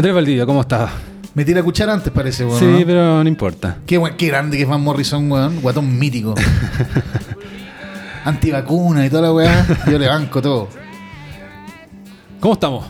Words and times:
Andrés 0.00 0.14
Valdivia, 0.14 0.46
¿cómo 0.46 0.62
estás? 0.62 0.90
Me 1.34 1.44
tira 1.44 1.62
cuchara 1.62 1.92
antes, 1.92 2.10
parece, 2.10 2.42
weón. 2.42 2.58
sí, 2.58 2.64
¿no? 2.64 2.86
pero 2.86 3.22
no 3.22 3.28
importa. 3.28 3.76
Qué, 3.86 3.98
buen- 3.98 4.16
qué 4.16 4.28
grande 4.28 4.56
que 4.56 4.62
es 4.62 4.68
Van 4.68 4.80
Morrison, 4.80 5.30
weón. 5.30 5.60
Guatón 5.60 5.98
mítico. 5.98 6.34
Antivacuna 8.24 9.04
y 9.04 9.10
toda 9.10 9.20
la 9.20 9.32
weá. 9.34 9.66
Yo 9.90 9.98
le 9.98 10.08
banco 10.08 10.40
todo. 10.40 10.68
¿Cómo 12.40 12.54
estamos? 12.54 12.86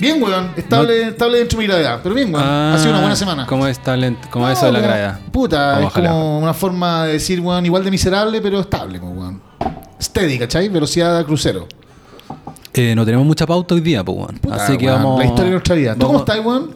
Bien, 0.00 0.22
weón. 0.22 0.52
Estable, 0.56 1.08
estable 1.08 1.36
dentro 1.36 1.58
de 1.58 1.64
mi 1.64 1.68
gravedad. 1.68 2.00
Pero 2.02 2.14
bien, 2.14 2.32
weón. 2.34 2.46
ha 2.46 2.78
sido 2.78 2.92
una 2.92 3.00
buena 3.00 3.16
semana. 3.16 3.42
Ah, 3.42 3.46
¿Cómo 3.46 3.66
es 3.66 3.78
talent? 3.80 4.18
¿Cómo 4.30 4.46
No, 4.46 4.52
eso 4.52 4.64
de 4.64 4.72
la 4.72 4.80
gravedad? 4.80 5.20
Puta, 5.30 5.80
es 5.80 5.86
Ojalá. 5.86 6.08
como 6.12 6.38
una 6.38 6.54
forma 6.54 7.04
de 7.04 7.12
decir, 7.12 7.40
weón, 7.40 7.66
igual 7.66 7.84
de 7.84 7.90
miserable, 7.90 8.40
pero 8.40 8.58
estable, 8.60 8.98
weón. 8.98 9.42
Steady, 10.00 10.38
¿cachai? 10.38 10.70
Velocidad 10.70 11.22
crucero. 11.26 11.68
Eh, 12.74 12.94
no 12.94 13.04
tenemos 13.04 13.26
mucha 13.26 13.46
pauta 13.46 13.74
hoy 13.74 13.80
día, 13.80 14.02
pues, 14.02 14.16
weón. 14.16 14.38
Puta, 14.38 14.56
Así 14.56 14.78
que 14.78 14.86
weón, 14.86 15.02
vamos. 15.02 15.18
La 15.18 15.24
historia 15.26 15.44
de 15.44 15.50
nuestra 15.50 15.74
vida. 15.74 15.94
¿Tú 15.94 16.06
cómo 16.06 16.18
estás, 16.20 16.44
weón? 16.44 16.74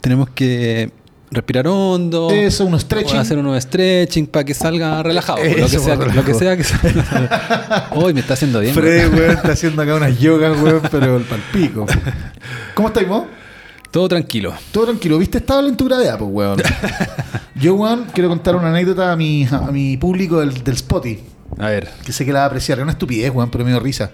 Tenemos 0.00 0.28
que 0.30 0.90
respirar 1.30 1.66
hondo. 1.68 2.30
Eso, 2.30 2.66
unos 2.66 2.82
stretching. 2.82 3.18
Hacer 3.18 3.38
unos 3.38 3.62
stretching 3.62 4.26
para 4.26 4.44
que 4.44 4.52
salga 4.54 5.02
relajado. 5.02 5.38
lo, 5.38 5.54
que 5.54 5.62
Eso, 5.62 5.80
sea, 5.80 5.94
lo 5.96 6.24
que 6.24 6.34
sea 6.34 6.56
que 6.56 6.64
salga. 6.64 7.88
Hoy 7.94 8.12
me 8.12 8.20
está 8.20 8.34
haciendo 8.34 8.60
bien. 8.60 8.74
Fred, 8.74 9.08
weón. 9.08 9.18
weón, 9.18 9.30
está 9.30 9.52
haciendo 9.52 9.82
acá 9.82 9.94
unas 9.94 10.18
yogas, 10.18 10.60
weón, 10.60 10.82
pero 10.90 11.16
el 11.16 11.24
palpico. 11.24 11.86
¿Cómo 12.74 12.88
estáis 12.88 13.08
vos? 13.08 13.24
Todo 13.90 14.08
tranquilo. 14.08 14.54
Todo 14.72 14.86
tranquilo, 14.86 15.18
¿viste? 15.18 15.38
Estable 15.38 15.68
en 15.68 15.76
tu 15.76 15.86
gravedad, 15.86 16.18
pues, 16.18 16.30
weón. 16.32 16.62
Yo, 17.54 17.74
weón, 17.74 18.06
quiero 18.12 18.28
contar 18.28 18.56
una 18.56 18.68
anécdota 18.68 19.12
a 19.12 19.16
mi, 19.16 19.46
a 19.50 19.70
mi 19.72 19.96
público 19.96 20.40
del, 20.40 20.62
del 20.62 20.76
Spotty, 20.76 21.18
A 21.58 21.68
ver. 21.70 21.88
que 22.04 22.12
sé 22.12 22.24
que 22.24 22.32
la 22.32 22.40
va 22.40 22.44
a 22.44 22.48
apreciar. 22.48 22.78
Es 22.78 22.82
una 22.82 22.92
estupidez, 22.92 23.30
weón, 23.34 23.50
pero 23.50 23.64
me 23.64 23.70
dio 23.70 23.80
risa. 23.80 24.10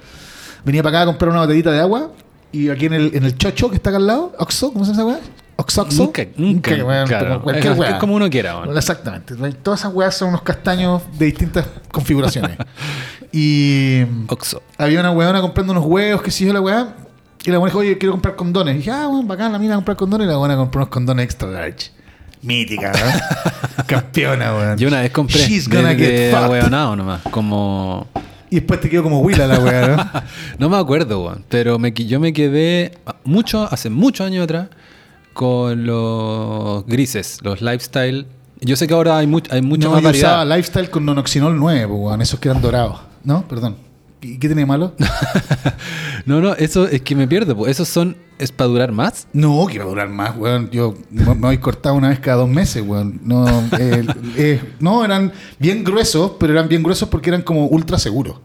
Venía 0.66 0.82
para 0.82 0.98
acá 0.98 1.02
a 1.02 1.06
comprar 1.06 1.30
una 1.30 1.42
botellita 1.42 1.70
de 1.70 1.78
agua 1.78 2.10
y 2.50 2.70
aquí 2.70 2.86
en 2.86 2.94
el, 2.94 3.14
en 3.14 3.24
el 3.24 3.38
chocho 3.38 3.70
que 3.70 3.76
está 3.76 3.90
acá 3.90 3.98
al 3.98 4.06
lado, 4.08 4.32
Oxo, 4.36 4.72
¿cómo 4.72 4.84
se 4.84 4.92
llama 4.92 5.12
esa 5.12 5.20
weá? 5.20 5.30
Oxo, 5.54 5.82
Oxo. 5.82 6.02
Nunca, 6.02 6.26
nunca. 6.36 7.04
claro. 7.04 7.28
como 7.28 7.42
cualquier 7.42 7.72
es, 7.84 7.94
como 8.00 8.14
uno 8.16 8.28
quiera, 8.28 8.58
weón. 8.58 8.76
Exactamente. 8.76 9.36
Todas 9.62 9.80
esas 9.80 9.94
weas 9.94 10.16
son 10.16 10.30
unos 10.30 10.42
castaños 10.42 11.02
de 11.16 11.26
distintas 11.26 11.66
configuraciones. 11.92 12.58
y 13.32 14.02
Oxo. 14.26 14.60
había 14.76 14.98
una 14.98 15.12
weona 15.12 15.40
comprando 15.40 15.72
unos 15.72 15.84
huevos, 15.84 16.20
que 16.20 16.32
sé 16.32 16.44
yo, 16.44 16.52
la 16.52 16.60
weá. 16.60 16.96
Y 17.44 17.50
la 17.52 17.60
weona 17.60 17.66
dijo, 17.66 17.78
oye, 17.78 17.96
quiero 17.96 18.14
comprar 18.14 18.34
condones. 18.34 18.74
Y 18.74 18.78
dije, 18.78 18.90
ah, 18.90 19.06
bueno, 19.06 19.24
bacán, 19.24 19.52
la 19.52 19.60
mina 19.60 19.74
a 19.74 19.76
comprar 19.76 19.96
condones. 19.96 20.26
Y 20.26 20.30
la 20.30 20.36
weona 20.36 20.56
compró 20.56 20.80
unos 20.80 20.88
condones 20.88 21.24
extra 21.26 21.48
large. 21.48 21.92
Mítica, 22.42 22.90
¿no? 22.90 23.84
Campeona, 23.86 24.52
weón. 24.52 24.78
Yo 24.78 24.88
una 24.88 25.00
vez 25.00 25.12
compré. 25.12 25.38
She's 25.38 25.70
de, 25.70 25.76
gonna 25.76 25.90
de 25.90 25.96
get 25.96 26.30
fucked. 26.32 26.44
ahueonado 26.44 26.96
nomás. 26.96 27.22
Como. 27.30 28.08
Y 28.50 28.56
después 28.56 28.80
te 28.80 28.88
quedó 28.88 29.02
como 29.02 29.20
Willa 29.20 29.46
la 29.46 29.58
weá, 29.58 29.88
¿no? 29.96 30.22
No 30.58 30.68
me 30.68 30.76
acuerdo, 30.76 31.24
weón. 31.24 31.44
Pero 31.48 31.78
me, 31.78 31.92
yo 31.92 32.20
me 32.20 32.32
quedé 32.32 32.92
mucho, 33.24 33.68
hace 33.70 33.90
muchos 33.90 34.26
años 34.26 34.44
atrás, 34.44 34.68
con 35.32 35.84
los 35.86 36.86
grises, 36.86 37.38
los 37.42 37.60
lifestyle. 37.60 38.26
Yo 38.60 38.76
sé 38.76 38.86
que 38.86 38.94
ahora 38.94 39.18
hay, 39.18 39.26
much- 39.26 39.48
hay 39.52 39.60
mucha 39.62 39.88
no, 39.88 39.94
más 39.94 40.02
yo 40.02 40.10
usaba 40.10 40.36
variedad. 40.38 40.56
Lifestyle 40.56 40.90
con 40.90 41.04
Nonoxinol 41.04 41.58
9, 41.58 41.86
pues, 41.88 42.00
weón. 42.00 42.22
Esos 42.22 42.40
que 42.40 42.48
eran 42.48 42.62
dorados. 42.62 43.00
¿No? 43.24 43.46
Perdón. 43.48 43.76
¿Y 44.22 44.38
qué 44.38 44.48
tiene 44.48 44.62
de 44.62 44.66
malo? 44.66 44.94
no, 46.26 46.40
no, 46.40 46.54
eso 46.54 46.86
es 46.88 47.02
que 47.02 47.14
me 47.14 47.28
pierdo. 47.28 47.56
po. 47.56 47.66
Esos 47.66 47.88
son. 47.88 48.16
¿Es 48.38 48.52
para 48.52 48.68
durar 48.68 48.92
más? 48.92 49.28
No, 49.32 49.66
que 49.66 49.78
va 49.78 49.84
a 49.84 49.88
durar 49.88 50.08
más, 50.10 50.36
weón. 50.36 50.68
Yo 50.70 50.94
me 51.10 51.24
voy 51.34 51.58
cortado 51.58 51.94
una 51.94 52.08
vez 52.10 52.20
cada 52.20 52.38
dos 52.38 52.48
meses, 52.48 52.82
weón. 52.86 53.20
No, 53.24 53.46
eh, 53.78 54.06
eh, 54.36 54.62
no, 54.78 55.04
eran 55.04 55.32
bien 55.58 55.84
gruesos, 55.84 56.32
pero 56.38 56.52
eran 56.52 56.68
bien 56.68 56.82
gruesos 56.82 57.08
porque 57.08 57.30
eran 57.30 57.42
como 57.42 57.66
ultra 57.66 57.98
seguros. 57.98 58.40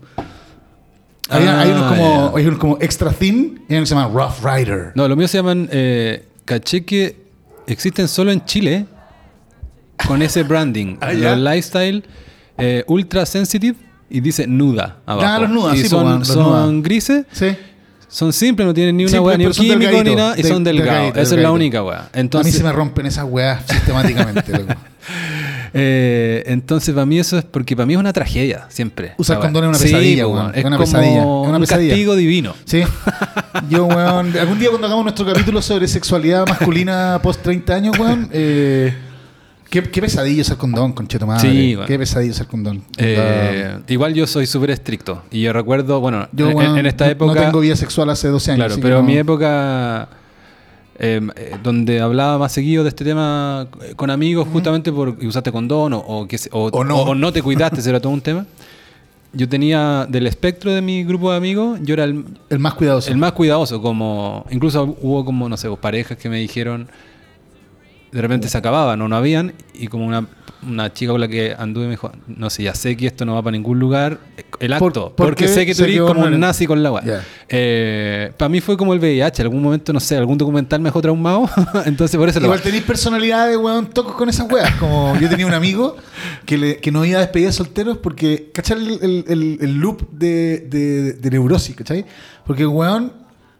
Hay, 1.30 1.46
Ah, 1.48 1.62
hay 1.62 1.72
unos 1.72 1.84
como, 1.92 2.38
hay 2.38 2.46
unos 2.46 2.60
como 2.60 2.78
extra 2.82 3.12
thin 3.12 3.64
y 3.68 3.74
hay 3.74 3.78
unos 3.80 3.90
que 3.90 3.96
se 3.96 4.02
llaman 4.02 4.14
Rough 4.14 4.44
Rider. 4.44 4.92
No, 4.96 5.08
los 5.08 5.18
míos 5.18 5.32
se 5.32 5.38
llaman. 5.38 5.68
Eh, 5.72 6.26
caché 6.46 6.86
que 6.86 7.18
existen 7.68 8.08
solo 8.08 8.32
en 8.32 8.44
Chile 8.46 8.86
con 10.08 10.22
ese 10.22 10.44
branding. 10.44 10.98
Ah, 11.02 11.14
los 11.14 11.38
lifestyle 11.38 12.04
eh, 12.58 12.84
ultra 12.88 13.26
sensitive 13.26 13.78
y 14.12 14.20
dice 14.22 14.46
nuda 14.48 14.98
abajo. 15.06 15.28
Ah, 15.28 15.40
los 15.40 15.50
nuda, 15.50 15.76
y 15.76 15.80
sí, 15.82 15.88
son, 15.90 16.20
los 16.20 16.28
son 16.28 16.82
grises. 16.84 17.26
Sí. 17.32 17.48
Son 18.08 18.34
simples, 18.34 18.68
no 18.68 18.74
tienen 18.74 18.98
ni 18.98 19.06
una 19.06 19.22
weá, 19.22 19.38
ni 19.38 19.46
un 19.46 19.54
químico, 19.54 20.04
ni 20.04 20.16
nada, 20.16 20.34
y 20.38 20.42
de- 20.44 20.50
son 20.50 20.64
delgados. 20.66 21.16
Esa 21.16 21.36
es 21.36 21.42
la 21.42 21.52
única 21.52 21.82
weá. 21.82 22.00
a 22.00 22.02
mí 22.04 22.10
Entonces, 22.14 22.54
se 22.56 22.62
me 22.64 22.72
rompen 22.74 23.06
esas 23.06 23.26
weas 23.28 23.64
sistemáticamente, 23.70 24.52
eh, 25.74 26.44
entonces 26.48 26.94
para 26.94 27.06
mí 27.06 27.20
eso 27.20 27.38
es 27.38 27.46
porque 27.46 27.76
para 27.76 27.86
mí 27.86 27.94
es 27.94 28.00
una 28.00 28.12
tragedia, 28.14 28.66
siempre. 28.70 29.14
Usar 29.18 29.40
condón 29.40 29.64
es 29.64 29.70
una 29.70 29.78
Sí, 29.78 29.86
pesadilla, 29.86 30.24
po, 30.26 30.30
weón. 30.34 30.52
Es 30.52 30.58
Es 30.58 30.66
una 30.66 30.78
como 30.78 30.86
pesadilla, 30.92 31.20
es 31.20 31.26
una 31.26 31.56
un 31.56 31.60
pesadilla. 31.62 31.90
castigo 31.92 32.16
divino. 32.16 32.54
Sí. 32.66 32.82
Yo, 33.70 33.86
weón, 33.86 34.38
algún 34.38 34.60
día 34.60 34.70
cuando 34.70 34.88
hagamos 34.88 35.06
nuestro 35.06 35.26
capítulo 35.26 35.62
sobre 35.62 35.88
sexualidad 35.88 36.46
masculina 36.48 37.20
post 37.24 37.42
30 37.44 37.74
años, 37.74 37.98
weón, 38.00 38.30
eh, 38.34 38.94
qué, 39.72 39.82
qué 39.82 40.02
pesadillo 40.02 40.44
es 40.44 40.50
el 40.52 40.58
condón, 40.58 40.94
concheto 40.94 41.26
madre. 41.26 41.50
Sí, 41.52 41.76
weón. 41.76 41.88
Qué 41.88 41.98
pesadillo 41.98 42.32
es 42.34 42.40
el 42.40 42.46
condón. 42.48 42.84
Eh, 42.98 43.80
igual 43.88 44.14
yo 44.14 44.28
soy 44.28 44.46
súper 44.46 44.70
estricto. 44.70 45.24
Y 45.32 45.42
yo 45.42 45.52
recuerdo, 45.54 46.00
bueno, 46.00 46.28
Yo, 46.32 46.52
en, 46.52 46.78
en 46.78 46.86
esta 46.86 47.06
no- 47.06 47.12
época... 47.12 47.34
No 47.34 47.42
tengo 47.42 47.60
vida 47.62 47.76
sexual 47.76 48.10
hace 48.12 48.28
12 48.28 48.52
años. 48.52 48.66
Claro, 48.68 48.82
pero 48.82 48.98
no- 48.98 49.04
mi 49.04 49.18
época 49.18 50.10
eh, 51.00 51.20
eh, 51.36 51.56
donde 51.64 52.00
hablaba 52.00 52.38
más 52.38 52.52
seguido 52.52 52.84
de 52.84 52.90
este 52.90 53.04
tema 53.04 53.68
eh, 53.82 53.94
con 53.96 54.12
amigos 54.12 54.48
justamente 54.52 54.92
porque 54.92 55.26
usaste 55.26 55.52
condón 55.52 55.94
o, 55.94 55.98
o, 56.00 56.28
que 56.28 56.38
o- 56.52 56.68
O 56.72 56.84
no. 56.84 56.98
o- 56.98 57.10
o 57.12 57.16
no 57.16 57.34
te 57.34 57.42
cuidaste, 57.42 57.82
era 57.90 58.00
todo 58.00 58.14
un 58.14 58.22
tema. 58.22 58.46
Yo 59.34 59.48
tenía 59.48 60.06
del 60.10 60.28
espectro 60.28 60.74
de 60.74 60.82
mi 60.82 61.06
grupo 61.06 61.32
de 61.32 61.38
amigos, 61.38 61.80
yo 61.84 61.94
era 61.94 62.04
el, 62.04 62.26
El 62.50 62.60
más 62.60 62.74
cuidadoso. 62.74 63.10
el 63.10 63.18
más 63.18 63.32
cuidadoso, 63.32 63.82
como 63.82 64.46
incluso 64.52 64.98
hubo 65.02 65.24
como, 65.24 65.48
no 65.48 65.56
sé, 65.56 65.70
parejas 65.80 66.18
que 66.18 66.28
me 66.30 66.38
dijeron, 66.38 66.90
de 68.12 68.22
repente 68.22 68.48
se 68.50 68.58
acababan 68.58 69.02
o 69.02 69.08
no 69.08 69.16
habían, 69.16 69.54
y 69.74 69.88
como 69.88 70.06
una, 70.06 70.28
una 70.68 70.92
chica 70.94 71.12
con 71.14 71.22
la 71.22 71.28
que 71.28 71.56
anduve 71.58 71.86
me 71.86 71.92
dijo, 71.92 72.12
no 72.28 72.50
sé, 72.50 72.64
ya 72.64 72.76
sé 72.76 72.96
que 72.98 73.08
esto 73.08 73.26
no 73.26 73.34
va 73.36 73.42
para 73.42 73.54
ningún 73.54 73.80
lugar, 73.80 74.20
el 74.60 74.76
Por- 74.78 74.90
acto, 74.90 75.14
porque 75.16 75.48
sé 75.48 75.66
que 75.66 75.74
tú 75.74 75.84
eres 75.84 76.00
como 76.02 76.26
no 76.26 76.36
un 76.36 76.40
nazi 76.40 76.68
con 76.68 76.84
la 76.84 76.92
weá. 76.92 77.04
Ya. 77.04 78.32
para 78.38 78.50
mí 78.50 78.60
fue 78.62 78.76
como 78.78 78.94
el 78.94 79.00
VIH, 79.00 79.42
en 79.42 79.46
algún 79.48 79.62
momento, 79.64 79.94
no 79.94 80.00
sé, 80.00 80.18
algún 80.18 80.38
documental 80.38 80.80
me 80.82 80.90
dejó 80.90 81.02
traumado, 81.02 81.50
entonces 81.86 82.18
por 82.18 82.28
eso 82.30 82.40
lo 82.40 82.48
Igual 82.48 82.62
tenéis 82.62 82.84
personalidades, 82.84 83.58
weón, 83.58 83.88
tocos 83.88 84.14
con 84.16 84.30
esas 84.30 84.52
weas. 84.52 84.76
Como 84.76 85.18
yo 85.20 85.30
tenía 85.30 85.46
un 85.48 85.54
amigo 85.54 85.96
que, 86.46 86.58
le, 86.58 86.78
que 86.78 86.92
no 86.92 87.06
iba 87.06 87.18
a 87.18 87.22
despedir 87.22 87.48
de 87.48 87.54
solteros 87.54 87.98
porque, 87.98 88.50
¿cachai? 88.54 88.78
El, 88.78 89.00
el- 89.02 89.26
el- 89.28 89.58
el 89.62 89.76
loop 89.78 90.10
de, 90.12 90.60
de- 90.70 91.14
de 91.14 91.30
neurosis, 91.30 91.76
¿cachai? 91.76 92.06
Porque, 92.46 92.66
weón, 92.66 93.14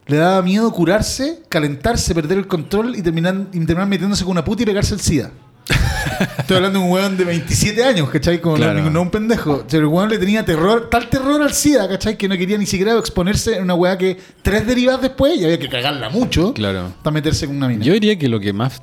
le 0.06 0.16
daba 0.16 0.42
miedo 0.42 0.70
curarse, 0.72 1.42
calentarse, 1.48 2.14
perder 2.14 2.38
el 2.38 2.46
control 2.46 2.96
y 2.96 3.02
terminar, 3.02 3.34
y 3.52 3.58
terminar 3.64 3.86
metiéndose 3.86 4.24
con 4.24 4.32
una 4.32 4.44
puta 4.44 4.62
y 4.62 4.66
pegarse 4.66 4.94
el 4.94 5.00
SIDA. 5.00 5.30
Estoy 6.38 6.56
hablando 6.56 6.80
de 6.80 6.84
un 6.84 6.90
weón 6.90 7.16
de 7.16 7.24
27 7.24 7.84
años, 7.84 8.10
¿cachai? 8.10 8.40
Como 8.40 8.56
no- 8.56 8.64
Claro. 8.64 8.90
no, 8.90 9.02
un 9.02 9.10
pendejo. 9.10 9.64
Pero 9.70 9.84
el 9.84 9.86
weón 9.88 10.08
le 10.10 10.18
tenía 10.18 10.44
terror, 10.44 10.88
tal 10.90 11.08
terror 11.08 11.40
al 11.40 11.52
SIDA, 11.52 11.88
¿cachai? 11.88 12.18
Que 12.18 12.28
no 12.28 12.36
quería 12.36 12.58
ni 12.58 12.66
siquiera 12.66 12.98
exponerse 12.98 13.56
en 13.56 13.62
una 13.62 13.74
weá 13.74 13.96
que 13.96 14.18
tres 14.42 14.66
derivadas 14.66 15.02
después 15.02 15.38
y 15.38 15.44
había 15.44 15.58
que 15.58 15.68
cagarla 15.68 16.10
mucho 16.10 16.52
Claro. 16.52 16.92
para 17.02 17.14
meterse 17.14 17.46
con 17.46 17.56
una 17.56 17.68
mina. 17.68 17.84
Yo 17.84 17.92
diría 17.92 18.18
que 18.18 18.28
lo 18.28 18.40
que 18.40 18.52
más. 18.52 18.82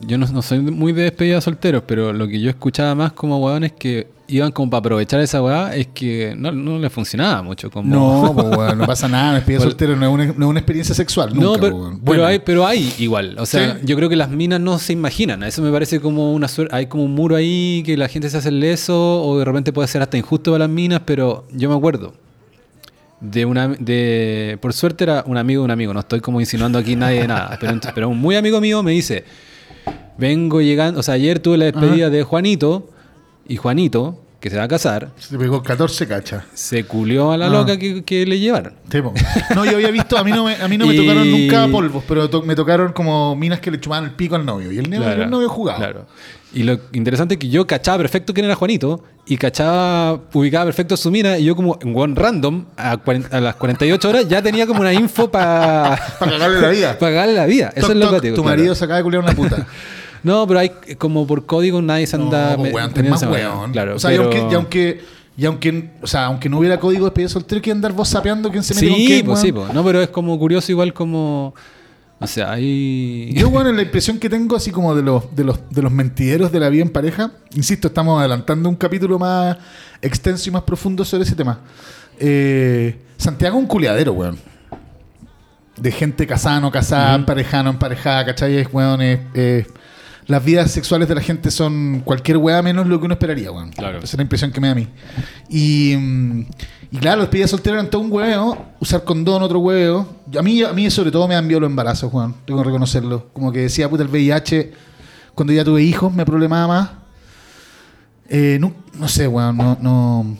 Yo 0.00 0.16
no, 0.16 0.26
no 0.26 0.40
soy 0.40 0.60
muy 0.60 0.92
de 0.92 1.02
despedida 1.02 1.34
de 1.36 1.40
solteros, 1.42 1.82
pero 1.86 2.12
lo 2.12 2.26
que 2.26 2.40
yo 2.40 2.48
escuchaba 2.48 2.94
más 2.94 3.12
como 3.12 3.38
hueones 3.38 3.72
que 3.72 4.06
iban 4.28 4.50
como 4.52 4.70
para 4.70 4.78
aprovechar 4.78 5.20
esa 5.20 5.42
weá 5.42 5.74
es 5.76 5.88
que 5.88 6.34
no, 6.38 6.52
no 6.52 6.78
les 6.78 6.90
funcionaba 6.90 7.42
mucho. 7.42 7.70
Como... 7.70 7.94
No, 7.94 8.32
pues, 8.34 8.56
weón, 8.56 8.78
no 8.78 8.86
pasa 8.86 9.08
nada. 9.08 9.34
Despedida 9.34 9.58
Por- 9.58 9.68
soltero 9.68 9.96
no 9.96 10.06
es, 10.06 10.12
una, 10.12 10.24
no 10.26 10.46
es 10.46 10.50
una 10.50 10.60
experiencia 10.60 10.94
sexual. 10.94 11.34
No, 11.34 11.42
Nunca, 11.48 11.60
pero, 11.60 11.76
weón. 11.76 11.90
pero 11.98 12.04
Bueno, 12.04 12.24
hay, 12.26 12.38
pero 12.38 12.66
hay 12.66 12.94
igual. 12.98 13.36
O 13.38 13.44
sea, 13.44 13.74
Sí. 13.74 13.80
yo 13.84 13.94
creo 13.96 14.08
que 14.08 14.16
las 14.16 14.30
minas 14.30 14.58
no 14.60 14.78
se 14.78 14.92
imaginan. 14.94 15.42
Eso 15.42 15.60
me 15.60 15.70
parece 15.70 16.00
como 16.00 16.32
una 16.32 16.48
suerte. 16.48 16.74
Hay 16.74 16.86
como 16.86 17.04
un 17.04 17.14
muro 17.14 17.36
ahí 17.36 17.82
que 17.84 17.96
la 17.98 18.08
gente 18.08 18.30
se 18.30 18.38
hace 18.38 18.48
el 18.48 18.60
leso 18.60 19.22
o 19.22 19.38
de 19.38 19.44
repente 19.44 19.70
puede 19.72 19.88
ser 19.88 20.00
hasta 20.00 20.16
injusto 20.16 20.52
para 20.52 20.60
las 20.64 20.70
minas, 20.70 21.02
pero 21.04 21.44
yo 21.52 21.68
me 21.68 21.76
acuerdo. 21.76 22.14
De 23.20 23.44
una, 23.44 23.68
de, 23.68 24.56
por 24.62 24.72
suerte 24.72 25.04
era 25.04 25.24
un 25.26 25.36
amigo 25.36 25.60
de 25.60 25.64
un 25.66 25.70
amigo, 25.72 25.92
no 25.92 26.00
estoy 26.00 26.20
como 26.20 26.40
insinuando 26.40 26.78
aquí 26.78 26.96
nadie 26.96 27.20
de 27.20 27.28
nada, 27.28 27.58
pero, 27.60 27.78
pero 27.94 28.08
un 28.08 28.18
muy 28.18 28.34
amigo 28.34 28.62
mío 28.62 28.82
me 28.82 28.92
dice, 28.92 29.24
vengo 30.18 30.60
llegando, 30.60 31.00
o 31.00 31.02
sea, 31.02 31.14
ayer 31.14 31.38
tuve 31.40 31.58
la 31.58 31.66
despedida 31.66 32.10
de 32.10 32.22
Juanito 32.22 32.88
y 33.48 33.56
Juanito, 33.56 34.20
que 34.40 34.48
se 34.48 34.56
va 34.56 34.62
a 34.64 34.68
casar, 34.68 35.10
Se 35.18 35.36
pegó 35.36 35.62
14 35.62 36.06
cachas. 36.06 36.44
se 36.54 36.84
culió 36.84 37.30
a 37.32 37.36
la 37.36 37.46
Ah. 37.46 37.50
loca 37.50 37.78
que, 37.78 38.02
que 38.04 38.24
le 38.24 38.38
llevaron. 38.38 38.72
Po. 38.90 39.12
No, 39.54 39.64
yo 39.66 39.72
había 39.76 39.90
visto, 39.90 40.16
a 40.16 40.24
mí 40.24 40.30
no 40.30 40.44
me, 40.44 40.54
a 40.56 40.66
mí 40.68 40.78
no 40.78 40.86
me 40.86 40.94
Y- 40.94 40.96
tocaron 40.96 41.30
nunca 41.30 41.68
polvos, 41.68 42.04
pero 42.08 42.30
to- 42.30 42.42
me 42.42 42.54
tocaron 42.54 42.92
como 42.92 43.36
minas 43.36 43.60
que 43.60 43.70
le 43.70 43.78
chupaban 43.80 44.04
el 44.06 44.12
pico 44.12 44.36
al 44.36 44.46
novio. 44.46 44.72
Y 44.72 44.78
el 44.78 44.88
Claro, 44.88 45.24
el 45.24 45.30
novio 45.30 45.48
jugaba. 45.50 45.78
Claro. 45.78 46.06
Y 46.52 46.64
lo 46.64 46.78
interesante 46.92 47.34
es 47.34 47.40
que 47.40 47.48
yo 47.48 47.66
cachaba 47.66 47.98
perfecto 47.98 48.34
quién 48.34 48.44
era 48.46 48.56
Juanito 48.56 49.04
y 49.24 49.36
cachaba, 49.36 50.20
ubicaba 50.32 50.64
perfecto 50.64 50.96
su 50.96 51.10
mina 51.10 51.38
y 51.38 51.44
yo 51.44 51.54
como 51.54 51.78
en 51.80 51.96
one 51.96 52.14
random 52.16 52.64
a, 52.76 52.96
cuaren- 52.96 53.32
a 53.32 53.40
las 53.40 53.54
48 53.54 54.08
horas 54.08 54.28
ya 54.28 54.42
tenía 54.42 54.66
como 54.66 54.80
una 54.80 54.92
info 54.92 55.30
para 55.30 55.96
Para 56.18 56.32
cagarle 56.32 56.60
la 56.60 56.68
vida. 56.70 56.98
cagarle 56.98 57.34
la 57.34 57.46
vida. 57.46 57.72
Eso 57.76 57.86
Toc, 57.86 57.90
es 57.90 57.96
lo 57.96 58.06
toc, 58.10 58.14
que 58.20 58.26
digo. 58.28 58.36
Tu 58.36 58.42
claro. 58.42 58.56
marido 58.58 58.74
se 58.74 58.84
acaba 58.84 58.96
de 58.98 59.04
culiar 59.04 59.22
una 59.22 59.32
puta. 59.34 59.66
No, 60.22 60.46
pero 60.46 60.60
hay 60.60 60.70
como 60.98 61.26
por 61.26 61.46
código 61.46 61.80
nadie 61.80 62.06
se 62.06 62.16
anda... 62.16 62.54
no, 62.54 62.64
me- 62.64 62.72
weón, 62.72 62.92
más 63.08 63.22
weón. 63.22 63.72
Claro, 63.72 63.96
o 63.96 63.98
sea, 63.98 64.10
pero- 64.10 64.24
y 64.24 64.26
aunque, 64.26 64.38
y 64.50 64.54
aunque, 64.54 65.00
y 65.38 65.46
aunque, 65.46 65.90
o 66.02 66.06
sea, 66.06 66.26
aunque 66.26 66.50
no 66.50 66.58
hubiera 66.58 66.78
código 66.78 67.04
de 67.06 67.10
despedida 67.10 67.28
soltero, 67.30 67.62
que 67.62 67.70
andar 67.70 67.92
vos 67.94 68.06
sapeando 68.08 68.50
quién 68.50 68.62
se 68.62 68.74
mete 68.74 68.88
con 68.88 68.96
Sí, 68.98 69.06
quién, 69.06 69.24
pues 69.24 69.36
weón? 69.36 69.46
sí, 69.46 69.52
pues. 69.52 69.72
No, 69.72 69.82
pero 69.82 70.02
es 70.02 70.08
como 70.10 70.38
curioso 70.38 70.70
igual 70.72 70.92
como... 70.92 71.54
O 72.20 72.26
sea, 72.26 72.52
hay... 72.52 73.32
Yo, 73.34 73.48
bueno, 73.50 73.72
la 73.72 73.82
impresión 73.82 74.18
que 74.18 74.28
tengo, 74.28 74.56
así 74.56 74.70
como 74.70 74.94
de 74.94 75.02
los, 75.02 75.34
de 75.34 75.44
los, 75.44 75.58
de 75.70 75.82
los 75.82 75.90
mentideros 75.90 76.52
de 76.52 76.60
la 76.60 76.68
vida 76.68 76.82
en 76.82 76.90
pareja, 76.90 77.32
insisto, 77.54 77.88
estamos 77.88 78.18
adelantando 78.20 78.68
un 78.68 78.76
capítulo 78.76 79.18
más 79.18 79.56
extenso 80.02 80.48
y 80.48 80.52
más 80.52 80.62
profundo 80.62 81.04
sobre 81.04 81.24
ese 81.24 81.34
tema. 81.34 81.60
Eh, 82.18 82.98
Santiago 83.16 83.56
es 83.56 83.62
un 83.62 83.68
culiadero, 83.68 84.12
weón. 84.12 84.38
De 85.76 85.90
gente 85.92 86.26
casada, 86.26 86.60
no 86.60 86.70
casada, 86.70 87.10
Ujú. 87.12 87.20
emparejada, 87.20 87.62
no 87.62 87.70
emparejada, 87.70 88.26
¿cachai? 88.26 88.56
Es, 88.58 88.68
weón, 88.72 89.00
es- 89.02 89.66
las 90.26 90.44
vidas 90.44 90.70
sexuales 90.70 91.08
de 91.08 91.14
la 91.16 91.22
gente 91.22 91.50
son 91.50 92.02
cualquier 92.04 92.36
weá 92.36 92.62
menos 92.62 92.86
lo 92.86 93.00
que 93.00 93.06
uno 93.06 93.14
esperaría, 93.14 93.50
weón. 93.50 93.70
Claro. 93.70 93.98
Esa 93.98 94.06
es 94.06 94.14
la 94.14 94.22
impresión 94.22 94.52
que 94.52 94.60
me 94.60 94.68
da 94.68 94.72
a 94.72 94.76
mí. 94.76 94.86
Y, 95.48 95.96
mm, 95.96 96.46
y 96.92 96.98
claro, 96.98 97.18
los 97.18 97.26
despedidas 97.26 97.50
solteros 97.50 97.78
eran 97.78 97.90
todo 97.90 98.02
un 98.02 98.10
huevo. 98.12 98.66
Usar 98.80 99.04
condón, 99.04 99.42
otro 99.42 99.60
huevo. 99.60 100.06
A 100.36 100.42
mí, 100.42 100.62
a 100.62 100.72
mí 100.72 100.90
sobre 100.90 101.10
todo 101.10 101.28
me 101.28 101.34
han 101.36 101.44
enviado 101.44 101.60
los 101.60 101.70
embarazos, 101.70 102.10
Juan. 102.10 102.34
Tengo 102.44 102.60
que 102.60 102.66
reconocerlo. 102.66 103.28
Como 103.32 103.52
que 103.52 103.60
decía, 103.60 103.88
puta, 103.88 104.02
el 104.02 104.08
VIH, 104.08 104.72
cuando 105.34 105.52
ya 105.52 105.64
tuve 105.64 105.82
hijos, 105.82 106.12
me 106.12 106.26
problemaba 106.26 106.66
más. 106.66 106.90
Eh, 108.28 108.58
no, 108.60 108.72
no 108.94 109.08
sé, 109.08 109.26
weón, 109.28 109.56
no... 109.56 109.76
no 109.80 110.36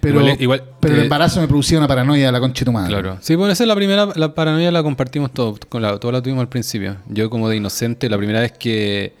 pero, 0.00 0.20
Igual- 0.20 0.36
igual, 0.40 0.64
pero 0.80 0.94
el 0.94 1.00
eh, 1.00 1.02
embarazo 1.04 1.40
me 1.42 1.46
producía 1.48 1.76
una 1.76 1.86
paranoia 1.86 2.26
de 2.26 2.32
la 2.32 2.40
concha 2.40 2.60
de 2.60 2.64
tu 2.64 2.72
madre. 2.72 2.88
Claro. 2.88 3.18
Sí, 3.20 3.34
bueno, 3.34 3.52
esa 3.52 3.64
es 3.64 3.68
la 3.68 3.74
primera, 3.74 4.08
la 4.16 4.34
paranoia 4.34 4.70
la 4.72 4.82
compartimos 4.82 5.30
todos, 5.30 5.58
con 5.68 5.82
la, 5.82 5.98
todos 5.98 6.14
la 6.14 6.22
tuvimos 6.22 6.40
al 6.40 6.48
principio. 6.48 6.96
Yo 7.08 7.28
como 7.28 7.48
de 7.50 7.56
inocente, 7.56 8.08
la 8.08 8.16
primera 8.16 8.40
vez 8.40 8.52
que... 8.52 9.14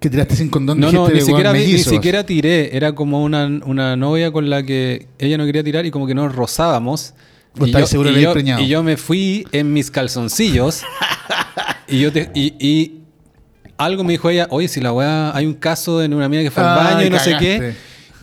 Que 0.00 0.08
tiraste 0.10 0.36
sin 0.36 0.48
condón, 0.48 0.78
No, 0.78 0.92
no, 0.92 1.08
ni 1.08 1.20
siquiera, 1.26 1.52
ni 1.52 1.78
siquiera 1.90 2.24
tiré. 2.24 2.76
Era 2.76 2.94
como 2.94 3.22
una, 3.22 3.46
una 3.64 3.96
novia 3.96 4.30
con 4.30 4.48
la 4.48 4.62
que 4.62 5.06
ella 5.18 5.36
no 5.38 5.44
quería 5.44 5.64
tirar 5.64 5.86
y 5.86 5.90
como 5.90 6.06
que 6.06 6.14
nos 6.14 6.34
rozábamos. 6.34 7.14
¿Vos 7.56 7.66
Y 7.66 7.70
estabas 7.70 7.90
seguro 7.90 8.10
y 8.10 8.20
yo, 8.22 8.32
y 8.60 8.68
yo 8.68 8.82
me 8.84 8.96
fui 8.96 9.46
en 9.52 9.72
mis 9.72 9.90
calzoncillos 9.90 10.82
y 11.88 11.98
yo 12.00 12.12
te- 12.12 12.30
y, 12.34 12.54
y 12.64 13.00
algo 13.76 14.04
me 14.04 14.12
dijo 14.12 14.30
ella, 14.30 14.46
oye, 14.50 14.68
si 14.68 14.80
la 14.80 14.92
weá, 14.92 15.34
hay 15.36 15.46
un 15.46 15.54
caso 15.54 15.98
de 15.98 16.06
una 16.06 16.24
amiga 16.26 16.42
que 16.42 16.50
fue 16.50 16.62
al 16.62 16.76
baño 16.76 17.06
y 17.06 17.10
no 17.10 17.18
sé 17.18 17.36
qué. 17.38 17.74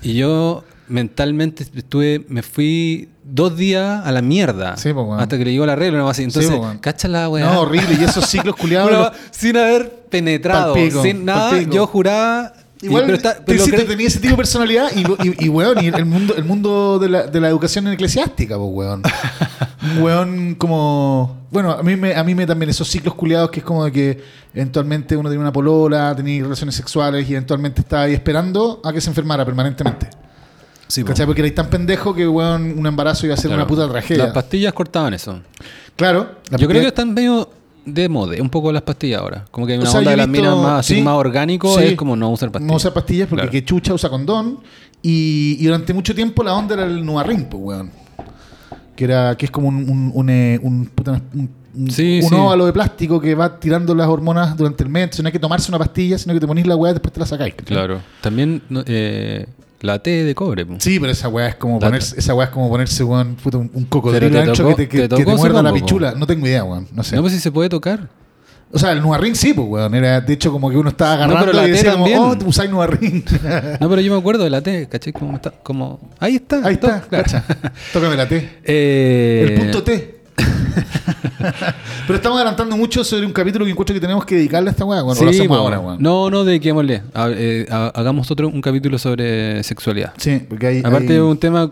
Y 0.01 0.13
yo 0.13 0.63
mentalmente 0.87 1.63
estuve, 1.75 2.23
me 2.29 2.41
fui 2.43 3.09
dos 3.27 3.57
días 3.57 4.05
a 4.05 4.11
la 4.11 4.21
mierda. 4.21 4.77
Sí, 4.77 4.91
weón. 4.91 5.19
hasta 5.19 5.37
que 5.37 5.45
le 5.45 5.51
llegó 5.51 5.65
la 5.65 5.75
regla 5.75 5.97
o 5.97 6.01
algo 6.01 6.09
así. 6.11 6.23
Entonces, 6.23 6.51
cacha 6.79 7.07
la 7.07 7.27
weá. 7.27 7.45
No, 7.51 7.61
horrible. 7.61 7.97
Y 7.99 8.03
esos 8.03 8.25
ciclos 8.27 8.55
culiados... 8.59 8.91
Los- 8.91 9.11
sin 9.31 9.57
haber 9.57 9.89
penetrado, 10.09 10.73
Palpico, 10.73 11.01
sin 11.01 11.25
nada, 11.25 11.49
palpico. 11.51 11.71
yo 11.73 11.87
juraba. 11.87 12.53
Igual 12.81 13.03
pero 13.05 13.15
está- 13.17 13.35
te, 13.37 13.41
pero 13.45 13.63
sí, 13.65 13.71
tenía 13.71 14.07
ese 14.07 14.19
tipo 14.19 14.31
de 14.33 14.37
personalidad 14.37 14.89
y, 14.95 14.99
y, 15.27 15.45
y, 15.45 15.49
weón, 15.49 15.83
y 15.83 15.87
el 15.87 16.05
mundo, 16.05 16.35
el 16.35 16.43
mundo 16.43 16.99
de, 16.99 17.09
la, 17.09 17.23
de 17.25 17.39
la 17.41 17.47
educación 17.47 17.87
eclesiástica, 17.87 18.57
pues, 18.57 18.69
weón. 18.71 19.01
Un 19.95 20.01
weón 20.03 20.55
como... 20.55 21.47
Bueno, 21.51 21.71
a 21.71 21.81
mí, 21.81 21.95
me, 21.95 22.13
a 22.13 22.23
mí 22.23 22.35
me 22.35 22.45
también 22.45 22.69
esos 22.69 22.87
ciclos 22.89 23.15
culiados 23.15 23.49
que 23.49 23.59
es 23.61 23.65
como 23.65 23.85
de 23.85 23.91
que 23.91 24.21
eventualmente 24.53 25.15
uno 25.15 25.29
tenía 25.29 25.41
una 25.41 25.53
polola, 25.53 26.13
tenía 26.15 26.43
relaciones 26.43 26.75
sexuales 26.75 27.27
y 27.29 27.31
eventualmente 27.31 27.81
estaba 27.81 28.03
ahí 28.03 28.13
esperando 28.13 28.81
a 28.83 28.91
que 28.93 28.99
se 29.01 29.09
enfermara 29.09 29.45
permanentemente. 29.45 30.09
Sí. 30.87 31.03
Porque 31.03 31.41
erais 31.41 31.55
tan 31.55 31.69
pendejo 31.69 32.13
que, 32.13 32.27
weón, 32.27 32.77
un 32.77 32.85
embarazo 32.85 33.25
iba 33.25 33.33
a 33.33 33.37
ser 33.37 33.49
Claro. 33.49 33.63
una 33.63 33.67
puta 33.67 33.89
tragedia. 33.89 34.25
Las 34.25 34.33
pastillas 34.33 34.73
cortaban 34.73 35.13
eso. 35.13 35.39
claro. 35.95 36.35
la 36.49 36.57
Yo 36.57 36.67
creo 36.67 36.81
que 36.81 36.87
están 36.87 37.13
medio 37.13 37.49
de 37.85 38.09
moda, 38.09 38.35
un 38.41 38.49
poco 38.49 38.71
las 38.71 38.81
pastillas 38.81 39.21
ahora. 39.21 39.45
Como 39.51 39.65
que 39.67 39.73
hay 39.73 39.79
O 39.79 39.81
una 39.81 39.89
sea, 39.91 39.99
onda 39.99 40.11
de 40.11 40.17
las 40.17 40.27
visto- 40.27 40.41
minas 40.41 40.57
más, 40.63 40.79
así 40.79 41.01
más 41.01 41.13
orgánico, 41.15 41.77
sí. 41.79 41.85
es 41.85 41.95
como 41.95 42.15
no 42.15 42.29
usar 42.29 42.51
pastillas. 42.51 42.71
No 42.71 42.75
usar 42.77 42.93
pastillas 42.93 43.27
porque 43.27 43.41
Claro. 43.43 43.51
que 43.51 43.65
chucha 43.65 43.93
usa 43.93 44.09
condón. 44.09 44.59
Y, 45.01 45.57
y 45.59 45.65
durante 45.65 45.93
mucho 45.93 46.15
tiempo 46.15 46.43
la 46.43 46.53
onda 46.53 46.73
era 46.75 46.85
el 46.85 47.05
Nuarrin, 47.05 47.45
pues, 47.45 47.61
weón. 47.63 47.91
Que, 48.95 49.03
era, 49.03 49.35
que 49.35 49.45
es 49.45 49.51
como 49.51 49.67
un, 49.67 49.75
un, 49.89 50.11
un, 50.13 50.29
eh, 50.29 50.59
un, 50.63 50.85
puta, 50.87 51.11
un- 51.33 51.49
un- 51.75 51.91
Sí, 51.91 52.21
un 52.23 52.29
sí. 52.29 52.35
óvalo 52.35 52.65
de 52.65 52.71
plástico 52.73 53.19
que 53.19 53.35
va 53.35 53.59
tirando 53.59 53.93
las 53.93 54.07
hormonas 54.07 54.55
durante 54.55 54.83
el 54.83 54.89
mes. 54.89 55.03
Entonces 55.03 55.21
no 55.23 55.27
hay 55.27 55.33
que 55.33 55.39
tomarse 55.39 55.69
una 55.69 55.77
pastilla, 55.77 56.17
sino 56.17 56.33
que 56.33 56.39
te 56.39 56.47
ponís 56.47 56.65
la 56.65 56.75
weá 56.77 56.91
y 56.91 56.93
después 56.93 57.11
te 57.13 57.19
la 57.19 57.25
sacáis. 57.25 57.53
Claro. 57.55 57.99
También 58.21 58.61
eh, 58.85 59.45
la 59.85 59.99
T 59.99 60.09
de 60.23 60.35
cobre. 60.35 60.65
po. 60.65 60.75
Sí, 60.79 60.99
pero 60.99 61.11
esa 61.11 61.29
weá 61.29 61.47
es 61.47 61.55
como 61.55 61.79
ponerse, 61.79 62.19
esa 62.19 62.33
weá 62.33 62.45
es 62.47 62.51
como 62.51 62.69
ponerse, 62.69 63.03
weón, 63.03 63.35
puta, 63.35 63.57
un, 63.57 63.71
un 63.73 63.85
cocodrilo 63.85 64.39
ancho 64.39 64.63
tocó- 64.63 64.75
que 64.75 64.83
te, 64.83 64.89
que- 64.89 64.97
te 64.97 65.15
que 65.15 65.23
tocó, 65.23 65.31
te 65.31 65.37
muerda 65.37 65.63
la 65.63 65.69
po. 65.69 65.75
pichula. 65.75 66.13
No 66.15 66.27
tengo 66.27 66.45
idea, 66.47 66.63
weón. 66.63 66.87
No 66.93 67.03
sé. 67.03 67.15
No, 67.15 67.21
pues 67.21 67.33
si 67.33 67.39
se 67.39 67.51
puede 67.51 67.69
tocar. 67.69 68.09
O 68.71 68.79
sea, 68.79 68.91
el 68.91 69.01
Nuarrin 69.01 69.35
sí, 69.35 69.53
pues, 69.53 69.67
weón. 69.69 69.93
Era, 69.95 70.19
de 70.19 70.33
hecho, 70.33 70.51
como 70.51 70.69
que 70.69 70.75
uno 70.75 70.89
estaba 70.89 71.15
No, 71.27 71.33
agarrando 71.37 71.53
la 71.53 71.67
y 71.67 71.71
decía 71.71 71.93
como, 71.93 72.05
también. 72.05 72.19
oh, 72.19 72.37
usáis 72.49 72.69
Nuarrin. 72.69 73.23
No, 73.79 73.87
pero 73.89 74.01
yo 74.01 74.11
me 74.11 74.19
acuerdo 74.19 74.43
de 74.43 74.49
la 74.49 74.61
T, 74.61 74.89
¿cachai? 74.89 75.13
Como 75.13 75.35
está, 75.35 75.51
como... 75.51 76.11
Ahí 76.19 76.35
está. 76.35 76.61
Ahí 76.65 76.73
está, 76.73 77.01
claro. 77.01 77.25
Tócame 77.93 78.17
la 78.17 78.27
T. 78.27 78.49
Eh, 78.65 79.45
El 79.49 79.59
punto 79.59 79.83
T. 79.83 80.14
Pero 82.07 82.15
estamos 82.17 82.37
adelantando 82.37 82.77
mucho 82.77 83.03
sobre 83.03 83.25
un 83.25 83.31
capítulo 83.33 83.65
que 83.65 83.71
encuentro 83.71 83.93
que 83.93 83.99
tenemos 83.99 84.25
que 84.25 84.35
dedicarle 84.35 84.69
a 84.69 84.71
esta 84.71 84.85
weá. 84.85 85.01
Bueno, 85.01 85.17
sí, 85.19 85.25
lo 85.25 85.31
hacemos 85.31 85.57
ahora, 85.57 85.79
weón. 85.79 85.97
No, 85.99 86.29
no, 86.29 86.43
dediquémosle. 86.43 87.03
Ha- 87.13 87.29
eh, 87.31 87.65
ha- 87.69 87.91
hagamos 87.95 88.29
otro 88.31 88.47
un 88.47 88.61
capítulo 88.61 88.97
sobre 88.97 89.63
sexualidad. 89.63 90.13
Sí, 90.17 90.41
porque 90.47 90.67
hay. 90.67 90.79
Aparte 90.79 91.07
hay- 91.07 91.13
de 91.15 91.21
un 91.21 91.37
tema, 91.37 91.71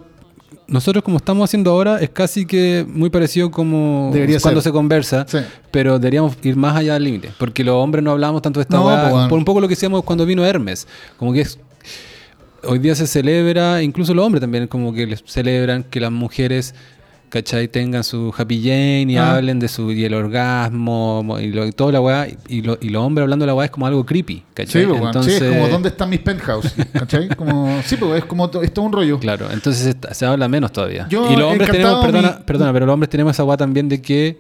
nosotros 0.68 1.04
como 1.04 1.18
estamos 1.18 1.50
haciendo 1.50 1.72
ahora 1.72 2.00
es 2.00 2.10
casi 2.10 2.46
que 2.46 2.86
muy 2.88 3.10
parecido 3.10 3.52
como 3.52 4.10
Debería 4.14 4.40
cuando 4.40 4.62
ser. 4.62 4.70
se 4.72 4.74
conversa, 4.74 5.26
Sí. 5.28 5.40
pero 5.72 6.00
deberíamos 6.00 6.36
ir 6.44 6.56
más 6.56 6.76
allá 6.76 6.94
del 6.94 7.04
límite, 7.04 7.32
porque 7.38 7.64
los 7.64 7.76
hombres 7.76 8.04
no 8.04 8.12
hablamos 8.12 8.42
tanto 8.42 8.60
de 8.60 8.64
esta 8.64 8.78
No, 8.78 8.88
weá, 8.88 9.10
po, 9.10 9.16
weón. 9.16 9.30
por 9.30 9.38
un 9.38 9.46
poco 9.46 9.62
lo 9.62 9.68
que 9.68 9.74
decíamos 9.76 10.04
cuando 10.04 10.26
vino 10.26 10.44
Hermes, 10.46 10.88
como 11.18 11.34
que 11.34 11.42
es 11.42 11.60
hoy 12.66 12.80
día 12.80 12.96
se 12.96 13.08
celebra, 13.08 13.84
incluso 13.84 14.14
los 14.14 14.26
hombres 14.26 14.40
también 14.40 14.68
como 14.68 14.94
que 14.94 15.06
les 15.06 15.22
celebran 15.26 15.84
que 15.84 16.00
las 16.00 16.12
mujeres 16.14 16.74
¿cachai? 17.34 17.68
tengan 17.68 18.04
su 18.04 18.32
happy 18.38 18.62
jane 18.62 19.08
y 19.12 19.18
Ah. 19.18 19.36
hablen 19.36 19.58
de 19.60 19.68
su 19.68 19.92
y 19.92 20.06
el 20.06 20.14
orgasmo 20.14 21.24
mo- 21.24 21.40
y, 21.40 21.48
lo, 21.52 21.66
y 21.66 21.72
toda 21.72 21.92
la 21.92 22.00
weá 22.00 22.28
y, 22.48 22.62
lo- 22.62 22.78
y 22.80 22.90
los 22.90 23.02
hombres 23.04 23.24
hablando 23.24 23.44
de 23.44 23.48
la 23.48 23.56
weá 23.56 23.66
es 23.66 23.72
como 23.72 23.88
algo 23.88 24.06
creepy 24.06 24.44
¿cachai? 24.54 24.84
Sí, 24.84 24.88
pues. 24.88 25.26
Sí, 25.26 25.32
es 25.32 25.44
como 25.44 25.68
¿dónde 25.68 25.90
están 25.90 26.10
mis 26.12 26.20
penthouse? 26.20 26.72
¿Cachai? 26.94 27.30
Como, 27.30 27.82
sí, 27.84 27.98
pues 27.98 28.20
es 28.20 28.26
como 28.26 28.50
to- 28.52 28.62
es 28.62 28.72
todo 28.72 28.86
un 28.86 28.92
rollo. 28.92 29.18
Claro, 29.20 29.48
entonces 29.52 29.96
se 30.12 30.26
habla 30.28 30.48
menos 30.48 30.72
todavía. 30.72 31.08
Yo 31.10 31.32
y 31.32 31.36
los 31.36 31.52
hombres 31.52 31.72
tenemos, 31.72 32.06
perdona, 32.06 32.36
mi- 32.38 32.44
perdona, 32.46 32.72
pero 32.74 32.86
los 32.86 32.94
hombres 32.94 33.10
tenemos 33.10 33.32
esa 33.34 33.42
guay 33.44 33.58
también 33.58 33.90
de 33.90 34.00
que 34.02 34.38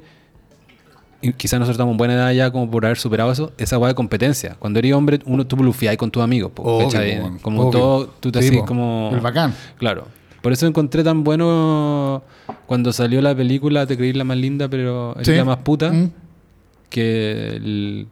y 1.22 1.32
quizás 1.34 1.58
nosotros 1.58 1.76
estamos 1.76 1.94
en 1.94 1.98
buena 1.98 2.14
edad 2.16 2.32
ya 2.34 2.52
como 2.52 2.70
por 2.70 2.86
haber 2.86 2.98
superado 2.98 3.32
eso, 3.32 3.54
esa 3.58 3.78
guay 3.78 3.92
de 3.92 3.96
competencia. 3.96 4.56
Cuando 4.60 4.80
eres 4.80 4.94
hombre, 4.94 5.20
uno 5.26 5.48
tú 5.48 5.56
blufiás 5.56 5.96
con 5.96 6.12
tus 6.12 6.22
amigos, 6.22 6.52
po, 6.54 6.64
Obvio, 6.64 7.40
como 7.42 7.62
Obvio. 7.64 7.72
todo, 7.80 8.08
tú 8.20 8.30
te 8.32 8.42
Sí, 8.42 8.58
po. 8.58 8.66
como... 8.66 9.10
El 9.14 9.22
bacán. 9.22 9.54
Claro. 9.78 10.06
Por 10.44 10.52
eso 10.52 10.68
encontré 10.68 11.04
tan 11.04 11.24
bueno 11.24 12.22
cuando 12.68 12.92
salió 12.94 13.22
la 13.22 13.34
película 13.34 13.88
Te 13.88 13.96
creí 13.98 14.14
la 14.14 14.26
más 14.26 14.38
linda, 14.38 14.68
pero 14.68 15.16
es 15.20 15.26
Sí. 15.26 15.34
la 15.34 15.46
más 15.46 15.58
puta, 15.60 15.92
Mm. 15.92 16.12
que 16.90 17.48
el- 17.56 18.08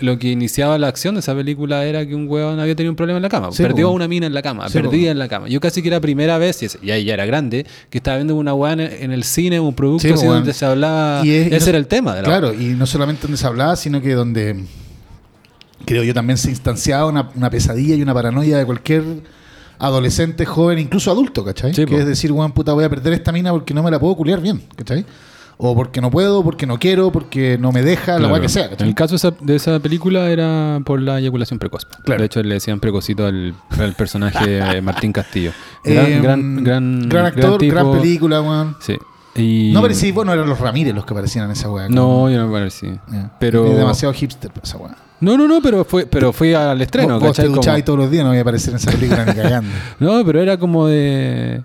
lo, 0.00 0.18
que 0.18 0.28
iniciaba 0.28 0.78
la 0.78 0.86
acción 0.88 1.14
de 1.16 1.20
esa 1.20 1.34
película 1.34 1.84
era 1.84 2.06
que 2.06 2.14
un 2.14 2.26
huevón 2.28 2.58
había 2.60 2.74
tenido 2.74 2.92
un 2.92 2.96
problema 2.96 3.18
en 3.18 3.22
la 3.22 3.28
cama. 3.28 3.50
Sí, 3.52 3.62
perdió 3.62 3.88
po. 3.88 3.92
una 3.94 4.08
mina 4.08 4.26
en 4.26 4.32
la 4.32 4.40
cama, 4.40 4.68
Sí, 4.68 4.78
perdida 4.78 5.08
po. 5.08 5.10
en 5.10 5.18
la 5.18 5.28
cama. 5.28 5.48
Yo 5.48 5.60
casi 5.60 5.82
que 5.82 5.88
era 5.88 6.00
primera 6.00 6.38
vez, 6.38 6.62
y 6.62 6.66
es- 6.66 6.78
ya, 6.80 6.96
era 6.96 7.26
grande, 7.26 7.66
que 7.90 7.98
estaba 7.98 8.16
viendo 8.16 8.36
una 8.36 8.54
hueá 8.54 8.72
en, 8.72 9.12
el 9.12 9.24
cine, 9.24 9.60
un 9.60 9.74
producto 9.74 10.06
Sí, 10.08 10.14
así 10.14 10.24
donde 10.26 10.54
se 10.54 10.64
hablaba. 10.64 11.26
Y 11.26 11.30
es- 11.32 11.52
y 11.52 11.54
ese 11.56 11.66
no- 11.66 11.68
era 11.70 11.78
el 11.78 11.86
tema 11.88 12.14
de 12.14 12.22
la 12.22 12.28
Claro, 12.28 12.54
y 12.54 12.66
no 12.68 12.86
solamente 12.86 13.22
donde 13.22 13.36
se 13.36 13.46
hablaba, 13.46 13.76
sino 13.76 14.00
que 14.00 14.14
donde 14.14 14.64
creo 15.84 16.04
yo 16.04 16.14
también 16.14 16.38
se 16.38 16.48
instanciaba 16.50 17.04
una, 17.06 17.28
una 17.34 17.50
pesadilla 17.50 17.96
y 17.96 18.00
una 18.02 18.14
paranoia 18.14 18.56
de 18.58 18.64
cualquier 18.64 19.02
adolescente, 19.78 20.44
joven, 20.44 20.78
incluso 20.78 21.10
adulto, 21.10 21.44
¿cachai? 21.44 21.74
Sí, 21.74 21.84
que 21.84 21.92
po. 21.94 21.98
es 21.98 22.06
decir, 22.06 22.32
weón, 22.32 22.52
puta, 22.52 22.72
voy 22.72 22.84
a 22.84 22.88
perder 22.90 23.12
esta 23.12 23.32
mina 23.32 23.50
porque 23.52 23.74
no 23.74 23.82
me 23.82 23.90
la 23.90 23.98
puedo 23.98 24.14
culiar 24.16 24.40
bien, 24.40 24.62
¿cachai? 24.76 25.04
O 25.60 25.74
porque 25.74 26.00
no 26.00 26.08
puedo, 26.10 26.44
porque 26.44 26.66
no 26.66 26.78
quiero, 26.78 27.10
porque 27.10 27.58
no 27.58 27.72
me 27.72 27.82
deja, 27.82 28.12
la 28.12 28.18
Claro. 28.18 28.32
weá 28.34 28.40
que 28.42 28.48
sea, 28.48 28.64
En 28.64 28.70
¿cachai? 28.70 28.88
el 28.88 28.94
caso 28.94 29.10
de 29.12 29.16
esa, 29.16 29.30
de 29.40 29.56
esa 29.56 29.80
película 29.80 30.30
era 30.30 30.80
por 30.84 31.00
la 31.02 31.18
eyaculación 31.18 31.58
precoz. 31.58 31.84
Claro. 32.04 32.20
De 32.20 32.26
hecho, 32.26 32.42
le 32.44 32.54
decían 32.54 32.78
precocito 32.78 33.26
al, 33.26 33.54
al 33.70 33.94
personaje 33.94 34.80
Martín 34.82 35.12
Castillo. 35.12 35.50
Gran, 35.82 36.06
Eh, 36.06 36.20
gran, 36.22 36.64
gran, 36.64 37.08
gran 37.08 37.26
actor, 37.26 37.58
tipo. 37.58 37.74
gran 37.74 37.90
película, 37.90 38.40
weón. 38.40 38.76
Sí. 38.80 38.96
Y- 39.34 39.72
No, 39.72 39.82
sí, 39.94 40.12
bueno, 40.12 40.32
eran 40.32 40.48
los 40.48 40.60
Ramírez 40.60 40.94
los 40.94 41.04
que 41.04 41.12
aparecían 41.12 41.46
en 41.46 41.50
esa 41.52 41.68
weá. 41.70 41.88
No, 41.88 42.30
yo 42.30 42.38
no 42.38 42.46
me 42.46 42.52
parecí. 42.52 42.88
Ya. 43.10 43.32
Pero. 43.40 43.66
Es 43.66 43.76
demasiado 43.76 44.12
hipster 44.14 44.52
esa 44.62 44.76
weá. 44.78 44.96
No, 45.20 45.36
no, 45.36 45.48
no, 45.48 45.60
pero 45.60 45.84
fue, 45.84 46.06
pero 46.06 46.32
fui 46.32 46.54
al 46.54 46.80
estreno, 46.80 47.14
vos, 47.18 47.36
vos 47.36 47.36
te 47.36 47.82
todos 47.82 47.98
los 47.98 48.10
días, 48.10 48.22
no 48.24 48.30
voy 48.30 48.38
a 48.38 48.42
aparecer 48.42 48.70
en 48.70 48.76
esa 48.76 48.90
película 48.92 49.24
ni 49.24 49.32
cagando. 49.34 49.70
No, 49.98 50.24
pero 50.24 50.40
era 50.40 50.56
como 50.58 50.86
de. 50.86 51.62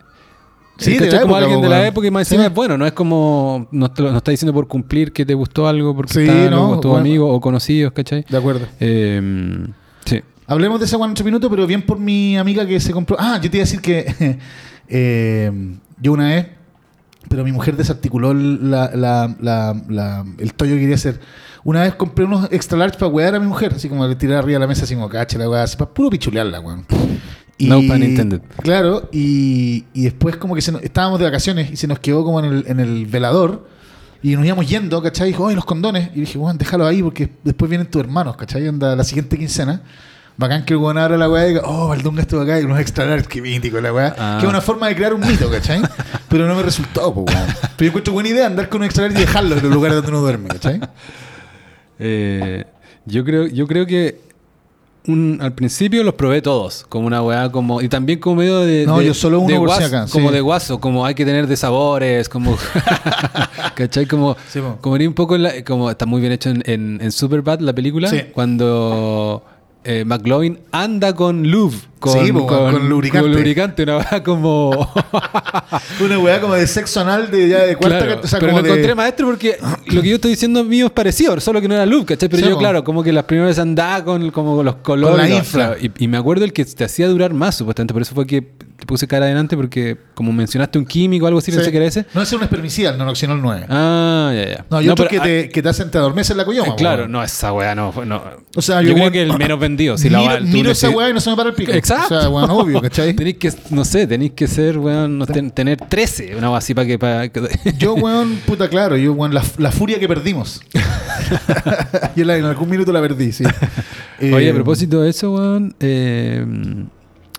Sí, 0.78 0.98
de 0.98 1.06
la 1.12 1.22
como 1.22 1.36
época, 1.38 1.38
alguien 1.44 1.62
de 1.62 1.70
la 1.70 1.88
época 1.88 2.08
y 2.08 2.12
más 2.12 2.22
encima 2.22 2.44
Sí. 2.44 2.48
es 2.48 2.54
bueno, 2.54 2.78
no 2.80 2.86
es 2.88 2.94
como. 2.94 3.68
No, 3.72 3.92
te 3.92 4.02
lo- 4.02 4.12
no 4.12 4.18
está 4.18 4.32
diciendo 4.32 4.54
por 4.54 4.68
cumplir 4.68 5.12
que 5.14 5.24
te 5.24 5.36
gustó 5.36 5.68
algo 5.68 5.96
porque 5.96 6.14
Sí, 6.14 6.20
está 6.22 6.50
no, 6.50 6.80
tus 6.80 6.90
bueno. 6.90 6.98
amigos 6.98 7.30
o 7.32 7.40
conocidos, 7.40 7.94
¿cachai? 7.94 8.26
De 8.28 8.38
acuerdo. 8.38 8.66
Eh, 8.80 9.68
sí. 10.06 10.22
Hablemos 10.48 10.80
de 10.80 10.88
esa 10.88 10.96
en 10.98 11.12
ocho 11.12 11.24
minutos, 11.24 11.48
pero 11.50 11.68
bien 11.68 11.84
por 11.84 12.00
mi 12.00 12.36
amiga 12.38 12.66
que 12.66 12.80
se 12.80 12.92
compró. 12.92 13.16
Ah, 13.20 13.40
yo 13.42 13.52
te 13.52 13.58
iba 13.58 13.62
a 13.64 13.66
decir 13.68 13.82
que 13.82 14.40
eh, 14.90 15.52
yo 16.02 16.12
una 16.12 16.28
vez, 16.30 16.48
pero 17.34 17.44
mi 17.44 17.52
mujer 17.52 17.76
desarticuló 17.76 18.32
la, 18.32 18.92
la- 18.94 19.36
la- 19.42 19.76
la- 19.90 20.24
el 20.38 20.54
tollo 20.54 20.76
que 20.76 20.82
quería 20.82 20.94
hacer. 20.94 21.20
Una 21.64 21.82
vez 21.82 21.96
compré 21.96 22.26
unos 22.26 22.48
extra 22.52 22.78
large 22.78 23.00
para 23.00 23.12
wear 23.12 23.34
a 23.34 23.40
mi 23.40 23.48
mujer, 23.48 23.74
así 23.76 23.90
como 23.90 24.06
le 24.08 24.16
tiré 24.16 24.36
arriba 24.36 24.58
de 24.58 24.60
la 24.60 24.68
mesa, 24.68 24.84
así 24.84 24.94
como 24.94 25.10
cacha 25.10 25.40
la 25.40 25.50
weá, 25.50 25.64
así 25.64 25.76
para 25.78 25.90
puro 25.92 26.12
pichulearla, 26.12 26.60
weón. 26.60 26.86
No 27.58 27.82
pun 27.82 28.04
intended. 28.04 28.42
Claro, 28.62 29.10
y, 29.12 29.86
y 29.94 30.04
después 30.04 30.36
como 30.38 30.54
que 30.54 30.62
se 30.62 30.72
nos- 30.72 30.84
estábamos 30.84 31.18
de 31.18 31.26
vacaciones 31.26 31.72
y 31.72 31.76
se 31.76 31.88
nos 31.88 31.98
quedó 31.98 32.24
como 32.24 32.40
en 32.40 32.46
el, 32.46 32.66
en 32.68 32.80
el 32.80 33.08
velador 33.08 33.68
Y 34.22 34.36
nos 34.36 34.46
íbamos 34.46 34.70
yendo, 34.70 35.02
¿cachai? 35.02 35.30
Y 35.30 35.32
dijo, 35.32 35.48
¡ay, 35.48 35.56
los 35.56 35.66
condones! 35.66 36.12
Y 36.14 36.20
dije, 36.22 36.38
weón, 36.38 36.58
déjalo 36.60 36.86
ahí 36.86 37.02
porque 37.02 37.30
después 37.44 37.68
vienen 37.68 37.88
tus 37.90 38.02
hermanos, 38.02 38.38
¿cachai? 38.38 38.68
Anda 38.68 38.96
la 38.96 39.04
siguiente 39.04 39.38
quincena. 39.40 39.82
Bacán 40.36 40.66
que 40.66 40.74
el 40.74 40.80
weón 40.80 40.98
abra 40.98 41.16
la 41.18 41.30
weá 41.30 41.46
y 41.46 41.50
diga, 41.50 41.62
oh, 41.66 41.90
Valdunga 41.90 42.22
estuvo 42.22 42.42
acá 42.42 42.60
y 42.60 42.64
unos 42.64 42.80
extra 42.80 43.06
large, 43.06 43.28
qué 43.28 43.42
mítico 43.42 43.80
la 43.82 43.94
weá. 43.94 44.16
Ah. 44.18 44.38
Que 44.40 44.46
es 44.48 44.50
una 44.50 44.62
forma 44.62 44.88
de 44.88 44.96
crear 44.96 45.14
un 45.14 45.22
mito, 45.22 45.50
¿cachai? 45.52 45.80
Pero 46.34 46.48
no 46.48 46.56
me 46.56 46.64
resultó, 46.64 47.14
pues 47.14 47.36
weón. 47.36 47.48
Pero 47.62 47.78
yo 47.80 47.88
encuentro 47.90 48.14
buena 48.14 48.30
idea 48.30 48.48
andar 48.48 48.68
con 48.68 48.82
un 48.82 48.86
extra 48.86 49.04
large 49.04 49.20
y 49.20 49.22
dejarlo 49.22 49.56
en 49.56 49.62
los 49.64 49.72
lugares 49.72 49.96
donde 49.98 50.10
uno 50.10 50.22
duerme, 50.22 50.48
¿cachai? 50.50 50.82
Eh, 52.00 52.64
yo 53.06 53.24
creo, 53.24 53.46
yo 53.48 53.68
creo 53.68 53.86
que 53.86 54.20
un- 55.06 55.38
al 55.42 55.54
principio 55.54 56.04
los 56.04 56.16
probé 56.16 56.42
todos, 56.42 56.86
como 56.90 57.06
una 57.08 57.22
weá 57.22 57.52
como. 57.52 57.82
Y 57.82 57.90
también 57.90 58.20
como 58.20 58.38
medio 58.38 58.62
de. 58.62 58.86
No, 58.86 59.00
de- 59.00 59.06
yo 59.06 59.14
solo 59.14 59.42
uno 59.42 59.54
de 59.54 59.60
por 59.60 59.70
si 59.78 59.84
acá, 59.84 60.08
Como 60.12 60.30
sí. 60.30 60.34
de 60.36 60.42
guaso, 60.42 60.80
como 60.80 61.06
hay 61.06 61.14
que 61.14 61.26
tener 61.26 61.46
de 61.46 61.56
sabores, 61.56 62.30
como. 62.30 62.58
¿Cachai? 63.76 64.06
Como. 64.08 64.36
Sí, 64.50 64.60
como 64.82 64.96
un 64.96 65.14
poco 65.14 65.36
en 65.36 65.44
la- 65.44 65.64
Como 65.64 65.92
está 65.92 66.06
muy 66.06 66.20
bien 66.22 66.34
hecho 66.34 66.50
en, 66.50 66.64
en, 66.66 67.00
en 67.02 67.12
Superbad, 67.12 67.60
la 67.60 67.74
película. 67.74 68.10
Sí. 68.10 68.22
Cuando. 68.34 69.44
Eh, 69.86 70.06
McLovin 70.06 70.60
anda 70.72 71.14
con 71.14 71.46
lube, 71.52 71.76
con, 72.04 72.26
Sí, 72.26 72.34
po, 72.34 72.46
con 72.46 72.90
lubricante. 72.90 73.24
con 73.30 73.32
lubricante, 73.34 73.84
una 73.84 73.98
weá 74.00 74.22
como. 74.24 74.72
Una 76.04 76.20
weá 76.20 76.42
como 76.42 76.54
de 76.56 76.68
sexo 76.68 77.00
anal 77.00 77.32
de 77.32 77.48
ya 77.48 77.60
de 77.60 77.76
cuarta, 77.78 78.00
Claro, 78.06 78.22
o 78.24 78.28
sea, 78.28 78.40
pero 78.40 78.52
como 78.52 78.62
lo 78.62 78.68
de- 78.68 78.74
encontré 78.74 78.96
maestro 78.96 79.26
porque 79.28 79.58
lo 79.88 80.02
que 80.02 80.10
yo 80.10 80.16
estoy 80.16 80.32
diciendo 80.32 80.64
mío 80.66 80.88
es 80.88 80.92
parecido, 80.92 81.40
solo 81.40 81.62
que 81.62 81.68
no 81.70 81.76
era 81.76 81.86
luz, 81.86 82.06
¿cachai? 82.06 82.28
Pero 82.28 82.44
Sí, 82.44 82.50
yo, 82.50 82.58
claro, 82.58 82.84
como 82.84 83.04
que 83.04 83.14
las 83.14 83.24
primeras 83.24 83.58
andaba 83.58 84.04
con, 84.04 84.32
como 84.32 84.56
con 84.58 84.66
los 84.66 84.76
colores. 84.76 85.18
Con 85.18 85.30
la 85.30 85.36
infra. 85.38 85.68
claro, 85.76 85.82
y, 85.82 86.04
y 86.04 86.08
me 86.10 86.18
acuerdo 86.18 86.44
el 86.44 86.52
que 86.52 86.66
te 86.66 86.84
hacía 86.84 87.08
durar 87.08 87.34
más, 87.34 87.56
supuestamente. 87.56 87.94
Por 87.94 88.02
eso 88.02 88.14
fue 88.14 88.28
que 88.28 88.42
te 88.42 88.86
puse 88.88 89.08
cara 89.08 89.26
adelante, 89.26 89.56
porque 89.56 89.98
como 90.14 90.34
mencionaste 90.34 90.78
un 90.78 90.86
químico 90.86 91.24
o 91.26 91.28
algo 91.28 91.40
así, 91.40 91.52
Sí. 91.52 91.58
pensé 91.58 91.72
que 91.72 91.78
era 91.78 91.86
ese. 91.86 92.06
No, 92.14 92.22
ese 92.22 92.36
es 92.36 92.38
un 92.38 92.44
espermicida, 92.44 92.90
el 92.90 92.98
nonoxinol 92.98 93.42
9. 93.42 93.66
Ah, 93.70 94.34
ya, 94.36 94.46
ya. 94.58 94.66
no, 94.70 94.82
y 94.82 94.90
otro 94.90 95.08
pero, 95.08 95.24
que, 95.24 95.30
te, 95.44 95.50
que 95.50 95.62
te 95.62 95.70
hacen 95.70 95.90
te 95.90 95.98
adormece 95.98 96.34
en 96.34 96.38
la 96.38 96.46
coyoma. 96.46 96.74
eh, 96.74 96.76
claro, 96.78 97.08
no, 97.08 97.24
esa 97.24 97.54
weá 97.54 97.76
no. 97.76 97.94
no. 98.06 98.22
O 98.56 98.62
sea, 98.62 98.82
yo, 98.82 98.90
yo, 98.90 98.96
creo 98.96 99.12
que 99.12 99.22
el 99.22 99.38
menos 99.38 99.60
vendido. 99.60 99.98
Si 99.98 100.10
la 100.10 100.20
miro 100.20 100.38
tú 100.40 100.44
miro 100.46 100.72
esa 100.72 100.90
weá 100.90 101.10
y 101.10 101.14
no 101.14 101.22
se 101.22 101.30
me 101.30 101.36
para 101.38 101.50
el 101.50 101.56
pico. 101.56 101.72
Exacto. 101.72 101.93
O 102.06 102.08
sea, 102.08 102.30
weón, 102.30 102.50
obvio, 102.52 102.82
¿cachai? 102.82 103.14
Tenéis 103.16 103.38
que, 103.38 103.52
no 103.70 103.86
sé, 103.86 104.08
tenéis 104.08 104.32
que 104.32 104.48
ser, 104.48 104.78
weón, 104.78 105.18
no 105.18 105.26
ten- 105.26 105.52
tener 105.52 105.78
13, 105.78 106.36
una 106.36 106.56
así 106.58 106.74
para 106.74 106.88
que. 106.88 106.98
Para 107.00 107.30
que- 107.30 107.42
Yo, 107.78 107.94
weón, 107.96 108.38
puta 108.46 108.68
claro, 108.70 108.96
yo, 108.98 109.14
weón, 109.14 109.34
la, 109.34 109.44
la 109.58 109.72
furia 109.72 110.00
que 110.00 110.08
perdimos. 110.08 110.62
yo 112.16 112.26
la- 112.26 112.38
en 112.38 112.46
algún 112.46 112.70
minuto 112.70 112.92
la 112.92 113.02
perdí, 113.02 113.32
sí. 113.32 113.44
Oye, 114.22 114.48
Eh, 114.48 114.52
a 114.52 114.54
propósito 114.54 115.02
de 115.02 115.10
eso, 115.10 115.34
weón, 115.34 115.76
eh, 115.80 116.46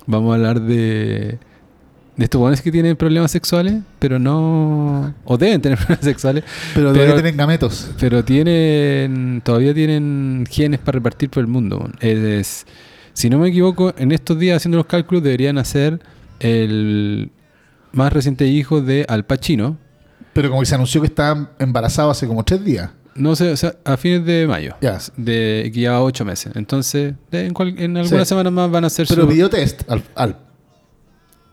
vamos 0.06 0.32
a 0.32 0.34
hablar 0.36 0.60
de, 0.60 1.38
de 2.16 2.24
estos 2.24 2.40
weones 2.40 2.60
que 2.62 2.70
tienen 2.70 2.96
problemas 2.96 3.30
sexuales, 3.30 3.74
pero 3.98 4.18
no. 4.18 5.14
O 5.24 5.36
deben 5.38 5.60
tener 5.60 5.78
problemas 5.78 6.04
sexuales, 6.04 6.44
Pero 6.74 6.88
pero- 6.88 6.92
todavía 6.92 7.14
tienen 7.14 7.36
gametos. 7.36 7.90
pero 7.98 8.24
tienen. 8.24 9.40
Todavía 9.44 9.74
tienen 9.74 10.44
genes 10.50 10.80
para 10.80 10.96
repartir 10.96 11.30
por 11.30 11.40
el 11.40 11.46
mundo. 11.46 11.78
weón. 11.78 11.94
Es, 12.00 12.66
si 13.14 13.30
no 13.30 13.38
me 13.38 13.48
equivoco, 13.48 13.94
en 13.96 14.12
estos 14.12 14.38
días 14.38 14.58
haciendo 14.58 14.76
los 14.76 14.86
cálculos 14.86 15.22
deberían 15.24 15.56
hacer 15.58 16.00
el 16.40 17.30
más 17.92 18.12
reciente 18.12 18.46
hijo 18.46 18.80
de 18.82 19.06
Al 19.08 19.24
Pacino. 19.24 19.78
Pero 20.34 20.48
como 20.50 20.60
que 20.60 20.66
se 20.66 20.74
anunció 20.74 21.00
que 21.00 21.06
estaba 21.06 21.52
embarazado 21.58 22.10
hace 22.10 22.26
como 22.26 22.44
tres 22.44 22.62
días. 22.64 22.90
No 23.14 23.36
sé, 23.36 23.52
o 23.52 23.56
sea, 23.56 23.76
a 23.84 23.96
fines 23.96 24.24
de 24.26 24.46
mayo. 24.48 24.74
Ya. 24.80 24.98
De, 25.16 25.70
que 25.72 25.80
lleva 25.80 26.02
ocho 26.02 26.24
meses. 26.24 26.52
Entonces, 26.56 27.14
en, 27.30 27.54
cual- 27.54 27.76
en 27.78 27.96
algunas 27.96 28.26
Sí. 28.26 28.30
semanas 28.30 28.52
más 28.52 28.68
van 28.70 28.82
a 28.84 28.86
hacer 28.88 29.06
Pero 29.08 29.22
su. 29.22 29.28
pidió 29.28 29.48
test. 29.48 29.88
Al, 29.88 30.02
al, 30.16 30.36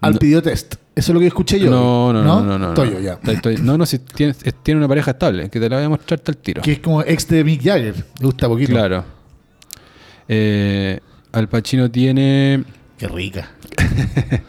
al 0.01 0.13
No. 0.13 0.19
pidió 0.19 0.41
test. 0.41 0.75
Eso 0.95 1.11
es 1.11 1.13
lo 1.13 1.19
que 1.19 1.27
escuché 1.27 1.59
yo. 1.59 1.69
No, 1.69 2.11
no, 2.11 2.23
no, 2.23 2.41
no, 2.57 2.57
no. 2.73 2.99
Ya. 2.99 3.13
Estoy- 3.13 3.35
estoy- 3.35 3.57
no, 3.57 3.77
no, 3.77 3.85
si 3.85 3.99
tiene 3.99 4.33
una 4.79 4.87
pareja 4.87 5.11
estable, 5.11 5.49
que 5.51 5.59
te 5.59 5.69
la 5.69 5.75
voy 5.77 5.85
a 5.85 5.89
mostrar 5.89 6.19
al 6.25 6.37
tiro. 6.37 6.63
Que 6.63 6.71
es 6.73 6.79
como 6.79 7.03
ex 7.03 7.27
de 7.27 7.43
Mick 7.43 7.61
Jagger. 7.63 7.95
Me 8.19 8.25
gusta 8.25 8.47
poquito. 8.47 8.71
Claro. 8.71 9.05
Eh, 10.27 10.99
Al 11.31 11.47
Pacino 11.49 11.89
tiene. 11.89 12.63
Qué 12.97 13.07
rica. 13.07 13.51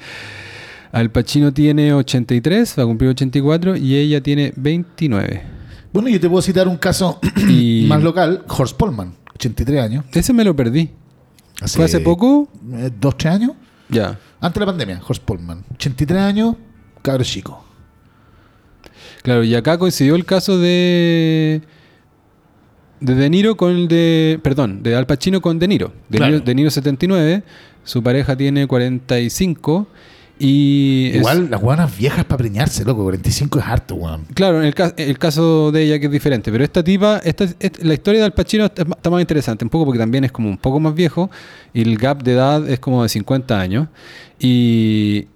Al 0.92 1.10
Pacino 1.10 1.52
tiene 1.52 1.92
83, 1.94 2.78
va 2.78 2.82
a 2.82 2.86
cumplir 2.86 3.10
84, 3.10 3.76
y 3.76 3.96
ella 3.96 4.20
tiene 4.22 4.52
29. 4.56 5.42
Bueno, 5.92 6.08
yo 6.08 6.20
te 6.20 6.28
puedo 6.28 6.42
citar 6.42 6.68
un 6.68 6.76
caso 6.76 7.18
Y- 7.48 7.84
más 7.88 8.02
local. 8.02 8.44
Horst 8.48 8.76
Polman, 8.76 9.14
83 9.34 9.80
años. 9.80 10.04
Ese 10.12 10.32
me 10.32 10.44
lo 10.44 10.54
perdí. 10.54 10.90
¿Fue 11.66 11.84
hace 11.84 12.00
poco? 12.00 12.48
eh, 12.74 12.90
¿Dos, 13.00 13.16
tres 13.16 13.34
años? 13.34 13.52
Ya. 13.88 14.18
Antes 14.40 14.54
de 14.54 14.60
la 14.60 14.66
pandemia, 14.66 15.00
Horst 15.06 15.22
Polman. 15.22 15.64
83 15.74 16.20
años, 16.20 16.56
cabro 17.02 17.22
chico. 17.24 17.64
Claro, 19.22 19.44
y 19.44 19.54
acá 19.54 19.78
coincidió 19.78 20.14
el 20.16 20.24
caso 20.24 20.58
de. 20.58 21.62
De 23.02 23.14
De 23.14 23.28
Niro 23.30 23.56
con 23.56 23.73
el 23.73 23.88
de. 23.88 24.38
Perdón, 24.42 24.82
de 24.82 24.94
Al 24.97 25.06
Pacino 25.06 25.40
con 25.40 25.59
De 25.59 25.68
Niro. 25.68 25.92
De, 26.09 26.18
Claro. 26.18 26.32
Niro, 26.35 26.44
De 26.44 26.54
Niro 26.54 26.71
79, 26.71 27.42
su 27.85 28.02
pareja 28.02 28.37
tiene 28.37 28.66
45. 28.66 29.87
Y. 30.38 31.11
es- 31.11 31.16
Igual 31.16 31.50
las 31.50 31.61
guanas 31.61 31.97
viejas 31.97 32.25
para 32.25 32.38
preñarse, 32.38 32.85
loco. 32.85 33.02
45 33.04 33.59
es 33.61 33.64
harto, 33.66 33.94
weón. 33.97 34.25
Claro, 34.35 34.61
en 34.61 34.66
el, 34.66 34.75
ca- 34.75 34.94
el 34.97 35.18
caso 35.18 35.71
de 35.71 35.82
ella 35.85 35.99
que 36.00 36.06
es 36.06 36.12
diferente, 36.12 36.50
pero 36.50 36.64
esta 36.64 36.82
tipa, 36.82 37.18
esta, 37.23 37.44
es- 37.44 37.85
la 37.85 37.94
historia 37.94 38.21
de 38.21 38.26
Al 38.26 38.32
Pacino 38.32 38.64
está 38.64 39.11
más 39.11 39.21
interesante, 39.21 39.64
un 39.64 39.68
poco 39.71 39.85
porque 39.85 39.99
también 40.00 40.25
es 40.25 40.32
como 40.32 40.49
un 40.49 40.59
poco 40.59 40.80
más 40.80 40.94
viejo 40.94 41.30
y 41.73 41.82
el 41.82 41.97
gap 41.97 42.23
de 42.23 42.32
edad 42.32 42.68
es 42.68 42.80
como 42.80 43.02
de 43.02 43.09
50 43.09 43.61
años 43.61 43.88
y 44.38 45.26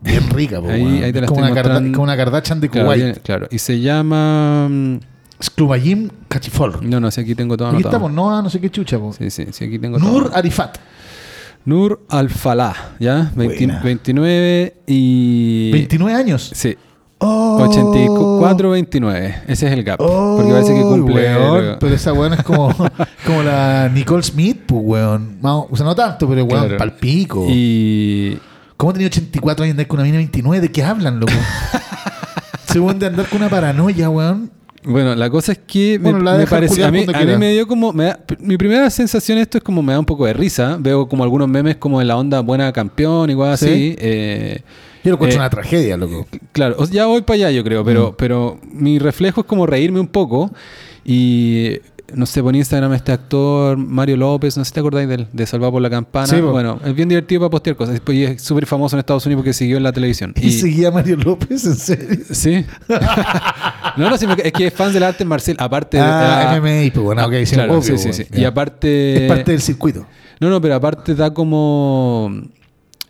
Bien 0.00 0.28
rica, 0.30 0.60
po, 0.60 0.68
Ahí- 0.68 0.82
weón. 0.82 1.04
ahí 1.04 1.12
te 1.12 1.20
la 1.20 1.26
es 1.26 1.28
como 1.28 1.40
estoy 1.44 1.52
una, 1.52 1.62
mostrando. 1.62 1.92
como 1.92 2.02
una 2.04 2.16
Kardashian 2.16 2.60
de 2.60 2.68
claro, 2.68 2.86
Kuwait. 2.88 3.18
claro, 3.22 3.46
y 3.52 3.58
se 3.58 3.78
llama 3.80 4.68
mm, 4.68 4.96
Sklubayim 5.42 6.08
Kachifol. 6.28 6.78
no, 6.88 7.00
no 7.00 7.10
sé, 7.10 7.22
aquí 7.22 7.34
tengo 7.34 7.56
todo 7.56 7.68
Aquí 7.68 7.76
anotado. 7.76 7.96
estamos, 7.96 8.12
no, 8.12 8.42
no 8.42 8.50
sé 8.50 8.60
qué 8.60 8.70
chucha, 8.70 8.98
po. 8.98 9.12
Sí, 9.12 9.30
sí, 9.30 9.46
sí, 9.50 9.64
aquí 9.64 9.78
tengo 9.78 9.98
Nur 9.98 10.24
todo. 10.28 10.36
Arifat. 10.36 10.78
Nur 11.64 12.00
Al-Falah, 12.08 12.74
¿ya? 12.98 13.30
20 13.36 13.66
Buena. 13.66 13.80
29 13.82 14.74
y 14.86 15.70
29 15.72 16.18
años. 16.18 16.50
Sí, 16.54 16.76
Oh. 17.24 17.56
84 17.68 18.70
29. 18.70 19.42
Ese 19.46 19.66
es 19.68 19.72
el 19.72 19.84
gap, 19.84 19.96
porque 19.98 20.50
parece 20.50 20.74
que 20.74 20.80
Oh, 20.82 20.88
cumple 20.90 21.14
weón, 21.14 21.76
pero 21.78 21.94
esa 21.94 22.12
weón 22.12 22.32
es 22.34 22.42
como, 22.42 22.74
como 23.24 23.42
la 23.44 23.88
Nicole 23.94 24.24
Smith, 24.24 24.62
pues, 24.66 24.82
weón. 24.84 25.38
O 25.40 25.76
sea, 25.76 25.86
no 25.86 25.94
tanto, 25.94 26.28
pero 26.28 26.44
weón, 26.44 26.62
Claro. 26.64 26.78
palpico. 26.78 27.46
y 27.48 28.36
¿Cómo 28.76 28.92
tenía 28.92 29.06
84 29.06 29.62
años 29.62 29.68
y 29.68 29.70
andar 29.70 29.86
con 29.86 30.00
una 30.00 30.04
mina 30.04 30.14
de 30.18 30.24
29? 30.24 30.60
¿De 30.62 30.72
qué 30.72 30.82
hablan, 30.82 31.20
loco? 31.20 31.32
Se 32.66 32.80
weón 32.80 32.98
de 32.98 33.06
andar 33.06 33.28
con 33.28 33.38
una 33.40 33.48
paranoia, 33.48 34.10
weón. 34.10 34.50
Bueno, 34.84 35.14
la 35.14 35.30
cosa 35.30 35.52
es 35.52 35.58
que 35.66 35.98
me, 36.00 36.10
Bueno, 36.12 36.24
parece, 36.50 36.82
a 36.82 36.90
mí, 36.90 37.06
a 37.14 37.20
mí 37.24 37.36
me 37.36 37.52
dio 37.52 37.66
como, 37.68 37.92
me 37.92 38.04
da- 38.06 38.20
mi 38.40 38.56
primera 38.56 38.90
sensación 38.90 39.38
esto 39.38 39.58
es 39.58 39.64
como 39.64 39.80
me 39.82 39.92
da 39.92 39.98
un 40.00 40.04
poco 40.04 40.26
de 40.26 40.32
risa, 40.32 40.76
veo 40.80 41.06
como 41.08 41.22
algunos 41.22 41.48
memes 41.48 41.76
como 41.76 42.00
en 42.00 42.08
la 42.08 42.16
onda 42.16 42.40
buena 42.40 42.72
campeón, 42.72 43.30
igual 43.30 43.56
Sí. 43.56 43.66
así, 43.66 43.96
eh, 43.98 44.60
Yo 45.04 45.10
lo 45.10 45.14
encuentro 45.16 45.36
Eh, 45.36 45.40
una 45.40 45.50
tragedia, 45.50 45.96
loco. 45.96 46.26
claro, 46.52 46.84
ya 46.86 47.06
voy 47.06 47.22
para 47.22 47.34
allá 47.36 47.50
yo 47.52 47.62
creo, 47.64 47.82
Mm. 47.82 47.86
pero, 47.86 48.14
pero 48.16 48.58
mi 48.72 48.98
reflejo 48.98 49.40
es 49.42 49.46
como 49.46 49.66
reírme 49.66 50.00
un 50.00 50.06
poco 50.08 50.52
y 51.04 51.78
no 52.14 52.26
sé, 52.26 52.42
por 52.42 52.54
Instagram 52.54 52.92
este 52.94 53.12
actor 53.12 53.76
Mario 53.76 54.16
López, 54.16 54.56
no 54.56 54.64
sé 54.64 54.68
si 54.68 54.74
te 54.74 54.80
acordáis 54.80 55.08
del, 55.08 55.26
de 55.32 55.46
Salvar 55.46 55.70
por 55.70 55.82
la 55.82 55.90
Campana, 55.90 56.26
Sí, 56.26 56.40
bueno, 56.40 56.80
es 56.84 56.94
bien 56.94 57.08
divertido 57.08 57.40
para 57.40 57.50
postear 57.50 57.76
cosas, 57.76 58.00
y 58.08 58.22
es 58.24 58.42
súper 58.42 58.66
famoso 58.66 58.96
en 58.96 59.00
Estados 59.00 59.24
Unidos 59.26 59.40
porque 59.40 59.52
siguió 59.52 59.76
en 59.76 59.82
la 59.82 59.92
televisión. 59.92 60.34
¿Y, 60.40 60.50
seguía 60.52 60.90
Mario 60.90 61.16
López? 61.16 61.64
¿En 61.64 61.76
serio? 61.76 62.24
Sí. 62.30 62.64
no, 63.96 64.10
no, 64.10 64.16
sí, 64.16 64.26
me- 64.26 64.36
es 64.42 64.52
que 64.52 64.66
es 64.66 64.74
fan 64.74 64.92
del 64.92 65.02
arte 65.02 65.24
marcial. 65.24 65.56
Aparte 65.60 65.96
de. 65.96 66.02
Ah, 66.02 66.58
MMA, 66.60 66.92
pues 66.92 67.04
bueno, 67.04 67.26
ok, 67.26 67.32
sí, 67.44 67.54
claro, 67.54 67.78
obvio, 67.78 67.98
sí, 67.98 68.12
sí. 68.12 68.26
Y 68.32 68.44
aparte. 68.44 69.24
Es 69.24 69.28
parte 69.28 69.52
del 69.52 69.60
circuito. 69.60 70.06
No, 70.40 70.50
no, 70.50 70.60
pero 70.60 70.74
aparte 70.74 71.14
da 71.14 71.32
como. 71.32 72.30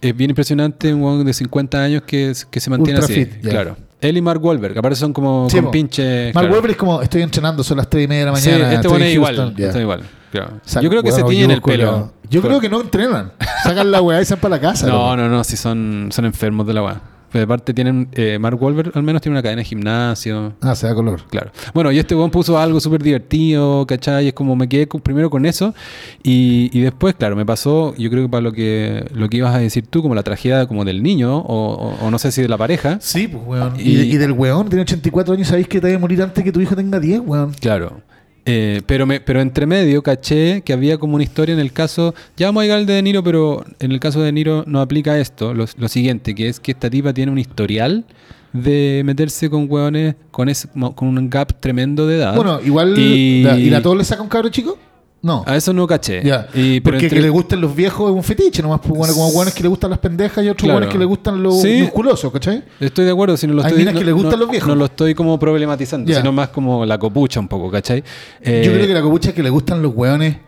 Es 0.01 0.17
bien 0.17 0.31
impresionante 0.31 0.93
un 0.93 1.25
de 1.25 1.33
50 1.33 1.83
años 1.83 2.03
que, 2.03 2.33
que 2.51 2.61
se 2.61 2.71
mantiene 2.71 2.99
Ultra 2.99 3.13
así. 3.15 3.25
fit. 3.25 3.41
Claro. 3.41 3.77
Él 4.03 4.17
y 4.17 4.21
Mark 4.21 4.45
Wahlberg, 4.45 4.77
aparte 4.79 4.97
son 4.97 5.13
como 5.13 5.49
Sí, 5.49 5.61
con 5.61 5.71
pinche. 5.71 6.33
Mark 6.35 6.45
claro. 6.45 6.49
Wahlberg 6.55 6.73
es 6.73 6.77
como, 6.77 7.01
estoy 7.03 7.23
entrenando, 7.23 7.63
son 7.65 7.79
las 7.79 7.89
3 7.89 8.05
y 8.05 8.09
media 8.09 8.25
de 8.27 8.31
la 8.33 8.37
Sí, 8.37 8.49
mañana. 8.51 8.65
este 8.65 8.75
estoy 8.77 8.91
bueno 8.91 9.05
en 9.05 9.09
es 9.09 9.15
igual. 9.15 9.37
Ya. 9.57 9.67
Este 9.67 9.79
es 9.79 9.83
igual. 9.83 10.03
claro. 10.31 10.51
Yo 10.83 10.91
creo 10.91 11.03
que 11.03 11.11
bueno, 11.11 11.27
se 11.29 11.31
tiñen 11.33 11.51
el 11.53 11.63
pelo. 11.63 12.13
Yo 12.29 12.43
creo 12.43 12.61
que 12.61 12.69
no 12.69 12.81
entrenan. 12.81 13.33
Sacan 13.63 13.91
la 13.91 14.03
weá 14.03 14.21
y 14.21 14.25
se 14.25 14.35
van 14.35 14.41
para 14.41 14.57
la 14.57 14.61
casa. 14.61 14.87
No, 14.87 14.93
loco. 14.93 15.17
no, 15.17 15.29
no, 15.29 15.45
si 15.45 15.57
son, 15.57 16.09
son 16.11 16.25
enfermos 16.25 16.67
de 16.67 16.75
la 16.75 16.83
weá. 16.83 17.01
Pero 17.33 17.45
aparte 17.45 17.73
tienen. 17.73 18.09
eh, 18.13 18.39
Mark 18.39 18.63
Wahlberg 18.63 18.93
al 18.95 19.03
menos 19.03 19.23
tiene 19.23 19.35
una 19.35 19.43
cadena 19.43 19.61
de 19.61 19.65
gimnasio. 19.65 20.53
Ah, 20.61 20.75
se 20.75 20.87
da 20.87 20.95
color. 20.95 21.23
Claro. 21.31 21.51
Bueno, 21.73 21.91
y 21.91 21.99
este 21.99 22.15
weón 22.15 22.31
puso 22.31 22.59
algo 22.59 22.79
súper 22.81 23.03
divertido, 23.03 23.87
¿cachai? 23.87 24.29
Es 24.29 24.35
como 24.35 24.55
me 24.57 24.69
quedé 24.69 24.87
con- 24.87 25.01
primero 25.01 25.31
con 25.31 25.47
eso. 25.47 25.75
Y, 26.23 26.71
y 26.77 26.81
después, 26.81 27.15
claro, 27.15 27.35
me 27.37 27.47
pasó, 27.47 27.95
yo 27.97 28.11
creo 28.11 28.25
que 28.25 28.29
para 28.29 28.43
lo 28.43 28.53
que 28.53 29.07
lo 29.15 29.29
que 29.29 29.39
ibas 29.39 29.55
a 29.55 29.59
decir 29.59 29.87
tú, 29.87 30.03
como 30.03 30.15
la 30.15 30.23
tragedia 30.23 30.67
como 30.67 30.85
del 30.85 31.03
niño, 31.03 31.39
o, 31.39 31.73
o- 31.73 32.07
o 32.07 32.11
no 32.11 32.19
sé 32.19 32.31
si 32.33 32.43
de 32.43 32.49
la 32.49 32.59
pareja. 32.59 32.99
Sí, 33.01 33.29
pues, 33.29 33.43
weón. 33.47 33.75
Y, 33.81 33.83
Y- 34.03 34.13
y 34.15 34.17
del 34.19 34.33
weón, 34.33 34.69
tiene 34.69 34.83
84 34.83 35.35
años, 35.35 35.49
sabéis 35.49 35.69
que 35.69 35.81
te 35.81 35.89
va 35.91 35.97
a 35.97 35.99
morir 35.99 36.23
antes 36.23 36.43
que 36.45 36.53
tu 36.53 36.61
hijo 36.61 36.77
tenga 36.77 37.01
10, 37.01 37.21
weón. 37.25 37.53
Claro. 37.61 38.01
Eh, 38.45 38.83
pero, 38.87 39.07
me, 39.07 39.21
pero 39.21 39.41
entre 39.41 39.67
medio 39.67 40.03
caché 40.03 40.63
que 40.63 40.73
había 40.73 40.99
como 40.99 41.15
una 41.15 41.23
historia 41.23 41.53
en 41.53 41.61
el 41.61 41.73
caso, 41.73 42.13
ya 42.37 42.47
vamos 42.49 42.63
a 42.63 42.65
llegar 42.65 42.79
al 42.79 42.87
de 42.87 42.95
De 42.95 43.03
Niro, 43.03 43.23
pero 43.23 43.65
en 43.79 43.93
el 43.93 44.01
caso 44.01 44.19
de 44.19 44.27
De 44.27 44.33
Niro 44.33 44.65
no 44.67 44.81
aplica 44.81 45.19
esto, 45.19 45.55
lo, 45.55 45.67
lo 45.77 45.89
siguiente, 45.89 46.35
que 46.35 46.49
es 46.49 46.59
que 46.59 46.73
esta 46.73 46.91
tipa 46.91 47.13
tiene 47.15 47.31
un 47.31 47.39
historial 47.39 48.05
de 48.53 49.03
meterse 49.05 49.49
con 49.49 49.67
hueones 49.71 50.17
con, 50.31 50.49
ese, 50.49 50.69
con 50.95 51.09
un 51.09 51.31
gap 51.31 51.59
tremendo 51.61 52.07
de 52.07 52.17
edad. 52.17 52.35
Bueno, 52.35 52.61
igual. 52.65 52.99
Y- 52.99 53.43
la- 53.45 53.59
¿Y 53.59 53.71
la 53.71 53.81
todo 53.81 53.95
le 53.95 54.05
saca 54.05 54.23
un 54.23 54.29
cabro 54.29 54.49
chico? 54.49 54.77
No. 55.23 55.45
A 55.47 55.57
eso 55.57 55.73
no 55.73 55.87
caché. 55.87 56.21
Ya. 56.25 56.49
Y, 56.53 56.81
pero 56.81 56.95
Porque 56.97 57.07
entre- 57.07 57.19
que 57.19 57.23
le 57.23 57.31
gusten 57.31 57.61
los 57.61 57.75
viejos 57.77 58.11
es 58.11 58.17
un 58.17 58.25
fetiche, 58.25 58.61
nomás. 58.61 58.81
Pues, 58.81 58.93
bueno, 58.99 59.15
como 59.15 59.31
guanes 59.31 59.55
que 59.55 59.63
le 59.63 59.69
gustan 59.69 59.91
las 59.91 60.01
pendejas 60.01 60.45
y 60.45 60.49
otros 60.49 60.65
Claro. 60.65 60.81
guanes 60.81 60.93
que 60.93 60.99
le 60.99 61.05
gustan 61.05 61.41
los 61.43 61.63
Sí. 61.63 61.83
musculosos, 61.83 62.33
¿cachai? 62.33 62.65
Estoy 62.81 63.05
de 63.05 63.13
acuerdo, 63.13 63.37
si 63.37 63.47
no 63.47 63.55
lo 63.55 63.63
Hay 63.63 63.69
estoy 63.69 63.85
que 63.87 63.93
no- 63.93 64.03
le 64.03 64.13
gustan 64.13 64.33
no- 64.33 64.37
los 64.39 64.51
viejos. 64.51 64.69
No 64.69 64.75
lo 64.75 64.85
estoy 64.87 65.15
como 65.15 65.39
problematizando, 65.39 66.11
Ya. 66.11 66.19
sino 66.19 66.33
más 66.33 66.49
como 66.49 66.85
la 66.85 66.99
copucha 66.99 67.39
un 67.39 67.47
poco, 67.47 67.71
¿cachai? 67.71 68.03
Eh, 68.41 68.63
Yo 68.67 68.73
creo 68.73 68.87
que 68.87 68.95
la 68.95 69.03
copucha 69.03 69.29
es 69.29 69.35
que 69.37 69.43
le 69.45 69.51
gustan 69.51 69.81
los 69.81 69.95
hueones 69.95 70.39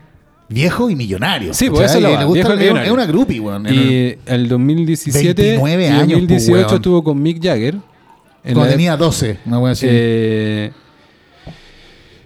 viejos 0.49 0.91
y 0.91 0.95
millonarios. 0.95 1.55
Sí, 1.55 1.69
pues 1.69 1.81
¿cachai? 1.83 1.97
eso 1.97 1.97
es 1.97 2.03
la 2.03 2.25
gustan- 2.25 2.57
viejo 2.59 2.75
y 2.81 2.85
es, 2.85 2.91
una 2.91 3.05
groupie, 3.05 3.39
weón. 3.39 3.65
El- 3.67 3.75
Y 3.75 4.17
el 4.25 4.47
2017 4.49 5.41
29 5.41 5.83
y 5.83 5.87
años, 5.87 6.07
2018 6.19 6.63
pues, 6.67 6.73
estuvo 6.75 7.01
con 7.03 7.21
Mick 7.21 7.41
Jagger. 7.41 7.75
Cuando 8.43 8.67
tenía 8.67 8.95
12, 8.97 9.39
una 9.45 9.57
wea 9.59 9.71
así. 9.71 9.87
Eh, 9.89 10.71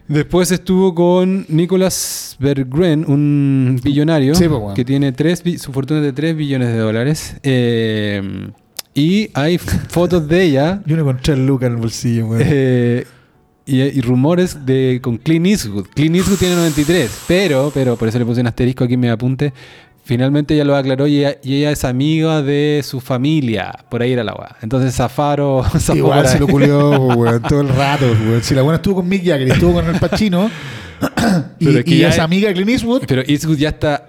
después 0.10 0.52
estuvo 0.52 0.94
con 0.94 1.46
Nicolas 1.48 2.36
Berggren, 2.40 3.06
un 3.08 3.80
billonario 3.82 4.36
Sí, 4.36 4.48
pues, 4.48 4.60
bueno. 4.60 4.74
que 4.76 4.84
tiene 4.84 5.12
tres, 5.14 5.42
su 5.58 5.72
fortuna 5.72 6.02
es 6.02 6.06
de 6.08 6.14
3 6.14 6.36
billones 6.36 6.68
de 6.68 6.78
dólares. 6.78 7.38
Eh, 7.44 8.50
y 8.94 9.30
hay 9.34 9.58
fotos 9.58 10.28
de 10.28 10.44
ella 10.44 10.82
Yo 10.86 10.96
no 10.98 11.04
encontré 11.04 11.36
el 11.36 11.46
Luca 11.46 11.68
en 11.68 11.74
el 11.74 11.78
bolsillo, 11.78 12.28
weón. 12.28 12.42
eh, 12.46 13.06
y, 13.66 13.82
y 13.82 14.02
rumores 14.02 14.66
de 14.66 15.00
con 15.02 15.18
Clint 15.18 15.46
Eastwood. 15.46 15.86
Clint 15.94 16.16
Eastwood 16.16 16.40
tiene 16.40 16.56
93, 16.56 17.26
pero, 17.28 17.72
pero, 17.72 17.96
por 17.96 18.08
eso 18.08 18.18
le 18.18 18.26
puse 18.26 18.42
un 18.42 18.48
asterisco 18.48 18.84
aquí 18.84 18.96
en 18.96 19.00
mi 19.00 19.08
apunte. 19.10 19.54
Finalmente 20.10 20.56
ella 20.56 20.66
lo 20.66 20.76
aclaró 20.76 21.06
y 21.06 21.20
ella, 21.20 21.38
y 21.44 21.54
ella 21.58 21.70
es 21.70 21.86
amiga 21.86 22.42
de 22.42 22.82
su 22.84 23.00
familia. 23.00 23.72
Por 23.92 24.02
ahí 24.02 24.12
era 24.14 24.24
la 24.24 24.34
weá. 24.34 24.56
Entonces 24.64 24.96
Zafaro. 24.96 25.64
Igual 25.94 26.28
se 26.28 26.40
lo 26.40 26.48
culió, 26.48 26.90
weón, 27.00 27.44
todo 27.44 27.62
el 27.62 27.70
rato, 27.70 28.08
weón. 28.08 28.42
Si 28.42 28.56
la 28.56 28.64
buena 28.64 28.78
estuvo 28.78 28.96
con 28.96 29.08
Mick 29.08 29.24
Jagger 29.24 29.52
estuvo 29.52 29.74
con 29.74 29.86
el 29.88 30.00
Pacino 30.00 30.50
y, 31.60 31.66
Pero 31.66 31.78
es 31.78 31.86
que 31.86 31.94
y 31.94 32.00
ya 32.00 32.10
es 32.10 32.18
amiga 32.18 32.48
de 32.48 32.56
Clint 32.56 32.72
Eastwood. 32.72 33.04
Pero 33.08 33.22
Eastwood 33.22 33.58
ya 33.58 33.70
está 33.70 34.08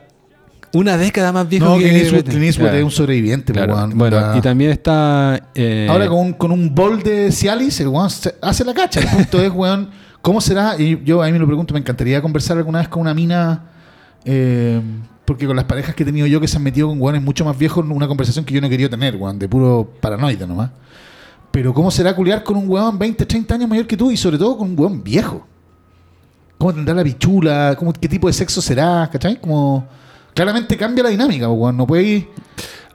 una 0.72 0.96
década 0.96 1.32
más 1.32 1.46
viejo 1.46 1.66
No, 1.66 1.76
que 1.76 1.82
Clint 1.90 1.96
Eastwood. 2.04 2.24
Clint 2.24 2.44
Eastwood 2.44 2.64
Claro, 2.68 2.78
es 2.78 2.84
un 2.84 2.90
sobreviviente, 2.90 3.52
claro. 3.52 3.74
weón. 3.74 3.98
Bueno, 3.98 4.36
y 4.38 4.40
también 4.40 4.70
está. 4.70 5.38
eh, 5.54 5.86
Ahora 5.90 6.06
con 6.08 6.18
un, 6.18 6.32
con 6.32 6.50
un 6.50 6.74
bol 6.74 7.02
de 7.02 7.30
Cialis, 7.30 7.78
el 7.80 7.88
weón 7.88 8.08
se- 8.08 8.34
hace 8.40 8.64
la 8.64 8.72
cacha. 8.72 9.00
El 9.00 9.06
punto 9.08 9.42
es, 9.42 9.50
weón, 9.52 9.90
¿cómo 10.22 10.40
será? 10.40 10.76
Y 10.78 10.98
yo 11.04 11.22
a 11.22 11.26
mí 11.26 11.32
me 11.32 11.38
lo 11.38 11.46
pregunto, 11.46 11.74
me 11.74 11.80
encantaría 11.80 12.22
conversar 12.22 12.56
alguna 12.56 12.78
vez 12.78 12.88
con 12.88 13.02
una 13.02 13.12
mina, 13.12 13.64
eh, 14.24 14.80
porque 15.30 15.46
con 15.46 15.54
las 15.54 15.64
parejas 15.64 15.94
que 15.94 16.02
he 16.02 16.06
tenido 16.06 16.26
yo 16.26 16.40
que 16.40 16.48
se 16.48 16.56
han 16.56 16.64
metido 16.64 16.88
con 16.88 17.00
weones 17.00 17.22
mucho 17.22 17.44
más 17.44 17.56
viejos, 17.56 17.86
una 17.88 18.08
conversación 18.08 18.44
que 18.44 18.52
yo 18.52 18.60
no 18.60 18.68
querido 18.68 18.90
tener, 18.90 19.14
weón, 19.14 19.38
de 19.38 19.48
puro 19.48 19.88
paranoide 20.00 20.44
nomás. 20.44 20.72
Pero 21.52 21.72
¿cómo 21.72 21.88
será 21.92 22.16
culiar 22.16 22.42
con 22.42 22.56
un 22.56 22.68
weón 22.68 22.98
20, 22.98 23.24
30 23.26 23.54
años 23.54 23.68
mayor 23.70 23.86
que 23.86 23.96
tú 23.96 24.10
y 24.10 24.16
sobre 24.16 24.38
todo 24.38 24.58
con 24.58 24.70
un 24.70 24.76
weón 24.80 25.04
viejo? 25.04 25.46
¿Cómo 26.58 26.74
tendrá 26.74 26.94
la 26.96 27.04
pichula? 27.04 27.76
¿Cómo, 27.78 27.92
¿Qué 27.92 28.08
tipo 28.08 28.26
de 28.26 28.32
sexo 28.32 28.60
será? 28.60 29.08
¿Cachai? 29.12 29.40
Como... 29.40 29.86
Claramente 30.34 30.76
cambia 30.76 31.04
la 31.04 31.10
dinámica, 31.10 31.48
weón. 31.48 31.76
No 31.76 31.86
podéis... 31.86 32.24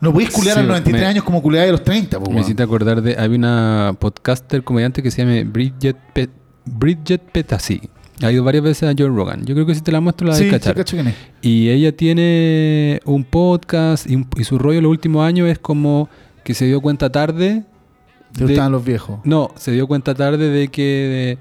No 0.02 0.12
podéis 0.12 0.32
culiar 0.32 0.56
Sí, 0.56 0.60
a 0.60 0.64
los 0.64 0.70
93 0.72 1.02
me- 1.02 1.08
años 1.08 1.24
como 1.24 1.42
culiar 1.42 1.70
a 1.70 1.72
los 1.72 1.86
30, 1.86 2.20
po, 2.20 2.30
Me 2.32 2.42
hiciste 2.42 2.62
acordar 2.62 3.02
de. 3.02 3.18
Había 3.18 3.38
una 3.38 3.96
podcaster 3.98 4.62
comediante 4.62 5.02
que 5.02 5.10
se 5.10 5.24
llama 5.24 5.50
Bridget, 5.50 5.96
Pe- 6.14 6.30
Bridget 6.66 7.22
Petasi. 7.32 7.82
Ha 8.22 8.32
ido 8.32 8.44
varias 8.44 8.64
veces 8.64 8.84
a 8.90 8.94
Joe 8.98 9.10
Rogan. 9.10 9.46
Yo 9.46 9.54
creo 9.56 9.66
que 9.66 9.76
si 9.76 9.82
te 9.82 9.92
la 9.92 10.00
muestro 10.00 10.28
la 10.28 10.36
Sí, 10.36 10.46
de 10.46 10.50
sí, 10.50 10.56
cachar. 10.56 10.76
cacho 10.76 10.96
quién 10.96 11.08
es. 11.08 11.16
Y 11.42 11.70
ella 11.70 11.96
tiene 11.96 13.02
un 13.06 13.24
podcast 13.26 14.10
y, 14.10 14.16
un- 14.16 14.28
y 14.38 14.44
su 14.46 14.58
rollo 14.58 14.80
los 14.82 14.90
últimos 14.92 15.26
años 15.28 15.50
es 15.50 15.60
como 15.60 16.08
que 16.44 16.54
se 16.54 16.66
dio 16.66 16.80
cuenta 16.82 17.12
tarde. 17.12 17.64
Te 18.34 18.44
gustaban 18.46 18.72
los 18.72 18.84
viejos. 18.86 19.20
no, 19.24 19.52
se 19.56 19.72
dio 19.72 19.88
cuenta 19.88 20.14
tarde 20.14 20.50
de 20.50 20.68
que 20.68 21.38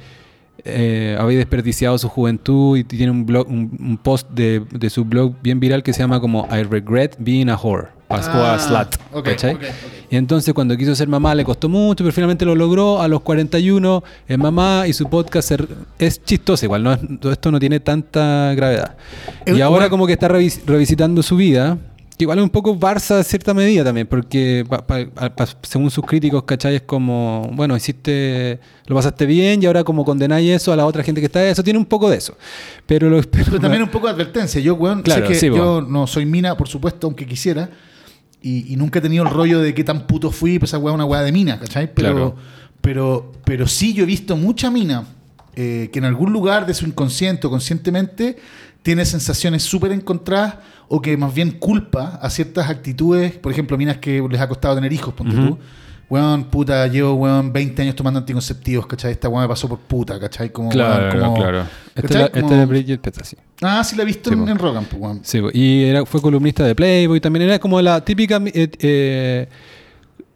eh, 0.65 1.17
había 1.19 1.39
desperdiciado 1.39 1.99
su 1.99 2.09
juventud 2.09 2.77
y 2.79 2.85
tiene 2.85 3.11
un 3.11 3.27
blog, 3.27 3.49
un, 3.49 3.77
un 3.81 3.97
post 3.99 4.31
de, 4.31 4.63
de 4.71 4.91
su 4.91 5.05
blog 5.05 5.35
bien 5.43 5.59
viral 5.61 5.83
que 5.83 5.93
se 5.93 6.01
llama 6.01 6.21
como 6.21 6.47
I 6.51 6.63
regret 6.63 7.17
being 7.19 7.49
a 7.51 7.57
whore 7.57 7.89
o 8.15 8.31
a- 8.31 8.41
o 8.41 8.45
a 8.45 8.55
Ah, 8.55 8.59
slut. 8.59 8.97
ok, 9.13 9.25
¿cachai? 9.25 9.55
ok, 9.55 9.63
ok. 9.63 9.69
Y 10.11 10.17
entonces 10.17 10.55
cuando 10.55 10.77
quiso 10.77 10.95
ser 10.95 11.09
mamá 11.09 11.35
le 11.35 11.45
costó 11.45 11.69
mucho, 11.69 12.05
pero 12.05 12.13
finalmente 12.13 12.45
lo 12.45 12.55
logró. 12.55 13.01
A 13.01 13.09
los 13.09 13.23
41 13.23 14.05
es 14.29 14.39
mamá 14.39 14.85
y 14.87 14.93
su 14.93 15.09
podcast 15.09 15.53
es 15.99 16.23
chistoso 16.25 16.65
igual. 16.67 16.85
No 16.85 16.93
es- 16.93 17.01
todo 17.21 17.33
esto 17.33 17.51
no 17.51 17.59
tiene 17.59 17.81
tanta 17.81 18.53
gravedad. 18.55 18.97
Es 19.45 19.57
y 19.57 19.61
ahora 19.61 19.89
como 19.91 20.07
que 20.07 20.13
está 20.13 20.29
revis- 20.29 20.61
revisitando 20.67 21.23
su 21.23 21.37
vida. 21.37 21.79
Que 22.17 22.23
igual 22.25 22.39
es 22.39 22.45
un 22.45 22.51
poco 22.51 22.79
Barça 22.79 23.17
en 23.19 23.25
cierta 23.25 23.53
medida 23.55 23.83
también, 23.83 24.07
porque 24.07 24.65
pa- 24.69 24.87
pa- 24.87 25.05
pa- 25.35 25.49
según 25.63 25.91
sus 25.91 26.05
críticos, 26.07 26.45
¿cachai? 26.45 26.77
Es 26.77 26.83
como, 26.83 27.51
bueno, 27.55 27.75
hiciste, 27.77 28.61
lo 28.87 28.95
pasaste 28.95 29.27
bien 29.27 29.61
y 29.61 29.67
ahora 29.67 29.83
como 29.83 30.05
condenáis 30.05 30.49
eso 30.49 30.73
a 30.73 30.77
la 30.77 30.87
otra 30.87 31.03
gente 31.03 31.21
que 31.21 31.27
está, 31.27 31.45
eso 31.45 31.65
tiene 31.65 31.77
un 31.77 31.87
poco 31.87 32.09
de 32.09 32.19
eso. 32.19 32.37
Pero, 32.87 33.11
lo, 33.11 33.21
pero- 33.23 33.47
Pero 33.47 33.59
también 33.61 33.83
un 33.83 33.89
poco 33.89 34.07
de 34.07 34.13
advertencia. 34.13 34.61
Yo, 34.61 34.75
weón, 34.77 35.03
Claro, 35.03 35.27
sé 35.27 35.33
que 35.33 35.39
sí, 35.41 35.47
yo 35.47 35.81
no 35.83 36.07
soy 36.07 36.25
mina, 36.25 36.57
por 36.57 36.69
supuesto, 36.69 37.09
aunque 37.09 37.27
quisiera. 37.27 37.69
Y, 38.47 38.71
y 38.73 38.77
nunca 38.77 38.99
he 38.99 39.03
tenido 39.03 39.25
el 39.25 39.31
rollo 39.31 39.59
de 39.61 39.73
qué 39.73 39.85
tan 39.85 40.07
puto 40.07 40.31
fui, 40.31 40.59
pues 40.59 40.71
esa 40.71 40.79
weá 40.79 40.93
es 40.93 40.95
una 40.97 41.07
weá 41.07 41.23
de 41.23 41.33
mina, 41.33 41.59
¿cachai? 41.59 41.93
Pero, 41.95 42.13
Claro. 42.13 42.37
pero, 42.83 43.33
pero 43.47 43.67
sí 43.67 43.95
yo 43.95 44.03
he 44.03 44.07
visto 44.07 44.37
mucha 44.37 44.71
mina 44.71 45.07
eh, 45.57 45.89
que 45.91 45.99
en 45.99 46.05
algún 46.05 46.31
lugar 46.33 46.67
de 46.67 46.75
su 46.75 46.85
inconsciente 46.85 47.47
o 47.47 47.51
conscientemente 47.51 48.37
tiene 48.83 49.07
sensaciones 49.07 49.63
súper 49.63 49.93
encontradas 49.93 50.57
o 50.89 51.01
que 51.01 51.17
más 51.17 51.33
bien 51.33 51.53
culpa 51.53 52.19
a 52.21 52.29
ciertas 52.29 52.69
actitudes, 52.69 53.33
por 53.33 53.51
ejemplo, 53.51 53.79
minas 53.79 53.97
que 53.97 54.23
les 54.31 54.41
ha 54.43 54.47
costado 54.49 54.75
tener 54.75 54.93
hijos, 54.93 55.15
ponte 55.15 55.35
tú. 55.35 55.59
Weón, 56.15 56.45
puta, 56.45 56.87
llevo, 56.87 57.15
weón, 57.15 57.53
20 57.53 57.83
años 57.83 57.97
tomando 57.97 58.21
anticonceptivos, 58.21 58.87
¿cachai? 58.87 59.11
Esta 59.11 59.29
weón 59.29 59.43
me 59.43 59.49
pasó 59.49 59.69
por 59.69 59.81
puta, 59.81 60.21
¿cachai? 60.21 60.51
Como, 60.51 60.69
claro, 60.69 61.09
weón, 61.19 61.25
como- 61.25 61.35
claro. 61.43 61.59
Esta 61.63 62.01
es 62.01 62.03
¿cachai? 62.03 62.23
la- 62.23 62.29
Como- 62.31 62.53
es 62.53 62.59
de 62.61 62.67
Bridget. 62.67 63.01
Ah, 63.63 63.83
sí 63.83 63.97
la 63.97 64.03
he 64.05 64.07
visto 64.07 64.31
Sí, 64.31 64.37
en, 64.37 64.49
en 64.49 64.57
Rogan, 64.57 64.85
pues, 64.85 65.03
weón. 65.03 65.21
Sí, 65.25 65.41
y 65.53 65.83
era, 65.83 66.07
fue 66.07 66.23
columnista 66.23 66.65
de 66.65 66.77
Playboy 66.77 67.21
también. 67.21 67.47
Era 67.47 67.59
como 67.59 67.83
la 67.83 68.01
típica 68.05 68.41
eh, 68.47 68.71
eh, 68.79 69.49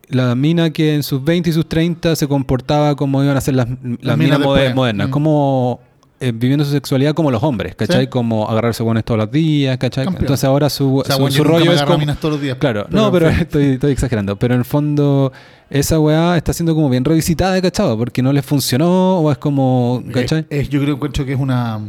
la 0.08 0.34
mina 0.34 0.70
que 0.70 0.96
en 0.96 1.04
sus 1.04 1.22
20 1.22 1.50
y 1.50 1.52
sus 1.52 1.68
30 1.68 2.16
se 2.16 2.26
comportaba 2.26 2.96
como 2.96 3.22
iban 3.22 3.36
a 3.36 3.40
ser 3.40 3.54
las, 3.54 3.68
las 4.00 4.18
minas 4.18 4.40
modernas. 4.40 5.06
Mm. 5.06 5.10
Como 5.12 5.78
eh, 6.20 6.32
viviendo 6.34 6.64
su 6.64 6.72
sexualidad 6.72 7.14
como 7.14 7.30
los 7.30 7.42
hombres, 7.42 7.74
¿cachai? 7.76 8.02
Sí. 8.04 8.06
Como 8.08 8.48
agarrarse 8.48 8.82
buenos 8.82 9.04
todos 9.04 9.18
los 9.18 9.30
días, 9.30 9.78
¿cachai? 9.78 10.04
Campeón. 10.04 10.24
Entonces 10.24 10.44
ahora 10.44 10.68
su, 10.68 10.98
O 10.98 11.04
sea, 11.04 11.16
su, 11.16 11.30
su 11.30 11.44
rollo 11.44 11.72
es 11.72 11.82
como... 11.82 12.04
todos 12.16 12.32
los 12.34 12.40
días. 12.42 12.56
Claro, 12.58 12.86
no, 12.90 13.10
pero 13.12 13.28
estoy, 13.28 13.64
estoy 13.74 13.92
exagerando. 13.92 14.36
Pero 14.36 14.54
en 14.54 14.60
el 14.60 14.64
fondo, 14.64 15.32
esa 15.70 16.00
weá 16.00 16.36
está 16.36 16.52
siendo 16.52 16.74
como 16.74 16.90
bien 16.90 17.04
revisitada, 17.04 17.60
¿cachai? 17.62 17.96
Porque 17.96 18.22
no 18.22 18.32
les 18.32 18.44
funcionó 18.44 19.18
o 19.20 19.30
es 19.30 19.38
como, 19.38 20.02
¿cachai? 20.12 20.40
Eh, 20.50 20.60
es- 20.60 20.68
yo 20.68 20.80
creo 20.80 20.94
encuentro 20.96 21.24
que 21.24 21.34
es 21.34 21.38
una. 21.40 21.80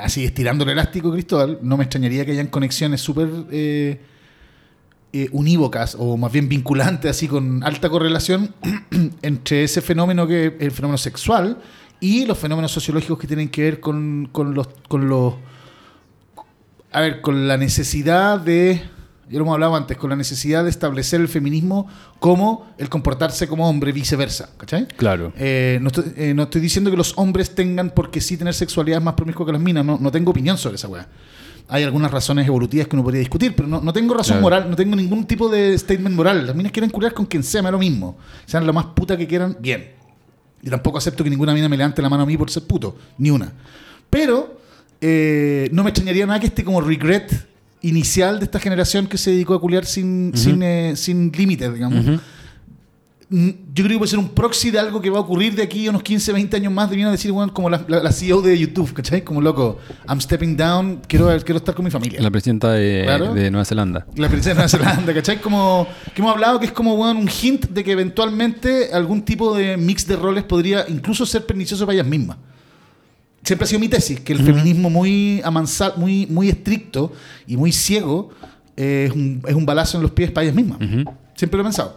Así, 0.00 0.24
estirando 0.24 0.64
el 0.64 0.70
elástico, 0.70 1.10
Cristóbal, 1.12 1.58
no 1.62 1.76
me 1.76 1.84
extrañaría 1.84 2.24
que 2.24 2.32
hayan 2.32 2.46
conexiones 2.46 3.00
súper 3.00 3.28
eh, 3.50 4.00
eh, 5.14 5.28
unívocas 5.32 5.96
o 5.98 6.16
más 6.16 6.32
bien 6.32 6.48
vinculantes, 6.48 7.10
así 7.10 7.28
con 7.28 7.62
alta 7.64 7.88
correlación 7.90 8.54
entre 9.22 9.64
ese 9.64 9.82
fenómeno 9.82 10.26
que 10.26 10.46
es 10.46 10.52
el 10.60 10.70
fenómeno 10.70 10.96
sexual 10.98 11.58
y 12.02 12.26
los 12.26 12.36
fenómenos 12.36 12.72
sociológicos 12.72 13.16
que 13.18 13.28
tienen 13.28 13.48
que 13.48 13.62
ver 13.62 13.80
con, 13.80 14.28
con 14.32 14.52
los. 14.54 14.68
Con 14.88 15.08
los 15.08 15.34
a 16.90 17.00
ver, 17.00 17.20
con 17.22 17.46
la 17.48 17.56
necesidad 17.56 18.38
de. 18.40 18.82
Ya 19.30 19.38
lo 19.38 19.44
hemos 19.44 19.54
hablado 19.54 19.76
antes, 19.76 19.96
con 19.96 20.10
la 20.10 20.16
necesidad 20.16 20.64
de 20.64 20.68
establecer 20.68 21.20
el 21.20 21.28
feminismo 21.28 21.86
como 22.18 22.66
el 22.76 22.90
comportarse 22.90 23.46
como 23.48 23.66
hombre, 23.66 23.92
viceversa. 23.92 24.50
¿Cachai? 24.58 24.86
Claro. 24.88 25.32
Eh, 25.38 25.78
no, 25.80 25.86
estoy, 25.88 26.04
eh, 26.16 26.34
no 26.34 26.42
estoy 26.42 26.60
diciendo 26.60 26.90
que 26.90 26.96
los 26.98 27.14
hombres 27.16 27.54
tengan 27.54 27.90
porque 27.90 28.20
sí 28.20 28.36
tener 28.36 28.52
sexualidad 28.52 29.00
más 29.00 29.14
promiscua 29.14 29.46
que 29.46 29.52
las 29.52 29.60
minas. 29.60 29.84
No, 29.86 29.96
no 29.98 30.10
tengo 30.10 30.32
opinión 30.32 30.58
sobre 30.58 30.74
esa 30.74 30.88
weá. 30.88 31.08
Hay 31.68 31.84
algunas 31.84 32.10
razones 32.10 32.46
evolutivas 32.46 32.88
que 32.88 32.96
uno 32.96 33.04
podría 33.04 33.20
discutir, 33.20 33.54
pero 33.56 33.68
no, 33.68 33.80
no 33.80 33.92
tengo 33.92 34.12
razón 34.12 34.34
Claro. 34.34 34.42
moral, 34.42 34.68
no 34.68 34.76
tengo 34.76 34.96
ningún 34.96 35.24
tipo 35.24 35.48
de 35.48 35.78
statement 35.78 36.14
moral. 36.14 36.46
Las 36.46 36.54
minas 36.56 36.72
quieren 36.72 36.90
curar 36.90 37.14
con 37.14 37.24
quien 37.24 37.42
sea, 37.44 37.62
me 37.62 37.68
da 37.68 37.72
lo 37.72 37.78
mismo. 37.78 38.18
Sean 38.44 38.66
lo 38.66 38.72
más 38.74 38.86
puta 38.86 39.16
que 39.16 39.26
quieran, 39.26 39.56
bien. 39.60 40.01
Y 40.62 40.70
tampoco 40.70 40.98
acepto 40.98 41.24
que 41.24 41.30
ninguna 41.30 41.52
mina 41.54 41.68
me 41.68 41.76
levante 41.76 42.00
la 42.00 42.08
mano 42.08 42.22
a 42.22 42.26
mí 42.26 42.36
por 42.36 42.50
ser 42.50 42.62
puto. 42.64 42.96
Ni 43.18 43.30
una. 43.30 43.52
Pero 44.08 44.60
eh, 45.00 45.68
no 45.72 45.82
me 45.82 45.90
extrañaría 45.90 46.24
nada 46.26 46.38
que 46.38 46.46
este 46.46 46.62
como 46.64 46.80
regret 46.80 47.46
inicial 47.80 48.38
de 48.38 48.44
esta 48.44 48.60
generación 48.60 49.08
que 49.08 49.18
se 49.18 49.32
dedicó 49.32 49.54
a 49.54 49.60
culiar 49.60 49.84
sin, 49.84 50.32
sin, 50.36 50.62
eh, 50.62 50.92
sin 50.96 51.32
límites, 51.32 51.74
digamos. 51.74 52.20
Yo 53.32 53.82
creo 53.84 53.88
que 53.88 53.98
puede 53.98 54.10
ser 54.10 54.18
un 54.18 54.28
proxy 54.28 54.70
de 54.70 54.78
algo 54.78 55.00
que 55.00 55.08
va 55.08 55.16
a 55.16 55.20
ocurrir 55.22 55.54
de 55.54 55.62
aquí 55.62 55.86
a 55.86 55.90
unos 55.90 56.02
15, 56.02 56.32
20 56.34 56.56
años 56.58 56.72
más. 56.72 56.90
A 56.90 56.94
decir, 57.10 57.32
bueno, 57.32 57.52
como 57.54 57.70
la, 57.70 57.82
la- 57.88 58.02
la 58.02 58.12
CEO 58.12 58.42
de 58.42 58.58
YouTube, 58.58 58.92
¿cachai? 58.92 59.24
Como 59.24 59.40
loco, 59.40 59.78
I'm 60.06 60.20
stepping 60.20 60.54
down, 60.56 61.00
quiero, 61.08 61.28
quiero 61.42 61.56
estar 61.56 61.74
con 61.74 61.84
mi 61.86 61.90
familia. 61.90 62.20
La 62.20 62.30
presidenta 62.30 62.72
de, 62.72 63.02
Claro. 63.06 63.32
de 63.32 63.50
Nueva 63.50 63.64
Zelanda. 63.64 64.06
La 64.16 64.28
princesa 64.28 64.50
de 64.50 64.54
Nueva 64.56 64.68
Zelanda, 64.68 65.14
¿cachai? 65.14 65.40
Como 65.40 65.86
que 66.14 66.20
hemos 66.20 66.32
hablado 66.34 66.60
que 66.60 66.66
es 66.66 66.72
como 66.72 66.94
bueno, 66.96 67.18
un 67.18 67.28
hint 67.30 67.66
de 67.70 67.82
que 67.82 67.92
eventualmente 67.92 68.90
algún 68.92 69.22
tipo 69.22 69.56
de 69.56 69.76
mix 69.78 70.06
de 70.06 70.16
roles 70.16 70.44
podría 70.44 70.84
incluso 70.88 71.24
ser 71.24 71.46
pernicioso 71.46 71.86
para 71.86 71.94
ellas 71.94 72.06
mismas. 72.06 72.36
Siempre 73.44 73.64
ha 73.64 73.68
sido 73.68 73.80
mi 73.80 73.88
tesis, 73.88 74.20
que 74.20 74.34
el 74.34 74.38
feminismo 74.40 74.88
muy 74.88 75.40
amansado, 75.42 75.94
muy, 75.96 76.26
muy 76.26 76.48
estricto 76.48 77.12
y 77.46 77.56
muy 77.56 77.72
ciego 77.72 78.30
eh, 78.76 79.06
es, 79.08 79.12
un, 79.16 79.42
es 79.48 79.54
un 79.54 79.66
balazo 79.66 79.96
en 79.96 80.02
los 80.02 80.12
pies 80.12 80.30
para 80.30 80.44
ellas 80.44 80.54
mismas. 80.54 80.78
Ujú. 80.80 81.12
Siempre 81.42 81.58
lo 81.58 81.62
he 81.62 81.64
pensado. 81.64 81.94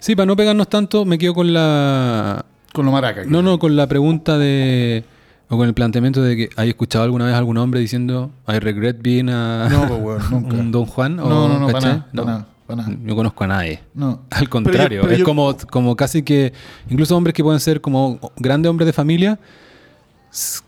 Sí, 0.00 0.16
para 0.16 0.26
no 0.26 0.34
pegarnos 0.34 0.66
tanto, 0.66 1.04
me 1.04 1.18
quedo 1.18 1.34
con 1.34 1.52
la. 1.52 2.44
Con 2.72 2.84
lo 2.84 2.90
maraca. 2.90 3.22
No, 3.24 3.42
no, 3.42 3.60
con 3.60 3.76
la 3.76 3.86
pregunta 3.86 4.38
de. 4.38 5.04
O 5.48 5.56
con 5.56 5.68
el 5.68 5.74
planteamiento 5.74 6.20
de 6.20 6.36
que 6.36 6.50
hay 6.56 6.70
escuchado 6.70 7.04
alguna 7.04 7.26
vez 7.26 7.34
a 7.34 7.38
algún 7.38 7.56
hombre 7.58 7.78
diciendo 7.78 8.32
I 8.48 8.58
regret 8.58 8.98
being 9.00 9.28
a 9.28 9.68
No, 9.70 9.86
pues, 9.86 10.00
weón, 10.00 10.22
nunca. 10.42 10.56
un 10.56 10.72
Don 10.72 10.86
Juan. 10.86 11.14
No, 11.16 11.24
o, 11.24 11.28
no, 11.28 11.48
no, 11.48 11.60
nada, 11.60 11.72
para 11.72 12.02
nada, 12.24 12.46
para 12.66 12.82
nada. 12.82 12.96
No 13.00 13.14
conozco 13.14 13.44
a 13.44 13.46
nadie. 13.46 13.80
No. 13.94 14.22
Al 14.30 14.38
Pero 14.40 14.50
contrario, 14.50 14.96
yo- 14.96 15.02
pero 15.02 15.12
es 15.12 15.18
yo- 15.20 15.24
como, 15.24 15.56
como 15.70 15.94
casi 15.94 16.24
que, 16.24 16.52
incluso 16.88 17.16
hombres 17.16 17.34
que 17.34 17.44
pueden 17.44 17.60
ser 17.60 17.80
como 17.80 18.18
grandes 18.36 18.68
hombres 18.68 18.86
de 18.86 18.92
familia, 18.92 19.38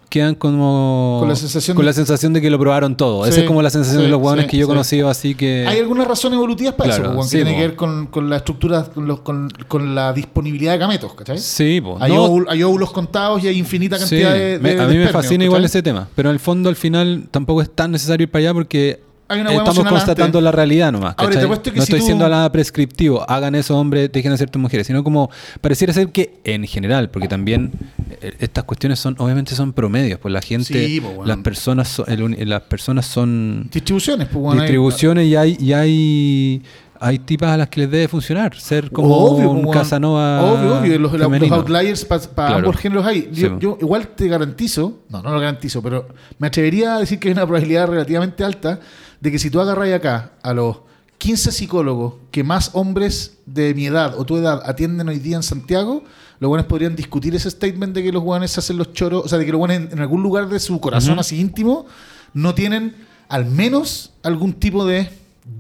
quedan 0.09 0.35
como 0.35 1.16
Con 1.20 1.29
la 1.29 1.37
sensación 1.37 1.75
con 1.75 1.85
de- 1.85 1.90
la 1.90 1.92
sensación 1.94 2.33
de 2.35 2.40
que 2.42 2.51
lo 2.51 2.59
probaron 2.59 2.96
todo. 2.96 3.25
Sí, 3.25 3.31
Esa 3.31 3.40
es 3.40 3.46
como 3.46 3.62
la 3.62 3.70
sensación 3.70 4.01
sí, 4.03 4.05
de 4.07 4.11
los 4.11 4.20
hueones 4.20 4.44
sí, 4.44 4.51
que 4.51 4.57
yo 4.59 4.64
he 4.64 4.68
conocido, 4.68 5.09
así 5.09 5.35
que... 5.35 5.66
Hay 5.66 5.79
algunas 5.79 6.07
razones 6.07 6.37
evolutivas 6.37 6.75
para 6.75 6.96
Claro, 6.96 7.12
eso, 7.20 7.31
que 7.31 7.37
tiene 7.37 7.51
po. 7.53 7.57
que 7.57 7.62
ver 7.68 7.77
con, 7.77 8.07
con 8.09 8.29
la 8.29 8.37
estructura, 8.37 8.85
con, 8.85 9.07
los- 9.07 9.20
con, 9.20 9.94
la 9.94 10.12
disponibilidad 10.12 10.72
de 10.72 10.79
gametos, 10.79 11.14
¿cachai? 11.14 11.38
Sí, 11.38 11.81
po. 11.81 11.96
Hay, 12.01 12.12
No, 12.12 12.25
óvulos, 12.25 12.48
hay 12.51 12.62
óvulos 12.62 12.92
contados 12.92 13.42
y 13.42 13.48
hay 13.48 13.59
infinita 13.59 13.98
cantidad 13.98 14.33
de, 14.35 14.59
de- 14.59 14.81
A 14.81 14.87
de 14.87 14.92
mí 14.94 14.98
me 15.03 15.09
fascina 15.09 15.44
igual 15.44 15.64
ese 15.64 15.83
tema, 15.83 16.07
pero 16.14 16.29
en 16.29 16.35
el 16.35 16.40
fondo 16.40 16.68
al 16.68 16.77
final 16.77 17.29
tampoco 17.31 17.62
es 17.62 17.70
tan 17.75 17.90
necesario 17.92 18.25
ir 18.25 18.31
para 18.31 18.40
allá 18.40 18.55
porque 18.55 19.01
Hay 19.33 19.40
una 19.40 19.51
hueá 19.51 19.59
estamos 19.64 19.85
constatando 19.88 20.38
antes. 20.38 20.42
la 20.42 20.53
realidad 20.53 20.92
nomás. 20.92 21.14
Ahora, 21.16 21.31
te 21.31 21.35
¿cachai? 21.37 21.45
apuesto 21.45 21.73
que 21.73 21.79
no 21.79 21.83
si 21.85 21.90
estoy 21.92 22.01
tú- 22.01 22.07
siendo 22.07 22.29
nada 22.29 22.51
prescriptivo, 22.53 23.29
hagan 23.29 23.55
eso 23.55 23.77
hombres, 23.79 24.11
dejen 24.12 24.33
de 24.33 24.38
ser 24.38 24.51
tus 24.51 24.61
mujeres, 24.62 24.87
sino 24.87 25.03
como 25.03 25.31
pareciera 25.61 25.92
ser 25.92 26.09
que 26.09 26.40
en 26.45 26.66
general, 26.66 27.11
porque 27.11 27.29
también 27.29 27.73
eh, 28.21 28.33
estas 28.40 28.64
cuestiones 28.64 28.99
son 28.99 29.14
obviamente 29.18 29.55
son 29.55 29.73
promedios, 29.73 30.18
pues 30.21 30.33
la 30.33 30.42
gente, 30.42 30.87
Sí, 30.87 31.01
pues, 31.01 31.27
las 31.27 31.38
personas 31.38 31.88
son, 31.88 32.07
el 32.09 32.49
las 32.49 32.62
personas 32.62 33.07
son 33.07 33.68
Distribuciones, 33.73 34.29
pues, 34.33 34.55
distribuciones 34.59 35.27
y 35.27 35.37
hay 35.37 35.57
y 35.61 35.73
hay 35.73 36.62
hay 37.05 37.18
tipas 37.18 37.51
a 37.51 37.57
las 37.57 37.68
que 37.68 37.81
les 37.81 37.90
debe 37.90 38.07
funcionar, 38.07 38.55
ser 38.61 38.88
como 38.92 39.09
Obvio, 39.16 39.51
un 39.51 39.62
pues, 39.62 39.66
weón. 39.66 39.79
Casanova 39.83 40.40
Obvio, 40.45 40.79
obvio. 40.79 40.99
Los, 41.01 41.12
outliers 41.51 42.05
para 42.05 42.21
Claro. 42.21 42.57
ambos 42.59 42.77
géneros 42.77 43.05
hay. 43.05 43.29
Yo, 43.33 43.49
Sí. 43.49 43.55
yo 43.59 43.77
igual 43.81 44.07
te 44.07 44.29
garantizo, 44.29 45.01
no, 45.09 45.21
no 45.21 45.33
lo 45.33 45.40
garantizo, 45.40 45.83
pero 45.83 46.07
me 46.38 46.47
atrevería 46.47 46.95
a 46.95 47.01
decir 47.01 47.18
que 47.18 47.27
hay 47.27 47.33
una 47.33 47.45
probabilidad 47.45 47.88
relativamente 47.88 48.45
alta 48.45 48.79
de 49.23 49.31
que 49.31 49.39
si 49.39 49.49
tú 49.51 49.61
agarras 49.61 49.91
acá 49.95 50.33
a 50.43 50.53
los 50.53 50.79
15 51.19 51.53
psicólogos 51.53 52.15
que 52.33 52.43
más 52.43 52.71
hombres 52.75 53.39
de 53.47 53.73
mi 53.75 53.87
edad 53.87 54.19
o 54.19 54.25
tu 54.27 54.37
edad 54.37 54.61
atienden 54.67 55.09
hoy 55.09 55.21
día 55.21 55.37
en 55.37 55.43
Santiago, 55.45 56.03
los 56.41 56.49
buenos 56.49 56.67
podrían 56.67 56.97
discutir 56.97 57.33
ese 57.37 57.49
statement 57.49 57.95
de 57.95 58.03
que 58.03 58.11
los 58.11 58.25
buenos 58.25 58.59
hacen 58.59 58.77
los 58.77 58.93
choros, 58.93 59.25
o 59.25 59.29
sea, 59.29 59.39
de 59.39 59.47
que 59.47 59.53
los 59.53 59.61
buenos 59.61 59.77
en, 59.77 59.93
en 59.93 60.01
algún 60.01 60.23
lugar 60.25 60.49
de 60.49 60.59
su 60.59 60.81
corazón 60.81 61.15
así 61.21 61.39
íntimo 61.41 61.87
no 62.35 62.55
tienen 62.55 62.97
al 63.29 63.47
menos 63.47 64.13
algún 64.25 64.53
tipo 64.55 64.85
de 64.85 65.09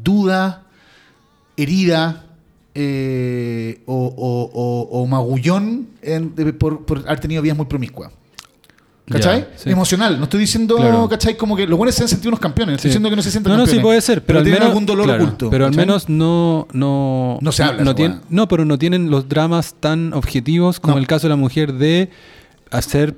duda, 0.02 0.64
herida 1.56 2.24
eh, 2.74 3.82
o, 3.86 3.94
o- 4.16 4.50
o- 4.52 5.02
o 5.02 5.06
magullón 5.06 5.88
en- 6.02 6.34
de- 6.34 6.52
por, 6.52 6.84
por 6.84 6.98
haber 7.00 7.20
tenido 7.20 7.42
vidas 7.42 7.56
muy 7.56 7.66
promiscuas. 7.66 8.10
¿Cachai? 9.10 9.40
Ya, 9.40 9.48
sí. 9.58 9.70
Emocional. 9.70 10.16
No 10.18 10.24
estoy 10.24 10.40
diciendo, 10.40 10.76
Claro. 10.76 11.08
¿cachai? 11.08 11.36
Como 11.36 11.56
que 11.56 11.66
los 11.66 11.76
buenos 11.76 11.94
se 11.94 12.02
han 12.04 12.08
sentido 12.08 12.30
unos 12.30 12.40
campeones. 12.40 12.76
Estoy 12.76 12.82
Sí. 12.84 12.88
diciendo 12.92 13.10
que 13.10 13.16
no 13.16 13.22
se 13.22 13.30
sienten 13.32 13.50
No, 13.50 13.56
no, 13.58 13.64
campeones. 13.64 13.80
sí 13.80 13.82
puede 13.82 14.00
ser, 14.00 14.22
pero, 14.24 14.38
al 14.38 14.44
tienen 14.44 14.60
menos 14.60 14.70
algún 14.70 14.86
dolor 14.86 15.06
claro, 15.06 15.24
oculto. 15.24 15.50
Pero 15.50 15.64
al 15.66 15.70
¿cachai? 15.72 15.86
menos 15.86 16.08
no 16.08 16.68
no 16.72 17.38
No 17.40 17.52
se 17.52 17.62
habla 17.64 17.82
no, 17.82 17.94
tienen, 17.96 18.20
no, 18.30 18.46
pero 18.48 18.64
no 18.64 18.78
tienen 18.78 19.10
los 19.10 19.28
dramas 19.28 19.74
tan 19.80 20.12
objetivos 20.14 20.78
como 20.80 20.94
No. 20.94 21.00
el 21.00 21.06
caso 21.08 21.26
de 21.26 21.30
la 21.30 21.36
mujer 21.36 21.74
de 21.74 22.10
hacer 22.70 23.16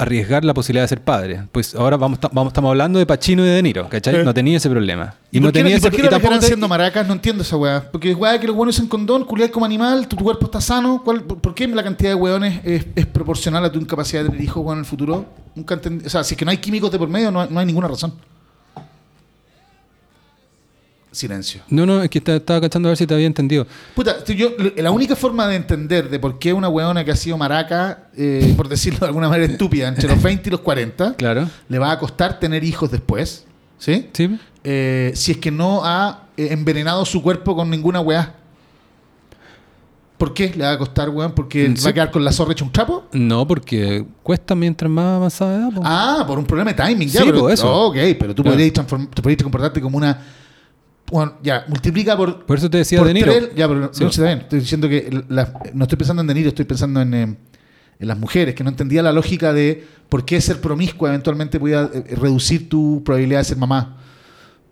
arriesgar 0.00 0.44
la 0.44 0.54
posibilidad 0.54 0.84
de 0.84 0.88
ser 0.88 1.00
padre. 1.00 1.42
Pues 1.52 1.74
ahora 1.74 1.96
vamos, 1.96 2.20
ta- 2.20 2.30
vamos 2.32 2.50
estamos 2.52 2.70
hablando 2.70 2.98
de 2.98 3.06
Pacino 3.06 3.42
y 3.44 3.48
de 3.48 3.54
De 3.54 3.62
Niro, 3.62 3.88
¿cachai? 3.88 4.16
Eh. 4.16 4.24
No 4.24 4.32
tenía 4.34 4.56
ese 4.56 4.68
problema. 4.70 5.14
¿Y, 5.30 5.38
Y, 5.38 5.40
no 5.40 5.52
tenía 5.52 5.76
ese 5.76 5.82
por 5.82 5.90
qué 5.92 6.02
y 6.02 6.04
lo 6.04 6.10
tampoco 6.10 6.38
te- 6.38 6.46
siendo 6.46 6.68
maracas? 6.68 7.06
No 7.06 7.12
entiendo 7.14 7.42
esa 7.42 7.56
weá. 7.56 7.88
Porque 7.90 8.10
es 8.10 8.16
weá 8.16 8.38
que 8.40 8.46
los 8.46 8.56
buenos 8.56 8.76
usan 8.76 8.88
condón, 8.88 9.24
culiar 9.24 9.50
como 9.50 9.66
animal, 9.66 10.06
tu, 10.08 10.16
tu 10.16 10.24
cuerpo 10.24 10.46
está 10.46 10.60
sano. 10.60 11.02
¿Cuál- 11.04 11.22
por, 11.22 11.38
por 11.40 11.54
qué 11.54 11.66
la 11.68 11.82
cantidad 11.82 12.10
de 12.10 12.14
weones 12.14 12.60
es, 12.64 12.86
es 12.94 13.06
proporcional 13.06 13.64
a 13.64 13.72
tu 13.72 13.78
incapacidad 13.78 14.22
de 14.22 14.28
tener 14.30 14.42
hijos 14.44 14.72
en 14.72 14.78
el 14.80 14.84
futuro? 14.84 15.26
Nunca 15.54 15.74
entendí. 15.74 16.06
O 16.06 16.10
sea, 16.10 16.22
si 16.24 16.34
es 16.34 16.38
que 16.38 16.44
no 16.44 16.50
hay 16.50 16.58
químicos 16.58 16.90
de 16.90 16.98
por 16.98 17.08
medio, 17.08 17.30
no 17.30 17.46
no 17.46 17.60
hay 17.60 17.66
ninguna 17.66 17.88
razón. 17.88 18.12
Silencio. 21.16 21.62
No, 21.70 21.86
no, 21.86 22.02
es 22.02 22.10
que 22.10 22.18
estaba 22.18 22.60
cachando 22.60 22.88
a 22.88 22.90
ver 22.90 22.98
si 22.98 23.06
te 23.06 23.14
había 23.14 23.26
entendido. 23.26 23.66
Puta, 23.94 24.22
yo, 24.26 24.50
la 24.76 24.90
única 24.90 25.16
forma 25.16 25.46
de 25.48 25.56
entender 25.56 26.10
de 26.10 26.18
por 26.18 26.38
qué 26.38 26.52
una 26.52 26.68
weona 26.68 27.04
que 27.06 27.10
ha 27.10 27.16
sido 27.16 27.38
maraca, 27.38 28.08
eh, 28.16 28.52
por 28.54 28.68
decirlo 28.68 29.00
de 29.00 29.06
alguna 29.06 29.30
manera 29.30 29.50
estúpida, 29.50 29.88
entre 29.88 30.08
los 30.08 30.22
20 30.22 30.48
y 30.48 30.52
los 30.52 30.60
40, 30.60 31.14
Claro. 31.16 31.48
le 31.68 31.78
va 31.78 31.90
a 31.92 31.98
costar 31.98 32.38
tener 32.38 32.62
hijos 32.64 32.90
después, 32.90 33.46
¿sí? 33.78 34.10
¿Sí? 34.12 34.38
Eh, 34.62 35.12
si 35.14 35.32
es 35.32 35.38
que 35.38 35.50
no 35.50 35.80
ha 35.84 36.24
eh, 36.36 36.48
envenenado 36.50 37.04
su 37.06 37.22
cuerpo 37.22 37.56
con 37.56 37.70
ninguna 37.70 38.00
weá. 38.00 38.34
¿Por 40.18 40.32
qué 40.32 40.52
le 40.56 40.64
va 40.64 40.72
a 40.72 40.78
costar, 40.78 41.10
weón? 41.10 41.32
¿Porque 41.32 41.72
Sí. 41.76 41.84
va 41.84 41.90
a 41.90 41.92
quedar 41.92 42.10
con 42.10 42.24
la 42.24 42.32
zorra 42.32 42.52
hecha 42.52 42.64
un 42.64 42.72
trapo? 42.72 43.04
No, 43.12 43.46
porque 43.46 44.04
cuesta 44.22 44.54
mientras 44.54 44.90
más 44.90 45.16
avanzada 45.16 45.56
edad. 45.56 45.70
Ah, 45.84 46.24
por 46.26 46.38
un 46.38 46.46
problema 46.46 46.72
de 46.72 46.82
timing, 46.82 47.08
ya. 47.08 47.20
Sí, 47.20 47.26
pero, 47.26 47.40
po, 47.40 47.50
eso. 47.50 47.70
Oh, 47.70 47.88
ok, 47.88 47.96
pero 48.18 48.34
tú 48.34 48.42
Claro. 48.42 48.56
podrías 49.22 49.42
comportarte 49.42 49.80
como 49.80 49.96
una. 49.98 50.18
Bueno, 51.10 51.34
ya, 51.42 51.64
multiplica 51.68 52.16
por. 52.16 52.44
Por 52.46 52.58
eso 52.58 52.68
te 52.68 52.78
decía 52.78 52.98
por 52.98 53.06
De 53.08 53.14
Niro. 53.14 53.32
tres- 53.32 53.50
ya, 53.56 53.68
pero 53.68 53.90
Sí. 53.92 54.04
no, 54.04 54.10
bien. 54.24 54.38
Estoy 54.40 54.60
diciendo 54.60 54.88
que. 54.88 55.24
la- 55.28 55.52
no 55.72 55.84
estoy 55.84 55.96
pensando 55.98 56.20
en 56.22 56.26
De 56.26 56.34
Niro, 56.34 56.48
estoy 56.48 56.64
pensando 56.64 57.00
en, 57.00 57.14
eh, 57.14 57.22
en 57.98 58.08
las 58.08 58.18
mujeres, 58.18 58.54
que 58.54 58.64
no 58.64 58.70
entendía 58.70 59.02
la 59.02 59.12
lógica 59.12 59.52
de 59.52 59.84
por 60.08 60.24
qué 60.24 60.40
ser 60.40 60.60
promiscua 60.60 61.08
eventualmente 61.10 61.58
podía 61.60 61.88
eh, 61.92 62.14
reducir 62.16 62.68
tu 62.68 63.02
probabilidad 63.04 63.40
de 63.40 63.44
ser 63.44 63.56
mamá. 63.56 63.98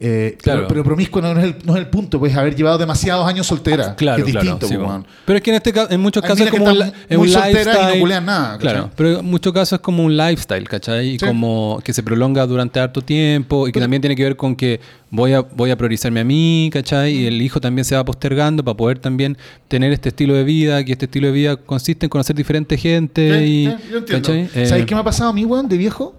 Eh, 0.01 0.37
Claro. 0.43 0.63
pero, 0.63 0.69
pero 0.69 0.85
promiscua 0.85 1.23
no, 1.23 1.39
es 1.39 1.45
el, 1.45 1.57
no 1.65 1.75
es 1.75 1.79
el 1.81 1.87
punto, 1.87 2.19
pues 2.19 2.35
haber 2.37 2.55
llevado 2.57 2.77
demasiados 2.79 3.27
años 3.27 3.47
soltera. 3.47 3.95
Claro, 3.95 4.17
que 4.25 4.31
es 4.31 4.35
claro. 4.37 4.57
distinto, 4.59 4.67
sí, 4.67 4.77
pues. 4.77 5.05
Pero 5.25 5.37
es 5.37 5.43
que 5.43 5.51
en 5.51 5.57
este 5.57 5.73
caso, 5.73 5.91
en 5.93 6.01
muchos 6.01 6.23
casos 6.23 6.41
es 6.41 6.51
como 6.51 6.65
un, 6.67 6.83
es 7.09 7.17
muy 7.19 7.29
un 7.29 7.33
solteras 7.33 7.95
y 7.97 8.03
no 8.03 8.21
nada, 8.21 8.43
¿cachai? 8.59 8.59
Claro, 8.59 8.91
pero 8.97 9.21
en 9.21 9.25
muchos 9.27 9.53
casos 9.53 9.75
es 9.75 9.81
como 9.81 10.03
un 10.05 10.17
lifestyle, 10.17 10.69
¿cachai? 10.69 11.11
Y 11.11 11.19
Sí. 11.21 11.25
como 11.27 11.81
que 11.85 11.93
se 11.93 12.03
prolonga 12.03 12.45
durante 12.45 12.81
harto 12.81 13.01
tiempo 13.03 13.67
y 13.69 13.71
que 13.71 13.75
Pero- 13.75 13.85
también 13.85 14.03
tiene 14.03 14.17
que 14.17 14.25
ver 14.25 14.37
con 14.37 14.57
que 14.57 14.81
voy 15.11 15.33
a, 15.33 15.41
voy 15.43 15.71
a 15.71 15.77
priorizarme 15.79 16.21
a 16.21 16.25
mí, 16.25 16.71
¿cachai? 16.73 17.13
Y 17.15 17.27
el 17.27 17.41
hijo 17.41 17.61
también 17.61 17.85
se 17.85 17.95
va 17.95 18.05
postergando 18.05 18.65
para 18.65 18.77
poder 18.77 18.99
también 18.99 19.39
tener 19.69 19.93
este 19.93 20.09
estilo 20.09 20.35
de 20.35 20.43
vida, 20.43 20.85
que 20.85 20.91
este 20.93 21.05
estilo 21.05 21.29
de 21.29 21.33
vida 21.33 21.57
consiste 21.57 22.07
en 22.07 22.11
conocer 22.11 22.35
diferente 22.35 22.77
gente 22.77 23.39
Sí, 23.39 23.45
y... 23.45 23.67
sí, 23.69 23.77
yo 23.93 23.99
entiendo. 23.99 24.29
¿cachai? 24.29 24.51
Eh, 24.55 24.67
¿Sabéis 24.67 24.87
qué 24.87 24.95
me 24.97 25.01
ha 25.03 25.05
pasado 25.05 25.31
a 25.31 25.33
mí, 25.33 25.45
weón, 25.45 25.69
de 25.69 25.77
viejo? 25.79 26.17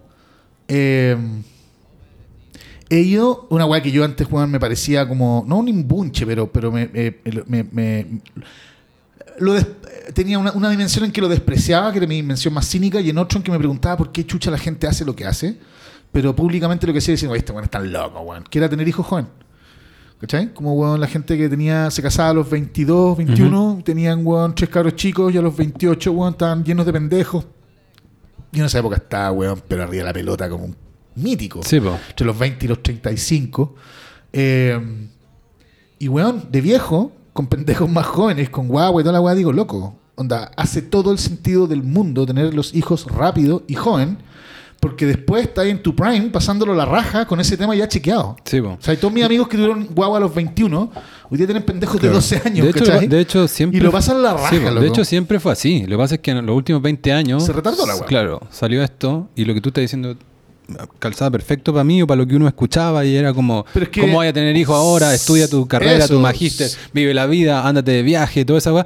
Eh, 0.69 1.17
he 2.89 2.99
ido, 2.99 3.47
una 3.49 3.65
weá 3.65 3.81
que 3.81 3.91
yo 3.91 4.03
antes, 4.05 4.27
weón, 4.31 4.51
me 4.51 4.59
parecía 4.59 5.07
como, 5.07 5.43
no 5.47 5.57
un 5.57 5.67
imbunche, 5.67 6.25
pero, 6.25 6.51
pero 6.51 6.71
me, 6.71 6.87
me- 6.87 7.15
me- 7.47 7.63
me- 7.71 8.21
lo 9.39 9.53
des- 9.53 9.67
tenía 10.13 10.39
una, 10.39 10.51
una 10.53 10.69
dimensión 10.69 11.05
en 11.05 11.11
que 11.11 11.19
lo 11.21 11.27
despreciaba, 11.27 11.91
que 11.91 11.97
era 11.97 12.07
mi 12.07 12.15
dimensión 12.15 12.53
más 12.53 12.67
cínica, 12.67 12.99
y 13.01 13.09
en 13.09 13.17
otro 13.17 13.37
en 13.39 13.43
que 13.43 13.51
me 13.51 13.57
preguntaba 13.57 13.97
por 13.97 14.11
qué 14.11 14.25
chucha 14.25 14.51
la 14.51 14.57
gente 14.57 14.87
hace 14.87 15.03
lo 15.03 15.15
que 15.15 15.25
hace, 15.25 15.57
pero 16.11 16.35
públicamente 16.35 16.87
lo 16.87 16.93
que 16.93 16.99
hacía 16.99 17.15
"Oye, 17.29 17.39
este 17.39 17.51
weón 17.51 17.65
es 17.65 17.69
tan 17.71 17.91
loco, 17.91 18.19
weón, 18.21 18.43
que 18.43 18.57
era 18.59 18.69
tener 18.69 18.87
hijos 18.87 19.05
joven. 19.05 19.27
¿Cachai? 20.21 20.53
Como, 20.53 20.73
weón, 20.75 21.01
la 21.01 21.07
gente 21.07 21.37
que 21.37 21.49
tenía, 21.49 21.91
se 21.91 22.01
casaba 22.01 22.29
a 22.29 22.33
los 22.33 22.49
22, 22.49 23.17
21, 23.17 23.81
tenían, 23.83 24.25
weón, 24.25 24.55
tres 24.55 24.69
cabros 24.69 24.95
chicos 24.95 25.33
y 25.33 25.37
a 25.37 25.41
los 25.41 25.55
28, 25.57 26.11
weón, 26.13 26.31
estaban 26.31 26.63
llenos 26.63 26.85
de 26.85 26.93
pendejos. 26.93 27.45
Yo 28.53 28.61
en 28.61 28.65
esa 28.67 28.79
época 28.79 28.95
estaba, 28.95 29.31
weón, 29.33 29.61
pero 29.67 29.83
arriba 29.83 30.03
de 30.03 30.07
la 30.07 30.13
pelota 30.13 30.49
como 30.49 30.63
un 30.65 30.75
mítico. 31.15 31.61
Sí. 31.63 31.77
Entre 31.77 32.25
los 32.25 32.37
20 32.37 32.65
y 32.65 32.67
los 32.69 32.81
35. 32.83 33.75
Eh, 34.33 34.79
y, 35.99 36.07
weón, 36.07 36.47
de 36.51 36.61
viejo, 36.61 37.11
con 37.33 37.47
pendejos 37.47 37.89
más 37.89 38.05
jóvenes, 38.05 38.49
con 38.49 38.67
guagua 38.67 39.01
y 39.01 39.03
toda 39.03 39.13
la 39.13 39.21
weá, 39.21 39.33
digo, 39.35 39.51
loco. 39.53 39.95
Onda, 40.15 40.51
hace 40.55 40.81
todo 40.81 41.11
el 41.11 41.17
sentido 41.19 41.67
del 41.67 41.83
mundo 41.83 42.25
tener 42.25 42.53
los 42.53 42.73
hijos 42.73 43.05
rápido 43.11 43.63
y 43.67 43.75
joven, 43.75 44.17
porque 44.79 45.05
después 45.05 45.43
está 45.43 45.61
ahí 45.61 45.71
en 45.71 45.81
tu 45.81 45.95
prime 45.95 46.29
pasándolo 46.29 46.73
la 46.75 46.85
raja 46.85 47.25
con 47.25 47.39
ese 47.39 47.57
tema 47.57 47.75
ya 47.75 47.87
chequeado. 47.87 48.37
Sí, 48.45 48.61
po. 48.61 48.69
O 48.73 48.77
sea, 48.79 48.93
y 48.93 48.97
todos 48.97 49.13
mis 49.13 49.23
amigos 49.25 49.47
que 49.47 49.57
tuvieron 49.57 49.87
guagua 49.87 50.17
a 50.17 50.21
los 50.21 50.33
21, 50.33 50.91
hoy 51.29 51.37
día 51.37 51.47
tienen 51.47 51.63
pendejos 51.63 51.97
Claro. 51.99 52.13
de 52.13 52.15
12 52.15 52.41
años, 52.45 52.65
de 52.65 52.69
hecho, 52.71 52.99
de 52.99 53.19
hecho, 53.19 53.47
siempre. 53.47 53.79
Y 53.79 53.81
lo 53.81 53.91
pasan 53.91 54.21
la 54.21 54.33
raja, 54.35 54.49
Sí, 54.51 54.59
loco. 54.59 54.79
de 54.79 54.87
hecho, 54.87 55.03
siempre 55.03 55.39
fue 55.39 55.51
así. 55.51 55.81
Lo 55.81 55.97
que 55.97 55.97
pasa 55.97 56.15
es 56.15 56.21
que 56.21 56.31
en 56.31 56.45
los 56.45 56.55
últimos 56.55 56.81
20 56.81 57.11
años. 57.11 57.43
Se 57.45 57.51
retardó 57.51 57.85
la 57.85 57.95
weá. 57.95 58.05
Claro, 58.05 58.41
salió 58.51 58.83
esto 58.83 59.27
y 59.35 59.43
lo 59.45 59.53
que 59.53 59.59
tú 59.61 59.69
estás 59.69 59.81
diciendo 59.81 60.15
calzaba 60.99 61.31
perfecto 61.31 61.71
para 61.73 61.83
mí 61.83 62.01
o 62.01 62.07
para 62.07 62.17
lo 62.21 62.27
que 62.27 62.35
uno 62.35 62.47
escuchaba 62.47 63.05
y 63.05 63.15
era 63.15 63.33
como, 63.33 63.65
Pero 63.73 63.85
es 63.85 63.89
que- 63.91 64.01
¿cómo 64.01 64.13
voy 64.15 64.27
a 64.27 64.33
tener 64.33 64.55
hijos 64.57 64.75
ahora? 64.75 65.13
Estudia 65.13 65.47
tu 65.49 65.67
carrera, 65.67 66.03
Eso. 66.05 66.13
tu 66.15 66.19
magíster, 66.19 66.69
vive 66.93 67.13
la 67.13 67.25
vida, 67.27 67.67
ándate 67.67 67.91
de 67.91 68.03
viaje, 68.03 68.45
toda 68.45 68.59
esa 68.59 68.73
weá. 68.73 68.85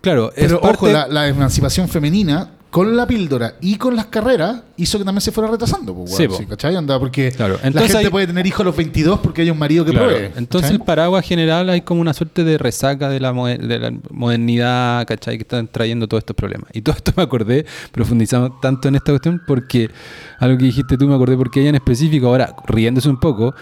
Claro, 0.00 0.28
es 0.36 0.46
Pero 0.46 0.60
parte- 0.60 0.76
ojo, 0.76 0.88
la, 0.88 1.08
la 1.08 1.26
emancipación 1.28 1.88
femenina 1.88 2.50
con 2.70 2.94
la 2.96 3.06
píldora 3.06 3.54
y 3.62 3.76
con 3.76 3.96
las 3.96 4.06
carreras 4.06 4.62
hizo 4.76 4.98
que 4.98 5.04
también 5.04 5.22
se 5.22 5.32
fuera 5.32 5.50
retrasando. 5.50 5.94
Pues, 5.94 6.10
Sí, 6.14 6.22
weón, 6.24 6.30
po. 6.32 6.36
sí, 6.38 6.46
¿cachai? 6.46 6.76
Onda, 6.76 6.98
porque 6.98 7.30
Claro, 7.32 7.54
la 7.62 7.68
entonces 7.68 7.92
gente 7.92 8.06
hay- 8.06 8.10
puede 8.10 8.26
tener 8.26 8.46
hijos 8.46 8.60
a 8.60 8.64
los 8.64 8.76
22 8.76 9.20
porque 9.20 9.42
hay 9.42 9.50
un 9.50 9.58
marido 9.58 9.84
que 9.84 9.92
Claro, 9.92 10.08
provee. 10.10 10.30
Entonces, 10.36 10.72
¿cachai? 10.72 10.86
paraguas 10.86 11.24
general 11.24 11.70
hay 11.70 11.80
como 11.80 12.00
una 12.02 12.12
suerte 12.12 12.44
de 12.44 12.58
resaca 12.58 13.08
de 13.08 13.18
la, 13.20 13.32
de 13.32 13.78
la 13.78 13.92
modernidad, 14.10 15.06
¿cachai? 15.06 15.36
Que 15.38 15.42
están 15.42 15.68
trayendo 15.68 16.06
todos 16.08 16.20
estos 16.22 16.36
problemas. 16.36 16.68
Y 16.74 16.82
todo 16.82 16.96
esto 16.96 17.12
me 17.16 17.22
acordé, 17.22 17.64
profundizamos 17.92 18.60
tanto 18.60 18.88
en 18.88 18.96
esta 18.96 19.12
cuestión, 19.12 19.40
porque 19.46 19.90
algo 20.38 20.58
que 20.58 20.64
dijiste 20.64 20.98
tú 20.98 21.06
me 21.06 21.14
acordé 21.14 21.36
porque 21.36 21.60
ella 21.60 21.70
en 21.70 21.76
específico, 21.76 22.26
ahora 22.26 22.54
riéndose 22.66 23.08
un 23.08 23.18
poco, 23.20 23.54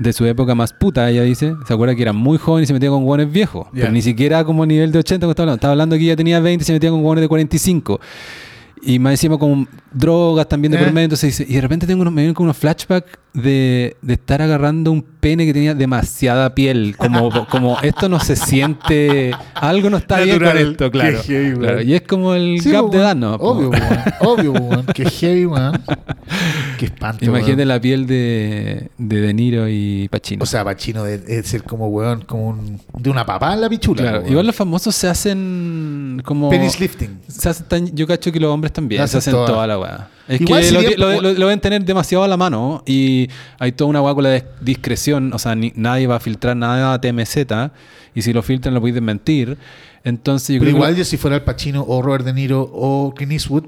de 0.00 0.12
su 0.14 0.24
época 0.24 0.54
más 0.54 0.72
puta, 0.72 1.08
ella 1.10 1.22
dice. 1.22 1.54
Se 1.68 1.74
acuerda 1.74 1.94
que 1.94 2.02
era 2.02 2.12
muy 2.14 2.38
joven 2.38 2.64
y 2.64 2.66
se 2.66 2.72
metía 2.72 2.88
con 2.88 3.04
hueones 3.04 3.30
viejos. 3.30 3.66
Ya. 3.74 3.80
Pero 3.82 3.92
ni 3.92 4.00
siquiera 4.02 4.44
como 4.44 4.64
nivel 4.64 4.92
de 4.92 4.98
80 4.98 5.26
como 5.26 5.32
estaba 5.32 5.44
hablando. 5.44 5.56
Estaba 5.56 5.72
hablando 5.72 5.96
que 5.96 6.02
ella 6.04 6.16
tenía 6.16 6.40
20 6.40 6.62
y 6.62 6.66
se 6.66 6.72
metía 6.72 6.90
con 6.90 7.04
hueones 7.04 7.22
de 7.22 7.28
45. 7.28 8.00
Y 8.82 8.98
más 8.98 9.12
encima 9.12 9.36
con 9.36 9.68
drogas 9.92 10.48
también 10.48 10.72
de 10.72 10.78
Eh. 10.78 10.84
por 10.84 10.92
medio. 10.94 11.04
Entonces 11.04 11.36
dice, 11.36 11.50
y 11.52 11.54
de 11.54 11.60
repente 11.60 11.86
tengo 11.86 12.00
unos, 12.00 12.14
me 12.14 12.22
vienen 12.22 12.34
como 12.34 12.44
unos 12.46 12.56
flashbacks 12.56 13.12
de, 13.32 13.96
de 14.02 14.12
estar 14.14 14.42
agarrando 14.42 14.90
un 14.90 15.02
pene 15.02 15.46
que 15.46 15.52
tenía 15.52 15.74
demasiada 15.74 16.54
piel. 16.54 16.96
Como, 16.96 17.46
como 17.48 17.78
esto 17.80 18.08
no 18.08 18.18
se 18.20 18.34
siente, 18.36 19.32
algo 19.54 19.90
no 19.90 19.98
está 19.98 20.20
bien 20.20 20.38
Natural. 20.38 20.62
con 20.62 20.70
esto, 20.72 20.90
claro. 20.90 21.18
Qué 21.22 21.32
heavy, 21.32 21.48
weón. 21.50 21.60
Claro, 21.60 21.82
Y 21.82 21.94
es 21.94 22.02
como 22.02 22.34
el 22.34 22.60
Sí, 22.60 22.70
gap 22.70 22.90
de 22.90 22.98
edad. 22.98 23.16
Obvio. 23.38 23.70
Obvio, 24.20 24.52
weón. 24.52 24.86
Qué 24.86 25.04
heavy, 25.08 25.46
weón. 25.46 25.82
Qué 26.78 26.86
espanto. 26.86 27.24
Imagínate 27.24 27.64
la 27.64 27.80
piel 27.80 28.06
de, 28.06 28.90
de 28.98 29.20
De 29.20 29.34
Niro 29.34 29.68
y 29.68 30.08
Pacino. 30.10 30.42
O 30.42 30.46
sea, 30.46 30.64
Pachino 30.64 31.04
de, 31.04 31.18
de 31.18 31.42
ser 31.42 31.62
como, 31.62 31.88
weón, 31.88 32.22
como 32.22 32.48
un, 32.48 32.80
de 32.98 33.10
una 33.10 33.24
papá 33.26 33.54
en 33.54 33.60
la 33.60 33.68
pichula. 33.68 34.02
Claro, 34.02 34.28
igual 34.28 34.46
los 34.46 34.56
famosos 34.56 34.94
se 34.94 35.08
hacen 35.08 36.22
como. 36.24 36.50
Penis 36.50 36.80
lifting. 36.80 37.20
se 37.28 37.48
hacen 37.48 37.66
tan- 37.68 37.94
yo 37.94 38.06
cacho 38.06 38.32
que 38.32 38.40
los 38.40 38.50
hombres 38.50 38.72
también 38.72 39.00
La 39.02 39.06
se 39.08 39.18
hacen 39.18 39.32
hacen 39.32 39.32
toda. 39.34 39.46
toda 39.46 39.66
la 39.66 39.78
weá. 39.78 40.08
Es 40.28 40.40
Igual 40.40 40.62
que 40.62 40.70
lo, 40.72 40.80
sería- 40.82 40.96
lo- 40.98 41.20
lo- 41.20 41.32
lo 41.32 41.46
deben 41.46 41.60
tener 41.60 41.84
demasiado 41.84 42.22
a 42.24 42.28
la 42.28 42.36
mano 42.36 42.82
y 42.86 43.28
hay 43.58 43.72
toda 43.72 43.90
una 43.90 44.00
weá 44.02 44.14
con 44.14 44.24
la 44.24 44.36
dis- 44.36 44.44
discreción. 44.60 45.32
O 45.32 45.38
sea, 45.38 45.54
ni- 45.54 45.72
nadie 45.74 46.06
va 46.06 46.16
a 46.16 46.20
filtrar 46.20 46.56
nada 46.56 46.92
a 46.94 47.00
TMZ 47.00 47.36
y 48.14 48.22
si 48.22 48.32
lo 48.32 48.42
filtran 48.42 48.74
lo 48.74 48.80
puedes 48.80 48.94
desmentir. 48.94 49.56
Entonces 50.04 50.54
yo 50.54 50.60
Pero 50.60 50.70
creo 50.70 50.76
igual 50.76 50.92
que. 50.94 50.98
yo 51.00 51.04
si 51.04 51.16
fuera 51.16 51.36
el 51.36 51.42
Pachino 51.42 51.84
o 51.86 52.00
Robert 52.02 52.24
De 52.24 52.32
Niro 52.32 52.62
o 52.72 53.12
Clint 53.14 53.32
Eastwood, 53.32 53.64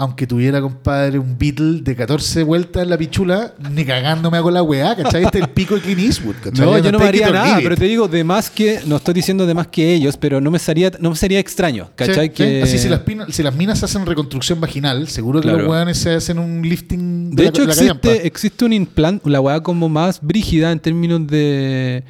aunque 0.00 0.28
tuviera, 0.28 0.60
compadre, 0.60 1.18
un 1.18 1.36
Beatle 1.36 1.80
de 1.82 1.96
14 1.96 2.44
vueltas 2.44 2.84
en 2.84 2.90
la 2.90 2.96
pichula, 2.96 3.52
ni 3.72 3.84
cagándome 3.84 4.40
con 4.40 4.54
la 4.54 4.62
weá, 4.62 4.94
¿cachai? 4.94 5.24
Este 5.24 5.38
es 5.38 5.44
el 5.44 5.50
pico 5.50 5.74
de 5.74 5.80
Clint 5.80 5.98
Eastwood, 6.00 6.36
¿cachai? 6.36 6.64
No, 6.64 6.78
yo 6.78 6.92
no 6.92 7.00
me 7.00 7.06
haría 7.06 7.28
nada, 7.30 7.58
pero 7.60 7.76
te 7.76 7.84
digo, 7.86 8.06
de 8.06 8.22
más 8.22 8.48
que, 8.48 8.78
no 8.86 8.94
estoy 8.96 9.12
diciendo 9.14 9.44
de 9.44 9.54
más 9.54 9.66
que 9.66 9.92
ellos, 9.92 10.16
pero 10.16 10.40
no 10.40 10.52
me 10.52 10.60
sería, 10.60 10.92
no 11.00 11.10
me 11.10 11.16
sería 11.16 11.40
extraño, 11.40 11.90
¿cachai? 11.96 12.28
Sí, 12.28 12.32
que... 12.32 12.44
sí. 12.44 12.62
Así 12.62 12.78
si 12.78 12.88
las, 12.88 13.00
pina- 13.00 13.26
si 13.28 13.42
las 13.42 13.54
minas 13.56 13.82
hacen 13.82 14.06
reconstrucción 14.06 14.60
vaginal, 14.60 15.08
seguro 15.08 15.40
que 15.40 15.48
Claro. 15.48 15.64
los 15.64 15.68
weones 15.72 15.98
se 15.98 16.14
hacen 16.14 16.38
un 16.38 16.62
lifting 16.62 17.34
De 17.34 17.42
la- 17.42 17.48
hecho, 17.48 17.66
la 17.66 17.74
callampa. 17.74 18.08
existe, 18.08 18.26
existe 18.28 18.64
un 18.64 18.72
implante, 18.72 19.28
la 19.28 19.40
weá 19.40 19.60
como 19.64 19.88
más 19.88 20.20
brígida 20.22 20.70
en 20.70 20.78
términos 20.78 21.26
de 21.26 22.04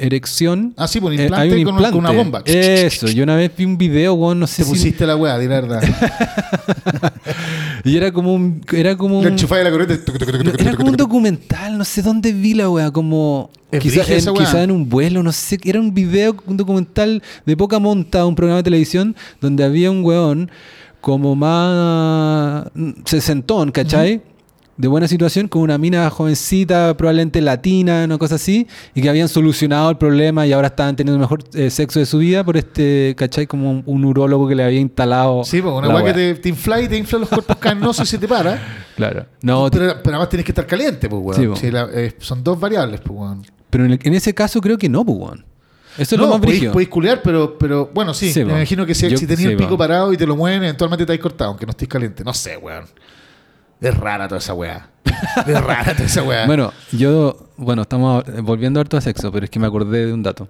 erección. 0.00 0.74
Ah, 0.76 0.88
sí, 0.88 0.98
un 0.98 1.12
Eh, 1.12 1.22
implante 1.22 1.54
hay 1.54 1.60
un 1.60 1.64
con- 1.64 1.74
implante. 1.74 1.92
con 1.96 2.04
una 2.04 2.10
bomba. 2.12 2.42
Eso, 2.44 3.06
yo 3.08 3.22
una 3.22 3.36
vez 3.36 3.50
vi 3.56 3.64
un 3.64 3.78
video, 3.78 4.14
weón, 4.14 4.40
no 4.40 4.46
sé 4.46 4.58
Te 4.58 4.64
si. 4.64 4.70
pusiste 4.70 5.06
la 5.06 5.16
weá, 5.16 5.38
di 5.38 5.46
la 5.46 5.60
verdad. 5.60 5.82
Y 7.84 7.96
era 7.96 8.12
como 8.12 8.34
un. 8.34 8.60
Era 8.72 8.94
como 8.96 9.18
un. 9.20 9.24
La 9.24 9.70
corriente. 9.70 10.00
no, 10.44 10.52
era 10.58 10.74
como 10.76 10.90
un 10.90 10.96
documental, 10.96 11.78
no 11.78 11.84
sé 11.84 12.02
dónde 12.02 12.32
vi 12.32 12.52
la 12.54 12.68
weá, 12.68 12.90
como. 12.90 13.50
Es 13.70 13.80
Quizá 13.80 13.96
brígida 14.00 14.12
en, 14.14 14.18
esa 14.18 14.32
weá. 14.32 14.44
quizá 14.44 14.62
en 14.62 14.70
un 14.70 14.88
vuelo, 14.88 15.22
no 15.22 15.32
sé. 15.32 15.58
Era 15.64 15.80
un 15.80 15.94
video, 15.94 16.36
un 16.46 16.56
documental 16.58 17.22
de 17.46 17.56
poca 17.56 17.78
monta, 17.78 18.26
un 18.26 18.34
programa 18.34 18.58
de 18.58 18.64
televisión, 18.64 19.16
donde 19.40 19.64
había 19.64 19.90
un 19.90 20.04
weón 20.04 20.50
como 21.00 21.34
más. 21.34 22.66
sesentón, 23.06 23.70
¿cachai? 23.70 24.20
De 24.80 24.88
buena 24.88 25.06
situación, 25.08 25.46
con 25.46 25.60
una 25.60 25.76
mina 25.76 26.08
jovencita, 26.08 26.96
probablemente 26.96 27.42
latina, 27.42 28.04
una 28.06 28.16
cosa 28.16 28.36
así, 28.36 28.66
y 28.94 29.02
que 29.02 29.10
habían 29.10 29.28
solucionado 29.28 29.90
el 29.90 29.98
problema 29.98 30.46
y 30.46 30.52
ahora 30.54 30.68
estaban 30.68 30.96
teniendo 30.96 31.16
el 31.16 31.20
mejor 31.20 31.44
eh, 31.52 31.68
sexo 31.68 31.98
de 31.98 32.06
su 32.06 32.16
vida 32.16 32.42
por 32.44 32.56
este, 32.56 33.14
¿cachai? 33.16 33.46
Como 33.46 33.70
un, 33.70 33.82
un 33.84 34.04
urólogo 34.06 34.48
que 34.48 34.54
le 34.54 34.64
había 34.64 34.80
instalado. 34.80 35.44
Sí, 35.44 35.60
pues 35.60 35.74
una 35.74 35.88
weá 35.90 36.04
que 36.04 36.12
te, 36.14 36.34
te 36.36 36.48
infla 36.48 36.80
y 36.80 36.88
te 36.88 36.96
infla 36.96 37.18
los 37.18 37.28
cuerpos 37.28 37.56
carnosos 37.58 38.08
y 38.08 38.10
se 38.10 38.18
te 38.18 38.26
para. 38.26 38.58
Claro. 38.96 39.24
No, 39.42 39.68
pero, 39.70 39.94
pero 40.02 40.16
además 40.16 40.28
tienes 40.28 40.44
que 40.44 40.52
estar 40.52 40.66
caliente, 40.66 41.08
pues, 41.08 41.22
weón. 41.38 41.56
Sí, 41.56 41.70
la- 41.70 41.88
eh, 41.92 42.14
son 42.18 42.42
dos 42.44 42.58
variables, 42.60 43.00
pues, 43.00 43.18
weón. 43.18 43.42
Pero 43.70 43.84
en, 43.86 43.92
el- 43.92 44.00
en 44.02 44.14
ese 44.14 44.34
caso 44.34 44.60
creo 44.60 44.76
que 44.78 44.88
no, 44.90 45.04
pues, 45.04 45.18
weón. 45.18 45.44
Eso 45.98 46.14
es 46.14 46.18
no, 46.20 46.26
lo 46.26 46.32
más 46.32 46.40
podéis, 46.40 46.66
podéis 46.66 46.88
culear, 46.88 47.20
pero, 47.22 47.58
pero 47.58 47.90
bueno, 47.94 48.12
sí. 48.14 48.32
Sí, 48.32 48.40
me 48.40 48.50
po. 48.52 48.56
imagino 48.56 48.84
que 48.86 48.94
si, 48.94 49.08
Yo- 49.08 49.16
si 49.18 49.26
tenías 49.26 49.40
sí, 49.46 49.52
el 49.52 49.56
pico 49.56 49.70
po. 49.70 49.78
parado 49.78 50.12
y 50.12 50.16
te 50.16 50.26
lo 50.26 50.36
mueven, 50.36 50.62
eventualmente 50.64 51.04
te 51.06 51.12
has 51.12 51.18
cortado, 51.18 51.50
aunque 51.50 51.64
no 51.66 51.70
estés 51.70 51.88
caliente. 51.88 52.24
No 52.24 52.32
sé, 52.34 52.56
weón. 52.56 52.84
Es 53.80 53.96
rara 53.96 54.28
toda 54.28 54.38
esa 54.38 54.54
weá. 54.54 54.90
Es 55.46 55.60
rara 55.64 55.92
toda 55.94 56.04
esa 56.04 56.22
weá. 56.22 56.46
Bueno, 56.46 56.72
yo, 56.92 57.48
bueno, 57.56 57.82
estamos 57.82 58.24
volviendo 58.42 58.80
harto 58.80 58.96
a 58.96 59.00
sexo, 59.00 59.30
pero 59.32 59.44
es 59.44 59.50
que 59.50 59.58
me 59.58 59.66
acordé 59.66 60.06
de 60.06 60.12
un 60.12 60.22
dato. 60.22 60.48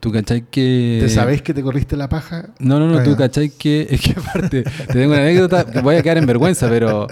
¿Tú 0.00 0.12
cachai 0.12 0.42
que... 0.48 0.98
¿Te 1.02 1.08
sabéis 1.08 1.42
que 1.42 1.52
te 1.52 1.60
corriste 1.62 1.96
la 1.96 2.08
paja? 2.08 2.50
No, 2.60 2.78
no, 2.78 2.86
no, 2.86 2.98
Ah, 2.98 3.02
tú 3.02 3.16
cachai 3.16 3.50
que... 3.50 3.84
Es 3.90 4.00
que 4.00 4.12
aparte, 4.18 4.62
te 4.62 4.86
tengo 4.92 5.12
una 5.12 5.22
anécdota, 5.22 5.66
voy 5.82 5.96
a 5.96 6.02
quedar 6.02 6.18
en 6.18 6.26
vergüenza, 6.26 6.68
pero... 6.68 7.08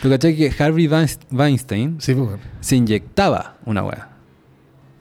¿Tú 0.00 0.08
cachai 0.08 0.34
que 0.36 0.50
Harvey 0.58 0.88
Weins- 0.88 1.18
Weinstein 1.30 1.96
Sí, 2.00 2.14
pues, 2.14 2.30
se 2.60 2.76
inyectaba 2.76 3.56
una 3.66 3.82
weá? 3.84 4.08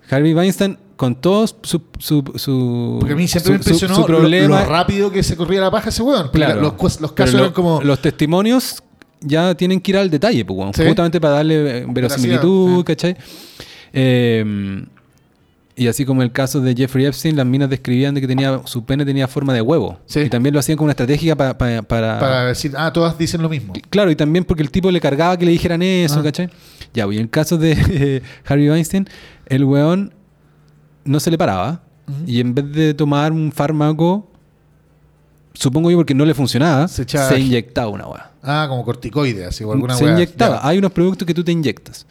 Harvey 0.09 0.33
Weinstein, 0.33 0.77
con 0.97 1.15
todo 1.15 1.47
su... 1.47 1.81
su, 1.97 2.23
su 2.35 2.97
Porque 2.99 3.13
a 3.13 3.15
mí 3.15 3.25
siempre 3.27 3.53
su- 3.53 3.57
me 3.57 3.63
su- 3.63 3.69
impresionó 3.69 3.95
su 3.95 4.01
lo- 4.01 4.07
problema, 4.07 4.59
lo, 4.63 4.69
rápido 4.69 5.09
que 5.11 5.23
se 5.23 5.37
corría 5.37 5.61
la 5.61 5.71
paja 5.71 5.89
ese 5.89 6.03
weón. 6.03 6.29
Claro. 6.33 6.59
Los, 6.61 6.73
casos 7.13 7.33
lo- 7.35 7.39
eran 7.39 7.53
como. 7.53 7.81
Los 7.81 8.01
testimonios 8.01 8.83
ya 9.21 9.53
tienen 9.55 9.79
que 9.81 9.91
ir 9.91 9.97
al 9.97 10.09
detalle, 10.09 10.45
pues, 10.45 10.75
Sí. 10.75 10.85
justamente 10.85 11.19
para 11.21 11.35
darle 11.35 11.79
eh, 11.79 11.85
verosimilitud, 11.89 12.83
¿cachai? 12.83 13.15
Eh, 13.93 14.85
y 15.75 15.87
así 15.87 16.03
como 16.03 16.21
el 16.23 16.31
caso 16.33 16.59
de 16.59 16.75
Jeffrey 16.75 17.05
Epstein, 17.05 17.37
las 17.37 17.45
minas 17.45 17.69
describían 17.69 18.13
de 18.13 18.19
que 18.19 18.27
tenía 18.27 18.61
su 18.65 18.83
pene 18.83 19.05
tenía 19.05 19.29
forma 19.29 19.53
de 19.53 19.61
huevo. 19.61 19.97
Sí. 20.07 20.19
Y 20.21 20.29
también 20.29 20.53
lo 20.53 20.59
hacían 20.59 20.77
como 20.77 20.87
una 20.87 20.91
estrategia 20.91 21.37
pa- 21.37 21.57
pa- 21.57 21.81
para... 21.83 22.19
Para 22.19 22.45
decir, 22.47 22.73
ah, 22.77 22.91
todas 22.91 23.17
dicen 23.17 23.41
lo 23.41 23.47
mismo. 23.47 23.71
Claro, 23.89 24.11
y 24.11 24.15
también 24.17 24.43
porque 24.43 24.61
el 24.61 24.71
tipo 24.71 24.91
le 24.91 24.99
cargaba 24.99 25.37
que 25.37 25.45
le 25.45 25.51
dijeran 25.51 25.81
eso, 25.81 26.19
Ah. 26.19 26.23
¿cachai? 26.23 26.49
Ya, 26.93 27.05
pues, 27.05 27.15
y 27.15 27.19
en 27.19 27.23
el 27.25 27.29
caso 27.29 27.57
de 27.57 27.71
eh, 27.91 28.21
Harvey 28.45 28.69
Weinstein, 28.69 29.07
el 29.47 29.63
weón 29.63 30.13
no 31.05 31.19
se 31.21 31.31
le 31.31 31.37
paraba. 31.37 31.81
Y 32.27 32.41
en 32.41 32.55
vez 32.55 32.71
de 32.73 32.93
tomar 32.93 33.31
un 33.31 33.51
fármaco, 33.51 34.29
supongo 35.53 35.91
yo 35.91 35.97
porque 35.97 36.13
no 36.13 36.25
le 36.25 36.33
funcionaba, 36.33 36.87
Se 36.87 37.03
inyectaba 37.39 37.89
una 37.89 38.07
weá. 38.07 38.31
Ah, 38.41 38.65
como 38.69 38.83
corticoides, 38.85 39.47
así, 39.47 39.63
o 39.63 39.71
alguna 39.71 39.95
se 39.95 40.05
weá. 40.05 40.13
inyectaba. 40.13 40.61
Ya. 40.61 40.67
Hay 40.67 40.77
unos 40.77 40.91
productos 40.91 41.25
que 41.25 41.33
tú 41.33 41.43
te 41.43 41.51
inyectas. 41.51 42.05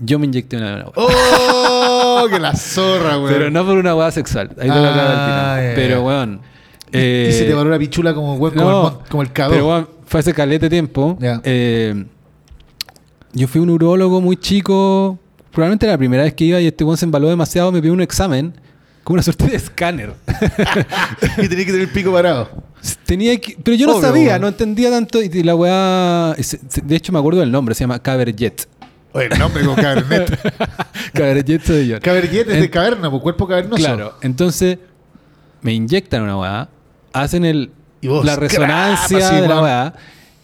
Yo 0.00 0.18
me 0.18 0.26
inyecté 0.26 0.56
una, 0.56 0.74
una 0.74 0.84
weá. 0.86 0.92
¡Oh! 0.96 2.26
¡Que 2.28 2.38
la 2.38 2.54
zorra, 2.56 3.18
weón! 3.18 3.32
Pero 3.32 3.50
no 3.50 3.64
por 3.64 3.76
una 3.78 3.94
weá 3.94 4.10
sexual. 4.10 4.48
Ahí 4.58 4.68
te 4.68 4.74
lo 4.74 4.74
acabo 4.74 5.08
de 5.08 5.14
Ah, 5.16 5.56
ya. 5.70 5.74
Pero 5.74 6.02
weón. 6.04 6.40
Y- 6.92 6.96
eh, 6.96 7.28
y 7.30 7.32
se 7.32 7.44
te 7.44 7.54
paró 7.54 7.70
la 7.70 7.78
pichula 7.78 8.14
como, 8.14 8.34
weón, 8.34 8.54
como, 8.54 8.70
no, 8.70 8.88
el, 8.88 9.08
como 9.08 9.22
el 9.22 9.32
K2. 9.32 9.48
Pero 9.50 9.68
weón, 9.68 9.88
fue 10.06 10.20
hace 10.20 10.32
calete 10.34 10.68
tiempo. 10.68 11.16
Eh, 11.44 12.04
yo 13.32 13.48
fui 13.48 13.60
un 13.60 13.70
urólogo 13.70 14.20
muy 14.20 14.36
chico. 14.36 15.18
Probablemente 15.52 15.86
era 15.86 15.92
la 15.94 15.98
primera 15.98 16.22
vez 16.24 16.34
que 16.34 16.44
iba 16.44 16.60
y 16.60 16.66
este 16.66 16.82
weón 16.84 16.96
se 16.96 17.04
embaló 17.04 17.28
demasiado. 17.28 17.70
Me 17.72 17.80
pidió 17.80 17.92
un 17.92 18.00
examen. 18.00 18.54
Como 19.04 19.14
una 19.14 19.22
suerte 19.22 19.46
de 19.46 19.56
escáner. 19.56 20.14
y 21.38 21.48
tenías 21.48 21.66
que 21.66 21.72
tener 21.72 21.80
el 21.82 21.88
pico 21.88 22.12
parado. 22.12 22.50
Tenía 23.06 23.38
que- 23.38 23.56
pero 23.62 23.76
yo 23.76 23.86
no 23.86 23.96
Obvio, 23.96 24.02
sabía, 24.08 24.28
weón. 24.30 24.40
no 24.42 24.48
entendía 24.48 24.90
tanto. 24.90 25.22
Y 25.22 25.42
la 25.42 25.54
weá. 25.54 26.34
De 26.82 26.96
hecho, 26.96 27.12
me 27.12 27.18
acuerdo 27.18 27.40
del 27.40 27.52
nombre, 27.52 27.74
se 27.74 27.80
llama 27.84 27.98
Caberjet. 28.02 28.66
Oye, 29.12 29.28
el 29.30 29.38
nombre 29.38 29.62
como 29.64 29.76
Cabernet. 29.76 30.38
Caberjet 31.12 31.62
soy 31.64 31.86
yo. 31.88 32.00
Cabernet 32.00 32.48
es 32.48 32.60
de 32.60 32.70
caverna, 32.70 33.10
pues 33.10 33.22
cuerpo 33.22 33.46
cavernoso. 33.46 33.76
Claro, 33.82 34.14
entonces 34.22 34.78
me 35.62 35.72
inyectan 35.72 36.22
una 36.22 36.36
weá, 36.38 36.68
hacen 37.12 37.44
el, 37.44 37.70
Y 38.00 38.08
vos, 38.08 38.24
la 38.24 38.34
resonancia 38.36 39.18
crap, 39.18 39.30
así, 39.32 39.40
de 39.40 39.48
la 39.48 39.62
weá, 39.62 39.94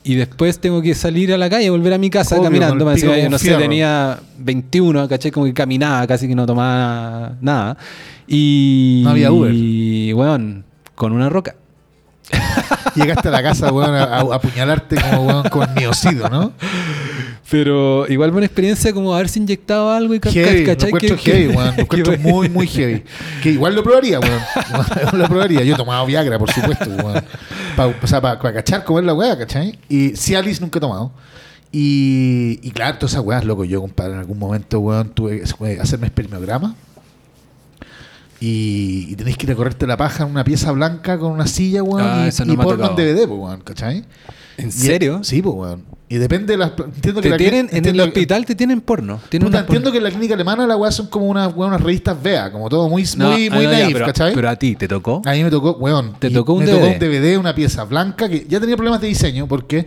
y 0.03 0.15
después 0.15 0.59
tengo 0.59 0.81
que 0.81 0.95
salir 0.95 1.33
a 1.33 1.39
la 1.39 1.51
calle, 1.51 1.69
volver 1.71 1.93
a 1.93 1.99
mi 1.99 2.09
casa 2.09 2.37
Obvio, 2.37 2.45
caminando. 2.45 2.85
me 2.85 2.93
decía, 2.93 3.19
yo 3.19 3.29
no 3.29 3.39
sé, 3.39 3.55
tenía 3.57 4.19
21, 4.39 5.09
caché, 5.09 5.31
como 5.31 5.47
que 5.47 5.55
caminaba, 5.55 6.07
casi 6.07 6.27
que 6.27 6.35
no 6.35 6.47
tomaba 6.47 7.37
nada. 7.41 7.77
Y. 8.27 9.03
No 9.05 9.11
había 9.11 9.31
Uber. 9.33 9.53
Y, 9.53 10.13
weón, 10.13 10.65
con 10.95 11.13
una 11.13 11.29
roca. 11.29 11.55
Llegaste 12.95 13.29
a 13.29 13.31
la 13.31 13.43
casa, 13.43 13.73
weón, 13.73 13.95
a, 13.95 14.05
a 14.05 14.21
apuñalarte 14.37 14.97
como, 14.97 15.27
weón, 15.27 15.49
con 15.51 15.75
miocido, 15.75 16.29
¿no? 16.29 16.53
Pero 17.51 18.07
igual 18.09 18.31
fue 18.31 18.37
una 18.39 18.47
experiencia 18.47 18.93
como 18.93 19.13
haberse 19.13 19.41
inyectado 19.41 19.91
algo 19.91 20.15
y 20.15 20.21
Heavy, 20.23 20.65
¿cachai? 20.65 20.89
encuentro 20.91 21.17
Que- 21.17 21.23
heavy, 21.33 21.47
weón. 21.57 21.77
Lo 21.77 21.83
encuentro 21.83 22.19
muy, 22.19 22.49
muy 22.49 22.67
heavy. 22.69 23.03
Que 23.43 23.51
igual 23.51 23.75
lo 23.75 23.83
probaría, 23.83 24.21
weón. 24.21 24.41
Lo 25.19 25.27
probaría. 25.27 25.65
Yo 25.65 25.75
he 25.75 25.77
tomado 25.77 26.07
Viagra, 26.07 26.39
por 26.39 26.51
supuesto, 26.53 26.89
weón. 26.89 27.25
Pa- 27.77 27.87
o 27.89 28.07
sea, 28.07 28.21
para 28.21 28.39
cachar 28.53 28.85
cómo 28.85 29.01
es 29.01 29.05
la 29.05 29.15
weá, 29.15 29.37
¿cachai? 29.37 29.79
Y 29.89 30.11
Cialis 30.17 30.61
nunca 30.61 30.79
he 30.79 30.81
tomado. 30.81 31.11
Y, 31.73 32.61
y 32.63 32.71
claro, 32.71 32.99
todas 32.99 33.13
esas 33.13 33.25
weas, 33.25 33.45
loco, 33.45 33.65
yo, 33.65 33.81
compadre, 33.81 34.13
en 34.15 34.19
algún 34.21 34.39
momento, 34.39 34.79
weón, 34.81 35.09
tuve 35.11 35.43
que 35.43 35.81
hacerme 35.81 36.07
espermiograma. 36.07 36.75
Y, 38.41 39.07
y 39.11 39.17
tenéis 39.17 39.37
que 39.37 39.47
ir 39.47 39.53
a 39.53 39.55
correrte 39.55 39.87
la 39.87 39.97
paja 39.97 40.25
en 40.25 40.31
una 40.31 40.45
pieza 40.45 40.73
blanca 40.73 41.19
con 41.19 41.33
una 41.33 41.47
silla, 41.47 41.83
weón, 41.83 42.07
Ah, 42.09 42.29
y, 42.33 42.45
no 42.47 42.53
y 42.53 42.57
porno 42.57 42.91
en. 42.91 42.97
DVD, 42.97 43.27
weón, 43.29 43.61
¿cachai? 43.61 44.05
¿En 44.57 44.69
Y- 44.69 44.73
serio? 44.73 45.21
Sí, 45.25 45.43
pues, 45.43 45.55
weón. 45.55 45.85
Y 46.13 46.19
depende 46.19 46.55
de 46.55 46.59
las... 46.59 46.73
Entiendo 46.77 47.21
que 47.23 47.29
Te 47.29 47.31
la 47.31 47.37
tienen, 47.37 47.69
en 47.71 47.87
el 47.87 48.01
hospital 48.01 48.45
te 48.45 48.57
tienen 48.57 48.81
porno. 48.81 49.21
Tienen 49.29 49.47
Puta, 49.47 49.59
porno. 49.59 49.67
entiendo 49.69 49.93
que 49.93 49.99
en 49.99 50.03
la 50.05 50.11
clínica 50.11 50.35
alemana 50.35 50.67
la 50.67 50.77
weá 50.77 50.91
son 50.91 51.07
como 51.07 51.27
unas, 51.27 51.55
weón, 51.55 51.69
unas 51.71 51.81
revistas 51.81 52.21
vea, 52.21 52.51
como 52.51 52.69
todo 52.69 52.89
muy, 52.89 53.05
No, 53.17 53.31
muy, 53.31 53.47
ah, 53.47 53.55
muy 53.55 53.65
no, 53.67 53.73
ya, 53.73 53.89
pero, 53.93 54.07
¿cachai? 54.07 54.35
pero 54.35 54.49
a 54.49 54.57
ti 54.57 54.75
te 54.75 54.89
tocó. 54.89 55.23
a 55.25 55.33
mí 55.33 55.45
me 55.45 55.51
tocó, 55.51 55.77
weón. 55.79 56.17
Te 56.19 56.29
tocó 56.31 56.55
un 56.55 56.65
me 56.65 56.67
DVD. 56.67 56.75
tocó 56.81 56.87
un 56.93 56.99
DVD, 56.99 57.39
una 57.39 57.55
pieza 57.55 57.85
blanca 57.85 58.29
que 58.29 58.45
ya 58.49 58.59
tenía 58.59 58.75
problemas 58.77 59.01
de 59.01 59.07
diseño 59.07 59.47
porque 59.47 59.87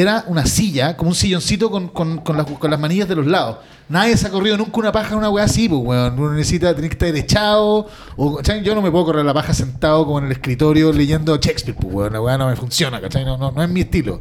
era 0.00 0.24
una 0.28 0.46
silla, 0.46 0.96
como 0.96 1.10
un 1.10 1.14
silloncito 1.16 1.70
con, 1.70 1.88
con, 1.88 2.18
con 2.18 2.36
las, 2.36 2.46
con 2.46 2.70
las 2.70 2.78
manillas 2.78 3.08
de 3.08 3.16
los 3.16 3.26
lados. 3.26 3.58
Nadie 3.88 4.16
se 4.18 4.26
ha 4.26 4.30
corrido 4.30 4.58
nunca 4.58 4.72
una 4.78 4.92
paja 4.92 5.12
en 5.12 5.18
una 5.18 5.30
weá 5.30 5.44
así, 5.44 5.66
pues, 5.66 5.80
weón. 5.82 6.18
Uno 6.20 6.34
necesita, 6.34 6.74
tener 6.74 6.90
que 6.90 6.94
estar 7.06 7.16
echado. 7.16 7.86
O, 8.16 8.36
¿cachai? 8.36 8.62
Yo 8.62 8.74
no 8.74 8.82
me 8.82 8.90
puedo 8.90 9.06
correr 9.06 9.24
la 9.24 9.32
paja 9.32 9.54
sentado 9.54 10.04
como 10.04 10.18
en 10.18 10.26
el 10.26 10.32
escritorio 10.32 10.92
leyendo 10.92 11.34
Shakespeare, 11.36 11.74
pues, 11.80 11.94
weón. 11.94 12.12
La 12.12 12.20
weá 12.20 12.36
no 12.36 12.48
me 12.48 12.56
funciona, 12.56 13.00
¿cachai? 13.00 13.24
No, 13.24 13.38
no, 13.38 13.50
no 13.50 13.62
es 13.62 13.68
mi 13.70 13.80
estilo. 13.80 14.20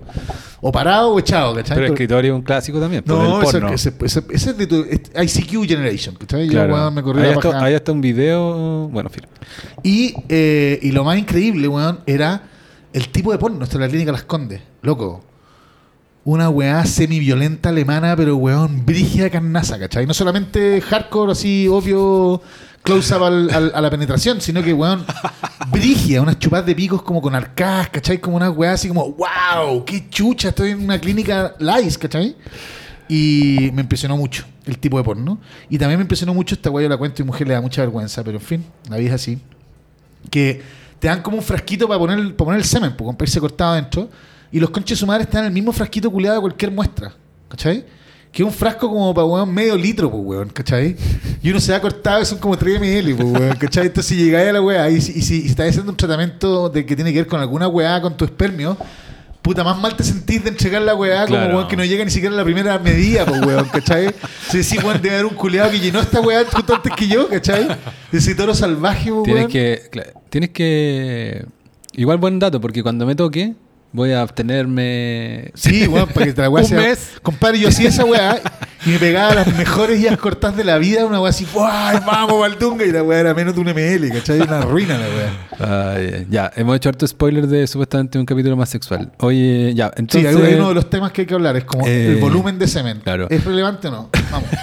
O 0.62 0.72
parado 0.72 1.12
o 1.14 1.20
echado, 1.20 1.54
¿cachai? 1.54 1.76
Pero 1.76 1.88
el 1.88 1.94
escritorio 1.94 2.34
es 2.34 2.38
un 2.38 2.44
clásico 2.44 2.80
también. 2.80 3.04
no, 3.06 3.42
ese, 3.42 3.58
ese, 3.74 3.94
ese, 4.04 4.24
ese 4.30 4.50
es 4.52 4.58
de 4.58 4.68
tu 4.68 4.86
es 4.90 5.38
ICQ 5.38 5.68
Generation, 5.68 6.16
¿cachai? 6.16 6.46
Yo, 6.46 6.54
Claro. 6.54 6.74
weón, 6.74 6.94
me 6.94 7.04
corrí 7.04 7.20
ahí, 7.24 7.28
la 7.32 7.34
está, 7.34 7.52
paja. 7.52 7.66
ahí 7.66 7.74
está 7.74 7.92
un 7.92 8.00
video. 8.02 8.88
Bueno, 8.88 9.10
fin. 9.10 9.26
Y, 9.84 10.14
eh, 10.30 10.80
y 10.82 10.92
lo 10.92 11.04
más 11.04 11.18
increíble, 11.18 11.68
weón, 11.68 12.00
era 12.06 12.42
el 12.94 13.10
tipo 13.10 13.34
de 13.34 13.38
porno. 13.38 13.66
Esto 13.66 13.78
la 13.80 13.90
clínica 13.90 14.14
Las 14.14 14.24
Condes. 14.24 14.62
Loco. 14.82 15.26
Una 16.28 16.50
weá 16.50 16.84
semi-violenta 16.86 17.70
alemana, 17.70 18.14
pero 18.18 18.36
weón, 18.36 18.86
brígida 18.86 19.30
carnaza, 19.30 19.80
¿cachai? 19.80 20.06
No 20.06 20.14
solamente 20.14 20.82
hardcore, 20.82 21.32
así, 21.32 21.70
obvio, 21.70 22.42
close-up 22.84 23.24
al- 23.24 23.72
a 23.74 23.80
la 23.80 23.90
penetración, 23.90 24.42
sino 24.42 24.62
que, 24.62 24.74
weón, 24.74 25.06
brígida, 25.72 26.22
unas 26.22 26.38
chupadas 26.38 26.66
de 26.66 26.76
picos 26.76 27.02
como 27.02 27.22
con 27.22 27.34
arcadas, 27.34 27.88
¿cachai? 27.92 28.20
Como 28.20 28.36
una 28.36 28.50
weá 28.50 28.74
así 28.74 28.90
como, 28.90 29.14
wow, 29.14 29.86
qué 29.86 30.10
chucha, 30.10 30.50
estoy 30.50 30.72
en 30.72 30.84
una 30.84 31.00
clínica 31.00 31.56
lice, 31.60 31.98
¿cachai? 31.98 32.36
Y 33.08 33.70
me 33.74 33.84
impresionó 33.84 34.18
mucho 34.18 34.44
el 34.66 34.80
tipo 34.80 34.98
de 34.98 35.06
porno. 35.06 35.40
Y 35.70 35.78
también 35.78 35.98
me 35.98 36.04
impresionó 36.04 36.34
mucho 36.34 36.56
esta 36.56 36.70
weá, 36.70 36.84
yo 36.84 36.90
la 36.90 36.98
cuento 36.98 37.22
y 37.22 37.26
mujer 37.26 37.48
le 37.48 37.54
da 37.54 37.62
mucha 37.62 37.80
vergüenza, 37.84 38.22
pero 38.26 38.38
en 38.38 38.44
fin, 38.44 38.66
la 38.90 38.98
vida 38.98 39.16
así 39.16 39.40
que 40.30 40.62
te 41.00 41.08
dan 41.08 41.22
como 41.22 41.38
un 41.38 41.44
frasquito 41.44 41.88
para 41.88 41.98
poner, 42.00 42.18
para 42.36 42.46
poner 42.48 42.60
el 42.60 42.66
semen, 42.66 42.98
pues, 42.98 43.06
con 43.16 43.16
irse 43.26 43.40
cortado 43.40 43.72
adentro. 43.72 44.10
Y 44.52 44.60
los 44.60 44.70
conches 44.70 44.98
de 44.98 45.00
su 45.02 45.08
madre 45.08 45.24
están 45.24 45.42
en 45.42 45.48
el 45.48 45.54
mismo 45.54 45.72
frasquito 45.72 46.10
culiado 46.12 46.36
de 46.38 46.42
cualquier 46.42 46.72
muestra. 46.72 47.14
¿Cachai? 47.50 47.86
Que 48.32 48.44
es 48.44 48.48
un 48.48 48.54
frasco 48.54 48.90
como 48.90 49.14
para 49.14 49.26
weón, 49.26 49.54
medio 49.54 49.76
litro, 49.78 50.12
pues 50.12 50.22
weón, 50.24 50.50
¿cachai? 50.50 50.96
Y 51.42 51.50
uno 51.50 51.60
se 51.60 51.72
da 51.72 51.82
cortado 51.82 52.22
y 52.22 52.26
son 52.26 52.38
como 52.40 52.58
3 52.58 52.80
ml, 52.80 53.16
pues 53.16 53.28
weón, 53.42 53.56
¿cachai? 53.58 53.88
Entonces 53.88 54.06
si 54.18 54.24
llegáis 54.24 54.50
a 54.50 54.54
la 54.54 54.62
weá 54.62 54.90
y, 54.90 55.00
si- 55.02 55.18
y 55.18 55.22
si 55.22 55.48
estás 55.48 55.70
haciendo 55.70 55.92
un 55.92 55.98
tratamiento 55.98 56.70
de 56.70 56.86
que 56.86 56.96
tiene 56.96 57.12
que 57.14 57.20
ver 57.20 57.28
con 57.28 57.40
alguna 57.40 57.68
weá 57.68 58.02
con 58.02 58.16
tu 58.18 58.26
espermio, 58.26 58.78
puta, 59.42 59.64
más 59.64 59.80
mal 59.80 59.96
te 59.96 60.04
sentís 60.04 60.44
de 60.44 60.50
entregar 60.50 60.82
la 60.82 60.94
weá 60.94 61.26
como 61.26 61.40
weón 61.40 61.68
que 61.70 61.78
no 61.78 61.86
llega 61.86 62.04
ni 62.04 62.12
siquiera 62.12 62.36
a 62.36 62.38
la 62.38 62.44
primera 62.44 62.78
medida, 62.80 63.26
pues 63.26 63.42
weón, 63.46 63.66
¿cachai? 63.70 64.14
Si 64.50 64.58
decís, 64.58 64.84
weón, 64.84 65.02
debe 65.02 65.16
haber 65.16 65.26
un 65.26 65.34
culiado 65.36 65.72
que 65.72 65.80
llenó 65.80 66.02
esta 66.02 66.20
weá 66.20 66.44
justo 66.46 66.76
antes 66.76 66.94
que 66.96 67.08
yo, 67.08 67.30
¿cachai? 67.30 67.66
Ese 68.12 68.36
toro 68.36 68.54
salvaje, 68.54 69.10
pues, 69.10 69.24
Tienes 69.24 69.42
weón. 69.44 69.52
que, 69.52 69.82
tienes 70.30 70.50
que. 70.50 71.46
Igual 71.94 72.18
buen 72.18 72.38
dato, 72.40 72.60
porque 72.62 72.84
cuando 72.84 73.06
me 73.06 73.16
toque, 73.16 73.56
voy 73.98 74.12
a 74.14 74.22
abstenerme. 74.22 75.52
Sí, 75.56 75.86
weón, 75.90 76.08
para 76.10 76.28
que 76.28 76.34
te 76.34 76.42
la 76.44 76.50
weá 76.50 76.64
Un 76.64 76.70
sea. 76.70 76.80
mes. 76.80 77.12
Compadre, 77.22 77.60
yo 77.60 77.68
hacía 77.68 77.90
esa 77.90 78.06
weá 78.06 78.40
y 78.86 78.92
me 78.92 79.00
pegaba 79.00 79.34
las 79.36 79.58
mejores 79.58 80.00
guías 80.00 80.18
cortas 80.18 80.56
de 80.56 80.64
la 80.64 80.78
vida, 80.78 81.06
una 81.06 81.20
weá 81.20 81.32
así, 81.32 81.46
¡ay, 81.60 81.98
vamos, 82.06 82.40
Valdunga! 82.40 82.86
Y 82.86 82.92
la 82.92 83.04
weá 83.04 83.20
era 83.20 83.34
menos 83.34 83.56
de 83.56 83.62
un 83.62 83.68
ml, 83.68 84.10
¿cachai? 84.14 84.40
Una 84.40 84.62
ruina 84.62 84.98
la 84.98 85.08
weá. 85.08 85.96
Ay, 85.96 86.28
ya, 86.30 86.52
hemos 86.56 86.76
hecho 86.78 86.90
harto 86.90 87.06
spoiler 87.08 87.48
de 87.48 87.66
supuestamente 87.68 88.18
un 88.20 88.26
capítulo 88.26 88.56
más 88.56 88.70
sexual. 88.70 89.12
Oye, 89.18 89.74
ya, 89.74 89.88
Sí, 89.88 89.94
entonces. 89.98 90.36
hay 90.38 90.54
uno 90.54 90.70
de 90.70 90.76
los 90.76 90.90
temas 90.90 91.12
que 91.12 91.22
hay 91.22 91.28
que 91.28 91.34
hablar, 91.34 91.58
es 91.58 91.66
como 91.66 91.86
Eh, 91.88 92.10
el 92.14 92.16
volumen 92.18 92.58
de 92.60 92.68
semen. 92.68 93.00
claro. 93.04 93.28
¿Es 93.30 93.44
relevante 93.44 93.88
o 93.88 93.92
no? 93.92 94.10
Vamos. 94.32 94.50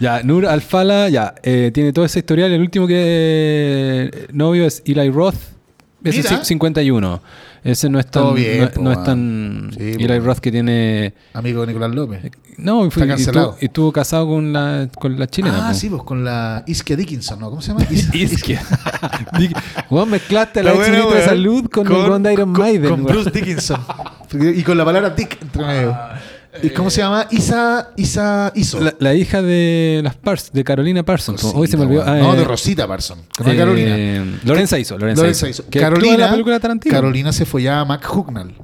Ya, 0.00 0.22
Nur 0.24 0.46
Alfala, 0.46 1.08
ya, 1.08 1.34
eh, 1.44 1.70
tiene 1.72 1.92
todo 1.92 2.04
ese 2.04 2.18
historial. 2.18 2.50
El 2.50 2.60
último 2.60 2.88
que 2.88 2.94
eh, 2.98 4.26
novio 4.32 4.66
es 4.66 4.82
Eli 4.84 5.08
Roth. 5.10 5.36
Es 6.02 6.26
51. 6.42 7.22
Ese 7.64 7.88
no 7.88 8.00
es 8.00 8.06
tan. 8.06 8.22
Todo 8.24 8.34
bien, 8.34 8.60
no, 8.62 8.70
po, 8.70 8.82
no 8.82 8.92
es 8.92 9.04
tan. 9.04 9.70
Sí, 9.76 9.90
Eli. 9.92 10.18
Roth 10.18 10.38
que 10.38 10.50
tiene. 10.50 11.14
Amigo 11.32 11.60
de 11.60 11.68
Nicolás 11.68 11.94
López. 11.94 12.30
No, 12.58 12.84
y, 12.86 12.90
fue- 12.90 13.04
Está 13.04 13.14
cancelado. 13.14 13.46
estuvo, 13.50 13.58
y 13.62 13.64
estuvo 13.66 13.92
casado 13.92 14.26
con 14.26 14.52
la, 14.52 14.88
con 14.98 15.18
la 15.18 15.26
chilena. 15.28 15.68
ah, 15.68 15.70
po. 15.72 15.78
sí, 15.78 15.88
pues 15.88 16.02
con 16.02 16.24
la 16.24 16.64
Iskia 16.66 16.96
Dickinson, 16.96 17.38
¿no? 17.38 17.50
¿Cómo 17.50 17.62
se 17.62 17.68
llama? 17.68 17.84
Is- 17.88 18.12
Isquia. 18.14 18.62
Dic- 19.38 19.56
Weón, 19.90 20.10
mezclaste 20.10 20.62
la, 20.62 20.72
buena, 20.72 21.06
de 21.06 21.24
salud 21.24 21.68
con, 21.70 21.86
el 21.86 21.92
weón 21.92 22.22
de 22.22 22.32
Iron 22.32 22.52
con- 22.52 22.62
Maiden. 22.62 22.90
Con. 22.90 23.04
Bruce 23.04 23.30
Dickinson. 23.30 23.80
y 24.32 24.62
con 24.62 24.76
la 24.76 24.84
palabra 24.84 25.10
Dick 25.10 25.38
entre 25.40 25.64
medio. 25.66 25.96
¿Y 26.62 26.70
cómo 26.70 26.90
se 26.90 27.00
llama? 27.00 27.26
Isa, 27.30 27.90
Isa 27.96 28.52
Iso. 28.54 28.80
La, 28.80 28.94
la 28.98 29.14
hija 29.14 29.40
de 29.40 30.00
las 30.04 30.16
Pars, 30.16 30.50
de 30.52 30.62
Carolina 30.64 31.02
Parsons. 31.02 31.40
po. 31.40 31.50
Hoy 31.54 31.66
se 31.68 31.76
me 31.76 31.84
olvidó. 31.84 32.00
Rosita, 32.02 32.12
Ah, 32.12 32.18
no, 32.22 32.34
eh, 32.34 32.36
de 32.36 32.44
Rosita 32.44 32.86
Parson. 32.88 33.18
Que 33.36 33.44
no 33.44 33.50
es 33.50 33.54
eh, 33.54 33.58
Carolina. 33.58 34.38
Lorenza 34.44 34.78
hizo. 34.78 34.98
Lorenza, 34.98 35.22
Lorenza. 35.22 35.48
Iso. 35.48 35.64
Que 35.70 35.80
Carolina, 35.80 36.14
en 36.14 36.20
la 36.20 36.30
película 36.32 36.60
Tarantino. 36.60 36.94
Carolina 36.94 37.32
se 37.32 37.46
follaba 37.46 37.80
a 37.80 37.84
Mac 37.86 38.06
Hucknall. 38.14 38.54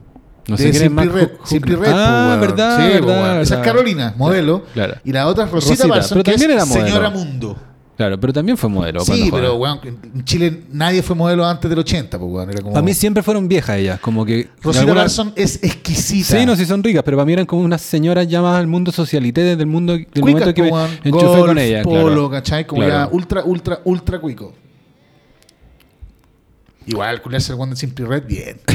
No 0.49 0.57
sé 0.57 0.71
quién 0.71 0.83
es 0.85 0.91
Mac 0.91 1.11
Red. 1.13 1.29
Simply 1.45 1.75
Red, 1.77 1.91
po, 1.91 1.97
Ah, 1.97 2.27
weón. 2.29 2.41
verdad, 2.41 2.77
Sí, 2.79 2.99
po, 3.01 3.07
verdad, 3.07 3.23
weón. 3.23 3.31
Esa 3.37 3.43
es 3.43 3.51
verdad. 3.51 3.65
Carolina, 3.65 4.15
modelo. 4.17 4.65
Claro. 4.75 4.95
Y 5.05 5.13
la 5.13 5.27
otra 5.27 5.45
es 5.45 5.51
Rosita, 5.51 5.73
Rosita, 5.75 5.89
Parson, 5.89 6.17
pero 6.17 6.25
que 6.25 6.31
también 6.33 6.51
es 6.51 6.57
era 6.57 6.65
modelo. 6.67 6.87
señora 6.87 7.11
Mundo. 7.11 7.57
Claro, 7.99 8.19
pero 8.21 8.33
también 8.33 8.57
fue 8.57 8.71
modelo. 8.71 9.01
Sí, 9.01 9.29
pero 9.31 9.57
weón, 9.57 9.81
en 9.83 10.25
Chile 10.25 10.63
nadie 10.73 11.03
fue 11.03 11.17
modelo 11.17 11.45
antes 11.45 11.69
del 11.69 11.81
80, 11.81 12.17
pues 12.17 12.31
weón. 12.33 12.49
Era 12.49 12.61
como... 12.63 12.73
Para 12.73 12.85
mí 12.85 12.95
siempre 12.95 13.25
fueron 13.25 13.49
viejas 13.49 13.77
ellas, 13.77 13.99
como 13.99 14.25
que... 14.25 14.49
Rosita 14.63 14.85
alguna- 14.85 15.33
es 15.35 15.59
exquisita. 15.65 16.39
Sí, 16.39 16.47
no, 16.47 16.55
sí 16.55 16.65
son 16.65 16.83
ricas, 16.85 17.03
pero 17.03 17.17
para 17.17 17.27
mí 17.27 17.33
eran 17.33 17.45
como 17.45 17.63
unas 17.63 17.83
señoras 17.83 18.29
llamadas 18.29 18.61
al 18.61 18.69
mundo 18.69 18.93
socialité 18.93 19.41
desde 19.43 19.63
el 19.63 19.67
mundo 19.69 19.95
del 19.95 20.07
Cuicas, 20.07 20.31
momento 20.31 20.55
que 20.55 20.63
me 20.63 20.71
weón. 20.71 20.91
enchufé 21.03 21.27
Golf, 21.27 21.47
con 21.47 21.59
ella. 21.59 21.83
polo, 21.83 22.01
claro. 22.05 22.31
¿cachai? 22.31 22.67
Como 22.69 22.83
Claro. 22.83 23.11
ya 23.11 23.15
ultra, 23.15 23.43
ultra, 23.45 23.81
ultra 23.85 24.21
cuico. 24.21 24.55
Igual, 26.87 27.21
culiarse 27.21 27.53
el 27.53 27.59
one 27.61 27.71
de 27.73 27.77
Simply 27.77 28.05
Red, 28.05 28.23
bien. 28.29 28.61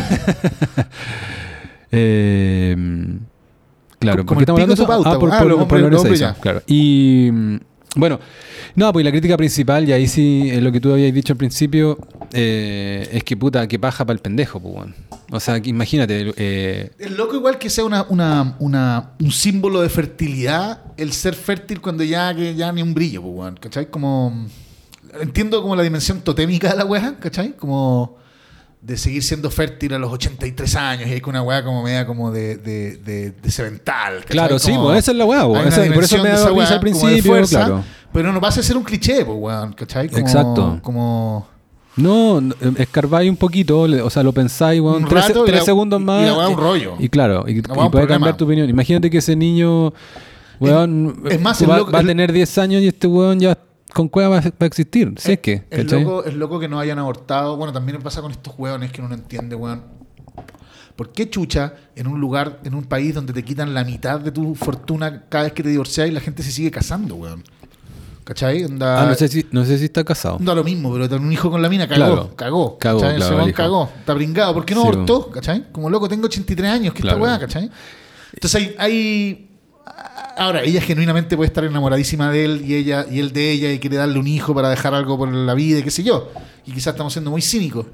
Eh, 1.96 2.76
claro, 4.00 4.26
Como 4.26 4.28
¿por 4.28 4.38
el 4.38 4.42
estamos 4.44 4.62
hablando 4.62 4.76
de 4.82 4.88
pauta, 4.88 5.12
Ah, 5.12 5.20
por, 5.20 5.32
ah, 5.32 5.40
por- 5.68 5.80
los 5.92 6.02
por 6.02 6.12
Isa, 6.14 6.34
ya. 6.34 6.42
claro. 6.42 6.62
Y 6.66 7.30
mm, 7.32 7.56
bueno, 7.98 8.20
no, 8.76 8.92
pues 8.92 9.06
la 9.06 9.12
crítica 9.12 9.38
principal, 9.38 9.88
y 9.88 9.94
ahí 9.94 10.08
sí, 10.08 10.50
es 10.52 10.62
lo 10.62 10.72
que 10.72 10.80
tú 10.80 10.92
habías 10.92 11.14
dicho 11.14 11.34
al 11.34 11.38
principio, 11.38 11.98
eh, 12.32 13.08
es 13.12 13.24
que 13.24 13.38
puta, 13.38 13.68
que 13.68 13.78
paja 13.80 14.06
para 14.06 14.16
el 14.16 14.22
pendejo, 14.22 14.60
pues, 14.60 14.76
weón. 14.76 14.96
O 15.32 15.40
sea, 15.40 15.60
imagínate, 15.64 16.34
eh, 16.38 16.92
Es 17.00 17.12
loco 17.12 17.36
igual 17.36 17.58
que 17.58 17.70
sea 17.70 17.86
una, 17.86 18.06
una, 18.10 19.12
un 19.20 19.32
símbolo 19.32 19.82
de 19.82 19.90
fertilidad 19.90 20.82
el 20.98 21.12
ser 21.14 21.36
fértil 21.36 21.82
cuando 21.82 22.04
ya, 22.04 22.36
que 22.36 22.56
ya 22.56 22.72
ni 22.72 22.82
un 22.82 22.94
brillo, 22.94 23.22
pues, 23.22 23.34
weón, 23.36 23.58
¿cachai? 23.58 23.90
Como... 23.90 24.48
Entiendo 25.22 25.62
como 25.62 25.76
la 25.76 25.84
dimensión 25.84 26.22
totémica 26.22 26.70
de 26.70 26.76
la 26.76 26.86
weá, 26.86 27.20
¿cachai? 27.20 27.56
Como 27.56 28.18
de 28.86 28.98
seguir 28.98 29.24
siendo 29.24 29.50
fértil 29.50 29.94
a 29.94 29.98
los 30.00 30.12
83 30.12 30.76
años 30.76 31.08
y 31.08 31.14
hay 31.14 31.22
una 31.26 31.42
weá 31.42 31.64
como 31.64 31.82
media 31.84 32.06
como 32.06 32.32
de, 32.32 32.58
de, 32.58 32.98
de, 32.98 33.32
de 33.32 33.52
cemental. 33.52 34.16
¿cachai? 34.20 34.32
Claro, 34.32 34.60
sí, 34.60 34.72
Como- 34.72 34.84
pues 34.88 35.00
esa 35.00 35.12
es 35.12 35.18
la 35.18 35.24
weá, 35.26 35.42
hay 35.42 35.48
una 35.48 35.62
Esa- 35.70 35.94
por 35.94 36.04
eso 36.04 36.18
me 36.22 36.30
esa 36.30 36.38
risa 36.50 36.52
weá 36.52 36.68
al 36.68 36.80
principio, 36.82 37.24
fuerza, 37.32 37.60
claro. 37.60 37.84
Pero 38.12 38.34
no 38.34 38.42
pasa 38.42 38.60
a 38.60 38.64
ser 38.64 38.76
un 38.76 38.84
cliché, 38.84 39.24
pues, 39.26 39.38
weón, 39.40 39.72
¿cachai? 39.74 40.10
Como, 40.10 40.20
Exacto. 40.20 40.80
Como... 40.84 41.48
no, 41.96 42.42
no, 42.42 42.54
escarbáis 42.78 43.30
un 43.30 43.38
poquito, 43.38 43.80
o 43.82 44.10
sea, 44.10 44.22
lo 44.22 44.34
pensáis, 44.34 44.82
weón, 44.82 45.04
Un 45.04 45.10
tres, 45.10 45.28
rato 45.30 45.46
tres 45.46 45.60
la- 45.60 45.66
segundos 45.66 46.00
y- 46.00 46.04
y 46.04 46.06
más. 46.06 46.26
la 46.28 46.38
weá 46.38 46.48
un 46.50 46.58
rollo. 46.58 46.96
Y 47.00 47.08
claro, 47.08 47.46
y, 47.48 47.60
y 47.60 47.62
weá 47.62 47.90
puede 47.90 48.06
cambiar 48.08 48.36
tu 48.36 48.44
opinión. 48.46 48.70
Imagínate 48.70 49.10
que 49.10 49.20
ese 49.20 49.36
niño, 49.38 49.94
weón, 50.60 51.24
es 51.30 51.40
más, 51.42 51.62
va, 51.62 51.76
el 51.76 51.80
loco- 51.84 51.92
va 51.94 52.00
a 52.00 52.04
tener 52.04 52.32
10 52.34 52.58
años 52.58 52.82
y 52.82 52.88
este 52.88 53.08
weón 53.08 53.40
ya 53.40 53.58
con 53.94 54.08
cueva 54.10 54.40
va, 54.40 54.44
a- 54.60 54.66
existir. 54.66 55.14
Si 55.18 55.34
es 55.34 55.40
que, 55.40 55.64
Es 55.70 55.92
loco, 55.92 56.24
es 56.26 56.34
loco 56.34 56.60
que 56.60 56.68
no 56.68 56.80
hayan 56.80 57.00
abortado. 57.00 57.56
Bueno, 57.58 57.72
también 57.74 58.02
pasa 58.02 58.22
con 58.22 58.32
estos 58.32 58.54
hueones 58.58 58.92
que 58.92 59.02
uno 59.02 59.10
no 59.10 59.16
entiende, 59.16 59.56
weón. 59.56 59.84
¿Por 60.96 61.12
qué 61.12 61.30
chucha 61.30 61.74
en 61.96 62.08
un 62.08 62.20
lugar, 62.22 62.60
en 62.64 62.76
un 62.76 62.84
país 62.84 63.16
donde 63.16 63.34
te 63.34 63.44
quitan 63.44 63.74
la 63.74 63.84
mitad 63.84 64.20
de 64.20 64.32
tu 64.32 64.54
fortuna 64.56 65.24
cada 65.28 65.46
vez 65.46 65.54
que 65.54 65.64
te 65.64 65.70
divorcias 65.70 66.08
y 66.08 66.12
la 66.12 66.20
gente 66.20 66.44
se 66.44 66.52
sigue 66.52 66.70
casando, 66.70 67.16
weón? 67.16 67.44
¿Cachai? 68.24 68.64
Onda, 68.64 69.02
Ah, 69.02 69.06
no 69.08 69.16
sé, 69.16 69.28
si, 69.28 69.46
no 69.52 69.66
sé 69.66 69.78
si 69.78 69.86
está 69.86 70.04
casado. 70.04 70.38
Da 70.40 70.54
lo 70.56 70.64
mismo, 70.64 70.94
pero 70.94 71.10
tener 71.10 71.22
un 71.26 71.32
hijo 71.34 71.50
con 71.52 71.62
la 71.62 71.68
mina, 71.68 71.88
cagó, 71.88 71.98
Claro. 72.06 72.36
cagó. 72.36 72.78
Cagó, 72.78 73.04
el 73.10 73.54
cagó, 73.54 73.90
está 74.00 74.14
bringado. 74.14 74.54
¿Por 74.54 74.66
qué 74.66 74.76
no 74.76 74.84
Sí, 74.84 74.88
abortó? 74.88 75.30
¿Cachai? 75.32 75.72
Como 75.72 75.90
loco, 75.90 76.08
tengo 76.08 76.28
83 76.28 76.72
años, 76.72 76.94
¿qué 76.94 77.02
Claro. 77.02 77.18
esta 77.18 77.28
weá, 77.30 77.40
cachai? 77.40 77.70
Entonces 78.34 78.62
hay, 78.62 78.76
hay- 78.78 79.50
Ahora, 80.36 80.64
ella 80.64 80.82
genuinamente 80.82 81.36
puede 81.36 81.48
estar 81.48 81.64
enamoradísima 81.64 82.32
de 82.32 82.46
él 82.46 82.64
y 82.66 82.76
ella 82.76 83.06
y 83.10 83.20
él 83.20 83.32
de 83.32 83.52
ella 83.52 83.72
y 83.72 83.80
quiere 83.80 83.98
darle 83.98 84.18
un 84.18 84.28
hijo 84.28 84.54
para 84.56 84.70
dejar 84.70 84.94
algo 84.94 85.18
por 85.18 85.32
la 85.32 85.54
vida 85.54 85.80
y 85.80 85.84
qué 85.84 85.92
sé 85.92 86.04
yo. 86.04 86.32
Y 86.66 86.72
quizás 86.72 86.94
estamos 86.94 87.14
siendo 87.14 87.30
muy 87.30 87.42
cínicos. 87.42 87.86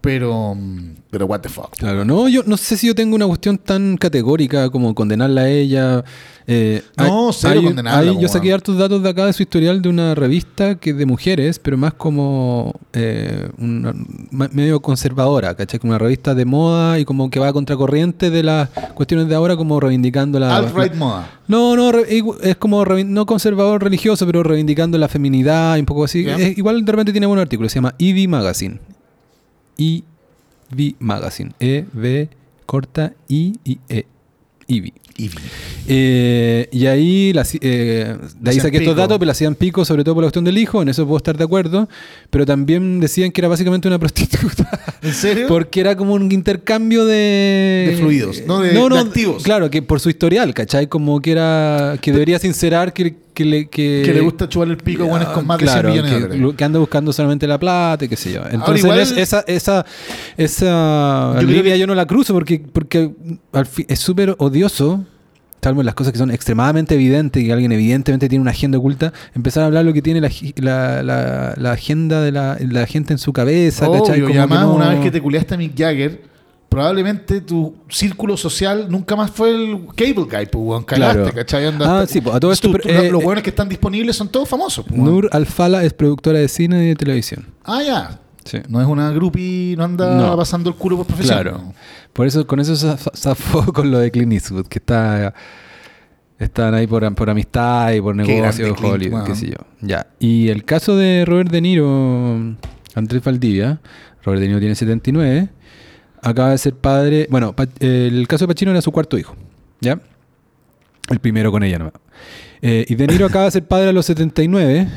Pero, 0.00 0.54
mm, 0.54 0.94
pero 1.10 1.26
what 1.26 1.40
the 1.40 1.48
fuck. 1.48 1.70
Claro, 1.76 2.04
no, 2.04 2.28
yo 2.28 2.42
no 2.46 2.56
sé 2.56 2.76
si 2.76 2.86
yo 2.86 2.94
tengo 2.94 3.16
una 3.16 3.26
cuestión 3.26 3.58
tan 3.58 3.96
categórica 3.96 4.70
como 4.70 4.94
condenarla 4.94 5.42
a 5.42 5.48
ella. 5.48 6.04
Eh, 6.48 6.80
No, 6.96 7.28
hay- 7.28 7.34
cero 7.36 7.54
hay- 7.60 7.64
condenarla, 7.64 7.98
hay- 8.10 8.14
po, 8.14 8.20
yo 8.20 8.28
saqué 8.28 8.52
hartos 8.52 8.78
datos 8.78 9.02
de 9.02 9.08
acá 9.08 9.26
de 9.26 9.32
su 9.32 9.42
historial 9.42 9.82
de 9.82 9.88
una 9.88 10.14
revista 10.14 10.76
que 10.76 10.90
es 10.90 10.96
de 10.96 11.04
mujeres, 11.06 11.58
pero 11.58 11.76
más 11.76 11.94
como 11.94 12.72
eh, 12.92 13.48
una- 13.58 13.94
medio 14.30 14.80
conservadora, 14.80 15.56
¿cachai? 15.56 15.80
Como 15.80 15.90
una 15.90 15.98
revista 15.98 16.36
de 16.36 16.44
moda 16.44 17.00
y 17.00 17.04
como 17.04 17.28
que 17.30 17.40
va 17.40 17.48
a 17.48 17.52
contracorriente 17.52 18.30
de 18.30 18.44
las 18.44 18.68
cuestiones 18.94 19.26
de 19.28 19.34
ahora, 19.34 19.56
como 19.56 19.80
reivindicando 19.80 20.38
la. 20.38 20.56
Alt-right 20.56 20.92
la- 20.92 20.98
moda. 20.98 21.30
no, 21.48 21.74
no, 21.74 21.90
es 21.98 22.56
como 22.56 22.84
no 22.84 23.26
conservador 23.26 23.82
religioso, 23.82 24.24
pero 24.24 24.44
reivindicando 24.44 24.98
la 24.98 25.08
feminidad 25.08 25.76
y 25.76 25.80
un 25.80 25.86
poco 25.86 26.04
así. 26.04 26.28
Es- 26.28 26.56
igual 26.56 26.84
de 26.84 26.92
repente 26.92 27.10
tiene 27.10 27.26
buen 27.26 27.40
artículo, 27.40 27.68
se 27.68 27.76
llama 27.76 27.94
EV 27.98 28.28
Magazine. 28.28 28.78
EV 29.78 30.94
Magazine. 30.98 31.52
E-V 31.60 32.28
corta 32.66 33.12
I 33.28 33.54
y 33.64 33.78
E. 33.88 34.06
Ivy. 34.68 34.92
Eh, 35.86 36.68
y 36.72 36.86
ahí, 36.86 37.32
la 37.32 37.46
eh, 37.60 38.16
de 38.40 38.50
ahí 38.50 38.60
saqué 38.60 38.78
estos 38.78 38.96
datos, 38.96 39.16
pero 39.18 39.26
la 39.26 39.32
hacían 39.32 39.54
pico, 39.54 39.84
sobre 39.84 40.02
todo 40.02 40.16
por 40.16 40.24
la 40.24 40.26
cuestión 40.26 40.44
del 40.44 40.58
hijo, 40.58 40.82
en 40.82 40.88
eso 40.88 41.06
puedo 41.06 41.18
estar 41.18 41.36
de 41.36 41.44
acuerdo. 41.44 41.88
Pero 42.30 42.44
también 42.44 42.98
decían 43.00 43.30
que 43.30 43.40
era 43.40 43.48
básicamente 43.48 43.86
una 43.88 43.98
prostituta. 43.98 44.68
¿En 45.02 45.14
serio? 45.14 45.46
Porque 45.46 45.80
era 45.80 45.96
como 45.96 46.14
un 46.14 46.30
intercambio 46.32 47.04
de... 47.04 47.86
De 47.90 47.96
fluidos, 47.96 48.42
no 48.46 48.60
de- 48.60 48.72
de 48.72 48.98
activos. 48.98 49.42
Claro, 49.44 49.70
que 49.70 49.82
por 49.82 50.00
su 50.00 50.10
historial, 50.10 50.52
¿cachai? 50.52 50.88
Como 50.88 51.20
que 51.20 51.32
era... 51.32 51.96
Que 52.00 52.10
debería 52.12 52.38
sincerar 52.38 52.92
que, 52.92 53.14
que 53.36 53.44
le... 53.44 53.68
Que, 53.68 54.02
que 54.04 54.14
le 54.14 54.20
gusta 54.22 54.48
chupar 54.48 54.68
el 54.68 54.78
pico, 54.78 55.04
bueno, 55.04 55.26
es 55.26 55.30
con 55.32 55.46
más 55.46 55.58
Claro, 55.58 55.88
de 55.90 55.94
100 55.94 56.04
millones 56.04 56.10
de 56.10 56.16
que, 56.16 56.22
dólares. 56.22 56.42
lo- 56.42 56.56
que 56.56 56.64
anda 56.64 56.78
buscando 56.78 57.12
solamente 57.12 57.46
la 57.46 57.58
plata 57.58 58.04
y 58.04 58.08
qué 58.08 58.16
sé 58.16 58.32
yo. 58.32 58.40
Entonces, 58.50 58.82
igual- 58.82 58.98
es- 59.00 59.12
esa, 59.12 59.44
esa, 59.46 59.84
esa 60.36 61.34
Yo 61.40 61.42
línea 61.46 61.76
yo 61.76 61.86
no 61.86 61.94
la 61.94 62.06
cruzo 62.06 62.32
porque, 62.34 62.60
porque 62.72 63.12
es 63.88 63.98
súper 64.00 64.34
odioso, 64.38 65.04
salvo 65.62 65.82
las 65.82 65.94
cosas 65.94 66.12
que 66.12 66.18
son 66.18 66.30
extremadamente 66.30 66.94
evidentes 66.94 67.42
y 67.42 67.46
que 67.46 67.52
alguien 67.52 67.72
evidentemente 67.72 68.28
tiene 68.28 68.40
una 68.42 68.52
agenda 68.52 68.78
oculta, 68.78 69.12
empezar 69.34 69.64
a 69.64 69.66
hablar 69.66 69.84
lo 69.84 69.92
que 69.92 70.00
tiene 70.00 70.20
la, 70.20 70.30
la, 70.56 71.02
la- 71.02 71.54
la 71.56 71.72
agenda 71.72 72.20
de 72.22 72.30
la, 72.32 72.56
gente 72.86 73.12
en 73.12 73.18
su 73.18 73.32
cabeza, 73.32 73.88
Obvio, 73.88 74.28
y 74.30 74.36
además, 74.36 74.60
no- 74.62 74.74
una 74.74 74.90
vez 74.90 75.00
que 75.00 75.10
te 75.10 75.20
culiaste 75.20 75.54
a 75.54 75.58
Mick 75.58 75.76
Jagger, 75.76 76.22
probablemente 76.76 77.40
tu 77.40 77.74
círculo 77.88 78.36
social 78.36 78.86
nunca 78.90 79.16
más 79.16 79.30
fue 79.30 79.50
el 79.50 79.86
cable 79.96 80.12
guy, 80.24 80.46
pues, 80.52 80.54
weón. 80.54 80.84
Claro. 80.84 81.32
¿cachai? 81.34 81.64
Ah, 81.80 82.04
sí, 82.06 82.20
pues, 82.20 82.36
a 82.36 82.38
todo 82.38 82.52
esto, 82.52 82.70
pero, 82.70 82.84
eh, 82.86 83.10
los 83.10 83.22
eh, 83.22 83.24
buenos 83.24 83.42
que 83.42 83.48
están 83.48 83.66
disponibles 83.66 84.14
son 84.14 84.28
todos 84.28 84.46
famosos, 84.46 84.84
pues. 84.86 85.00
Nur 85.00 85.30
Alfala 85.32 85.84
es 85.84 85.94
productora 85.94 86.38
de 86.38 86.48
cine 86.48 86.84
y 86.84 86.88
de 86.88 86.94
televisión. 86.94 87.46
Ah, 87.64 87.82
ya. 87.82 88.20
Sí. 88.44 88.58
No 88.68 88.78
es 88.82 88.86
una 88.86 89.10
groupie, 89.10 89.74
no 89.78 89.84
anda 89.84 90.14
No. 90.16 90.36
pasando 90.36 90.68
el 90.68 90.76
culo 90.76 90.98
por 90.98 91.06
profesión. 91.06 91.40
Claro. 91.40 91.72
Por 92.12 92.26
eso, 92.26 92.46
con 92.46 92.60
eso 92.60 92.74
zaf- 92.74 93.10
zafó 93.16 93.72
con 93.72 93.90
lo 93.90 93.98
de 93.98 94.10
Clint 94.10 94.34
Eastwood, 94.34 94.66
que 94.66 94.78
está 94.78 95.32
están 96.38 96.74
ahí 96.74 96.86
por, 96.86 97.14
por 97.14 97.30
amistad 97.30 97.92
y 97.94 98.02
por 98.02 98.14
negocio, 98.14 98.74
Clint, 98.74 98.92
Hollywood, 98.94 99.24
qué 99.24 99.34
sé 99.34 99.46
yo. 99.46 99.56
Ya. 99.80 100.08
Y 100.18 100.48
el 100.50 100.64
caso 100.66 100.94
de 100.94 101.24
Robert 101.26 101.50
De 101.50 101.62
Niro, 101.62 102.54
Andrés 102.94 103.24
Valdivia, 103.24 103.80
Robert 104.22 104.42
De 104.42 104.48
Niro 104.48 104.60
tiene 104.60 104.74
79, 104.74 105.48
acaba 106.28 106.50
de 106.50 106.58
ser 106.58 106.74
padre, 106.74 107.26
bueno, 107.30 107.54
eh, 107.80 108.08
el 108.12 108.26
caso 108.28 108.46
de 108.46 108.52
Pacino 108.54 108.70
era 108.72 108.82
su 108.82 108.90
cuarto 108.92 109.16
hijo, 109.18 109.34
¿ya? 109.80 110.00
El 111.08 111.20
primero 111.20 111.50
con 111.52 111.62
ella 111.62 111.78
nomás. 111.78 111.94
Eh, 112.62 112.84
y 112.88 112.94
De 112.96 113.06
Niro 113.06 113.26
acaba 113.26 113.44
de 113.44 113.50
ser 113.52 113.64
padre 113.66 113.90
a 113.90 113.92
los 113.92 114.06
79, 114.06 114.88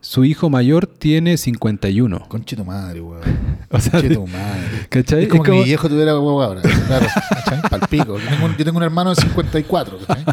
su 0.00 0.24
hijo 0.24 0.48
mayor 0.50 0.86
tiene 0.86 1.36
51. 1.36 2.26
Conche 2.28 2.56
tu 2.56 2.64
madre, 2.64 3.00
weón. 3.00 3.22
O 3.70 3.80
sea, 3.80 3.92
Conche 3.92 4.14
tu 4.14 4.26
madre. 4.26 4.86
¿cachai? 4.88 5.22
Es 5.24 5.28
como 5.28 5.44
Es 5.44 5.50
que 5.50 5.56
mi 5.56 5.64
viejo 5.64 5.88
tuviera 5.88 6.14
huevo 6.14 6.42
ahora. 6.42 6.62
Claro, 6.86 7.06
¿cachai? 7.30 7.62
Palpico. 7.70 8.18
Yo 8.18 8.28
tengo, 8.28 8.46
un, 8.46 8.56
yo 8.56 8.64
tengo 8.64 8.76
un 8.78 8.82
hermano 8.84 9.10
de 9.14 9.16
54, 9.22 9.98
¿cachai? 10.06 10.24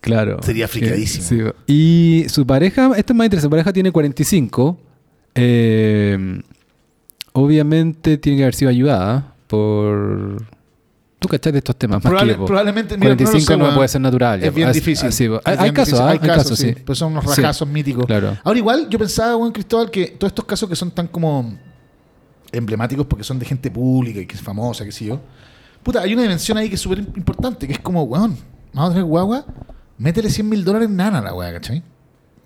Claro. 0.00 0.38
Sería 0.42 0.66
Que- 0.66 0.72
fricadísimo. 0.72 1.26
sí. 1.26 1.62
Y 1.66 2.24
su 2.28 2.46
pareja, 2.46 2.90
esto 2.96 3.12
es 3.12 3.16
más 3.16 3.24
interesante, 3.26 3.40
su 3.46 3.50
pareja 3.50 3.72
tiene 3.72 3.90
45. 3.92 4.78
eh, 5.34 6.40
obviamente 7.34 8.16
tiene 8.18 8.38
que 8.38 8.44
haber 8.44 8.54
sido 8.54 8.70
ayudada 8.70 9.34
por... 9.46 10.42
Tú 11.18 11.28
cachás 11.28 11.52
de 11.54 11.58
estos 11.58 11.76
temas 11.76 12.04
más 12.04 12.12
Probable- 12.12 12.36
que 12.36 12.44
probablemente, 12.44 12.96
mira, 12.98 13.08
no 13.10 13.14
lo 13.14 13.16
45 13.24 13.52
sé, 13.52 13.56
no, 13.56 13.74
puede 13.74 13.88
ser 13.88 14.00
natural. 14.02 14.40
ya, 14.40 14.48
Es 14.48 14.54
bien 14.54 14.70
difícil. 14.72 15.08
así, 15.08 15.26
po. 15.28 15.36
Es 15.36 15.42
hay, 15.46 15.56
bien 15.58 15.74
casos, 15.74 15.86
difícil. 15.98 16.06
¿ah? 16.06 16.10
hay 16.10 16.18
casos, 16.18 16.58
sí. 16.58 16.74
Pero 16.84 16.94
son 16.94 17.12
unos 17.12 17.24
Sí. 17.34 17.40
rajazos 17.40 17.66
míticos. 17.68 18.04
Claro. 18.06 18.36
Ahora, 18.44 18.58
igual, 18.58 18.88
yo 18.90 18.98
pensaba, 18.98 19.34
buen 19.36 19.50
Cristóbal, 19.52 19.90
que 19.90 20.08
todos 20.08 20.30
estos 20.32 20.44
casos 20.44 20.68
que 20.68 20.76
son 20.76 20.90
tan 20.90 21.06
como 21.06 21.56
emblemáticos 22.52 23.06
porque 23.06 23.24
son 23.24 23.38
de 23.38 23.46
gente 23.46 23.70
pública 23.70 24.20
y 24.20 24.26
que 24.26 24.34
es 24.34 24.42
famosa, 24.42 24.84
qué 24.84 24.92
sé 24.92 25.06
yo. 25.06 25.20
Puta, 25.82 26.02
hay 26.02 26.12
una 26.12 26.22
dimensión 26.22 26.58
ahí 26.58 26.68
que 26.68 26.74
es 26.74 26.80
súper 26.80 26.98
importante, 26.98 27.66
que 27.66 27.72
es 27.72 27.78
como, 27.80 28.02
weón, 28.04 28.36
vamos 28.74 28.90
a 28.90 28.92
tener 28.92 29.04
guagua, 29.04 29.44
métele 29.96 30.28
100 30.30 30.46
mil 30.48 30.62
dólares 30.62 30.88
en 30.88 30.96
nana 30.96 31.18
a 31.18 31.22
la 31.22 31.34
weá, 31.34 31.52
¿cachai? 31.54 31.82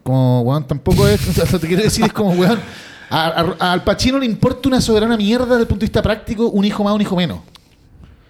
Como, 0.04 0.42
weón, 0.42 0.66
tampoco 0.68 1.06
es, 1.08 1.26
o 1.38 1.46
sea, 1.46 1.58
te 1.58 1.66
quiero 1.66 1.82
decir, 1.82 2.04
es 2.04 2.12
como, 2.12 2.30
weón, 2.30 2.58
a- 3.10 3.54
a- 3.60 3.72
al 3.72 3.84
Pachino 3.84 4.18
le 4.18 4.26
importa 4.26 4.68
una 4.68 4.80
soberana 4.80 5.16
mierda 5.16 5.46
desde 5.46 5.60
el 5.62 5.66
punto 5.66 5.80
de 5.80 5.86
vista 5.86 6.02
práctico, 6.02 6.48
un 6.50 6.64
hijo 6.64 6.84
más, 6.84 6.94
un 6.94 7.00
hijo 7.00 7.16
menos. 7.16 7.40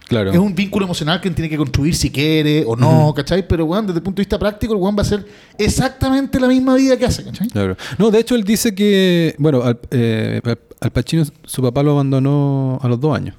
Claro. 0.08 0.30
Es 0.32 0.38
un 0.38 0.54
vínculo 0.54 0.86
emocional 0.86 1.20
que 1.20 1.28
él 1.28 1.34
tiene 1.34 1.50
que 1.50 1.58
construir 1.58 1.94
si 1.94 2.10
quiere 2.10 2.64
o 2.66 2.74
no, 2.74 3.12
¿cachai? 3.14 3.46
Pero, 3.46 3.66
weón, 3.66 3.86
desde 3.86 3.98
el 3.98 4.02
punto 4.02 4.16
de 4.16 4.22
vista 4.22 4.38
práctico, 4.38 4.72
el 4.72 4.80
weón 4.80 4.94
va 4.96 5.00
a 5.00 5.02
hacer 5.02 5.26
exactamente 5.58 6.40
la 6.40 6.48
misma 6.48 6.76
vida 6.76 6.96
que 6.96 7.04
hace, 7.04 7.24
¿cachai? 7.24 7.48
Claro. 7.48 7.76
No, 7.98 8.10
de 8.10 8.20
hecho 8.20 8.34
él 8.34 8.42
dice 8.42 8.74
que, 8.74 9.34
bueno, 9.38 9.62
al, 9.62 9.78
eh, 9.90 10.40
al 10.80 10.90
Pacino 10.92 11.24
su 11.44 11.60
papá 11.60 11.82
lo 11.82 11.90
abandonó 11.90 12.78
a 12.80 12.88
los 12.88 12.98
dos 12.98 13.14
años. 13.14 13.34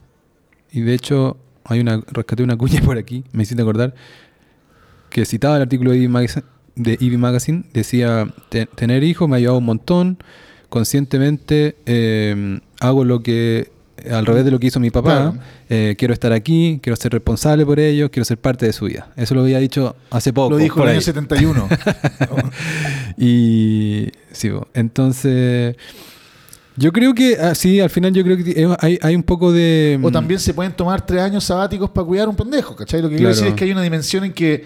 Y 0.72 0.82
de 0.82 0.94
hecho 0.94 1.38
hay 1.66 1.80
una, 1.80 2.04
rescaté 2.12 2.44
una 2.44 2.56
cuña 2.56 2.82
por 2.86 3.00
aquí, 3.00 3.24
me 3.32 3.42
hiciste 3.44 3.62
acordar, 3.64 3.96
que 5.10 5.26
citaba 5.26 5.56
el 5.56 5.64
artículo 5.64 5.90
de 5.90 5.98
Ivy 5.98 6.08
Magazine, 6.08 6.46
de 6.76 6.98
Ivy 7.00 7.18
Magazine 7.18 7.64
decía, 7.74 8.32
"Te- 8.50 8.68
tener 8.68 9.04
hijos 9.04 9.28
me 9.28 9.36
ha 9.36 9.38
ayudado 9.38 9.58
un 9.58 9.66
montón, 9.66 10.18
conscientemente 10.70 11.76
eh, 11.86 12.60
hago 12.80 13.04
lo 13.04 13.22
que, 13.22 13.72
al 14.10 14.26
revés 14.26 14.46
de 14.46 14.52
lo 14.52 14.60
que 14.60 14.68
hizo 14.68 14.80
mi 14.80 14.92
papá, 14.92 15.32
Claro. 15.34 15.34
eh, 15.70 15.96
quiero 15.98 16.14
estar 16.14 16.32
aquí, 16.32 16.80
quiero 16.82 16.96
ser 16.96 17.12
responsable 17.12 17.66
por 17.66 17.80
ellos, 17.80 18.10
quiero 18.12 18.24
ser 18.26 18.38
parte 18.38 18.66
de 18.66 18.74
su 18.74 18.86
vida. 18.86 19.12
Eso 19.18 19.36
lo 19.36 19.42
había 19.42 19.60
dicho 19.60 19.96
hace 20.12 20.32
poco. 20.32 20.52
Lo 20.52 20.58
dijo 20.58 20.80
en 20.80 20.84
el 20.84 20.90
ahí. 20.90 20.96
año 20.96 21.02
71. 21.02 21.68
Y 23.18 24.10
sí, 24.32 24.50
entonces 24.74 25.76
yo 26.78 26.92
creo 26.94 27.14
que 27.14 27.38
ah, 27.40 27.54
sí, 27.56 27.80
al 27.80 27.90
final 27.90 28.14
yo 28.14 28.24
creo 28.24 28.38
que 28.38 28.68
hay, 28.80 28.98
hay 29.02 29.16
un 29.16 29.24
poco 29.24 29.52
de... 29.52 30.00
o 30.02 30.12
también 30.12 30.40
se 30.40 30.54
pueden 30.54 30.72
tomar 30.74 31.06
tres 31.06 31.22
años 31.22 31.44
sabáticos 31.44 31.90
para 31.90 32.06
cuidar 32.08 32.30
un 32.30 32.36
pendejo, 32.36 32.76
¿cachai? 32.76 33.02
Lo 33.02 33.10
que 33.10 33.18
Claro. 33.18 33.34
quiero 33.34 33.36
decir 33.36 33.48
es 33.48 33.54
que 33.56 33.66
hay 33.66 33.72
una 33.72 33.82
dimensión 33.82 34.24
en 34.24 34.34
que 34.34 34.66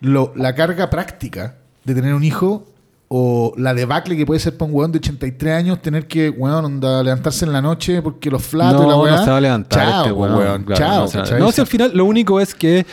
lo- 0.00 0.32
la 0.36 0.54
carga 0.54 0.88
práctica 0.88 1.56
de 1.84 1.94
tener 1.94 2.14
un 2.14 2.24
hijo 2.24 2.66
o 3.12 3.52
la 3.56 3.74
debacle 3.74 4.16
que 4.16 4.24
puede 4.24 4.38
ser 4.38 4.56
para 4.56 4.70
un 4.70 4.76
weón 4.76 4.92
de 4.92 4.98
83 4.98 5.52
años 5.54 5.82
tener 5.82 6.06
que, 6.06 6.30
weón, 6.30 6.64
onda, 6.64 7.02
levantarse 7.02 7.44
en 7.44 7.52
la 7.52 7.60
noche 7.60 8.02
porque 8.02 8.30
los 8.30 8.40
flatos 8.40 8.82
no, 8.82 8.86
y 8.86 8.88
la 8.90 8.96
weá. 8.98 9.16
no 9.16 9.24
se 9.24 9.30
va 9.30 9.36
a 9.36 9.40
levantar 9.40 9.88
Chao, 9.88 10.00
este 10.02 10.12
weón, 10.12 10.34
weón, 10.36 10.62
claro, 10.64 10.78
chao, 10.80 11.00
no, 11.02 11.08
se 11.08 11.16
va 11.18 11.22
a- 11.22 11.26
¿cachai? 11.26 11.40
no, 11.40 11.50
si 11.50 11.60
al 11.60 11.66
final 11.66 11.90
lo 11.92 12.04
único 12.04 12.38
es 12.40 12.54
que 12.54 12.86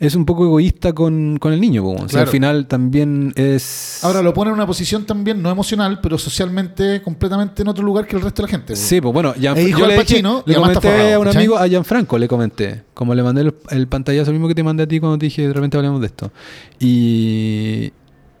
es 0.00 0.14
un 0.14 0.24
poco 0.24 0.44
egoísta 0.46 0.94
con, 0.94 1.36
con 1.38 1.52
el 1.52 1.60
niño, 1.60 1.82
weón. 1.82 2.08
Si 2.08 2.14
Claro. 2.14 2.22
al 2.26 2.28
final 2.32 2.66
también 2.66 3.32
es... 3.36 3.98
Ahora 4.04 4.22
lo 4.22 4.32
pone 4.32 4.48
en 4.50 4.54
una 4.54 4.66
posición 4.66 5.04
también 5.04 5.42
no 5.42 5.50
emocional, 5.50 6.00
pero 6.00 6.16
socialmente 6.16 7.02
completamente 7.02 7.60
en 7.60 7.68
otro 7.68 7.84
lugar 7.84 8.06
que 8.06 8.16
el 8.16 8.22
resto 8.22 8.40
de 8.40 8.46
la 8.46 8.50
gente. 8.50 8.74
Sí, 8.76 9.02
pues 9.02 9.12
bueno, 9.12 9.34
Gian- 9.34 9.58
hijo 9.58 9.80
yo 9.80 9.86
le, 9.86 9.96
Pacino, 9.96 10.42
le 10.46 10.54
comenté 10.54 10.80
forrado, 10.88 11.14
a 11.14 11.18
un 11.18 11.24
¿cachai? 11.26 11.42
amigo, 11.42 11.58
a 11.58 11.66
Gianfranco, 11.68 12.16
le 12.16 12.26
comenté. 12.28 12.84
Como 12.94 13.14
le 13.14 13.22
mandé 13.22 13.42
el, 13.42 13.54
el 13.70 13.86
pantallazo 13.86 14.30
mismo 14.32 14.48
que 14.48 14.54
te 14.54 14.62
mandé 14.62 14.84
a 14.84 14.86
ti 14.88 14.98
cuando 14.98 15.18
te 15.18 15.26
dije, 15.26 15.46
de 15.46 15.52
repente 15.52 15.76
hablamos 15.76 16.00
de 16.00 16.06
esto. 16.06 16.30
Y, 16.78 17.92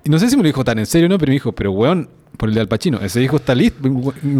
y 0.08 0.10
no 0.10 0.18
sé 0.18 0.30
si 0.30 0.36
me 0.36 0.42
lo 0.42 0.46
dijo 0.46 0.64
tan 0.64 0.78
en 0.78 0.86
serio, 0.86 1.06
¿no? 1.08 1.18
Pero 1.18 1.28
me 1.30 1.34
dijo, 1.34 1.52
pero 1.52 1.70
weón, 1.72 2.08
por 2.38 2.48
el 2.48 2.54
de 2.54 2.60
Al 2.62 2.68
Pacino, 2.68 2.98
ese 3.02 3.22
hijo 3.22 3.36
está 3.36 3.54
listo. 3.54 3.82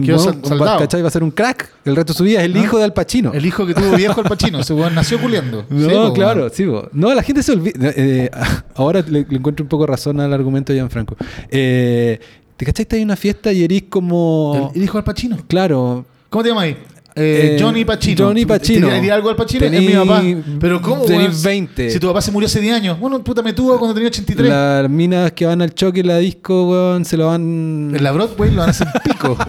Quedó 0.04 0.18
sal- 0.18 0.40
saldado. 0.42 0.78
¿cachai? 0.78 1.02
Va 1.02 1.08
a 1.08 1.10
ser 1.10 1.22
un 1.22 1.30
crack. 1.30 1.70
El 1.84 1.94
resto 1.96 2.12
de 2.12 2.16
su 2.16 2.24
vida 2.24 2.38
es 2.40 2.46
el 2.46 2.54
¿No? 2.54 2.62
hijo 2.64 2.78
de 2.78 2.84
Al 2.84 2.92
Pacino. 2.94 3.32
El 3.34 3.44
hijo 3.44 3.66
que 3.66 3.74
tuvo 3.74 3.96
viejo 3.96 4.20
al 4.20 4.26
Pachino, 4.28 4.60
ese 4.60 4.72
weón 4.72 4.94
nació 4.94 5.20
culiando. 5.20 5.64
No, 5.70 5.88
Sí, 5.90 5.94
po, 5.94 6.12
claro, 6.14 6.40
weón. 6.42 6.52
sí. 6.54 6.64
No, 6.92 7.14
la 7.14 7.22
gente 7.22 7.42
se 7.42 7.52
olvida. 7.52 7.92
eh, 7.96 8.30
ahora 8.76 9.02
le, 9.02 9.26
le 9.28 9.36
encuentro 9.36 9.62
un 9.64 9.68
poco 9.68 9.86
razón 9.86 10.20
al 10.20 10.32
argumento 10.32 10.72
de 10.72 10.78
Gianfranco. 10.78 11.16
Eh, 11.50 12.18
¿Te 12.56 12.64
cachai? 12.66 12.82
Está 12.84 12.96
en 12.96 13.04
una 13.04 13.16
fiesta 13.16 13.52
y 13.52 13.62
eres 13.64 13.84
como. 13.88 14.72
El, 14.74 14.82
hijo 14.82 14.96
al 14.98 15.04
Pachino. 15.04 15.36
Claro. 15.46 16.04
¿Cómo 16.30 16.42
te 16.42 16.48
llamas 16.50 16.64
ahí? 16.64 16.76
Eh, 17.18 17.56
Eh, 17.56 17.58
Johnny 17.60 17.84
Pachino. 17.84 18.26
Johnny 18.26 18.46
Pacino. 18.46 18.88
¿Te 18.88 18.94
diría 18.94 19.14
algo 19.14 19.28
al 19.30 19.36
Pachino? 19.36 19.64
Es 19.66 19.72
Tení- 19.72 19.86
mi 19.86 19.92
papá. 19.94 20.22
Pero 20.60 20.80
¿cómo, 20.80 21.02
weón? 21.04 21.32
20. 21.42 21.90
Si 21.90 21.98
tu 21.98 22.06
papá 22.06 22.20
se 22.22 22.30
murió 22.32 22.46
hace 22.46 22.60
10 22.60 22.74
años. 22.74 22.98
Bueno, 23.00 23.22
puta, 23.24 23.42
me 23.42 23.52
tuvo 23.52 23.78
cuando 23.78 23.94
tenía 23.94 24.08
83. 24.08 24.48
Las 24.48 24.88
minas 24.90 25.32
que 25.32 25.46
van 25.46 25.60
al 25.62 25.74
choque 25.74 26.00
en 26.00 26.06
la 26.08 26.18
disco, 26.18 26.68
weón, 26.70 27.04
se 27.04 27.16
lo 27.16 27.26
van. 27.26 27.92
En 27.94 28.02
la 28.02 28.12
Broadway 28.12 28.50
lo 28.50 28.58
van 28.60 28.68
a 28.68 28.70
hacer 28.70 28.88
pico. 29.04 29.36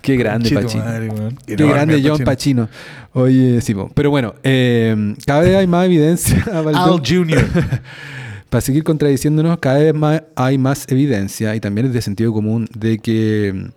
Qué 0.00 0.16
grande, 0.16 0.48
Chito 0.48 0.62
Pacino. 0.62 0.84
madre. 0.84 1.08
Qué 1.46 1.56
grande 1.56 2.02
John 2.04 2.24
Pacino. 2.24 2.68
Oye, 3.12 3.60
sí, 3.60 3.74
pero 3.94 4.10
bueno, 4.10 4.34
eh, 4.42 5.14
cada 5.26 5.40
vez 5.40 5.56
hay 5.56 5.66
más 5.66 5.84
evidencia. 5.86 6.44
Al 6.52 7.00
Jr. 7.06 7.44
Para 8.48 8.60
seguir 8.62 8.82
contradiciéndonos, 8.84 9.58
cada 9.58 9.78
vez 9.80 9.94
más 9.94 10.22
hay 10.34 10.56
más 10.56 10.86
evidencia, 10.88 11.54
y 11.54 11.60
también 11.60 11.88
es 11.88 11.92
de 11.92 12.00
sentido 12.00 12.32
común, 12.32 12.66
de 12.74 12.98
que 12.98 13.52
mm, 13.54 13.68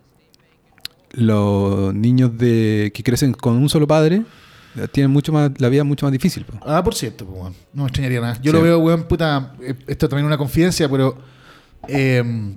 los 1.13 1.93
niños 1.93 2.37
de 2.37 2.91
que 2.93 3.03
crecen 3.03 3.33
con 3.33 3.55
un 3.57 3.67
solo 3.69 3.85
padre 3.87 4.23
eh, 4.77 4.87
tienen 4.91 5.11
mucho 5.11 5.33
más 5.33 5.51
la 5.59 5.67
vida 5.69 5.83
mucho 5.83 6.05
más 6.05 6.13
difícil. 6.13 6.45
po. 6.45 6.57
Ah, 6.65 6.83
por 6.83 6.95
cierto, 6.95 7.25
weón. 7.25 7.53
No 7.73 7.83
me 7.83 7.87
extrañaría 7.89 8.21
nada. 8.21 8.39
Yo 8.41 8.51
Sí. 8.51 8.57
lo 8.57 8.63
veo, 8.63 8.79
weón, 8.79 9.03
puta. 9.03 9.53
eh, 9.61 9.75
Esto 9.87 10.07
también 10.07 10.25
es 10.25 10.29
una 10.29 10.37
confidencia, 10.37 10.87
pero. 10.89 11.17
eh, 11.87 12.55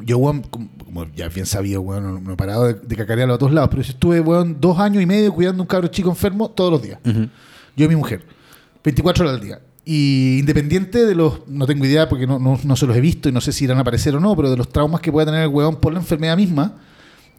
yo, 0.00 0.16
weón, 0.18 0.42
como, 0.42 1.06
ya 1.16 1.28
bien 1.28 1.44
sabido, 1.44 1.80
weón, 1.80 2.22
no, 2.22 2.32
he 2.32 2.36
parado 2.36 2.66
de, 2.66 2.74
de 2.74 2.96
cacarearlo 2.96 3.34
a 3.34 3.38
todos 3.38 3.52
lados, 3.52 3.68
pero 3.70 3.82
yo 3.82 3.90
estuve, 3.90 4.20
weón, 4.20 4.56
dos 4.60 4.78
años 4.78 5.02
y 5.02 5.06
medio 5.06 5.32
cuidando 5.34 5.60
a 5.60 5.64
un 5.64 5.66
cabro 5.66 5.88
chico 5.88 6.08
enfermo 6.08 6.48
todos 6.50 6.70
los 6.70 6.82
días. 6.82 7.00
Yo 7.76 7.84
y 7.84 7.88
mi 7.88 7.96
mujer. 7.96 8.24
24 8.84 9.24
horas 9.24 9.40
al 9.40 9.44
día. 9.44 9.60
Y 9.84 10.38
independiente 10.38 11.04
de 11.04 11.14
los, 11.16 11.48
no 11.48 11.66
tengo 11.66 11.84
idea 11.84 12.08
porque 12.08 12.26
no, 12.28 12.38
no, 12.38 12.58
no 12.62 12.76
se 12.76 12.86
los 12.86 12.96
he 12.96 13.00
visto 13.00 13.28
y 13.28 13.32
no 13.32 13.40
sé 13.40 13.52
si 13.52 13.64
irán 13.64 13.78
a 13.78 13.80
aparecer 13.80 14.14
o 14.14 14.20
no, 14.20 14.36
pero 14.36 14.50
de 14.50 14.56
los 14.56 14.68
traumas 14.68 15.00
que 15.00 15.10
pueda 15.10 15.26
tener 15.26 15.42
el 15.42 15.48
weón 15.48 15.76
por 15.76 15.92
la 15.92 15.98
enfermedad 15.98 16.36
misma, 16.36 16.76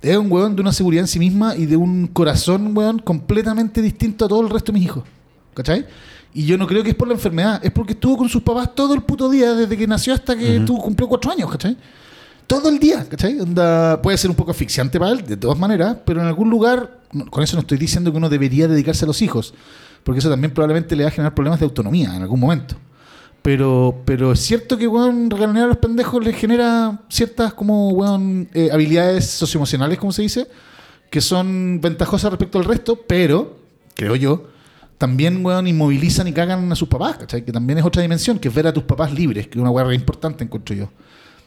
Es 0.01 0.17
un 0.17 0.31
weón 0.31 0.55
de 0.55 0.61
una 0.61 0.71
seguridad 0.71 1.03
en 1.03 1.07
sí 1.07 1.19
misma 1.19 1.55
y 1.55 1.65
de 1.65 1.75
un 1.75 2.07
corazón, 2.07 2.75
weón, 2.75 2.99
completamente 2.99 3.81
distinto 3.81 4.25
a 4.25 4.27
todo 4.27 4.41
el 4.41 4.49
resto 4.49 4.71
de 4.71 4.79
mis 4.79 4.85
hijos. 4.85 5.03
¿Cachai? 5.53 5.85
Y 6.33 6.45
yo 6.45 6.57
no 6.57 6.67
creo 6.67 6.83
que 6.83 6.89
es 6.89 6.95
por 6.95 7.07
la 7.07 7.15
enfermedad, 7.15 7.59
es 7.63 7.71
porque 7.71 7.93
estuvo 7.93 8.17
con 8.17 8.29
sus 8.29 8.43
papás 8.43 8.73
todo 8.75 8.93
el 8.93 9.01
puto 9.01 9.29
día, 9.29 9.53
desde 9.53 9.75
que 9.75 9.87
nació 9.87 10.13
hasta 10.13 10.37
que 10.37 10.59
tuvo, 10.59 10.81
cumplió 10.81 11.07
cuatro 11.07 11.31
años, 11.31 11.49
¿cachai? 11.49 11.75
Todo 12.45 12.69
el 12.69 12.79
día, 12.79 13.07
¿cachai? 13.09 13.39
Onda, 13.39 14.01
puede 14.01 14.17
ser 14.17 14.29
un 14.29 14.35
poco 14.35 14.51
asfixiante 14.51 14.99
para 14.99 15.11
él, 15.11 15.25
de 15.25 15.37
todas 15.37 15.57
maneras, 15.57 15.97
pero 16.05 16.21
en 16.21 16.27
algún 16.27 16.49
lugar, 16.49 16.99
con 17.29 17.43
eso 17.43 17.55
no 17.55 17.61
estoy 17.61 17.79
diciendo 17.79 18.11
que 18.11 18.17
uno 18.17 18.29
debería 18.29 18.67
dedicarse 18.67 19.05
a 19.05 19.07
los 19.07 19.21
hijos, 19.21 19.55
porque 20.03 20.19
eso 20.19 20.29
también 20.29 20.53
probablemente 20.53 20.95
le 20.95 21.03
va 21.03 21.09
a 21.09 21.11
generar 21.11 21.33
problemas 21.33 21.59
de 21.59 21.65
autonomía 21.65 22.15
en 22.15 22.21
algún 22.21 22.39
momento. 22.39 22.75
Pero, 23.41 24.01
pero 24.05 24.33
es 24.33 24.41
cierto 24.41 24.77
que, 24.77 24.87
weón, 24.87 25.29
regañar 25.29 25.63
a 25.63 25.67
los 25.67 25.77
pendejos 25.77 26.23
les 26.23 26.35
genera 26.35 26.99
ciertas, 27.09 27.53
como, 27.53 27.89
weón, 27.89 28.49
eh, 28.53 28.69
habilidades 28.71 29.25
socioemocionales, 29.25 29.97
como 29.97 30.11
se 30.11 30.23
dice, 30.23 30.47
que 31.09 31.21
son 31.21 31.79
ventajosas 31.81 32.31
respecto 32.31 32.59
al 32.59 32.65
resto, 32.65 32.99
pero, 33.07 33.57
creo 33.95 34.15
yo, 34.15 34.49
también, 34.97 35.43
weón, 35.45 35.67
inmovilizan 35.67 36.27
y 36.27 36.33
cagan 36.33 36.69
a 36.71 36.75
sus 36.75 36.89
papás, 36.89 37.17
¿cachai? 37.19 37.45
Que 37.45 37.53
también 37.53 37.79
es 37.79 37.85
otra 37.85 38.01
dimensión, 38.01 38.37
que 38.37 38.49
es 38.49 38.53
ver 38.53 38.67
a 38.67 38.73
tus 38.73 38.83
papás 38.83 39.13
libres, 39.13 39.47
que 39.47 39.57
es 39.57 39.61
una 39.61 39.71
weá 39.71 39.85
re 39.85 39.95
importante, 39.95 40.43
encuentro 40.43 40.75
yo. 40.75 40.89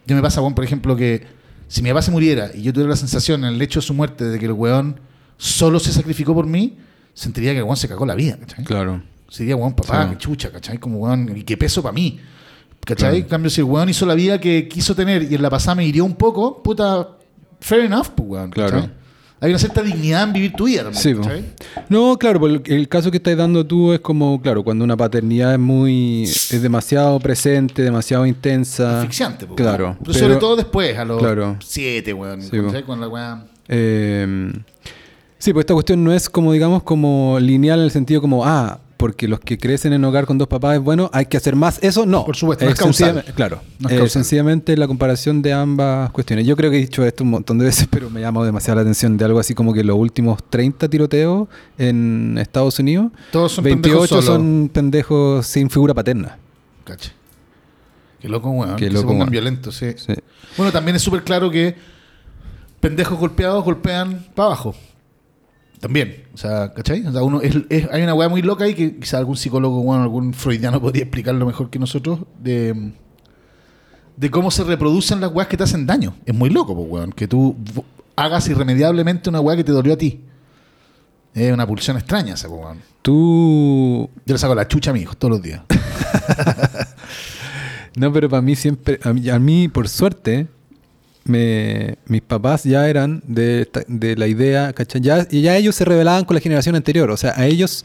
Yo 0.06 0.16
me 0.16 0.22
pasa, 0.22 0.40
weón, 0.40 0.54
por 0.54 0.64
ejemplo, 0.64 0.96
que 0.96 1.26
si 1.68 1.82
mi 1.82 1.90
papá 1.90 2.02
se 2.02 2.10
muriera 2.10 2.50
y 2.54 2.62
yo 2.62 2.72
tuviera 2.72 2.90
la 2.90 2.96
sensación 2.96 3.44
en 3.44 3.54
el 3.54 3.62
hecho 3.62 3.80
de 3.80 3.86
su 3.86 3.94
muerte 3.94 4.24
de 4.24 4.38
que 4.38 4.46
el 4.46 4.52
weón 4.52 4.98
solo 5.36 5.78
se 5.78 5.92
sacrificó 5.92 6.34
por 6.34 6.46
mí, 6.46 6.78
sentiría 7.12 7.52
que 7.52 7.58
el 7.58 7.64
weón 7.64 7.76
se 7.76 7.88
cagó 7.88 8.06
la 8.06 8.14
vida, 8.14 8.38
¿cachai? 8.38 8.64
Claro. 8.64 9.02
Sería, 9.32 9.56
weón, 9.56 9.72
papá, 9.72 10.08
Sí. 10.10 10.16
chucha, 10.18 10.50
¿cachai? 10.52 10.76
Como, 10.76 10.98
weón, 10.98 11.34
y 11.34 11.42
qué 11.42 11.56
peso 11.56 11.80
para 11.82 11.94
mí. 11.94 12.20
¿Cachai? 12.84 12.96
Claro. 13.12 13.16
En 13.16 13.22
cambio, 13.30 13.50
si 13.50 13.62
el 13.62 13.64
weón 13.64 13.88
hizo 13.88 14.04
la 14.04 14.14
vida 14.14 14.38
que 14.38 14.68
quiso 14.68 14.94
tener 14.94 15.22
y 15.22 15.34
en 15.34 15.40
la 15.40 15.48
pasada 15.48 15.76
me 15.76 15.86
hirió 15.86 16.04
un 16.04 16.14
poco, 16.16 16.62
puta, 16.62 17.08
fair 17.58 17.84
enough, 17.86 18.08
pues, 18.14 18.28
weón. 18.28 18.50
¿cachai? 18.50 18.70
Claro. 18.70 18.90
Hay 19.40 19.50
una 19.50 19.58
cierta 19.58 19.82
dignidad 19.82 20.24
en 20.24 20.32
vivir 20.34 20.52
tu 20.52 20.66
vida 20.66 20.82
también, 20.84 21.02
Sí. 21.02 21.14
¿cachai? 21.14 21.44
No, 21.88 22.18
claro, 22.18 22.40
porque 22.40 22.76
el, 22.76 22.88
caso 22.88 23.10
que 23.10 23.16
estás 23.16 23.36
dando 23.38 23.66
tú 23.66 23.94
es 23.94 24.00
como, 24.00 24.40
claro, 24.42 24.62
cuando 24.62 24.84
una 24.84 24.96
paternidad 24.98 25.54
es 25.54 25.58
muy, 25.58 26.24
es 26.24 26.60
demasiado 26.60 27.18
presente, 27.18 27.80
demasiado 27.82 28.26
intensa. 28.26 28.98
Asfixiante, 29.00 29.46
pues, 29.46 29.56
Claro. 29.56 29.84
weón. 29.84 29.98
Pero, 30.04 30.12
sobre 30.18 30.36
todo 30.36 30.56
después, 30.56 30.98
a 30.98 31.06
los 31.06 31.18
Claro. 31.20 31.56
siete, 31.64 32.12
weón. 32.12 32.42
Sí. 32.42 32.50
Eh, 33.68 34.52
sí, 35.38 35.52
pues 35.54 35.62
esta 35.62 35.72
cuestión 35.74 36.04
no 36.04 36.12
es 36.12 36.28
como, 36.28 36.52
digamos, 36.52 36.82
como 36.82 37.38
lineal 37.40 37.78
en 37.78 37.84
el 37.86 37.90
sentido 37.90 38.20
como, 38.20 38.44
ah, 38.44 38.78
porque 38.96 39.26
los 39.28 39.40
que 39.40 39.58
crecen 39.58 39.92
en 39.92 40.04
hogar 40.04 40.26
con 40.26 40.38
dos 40.38 40.48
papás 40.48 40.76
es 40.76 40.80
bueno, 40.82 41.10
hay 41.12 41.26
que 41.26 41.36
hacer 41.36 41.56
más 41.56 41.78
eso. 41.82 42.06
No. 42.06 42.24
Por 42.24 42.36
supuesto, 42.36 42.64
no 42.64 42.70
es 42.70 42.78
causal. 42.78 42.92
sencillamente- 42.94 43.32
Claro. 43.32 43.60
No 43.78 43.88
es 43.88 44.00
eh, 44.00 44.08
sencillamente 44.08 44.76
la 44.76 44.86
comparación 44.86 45.42
de 45.42 45.52
ambas 45.52 46.10
cuestiones. 46.12 46.46
Yo 46.46 46.56
creo 46.56 46.70
que 46.70 46.76
he 46.76 46.80
dicho 46.80 47.04
esto 47.04 47.24
un 47.24 47.30
montón 47.30 47.58
de 47.58 47.64
veces, 47.66 47.86
pero 47.90 48.10
me 48.10 48.20
llama 48.20 48.44
demasiado 48.44 48.76
la 48.76 48.82
atención 48.82 49.16
de 49.16 49.24
algo 49.24 49.38
así 49.40 49.54
como 49.54 49.72
que 49.74 49.82
los 49.84 49.96
últimos 49.96 50.38
30 50.50 50.88
tiroteos 50.88 51.48
en 51.78 52.36
Estados 52.38 52.78
Unidos, 52.78 53.10
Todos 53.32 53.52
son 53.52 53.64
28 53.64 53.98
pendejos 54.00 54.24
son 54.24 54.70
pendejos 54.72 55.46
sin 55.46 55.68
figura 55.70 55.94
paterna. 55.94 56.38
Cacha. 56.84 57.12
Qué 58.20 58.28
loco, 58.28 58.50
weón. 58.50 58.76
Qué 58.76 58.86
que 58.86 58.90
loco, 58.92 59.00
se 59.02 59.06
pongan 59.08 59.30
violentos, 59.30 59.74
sí. 59.76 59.86
Sí. 59.96 60.14
Bueno, 60.56 60.70
también 60.70 60.94
es 60.96 61.02
súper 61.02 61.24
claro 61.24 61.50
que 61.50 61.74
pendejos 62.80 63.18
golpeados 63.18 63.64
golpean 63.64 64.26
para 64.34 64.46
abajo. 64.46 64.74
También. 65.82 66.24
O 66.32 66.36
sea, 66.36 66.72
¿cachai? 66.72 67.04
O 67.04 67.10
sea, 67.12 67.22
uno 67.24 67.40
es, 67.42 67.56
es- 67.68 67.88
hay 67.90 68.02
una 68.04 68.14
weá 68.14 68.28
muy 68.28 68.40
loca 68.40 68.62
ahí 68.64 68.72
que 68.74 68.96
quizá 69.00 69.18
algún 69.18 69.36
psicólogo, 69.36 69.82
bueno, 69.82 70.04
algún 70.04 70.32
freudiano 70.32 70.80
podría 70.80 71.02
explicarlo 71.02 71.44
mejor 71.44 71.70
que 71.70 71.80
nosotros, 71.80 72.20
de, 72.40 72.92
de 74.16 74.30
cómo 74.30 74.52
se 74.52 74.62
reproducen 74.62 75.20
las 75.20 75.32
weas 75.32 75.48
que 75.48 75.56
te 75.56 75.64
hacen 75.64 75.84
daño. 75.84 76.14
Es 76.24 76.34
muy 76.34 76.50
loco, 76.50 76.76
pues, 76.76 76.86
weón. 76.88 77.10
Que 77.10 77.26
tú 77.26 77.56
hagas 78.14 78.48
irremediablemente 78.48 79.28
una 79.28 79.40
weá 79.40 79.56
que 79.56 79.64
te 79.64 79.72
dolió 79.72 79.94
a 79.94 79.96
ti. 79.96 80.20
Es 81.34 81.52
una 81.52 81.66
pulsión 81.66 81.96
extraña 81.96 82.34
esa, 82.34 82.46
pues, 82.48 82.60
weón. 82.60 82.78
Tú 83.02 84.08
Yo 84.24 84.34
le 84.34 84.38
saco 84.38 84.54
la 84.54 84.68
chucha 84.68 84.90
a 84.92 84.94
mi 84.94 85.00
hijo 85.00 85.14
todos 85.16 85.32
los 85.32 85.42
días. 85.42 85.62
No, 87.94 88.10
pero 88.10 88.28
para 88.30 88.40
mí 88.40 88.56
siempre, 88.56 88.98
a 89.02 89.12
mí, 89.12 89.28
a 89.28 89.38
mí, 89.38 89.68
por 89.68 89.86
suerte, 89.86 90.48
me, 91.24 91.96
mis 92.06 92.22
papás 92.22 92.64
ya 92.64 92.88
eran 92.88 93.22
de, 93.26 93.68
la 94.16 94.26
idea, 94.26 94.72
¿cachai? 94.72 95.00
Ya, 95.00 95.26
y 95.30 95.42
ya 95.42 95.56
ellos 95.56 95.74
se 95.76 95.84
rebelaban 95.84 96.24
con 96.24 96.34
la 96.34 96.40
generación 96.40 96.74
anterior. 96.74 97.10
O 97.10 97.16
sea, 97.16 97.32
a 97.36 97.46
ellos, 97.46 97.84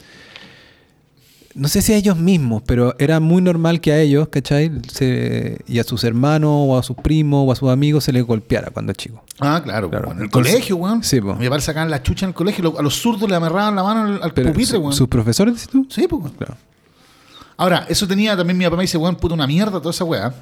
no 1.54 1.68
sé 1.68 1.82
si 1.82 1.92
a 1.92 1.96
ellos 1.96 2.16
mismos, 2.16 2.62
pero 2.66 2.94
era 2.98 3.20
muy 3.20 3.40
normal 3.42 3.80
que 3.80 3.92
a 3.92 4.00
ellos, 4.00 4.28
¿cachai? 4.28 4.70
Se- 4.92 5.58
y 5.66 5.78
a 5.78 5.84
sus 5.84 6.04
hermanos 6.04 6.50
o 6.52 6.78
a 6.78 6.82
sus 6.82 6.96
primos 6.96 7.48
o 7.48 7.52
a 7.52 7.56
sus 7.56 7.68
amigos 7.70 8.04
se 8.04 8.12
les 8.12 8.24
golpeara 8.24 8.70
cuando 8.70 8.92
chico. 8.92 9.22
Ah, 9.40 9.60
claro, 9.64 9.88
Claro. 9.88 10.06
weón. 10.08 10.16
En 10.18 10.22
el 10.22 10.24
Entonces- 10.26 10.52
colegio, 10.52 10.76
weón. 10.76 11.02
Sí. 11.04 11.18
A 11.18 11.20
mi 11.34 11.44
papá 11.46 11.56
le 11.56 11.62
sacaban 11.62 11.90
la 11.90 12.02
chucha 12.02 12.26
en 12.26 12.30
el 12.30 12.34
colegio. 12.34 12.64
lo- 12.64 12.78
A 12.78 12.82
los 12.82 12.94
zurdos 13.00 13.28
le 13.28 13.36
amarraban 13.36 13.74
la 13.76 13.82
mano 13.82 14.02
al, 14.02 14.22
al 14.22 14.34
Pero 14.34 14.52
pupitre, 14.52 14.78
weón. 14.78 14.92
¿Sus 14.92 15.08
profesores, 15.08 15.54
dices 15.54 15.68
tú? 15.68 15.86
Sí, 15.90 16.06
pues. 16.08 16.32
Claro. 16.38 16.56
Ahora, 17.56 17.86
eso 17.88 18.06
tenía 18.06 18.36
también 18.36 18.56
mi 18.56 18.64
papá 18.64 18.76
me 18.76 18.82
dice, 18.82 18.98
weón, 18.98 19.16
puta 19.16 19.34
una 19.34 19.46
mierda 19.46 19.78
toda 19.80 19.90
esa 19.90 20.04
weá. 20.04 20.32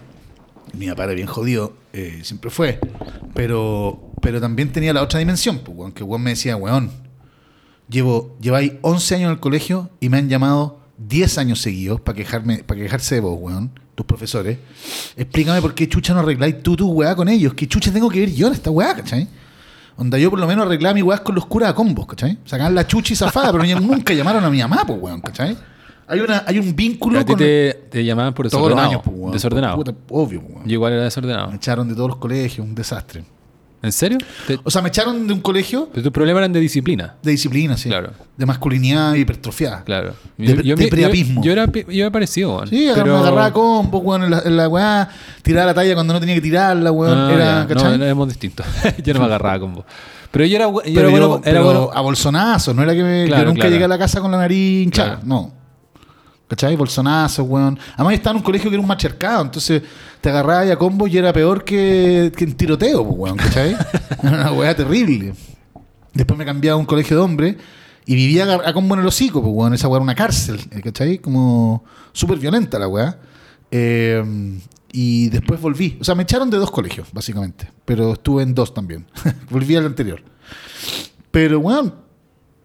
Mi 0.73 0.89
papá 0.89 1.05
era 1.05 1.15
bien 1.15 1.27
jodido, 1.27 1.75
eh, 1.93 2.21
siempre 2.23 2.51
fue. 2.51 2.79
Pero, 3.35 4.13
pero 4.21 4.41
también 4.41 4.73
tenía 4.73 4.93
la 4.93 5.03
otra 5.03 5.19
dimensión, 5.19 5.59
pues, 5.59 5.77
weón, 5.77 5.93
que 5.93 6.03
weón 6.03 6.23
me 6.23 6.31
decía, 6.31 6.57
weón, 6.57 6.91
llevo, 7.89 8.37
lleváis 8.41 8.73
11 8.83 9.15
años 9.15 9.27
en 9.27 9.33
el 9.33 9.41
colegio 9.41 9.91
y 10.01 10.09
me 10.09 10.19
han 10.19 10.29
llamado 10.29 10.81
10 10.99 11.39
años 11.39 11.61
seguidos 11.61 12.01
para 12.01 12.17
quejarme, 12.17 12.65
para 12.65 12.81
quejarse 12.81 13.17
de 13.17 13.21
vos, 13.21 13.39
weón, 13.41 13.71
tus 13.95 14.07
profesores. 14.07 14.59
Explícame 15.17 15.61
por 15.61 15.75
qué 15.75 15.89
chucha 15.89 16.15
no 16.15 16.21
arregláis 16.21 16.63
tú 16.63 16.77
tu 16.77 16.91
weá 16.91 17.15
con 17.15 17.29
ellos. 17.29 17.55
¿Qué 17.55 17.67
chucha 17.67 17.93
tengo 17.93 18.09
que 18.09 18.21
ver 18.21 18.33
yo 18.33 18.49
en 18.49 18.55
esta 18.55 18.71
weá, 18.71 18.95
cachai? 18.95 19.29
Onda 19.97 20.19
yo 20.19 20.29
por 20.31 20.39
lo 20.39 20.47
menos 20.47 20.67
arreglaba 20.67 20.95
mi 20.95 21.03
weá 21.03 21.19
con 21.19 21.35
los 21.35 21.47
curas 21.47 21.71
a 21.71 21.75
combos, 21.75 22.07
¿cachai? 22.07 22.39
Sacaban 22.45 22.75
la 22.75 22.87
chucha 22.87 23.13
y 23.15 23.17
zafada, 23.17 23.53
pero 23.53 23.81
nunca 23.81 24.13
llamaron 24.13 24.45
a 24.45 24.51
mi 24.51 24.59
mamá, 24.59 24.85
pues, 24.87 24.99
weón, 25.01 25.21
¿cachai? 25.21 25.57
Hay, 26.09 26.21
una, 26.21 26.45
hay 26.47 26.59
un 26.59 26.75
vínculo 26.77 27.19
A 27.19 27.25
ti 27.25 27.33
con 27.33 27.39
te, 27.39 27.87
te 27.91 28.05
llamaban 28.05 28.33
por 28.33 28.49
todos 28.49 28.61
los 28.71 28.77
desordenado. 28.77 29.03
años, 29.03 29.19
pues, 29.21 29.33
desordenado. 29.33 29.77
Puta, 29.77 29.93
obvio, 30.11 30.41
pues, 30.41 30.55
weón. 30.55 30.67
Yo 30.69 30.73
igual 30.75 30.93
era 30.93 31.03
desordenado. 31.05 31.49
Me 31.51 31.57
echaron 31.57 31.89
de 31.89 31.95
todos 31.95 32.09
los 32.09 32.17
colegios, 32.19 32.67
un 32.67 32.75
desastre. 32.75 33.25
¿En 33.83 33.93
serio? 33.93 34.19
Te- 34.47 34.59
O 34.65 34.71
sea, 34.71 34.83
me 34.83 34.89
echaron 34.89 35.27
de 35.27 35.33
un 35.35 35.41
colegio 35.41 35.89
pero 35.93 36.03
tus 36.05 36.13
problemas 36.13 36.41
eran 36.41 36.53
de 36.53 36.61
disciplina. 36.61 37.15
de 37.23 37.31
disciplina, 37.33 37.77
sí. 37.77 37.89
Claro. 37.89 38.11
De 38.37 38.47
masculinidad 38.47 39.15
hipertrofiada. 39.15 39.85
Claro. 39.85 40.15
De- 40.39 40.55
de 40.75 40.89
priapismo. 40.89 41.43
Yo, 41.45 41.53
era, 41.53 41.67
yo 41.71 41.83
era 41.89 42.11
parecido, 42.11 42.57
weón. 42.57 42.69
Sí, 42.69 42.89
agarraba- 42.89 43.05
me 43.21 43.27
agarraba 43.27 43.53
combo, 43.53 43.99
weón, 43.99 44.25
en 44.25 44.31
la, 44.31 44.41
en 44.45 44.57
la 44.57 44.69
weá, 44.69 45.09
tiraba 45.43 45.67
la 45.67 45.75
talla 45.75 45.95
cuando 45.95 46.15
no 46.15 46.21
tenía 46.21 46.35
que 46.37 46.41
tirarla, 46.41 46.91
weón. 46.91 47.19
Ah, 47.19 47.33
era, 47.33 47.45
ya. 47.45 47.63
No, 47.63 47.69
¿cachai? 47.69 48.03
éramos 48.03 48.29
distintos. 48.29 48.67
yo 49.05 49.13
no 49.15 49.21
me 49.21 49.27
agarraba 49.27 49.61
con 49.61 49.75
vos. 49.75 49.85
Pero 50.31 50.45
yo 50.47 50.57
era, 50.57 50.67
yo 50.67 50.81
pero 50.83 51.01
era 51.09 51.11
yo- 51.11 51.29
bueno. 51.29 51.35
Era 51.45 51.53
pero 51.61 51.65
bueno. 51.65 51.91
a 51.93 52.01
bolsonazos, 52.01 52.75
no 52.75 52.83
era 52.83 52.95
que 52.95 53.03
me- 53.03 53.27
Claro, 53.27 53.43
yo 53.43 53.49
nunca 53.49 53.61
claro. 53.61 53.73
llegué 53.73 53.85
a 53.85 53.89
la 53.89 53.99
casa 53.99 54.21
con 54.21 54.31
la 54.33 54.39
nariz 54.39 54.85
hinchada, 54.85 55.09
Claro. 55.21 55.27
no. 55.27 55.53
¿Cachai? 56.49 56.77
Bolsonazos, 56.77 57.47
weón. 57.47 57.79
Además, 57.95 58.15
estaba 58.15 58.33
en 58.33 58.37
un 58.39 58.43
colegio 58.43 58.71
que 58.71 58.77
era 58.77 58.81
un 58.81 58.87
machercado, 58.87 59.43
entonces 59.43 59.83
te 60.21 60.29
agarrabas 60.29 60.71
a 60.71 60.77
combo 60.77 61.09
y 61.09 61.19
era 61.19 61.33
peor 61.33 61.65
que, 61.65 62.33
que 62.37 62.45
en 62.45 62.55
tiroteo, 62.55 63.05
pues, 63.05 63.19
weón, 63.19 63.37
¿cachai? 63.37 63.77
era 64.23 64.31
una 64.31 64.53
weá 64.53 64.75
terrible. 64.75 65.35
Después 66.15 66.39
me 66.39 66.45
cambié 66.45 66.71
a 66.71 66.77
un 66.77 66.87
colegio 66.87 67.17
de 67.17 67.23
hombres 67.23 67.57
y 68.07 68.15
vivía 68.15 68.45
a, 68.45 68.69
a 68.69 68.73
combo 68.73 68.95
en 68.95 69.01
el 69.01 69.07
hocico, 69.07 69.43
pues, 69.43 69.53
weón. 69.55 69.75
Esa 69.75 69.89
weá 69.89 69.97
era 69.97 70.05
una 70.05 70.15
cárcel, 70.15 70.61
¿cachai? 70.85 71.19
Como 71.19 71.85
súper 72.13 72.39
violenta 72.39 72.79
la 72.79 72.87
weá. 72.89 73.19
Eh, 73.71 74.23
y 74.93 75.29
después 75.29 75.61
volví. 75.61 75.99
O 76.01 76.05
sea, 76.05 76.15
me 76.15 76.23
echaron 76.23 76.49
de 76.49 76.57
dos 76.57 76.71
colegios, 76.71 77.09
básicamente. 77.13 77.69
Pero 77.85 78.15
estuve 78.15 78.43
en 78.43 78.55
dos 78.55 78.73
también. 78.73 79.07
volví 79.51 79.77
al 79.77 79.85
anterior. 79.85 80.23
Pero, 81.31 81.59
weón, 81.59 81.95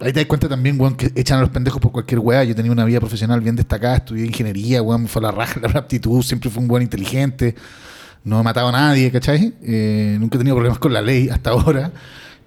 ahí 0.01 0.13
te 0.13 0.19
das 0.19 0.25
cuenta 0.25 0.49
también, 0.49 0.79
weón, 0.79 0.95
que 0.95 1.11
echan 1.15 1.37
a 1.37 1.41
los 1.41 1.49
pendejos 1.49 1.79
por 1.79 1.91
cualquier 1.91 2.19
weá. 2.19 2.43
Yo 2.43 2.55
tenía 2.55 2.71
una 2.71 2.85
vida 2.85 2.99
profesional 2.99 3.41
bien 3.41 3.55
destacada, 3.55 3.97
estudié 3.97 4.25
ingeniería, 4.25 4.81
weón, 4.81 5.03
me 5.03 5.07
fue 5.07 5.21
a 5.21 5.23
la 5.23 5.31
raja 5.31 5.59
la 5.73 5.79
aptitud, 5.79 6.21
siempre 6.23 6.49
fui 6.49 6.61
un 6.61 6.67
buen 6.67 6.83
inteligente, 6.83 7.55
no 8.23 8.39
he 8.39 8.43
matado 8.43 8.69
a 8.69 8.71
nadie, 8.71 9.11
¿cachai? 9.11 9.53
Eh, 9.63 10.17
nunca 10.19 10.35
he 10.35 10.39
tenido 10.39 10.55
problemas 10.55 10.79
con 10.79 10.93
la 10.93 11.01
ley 11.01 11.29
hasta 11.29 11.51
ahora. 11.51 11.91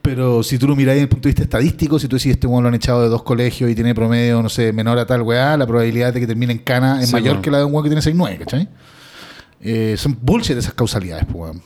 Pero 0.03 0.43
si 0.43 0.59
tú 0.59 0.69
lo 0.69 0.77
miráis 0.77 0.97
desde 0.97 1.03
el 1.05 1.09
punto 1.09 1.29
de 1.29 1.31
vista 1.31 1.43
estadístico, 1.45 1.99
si 1.99 2.09
tú 2.09 2.17
decís 2.17 2.33
este 2.33 2.47
weón 2.47 2.63
lo 2.63 2.69
han 2.69 2.75
echado 2.75 3.03
de 3.03 3.09
dos 3.09 3.23
colegios 3.23 3.71
y 3.71 3.75
tiene 3.75 3.95
promedio, 3.95 4.43
no 4.43 4.51
sé, 4.51 4.71
menor 4.71 4.99
a 4.99 5.07
tal 5.07 5.23
weá, 5.23 5.57
la 5.57 5.67
probabilidad 5.67 6.13
de 6.13 6.21
que 6.21 6.27
termine 6.27 6.53
en 6.53 6.59
cana 6.59 7.01
es 7.01 7.09
Sí, 7.09 7.13
mayor 7.15 7.41
que 7.41 7.51
la 7.51 7.59
de 7.59 7.65
un 7.65 7.73
weón 7.73 7.85
que 7.85 7.89
tiene 7.89 8.03
6-9, 8.03 8.39
¿cachai? 8.41 8.69
Eh, 9.63 9.95
son 9.97 10.19
bullshit 10.21 10.59
esas 10.59 10.75
causalidades, 10.75 11.25
pues, 11.25 11.37
weón. 11.37 11.63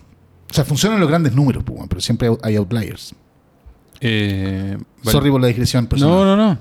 O 0.48 0.54
sea, 0.54 0.64
funcionan 0.64 1.00
los 1.00 1.08
grandes 1.08 1.34
números, 1.34 1.64
pues, 1.64 1.76
weón, 1.76 1.88
pero 1.88 2.00
siempre 2.00 2.30
hay 2.42 2.54
outliers. 2.54 3.12
Eh, 4.00 4.78
vale. 5.08 5.18
Sorry 5.18 5.30
por 5.30 5.40
la 5.40 5.46
digresión 5.48 5.86
personal. 5.86 6.14
No, 6.14 6.24
no, 6.24 6.36
no. 6.36 6.58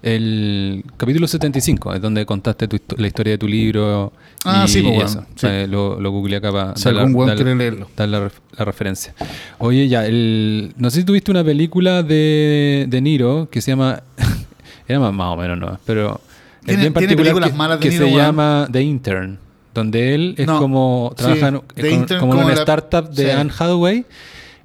El 0.00 0.84
capítulo 0.96 1.26
75 1.26 1.94
es 1.94 2.00
donde 2.00 2.24
contaste 2.24 2.68
tu 2.68 2.78
la 2.96 3.06
historia 3.08 3.32
de 3.32 3.38
tu 3.38 3.48
libro. 3.48 4.12
Ah, 4.44 4.62
y 4.64 4.68
sí, 4.68 4.80
pues, 4.80 4.94
bueno, 4.94 5.10
eso. 5.10 5.24
sí. 5.34 5.46
Eh, 5.48 5.66
lo, 5.68 6.00
lo 6.00 6.10
googleé 6.12 6.38
acá 6.38 6.52
para 6.52 6.76
Si 6.76 6.88
algún 6.88 7.26
quiere 7.34 7.54
leerlo. 7.56 7.88
dar 7.96 8.08
la, 8.08 8.30
la 8.56 8.64
referencia. 8.64 9.12
Oye, 9.58 9.88
ya, 9.88 10.06
el, 10.06 10.72
no 10.76 10.90
sé 10.90 11.00
si 11.00 11.04
tuviste 11.04 11.32
una 11.32 11.42
película 11.42 12.04
de, 12.04 12.86
de 12.88 13.00
Niro 13.00 13.48
que 13.50 13.60
se 13.60 13.72
llama. 13.72 14.02
era 14.88 15.00
más, 15.00 15.12
más 15.12 15.34
o 15.34 15.36
menos, 15.36 15.58
¿no? 15.58 15.78
Pero. 15.84 16.20
Tiene- 16.64 16.82
tiene 16.82 16.92
particular 16.92 17.16
películas 17.24 17.50
que, 17.50 17.56
malas 17.56 17.80
de 17.80 17.82
que 17.88 17.90
Niro, 17.90 18.06
se 18.08 18.14
llama 18.16 18.68
The 18.70 18.82
Intern. 18.82 19.38
Donde 19.74 20.14
él 20.14 20.34
es 20.38 20.46
No, 20.46 20.58
como. 20.60 21.14
sí, 21.16 21.24
Trabaja 21.24 21.48
en- 21.48 21.60
The 21.74 22.06
con- 22.06 22.18
como 22.20 22.34
en 22.34 22.44
una 22.44 22.52
startup 22.54 23.10
de 23.10 23.24
sí. 23.24 23.30
Anne 23.30 23.50
Hathaway. 23.58 24.04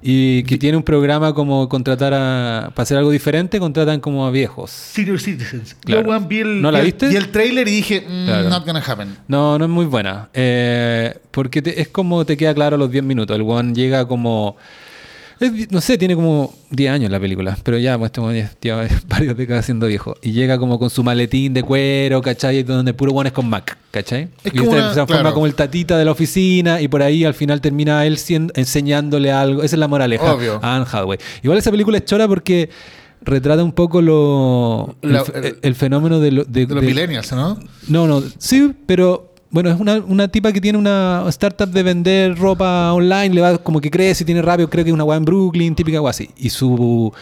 Y 0.06 0.42
que 0.42 0.58
tiene 0.58 0.76
un 0.76 0.82
programa 0.82 1.32
como 1.32 1.66
contratar 1.66 2.12
a. 2.12 2.70
para 2.74 2.82
hacer 2.82 2.98
algo 2.98 3.10
diferente, 3.10 3.58
contratan 3.58 4.00
como 4.00 4.26
a 4.26 4.30
viejos. 4.30 4.70
Senior 4.70 5.18
Citizens. 5.18 5.74
Claro. 5.80 6.12
Yo, 6.20 6.20
vi 6.28 6.40
el, 6.40 6.60
¿No 6.60 6.70
la 6.70 6.80
vi 6.80 6.84
viste? 6.86 7.08
Vi 7.08 7.16
el 7.16 7.28
trailer 7.30 7.66
y 7.66 7.70
dije, 7.70 8.04
mm, 8.06 8.24
Claro. 8.26 8.48
not 8.50 8.66
gonna 8.66 8.80
happen. 8.86 9.16
No, 9.28 9.58
no 9.58 9.64
es 9.64 9.70
muy 9.70 9.86
buena. 9.86 10.28
Eh, 10.34 11.16
porque 11.30 11.62
te- 11.62 11.80
es 11.80 11.88
como 11.88 12.26
te 12.26 12.36
queda 12.36 12.52
claro 12.54 12.76
a 12.76 12.78
los 12.78 12.90
10 12.90 13.02
minutos. 13.02 13.34
El 13.34 13.42
one 13.42 13.72
llega 13.72 14.06
como. 14.06 14.56
Es- 15.44 15.70
no 15.70 15.80
sé, 15.80 15.96
tiene 15.98 16.14
como 16.14 16.54
10 16.70 16.90
años 16.92 17.10
la 17.10 17.20
película, 17.20 17.56
pero 17.62 17.78
ya, 17.78 17.98
pues 17.98 18.10
este 18.12 18.68
lleva 18.68 18.86
varias 19.08 19.36
décadas 19.36 19.64
siendo 19.64 19.86
viejo. 19.86 20.16
Y 20.22 20.32
llega 20.32 20.58
como 20.58 20.78
con 20.78 20.90
su 20.90 21.02
maletín 21.04 21.54
de 21.54 21.62
cuero, 21.62 22.20
¿cachai? 22.22 22.62
Donde 22.62 22.94
puro 22.94 23.12
one 23.12 23.28
es 23.28 23.32
con 23.32 23.48
Mac, 23.48 23.76
¿cachai? 23.90 24.28
Es 24.42 24.54
y 24.54 24.58
como 24.58 24.72
se, 24.72 24.78
transforma 24.78 25.06
claro. 25.22 25.34
como 25.34 25.46
el 25.46 25.54
tatita 25.54 25.96
de 25.98 26.04
la 26.04 26.10
oficina 26.12 26.80
y 26.80 26.88
por 26.88 27.02
ahí 27.02 27.24
al 27.24 27.34
final 27.34 27.60
termina 27.60 28.04
él 28.06 28.18
enseñándole 28.54 29.30
algo. 29.32 29.62
Esa 29.62 29.76
es 29.76 29.80
la 29.80 29.88
moraleja 29.88 30.34
Obvio. 30.34 30.58
a 30.62 30.76
Anne 30.76 30.84
Hathaway. 30.90 31.18
Igual 31.42 31.58
esa 31.58 31.70
película 31.70 31.98
es 31.98 32.04
chora 32.04 32.26
porque 32.28 32.70
retrata 33.22 33.64
un 33.64 33.72
poco 33.72 34.02
lo 34.02 34.96
el, 35.02 35.12
La- 35.12 35.24
fe- 35.24 35.38
el- 35.48 35.58
el 35.62 35.74
fenómeno 35.74 36.20
de, 36.20 36.30
lo- 36.32 36.44
de- 36.44 36.66
De 36.66 36.74
los 36.74 36.82
de- 36.82 36.88
millennials, 36.88 37.32
¿no? 37.32 37.58
no, 37.88 38.06
no, 38.06 38.22
sí, 38.38 38.72
pero 38.86 39.33
bueno, 39.54 39.70
es 39.70 39.78
una, 39.78 39.98
una 40.08 40.26
tipa 40.26 40.52
que 40.52 40.60
tiene 40.60 40.76
una 40.76 41.24
startup 41.28 41.68
de 41.68 41.84
vender 41.84 42.36
ropa 42.36 42.92
online, 42.92 43.30
le 43.32 43.40
va 43.40 43.56
como 43.58 43.80
que 43.80 43.88
crece 43.88 44.24
tiene 44.24 44.42
rápido, 44.42 44.68
creo 44.68 44.82
que 44.82 44.90
es 44.90 44.94
una 44.94 45.04
weá 45.04 45.16
en 45.16 45.24
Brooklyn, 45.24 45.76
típica 45.76 46.00
weá 46.00 46.10
así. 46.10 46.28
Y 46.36 46.50
su 46.50 47.12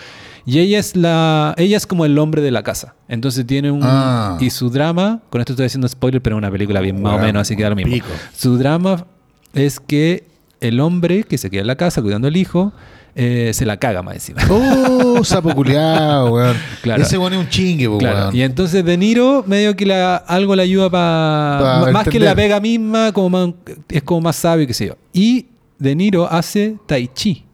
y 0.47 0.59
ella 0.59 0.79
es 0.79 0.97
la 0.97 1.55
ella 1.59 1.77
es 1.77 1.87
como 1.87 2.07
el 2.07 2.19
hombre 2.19 2.41
de 2.41 2.51
la 2.51 2.63
casa. 2.63 2.95
Entonces 3.07 3.47
tiene 3.47 3.71
un 3.71 3.81
Ah. 3.83 4.39
y 4.41 4.49
su 4.49 4.71
drama, 4.71 5.21
con 5.29 5.43
esto 5.43 5.53
estoy 5.53 5.67
haciendo 5.67 5.87
spoiler, 5.87 6.23
pero 6.23 6.37
es 6.37 6.39
una 6.39 6.51
película 6.51 6.81
bien 6.81 7.03
más 7.03 7.19
o 7.19 7.23
menos, 7.23 7.43
así 7.43 7.55
que 7.55 7.65
da 7.65 7.69
lo 7.69 7.77
mismo. 7.77 7.93
pico. 7.93 8.07
Su 8.35 8.57
drama 8.57 9.05
es 9.53 9.79
que 9.79 10.25
el 10.63 10.81
hombre 10.81 11.25
que 11.25 11.37
se 11.37 11.51
queda 11.51 11.61
en 11.61 11.67
la 11.67 11.77
casa 11.77 12.01
cuidando 12.01 12.29
al 12.29 12.37
hijo 12.39 12.73
eh, 13.15 13.51
se 13.53 13.67
la 13.67 13.77
caga 13.77 14.03
más 14.03 14.15
encima. 14.15 14.41
Oh, 14.49 15.23
sapo 15.25 15.55
culiao, 15.55 16.31
weón. 16.33 16.57
Claro. 16.83 17.03
Ese 17.03 17.19
weón 17.19 17.35
es 17.35 17.39
un 17.41 17.49
chingue, 17.49 17.89
po, 17.89 17.99
Claro, 17.99 18.19
weón. 18.21 18.37
y 18.37 18.43
entonces 18.43 18.85
De 18.85 18.97
Niro 18.97 19.45
medio 19.47 19.77
que 19.77 19.85
la, 19.87 20.17
algo 20.17 20.57
le 20.57 20.63
ayuda 20.63 20.89
Pa 20.91 21.59
para... 21.81 21.93
más 21.93 22.09
que 22.09 22.19
la 22.19 22.35
pega 22.35 22.59
misma, 22.61 23.13
como 23.13 23.29
más- 23.31 23.55
es 23.89 24.03
como 24.03 24.21
más 24.23 24.37
sabio, 24.37 24.67
qué 24.67 24.75
sé 24.75 24.87
yo. 24.87 24.95
Y 25.13 25.47
De 25.79 25.95
Niro 25.95 26.31
hace 26.31 26.77
Tai 26.87 27.09
Chi 27.15 27.45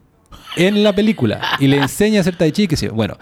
en 0.55 0.83
la 0.83 0.93
película 0.95 1.39
y 1.59 1.67
le 1.67 1.77
enseña 1.77 2.19
a 2.19 2.21
hacer 2.21 2.35
Tai 2.37 2.51
Chi, 2.51 2.67
qué 2.67 2.75
sé 2.77 2.87
yo. 2.87 2.93
Bueno, 2.93 3.17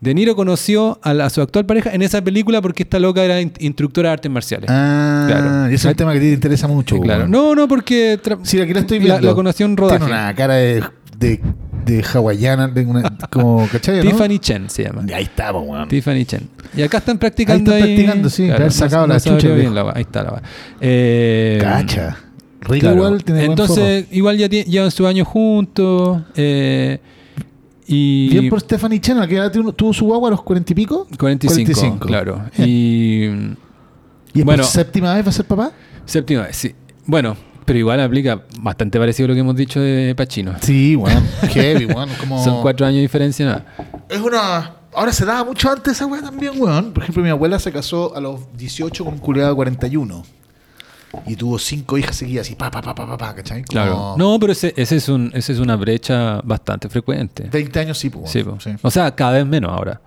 De 0.00 0.12
Niro 0.14 0.36
conoció 0.36 0.98
a, 1.02 1.14
la- 1.14 1.26
a 1.26 1.30
su 1.30 1.40
actual 1.40 1.64
pareja 1.64 1.90
en 1.94 2.02
esa 2.02 2.22
película 2.22 2.60
porque 2.60 2.82
esta 2.82 2.98
loca 2.98 3.24
era 3.24 3.40
in- 3.40 3.52
instructora 3.58 4.10
de 4.10 4.12
artes 4.14 4.30
marciales. 4.30 4.68
Ah, 4.70 5.24
Claro. 5.26 5.70
y 5.70 5.74
ese 5.74 5.88
es 5.88 5.92
un 5.92 5.96
tema 5.96 6.12
que 6.12 6.20
te 6.20 6.32
interesa 6.32 6.68
mucho, 6.68 6.96
Sí, 6.96 7.00
claro. 7.02 7.20
weón. 7.20 7.30
No, 7.30 7.54
no, 7.54 7.66
porque... 7.68 8.20
Sí, 8.42 8.60
aquí 8.60 8.74
la 8.74 8.80
estoy 8.80 8.98
la- 8.98 9.04
viendo. 9.14 9.28
La, 9.28 9.34
conoció 9.34 9.64
en 9.64 9.76
rodaje. 9.76 9.98
Tiene 10.00 10.12
una 10.12 10.34
cara 10.34 10.54
de, 10.54 10.84
de, 11.18 11.40
de 11.84 12.02
hawaiana, 12.02 12.68
de 12.68 12.84
una, 12.84 13.02
como, 13.30 13.66
¿cachai? 13.70 13.96
no? 13.96 14.02
Tiffany 14.10 14.38
Chen 14.38 14.68
se 14.70 14.84
llama. 14.84 15.04
Ahí 15.14 15.24
está, 15.24 15.52
po, 15.52 15.60
weón. 15.60 15.88
Tiffany 15.88 16.24
Chen. 16.24 16.48
Y 16.76 16.82
acá 16.82 16.98
están 16.98 17.18
practicando 17.18 17.72
Ahí 17.72 17.82
ahí. 17.82 17.90
están 17.90 17.96
practicando, 17.96 18.30
sí, 18.30 18.42
de 18.44 18.52
haber 18.54 18.72
sacado 18.72 19.06
la 19.06 19.20
sabría 19.20 19.40
chucha, 19.40 19.54
bien 19.54 19.74
la. 19.74 19.92
Ahí 19.94 20.02
está 20.02 20.22
la. 20.22 20.42
Eh, 20.80 21.58
Cacha. 21.60 22.16
Rico 22.60 22.80
Claro. 22.80 22.96
igual, 22.96 23.24
tiene 23.24 23.40
buen 23.40 23.50
Entonces, 23.50 24.06
igual 24.10 24.38
ya 24.38 24.46
llevan 24.48 24.90
su 24.90 25.06
año 25.06 25.24
juntos. 25.24 26.22
eh, 26.34 26.98
y. 27.86 28.28
Bien 28.30 28.48
por 28.48 28.60
Stephanie 28.60 29.00
Chen, 29.00 29.20
que 29.28 29.34
ya 29.34 29.50
tuvo, 29.52 29.92
su 29.92 30.06
guagua 30.06 30.28
a 30.28 30.30
los 30.32 30.42
cuarenta 30.42 30.72
y 30.72 30.74
pico. 30.76 31.06
45, 31.18 31.72
45. 31.72 32.06
claro. 32.06 32.42
Y. 32.58 33.24
¿Y 34.36 34.42
Bueno. 34.42 34.64
séptima 34.64 35.14
vez 35.14 35.24
va 35.24 35.28
a 35.28 35.32
ser 35.32 35.44
papá? 35.44 35.70
Séptima 36.06 36.42
vez, 36.42 36.56
sí. 36.56 36.74
Bueno, 37.06 37.36
pero 37.64 37.78
igual 37.78 38.00
aplica 38.00 38.42
bastante 38.60 38.98
parecido 38.98 39.26
a 39.26 39.28
lo 39.28 39.34
que 39.34 39.40
hemos 39.40 39.56
dicho 39.56 39.80
de 39.80 40.14
Pacino. 40.16 40.54
Sí, 40.60 40.96
weón. 40.96 41.24
Heavy, 41.50 41.86
weón. 41.86 42.08
Como... 42.20 42.42
Son 42.42 42.62
cuatro 42.62 42.86
años 42.86 42.96
de 42.96 43.02
diferencia, 43.02 43.46
nada. 43.46 43.66
Es 44.08 44.20
una. 44.20 44.76
Ahora 44.92 45.12
se 45.12 45.24
daba 45.24 45.44
mucho 45.44 45.70
antes 45.70 45.94
esa 45.94 46.06
weá 46.06 46.22
también, 46.22 46.52
weón. 46.56 46.92
Por 46.92 47.02
ejemplo, 47.02 47.22
mi 47.22 47.30
abuela 47.30 47.58
se 47.58 47.72
casó 47.72 48.16
a 48.16 48.20
los 48.20 48.56
18 48.56 49.04
con 49.04 49.14
un 49.14 49.20
culiado 49.20 49.50
de 49.50 49.56
41. 49.56 50.24
Y 51.26 51.36
tuvo 51.36 51.58
cinco 51.58 51.96
hijas 51.96 52.16
seguidas 52.16 52.50
y 52.50 52.56
pa, 52.56 52.70
pa, 52.70 52.82
pa, 52.82 52.94
pa, 52.94 53.06
pa, 53.06 53.16
pa, 53.16 53.34
¿cachai? 53.34 53.62
Como 53.62 53.72
Claro. 53.72 54.14
No, 54.18 54.38
pero 54.40 54.52
ese, 54.52 54.74
ese 54.76 54.96
es 54.96 55.08
un, 55.08 55.30
ese 55.34 55.52
es 55.52 55.58
una 55.58 55.76
brecha 55.76 56.40
bastante 56.42 56.88
frecuente. 56.88 57.48
20 57.50 57.80
años 57.80 57.98
sí, 57.98 58.10
pues. 58.10 58.30
Sí, 58.30 58.42
po. 58.42 58.58
O 58.82 58.90
sea, 58.90 59.14
cada 59.14 59.32
vez 59.32 59.46
menos 59.46 59.72
ahora. 59.72 60.00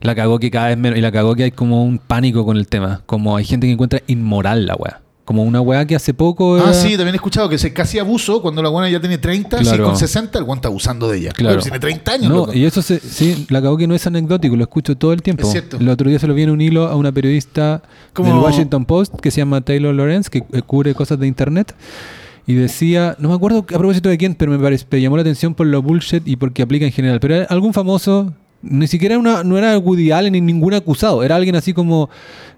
La 0.00 0.14
cagó 0.14 0.38
que 0.38 0.50
cada 0.50 0.68
vez 0.68 0.76
menos. 0.76 0.98
Y 0.98 1.02
la 1.02 1.12
cagó 1.12 1.34
que 1.34 1.44
hay 1.44 1.50
como 1.50 1.84
un 1.84 1.98
pánico 1.98 2.44
con 2.44 2.56
el 2.56 2.68
tema. 2.68 3.02
Como 3.06 3.36
hay 3.36 3.44
gente 3.44 3.66
que 3.66 3.72
encuentra 3.72 4.02
inmoral 4.06 4.66
la 4.66 4.74
weá. 4.74 5.00
Como 5.24 5.42
una 5.42 5.60
weá 5.62 5.86
que 5.86 5.96
hace 5.96 6.12
poco. 6.12 6.56
Ah, 6.56 6.74
sí, 6.74 6.90
también 6.96 7.14
he 7.14 7.16
escuchado 7.16 7.48
que 7.48 7.56
se 7.56 7.72
casi 7.72 7.98
abuso 7.98 8.42
cuando 8.42 8.62
la 8.62 8.68
buena 8.68 8.90
ya 8.90 9.00
tiene 9.00 9.16
30, 9.16 9.58
sí, 9.58 9.64
Claro. 9.64 9.84
con 9.84 9.96
60, 9.96 10.38
el 10.38 10.44
weón 10.44 10.58
está 10.58 10.68
abusando 10.68 11.08
de 11.08 11.16
ella. 11.18 11.30
Claro. 11.32 11.52
Weón, 11.54 11.62
tiene 11.62 11.78
30 11.78 12.12
años, 12.12 12.28
No, 12.28 12.36
loco. 12.36 12.52
y 12.52 12.64
eso 12.66 12.82
se, 12.82 13.00
sí, 13.00 13.46
la 13.48 13.62
cagó 13.62 13.78
que 13.78 13.86
no 13.86 13.94
es 13.94 14.06
anecdótico, 14.06 14.54
lo 14.54 14.62
escucho 14.64 14.96
todo 14.98 15.14
el 15.14 15.22
tiempo. 15.22 15.44
Es 15.46 15.52
cierto. 15.52 15.78
El 15.78 15.88
otro 15.88 16.10
día 16.10 16.18
se 16.18 16.26
lo 16.26 16.34
vi 16.34 16.42
en 16.42 16.50
un 16.50 16.60
hilo 16.60 16.88
a 16.88 16.96
una 16.96 17.10
periodista 17.10 17.82
Como- 18.12 18.28
del 18.34 18.38
Washington 18.38 18.84
Post 18.84 19.14
que 19.20 19.30
se 19.30 19.38
llama 19.40 19.62
Taylor 19.62 19.94
Lawrence, 19.94 20.28
que 20.28 20.44
eh, 20.52 20.60
cubre 20.60 20.94
cosas 20.94 21.18
de 21.18 21.26
internet. 21.26 21.74
Y 22.46 22.52
decía, 22.52 23.16
no 23.18 23.30
me 23.30 23.34
acuerdo 23.36 23.60
a 23.60 23.64
propósito 23.66 24.10
de 24.10 24.18
quién, 24.18 24.34
pero 24.34 24.52
me, 24.52 24.58
parece, 24.58 24.84
me 24.90 25.00
llamó 25.00 25.16
la 25.16 25.22
atención 25.22 25.54
por 25.54 25.66
lo 25.66 25.80
bullshit 25.80 26.28
y 26.28 26.36
porque 26.36 26.60
aplica 26.60 26.84
en 26.84 26.92
general. 26.92 27.18
Pero 27.18 27.46
algún 27.48 27.72
famoso, 27.72 28.34
ni 28.64 28.86
siquiera 28.86 29.18
una, 29.18 29.44
no 29.44 29.58
era 29.58 29.78
Woody 29.78 30.10
Allen 30.10 30.32
ni 30.32 30.40
ningún 30.40 30.74
acusado, 30.74 31.22
era 31.22 31.36
alguien 31.36 31.56
así 31.56 31.72
como 31.72 32.08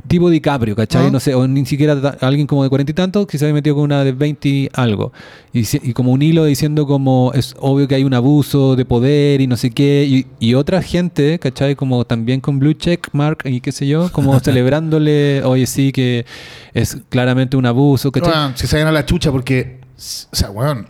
tipo 0.06 0.30
DiCaprio, 0.30 0.76
¿cachai? 0.76 1.06
Ah. 1.06 1.10
No 1.10 1.20
sé, 1.20 1.34
o 1.34 1.46
ni 1.48 1.66
siquiera 1.66 2.00
ta- 2.00 2.16
alguien 2.26 2.46
como 2.46 2.62
de 2.62 2.68
cuarenta 2.68 2.92
y 2.92 2.94
tantos 2.94 3.26
que 3.26 3.38
se 3.38 3.44
había 3.44 3.54
metido 3.54 3.74
con 3.76 3.84
una 3.84 4.04
de 4.04 4.12
20 4.12 4.48
y 4.48 4.68
algo. 4.72 5.12
Y, 5.52 5.92
como 5.94 6.12
un 6.12 6.22
hilo 6.22 6.44
diciendo 6.44 6.86
como 6.86 7.32
es 7.34 7.54
obvio 7.58 7.88
que 7.88 7.94
hay 7.96 8.04
un 8.04 8.14
abuso 8.14 8.76
de 8.76 8.84
poder 8.84 9.40
y 9.40 9.46
no 9.46 9.56
sé 9.56 9.70
qué. 9.70 10.06
Y, 10.08 10.26
y 10.38 10.54
otra 10.54 10.82
gente, 10.82 11.38
¿cachai? 11.38 11.74
Como 11.74 12.04
también 12.04 12.40
con 12.40 12.58
blue 12.58 12.74
check 12.74 13.08
mark 13.12 13.38
y 13.44 13.60
qué 13.60 13.72
sé 13.72 13.86
yo, 13.86 14.10
como 14.12 14.38
celebrándole, 14.40 15.42
oye, 15.44 15.66
sí, 15.66 15.92
que 15.92 16.24
es 16.72 16.98
claramente 17.08 17.56
un 17.56 17.66
abuso, 17.66 18.12
¿cachai? 18.12 18.32
Weón, 18.32 18.56
se 18.56 18.66
sacan 18.66 18.86
a 18.86 18.92
la 18.92 19.04
chucha 19.04 19.32
porque, 19.32 19.80
o 19.96 20.36
sea, 20.36 20.50
weón, 20.50 20.86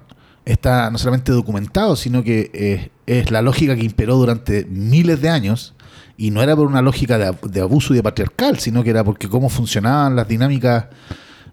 está 0.47 0.91
no 0.91 0.97
solamente 0.97 1.31
documentado, 1.33 1.95
sino 1.97 2.23
que 2.25 2.51
eh, 2.55 2.91
es 3.07 3.31
la 3.31 3.43
lógica 3.43 3.77
que 3.77 3.85
imperó 3.85 4.17
durante 4.17 4.65
miles 4.65 5.21
de 5.21 5.29
años. 5.29 5.75
Y 6.19 6.31
no 6.31 6.43
era 6.43 6.57
por 6.57 6.67
una 6.67 6.81
lógica 6.81 7.19
de, 7.19 7.27
ab- 7.29 7.43
de 7.51 7.61
abuso 7.61 7.93
y 7.93 7.97
de 7.97 8.03
patriarcal, 8.03 8.59
sino 8.59 8.83
que 8.83 8.89
era 8.89 9.05
porque 9.05 9.29
cómo 9.29 9.51
funcionaban 9.51 10.17
las 10.17 10.27
dinámicas 10.27 10.87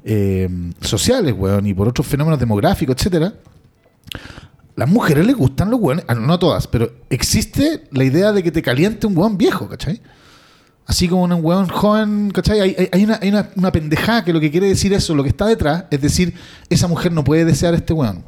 eh, 0.06 0.48
sociales, 0.80 1.36
weón, 1.38 1.68
y 1.68 1.74
por 1.74 1.89
otros 1.89 2.08
fenómenos 2.08 2.39
demográficos, 2.39 2.96
etcétera. 2.98 3.34
Las 4.76 4.89
mujeres 4.89 5.26
les 5.28 5.36
gustan 5.36 5.70
los 5.70 5.80
weones, 5.82 6.06
ah, 6.08 6.16
no 6.16 6.34
a 6.34 6.39
todas, 6.39 6.68
pero 6.68 6.91
existe 7.10 7.84
la 7.91 8.04
idea 8.06 8.32
de 8.32 8.41
que 8.41 8.52
te 8.52 8.62
caliente 8.62 9.06
un 9.06 9.18
weón 9.18 9.38
viejo, 9.38 9.68
¿cachai? 9.68 10.02
Así 10.86 11.08
como 11.08 11.24
un 11.24 11.34
weón 11.44 11.68
joven, 11.68 12.32
¿cachai? 12.32 12.60
Hay, 12.62 12.89
hay- 12.91 13.04
una, 13.04 13.20
hay 13.22 13.30
una, 13.56 13.72
pendejada 13.72 14.24
que 14.24 14.34
lo 14.34 14.39
que 14.39 14.50
quiere 14.50 14.68
decir 14.68 14.94
eso, 14.94 15.14
lo 15.14 15.24
que 15.24 15.30
está 15.30 15.46
detrás, 15.46 15.86
es 15.91 16.02
decir, 16.02 16.34
esa 16.70 16.88
mujer 16.88 17.12
no 17.12 17.24
puede 17.24 17.46
desear 17.46 17.74
este 17.74 17.94
weón. 17.94 18.24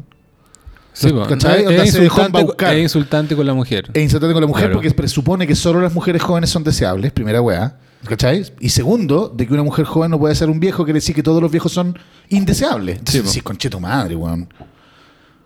Sí. 0.95 1.13
¿cachai? 1.27 1.63
es, 1.65 1.69
es 1.81 1.95
insultante, 1.95 3.33
es 3.33 3.37
con 3.37 3.45
la 3.45 3.53
mujer. 3.53 3.89
E 3.93 4.01
insultante 4.01 4.33
con 4.33 4.41
la 4.41 4.47
mujer 4.47 4.63
Claro. 4.65 4.75
porque 4.75 4.91
presupone 4.91 5.45
que 5.45 5.53
solo 5.55 5.81
las 5.81 5.93
mujeres 5.93 6.21
jóvenes 6.23 6.49
son 6.49 6.63
deseables, 6.63 7.11
primera 7.11 7.41
weá. 7.41 7.77
¿Cachai? 8.07 8.45
Y 8.59 8.69
segundo, 8.69 9.27
de 9.35 9.45
que 9.45 9.53
una 9.53 9.63
mujer 9.63 9.83
joven 9.85 10.11
no 10.11 10.19
puede 10.19 10.33
ser 10.35 10.49
un 10.49 10.59
viejo, 10.59 10.83
quiere 10.85 10.97
decir 10.99 11.13
que 11.15 11.23
todos 11.23 11.41
los 11.41 11.51
viejos 11.51 11.71
son 11.71 11.97
indeseables. 12.29 12.99
Entonces, 12.99 13.21
Sí, 13.23 13.27
decís, 13.27 13.43
conche 13.43 13.69
tu 13.69 13.79
madre, 13.79 14.15
weón. 14.15 14.47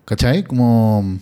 ¿Cachai? 0.05 0.43
Como. 0.43 1.17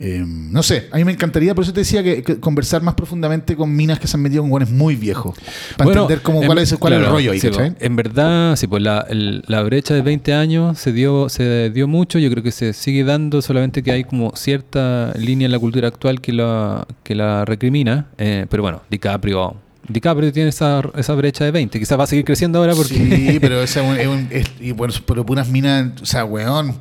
Eh, 0.00 0.24
no 0.26 0.62
sé, 0.64 0.88
a 0.90 0.96
mí 0.96 1.04
me 1.04 1.12
encantaría, 1.12 1.54
por 1.54 1.62
eso 1.64 1.72
te 1.72 1.80
decía 1.80 2.02
que, 2.02 2.22
que 2.24 2.40
conversar 2.40 2.82
más 2.82 2.94
profundamente 2.94 3.54
con 3.54 3.74
minas 3.74 4.00
que 4.00 4.08
se 4.08 4.16
han 4.16 4.22
metido 4.22 4.42
con 4.42 4.50
weones 4.50 4.70
muy 4.70 4.96
viejos. 4.96 5.36
Para 5.76 5.84
Bueno, 5.86 6.02
entender 6.02 6.22
cómo, 6.22 6.40
en- 6.42 6.46
cuál, 6.46 6.58
es, 6.58 6.74
cuál 6.74 6.92
es 6.94 6.98
el 6.98 7.06
rollo 7.06 7.30
ahí, 7.32 7.40
sí, 7.40 7.48
¿cachai? 7.48 7.70
po. 7.70 7.76
En 7.80 7.96
verdad, 7.96 8.56
sí, 8.56 8.66
pues 8.66 8.82
la, 8.82 9.06
el- 9.08 9.44
la 9.46 9.62
brecha 9.62 9.94
de 9.94 10.02
20 10.02 10.34
años 10.34 10.78
se 10.78 10.92
dio, 10.92 11.28
se 11.28 11.70
dio 11.70 11.86
mucho. 11.86 12.18
Yo 12.18 12.28
creo 12.30 12.42
que 12.42 12.50
se 12.50 12.72
sigue 12.72 13.04
dando, 13.04 13.40
solamente 13.40 13.82
que 13.84 13.92
hay 13.92 14.04
como 14.04 14.34
cierta 14.36 15.12
línea 15.16 15.46
en 15.46 15.52
la 15.52 15.58
cultura 15.60 15.88
actual 15.88 16.20
que 16.20 16.32
la, 16.32 16.86
que 17.04 17.14
la 17.14 17.44
recrimina. 17.44 18.06
Eh, 18.18 18.46
pero 18.50 18.62
bueno, 18.64 18.82
DiCaprio. 18.90 19.56
DiCaprio 19.88 20.32
tiene 20.32 20.48
esa, 20.48 20.82
esa 20.96 21.14
brecha 21.14 21.44
de 21.44 21.50
20. 21.52 21.78
Quizás 21.78 21.98
va 21.98 22.04
a 22.04 22.06
seguir 22.08 22.24
creciendo 22.24 22.58
ahora 22.58 22.74
porque. 22.74 22.94
Sí, 22.94 23.38
pero 23.40 23.62
es 23.62 23.76
un- 23.76 23.96
es 23.96 24.06
un- 24.08 24.28
es- 24.30 24.50
y 24.60 24.72
bueno, 24.72 24.92
pero 25.06 25.24
puras 25.24 25.48
minas, 25.48 25.92
o 26.02 26.06
sea, 26.06 26.24
weón. 26.24 26.74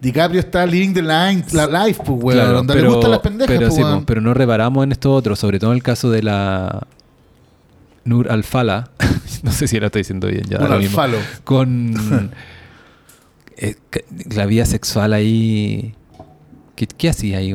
DiCaprio 0.00 0.40
está 0.40 0.66
living 0.66 0.92
the 0.92 1.02
line, 1.02 1.44
la 1.52 1.66
life, 1.86 2.02
pues, 2.04 2.22
weón. 2.22 2.38
Claro, 2.38 2.52
donde 2.58 2.74
le 2.74 2.88
gustan 2.88 3.10
las 3.10 3.20
pendejas, 3.20 3.48
pero, 3.48 3.68
pues, 3.68 3.74
sí, 3.74 3.82
weón. 3.82 4.00
po, 4.00 4.06
pero 4.06 4.20
no 4.20 4.34
reparamos 4.34 4.84
en 4.84 4.92
esto 4.92 5.12
otro, 5.12 5.36
sobre 5.36 5.58
todo 5.58 5.70
en 5.70 5.76
el 5.76 5.82
caso 5.82 6.10
de 6.10 6.22
la 6.22 6.86
Nur 8.04 8.30
Al-Fala. 8.30 8.90
no 9.42 9.52
sé 9.52 9.68
si 9.68 9.80
la 9.80 9.86
estoy 9.86 10.00
diciendo 10.00 10.28
bien, 10.28 10.44
ya 10.44 10.58
Nur. 10.58 10.72
Al-Falo. 10.72 11.18
Con 11.44 12.30
eh, 13.56 13.76
la 14.34 14.46
vida 14.46 14.66
sexual 14.66 15.12
ahí. 15.12 15.94
¿Qué, 16.76 16.86
qué 16.86 17.08
hacía 17.08 17.38
ahí? 17.38 17.54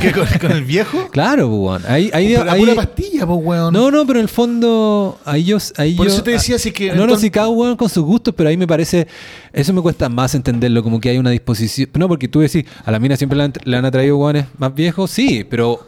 ¿Qué, 0.00 0.12
con, 0.12 0.24
con 0.40 0.52
el 0.52 0.62
viejo? 0.64 1.08
Claro, 1.10 1.48
pues, 1.48 1.60
weón. 1.60 1.82
Ahí, 1.92 2.10
ahí, 2.14 2.34
Pero 2.36 2.50
ahí- 2.50 2.60
pura 2.60 2.74
pastilla, 2.76 3.26
pues, 3.26 3.38
weón. 3.42 3.72
No, 3.74 3.90
no, 3.90 4.06
pero 4.06 4.20
en 4.20 4.22
el 4.22 4.28
fondo, 4.28 5.18
ahí 5.24 5.42
yo. 5.44 5.58
Ahí 5.76 5.94
Por 5.96 6.06
yo- 6.06 6.12
eso 6.12 6.22
te 6.22 6.30
decía, 6.30 6.58
si 6.60 6.68
es 6.68 6.74
que 6.74 6.92
No, 6.92 7.06
no, 7.06 7.16
si 7.16 7.28
cada 7.30 7.48
uno 7.48 7.76
con 7.76 7.88
sus 7.88 8.04
gustos, 8.04 8.32
pero 8.36 8.48
ahí 8.48 8.56
me 8.56 8.66
parece. 8.68 9.08
Eso 9.52 9.72
me 9.72 9.82
cuesta 9.82 10.08
más 10.08 10.34
entenderlo, 10.36 10.82
como 10.84 11.00
que 11.00 11.10
hay 11.10 11.18
una 11.18 11.30
disposición. 11.30 11.90
No, 11.94 12.06
porque 12.08 12.28
tú 12.28 12.38
decís, 12.40 12.64
a 12.84 12.90
la 12.92 13.00
mina 13.00 13.16
siempre 13.16 13.36
le 13.36 13.44
han, 13.44 13.52
le 13.64 13.76
han 13.76 13.84
atraído 13.84 14.16
guanes 14.16 14.46
más 14.58 14.72
viejos, 14.74 15.10
sí, 15.10 15.44
pero 15.50 15.84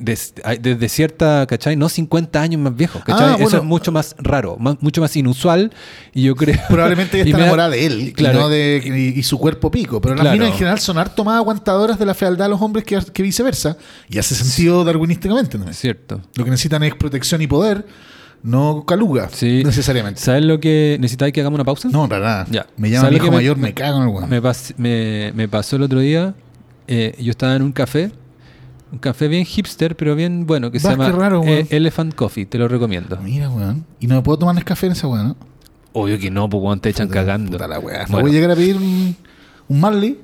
desde 0.00 0.88
cierta, 0.88 1.46
¿cachai? 1.46 1.76
No 1.76 1.88
50 1.88 2.40
años 2.40 2.60
más 2.60 2.74
viejos, 2.76 3.02
¿cachai? 3.04 3.34
Ah, 3.34 3.36
Eso 3.38 3.58
es 3.58 3.64
mucho 3.64 3.90
más 3.92 4.14
raro, 4.18 4.56
más- 4.58 4.76
mucho 4.80 5.00
más 5.00 5.14
inusual, 5.16 5.72
y 6.14 6.22
yo 6.24 6.34
creo. 6.36 6.56
Probablemente 6.68 7.16
ella 7.20 7.24
está 7.30 7.38
enamorada 7.38 7.70
de 7.70 7.86
él 7.86 8.12
Claro. 8.16 8.38
y, 8.38 8.42
no 8.42 8.48
de, 8.48 9.10
y, 9.14 9.18
y 9.18 9.22
su 9.22 9.38
cuerpo 9.38 9.70
pico. 9.70 10.00
Pero 10.00 10.14
las 10.14 10.22
Claro. 10.22 10.36
minas 10.36 10.50
en 10.52 10.54
general 10.58 10.78
son 10.80 10.98
harto 10.98 11.24
más 11.24 11.36
aguantadoras 11.36 11.98
de 11.98 12.06
la 12.06 12.14
fealdad 12.14 12.46
de 12.46 12.50
los 12.50 12.60
hombres 12.62 12.84
que, 12.84 12.98
que 13.12 13.22
viceversa. 13.22 13.76
Y 14.08 14.18
hace 14.18 14.34
sentido 14.34 14.84
darwinísticamente. 14.84 15.58
¿no? 15.58 15.68
Es 15.68 15.78
cierto. 15.78 16.20
Lo 16.34 16.44
que 16.44 16.50
necesitan 16.50 16.82
es 16.84 16.94
protección 16.94 17.42
y 17.42 17.46
poder, 17.46 17.86
no 18.42 18.84
caluga, 18.86 19.28
Sí. 19.32 19.62
necesariamente. 19.64 20.20
¿Sabes 20.20 20.44
lo 20.44 20.60
que 20.60 20.96
necesitáis 21.00 21.32
que 21.32 21.40
hagamos 21.40 21.56
una 21.56 21.64
pausa? 21.64 21.88
No, 21.90 22.08
para 22.08 22.24
nada. 22.24 22.46
Ya. 22.50 22.66
Me 22.76 22.88
llama 22.90 23.06
¿Sabes 23.08 23.20
mi 23.20 23.26
hijo 23.26 23.34
mayor, 23.34 23.56
me, 23.56 23.68
me- 23.68 23.74
cago 23.74 23.96
en 23.98 24.02
el 24.04 24.08
weón. 24.14 24.30
Me, 24.30 24.40
pas- 24.42 24.74
me- 24.76 25.32
me 25.34 25.48
pasó 25.48 25.76
el 25.76 25.82
otro 25.82 25.98
día. 26.00 26.34
eh, 26.86 27.14
yo 27.20 27.30
estaba 27.32 27.54
en 27.56 27.62
un 27.62 27.72
café. 27.72 28.12
Un 28.90 28.98
café 28.98 29.28
bien 29.28 29.44
hipster, 29.44 29.96
pero 29.96 30.14
bien 30.14 30.46
bueno, 30.46 30.70
que 30.70 30.80
se 30.80 30.88
llama 30.88 31.10
raro, 31.12 31.40
weón. 31.40 31.66
Elephant 31.70 32.14
Coffee. 32.14 32.46
Te 32.46 32.56
lo 32.58 32.68
recomiendo. 32.68 33.18
Mira, 33.22 33.50
weón. 33.50 33.84
Y 34.00 34.06
no 34.06 34.14
me 34.16 34.22
puedo 34.22 34.38
tomar 34.38 34.62
café 34.64 34.86
en 34.86 34.92
esa 34.92 35.06
weón, 35.08 35.28
¿no? 35.28 35.36
Obvio 35.92 36.18
que 36.18 36.30
no, 36.30 36.48
pues 36.48 36.62
weón, 36.62 36.80
te 36.80 36.88
echan 36.90 37.08
Puta- 37.08 37.20
cagando. 37.20 37.52
puta 37.52 37.68
la 37.68 37.78
weá. 37.78 38.06
Bueno, 38.08 38.22
voy 38.22 38.30
a 38.30 38.34
llegar 38.34 38.50
a 38.52 38.54
pedir 38.56 38.76
un, 38.76 39.16
un 39.68 39.80
Marley. 39.80 40.18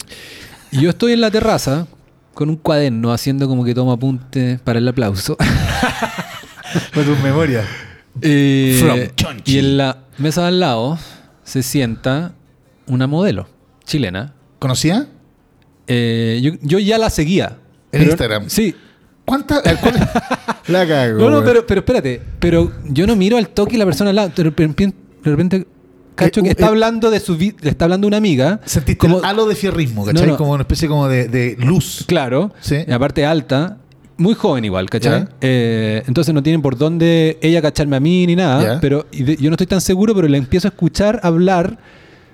y 0.72 0.80
yo 0.80 0.90
estoy 0.90 1.12
en 1.12 1.20
la 1.20 1.30
terraza 1.30 1.86
con 2.32 2.48
un 2.50 2.56
cuaderno 2.56 3.12
haciendo 3.12 3.46
como 3.48 3.64
que 3.64 3.74
tomo 3.74 3.92
apunte 3.92 4.58
para 4.64 4.78
el 4.78 4.88
aplauso. 4.88 5.36
Con 6.94 7.04
tus 7.04 7.18
memorias. 7.20 7.66
Eh, 8.22 8.76
From 8.80 9.00
Chonchi. 9.16 9.54
y 9.56 9.58
en 9.58 9.76
la 9.76 9.98
mesa 10.18 10.42
de 10.42 10.46
al 10.48 10.60
lado 10.60 10.96
se 11.42 11.64
sienta 11.64 12.32
una 12.86 13.08
modelo 13.08 13.48
chilena. 13.84 14.34
¿Conocía? 14.60 15.08
Eh, 15.88 16.38
yo, 16.40 16.52
yo 16.62 16.78
ya 16.78 16.96
la 16.96 17.10
seguía. 17.10 17.58
En 17.94 17.98
Pero- 18.00 18.10
Instagram. 18.10 18.44
Sí, 18.48 18.74
¿Cuántas? 19.24 19.62
¿Cuál 19.80 19.96
es? 19.96 20.02
La 20.68 20.86
cago. 20.86 21.18
No, 21.18 21.30
no, 21.30 21.42
pero, 21.44 21.66
pero 21.66 21.80
espérate. 21.80 22.20
Pero 22.38 22.70
yo 22.90 23.06
no 23.06 23.16
miro 23.16 23.38
al 23.38 23.48
toque 23.48 23.76
y 23.76 23.78
la 23.78 23.86
persona 23.86 24.10
al 24.10 24.16
lado. 24.16 24.32
De 24.36 24.42
repente, 24.42 24.84
de 25.24 25.30
repente 25.30 25.66
cacho 26.14 26.40
Eh, 26.40 26.44
que 26.44 26.50
está 26.50 26.66
eh. 26.66 26.68
hablando 26.68 27.10
de 27.10 27.20
su 27.20 27.36
vida. 27.36 27.56
Le 27.62 27.70
está 27.70 27.86
hablando 27.86 28.06
una 28.06 28.18
amiga. 28.18 28.60
Sentiste 28.66 28.98
como, 28.98 29.20
el 29.20 29.24
halo 29.24 29.46
de 29.46 29.54
fierrismo, 29.54 30.04
¿cachai? 30.04 30.26
No, 30.26 30.32
no. 30.32 30.36
Como 30.36 30.52
una 30.52 30.62
especie 30.62 30.88
como 30.88 31.08
de, 31.08 31.28
de 31.28 31.56
luz. 31.58 32.04
Claro. 32.06 32.52
Sí. 32.60 32.76
Y 32.86 32.92
aparte 32.92 33.24
alta. 33.24 33.78
Muy 34.18 34.34
joven 34.34 34.64
igual, 34.66 34.88
¿cachai? 34.90 35.26
Eh, 35.40 36.02
entonces 36.06 36.32
no 36.34 36.42
tienen 36.42 36.60
por 36.62 36.76
dónde 36.76 37.38
ella 37.40 37.60
cacharme 37.62 37.96
a 37.96 38.00
mí 38.00 38.26
ni 38.26 38.36
nada. 38.36 38.62
Ya. 38.74 38.80
Pero 38.80 39.06
y 39.10 39.22
de- 39.22 39.36
yo 39.36 39.48
no 39.48 39.54
estoy 39.54 39.66
tan 39.66 39.80
seguro, 39.80 40.14
pero 40.14 40.28
le 40.28 40.36
empiezo 40.38 40.68
a 40.68 40.70
escuchar 40.70 41.18
hablar 41.22 41.78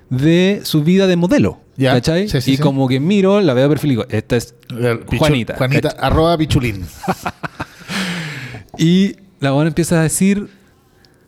de 0.09 0.59
su 0.63 0.83
vida 0.83 1.07
de 1.07 1.15
modelo. 1.15 1.59
Ya. 1.81 1.93
¿Cachai? 1.93 2.29
Sí, 2.29 2.41
sí, 2.41 2.51
y 2.51 2.57
sí. 2.57 2.61
como 2.61 2.87
que 2.87 2.99
miro, 2.99 3.41
la 3.41 3.53
veo 3.55 3.63
de 3.63 3.69
perfil 3.69 3.91
y 3.91 3.93
digo, 3.93 4.05
esta 4.09 4.35
es 4.35 4.53
Pichu- 4.69 5.17
Juanita. 5.17 5.55
Juanita, 5.57 5.89
¿cachai? 5.89 6.05
arroba 6.05 6.37
pichulín. 6.37 6.85
Y 8.77 9.15
la 9.39 9.51
buena 9.51 9.67
empieza 9.69 9.99
a 9.99 10.03
decir, 10.03 10.47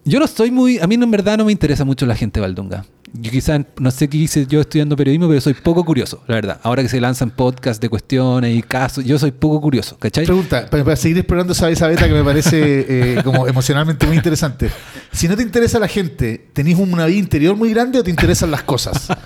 yo 0.06 0.20
no 0.20 0.26
estoy 0.26 0.52
muy, 0.52 0.80
a 0.80 0.88
mí 0.88 0.96
en 0.96 1.12
verdad 1.12 1.38
no 1.38 1.46
me 1.46 1.52
interesa 1.52 1.84
mucho 1.86 2.06
la 2.06 2.16
gente 2.16 2.40
Valdunga. 2.40 2.86
Yo 3.16 3.30
quizás, 3.30 3.62
no 3.78 3.92
sé 3.92 4.08
qué 4.08 4.18
hice 4.18 4.48
yo 4.48 4.60
estudiando 4.62 4.96
periodismo, 4.96 5.28
pero 5.28 5.40
soy 5.40 5.54
poco 5.54 5.86
curioso, 5.86 6.24
la 6.28 6.34
verdad. 6.36 6.60
Ahora 6.64 6.82
que 6.82 6.90
se 6.90 7.00
lanzan 7.00 7.30
podcasts 7.30 7.80
de 7.80 7.88
cuestiones 7.90 8.56
y 8.58 8.64
casos, 8.64 9.06
yo 9.06 9.20
soy 9.20 9.32
poco 9.32 9.62
curioso, 9.62 9.98
¿cachai? 10.00 10.26
Pregunta, 10.26 10.68
para, 10.68 10.84
para 10.84 10.96
seguir 10.96 11.20
explorando 11.20 11.54
esa, 11.54 11.70
esa 11.70 11.88
beta 11.88 12.08
que 12.08 12.14
me 12.14 12.24
parece 12.24 12.58
eh, 12.60 13.22
como 13.24 13.48
emocionalmente 13.48 14.08
muy 14.08 14.16
interesante. 14.16 14.72
Si 15.12 15.28
no 15.28 15.36
te 15.36 15.44
interesa 15.44 15.78
la 15.78 15.88
gente, 15.88 16.50
¿tenés 16.54 16.80
una 16.80 17.06
vida 17.06 17.20
interior 17.20 17.56
muy 17.56 17.70
grande 17.72 18.00
o 18.00 18.04
te 18.04 18.10
interesan 18.10 18.50
las 18.50 18.64
cosas? 18.64 19.10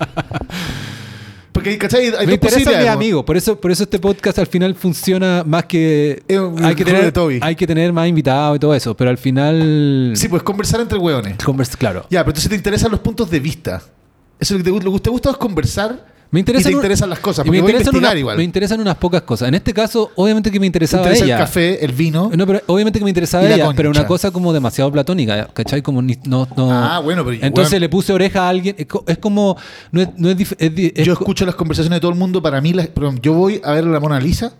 Porque, 1.68 1.78
¿cachai? 1.78 2.06
Hay 2.18 2.28
me 2.28 2.34
interesa 2.34 2.58
mi 2.60 2.64
posibilidades, 2.66 2.90
amigo, 2.90 3.26
por 3.26 3.38
eso, 3.38 3.60
por 3.60 3.72
eso 3.72 3.84
este 3.84 4.00
podcast 4.00 4.40
al 4.40 4.48
final 4.48 4.76
funciona 4.76 5.44
más 5.46 5.66
que... 5.66 6.24
Un 6.30 6.64
Hay 6.64 6.76
que, 6.76 6.86
tener, 6.86 7.14
hay 7.42 7.56
que 7.56 7.68
tener 7.68 7.94
más 7.94 8.08
invitados 8.08 8.56
y 8.56 8.60
todo 8.60 8.74
eso, 8.74 8.96
pero 8.96 9.10
al 9.10 9.18
final... 9.18 10.14
Sí, 10.16 10.28
pues 10.28 10.44
conversar 10.44 10.82
entre 10.82 10.98
hueones. 10.98 11.38
convers- 11.40 11.76
claro. 11.78 12.06
Ya, 12.10 12.22
pero 12.22 12.32
entonces 12.32 12.50
te 12.50 12.56
interesan 12.56 12.92
los 12.92 13.00
puntos 13.02 13.30
de 13.30 13.40
vista. 13.40 13.82
Eso 14.40 14.54
es 14.56 14.58
lo 14.58 14.58
que 14.60 14.64
te, 14.64 14.72
gusta- 14.72 14.86
lo 14.86 14.94
que 14.94 15.00
te 15.00 15.10
gusta 15.10 15.30
es 15.32 15.38
conversar 15.38 16.17
Me 16.30 16.42
interesan 16.42 16.72
y 16.72 16.74
te 16.74 16.76
un- 16.78 16.82
interesan 16.84 17.10
las 17.10 17.20
cosas. 17.20 17.46
Porque 17.46 17.52
me 17.58 17.62
voy 17.62 17.70
a 17.70 17.72
interesan 17.72 17.94
investigar 17.96 18.14
una- 18.16 18.20
igual. 18.20 18.38
Me 18.38 18.44
interesan 18.44 18.82
unas 18.82 18.96
pocas 18.98 19.22
cosas. 19.22 19.48
En 19.48 19.56
este 19.56 19.74
caso, 19.74 20.12
obviamente 20.16 20.52
que 20.52 20.60
me 20.60 20.64
Te 20.66 20.68
interesaba 20.68 21.04
interesa 21.04 21.24
ella. 21.26 21.36
el 21.36 21.40
café, 21.42 21.86
el 21.86 21.92
vino. 21.94 22.30
No, 22.36 22.46
pero 22.46 22.62
obviamente 22.68 23.00
que 23.00 23.06
me 23.06 23.12
interesaba 23.12 23.46
ella, 23.46 23.64
concha. 23.66 23.78
pero 23.78 23.90
una 23.92 24.06
cosa 24.06 24.30
como 24.32 24.52
demasiado 24.52 24.92
platónica, 24.92 25.48
¿cachai? 25.54 25.82
Como 25.82 26.02
ni- 26.02 26.20
no, 26.26 26.46
no- 26.58 26.72
Ah, 26.72 27.00
bueno, 27.00 27.24
pero 27.24 27.38
Entonces 27.42 27.80
le 27.80 27.88
puse 27.88 28.12
oreja 28.12 28.44
a 28.46 28.50
alguien. 28.50 28.76
Es, 28.78 28.88
co- 28.88 29.06
es 29.08 29.18
como. 29.20 29.56
No 29.92 30.02
es, 30.02 30.10
no 30.18 30.30
es 30.30 30.38
dif- 30.38 30.56
es 30.60 30.76
di- 30.76 30.92
es 30.96 31.06
yo 31.06 31.14
escucho 31.14 31.46
las 31.46 31.56
conversaciones 31.56 31.96
de 31.98 32.02
todo 32.02 32.12
el 32.12 32.18
mundo. 32.18 32.42
Para 32.42 32.60
mí, 32.60 32.74
las- 32.74 32.88
perdón, 32.88 33.20
yo 33.22 33.34
voy 33.34 33.62
a 33.64 33.72
ver 33.72 33.86
la 33.86 34.00
Mona 34.02 34.20
Lisa 34.20 34.52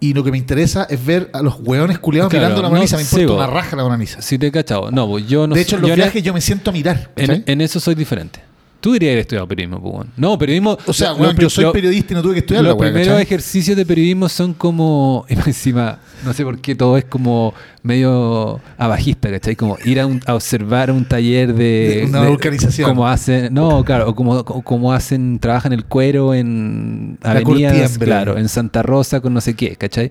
y 0.00 0.12
lo 0.14 0.22
que 0.24 0.32
me 0.32 0.38
interesa 0.38 0.86
es 0.90 1.02
ver 1.04 1.30
a 1.32 1.40
los 1.42 1.60
hueones 1.60 1.98
culiados 1.98 2.28
Claro, 2.30 2.42
mirando 2.48 2.62
la 2.62 2.68
Mona 2.68 2.78
no, 2.80 2.82
Lisa. 2.84 2.96
Me 2.98 3.04
sí, 3.04 3.20
importa 3.20 3.32
bo. 3.32 3.38
una 3.38 3.46
raja 3.60 3.76
la 3.76 3.84
Mona 3.84 3.96
Lisa. 3.96 4.20
Si 4.20 4.36
te 4.36 4.48
he 4.48 4.52
cachado. 4.52 4.90
No, 4.90 5.18
yo 5.18 5.46
no 5.46 5.54
de 5.54 5.60
hecho, 5.62 5.76
en 5.76 5.82
yo 5.82 5.88
los 5.88 5.96
en- 5.96 6.02
viajes 6.02 6.22
yo 6.22 6.34
me 6.34 6.40
siento 6.42 6.70
a 6.70 6.72
mirar. 6.74 7.10
En 7.16 7.60
eso 7.62 7.80
soy 7.80 7.94
diferente. 7.94 8.40
Tú 8.82 8.92
dirías 8.94 9.14
que 9.14 9.20
estudiado 9.20 9.46
periodismo, 9.46 9.80
pues. 9.80 10.08
No, 10.16 10.36
periodismo. 10.36 10.76
o 10.86 10.92
sea, 10.92 11.14
yo 11.38 11.48
soy 11.48 11.72
periodista 11.72 12.14
y 12.14 12.16
no 12.16 12.22
tuve 12.22 12.32
que 12.34 12.40
estudiar 12.40 12.64
Los 12.64 12.74
primeros 12.74 13.06
¿cachai? 13.06 13.22
ejercicios 13.22 13.76
de 13.76 13.86
periodismo 13.86 14.28
son 14.28 14.54
como. 14.54 15.24
Encima, 15.28 16.00
no 16.24 16.32
sé 16.32 16.42
por 16.42 16.58
qué 16.60 16.74
todo 16.74 16.96
es 16.98 17.04
como 17.04 17.54
medio 17.84 18.60
abajista, 18.76 19.30
¿cachai? 19.30 19.54
Como 19.54 19.78
ir 19.84 20.00
a, 20.00 20.06
un- 20.08 20.20
a 20.26 20.34
observar 20.34 20.90
un 20.90 21.04
taller 21.04 21.54
de. 21.54 22.00
De 22.00 22.06
una 22.08 22.22
organización. 22.22 22.88
Como 22.90 23.06
hacen. 23.06 23.54
No, 23.54 23.84
claro, 23.84 24.08
o 24.10 24.16
como, 24.16 24.44
como 24.44 24.92
hacen. 24.92 25.38
Trabajan 25.38 25.72
el 25.72 25.84
cuero 25.84 26.34
en 26.34 27.18
La 27.22 27.30
avenidas, 27.30 27.96
claro, 27.98 28.36
en 28.36 28.48
Santa 28.48 28.82
Rosa 28.82 29.20
con 29.20 29.32
no 29.32 29.40
sé 29.40 29.54
qué, 29.54 29.76
¿cachai? 29.76 30.10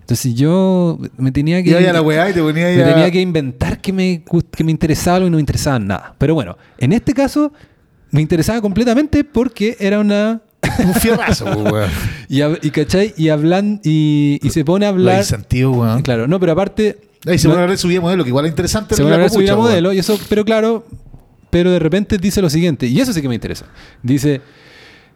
Entonces 0.00 0.34
yo 0.34 0.98
me 1.16 1.32
tenía 1.32 1.62
que. 1.62 1.74
A 1.74 1.92
la 1.92 2.02
weá 2.02 2.28
y 2.28 2.34
te 2.34 2.42
ponía 2.42 2.66
Me 2.66 2.82
tenía 2.82 3.10
que 3.10 3.20
inventar 3.20 3.80
que 3.80 3.92
me, 3.94 4.24
que 4.54 4.62
me 4.64 4.72
interesaba 4.72 5.16
algo 5.16 5.28
y 5.28 5.30
no 5.30 5.36
me 5.36 5.40
interesaba 5.40 5.78
nada. 5.78 6.14
Pero 6.18 6.34
bueno, 6.34 6.58
en 6.78 6.92
este 6.92 7.14
caso 7.14 7.52
me 8.10 8.20
interesaba 8.20 8.60
completamente 8.60 9.24
porque 9.24 9.76
era 9.80 9.98
una... 10.00 10.40
Un 10.84 10.94
fierrazo, 10.94 11.46
po, 11.46 11.60
weón. 11.60 11.90
Y, 12.28 12.42
y 12.42 12.70
¿cachai? 12.70 13.12
Y 13.16 13.28
hablan 13.28 13.80
y, 13.82 14.38
y 14.42 14.50
se 14.50 14.64
pone 14.64 14.86
a 14.86 14.90
hablar... 14.90 15.18
incentivos, 15.18 15.76
weón. 15.76 16.02
Claro, 16.02 16.26
no, 16.28 16.38
pero 16.38 16.52
aparte... 16.52 16.98
Ahí 17.26 17.38
se 17.38 17.48
no- 17.48 17.52
pone 17.54 17.60
a 17.60 17.64
hablar 17.64 17.76
de 17.76 17.80
su 17.80 17.88
vida 17.88 18.00
modelo, 18.00 18.22
que 18.24 18.28
igual 18.30 18.46
es 18.46 18.50
interesante. 18.52 18.94
se 18.94 19.02
pone 19.02 19.14
a 19.14 19.18
la 19.18 19.24
hablar 19.24 19.30
de 19.30 19.34
su 19.34 19.40
vida 19.40 19.52
copucha, 19.52 19.68
modelo 19.68 19.88
weón. 19.90 19.96
y 19.96 20.00
eso, 20.00 20.18
pero 20.28 20.44
claro, 20.44 20.86
pero 21.50 21.70
de 21.70 21.78
repente 21.78 22.16
dice 22.18 22.40
lo 22.40 22.48
siguiente, 22.48 22.86
y 22.86 22.98
eso 23.00 23.12
sí 23.12 23.20
que 23.20 23.28
me 23.28 23.34
interesa. 23.34 23.66
Dice, 24.02 24.40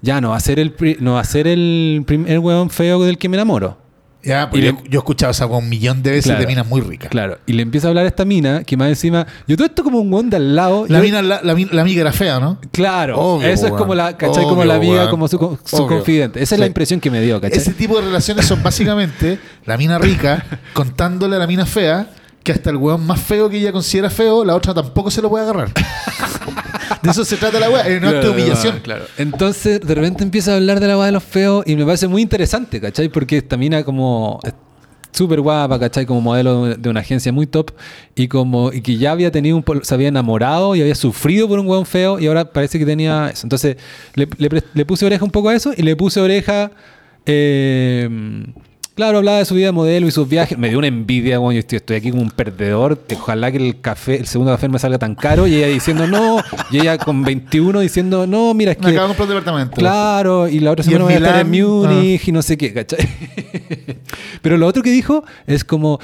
ya 0.03 0.21
no 0.21 0.31
va 0.31 0.37
a 0.37 0.41
ser 0.41 0.59
el, 0.59 0.73
pri- 0.73 0.97
no 1.01 1.15
va 1.15 1.21
a 1.21 1.25
ser 1.25 1.47
el 1.47 2.03
primer 2.07 2.39
huevón 2.41 2.69
feo 2.71 3.03
del 3.05 3.17
que 3.17 3.29
me 3.31 3.37
enamoro. 3.37 3.79
Ya, 4.25 4.49
Y 4.53 4.61
yo, 4.63 4.73
le- 4.73 4.79
yo 4.89 4.99
he 4.99 5.03
escuchado 5.03 5.31
esa 5.33 5.47
un 5.47 5.69
millón 5.69 6.03
de 6.03 6.11
veces 6.13 6.25
Claro. 6.27 6.41
de 6.41 6.47
minas 6.47 6.67
muy 6.67 6.81
ricas. 6.81 7.11
Claro, 7.11 7.39
y 7.47 7.53
le 7.53 7.63
empieza 7.63 7.87
a 7.87 7.91
hablar 7.91 8.05
a 8.07 8.09
esta 8.09 8.25
mina, 8.25 8.65
que 8.65 8.77
más 8.77 8.89
encima, 8.89 9.27
yo 9.47 9.57
todo 9.57 9.67
esto 9.67 9.85
como 9.85 9.99
un 10.01 10.31
de 10.31 10.37
al 10.37 10.57
lado. 10.57 10.87
La, 10.89 10.99
yo- 10.99 11.05
mina, 11.05 11.21
la, 11.23 11.41
la, 11.43 11.55
la 11.71 11.83
amiga 11.83 12.01
era 12.01 12.13
fea, 12.13 12.41
¿no? 12.41 12.59
Claro, 12.73 13.19
Obvio, 13.19 13.49
eso 13.49 13.67
es 13.67 13.73
como 13.75 13.95
la, 13.95 14.17
¿cachai? 14.17 14.45
como 14.45 14.65
la 14.65 14.77
amiga, 14.77 15.11
como 15.11 15.29
su, 15.29 15.59
su 15.65 15.87
confidente. 15.87 16.43
Esa 16.43 16.55
es 16.55 16.59
la 16.61 16.67
impresión 16.67 17.01
que 17.01 17.11
me 17.11 17.21
dio, 17.21 17.41
¿cachai? 17.41 17.59
Ese 17.59 17.75
tipo 17.75 17.97
de 17.97 18.03
relaciones 18.07 18.47
son 18.47 18.63
básicamente 18.63 19.39
la 19.67 19.77
mina 19.77 19.99
rica 19.99 20.45
contándole 20.73 21.37
a 21.37 21.39
la 21.39 21.47
mina 21.47 21.67
fea 21.67 22.09
que 22.43 22.53
hasta 22.53 22.69
el 22.71 22.77
weón 22.77 23.07
más 23.07 23.21
feo 23.21 23.49
que 23.49 23.57
ella 23.59 23.73
considera 23.73 24.11
feo, 24.11 24.45
la 24.45 24.55
otra 24.55 24.75
tampoco 24.75 25.11
se 25.11 25.23
lo 25.23 25.31
puede 25.31 25.45
agarrar. 25.45 25.69
De 27.03 27.11
eso 27.11 27.25
se 27.25 27.37
trata 27.37 27.61
la 27.61 27.71
weá, 27.71 27.87
es 27.89 28.01
un 28.01 28.09
acto 28.09 28.21
de 28.21 28.31
humillación. 28.31 28.81
Claro. 28.81 29.05
Entonces, 29.19 29.81
de 29.81 29.95
repente 29.95 30.23
empieza 30.23 30.53
a 30.53 30.57
hablar 30.57 30.81
de 30.81 30.89
la 30.89 30.95
guada 30.95 31.07
de 31.07 31.13
los 31.13 31.25
feos 31.25 31.65
y 31.67 31.77
me 31.77 31.85
parece 31.85 32.09
muy 32.09 32.23
interesante, 32.23 32.81
¿cachai? 32.81 33.09
Porque 33.09 33.39
esta 33.39 33.57
mina 33.57 33.85
como 33.85 34.41
súper 35.13 35.41
guapa, 35.41 35.79
¿cachai? 35.79 36.07
Como 36.07 36.21
modelo 36.21 36.77
de 36.77 36.89
una 36.89 37.01
agencia 37.01 37.33
muy 37.33 37.47
top 37.47 37.71
y 38.15 38.29
como 38.29 38.73
y 38.73 38.81
que 38.81 38.97
ya 38.97 39.13
había 39.13 39.31
tenido 39.31 39.57
un 39.57 39.65
se 39.83 39.95
había 39.95 40.09
enamorado 40.09 40.75
y 40.75 40.81
había 40.81 40.95
sufrido 40.95 41.49
por 41.49 41.59
un 41.59 41.67
hueón 41.69 41.87
feo 41.87 42.19
y 42.19 42.27
ahora 42.27 42.51
parece 42.53 42.79
que 42.79 42.87
tenía 42.87 43.31
eso. 43.33 43.47
Entonces, 43.47 43.77
le, 44.15 44.29
le 44.75 44.85
puse 44.87 45.07
oreja 45.07 45.25
un 45.25 45.31
poco 45.31 45.51
a 45.51 45.55
eso 45.55 45.73
y 45.77 45.83
le 45.83 45.95
puse 45.97 46.21
oreja... 46.21 46.71
eh, 47.27 48.09
Claro, 48.95 49.19
hablaba 49.19 49.39
de 49.39 49.45
su 49.45 49.57
vida 49.57 49.67
de 49.67 49.73
modelo 49.73 50.07
y 50.07 50.13
sus 50.13 50.29
viajes. 50.29 50.57
Me 50.57 50.69
dio 50.69 50.79
una 50.79 50.87
envidia, 50.87 51.41
weón. 51.41 51.55
Yo 51.55 51.59
estoy, 51.59 51.77
estoy 51.79 51.97
aquí 51.97 52.11
como 52.13 52.23
un 52.23 52.31
perdedor. 52.31 52.97
Ojalá 53.13 53.51
que 53.51 53.57
el 53.59 53.81
café, 53.81 54.17
el 54.21 54.27
segundo 54.29 54.53
café 54.53 54.69
me 54.69 54.79
salga 54.79 54.99
tan 54.99 55.17
caro. 55.17 55.49
Y 55.49 55.57
ella 55.57 55.67
diciendo 55.67 56.07
no. 56.07 56.39
Y 56.71 56.79
ella 56.79 56.97
con 56.99 57.25
21 57.25 57.81
diciendo 57.81 58.27
no, 58.29 58.55
mira, 58.55 58.71
es 58.71 58.79
Me 58.79 58.85
que. 58.85 58.91
acabo 58.93 59.09
de 59.09 59.17
comprar 59.17 59.29
departamento. 59.29 59.77
Claro, 59.77 60.47
y 60.47 60.61
la 60.61 60.71
otra 60.71 60.85
semana 60.85 61.05
voy 61.05 61.15
a 61.15 61.17
estar 61.17 61.41
en 61.41 61.51
Múnich 61.51 62.29
y 62.29 62.33
no 62.33 62.41
sé 62.41 62.57
qué, 62.57 62.73
¿cachai? 62.73 63.01
Pero 64.43 64.57
lo 64.59 64.67
otro 64.69 64.83
que 64.83 64.91
dijo 64.91 65.25
es 65.49 65.65
como. 65.65 65.99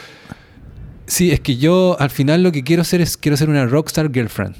Sí, 1.06 1.30
es 1.30 1.38
que 1.40 1.56
yo 1.56 1.96
al 2.00 2.10
final 2.10 2.42
lo 2.42 2.50
que 2.50 2.64
quiero 2.64 2.82
ser 2.82 3.00
es 3.00 3.16
quiero 3.16 3.36
ser 3.36 3.50
una 3.50 3.66
rockstar 3.66 4.10
girlfriend. 4.12 4.56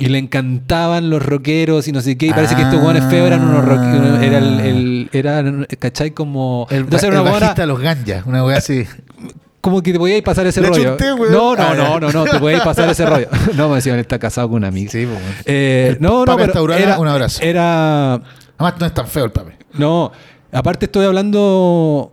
Y 0.00 0.06
le 0.08 0.18
encantaban 0.18 1.10
los 1.10 1.24
rockeros 1.24 1.86
y 1.86 1.92
no 1.92 2.00
sé 2.00 2.16
qué. 2.18 2.26
Y 2.26 2.30
parece 2.32 2.56
que 2.56 2.62
estos 2.62 2.82
hueones 2.82 3.04
feos 3.10 3.26
eran 3.26 3.42
unos 3.46 3.64
rockeros. 3.64 4.22
Era 4.22 4.38
el, 4.38 4.60
el- 4.60 5.10
era, 5.12 5.44
¿cachai? 5.78 6.10
Como. 6.12 6.66
El, 6.70 6.78
entonces 6.80 7.04
el 7.08 7.12
era 7.12 7.22
una 7.22 7.30
bajista 7.30 7.52
hueona- 7.54 7.60
de 7.60 7.66
los 7.66 7.80
ganjas, 7.80 8.26
una 8.26 8.44
weá 8.44 8.56
así. 8.58 8.84
como 9.60 9.82
que 9.82 9.92
te 9.92 9.98
podíais 9.98 10.22
pasar 10.22 10.46
ese 10.46 10.62
Le 10.62 10.68
rollo. 10.68 10.96
chunté, 10.96 11.10
no, 11.10 11.54
no, 11.54 11.62
Ah, 11.62 11.74
no, 11.76 12.00
no, 12.00 12.10
no, 12.10 12.24
te 12.24 12.38
podíais 12.40 12.62
pasar 12.62 12.88
ese 12.88 13.04
rollo. 13.04 13.28
No, 13.54 13.68
me 13.68 13.76
decían, 13.76 13.96
él 13.96 14.00
está 14.00 14.18
casado 14.18 14.48
con 14.48 14.56
una 14.56 14.68
amiga. 14.68 14.90
Sí, 14.90 15.06
pues. 15.06 15.20
Eh, 15.44 15.90
El 15.96 16.02
no, 16.02 16.24
no, 16.24 16.36
pero 16.36 16.72
era, 16.72 16.98
un 16.98 17.06
abrazo. 17.08 17.42
Era. 17.42 18.14
Además, 18.14 18.74
no 18.80 18.86
es 18.86 18.94
tan 18.94 19.06
feo 19.06 19.24
el 19.26 19.32
pape. 19.32 19.58
No, 19.74 20.12
aparte 20.52 20.86
estoy 20.86 21.04
hablando. 21.04 22.12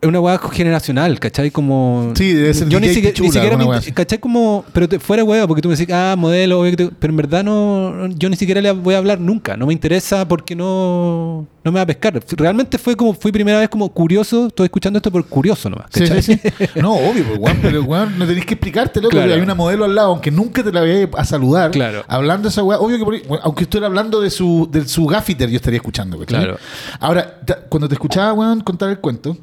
Es 0.00 0.08
una 0.08 0.20
hueá 0.20 0.38
generacional, 0.52 1.18
¿cachai? 1.18 1.50
Como. 1.50 2.12
Sí, 2.14 2.32
debe 2.32 2.54
ser 2.54 2.68
Yo 2.68 2.78
ni, 2.78 2.86
DJ 2.86 2.94
siquiera- 2.94 3.20
ni 3.20 3.32
siquiera 3.32 3.56
me- 3.56 3.74
así. 3.74 3.90
¿cachai? 3.90 4.20
Como. 4.20 4.64
Pero 4.72 4.88
te- 4.88 5.00
fuera 5.00 5.24
hueá, 5.24 5.44
porque 5.48 5.60
tú 5.60 5.68
me 5.68 5.74
decís, 5.74 5.92
ah, 5.92 6.14
modelo, 6.16 6.62
pero 7.00 7.10
en 7.10 7.16
verdad 7.16 7.42
no. 7.42 8.06
Yo 8.10 8.28
ni 8.30 8.36
siquiera 8.36 8.60
le 8.60 8.70
voy 8.70 8.94
a 8.94 8.98
hablar 8.98 9.18
nunca. 9.18 9.56
No 9.56 9.66
me 9.66 9.72
interesa 9.72 10.28
porque 10.28 10.54
no. 10.54 11.48
No 11.64 11.72
me 11.72 11.78
va 11.78 11.82
a 11.82 11.86
pescar. 11.86 12.22
Realmente 12.36 12.78
fue 12.78 12.94
como. 12.94 13.12
Fui 13.12 13.32
primera 13.32 13.58
vez 13.58 13.68
como 13.68 13.88
curioso. 13.88 14.46
Estoy 14.46 14.66
escuchando 14.66 14.98
esto 14.98 15.10
por 15.10 15.24
curioso 15.26 15.68
nomás. 15.68 15.86
¿cachai? 15.90 16.22
sí, 16.22 16.40
sí. 16.44 16.50
No, 16.80 16.92
obvio, 16.94 17.24
pues, 17.26 17.38
weón, 17.40 17.58
pero 17.60 17.82
weón, 17.82 18.16
no 18.20 18.24
tenés 18.24 18.46
que 18.46 18.54
explicártelo, 18.54 19.08
Claro. 19.08 19.34
hay 19.34 19.40
una 19.40 19.56
modelo 19.56 19.84
al 19.84 19.96
lado, 19.96 20.10
aunque 20.10 20.30
nunca 20.30 20.62
te 20.62 20.70
la 20.70 20.82
vayas 20.82 21.08
a 21.16 21.24
saludar, 21.24 21.72
Claro. 21.72 22.04
hablando 22.06 22.44
de 22.48 22.52
esa 22.52 22.62
weá, 22.62 22.78
obvio 22.78 22.98
que 22.98 23.04
por 23.04 23.14
ahí- 23.14 23.22
bueno, 23.26 23.42
aunque 23.44 23.64
estuviera 23.64 23.88
hablando 23.88 24.20
de 24.20 24.30
su, 24.30 24.68
de 24.70 24.86
su 24.86 25.06
gaffiter, 25.06 25.50
yo 25.50 25.56
estaría 25.56 25.78
escuchando, 25.78 26.20
¿cachai? 26.20 26.38
Claro. 26.44 26.58
Ahora, 27.00 27.40
cuando 27.68 27.88
te 27.88 27.94
escuchaba, 27.94 28.32
weón, 28.32 28.60
contar 28.60 28.90
el 28.90 28.98
cuento, 29.00 29.36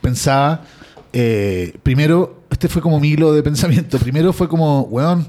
pensaba, 0.00 0.62
eh, 1.12 1.76
primero, 1.82 2.42
este 2.50 2.68
fue 2.68 2.82
como 2.82 3.00
mi 3.00 3.08
hilo 3.10 3.32
de 3.32 3.42
pensamiento, 3.42 3.98
primero 3.98 4.32
fue 4.32 4.48
como, 4.48 4.82
weón, 4.82 5.28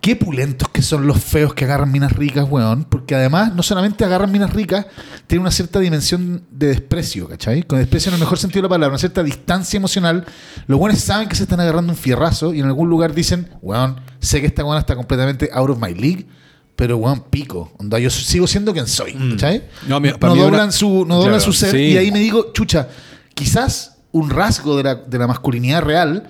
Qué 0.00 0.16
pulentos 0.16 0.68
que 0.70 0.80
son 0.82 1.06
los 1.06 1.22
feos 1.22 1.52
que 1.52 1.64
agarran 1.66 1.92
minas 1.92 2.12
ricas, 2.12 2.46
weón. 2.48 2.84
Porque 2.84 3.14
además, 3.14 3.54
no 3.54 3.62
solamente 3.62 4.04
agarran 4.04 4.32
minas 4.32 4.52
ricas, 4.54 4.86
tiene 5.26 5.42
una 5.42 5.50
cierta 5.50 5.80
dimensión 5.80 6.44
de 6.50 6.68
desprecio, 6.68 7.28
¿cachai? 7.28 7.62
Con 7.64 7.78
desprecio 7.78 8.08
en 8.10 8.14
el 8.14 8.20
mejor 8.20 8.38
sentido 8.38 8.60
de 8.62 8.64
la 8.64 8.68
palabra, 8.70 8.92
una 8.92 8.98
cierta 8.98 9.22
distancia 9.22 9.76
emocional. 9.76 10.24
Los 10.66 10.80
weones 10.80 11.00
saben 11.02 11.28
que 11.28 11.34
se 11.36 11.42
están 11.42 11.60
agarrando 11.60 11.92
un 11.92 11.98
fierrazo 11.98 12.54
y 12.54 12.60
en 12.60 12.66
algún 12.66 12.88
lugar 12.88 13.12
dicen, 13.14 13.50
weón, 13.60 14.00
sé 14.18 14.40
que 14.40 14.46
esta 14.46 14.64
weona 14.64 14.80
está 14.80 14.96
completamente 14.96 15.50
out 15.52 15.68
of 15.70 15.78
my 15.80 15.92
league, 15.92 16.26
pero 16.74 16.96
weón, 16.96 17.24
pico. 17.28 17.72
Onda, 17.78 17.98
yo 17.98 18.08
sigo 18.08 18.46
siendo 18.46 18.72
quien 18.72 18.86
soy, 18.86 19.12
¿cachai? 19.32 19.58
Mm. 19.84 19.88
No, 19.88 20.00
mi- 20.00 20.08
No, 20.10 20.34
doblan, 20.36 20.62
una- 20.62 20.72
su, 20.72 21.04
no 21.06 21.16
doblan 21.16 21.38
Claro, 21.38 21.40
su 21.40 21.52
ser 21.52 21.72
sí. 21.72 21.78
y 21.78 21.96
ahí 21.98 22.10
me 22.12 22.20
digo, 22.20 22.52
chucha, 22.54 22.88
quizás 23.36 23.98
un 24.12 24.30
rasgo 24.30 24.76
de 24.76 24.82
la, 24.82 24.94
de 24.96 25.18
la 25.18 25.26
masculinidad 25.28 25.82
real. 25.82 26.28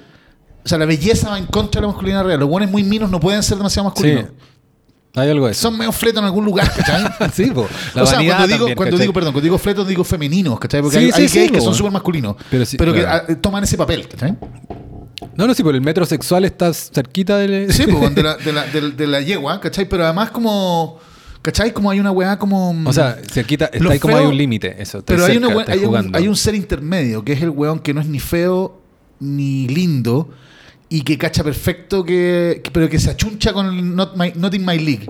O 0.65 0.69
sea, 0.69 0.77
la 0.77 0.85
belleza 0.85 1.31
va 1.31 1.39
en 1.39 1.47
contra 1.47 1.81
de 1.81 1.87
la 1.87 1.93
masculinidad 1.93 2.25
real. 2.25 2.41
Los 2.41 2.49
buenos 2.49 2.69
muy 2.71 2.83
minos 2.83 3.09
no 3.11 3.21
pueden 3.21 3.43
ser 3.43 3.57
demasiado 3.57 3.89
Sí. 3.91 4.03
masculinos. 4.03 4.31
Hay 5.15 5.31
algo 5.31 5.47
de 5.47 5.53
eso. 5.53 5.63
Son 5.63 5.79
medio 5.79 5.93
fletos 5.93 6.19
en 6.19 6.27
algún 6.27 6.45
lugar, 6.45 6.71
¿cachai? 6.75 7.07
sí, 7.33 7.47
po. 7.53 7.67
La 7.95 8.03
o 8.03 8.07
sea, 8.07 8.17
cuando 8.19 8.47
digo, 8.47 8.59
también, 8.59 8.77
cuando 8.77 8.99
digo, 8.99 9.13
perdón, 9.15 9.33
cuando 9.33 9.45
digo 9.45 9.57
fletos 9.59 9.89
digo 9.89 10.05
femeninos, 10.05 10.59
¿cachai? 10.59 10.83
Porque 10.83 10.99
Sí, 10.99 11.05
hay, 11.07 11.13
sí, 11.13 11.23
hay 11.23 11.29
sí, 11.29 11.39
gays 11.39 11.53
que 11.53 11.59
po. 11.59 11.65
son 11.65 11.75
súper 11.75 11.93
masculinos. 11.93 12.37
Pero 12.51 12.65
Pero, 12.77 12.93
que 12.93 13.07
ah, 13.07 13.25
toman 13.41 13.65
ese 13.65 13.79
papel, 13.79 14.07
¿cachai? 14.09 14.37
No, 15.37 15.47
no, 15.47 15.55
sí, 15.55 15.63
por 15.63 15.75
el 15.75 15.81
metrosexual 15.81 16.45
está 16.45 16.75
cerquita 16.75 17.39
del. 17.39 17.73
Sí, 17.73 17.85
pues, 17.87 18.15
de, 18.15 18.23
la, 18.23 18.37
de, 18.37 18.53
la, 18.53 18.67
de, 18.67 18.91
de 18.91 19.07
la 19.07 19.21
yegua, 19.23 19.59
¿cachai? 19.61 19.89
Pero 19.89 20.05
además 20.05 20.31
como... 20.33 20.99
¿Cachai? 21.47 21.73
Como 21.73 21.89
hay 21.93 22.01
una 22.01 22.11
weá 22.11 22.37
como... 22.41 22.75
O 22.85 22.93
sea, 22.93 23.19
cerquita, 23.33 23.67
está 23.67 23.79
Lo 23.79 23.91
ahí 23.91 24.01
como 24.01 24.15
feo- 24.17 24.23
hay 24.25 24.29
un 24.29 24.37
límite. 24.37 24.75
Eso. 24.83 24.99
está 24.99 25.13
Pero 25.15 25.27
hay, 25.27 25.37
una 25.37 25.47
we- 25.49 25.61
está 25.61 25.73
hay, 25.75 25.85
un, 25.85 26.17
hay 26.17 26.27
un 26.27 26.35
ser 26.35 26.57
intermedio, 26.57 27.25
que 27.25 27.35
es 27.35 27.41
el 27.43 27.51
weón 27.51 27.79
que 27.79 27.95
no 27.95 28.01
es 28.01 28.09
ni 28.09 28.19
feo 28.19 28.81
ni 29.21 29.69
lindo 29.69 30.29
y 30.89 31.03
que 31.03 31.17
cacha 31.17 31.45
perfecto, 31.45 32.05
que, 32.05 32.61
que- 32.65 32.71
pero 32.73 32.89
que 32.89 32.99
se 32.99 33.11
achuncha 33.11 33.53
con 33.53 33.67
el 33.67 33.95
not, 33.95 34.17
my- 34.17 34.33
not 34.35 34.53
in 34.55 34.67
my 34.67 34.77
league. 34.77 35.09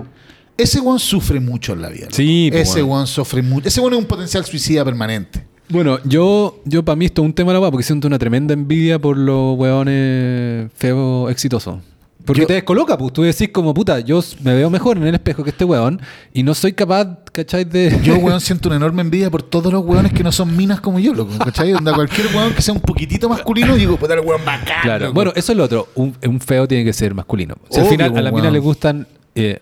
Ese 0.55 0.79
weón 0.79 0.99
sufre 0.99 1.39
mucho 1.39 1.73
en 1.73 1.81
la 1.81 1.89
vida. 1.89 2.07
Sí, 2.11 2.51
loco. 2.51 2.57
pues, 2.59 2.69
Ese 2.69 2.83
weón. 2.83 3.07
sufre 3.07 3.41
mucho. 3.41 3.67
Ese 3.67 3.79
weón 3.81 3.93
es 3.93 3.99
un 3.99 4.05
potencial 4.05 4.45
suicida 4.45 4.85
permanente. 4.85 5.43
Bueno, 5.69 5.97
yo, 6.03 6.61
yo 6.65 6.85
para 6.85 6.95
mí 6.95 7.05
esto 7.05 7.23
es 7.23 7.25
un 7.25 7.33
tema 7.33 7.51
la 7.51 7.59
weá, 7.59 7.71
porque 7.71 7.83
siento 7.83 8.07
una 8.07 8.19
tremenda 8.19 8.53
envidia 8.53 8.99
por 8.99 9.17
los 9.17 9.57
weones 9.57 10.71
feos 10.75 11.31
exitosos. 11.31 11.79
Porque 12.27 12.41
Yo- 12.41 12.47
te 12.47 12.53
descoloca, 12.53 12.95
pues 12.97 13.11
tú 13.13 13.23
decís 13.23 13.49
como 13.51 13.73
puta, 13.73 13.99
yo 14.01 14.21
me 14.43 14.53
veo 14.53 14.69
mejor 14.69 14.97
en 14.97 15.07
el 15.07 15.15
espejo 15.15 15.43
que 15.43 15.49
este 15.49 15.65
weón 15.65 15.99
y 16.33 16.43
no 16.43 16.53
soy 16.53 16.73
capaz, 16.73 17.17
¿cachai? 17.31 17.63
De. 17.65 17.99
Yo, 18.03 18.17
weón, 18.17 18.39
siento 18.47 18.69
una 18.69 18.75
enorme 18.75 19.01
envidia 19.01 19.31
por 19.31 19.41
todos 19.41 19.73
los 19.73 19.83
weones 19.83 20.13
que 20.13 20.23
no 20.23 20.31
son 20.31 20.55
minas 20.55 20.79
como 20.81 20.99
yo, 20.99 21.13
loco. 21.15 21.31
¿Cachai? 21.43 21.73
Onda, 21.73 21.93
cualquier 21.95 22.27
weón 22.35 22.53
que 22.53 22.61
sea 22.61 22.73
un 22.75 22.81
poquitito 22.81 23.27
masculino, 23.29 23.75
digo, 23.75 23.97
puta, 23.97 24.13
el 24.13 24.19
weón 24.19 24.43
bacán. 24.45 24.81
Claro, 24.83 25.05
loco. 25.05 25.13
bueno, 25.15 25.31
eso 25.35 25.53
es 25.53 25.57
lo 25.57 25.63
otro. 25.63 25.87
Un, 25.95 26.15
un 26.27 26.39
feo 26.39 26.67
tiene 26.67 26.83
que 26.83 26.93
ser 26.93 27.15
masculino. 27.15 27.55
Si 27.69 27.77
al 27.79 27.85
Obvio, 27.87 27.91
final 27.91 28.17
a 28.17 28.21
la 28.21 28.29
weón. 28.29 28.35
mina 28.41 28.51
le 28.51 28.59
gustan, 28.59 29.07
eh, 29.33 29.59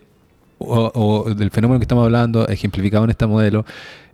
o, 0.58 0.90
o 1.26 1.34
del 1.34 1.50
fenómeno 1.50 1.78
que 1.78 1.84
estamos 1.84 2.04
hablando, 2.04 2.48
ejemplificado 2.48 3.04
en 3.04 3.10
esta 3.10 3.26
modelo, 3.26 3.64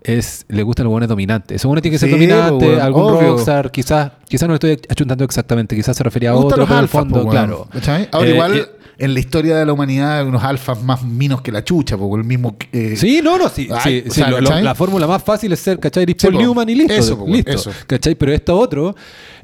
es 0.04 0.44
le 0.48 0.62
gustan 0.62 0.84
los 0.84 0.90
buenos 0.90 1.08
dominantes. 1.08 1.56
Eso 1.56 1.68
uno 1.68 1.80
tiene 1.80 1.94
que 1.94 1.98
ser 1.98 2.08
Sí, 2.08 2.12
dominante, 2.14 2.66
weón, 2.66 2.80
algún 2.80 3.02
obvio. 3.04 3.20
rockstar, 3.32 3.70
quizás, 3.70 4.12
quizás 4.28 4.42
no 4.48 4.52
lo 4.52 4.54
estoy 4.54 4.80
achuntando 4.88 5.24
exactamente, 5.24 5.74
quizás 5.76 5.96
se 5.96 6.02
refería 6.04 6.30
a 6.30 6.34
otro, 6.36 6.66
pero 6.66 6.78
alfas, 6.78 6.90
fondo, 7.00 7.18
weón. 7.20 7.30
claro. 7.30 7.68
Ahora, 8.12 8.28
Eh, 8.28 8.32
igual, 8.32 8.56
eh, 8.56 8.66
en 8.98 9.14
la 9.14 9.20
historia 9.20 9.56
de 9.56 9.66
la 9.66 9.72
humanidad, 9.72 10.20
hay 10.20 10.26
unos 10.26 10.44
alfas 10.44 10.80
más 10.82 11.02
minos 11.02 11.40
que 11.40 11.50
la 11.50 11.64
chucha, 11.64 11.96
porque 11.96 12.20
el 12.20 12.24
mismo. 12.26 12.56
eh, 12.72 12.94
Sí, 12.96 13.20
no, 13.22 13.36
no, 13.38 13.48
sí. 13.48 13.68
Ay, 13.72 14.02
sí, 14.02 14.08
o 14.08 14.12
sí, 14.12 14.20
sea, 14.20 14.30
lo- 14.30 14.40
lo- 14.40 14.48
¿cachai? 14.50 14.62
la 14.62 14.74
fórmula 14.74 15.06
más 15.06 15.22
fácil 15.24 15.52
es 15.52 15.60
ser, 15.60 15.78
¿cachai? 15.80 16.06
Paul. 16.14 16.34
Newman 16.38 16.68
y 16.68 16.74
listo. 16.76 16.92
Eso, 16.94 17.24
listo. 17.26 17.50
eso. 17.50 17.70
¿Cachai? 17.86 18.14
Pero 18.14 18.32
esto 18.32 18.56
otro. 18.58 18.94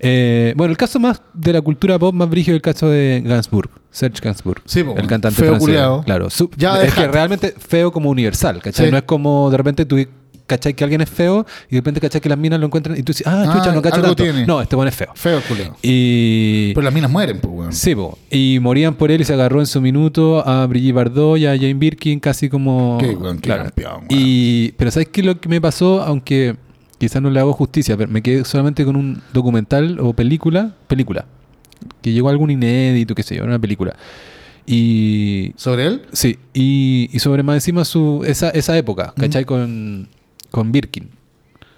bueno, 0.01 0.71
el 0.71 0.77
caso 0.77 1.01
más 1.01 1.21
de 1.35 1.53
la 1.55 1.61
cultura 1.61 1.99
pop 1.99 2.15
más 2.15 2.29
brígido 2.29 2.55
es 2.55 2.59
el 2.59 2.63
caso 2.63 2.89
de 2.89 3.23
Gainsbourg, 3.25 3.71
Serge 3.91 4.21
Gainsbourg. 4.23 4.63
Sí, 4.65 4.85
po, 4.85 4.95
el 4.97 5.07
cantante 5.07 5.37
Feo 5.41 5.49
francés. 5.51 5.67
culiao. 5.67 6.03
Claro. 6.05 6.29
Ya 6.57 6.83
es 6.83 6.95
que 6.95 7.09
realmente 7.09 7.55
feo 7.59 7.91
como 7.91 8.11
universal, 8.11 8.61
¿cachai? 8.63 8.91
No 8.91 8.97
es 8.99 9.03
como 9.05 9.51
de 9.51 9.57
repente 9.57 9.85
tú. 9.87 9.97
¿Cachai? 10.49 10.75
Que 10.75 10.83
alguien 10.83 11.01
es 11.03 11.11
feo 11.11 11.47
y 11.69 11.75
de 11.75 11.81
repente, 11.81 12.01
¿cachai? 12.01 12.21
Que 12.21 12.29
las 12.29 12.39
minas 12.39 12.59
lo 12.59 12.67
encuentran 12.67 12.97
y 12.99 13.03
tú 13.05 13.13
dices, 13.13 13.27
ah, 13.27 13.45
Ah, 13.47 13.57
chucha, 13.59 13.71
no 13.71 13.83
cacho 13.83 14.01
tanto. 14.01 14.17
tiene. 14.17 14.47
No, 14.47 14.61
este 14.61 14.75
bueno 14.75 14.89
es 14.89 14.97
feo. 14.97 15.13
Feo, 15.15 15.41
culiao. 15.47 15.77
Y. 15.83 16.73
Pero 16.75 16.83
las 16.85 16.95
minas 16.95 17.11
mueren, 17.11 17.39
pues, 17.39 17.55
weón. 17.55 17.73
Sí, 17.73 17.95
po. 17.95 18.19
y 18.31 18.59
morían 18.61 18.95
por 18.95 19.11
él 19.11 19.21
y 19.21 19.25
se 19.25 19.35
agarró 19.35 19.61
en 19.61 19.67
su 19.67 19.81
minuto 19.83 20.43
a 20.49 20.67
Brigitte 20.67 20.95
Bardot 20.95 21.37
y 21.39 21.47
a 21.47 21.51
Jane 21.55 21.75
Birkin 21.75 22.19
casi 22.19 22.49
como... 22.49 22.97
Qué 22.99 23.11
weón, 23.11 23.39
qué 23.39 23.51
campeón, 23.51 23.93
weón. 23.93 24.07
Y, 24.09 24.73
pero 24.79 24.91
¿sabes 24.91 25.09
qué 25.13 25.21
es 25.21 25.27
lo 25.27 25.39
que 25.39 25.49
me 25.51 25.61
pasó? 25.61 26.03
Aunque 26.03 26.57
quizás 26.97 27.21
no 27.21 27.29
le 27.31 27.39
hago 27.41 27.53
justicia, 27.53 27.97
pero 27.97 28.11
me 28.11 28.23
quedé 28.23 28.45
solamente 28.47 28.85
con 28.87 28.97
un 28.97 29.21
documental 29.35 30.01
o 30.01 30.15
película, 30.15 30.75
película, 30.87 31.27
que 32.01 32.11
llegó 32.13 32.31
algún 32.31 32.51
inédito, 32.51 33.15
qué 33.15 33.23
sé 33.23 33.37
yo, 33.37 33.45
una 33.45 33.59
película. 33.59 33.95
Y... 34.67 35.53
¿Sobre 35.57 35.87
él? 35.87 36.03
Sí, 36.13 36.39
y, 36.55 37.09
y 37.13 37.19
sobre 37.21 37.43
más 37.43 37.55
encima 37.57 37.85
su, 37.85 38.23
esa, 38.27 38.51
esa 38.51 38.77
época, 38.77 39.13
¿cachai? 39.17 39.45
Con, 39.45 40.09
con 40.59 40.73
Birkin. 40.73 41.09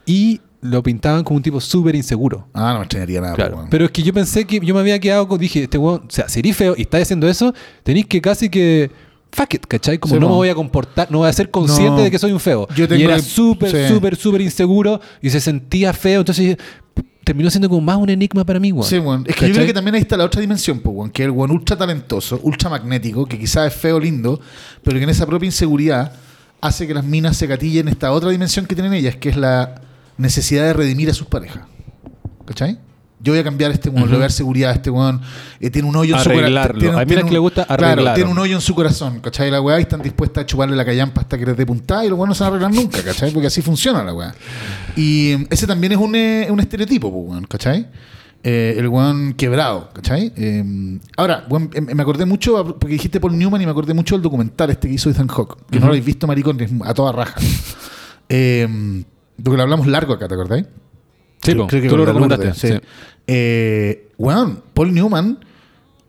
Y 0.07 0.41
lo 0.63 0.83
pintaban 0.83 1.23
como 1.25 1.37
un 1.39 1.43
tipo 1.43 1.61
súper 1.61 1.95
inseguro. 1.95 2.47
Ah, 2.53 2.73
no 2.73 2.79
me 2.81 2.85
extrañaría 2.85 3.21
nada, 3.21 3.35
Claro. 3.35 3.57
pues. 3.57 3.69
Pero 3.71 3.85
es 3.87 3.91
que 3.91 4.03
yo 4.03 4.13
pensé 4.13 4.45
que 4.47 4.61
yo 4.61 4.75
me 4.75 4.81
había 4.81 4.99
quedado 4.99 5.27
con. 5.29 5.39
Dije, 5.39 5.63
este 5.65 5.79
weón, 5.79 6.03
o 6.07 6.11
sea, 6.11 6.29
si 6.29 6.41
eres 6.41 6.57
feo 6.57 6.75
y 6.77 6.83
estás 6.83 7.03
haciendo 7.03 7.29
eso, 7.29 7.55
tenéis 7.83 8.07
que 8.07 8.21
casi 8.21 8.49
que. 8.49 8.91
Fuck 9.33 9.55
it, 9.55 9.67
¿cachai? 9.67 9.99
Como 9.99 10.15
Sí, 10.15 10.21
no 10.21 10.27
me 10.27 10.31
po. 10.33 10.37
voy 10.39 10.49
a 10.49 10.55
comportar, 10.57 11.09
no 11.11 11.19
voy 11.19 11.29
a 11.29 11.33
ser 11.33 11.51
consciente 11.53 11.99
No. 11.99 12.03
de 12.03 12.11
que 12.11 12.19
soy 12.19 12.33
un 12.33 12.41
feo. 12.41 12.67
Yo 12.75 12.89
tengo 12.89 13.01
y 13.01 13.05
era 13.05 13.21
súper, 13.21 13.71
sí. 13.71 13.95
súper, 13.95 14.17
súper 14.17 14.41
inseguro 14.41 15.01
y 15.23 15.31
se 15.31 15.41
sentía 15.41 15.93
feo. 15.93 16.19
Entonces 16.21 16.57
terminó 17.23 17.49
siendo 17.49 17.69
como 17.69 17.81
más 17.81 17.97
un 17.97 18.11
enigma 18.11 18.45
para 18.45 18.59
mí, 18.59 18.73
weón. 18.73 18.85
Sí, 18.89 18.99
weón. 18.99 19.25
Es 19.29 19.37
que 19.37 19.43
yo 19.43 19.49
¿Cachai? 19.49 19.53
creo 19.55 19.67
que 19.67 19.73
también 19.75 19.95
ahí 19.95 20.01
está 20.01 20.17
la 20.17 20.25
otra 20.25 20.41
dimensión, 20.41 20.81
pues, 20.81 20.97
weón, 20.97 21.11
que 21.11 21.23
es 21.23 21.27
el 21.27 21.31
weón 21.31 21.53
ultra 21.53 21.77
talentoso, 21.77 22.41
ultra 22.43 22.69
magnético, 22.71 23.25
que 23.27 23.39
quizás 23.39 23.69
es 23.73 23.75
feo, 23.79 24.01
lindo, 24.01 24.41
pero 24.83 24.99
que 24.99 25.05
en 25.05 25.11
esa 25.11 25.27
propia 25.27 25.47
inseguridad 25.47 26.13
hace 26.61 26.87
que 26.87 26.95
las 26.95 27.05
minas 27.05 27.37
se 27.37 27.47
gatillen 27.47 27.89
esta 27.89 28.13
otra 28.13 28.31
dimensión 28.31 28.67
que 28.67 28.75
tienen 28.75 28.93
ellas, 28.95 29.17
que 29.17 29.29
es 29.31 29.37
la 29.37 29.81
necesidad 30.19 30.65
de 30.65 30.73
redimir 30.75 31.11
a 31.11 31.15
sus 31.15 31.27
parejas. 31.27 31.63
¿Cachai? 32.47 32.79
Yo 33.23 33.33
voy 33.35 33.41
a 33.41 33.45
cambiar 33.45 33.71
a 33.71 33.75
este 33.75 33.91
weón, 33.91 34.05
le 34.07 34.13
voy 34.13 34.17
a 34.17 34.21
dar 34.21 34.33
seguridad 34.33 34.71
a 34.71 34.75
este 34.75 34.89
weón. 34.89 35.21
eh, 35.61 35.69
tiene 35.71 35.87
un 35.89 35.95
hoyo 35.95 36.17
en 36.17 36.23
su 36.23 36.31
corazón. 36.31 36.79
tiene- 36.79 36.97
Hay 36.97 37.05
minas 37.05 37.07
tiene 37.07 37.21
que 37.23 37.27
un- 37.27 37.33
le 37.35 37.39
gusta 37.39 37.65
Claro, 37.67 37.85
arreglarlo. 37.85 38.15
tiene 38.15 38.31
un 38.31 38.39
hoyo 38.39 38.55
en 38.57 38.61
su 38.63 38.75
corazón, 38.75 39.21
¿cachai? 39.21 39.51
La 39.51 39.61
weá 39.61 39.79
y 39.79 39.83
están 39.83 40.01
dispuestas 40.01 40.45
a 40.45 40.47
chuparle 40.47 40.75
la 40.75 40.85
callampa 40.87 41.21
hasta 41.21 41.37
que 41.37 41.45
les 41.45 41.55
dé 41.57 41.67
puntada 41.67 42.03
y 42.05 42.09
los 42.09 42.19
weones 42.19 42.31
no 42.31 42.35
se 42.35 42.45
van 42.45 42.53
a 42.55 42.57
arreglar 42.57 42.73
nunca, 42.83 43.03
¿cachai? 43.03 43.31
Porque 43.31 43.49
así 43.49 43.61
funciona 43.61 44.03
la 44.03 44.15
weá. 44.15 44.35
Y 44.97 45.47
ese 45.53 45.67
también 45.67 45.93
es 45.93 45.99
un, 45.99 46.15
eh, 46.15 46.47
un 46.51 46.61
estereotipo, 46.61 47.13
pues, 47.13 47.25
weón, 47.31 47.45
¿cachai? 47.45 47.87
Eh, 48.43 48.75
el 48.79 48.89
weón 48.89 49.35
quebrado, 49.35 49.91
¿cachai? 49.93 50.33
Eh, 50.35 50.99
ahora, 51.17 51.45
weón, 51.51 51.69
em- 51.75 51.89
me 51.95 52.03
acordé 52.03 52.25
mucho, 52.25 52.65
porque 52.79 52.95
dijiste 52.95 53.21
Paul 53.21 53.37
Newman 53.37 53.61
y 53.61 53.67
me 53.67 53.71
acordé 53.73 53.93
mucho 53.93 54.15
del 54.15 54.23
documental 54.23 54.71
este 54.71 54.89
que 54.89 54.95
hizo 54.95 55.11
Ethan 55.11 55.29
Hawke, 55.29 55.59
que 55.71 55.79
no 55.79 55.87
lo 55.87 55.93
habéis 55.93 56.05
visto, 56.07 56.27
maricón, 56.27 56.59
a 56.85 56.95
toda 56.95 57.13
raja. 57.13 57.39
Eh, 58.31 59.05
porque 59.43 59.57
lo 59.57 59.63
hablamos 59.65 59.87
largo 59.87 60.13
acá, 60.15 60.29
¿te 60.29 60.35
acordáis? 60.35 60.65
Sí, 61.43 61.55
tú 61.55 61.97
lo 61.97 62.05
recomendaste. 62.05 62.55
sí. 62.55 62.69
sí. 62.75 62.81
Eh, 63.27 64.13
weón, 64.19 64.63
Paul 64.75 64.95
Newman, 64.95 65.39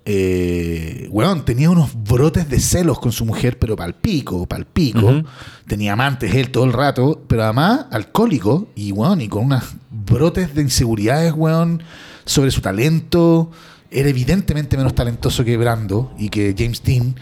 eh, 0.05 1.07
weón, 1.11 1.45
tenía 1.45 1.69
unos 1.69 1.91
brotes 2.03 2.49
de 2.49 2.59
celos 2.59 2.99
con 2.99 3.11
su 3.11 3.25
mujer, 3.25 3.59
pero 3.59 3.75
pal 3.75 3.95
pico, 3.95 4.45
pal 4.47 4.65
pico. 4.65 5.05
Ujú. 5.05 5.23
Tenía 5.67 5.93
amantes 5.93 6.33
él 6.33 6.49
todo 6.49 6.63
el 6.65 6.73
rato, 6.73 7.21
pero 7.27 7.43
además 7.43 7.85
alcohólico 7.91 8.69
y, 8.75 8.91
weón, 8.91 9.21
y 9.21 9.27
con 9.27 9.45
unos 9.45 9.63
brotes 9.89 10.53
de 10.55 10.61
inseguridades, 10.63 11.33
weón, 11.33 11.83
sobre 12.25 12.51
su 12.51 12.61
talento. 12.61 13.51
Era 13.89 14.09
evidentemente 14.09 14.77
menos 14.77 14.95
talentoso 14.95 15.43
que 15.43 15.57
Brando 15.57 16.13
y 16.17 16.29
que 16.29 16.55
James 16.57 16.81
Dean. 16.83 17.15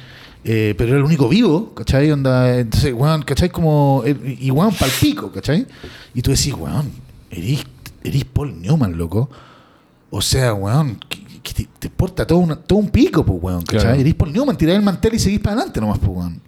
Eh, 0.43 0.73
pero 0.77 0.91
era 0.91 0.99
el 0.99 1.03
único 1.03 1.27
vivo, 1.27 1.73
¿cachai? 1.73 2.09
Onda, 2.11 2.59
entonces, 2.59 2.93
weón, 2.93 3.23
¿cachai? 3.23 3.49
Como, 3.49 4.03
eh, 4.05 4.37
y 4.39 4.49
weón, 4.51 4.73
palpico, 4.73 5.31
¿cachai? 5.31 5.65
Y 6.13 6.21
tú 6.21 6.31
decís, 6.31 6.53
weón, 6.53 6.89
eres, 7.29 7.63
eres 8.03 8.23
Paul 8.25 8.61
Newman, 8.61 8.97
loco. 8.97 9.29
O 10.11 10.21
sea, 10.21 10.53
weón, 10.53 10.97
que, 11.09 11.23
que 11.43 11.53
te, 11.53 11.67
te 11.79 11.87
importa 11.87 12.25
todo, 12.25 12.39
una- 12.39 12.55
todo 12.55 12.79
un 12.79 12.89
pico, 12.89 13.25
pues, 13.25 13.37
weón, 13.41 13.63
¿cachai? 13.63 13.81
Claro. 13.81 13.99
Eres 13.99 14.15
Paul 14.15 14.31
Newman, 14.31 14.57
tirás 14.57 14.75
el 14.75 14.81
mantel 14.81 15.15
y 15.15 15.19
seguís 15.19 15.39
para 15.39 15.55
adelante 15.57 15.81
nomás, 15.81 15.99
pues, 15.99 16.11
weón. 16.11 16.41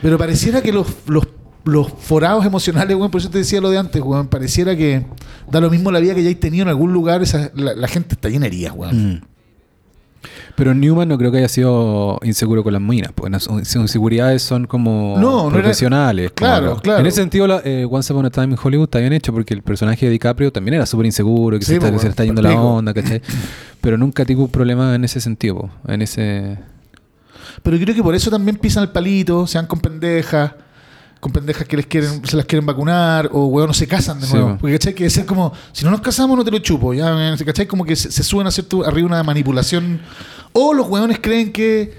Pero 0.00 0.16
pareciera 0.16 0.62
que 0.62 0.72
los, 0.72 0.86
los, 1.06 1.26
los 1.64 1.88
forados 1.92 2.44
emocionales, 2.44 2.96
weón, 2.96 3.10
por 3.10 3.20
eso 3.20 3.30
te 3.30 3.38
decía 3.38 3.60
lo 3.60 3.70
de 3.70 3.78
antes, 3.78 4.02
weón, 4.02 4.28
pareciera 4.28 4.74
que 4.76 5.04
da 5.50 5.60
lo 5.60 5.70
mismo 5.70 5.90
la 5.92 6.00
vida 6.00 6.14
que 6.14 6.22
ya 6.22 6.28
hayáis 6.28 6.40
tenido 6.40 6.62
en 6.62 6.68
algún 6.68 6.92
lugar, 6.92 7.22
esa, 7.22 7.50
la, 7.54 7.74
la 7.74 7.88
gente 7.88 8.14
está 8.14 8.28
llena 8.28 8.42
de 8.42 8.48
heridas, 8.48 8.72
weón. 8.74 9.12
Mm. 9.14 9.20
Pero 10.54 10.74
Newman 10.74 11.08
no 11.08 11.16
creo 11.18 11.32
que 11.32 11.38
haya 11.38 11.48
sido 11.48 12.18
inseguro 12.22 12.62
con 12.62 12.72
las 12.74 12.82
minas, 12.82 13.10
porque 13.14 13.30
las 13.30 13.48
inseguridades 13.74 14.42
son 14.42 14.66
como 14.66 15.16
No, 15.18 15.44
no 15.44 15.48
era- 15.50 15.62
profesionales. 15.62 16.30
como 16.36 16.46
Claro, 16.50 16.76
claro. 16.82 17.00
En 17.00 17.06
ese 17.06 17.22
sentido, 17.22 17.46
la, 17.46 17.62
eh, 17.64 17.86
Once 17.90 18.12
Upon 18.12 18.26
a 18.26 18.30
Time 18.30 18.48
in 18.52 18.58
Hollywood 18.62 18.84
está 18.84 18.98
bien 18.98 19.14
hecho, 19.14 19.32
porque 19.32 19.54
el 19.54 19.62
personaje 19.62 20.04
de 20.06 20.12
DiCaprio 20.12 20.52
también 20.52 20.74
era 20.74 20.86
súper 20.86 21.06
inseguro, 21.06 21.58
que 21.58 21.64
Sí, 21.64 21.72
se, 21.72 21.78
está, 21.78 21.90
po, 21.90 21.98
se 21.98 22.08
está 22.08 22.24
yendo 22.24 22.42
la 22.42 22.54
onda, 22.60 22.92
¿cachai? 22.92 23.22
Pero 23.80 23.96
nunca 23.96 24.24
tuvo 24.24 24.44
un 24.44 24.50
problema 24.50 24.94
en 24.94 25.04
ese 25.04 25.20
sentido, 25.20 25.70
en 25.88 26.02
ese... 26.02 26.58
Pero 27.62 27.78
creo 27.78 27.94
que 27.94 28.02
por 28.02 28.14
eso 28.14 28.30
también 28.30 28.56
pisan 28.56 28.82
el 28.84 28.90
palito, 28.90 29.46
se 29.46 29.58
van 29.58 29.66
con 29.66 29.80
pendejas, 29.80 30.52
con 31.22 31.30
pendejas 31.30 31.68
que 31.68 31.76
les 31.76 31.86
quieren, 31.86 32.26
se 32.26 32.36
las 32.36 32.46
quieren 32.46 32.66
vacunar, 32.66 33.28
o 33.32 33.46
weón 33.46 33.68
no 33.68 33.72
se 33.74 33.86
casan 33.86 34.18
de 34.18 34.26
Sí, 34.26 34.32
nuevo. 34.32 34.48
po. 34.54 34.58
Porque 34.62 34.72
¿cachai? 34.74 34.92
Que 34.92 35.06
es 35.06 35.12
ser 35.12 35.24
como, 35.24 35.52
si 35.70 35.84
no 35.84 35.92
nos 35.92 36.00
casamos 36.00 36.36
no 36.36 36.42
te 36.44 36.50
lo 36.50 36.58
chupo, 36.58 36.92
ya, 36.92 37.36
¿cachai? 37.46 37.68
Como 37.68 37.84
que 37.84 37.94
se, 37.94 38.10
se 38.10 38.24
suben 38.24 38.46
a 38.46 38.48
hacer 38.48 38.64
tu- 38.64 38.82
arriba 38.84 39.06
una 39.06 39.22
manipulación. 39.22 40.00
O 40.52 40.74
los 40.74 40.88
weones 40.88 41.20
creen 41.22 41.52
que 41.52 41.94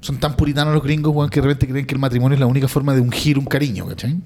son 0.00 0.16
tan 0.18 0.34
puritanos 0.34 0.72
los 0.72 0.82
gringos, 0.82 1.14
weón, 1.14 1.28
que 1.28 1.42
de 1.42 1.46
repente 1.48 1.68
creen 1.68 1.84
que 1.84 1.94
el 1.94 2.00
matrimonio 2.00 2.36
es 2.36 2.40
la 2.40 2.46
única 2.46 2.68
forma 2.68 2.94
de 2.94 3.02
ungir 3.02 3.38
un 3.38 3.44
cariño, 3.44 3.86
¿cachai? 3.86 4.16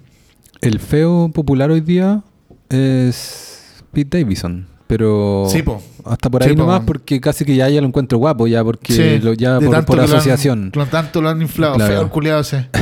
El 0.61 0.79
feo 0.79 1.29
popular 1.35 1.73
hoy 1.73 1.81
día 1.81 2.23
es 2.69 3.83
Pete 3.93 4.21
Davidson, 4.21 4.69
pero 4.97 5.47
Sí, 5.51 5.63
po. 5.63 5.83
hasta 6.05 6.29
por 6.31 6.43
Sí, 6.43 6.51
ahí 6.51 6.55
po, 6.57 6.63
nomás, 6.63 6.83
porque 6.87 7.21
casi 7.21 7.45
que 7.45 7.57
ya, 7.57 7.69
ya 7.69 7.81
lo 7.81 7.87
encuentro 7.87 8.19
guapo, 8.19 8.47
ya 8.47 8.63
porque 8.63 9.19
lo, 9.23 9.33
ya 9.33 9.59
de 9.59 9.67
por, 9.67 9.75
tanto 9.75 9.87
por 9.87 9.97
lo 9.97 10.03
asociación. 10.05 10.71
Tanto 10.91 11.21
lo 11.23 11.29
han 11.31 11.41
inflado, 11.43 11.75
Claro. 11.75 11.93
feo 11.95 12.11
culiado 12.11 12.41
ese. 12.41 12.69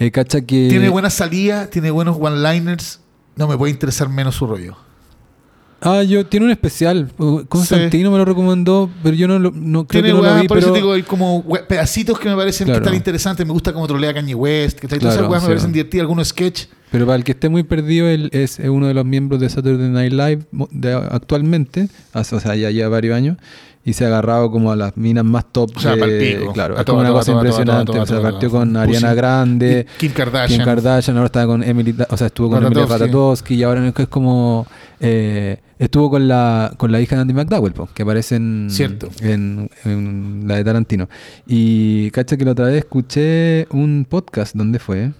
Eh, 0.00 0.12
cacha 0.12 0.40
que... 0.42 0.68
Tiene 0.70 0.88
buena 0.90 1.10
salida, 1.10 1.68
tiene 1.70 1.90
buenos 1.90 2.16
one-liners. 2.20 3.00
No 3.34 3.48
me 3.48 3.56
puede 3.58 3.72
interesar 3.72 4.08
menos 4.08 4.36
su 4.36 4.46
rollo. 4.46 4.76
Ah, 5.80 6.02
yo 6.04 6.24
tiene 6.26 6.46
un 6.46 6.52
especial. 6.52 7.10
Constantino 7.48 8.10
me 8.12 8.18
lo 8.18 8.24
recomendó, 8.24 8.88
pero 9.02 9.16
yo 9.16 9.26
no, 9.28 9.38
lo, 9.40 9.50
no 9.52 9.86
creo 9.86 10.02
Tiene 10.02 10.08
que 10.08 10.12
no 10.14 10.22
lo 10.28 10.32
weá, 10.32 10.40
vi, 10.42 10.46
por 10.48 10.58
eso 10.58 10.66
pero 10.68 10.72
te 10.74 10.78
digo, 10.80 10.92
hay 10.92 11.02
como 11.02 11.44
pedacitos 11.68 12.18
que 12.20 12.28
me 12.28 12.36
parecen 12.36 12.66
Claro. 12.66 12.80
que 12.80 12.84
están 12.84 12.94
interesantes. 12.96 13.44
Me 13.46 13.52
gusta 13.52 13.72
cómo 13.72 13.86
trolea 13.88 14.14
Kanye 14.14 14.34
West. 14.36 14.78
Que 14.78 14.86
todas 14.88 15.02
esas 15.02 15.14
Claro, 15.16 15.30
weas 15.30 15.42
me 15.42 15.46
sí. 15.46 15.50
parecen 15.50 15.72
divertidas. 15.72 16.02
Algunos 16.02 16.28
sketch. 16.28 16.66
Pero 16.90 17.06
para 17.06 17.16
el 17.16 17.24
que 17.24 17.32
esté 17.32 17.48
muy 17.48 17.62
perdido, 17.62 18.08
él 18.08 18.28
es 18.32 18.58
uno 18.60 18.86
de 18.86 18.94
los 18.94 19.04
miembros 19.04 19.40
de 19.40 19.48
Saturday 19.48 19.88
Night 19.90 20.12
Live 20.12 20.42
de- 20.70 20.94
actualmente, 20.94 21.88
hace- 22.12 22.36
o 22.36 22.40
sea, 22.40 22.54
ya 22.56 22.70
lleva 22.70 22.88
varios 22.88 23.16
años, 23.16 23.36
y 23.84 23.94
se 23.94 24.04
ha 24.04 24.08
agarrado 24.08 24.50
como 24.50 24.70
a 24.70 24.76
las 24.76 24.96
minas 24.98 25.24
más 25.24 25.46
top. 25.50 25.70
O 25.74 25.80
sea, 25.80 25.96
de-. 25.96 26.46
Claro, 26.52 26.76
A 26.76 26.80
es 26.80 26.84
como 26.84 27.00
una 27.00 27.10
cosa 27.10 27.32
impresionante. 27.32 27.98
o 27.98 28.04
sea, 28.06 28.20
partió 28.20 28.50
con. 28.50 28.76
Ariana 28.76 29.14
Grande, 29.14 29.86
Kim 29.96 30.12
Kardashian. 30.12 30.58
Kim 30.58 30.64
Kardashian, 30.66 31.16
ahora 31.16 31.26
está 31.26 31.46
con 31.46 31.62
Emily, 31.62 31.94
o 32.10 32.16
sea, 32.16 32.26
estuvo 32.26 32.50
con 32.50 32.58
Emilia 32.64 32.82
Ratajkowski. 32.82 33.04
Ratajkowski 33.06 33.54
y 33.54 33.62
ahora 33.62 33.88
es 33.96 34.08
como 34.08 34.66
eh, 35.00 35.56
estuvo 35.78 36.10
con 36.10 36.28
la 36.28 36.74
con 36.76 36.92
la 36.92 37.00
hija 37.00 37.16
de 37.16 37.22
Andy 37.22 37.32
McDowell, 37.32 37.72
po, 37.72 37.88
que 37.94 38.02
aparece 38.02 38.36
en, 38.36 38.66
Cierto. 38.68 39.08
en, 39.22 39.70
en 39.86 40.42
la 40.46 40.56
de 40.56 40.64
Tarantino. 40.64 41.08
Y 41.46 42.10
cacha 42.10 42.36
que 42.36 42.44
la 42.44 42.50
otra 42.52 42.66
vez 42.66 42.76
escuché 42.78 43.66
un 43.70 44.06
podcast 44.06 44.54
donde 44.54 44.80
fue 44.80 45.12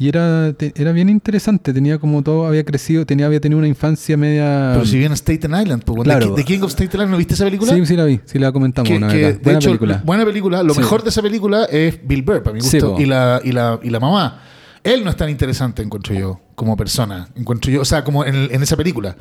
y 0.00 0.08
era 0.08 0.52
te- 0.54 0.72
era 0.76 0.90
bien 0.92 1.08
interesante, 1.08 1.72
tenía 1.72 1.98
como 1.98 2.22
todo 2.22 2.46
había 2.46 2.64
crecido, 2.64 3.06
tenía 3.06 3.26
había 3.26 3.40
tenido 3.40 3.58
una 3.58 3.68
infancia 3.68 4.16
media 4.16 4.70
Pero 4.72 4.86
si 4.86 4.98
bien 4.98 5.12
Staten 5.12 5.52
Island. 5.54 5.84
Claro. 6.02 6.34
The, 6.34 6.44
King 6.44 6.60
of 6.62 6.70
Staten 6.72 6.90
Island, 6.92 7.10
¿no 7.10 7.16
viste 7.18 7.34
esa 7.34 7.44
película? 7.44 7.72
Sí, 7.74 7.86
sí 7.86 7.96
la 7.96 8.04
vi, 8.06 8.20
sí 8.24 8.38
la 8.38 8.50
comentamos 8.50 8.88
Que- 8.90 8.96
una 8.96 9.08
que, 9.08 9.16
vez. 9.16 9.26
acá. 9.26 9.36
de 9.36 9.42
Buena 9.44 9.58
hecho, 9.58 9.68
película. 9.68 10.02
buena 10.04 10.24
película. 10.24 10.62
Lo 10.62 10.74
Sí. 10.74 10.80
mejor 10.80 11.02
de 11.04 11.10
esa 11.10 11.22
película 11.22 11.64
es 11.66 12.00
Bill 12.02 12.22
Burr, 12.22 12.42
para 12.42 12.54
mi 12.54 12.60
gusto. 12.60 12.96
y, 12.98 13.04
la, 13.06 13.40
y, 13.44 13.52
la, 13.52 13.78
y 13.82 13.90
la 13.90 14.00
mamá. 14.00 14.42
Él 14.82 15.04
no 15.04 15.10
es 15.10 15.16
tan 15.16 15.28
interesante, 15.28 15.82
encuentro 15.82 16.14
yo, 16.14 16.40
como 16.54 16.74
persona. 16.76 17.28
Encuentro 17.36 17.70
yo, 17.70 17.82
o 17.82 17.84
sea, 17.84 18.02
como 18.02 18.24
en, 18.24 18.34
en 18.34 18.62
esa 18.62 18.76
película. 18.78 19.14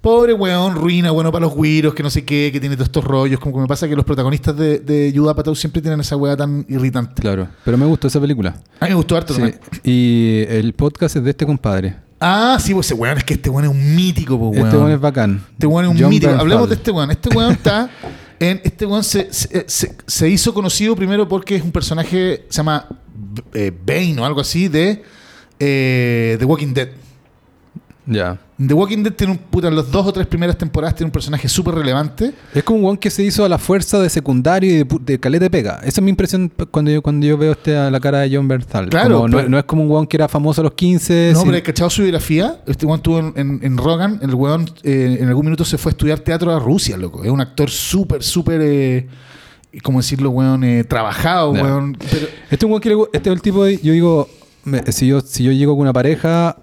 Pobre 0.00 0.32
weón, 0.34 0.74
ruina, 0.76 1.10
bueno 1.10 1.32
para 1.32 1.46
los 1.46 1.54
güiros, 1.54 1.92
que 1.94 2.02
no 2.02 2.10
sé 2.10 2.24
qué, 2.24 2.50
que 2.52 2.60
tiene 2.60 2.76
todos 2.76 2.86
estos 2.88 3.02
rollos. 3.02 3.40
Como 3.40 3.56
que 3.56 3.60
me 3.62 3.66
pasa 3.66 3.88
que 3.88 3.96
los 3.96 4.04
protagonistas 4.04 4.56
de, 4.56 4.78
de 4.78 5.12
Judah 5.14 5.32
Apatow 5.32 5.54
siempre 5.56 5.82
tienen 5.82 5.98
esa 6.00 6.16
weá 6.16 6.36
tan 6.36 6.64
irritante. 6.68 7.20
Claro, 7.22 7.48
pero 7.64 7.76
me 7.76 7.86
gustó 7.86 8.06
esa 8.06 8.20
película. 8.20 8.54
A 8.78 8.84
mí 8.84 8.90
me 8.90 8.94
gustó 8.94 9.16
harto 9.16 9.34
Sí. 9.34 9.40
también. 9.40 9.60
Y 9.82 10.44
el 10.48 10.74
podcast 10.74 11.16
es 11.16 11.24
de 11.24 11.30
este 11.30 11.44
compadre. 11.44 11.96
Ah, 12.20 12.56
sí, 12.60 12.72
pues 12.72 12.86
ese 12.86 12.94
weón, 12.94 13.18
es 13.18 13.24
que 13.24 13.34
este 13.34 13.50
weón 13.50 13.64
es 13.64 13.70
un 13.70 13.96
mítico, 13.96 14.38
pues 14.38 14.52
weón. 14.52 14.66
Este 14.66 14.76
weón 14.78 14.92
es 14.92 15.00
bacán. 15.00 15.44
Este 15.52 15.66
weón 15.66 15.84
es 15.86 15.90
un 15.90 15.98
John 16.00 16.08
mítico. 16.10 16.32
Hablemos 16.32 16.68
de 16.68 16.74
este 16.76 16.90
weón. 16.92 17.10
Este 17.10 17.28
weón 17.36 17.52
está. 17.52 17.90
En, 18.38 18.60
este 18.64 18.86
weón 18.86 19.02
se, 19.02 19.32
se, 19.32 19.64
se- 19.66 19.96
se 20.06 20.28
hizo 20.30 20.54
conocido 20.54 20.94
primero 20.94 21.26
porque 21.26 21.56
es 21.56 21.62
un 21.62 21.72
personaje, 21.72 22.44
se 22.48 22.56
llama 22.58 22.86
eh, 23.54 23.72
Bane 23.84 24.16
o 24.20 24.24
algo 24.24 24.40
así, 24.40 24.68
de 24.68 25.02
eh, 25.58 26.36
The 26.38 26.44
Walking 26.44 26.72
Dead. 26.74 26.88
Ya. 28.06 28.38
The 28.64 28.72
Walking 28.72 29.02
Dead 29.02 29.12
tiene 29.12 29.32
un 29.32 29.38
puta, 29.38 29.66
en 29.68 29.74
las 29.76 29.90
dos 29.90 30.06
o 30.06 30.12
tres 30.12 30.26
primeras 30.28 30.56
temporadas 30.56 30.94
tiene 30.94 31.08
un 31.08 31.12
personaje 31.12 31.48
súper 31.48 31.74
relevante. 31.74 32.32
Es 32.54 32.62
como 32.62 32.78
un 32.78 32.84
weón 32.84 32.96
que 32.96 33.10
se 33.10 33.22
hizo 33.24 33.44
a 33.44 33.48
la 33.48 33.58
fuerza 33.58 33.98
de 33.98 34.08
secundario 34.08 34.70
y 34.72 34.76
de, 34.84 34.86
de 35.00 35.20
caleta 35.20 35.44
de 35.44 35.50
pega. 35.50 35.80
Esa 35.82 36.00
es 36.00 36.02
mi 36.02 36.10
impresión 36.10 36.50
cuando 36.70 36.90
yo, 36.90 37.02
cuando 37.02 37.26
yo 37.26 37.36
veo 37.36 37.52
este 37.52 37.76
a 37.76 37.90
la 37.90 37.98
cara 38.00 38.20
de 38.20 38.34
John 38.34 38.46
Bernthal. 38.48 38.88
Claro, 38.88 39.16
Como 39.16 39.28
no, 39.28 39.36
pero- 39.38 39.48
no 39.48 39.58
es 39.58 39.64
como 39.64 39.82
un 39.82 39.90
weón 39.90 40.06
que 40.06 40.16
era 40.16 40.28
famoso 40.28 40.60
a 40.60 40.64
los 40.64 40.72
15. 40.74 41.30
No, 41.34 41.40
sin- 41.40 41.46
pero 41.48 41.58
he 41.58 41.62
cachado 41.62 41.90
su 41.90 42.02
biografía. 42.02 42.60
Este 42.66 42.86
weón 42.86 42.98
estuvo 43.00 43.18
en, 43.18 43.32
en, 43.36 43.60
en 43.62 43.76
Rogan. 43.76 44.20
El 44.22 44.34
weón 44.34 44.70
eh, 44.84 45.18
en 45.20 45.28
algún 45.28 45.44
minuto 45.46 45.64
se 45.64 45.76
fue 45.76 45.90
a 45.90 45.92
estudiar 45.92 46.20
teatro 46.20 46.54
a 46.54 46.60
Rusia, 46.60 46.96
loco. 46.96 47.24
Es 47.24 47.30
un 47.30 47.40
actor 47.40 47.68
súper, 47.68 48.22
súper. 48.22 48.60
Eh, 48.62 49.06
¿Cómo 49.82 49.98
decirlo, 49.98 50.30
weón? 50.30 50.62
Eh, 50.64 50.84
trabajado, 50.84 51.54
Ya. 51.54 51.62
weón. 51.62 51.96
Pero, 52.10 52.26
Este 52.44 52.56
es 52.56 52.62
un 52.62 52.70
weón 52.70 52.80
que 52.80 52.88
le 52.90 52.96
este 53.12 53.28
es 53.30 53.34
el 53.36 53.42
tipo 53.42 53.64
de. 53.64 53.78
Yo 53.82 53.92
digo, 53.92 54.28
me- 54.64 54.90
si, 54.92 55.08
yo, 55.08 55.20
si 55.20 55.42
yo 55.44 55.50
llego 55.52 55.74
con 55.74 55.82
una 55.82 55.92
pareja. 55.92 56.56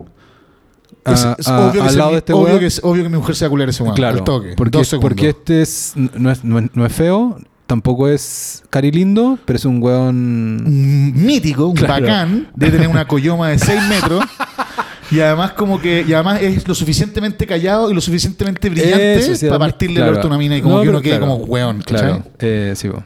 A- 1.06 1.14
es, 1.14 1.28
es 1.40 1.48
a- 1.48 1.68
obvio, 1.70 1.82
que 1.84 1.90
al 1.90 1.98
lado 1.98 2.12
de 2.12 2.18
este 2.18 2.34
obvio 2.34 2.46
weón. 2.48 2.60
que 2.60 2.66
es 2.68 2.80
obvio 2.84 3.04
que 3.04 3.10
mi 3.10 3.18
mujer 3.18 3.36
se 3.36 3.46
va 3.46 3.48
a 3.48 3.50
culiar 3.50 3.70
ese 3.70 3.84
weón. 3.84 3.96
Claro, 3.96 4.18
al 4.20 4.24
toque. 4.24 4.54
porque, 4.56 4.78
dos 4.78 4.96
porque 5.02 5.30
este 5.30 5.62
es 5.62 5.94
no, 5.96 6.32
es, 6.32 6.44
no, 6.44 6.60
es, 6.60 6.70
no 6.74 6.86
es 6.86 6.94
feo, 6.94 7.38
tampoco 7.68 8.08
es 8.08 8.64
cari 8.70 8.92
lindo, 8.92 9.38
pero 9.46 9.58
es 9.58 9.66
un 9.66 9.82
weón. 9.82 10.64
mítico, 11.26 11.68
un 11.68 11.76
Claro. 11.76 12.06
bacán, 12.06 12.48
de 12.56 12.70
tener 12.72 12.88
una 12.88 13.08
coyoma 13.08 13.50
de 13.50 13.60
6 13.60 13.82
metros. 13.90 14.24
Y 15.12 15.20
además 15.20 15.52
como 15.52 15.80
que 15.80 16.04
y 16.08 16.14
además 16.14 16.42
es 16.42 16.68
lo 16.68 16.74
suficientemente 16.74 17.46
callado 17.46 17.92
y 17.92 17.94
lo 17.94 18.02
suficientemente 18.02 18.68
brillante 18.70 19.16
Eso, 19.20 19.36
sí, 19.36 19.46
para 19.46 19.60
partirle 19.60 19.98
claro. 19.98 20.12
el 20.12 20.16
orto 20.18 20.28
a 20.28 20.30
una 20.32 20.38
mina 20.40 20.58
y 20.58 20.62
como 20.62 20.78
No, 20.78 20.82
que 20.82 20.90
uno 20.90 21.02
quede 21.02 21.18
claro. 21.18 21.34
como 21.34 21.44
weón, 21.46 21.80
¿cachai? 21.82 22.00
Claro, 22.00 22.24
eh, 22.40 22.74
sí, 22.76 22.88
po. 22.90 23.04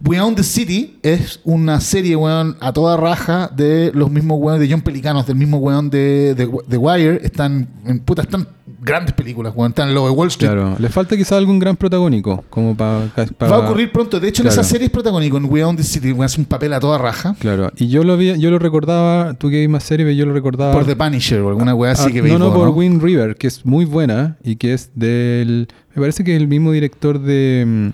Beyond 0.00 0.36
the 0.36 0.42
City 0.44 0.98
es 1.02 1.40
una 1.44 1.80
serie, 1.80 2.14
weón, 2.14 2.56
a 2.60 2.72
toda 2.72 2.96
raja 2.96 3.50
de 3.54 3.90
los 3.94 4.10
mismos 4.10 4.38
weones 4.40 4.60
de 4.60 4.72
John 4.72 4.80
Pelicanos, 4.82 5.26
del 5.26 5.36
mismo 5.36 5.58
weón 5.58 5.90
de, 5.90 6.34
de, 6.34 6.48
The 6.68 6.76
Wire. 6.76 7.20
Están, 7.24 7.68
en, 7.84 7.98
puta, 8.00 8.22
están 8.22 8.46
grandes 8.80 9.12
películas, 9.12 9.52
weón. 9.56 9.72
Están 9.72 9.88
en 9.88 9.94
lo 9.96 10.04
de 10.04 10.10
Wall 10.10 10.28
Street. 10.28 10.52
Claro, 10.52 10.76
le 10.78 10.88
falta 10.88 11.16
quizá 11.16 11.36
algún 11.36 11.58
gran 11.58 11.76
protagónico, 11.76 12.44
como 12.48 12.76
para... 12.76 13.10
Va 13.42 13.56
a 13.56 13.58
ocurrir 13.58 13.90
pronto. 13.90 14.20
De 14.20 14.28
hecho, 14.28 14.42
en 14.42 14.48
esa 14.48 14.62
serie 14.62 14.86
es 14.86 14.92
protagónico. 14.92 15.36
En 15.36 15.52
Beyond 15.52 15.78
the 15.78 15.84
City, 15.84 16.12
weón, 16.12 16.24
hace 16.24 16.40
un 16.40 16.46
papel 16.46 16.72
a 16.74 16.80
toda 16.80 16.96
raja. 16.98 17.34
Claro, 17.40 17.72
y 17.76 17.88
yo 17.88 18.04
lo 18.04 18.16
vi, 18.16 18.38
yo 18.38 18.50
lo 18.50 18.60
recordaba, 18.60 19.34
tú 19.34 19.50
que 19.50 19.60
vi 19.60 19.68
más 19.68 19.82
serie, 19.82 20.06
pero 20.06 20.16
yo 20.16 20.26
lo 20.26 20.32
recordaba... 20.32 20.72
Por 20.72 20.86
The 20.86 20.94
Punisher 20.94 21.40
o 21.40 21.48
alguna 21.48 21.74
weá 21.74 21.92
así 21.92 22.04
Ah, 22.08 22.12
que 22.12 22.18
No, 22.18 22.24
veis 22.24 22.38
no, 22.38 22.50
vos, 22.50 22.58
por 22.58 22.68
Wind 22.68 23.02
River, 23.02 23.34
que 23.34 23.48
es 23.48 23.66
muy 23.66 23.84
buena 23.84 24.36
y 24.44 24.56
que 24.56 24.74
es 24.74 24.92
del... 24.94 25.66
Me 25.94 26.02
parece 26.02 26.22
que 26.22 26.36
es 26.36 26.40
el 26.40 26.46
mismo 26.46 26.70
director 26.70 27.18
de... 27.20 27.92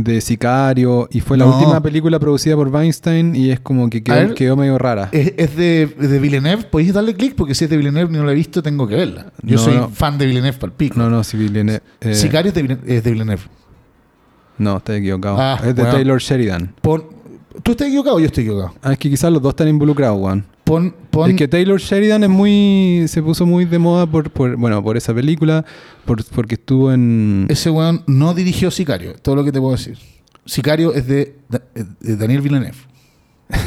De 0.00 0.20
Sicario 0.20 1.08
y 1.10 1.20
fue 1.20 1.36
la 1.36 1.44
No. 1.44 1.56
última 1.58 1.82
película 1.82 2.20
producida 2.20 2.54
por 2.54 2.68
Weinstein 2.68 3.34
y 3.34 3.50
es 3.50 3.58
como 3.58 3.90
que 3.90 4.00
quedó, 4.02 4.14
ver. 4.16 4.34
quedó 4.34 4.56
medio 4.56 4.78
rara. 4.78 5.08
Es, 5.10 5.32
es 5.36 5.56
de, 5.56 5.86
de 5.86 6.18
Villeneuve. 6.20 6.62
¿Podéis 6.64 6.92
darle 6.92 7.14
clic? 7.14 7.34
Porque 7.34 7.52
si 7.54 7.64
es 7.64 7.70
de 7.70 7.76
Villeneuve 7.76 8.14
y 8.14 8.16
no 8.18 8.24
la 8.24 8.30
he 8.30 8.34
visto, 8.36 8.62
tengo 8.62 8.86
que 8.86 8.94
verla. 8.94 9.32
Yo 9.42 9.56
No, 9.56 9.62
soy 9.62 9.74
no. 9.74 9.88
fan 9.88 10.16
de 10.16 10.26
Villeneuve 10.26 10.56
para 10.56 10.70
el 10.70 10.76
pico. 10.76 10.96
No, 10.98 11.10
no, 11.10 11.24
si 11.24 11.36
Villeneuve- 11.36 11.80
eh, 12.00 12.14
Sicario 12.14 12.50
es 12.50 12.54
de, 13.02 13.10
Villeneuve-. 13.12 13.48
No, 14.58 14.76
está 14.76 14.96
equivocado. 14.96 15.36
Ah, 15.40 15.56
es 15.60 15.66
de 15.74 15.82
bueno. 15.82 15.90
Taylor 15.92 16.20
Sheridan. 16.20 16.74
Pon, 16.80 17.04
¿Tú 17.62 17.72
estás 17.72 17.88
equivocado 17.88 18.16
o 18.16 18.20
yo 18.20 18.26
estoy 18.26 18.44
equivocado? 18.44 18.74
Ah, 18.82 18.92
es 18.92 18.98
que 18.98 19.10
quizás 19.10 19.32
los 19.32 19.42
dos 19.42 19.50
están 19.50 19.68
involucrados, 19.68 20.18
Juan. 20.18 20.44
Pon, 20.64 20.94
pon 21.10 21.30
Es 21.30 21.36
que 21.36 21.48
Taylor 21.48 21.80
Sheridan 21.80 22.24
es 22.24 22.30
muy. 22.30 23.04
se 23.08 23.22
puso 23.22 23.46
muy 23.46 23.64
de 23.64 23.78
moda 23.78 24.06
por, 24.06 24.30
por 24.30 24.56
bueno, 24.56 24.82
por 24.82 24.96
esa 24.96 25.14
película, 25.14 25.64
por, 26.04 26.24
porque 26.26 26.54
estuvo 26.54 26.92
en. 26.92 27.46
ese 27.48 27.70
weón 27.70 28.02
no 28.06 28.34
dirigió 28.34 28.70
Sicario. 28.70 29.14
Todo 29.14 29.36
lo 29.36 29.44
que 29.44 29.52
te 29.52 29.60
puedo 29.60 29.72
decir. 29.72 29.98
Sicario 30.44 30.94
es 30.94 31.06
de, 31.06 31.36
eh, 31.74 31.84
de 32.00 32.16
Daniel 32.16 32.42
Villeneuve. 32.42 32.76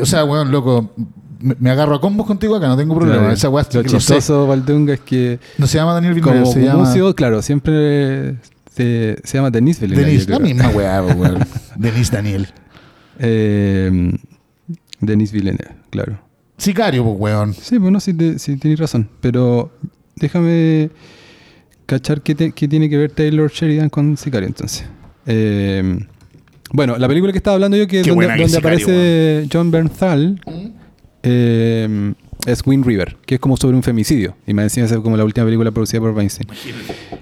O 0.00 0.06
sea, 0.06 0.24
weón, 0.24 0.50
loco, 0.50 0.90
me, 1.58 1.70
agarro 1.70 1.96
a 1.96 2.00
combos 2.00 2.26
contigo 2.26 2.56
acá, 2.56 2.68
no 2.68 2.76
tengo 2.76 2.94
problema. 2.94 3.18
Claro, 3.18 3.34
Esa 3.34 3.50
weá 3.50 3.66
lo 3.72 3.82
chistoso, 3.82 4.46
Valdunga, 4.46 4.94
es 4.94 5.00
que 5.00 5.38
No 5.58 5.66
se 5.66 5.78
llama 5.78 5.92
Daniel 5.92 6.14
Villeneuve, 6.14 6.42
como 6.42 6.52
se 6.52 6.64
llama... 6.64 6.84
músico, 6.84 7.14
claro, 7.14 7.42
siempre 7.42 8.36
Se, 8.74 9.16
se 9.24 9.38
llama 9.38 9.50
Denise 9.50 9.80
Villeneuve. 9.82 10.06
Denise, 10.10 10.26
yo 10.26 10.32
la 10.32 10.38
misma 10.38 10.68
weá, 10.70 11.02
po, 11.02 11.12
weón. 11.14 11.38
Denise 11.76 12.12
Daniel. 12.14 12.48
Eh, 13.18 14.12
Denise 15.00 15.32
Villeneuve, 15.34 15.74
claro. 15.90 16.18
Sicario, 16.56 17.04
pues, 17.04 17.16
weón. 17.18 17.54
Sí, 17.54 17.76
bueno, 17.78 18.00
sí, 18.00 18.14
te- 18.14 18.38
sí 18.38 18.56
tienes 18.56 18.78
razón. 18.80 19.08
Pero 19.20 19.72
déjame 20.16 20.90
cachar 21.86 22.22
qué, 22.22 22.34
te- 22.34 22.52
qué 22.52 22.68
tiene 22.68 22.88
que 22.88 22.96
ver 22.96 23.10
Taylor 23.12 23.50
Sheridan 23.50 23.90
con 23.90 24.16
Sicario 24.16 24.48
entonces. 24.48 24.84
Eh, 25.26 25.98
bueno, 26.72 26.96
la 26.96 27.08
película 27.08 27.32
que 27.32 27.38
estaba 27.38 27.54
hablando 27.56 27.76
yo, 27.76 27.86
que 27.86 28.00
es 28.00 28.06
donde, 28.06 28.24
Sicario, 28.48 28.58
aparece 28.58 29.48
John 29.52 29.70
Bernthal, 29.70 30.40
eh, 31.22 32.14
es 32.46 32.62
Wind 32.66 32.84
River, 32.84 33.16
que 33.26 33.34
es 33.36 33.40
como 33.40 33.56
sobre 33.56 33.76
un 33.76 33.82
femicidio. 33.82 34.36
Y 34.46 34.54
me 34.54 34.62
decía 34.62 34.84
es 34.84 34.92
como 34.98 35.16
la 35.16 35.24
última 35.24 35.44
película 35.46 35.70
producida 35.70 36.00
por 36.00 36.10
Weinstein. 36.10 36.48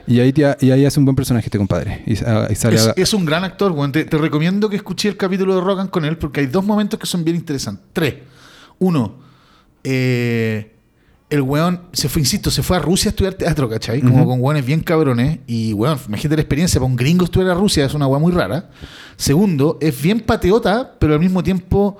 Y 0.06 0.20
ahí, 0.20 0.32
te- 0.32 0.56
y 0.60 0.70
ahí 0.70 0.84
hace 0.84 0.98
un 0.98 1.04
buen 1.06 1.14
personaje 1.16 1.46
este 1.46 1.58
compadre. 1.58 2.02
Y, 2.06 2.12
y 2.12 2.16
sale 2.16 2.76
Es, 2.76 2.86
a- 2.88 2.92
es 2.96 3.12
un 3.14 3.24
gran 3.24 3.44
actor, 3.44 3.72
weón. 3.72 3.92
Te, 3.92 4.04
te 4.04 4.16
recomiendo 4.18 4.68
que 4.70 4.76
escuché 4.76 5.08
el 5.08 5.16
capítulo 5.16 5.54
de 5.56 5.60
Rogan 5.60 5.88
con 5.88 6.04
él 6.04 6.16
porque 6.18 6.40
hay 6.40 6.46
dos 6.46 6.64
momentos 6.64 6.98
que 6.98 7.06
son 7.06 7.22
bien 7.24 7.36
interesantes. 7.36 7.84
Tres. 7.92 8.14
Uno, 8.78 9.16
eh, 9.84 10.74
el 11.28 11.42
weón 11.42 11.82
se 11.92 12.08
fue, 12.08 12.22
insisto, 12.22 12.50
se 12.50 12.62
fue 12.62 12.76
a 12.76 12.80
Rusia 12.80 13.08
a 13.08 13.10
estudiar 13.10 13.34
teatro, 13.34 13.68
¿cachai? 13.68 14.00
Como 14.00 14.16
Ujú. 14.22 14.26
con 14.30 14.40
weones 14.40 14.66
bien 14.66 14.80
cabrones. 14.80 15.38
Y 15.46 15.72
weón, 15.74 15.98
imagínate 16.08 16.36
la 16.36 16.42
experiencia, 16.42 16.80
para 16.80 16.90
un 16.90 16.96
gringo 16.96 17.24
estudiar 17.24 17.50
a 17.50 17.54
Rusia 17.54 17.84
es 17.84 17.94
una 17.94 18.06
weá 18.08 18.18
muy 18.18 18.32
rara. 18.32 18.70
Segundo, 19.16 19.78
es 19.80 20.00
bien 20.02 20.20
patriota, 20.20 20.96
pero 20.98 21.14
al 21.14 21.20
mismo 21.20 21.42
tiempo 21.42 21.98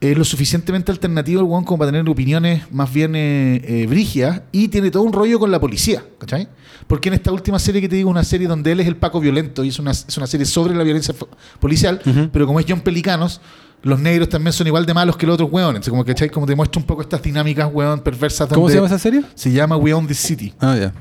es 0.00 0.16
lo 0.16 0.24
suficientemente 0.24 0.92
alternativo 0.92 1.40
el 1.40 1.46
weón 1.46 1.64
como 1.64 1.78
para 1.78 1.90
tener 1.90 2.08
opiniones 2.08 2.70
más 2.70 2.92
bien 2.92 3.16
eh, 3.16 3.60
eh, 3.64 3.86
brígidas 3.88 4.42
y 4.52 4.68
tiene 4.68 4.90
todo 4.90 5.02
un 5.02 5.12
rollo 5.12 5.38
con 5.38 5.50
la 5.50 5.60
policía, 5.60 6.04
¿cachai? 6.18 6.48
Porque 6.86 7.08
en 7.08 7.14
esta 7.14 7.32
última 7.32 7.58
serie 7.58 7.80
que 7.80 7.88
te 7.88 7.96
digo, 7.96 8.08
una 8.08 8.24
serie 8.24 8.46
donde 8.46 8.72
él 8.72 8.80
es 8.80 8.86
el 8.86 8.96
Paco 8.96 9.20
violento 9.20 9.64
y 9.64 9.68
es 9.68 9.78
una, 9.78 9.90
es 9.90 10.16
una 10.16 10.26
serie 10.26 10.46
sobre 10.46 10.74
la 10.74 10.84
violencia 10.84 11.14
policial, 11.60 12.00
pero 12.32 12.46
como 12.46 12.60
es 12.60 12.66
John 12.68 12.80
Pelicanos, 12.80 13.40
los 13.82 14.00
negros 14.00 14.28
también 14.28 14.52
son 14.52 14.66
igual 14.66 14.86
de 14.86 14.94
malos 14.94 15.16
que 15.16 15.26
los 15.26 15.34
otros 15.34 15.50
weones. 15.52 15.88
Como, 15.88 16.04
¿cachai? 16.04 16.30
Como 16.30 16.46
te 16.46 16.54
muestra 16.54 16.80
un 16.80 16.86
poco 16.86 17.02
estas 17.02 17.22
dinámicas, 17.22 17.68
weón, 17.72 18.00
perversas. 18.00 18.48
¿Cómo 18.48 18.68
se 18.68 18.76
llama 18.76 18.86
esa 18.86 18.98
serie? 18.98 19.22
Se 19.34 19.52
llama 19.52 19.76
We 19.76 19.92
Own 19.92 20.06
This 20.06 20.18
City. 20.18 20.54
Ah, 20.60 20.76
ya. 20.76 20.92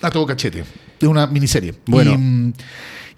A 0.00 0.10
todo 0.10 0.26
cachete. 0.26 0.64
Es 1.00 1.08
una 1.08 1.26
miniserie. 1.26 1.74
Bueno. 1.86 2.12
Y, 2.12 2.16
mm, 2.18 2.52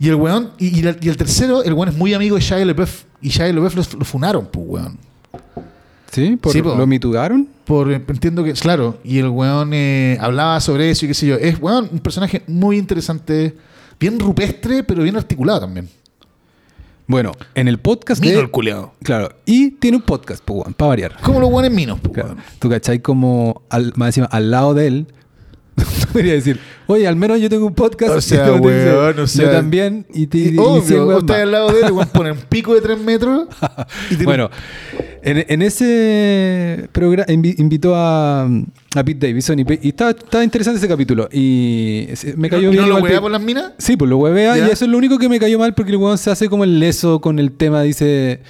y 0.00 0.08
el 0.08 0.14
weón, 0.14 0.50
y, 0.58 0.80
y 0.80 0.86
el, 1.08 1.16
tercero, 1.16 1.62
el 1.62 1.72
weón 1.74 1.90
es 1.90 1.96
muy 1.96 2.14
amigo 2.14 2.36
de 2.36 2.42
Shia 2.42 2.64
LaBeouf. 2.64 3.04
Y 3.20 3.28
Shia 3.28 3.52
LaBeouf 3.52 3.74
lo, 3.74 3.98
lo 3.98 4.04
funaron, 4.04 4.46
pues, 4.50 4.66
weón. 4.68 4.98
¿Sí? 6.10 6.36
¿Por, 6.40 6.52
Sí. 6.52 6.60
¿Lo 6.62 6.86
mitugaron? 6.86 7.46
Por, 7.64 7.92
entiendo 7.92 8.42
que, 8.42 8.52
claro, 8.54 8.98
y 9.04 9.18
el 9.18 9.28
weón 9.28 9.70
eh, 9.72 10.18
hablaba 10.20 10.58
sobre 10.60 10.90
eso 10.90 11.04
y 11.04 11.08
qué 11.08 11.14
sé 11.14 11.26
yo. 11.26 11.36
Es, 11.36 11.60
weón, 11.60 11.88
un 11.92 12.00
personaje 12.00 12.42
muy 12.48 12.78
interesante, 12.78 13.54
bien 13.98 14.18
rupestre, 14.18 14.82
pero 14.82 15.02
bien 15.02 15.16
articulado 15.16 15.60
también. 15.60 15.88
Bueno, 17.06 17.32
en 17.54 17.68
el 17.68 17.78
podcast 17.78 18.20
Mino 18.22 18.34
de... 18.36 18.40
el 18.40 18.50
culeado. 18.50 18.94
Claro, 19.02 19.34
y 19.44 19.72
tiene 19.72 19.98
un 19.98 20.02
podcast, 20.02 20.42
pues, 20.44 20.74
para 20.76 20.88
variar. 20.88 21.16
Como 21.22 21.40
los 21.40 21.50
weones 21.50 21.72
minos, 21.72 21.98
pues, 22.00 22.14
Claro. 22.14 22.30
weón. 22.30 22.42
Tú 22.58 22.68
cachai 22.70 23.00
como 23.00 23.62
al, 23.68 23.92
más 23.96 24.08
encima, 24.08 24.26
al 24.26 24.50
lado 24.50 24.74
de 24.74 24.86
él. 24.86 25.06
Tú 26.00 26.12
podrías 26.12 26.44
decir, 26.44 26.60
oye, 26.86 27.06
al 27.06 27.16
menos 27.16 27.40
yo 27.40 27.48
tengo 27.48 27.66
un 27.66 27.74
podcast. 27.74 28.14
O 28.14 28.20
sea, 28.20 28.50
dice, 28.50 29.42
yo 29.42 29.50
también. 29.50 30.06
Y, 30.12 30.26
te, 30.26 30.38
y, 30.38 30.58
Obvio, 30.58 31.06
vos 31.06 31.18
estás 31.20 31.40
al 31.40 31.52
lado 31.52 31.72
de 31.72 31.80
él, 31.80 31.86
el 31.86 31.92
weón 31.92 32.08
pone 32.12 32.32
un 32.32 32.38
pico 32.38 32.74
de 32.74 32.80
3 32.80 32.98
metros. 33.00 33.48
Y 34.10 34.24
Bueno, 34.24 34.50
en, 35.22 35.44
en 35.48 35.62
ese 35.62 36.88
programa 36.92 37.30
invitó 37.32 37.94
a, 37.96 38.48
a 38.96 39.04
Pete 39.04 39.28
Davidson 39.28 39.60
y, 39.60 39.64
y 39.82 39.88
estaba, 39.90 40.10
estaba 40.10 40.42
interesante 40.42 40.78
ese 40.78 40.88
capítulo. 40.88 41.28
Y 41.32 42.08
me 42.36 42.50
cayó 42.50 42.68
¿Y 42.70 42.72
bien. 42.72 42.88
¿No 42.88 42.98
lo 42.98 43.02
Pete. 43.04 43.20
por 43.20 43.30
las 43.30 43.40
minas? 43.40 43.72
Sí, 43.78 43.96
pues 43.96 44.08
lo 44.08 44.18
huevea 44.18 44.58
y 44.58 44.62
eso 44.70 44.84
es 44.84 44.90
lo 44.90 44.98
único 44.98 45.16
que 45.18 45.28
me 45.28 45.38
cayó 45.38 45.58
mal 45.60 45.74
porque 45.74 45.92
el 45.92 45.98
weón 45.98 46.18
se 46.18 46.30
hace 46.30 46.48
como 46.48 46.64
el 46.64 46.80
leso 46.80 47.20
con 47.20 47.38
el 47.38 47.52
tema, 47.52 47.82
dice... 47.82 48.40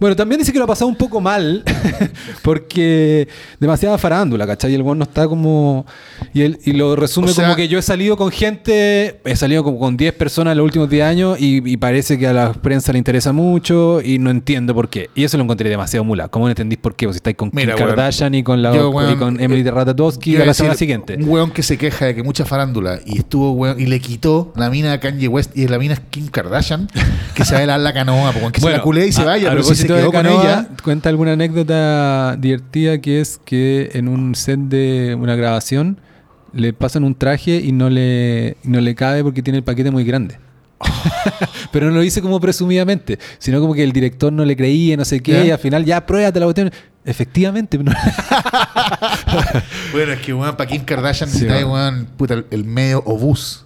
Bueno, 0.00 0.16
también 0.16 0.38
dice 0.40 0.50
que 0.52 0.58
lo 0.58 0.64
ha 0.64 0.68
pasado 0.68 0.88
un 0.88 0.96
poco 0.96 1.20
mal 1.20 1.62
porque 2.42 3.28
demasiada 3.60 3.98
farándula, 3.98 4.46
¿cachai? 4.46 4.72
Y 4.72 4.74
el 4.74 4.82
weón 4.82 4.98
no 4.98 5.04
está 5.04 5.28
como... 5.28 5.86
Y, 6.32 6.42
él, 6.42 6.58
y 6.64 6.72
lo 6.72 6.96
resume 6.96 7.28
O 7.30 7.34
sea- 7.34 7.44
como 7.44 7.56
que 7.56 7.68
yo 7.68 7.78
he 7.78 7.82
salido 7.82 8.16
con 8.16 8.30
gente, 8.30 9.20
he 9.24 9.36
salido 9.36 9.62
como 9.62 9.78
con 9.78 9.96
10 9.96 10.14
personas 10.14 10.52
en 10.52 10.58
los 10.58 10.64
últimos 10.64 10.88
10 10.88 11.04
años 11.04 11.40
y, 11.40 11.62
y 11.70 11.76
parece 11.76 12.18
que 12.18 12.26
a 12.26 12.32
la 12.32 12.52
prensa 12.52 12.92
le 12.92 12.98
interesa 12.98 13.32
mucho 13.32 14.00
y 14.02 14.18
no 14.18 14.30
entiendo 14.30 14.74
por 14.74 14.88
qué. 14.88 15.10
Y 15.14 15.24
eso 15.24 15.36
lo 15.36 15.44
encontré 15.44 15.68
demasiado 15.68 16.04
mula. 16.04 16.28
¿Cómo 16.28 16.46
no 16.46 16.50
entendís 16.50 16.78
por 16.78 16.94
qué? 16.96 17.06
Pues 17.06 17.16
si 17.16 17.18
estáis 17.18 17.36
con 17.36 17.50
Kim 17.50 17.56
Mira, 17.60 17.74
weón. 17.76 17.88
Kardashian 17.88 18.34
y 18.34 18.42
con, 18.42 18.62
la, 18.62 18.74
Yo, 18.74 18.90
y 18.90 18.94
weón, 18.94 19.18
con 19.18 19.40
Emily 19.40 19.62
Ratatowski 19.84 20.36
a 20.36 20.44
la 20.44 20.54
semana 20.54 20.74
siguiente. 20.74 21.16
Un 21.16 21.28
weón 21.28 21.50
que 21.50 21.62
se 21.62 21.78
queja 21.78 22.06
de 22.06 22.14
que 22.14 22.22
mucha 22.22 22.44
farándula 22.44 23.00
y 23.04 23.18
estuvo 23.18 23.52
weón, 23.52 23.80
y 23.80 23.86
le 23.86 24.00
quitó 24.00 24.52
la 24.56 24.70
mina 24.70 24.92
a 24.92 25.00
Kanye 25.00 25.28
West 25.28 25.56
y 25.56 25.66
la 25.68 25.78
mina 25.78 25.94
es 25.94 26.00
Kim 26.10 26.28
Kardashian, 26.28 26.88
que 27.34 27.44
se 27.44 27.54
va 27.54 27.60
a 27.60 27.62
helar 27.64 27.80
la 27.80 27.92
canoa, 27.92 28.32
pues, 28.32 28.52
que 28.52 28.60
se 28.60 28.70
la 28.70 28.82
culé 28.82 29.06
y 29.06 29.12
se 29.12 29.24
vaya, 29.24 29.48
a 29.48 29.50
pero 29.50 29.62
si 29.62 29.74
se 29.74 29.86
quedó 29.86 30.12
con 30.12 30.22
Canoa, 30.22 30.42
ella. 30.42 30.68
Cuenta 30.82 31.08
alguna 31.08 31.32
anécdota 31.32 32.36
divertida 32.36 32.98
que 32.98 33.20
es 33.20 33.40
que 33.44 33.90
en 33.94 34.08
un 34.08 34.34
set 34.34 34.60
de 34.60 35.16
una 35.18 35.36
grabación 35.36 35.98
le 36.52 36.72
pasan 36.72 37.04
un 37.04 37.14
traje 37.14 37.56
y 37.56 37.72
no 37.72 37.90
le, 37.90 38.56
no 38.62 38.80
le 38.80 38.94
cabe 38.94 39.22
porque 39.22 39.42
tiene 39.42 39.58
el 39.58 39.64
paquete 39.64 39.90
muy 39.90 40.04
grande. 40.04 40.38
Pero 41.72 41.88
no 41.88 41.96
lo 41.96 42.00
dice 42.02 42.22
como 42.22 42.38
presumidamente, 42.38 43.18
sino 43.38 43.60
como 43.60 43.74
que 43.74 43.82
el 43.82 43.90
director 43.92 44.32
no 44.32 44.44
le 44.44 44.56
creía, 44.56 44.96
no 44.96 45.04
sé 45.04 45.20
qué, 45.20 45.32
¿Ya? 45.32 45.44
y 45.46 45.50
al 45.50 45.58
final 45.58 45.84
ya 45.84 46.06
pruébate 46.06 46.38
la 46.38 46.46
cuestión. 46.46 46.70
Efectivamente, 47.04 47.78
no- 47.78 47.92
Bueno, 49.92 50.12
es 50.12 50.20
que 50.20 50.32
weón, 50.34 50.56
para 50.56 50.68
Kim 50.68 50.84
Kardashian 50.84 51.28
Sí, 51.28 51.44
necesita 51.44 51.66
weón. 51.66 52.06
puta, 52.16 52.34
el, 52.34 52.46
el 52.50 52.64
medio 52.64 53.02
obús. 53.04 53.64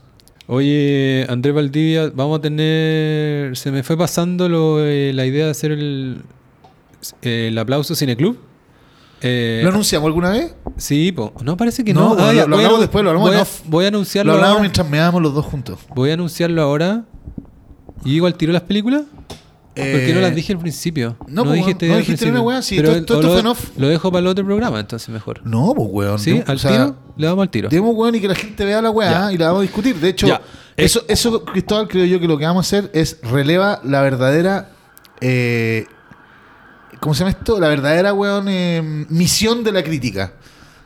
Oye, 0.49 1.27
Andrés 1.29 1.55
Valdivia, 1.55 2.11
vamos 2.15 2.39
a 2.39 2.43
tener. 2.43 3.57
Se 3.57 3.71
me 3.73 3.83
fue 3.83 3.97
pasando 3.99 4.49
lo, 4.49 4.85
eh, 4.85 5.13
la 5.13 5.27
idea 5.27 5.47
de 5.47 5.51
hacer 5.51 5.73
el, 5.73 6.23
eh, 7.23 7.49
el 7.49 7.59
aplauso 7.59 7.95
Cineclub. 7.95 8.39
Eh, 9.23 9.61
¿Lo 9.65 9.71
anunciamos 9.71 10.07
alguna 10.07 10.31
vez? 10.31 10.55
Sí, 10.77 11.11
po. 11.11 11.33
no 11.43 11.57
parece 11.57 11.83
que 11.85 11.95
No, 11.95 12.01
no. 12.01 12.09
bueno, 12.11 12.25
Ah, 12.27 12.33
lo- 12.33 12.39
ya, 12.39 12.47
lo 12.47 12.57
voy 12.57 12.65
a 12.65 12.67
hablamos 12.67 12.81
después, 12.81 13.05
lo 13.05 13.11
hablamos 13.11 13.31
voy 13.31 13.39
a, 13.39 13.47
voy 13.65 13.85
a 13.87 13.89
anunciarlo 13.89 14.33
Lo 14.33 14.39
hablamos 14.39 14.61
mientras 14.61 14.89
meábamos 14.89 15.23
los 15.23 15.35
dos 15.35 15.45
juntos. 15.47 15.79
Voy 15.95 16.11
a 16.11 16.15
anunciarlo 16.15 16.63
ahora. 16.63 17.05
¿Y 18.05 18.15
igual 18.17 18.35
tiro 18.35 18.53
las 18.53 18.63
películas? 18.63 19.03
¿Por 19.75 19.85
qué 19.85 20.11
no 20.15 20.21
Eh, 20.21 20.23
las 20.23 20.35
dije 20.35 20.55
al 20.55 20.59
principio? 20.59 21.17
no, 21.29 21.45
po, 21.45 21.51
no 21.55 21.69
este 21.69 21.85
día 21.87 21.95
al 21.97 22.01
dijiste 22.01 22.31
una 22.31 22.41
weá, 22.41 22.63
sí, 22.63 22.77
todo- 22.77 23.05
todo 23.05 23.19
o 23.19 23.21
esto 23.37 23.43
lo, 23.43 23.51
off. 23.51 23.71
lo 23.77 23.89
dejo 23.89 24.11
para 24.11 24.21
el 24.21 24.27
otro 24.29 24.43
programa, 24.45 24.81
entonces 24.81 25.09
mejor. 25.11 25.43
No, 25.45 25.75
pues 25.77 25.89
weón. 25.91 26.19
¿Sí? 26.19 26.39
no, 26.39 26.45
¿Al 26.47 26.57
o 26.57 26.59
sea, 26.59 26.71
tiro? 26.71 26.97
Le 27.19 27.27
damos 27.27 27.43
al 27.43 27.51
tiro. 27.51 27.69
Demos, 27.69 27.95
weón, 27.95 28.15
y 28.15 28.21
que 28.21 28.29
la 28.29 28.35
gente 28.35 28.65
vea 28.65 28.81
la 28.81 28.91
weá 28.91 29.31
y 29.33 29.37
la 29.37 29.49
vamos 29.49 29.61
a 29.61 29.63
discutir. 29.63 29.97
De 29.97 30.09
hecho, 30.09 30.29
Ya. 30.29 30.41
eso, 30.79 31.03
eso, 31.09 31.45
Cristóbal, 31.45 31.89
creo 31.89 32.07
yo 32.07 32.19
que 32.19 32.27
lo 32.27 32.39
que 32.39 32.47
vamos 32.47 32.65
a 32.65 32.79
hacer 32.79 32.91
es 32.95 33.19
releva 33.23 33.81
la 33.85 34.01
verdadera. 34.01 34.71
eh, 35.21 35.87
¿Cómo 37.01 37.15
se 37.15 37.21
llama 37.21 37.31
esto? 37.33 37.61
La 37.61 37.69
verdadera, 37.69 38.15
weón, 38.15 38.47
eh, 38.49 38.81
misión 39.11 39.63
de 39.63 39.73
la 39.73 39.83
crítica. 39.83 40.33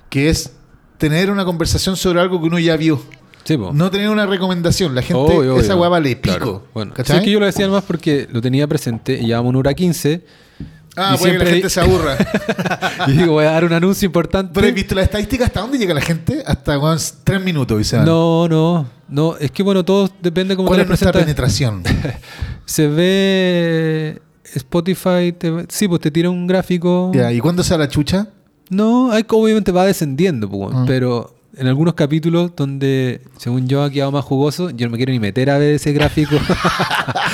Que 0.09 0.29
es 0.31 0.53
tener 0.99 1.31
una 1.31 1.45
conversación 1.45 1.97
sobre 1.97 2.21
algo 2.21 2.41
que 2.41 2.47
uno 2.49 2.59
ya 2.59 2.77
vio. 2.77 3.01
Sí. 3.45 3.57
No 3.57 3.91
tener 3.91 4.09
una 4.11 4.27
recomendación. 4.27 4.95
La 4.95 5.03
gente, 5.03 5.15
Obvio, 5.21 5.59
esa 5.59 5.75
weá 5.77 5.89
vale 5.89 6.15
pico. 6.17 6.37
Claro. 6.37 6.65
Bueno, 6.75 6.93
sé 7.05 7.21
que 7.23 7.31
yo 7.31 7.41
lo 7.41 7.47
decía 7.47 7.69
más 7.69 7.83
porque 7.85 8.29
lo 8.31 8.41
tenía 8.41 8.67
presente 8.67 9.15
y 9.21 9.27
llevamos 9.27 9.51
una 9.51 9.59
hora 9.61 9.75
15. 9.75 10.25
Ah, 10.97 11.15
y 11.15 11.19
puede 11.19 11.33
que 11.35 11.39
la 11.39 11.45
siempre- 11.45 11.51
gente 11.53 11.71
se 11.71 11.81
aburra. 11.81 12.17
y 13.09 13.13
digo, 13.13 13.33
voy 13.35 13.45
a 13.45 13.53
dar 13.53 13.65
un 13.65 13.73
anuncio 13.73 14.07
importante. 14.07 14.53
Pero 14.53 14.67
¿has 14.67 14.75
visto 14.75 14.95
la 14.95 15.03
estadística? 15.03 15.45
¿Hasta 15.45 15.61
dónde 15.61 15.79
llega 15.79 15.95
la 15.95 16.01
gente? 16.01 16.43
Hasta 16.45 16.79
weón, 16.79 16.99
tres 17.25 17.41
minutos 17.43 17.81
y 17.81 17.85
se 17.85 17.97
van. 17.97 18.05
No, 18.07 18.49
no, 18.49 18.87
no. 19.09 19.37
Es 19.37 19.51
que 19.53 19.63
bueno, 19.63 19.85
todo 19.85 20.11
depende 20.21 20.57
cómo 20.57 20.69
¿Cuál 20.69 20.81
es 20.81 20.89
nuestra 20.89 21.13
penetración? 21.13 21.83
Se 22.67 22.87
ve 22.89 24.21
Spotify, 24.55 25.33
te- 25.37 25.67
sí, 25.69 25.89
pues 25.89 26.01
te 26.01 26.11
tira 26.11 26.31
un 26.31 26.47
gráfico. 26.47 27.11
Ya, 27.15 27.33
¿Y 27.33 27.41
cuándo 27.41 27.63
se 27.63 27.77
la 27.77 27.89
chucha? 27.89 28.29
No, 28.69 29.11
hay 29.11 29.25
obviamente 29.29 29.73
va 29.73 29.85
descendiendo, 29.87 30.49
pues, 30.49 30.73
Ah. 30.75 30.85
pero 30.87 31.35
en 31.57 31.67
algunos 31.67 31.95
capítulos 31.95 32.53
donde, 32.57 33.23
según 33.37 33.69
yo, 33.69 33.83
ha 33.83 33.91
quedado 33.91 34.13
más 34.13 34.25
jugoso, 34.25 34.71
yo 34.71 34.87
no 34.87 34.93
me 34.93 34.97
quiero 34.97 35.13
ni 35.13 35.19
meter 35.19 35.51
a 35.51 35.59
ver 35.59 35.75
ese 35.75 35.93
gráfico. 35.93 36.37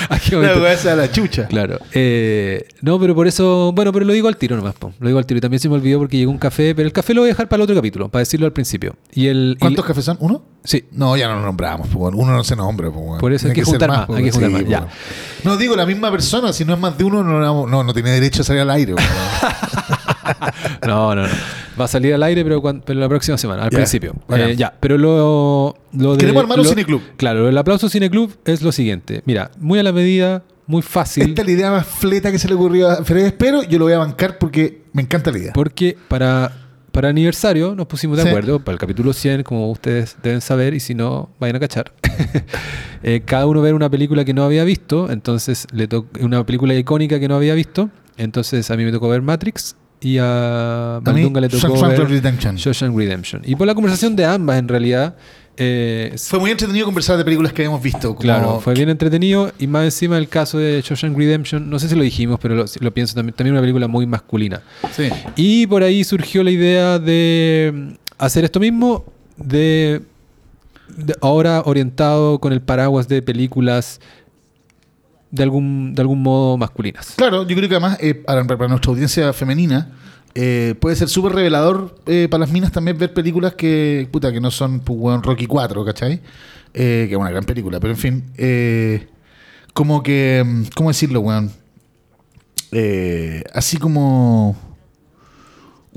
¿A 0.11 0.19
weá 0.39 0.77
se 0.77 0.89
da 0.89 0.97
la 0.97 1.11
chucha. 1.11 1.47
Claro. 1.47 1.79
Eh, 1.93 2.67
no, 2.83 2.99
pero 2.99 3.15
por 3.15 3.27
eso, 3.27 3.73
bueno, 3.75 3.93
pero 3.93 4.05
lo 4.05 4.13
digo 4.13 4.29
al 4.29 4.37
tiro 4.37 4.57
nomás, 4.57 4.75
po. 4.75 4.93
lo 4.99 5.07
digo 5.07 5.19
al 5.19 5.27
tiro. 5.27 5.39
Y 5.39 5.41
también 5.41 5.61
se 5.61 5.69
me 5.69 5.75
olvidó 5.75 5.99
porque 5.99 6.17
llegó 6.17 6.31
un 6.31 6.39
café, 6.39 6.75
pero 6.75 6.87
el 6.87 6.93
café 6.93 7.15
lo 7.15 7.23
voy 7.23 7.29
a 7.29 7.33
dejar 7.33 7.49
para 7.49 7.59
el 7.59 7.63
otro 7.63 7.77
capítulo, 7.77 8.09
para 8.09 8.21
decirlo 8.21 8.47
al 8.47 8.53
principio. 8.53 8.97
Y 9.13 9.27
el, 9.27 9.57
¿Cuántos 9.61 9.85
cafés 9.85 10.05
son? 10.05 10.17
¿Uno? 10.21 10.43
Sí. 10.65 10.85
No, 10.93 11.17
ya 11.17 11.29
no 11.29 11.37
lo 11.37 11.43
nombramos. 11.43 11.93
bueno. 11.93 12.17
Uno 12.17 12.33
no 12.33 12.45
se 12.45 12.57
nombra. 12.57 12.91
Por 12.91 13.33
eso 13.33 13.49
hay 13.49 13.55
que 13.55 13.65
juntar 13.65 13.89
más, 13.89 14.11
hay 14.11 14.25
que 14.25 14.33
juntar 14.33 14.51
más, 14.51 14.67
ya. 14.67 14.89
No, 15.45 15.57
digo, 15.57 15.77
la 15.77 15.87
misma 15.87 16.11
persona, 16.11 16.53
si 16.53 16.65
no 16.65 16.75
es 16.75 16.81
más 16.81 16.97
de 16.97 17.05
uno, 17.05 17.23
no, 17.23 17.39
no, 17.39 17.67
no, 17.67 17.85
no 17.85 17.95
tiene 17.95 18.11
derecho 18.11 18.43
a 18.43 18.45
salir 18.45 18.63
al 18.63 18.71
aire. 18.71 18.95
No, 20.87 21.15
no, 21.15 21.23
no. 21.27 21.35
Va 21.79 21.85
a 21.85 21.89
salir 21.89 22.15
al 22.15 22.23
aire, 22.23 22.43
pero, 22.45 22.61
cuan- 22.63 22.83
pero 22.85 22.99
la 23.01 23.09
próxima 23.09 23.37
semana, 23.39 23.65
al 23.65 23.71
principio. 23.71 24.15
Eh, 24.31 24.55
ya, 24.57 24.73
pero 24.81 24.97
lo, 24.99 25.77
lo 25.93 26.13
de. 26.13 26.19
Queremos 26.19 26.43
armar 26.43 26.61
un 26.61 26.67
cineclub. 26.67 27.03
Claro, 27.17 27.49
el 27.49 27.59
aplauso 27.59 27.89
cineclub 27.89 28.35
es 28.45 28.63
lo 28.63 28.73
siguiente. 28.73 29.23
Mira, 29.27 29.51
muy 29.59 29.79
a 29.79 29.83
la 29.83 29.93
medida, 29.93 30.43
muy 30.67 30.83
fácil. 30.83 31.29
Esta 31.31 31.43
es 31.43 31.47
la 31.47 31.53
idea 31.53 31.71
más 31.71 31.87
fleta 31.87 32.33
que 32.33 32.39
se 32.39 32.49
le 32.49 32.55
ocurrió 32.55 32.89
a 32.91 33.05
Fred, 33.05 33.35
pero 33.39 33.63
yo 33.63 33.79
lo 33.79 33.85
voy 33.87 33.95
a 33.95 33.99
bancar 33.99 34.39
porque 34.39 34.83
me 34.93 35.03
encanta 35.03 35.31
la 35.31 35.39
idea. 35.39 35.53
Porque 35.53 35.97
para, 36.09 36.51
para 36.93 37.09
aniversario 37.11 37.75
nos 37.75 37.87
pusimos 37.87 38.17
de 38.17 38.23
Sí. 38.23 38.29
acuerdo 38.31 38.61
para 38.61 38.73
el 38.75 38.79
capítulo 38.79 39.13
100, 39.13 39.43
como 39.43 39.71
ustedes 39.71 40.17
deben 40.23 40.41
saber, 40.41 40.73
y 40.75 40.81
si 40.81 40.95
no, 40.95 41.29
vayan 41.39 41.57
a 41.57 41.61
cachar. 41.61 41.93
Eh, 43.03 43.23
cada 43.25 43.47
uno 43.47 43.61
ver 43.63 43.75
una 43.75 43.89
película 43.89 44.25
que 44.25 44.35
no 44.35 44.43
había 44.43 44.65
visto, 44.65 45.11
entonces 45.13 45.67
le 45.71 45.87
tocó 45.87 46.09
una 46.21 46.45
película 46.45 46.75
icónica 46.75 47.21
que 47.21 47.29
no 47.29 47.37
había 47.37 47.55
visto. 47.55 47.89
Entonces 48.17 48.69
a 48.71 48.77
mí 48.77 48.85
me 48.85 48.91
tocó 48.91 49.09
ver 49.09 49.23
Matrix 49.23 49.77
y 50.07 50.19
a 50.19 50.97
A 50.97 51.01
mí, 51.01 51.05
Valdunga 51.05 51.41
le 51.41 51.49
tocó 51.49 51.67
Shawshank 51.69 51.99
ver 51.99 52.09
Redemption. 52.09 52.57
Shawshank 52.57 52.97
Redemption. 52.97 53.43
Y 53.45 53.57
por 53.57 53.67
la 53.67 53.75
conversación 53.75 54.15
de 54.15 54.25
ambas, 54.25 54.59
en 54.59 54.69
realidad, 54.69 55.17
eh, 55.57 56.15
Fue 56.29 56.39
muy 56.39 56.51
entretenido 56.51 56.85
conversar 56.87 57.17
de 57.17 57.25
películas 57.25 57.53
que 57.53 57.63
habíamos 57.63 57.83
visto. 57.83 58.09
como- 58.11 58.21
Claro, 58.21 58.61
fue 58.61 58.75
bien 58.75 58.89
entretenido 58.89 59.51
y 59.59 59.67
más 59.67 59.85
encima 59.85 60.17
el 60.19 60.29
caso 60.29 60.59
de 60.59 60.81
Shawshank 60.87 61.17
Redemption, 61.17 61.69
no 61.69 61.79
sé 61.81 61.89
si 61.89 61.97
lo 61.97 62.03
dijimos, 62.05 62.39
pero 62.41 62.55
lo, 62.55 62.65
lo 62.81 62.95
pienso 62.95 63.15
también, 63.15 63.35
también 63.35 63.55
una 63.55 63.63
película 63.63 63.89
muy 63.89 64.07
masculina. 64.07 64.63
Sí. 64.93 65.09
Y 65.35 65.67
por 65.67 65.83
ahí 65.83 66.05
surgió 66.05 66.45
la 66.45 66.51
idea 66.53 66.99
de 67.01 67.73
mm, 67.75 67.89
hacer 68.19 68.45
esto 68.45 68.61
mismo, 68.61 69.07
de, 69.39 70.03
de 70.97 71.15
ahora 71.21 71.63
orientado 71.65 72.39
con 72.39 72.53
el 72.53 72.61
paraguas 72.61 73.09
de 73.09 73.23
películas 73.23 74.01
de 75.37 75.43
algún, 75.43 75.95
de 75.95 76.03
algún 76.03 76.23
modo 76.23 76.57
masculinas. 76.57 77.15
Claro, 77.17 77.47
yo 77.47 77.55
creo 77.57 77.69
que 77.69 77.75
además 77.77 77.99
eh, 78.01 78.15
para, 78.15 78.43
nuestra 78.43 78.91
audiencia 78.91 79.33
femenina 79.33 79.93
eh, 80.35 80.75
puede 80.81 80.97
ser 80.97 81.09
súper 81.09 81.33
revelador 81.33 81.95
eh, 82.07 82.27
para 82.31 82.41
las 82.41 82.51
minas 82.51 82.73
también 82.73 82.99
ver 82.99 83.15
películas 83.15 83.55
que, 83.55 84.09
puta, 84.11 84.33
que 84.33 84.41
no 84.41 84.51
son 84.51 84.81
pues, 84.81 85.23
Rocky 85.23 85.47
4, 85.47 85.85
¿cachai? 85.85 86.21
Que 86.73 87.11
es 87.11 87.17
una 87.17 87.31
gran 87.31 87.45
película, 87.45 87.81
pero 87.81 87.95
en 87.95 87.99
fin, 87.99 88.25
como 89.73 90.03
que, 90.03 90.45
mm, 90.45 90.63
¿cómo 90.75 90.91
decirlo, 90.91 91.21
weón? 91.21 91.51
Así 93.55 93.79
como 93.79 94.57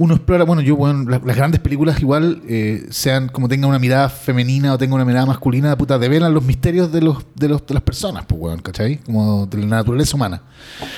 uno 0.02 0.16
explora, 0.16 0.46
bueno, 0.46 0.62
yo, 0.62 0.76
weón, 0.76 1.12
las, 1.12 1.22
las 1.26 1.36
grandes 1.36 1.60
películas 1.60 2.00
igual, 2.00 2.42
eh, 2.48 2.86
sean 2.90 3.28
como 3.28 3.50
tengan 3.50 3.70
una 3.70 3.80
mirada 3.80 4.08
femenina 4.08 4.74
o 4.74 4.78
tengan 4.78 4.96
una 4.96 5.04
mirada 5.06 5.26
masculina, 5.26 5.78
puta, 5.78 6.00
develan 6.00 6.34
los 6.34 6.44
misterios 6.46 6.90
de 6.92 7.02
los, 7.02 7.18
de 7.36 7.50
los 7.50 7.66
de 7.68 7.74
las 7.74 7.84
personas, 7.84 8.24
pues, 8.26 8.40
weón, 8.42 8.60
¿cachai? 8.62 8.98
Como 9.06 9.46
de 9.46 9.58
la 9.58 9.66
naturaleza 9.66 10.16
humana. 10.16 10.42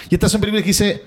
Y 0.10 0.14
estas 0.14 0.32
son 0.32 0.40
películas 0.40 0.62
que 0.64 0.70
dice, 0.70 1.04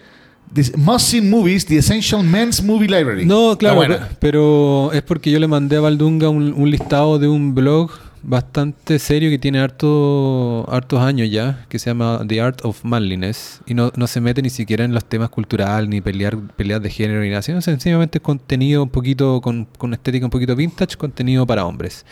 Must 0.76 1.06
See 1.06 1.20
Movies, 1.20 1.64
The 1.66 1.78
Essential 1.78 2.24
Men's 2.24 2.62
Movie 2.62 2.88
Library. 2.88 3.26
No, 3.26 3.56
claro, 3.56 3.80
Está 3.82 3.94
buena. 3.96 4.08
pe- 4.08 4.16
pero 4.18 4.92
es 4.92 5.02
porque 5.02 5.30
yo 5.30 5.38
le 5.38 5.46
mandé 5.46 5.76
a 5.76 5.80
Valdunga 5.80 6.28
un, 6.28 6.52
un 6.52 6.70
listado 6.70 7.18
de 7.20 7.28
un 7.28 7.54
blog 7.54 7.90
bastante 8.24 8.98
serio 8.98 9.30
que 9.30 9.38
tiene 9.38 9.60
harto, 9.60 10.66
hartos 10.70 11.00
años 11.00 11.30
ya, 11.30 11.66
que 11.68 11.78
se 11.78 11.90
llama 11.90 12.22
The 12.26 12.40
Art 12.40 12.64
of 12.64 12.84
Manliness, 12.84 13.60
y 13.66 13.74
no, 13.74 13.92
no 13.96 14.06
se 14.06 14.20
mete 14.20 14.42
ni 14.42 14.50
siquiera 14.50 14.84
en 14.84 14.94
los 14.94 15.04
temas 15.04 15.30
culturales, 15.30 15.88
ni 15.88 16.00
pelear, 16.00 16.36
peleas 16.56 16.82
de 16.82 16.90
género, 16.90 17.20
ni 17.20 17.28
nada, 17.28 17.42
sino 17.42 17.60
sencillamente 17.60 18.20
contenido 18.20 18.82
un 18.82 18.90
poquito, 18.90 19.40
con, 19.40 19.66
con 19.78 19.92
estética 19.92 20.26
un 20.26 20.30
poquito 20.30 20.56
vintage, 20.56 20.96
contenido 20.96 21.46
para 21.46 21.66
hombres. 21.66 22.04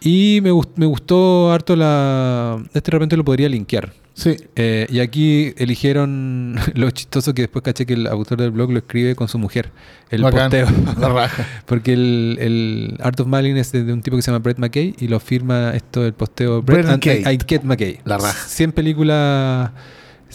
Y 0.00 0.40
me, 0.42 0.50
me 0.76 0.86
gustó 0.86 1.52
harto 1.52 1.74
la... 1.74 2.62
Este 2.72 2.90
de 2.90 2.90
repente 2.92 3.16
lo 3.16 3.24
podría 3.24 3.48
linkear. 3.48 3.92
Sí. 4.18 4.36
Eh, 4.56 4.88
y 4.90 4.98
aquí 4.98 5.54
eligieron 5.58 6.56
lo 6.74 6.90
chistoso 6.90 7.34
que 7.34 7.42
después 7.42 7.62
caché 7.62 7.86
que 7.86 7.94
el 7.94 8.08
autor 8.08 8.38
del 8.38 8.50
blog 8.50 8.72
lo 8.72 8.78
escribe 8.78 9.14
con 9.14 9.28
su 9.28 9.38
mujer. 9.38 9.70
El 10.10 10.22
Bacán. 10.22 10.50
posteo. 10.50 10.66
La 10.98 11.08
raja. 11.08 11.46
Porque 11.66 11.92
el, 11.92 12.36
el 12.40 12.98
Art 13.00 13.20
of 13.20 13.28
Malin 13.28 13.56
es 13.56 13.70
de, 13.70 13.92
un 13.92 14.02
tipo 14.02 14.16
que 14.16 14.22
se 14.22 14.32
llama 14.32 14.42
Brett 14.42 14.58
McKay 14.58 14.96
y 14.98 15.06
lo 15.06 15.20
firma 15.20 15.70
esto 15.70 16.04
el 16.04 16.14
posteo 16.14 16.62
Brett 16.62 16.80
Brett 16.80 16.92
and 16.92 17.04
McKay. 17.04 17.32
I, 17.32 17.36
I 17.36 17.38
Get 17.46 17.62
McKay. 17.62 18.00
La 18.04 18.18
raja. 18.18 18.48
100 18.48 18.72
películas 18.72 19.70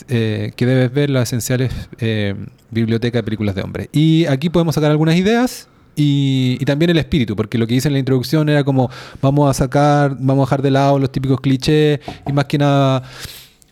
eh, 0.07 0.53
que 0.55 0.65
debes 0.65 0.93
ver, 0.93 1.09
las 1.09 1.27
esenciales 1.27 1.73
eh, 1.99 2.35
biblioteca 2.71 3.17
de 3.17 3.23
películas 3.23 3.53
de 3.53 3.63
hombres. 3.63 3.89
Y 3.91 4.25
aquí 4.27 4.49
podemos 4.49 4.75
sacar 4.75 4.91
algunas 4.91 5.17
ideas. 5.17 5.67
Y, 5.95 6.57
y 6.59 6.65
también 6.65 6.89
el 6.89 6.97
espíritu, 6.97 7.35
porque 7.35 7.59
lo 7.59 7.67
que 7.67 7.75
hice 7.75 7.87
en 7.87 7.93
la 7.93 7.99
introducción 7.99 8.49
era 8.49 8.63
como 8.63 8.89
vamos 9.21 9.47
a 9.47 9.53
sacar, 9.53 10.17
vamos 10.19 10.41
a 10.41 10.45
dejar 10.47 10.61
de 10.63 10.71
lado 10.71 10.97
los 10.97 11.11
típicos 11.11 11.39
clichés 11.39 11.99
y 12.25 12.33
más 12.33 12.45
que 12.45 12.57
nada 12.57 13.03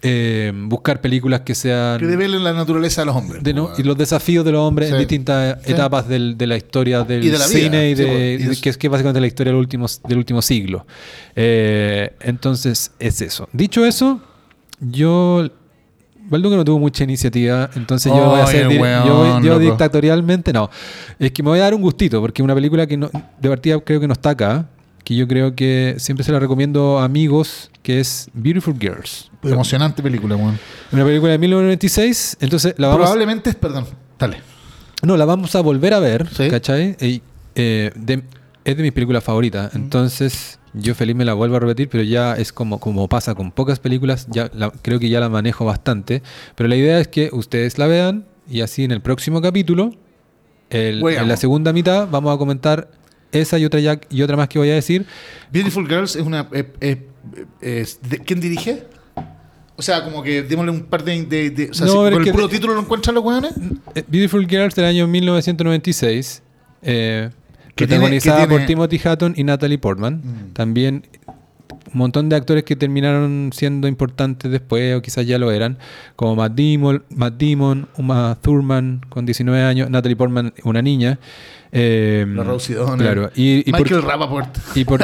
eh, 0.03 0.51
buscar 0.55 0.99
películas 0.99 1.41
que 1.41 1.53
sean 1.53 1.99
Que 1.99 2.07
develen 2.07 2.43
la 2.43 2.53
naturaleza 2.53 3.01
de 3.01 3.05
los 3.05 3.15
hombres. 3.15 3.43
de 3.43 3.53
no- 3.53 3.67
pues, 3.67 3.79
y 3.79 3.83
los 3.83 3.95
desafíos 3.97 4.43
de 4.43 4.51
los 4.51 4.61
hombres 4.61 4.87
Sí. 4.89 4.93
en 4.95 4.99
distintas 4.99 5.57
Sí. 5.63 5.71
etapas 5.73 6.07
del- 6.07 6.37
de 6.37 6.47
la 6.47 6.57
historia 6.57 7.03
del 7.03 7.23
Y 7.23 7.29
de 7.29 7.37
la 7.37 7.47
vida, 7.47 7.59
cine 7.59 7.89
y 7.91 7.95
sí, 7.95 8.01
de, 8.03 8.37
pues, 8.39 8.55
y 8.55 8.59
y 8.59 8.61
que 8.61 8.69
es 8.69 8.77
que 8.77 8.89
básicamente 8.89 9.21
la 9.21 9.27
historia 9.27 9.51
del 9.53 9.59
último, 9.59 9.85
del 10.07 10.17
último 10.17 10.41
siglo. 10.41 10.85
Eh, 11.35 12.13
entonces, 12.21 12.91
es 12.99 13.21
eso. 13.21 13.47
Dicho 13.53 13.85
eso, 13.85 14.21
yo. 14.79 15.47
Valdunga 16.29 16.55
no 16.55 16.63
tuvo 16.63 16.79
mucha 16.79 17.03
iniciativa, 17.03 17.69
entonces 17.75 18.09
yo 18.11 18.23
voy 18.25 18.39
a 18.39 18.43
hacer. 18.45 18.67
Weón, 18.67 19.05
yo 19.05 19.15
voy- 19.15 19.43
yo 19.43 19.59
dictatorialmente 19.59 20.53
no. 20.53 20.69
Es 21.19 21.31
que 21.31 21.43
me 21.43 21.49
voy 21.49 21.59
a 21.59 21.63
dar 21.63 21.73
un 21.73 21.81
gustito, 21.81 22.21
porque 22.21 22.41
una 22.41 22.55
película 22.55 22.87
que 22.87 22.95
no, 22.95 23.09
de 23.39 23.49
partida 23.49 23.79
creo 23.81 23.99
que 23.99 24.07
no 24.07 24.13
está 24.13 24.29
acá, 24.29 24.65
que 25.03 25.15
yo 25.15 25.27
creo 25.27 25.55
que 25.55 25.95
siempre 25.97 26.23
se 26.23 26.31
la 26.31 26.39
recomiendo 26.39 26.99
a 26.99 27.05
amigos, 27.05 27.71
que 27.83 27.99
es 27.99 28.29
Beautiful 28.33 28.75
Girls. 28.79 29.31
Emocionante 29.43 30.03
película, 30.03 30.35
weón. 30.35 30.59
Una 30.91 31.03
película 31.03 31.31
de 31.31 31.37
1996, 31.39 32.37
entonces 32.39 32.75
la 32.77 32.87
vamos 32.87 33.01
Probablemente 33.01 33.53
perdón, 33.53 33.85
dale. 34.19 34.37
no, 35.03 35.17
la 35.17 35.25
vamos 35.25 35.55
a 35.55 35.61
volver 35.61 35.93
a 35.95 35.99
ver, 35.99 36.27
Sí. 36.29 36.49
¿cachai? 36.49 36.95
Y, 37.01 37.21
eh, 37.55 37.91
de- 37.95 38.23
es 38.63 38.77
de 38.77 38.83
mis 38.83 38.91
películas 38.91 39.23
favoritas. 39.23 39.73
Entonces, 39.73 40.59
yo 40.73 40.93
feliz 40.93 41.15
me 41.15 41.25
la 41.25 41.33
vuelvo 41.33 41.55
a 41.55 41.59
repetir, 41.59 41.89
pero 41.89 42.03
ya 42.03 42.35
es 42.35 42.53
como, 42.53 42.79
como 42.79 43.09
pasa 43.09 43.33
con 43.33 43.51
pocas 43.51 43.79
películas, 43.79 44.27
ya 44.29 44.51
la- 44.53 44.69
creo 44.69 44.99
que 44.99 45.09
ya 45.09 45.19
la 45.19 45.29
manejo 45.29 45.65
bastante. 45.65 46.21
Pero 46.55 46.69
la 46.69 46.75
idea 46.75 46.99
es 46.99 47.07
que 47.07 47.29
ustedes 47.33 47.79
la 47.79 47.87
vean 47.87 48.25
y 48.47 48.61
así 48.61 48.83
en 48.83 48.91
el 48.91 49.01
próximo 49.01 49.41
capítulo, 49.41 49.91
el- 50.69 51.03
en 51.05 51.27
la 51.27 51.37
segunda 51.37 51.73
mitad, 51.73 52.07
vamos 52.09 52.33
a 52.33 52.37
comentar 52.37 52.89
esa 53.31 53.57
y 53.59 53.65
otra, 53.65 53.79
ya, 53.79 53.99
y 54.09 54.21
otra 54.21 54.35
más 54.37 54.47
que 54.47 54.59
voy 54.59 54.69
a 54.69 54.75
decir. 54.75 55.05
Beautiful 55.51 55.87
Girls 55.87 56.15
es 56.15 56.23
una. 56.23 56.47
eh, 56.53 56.71
eh, 56.81 57.07
eh, 57.61 57.85
¿Quién 58.25 58.39
dirige? 58.39 58.83
O 59.77 59.81
sea, 59.81 60.03
como 60.03 60.21
que 60.21 60.43
démosle 60.43 60.71
un 60.71 60.83
par 60.83 61.03
de. 61.03 61.25
de- 61.25 61.49
de- 61.49 61.69
o 61.71 61.73
sea, 61.73 61.85
No, 61.87 61.93
si 61.93 61.97
pero 62.03 62.17
con 62.17 62.27
el 62.27 62.31
puro 62.33 62.49
título 62.49 62.73
lo 62.75 62.81
encuentran 62.81 63.15
los 63.15 63.23
weones. 63.23 63.53
Beautiful 64.07 64.47
Girls 64.47 64.75
del 64.75 64.85
año 64.85 65.07
1996. 65.07 66.43
eh, 66.83 67.29
Que 67.75 67.87
tiene- 67.87 67.99
protagonizada 68.01 68.37
tiene- 68.47 68.53
por 68.59 68.65
Timothy 68.67 69.01
Hatton 69.03 69.33
y 69.37 69.43
Natalie 69.43 69.77
Portman. 69.77 70.21
Mm. 70.23 70.53
También 70.53 71.07
un 71.93 71.97
montón 71.99 72.29
de 72.29 72.35
actores 72.35 72.63
que 72.63 72.75
terminaron 72.75 73.51
siendo 73.53 73.87
importantes 73.87 74.49
después, 74.51 74.95
o 74.95 75.01
quizás 75.01 75.25
ya 75.25 75.37
lo 75.37 75.51
eran, 75.51 75.77
como 76.15 76.35
Matt 76.35 76.53
Damon, 76.57 77.03
Matt 77.09 77.33
Damon 77.41 77.87
Uma 77.97 78.37
Thurman 78.41 79.01
con 79.09 79.25
19 79.25 79.61
años, 79.63 79.89
Natalie 79.89 80.15
Portman, 80.15 80.53
una 80.63 80.81
niña. 80.81 81.19
eh, 81.71 82.25
La 82.27 82.43
Rosie. 82.43 82.75
Claro. 82.97 83.29
Y, 83.35 83.67
y 83.67 83.71
por- 83.71 83.81
Michael 83.81 84.01
Rappaport. 84.03 84.57
y 84.75 84.83
por, 84.85 85.01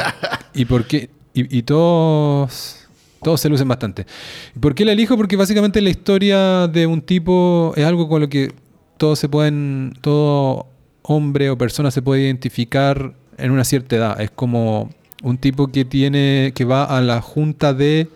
y 0.54 0.64
por 0.64 0.84
qué 0.86 1.10
y, 1.34 1.58
y 1.58 1.62
todos 1.62 2.86
todos 3.22 3.40
se 3.40 3.48
lucen 3.48 3.66
bastante. 3.68 4.06
¿Y 4.54 4.58
por 4.58 4.74
qué 4.74 4.84
la 4.84 4.92
elijo? 4.92 5.16
Porque 5.16 5.36
básicamente 5.36 5.80
la 5.80 5.90
historia 5.90 6.68
de 6.68 6.86
un 6.86 7.02
tipo 7.02 7.72
es 7.76 7.84
algo 7.84 8.08
con 8.08 8.20
lo 8.20 8.28
que 8.28 8.52
todos 8.96 9.18
se 9.18 9.28
pueden, 9.28 9.92
todo 10.00 10.66
hombre 11.02 11.50
o 11.50 11.58
persona 11.58 11.90
se 11.90 12.00
puede 12.02 12.22
identificar 12.22 13.14
en 13.36 13.50
una 13.50 13.64
cierta 13.64 13.96
edad. 13.96 14.20
Es 14.20 14.30
como 14.30 14.90
un 15.22 15.38
tipo 15.38 15.68
que 15.68 15.84
tiene, 15.84 16.52
que 16.54 16.64
va 16.64 16.84
a 16.84 17.00
la 17.00 17.20
junta 17.20 17.74
de 17.74 18.08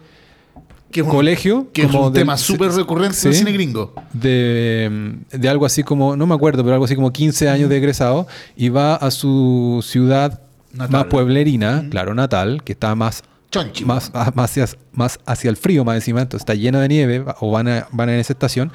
Que 0.90 1.00
es 1.00 1.06
un, 1.06 1.12
colegio. 1.12 1.68
que 1.72 1.82
es 1.82 1.92
un 1.92 2.12
tema 2.12 2.36
súper 2.36 2.70
recurrente 2.72 3.16
sí, 3.16 3.32
cine 3.32 3.52
gringo. 3.52 3.94
de, 4.12 5.14
de 5.30 5.48
algo 5.48 5.66
así 5.66 5.82
como, 5.82 6.16
no 6.16 6.26
me 6.26 6.34
acuerdo, 6.34 6.62
pero 6.62 6.74
algo 6.74 6.84
así 6.84 6.94
como 6.94 7.12
15 7.12 7.48
años 7.48 7.68
de 7.68 7.76
egresado 7.76 8.26
y 8.56 8.68
va 8.68 8.94
a 8.94 9.10
su 9.10 9.84
ciudad 9.86 10.40
Natal. 10.72 10.90
más 10.90 11.04
pueblerina, 11.06 11.86
claro, 11.90 12.14
natal, 12.14 12.62
que 12.64 12.72
está 12.72 12.94
más 12.94 13.22
Chonchi. 13.52 13.84
más, 13.84 14.10
más, 14.34 14.50
hacia, 14.50 14.66
más 14.92 15.20
hacia 15.26 15.48
el 15.50 15.56
frío 15.56 15.84
más 15.84 15.94
encima, 15.96 16.22
entonces 16.22 16.40
está 16.42 16.54
llena 16.54 16.80
de 16.80 16.88
nieve 16.88 17.24
o 17.40 17.50
van, 17.52 17.68
a- 17.68 17.86
van 17.92 18.08
en 18.08 18.18
esa 18.18 18.32
estación. 18.32 18.72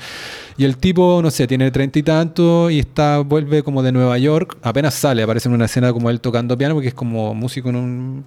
Y 0.55 0.63
el 0.63 0.77
tipo, 0.77 1.19
no 1.21 1.29
sé, 1.31 1.47
tiene 1.47 1.69
treinta 1.71 1.99
y 1.99 2.03
tanto 2.03 2.69
y 2.69 2.79
está, 2.79 3.17
vuelve 3.19 3.63
como 3.63 3.83
de 3.83 3.91
Nueva 3.91 4.17
York, 4.17 4.57
apenas 4.61 4.93
sale, 4.93 5.23
aparece 5.23 5.49
en 5.49 5.55
una 5.55 5.65
escena 5.65 5.91
como 5.91 6.09
él 6.09 6.21
tocando 6.21 6.57
piano, 6.57 6.75
porque 6.75 6.87
es 6.89 6.93
como 6.93 7.33
músico 7.33 7.67
en 7.69 7.75
un, 7.75 8.25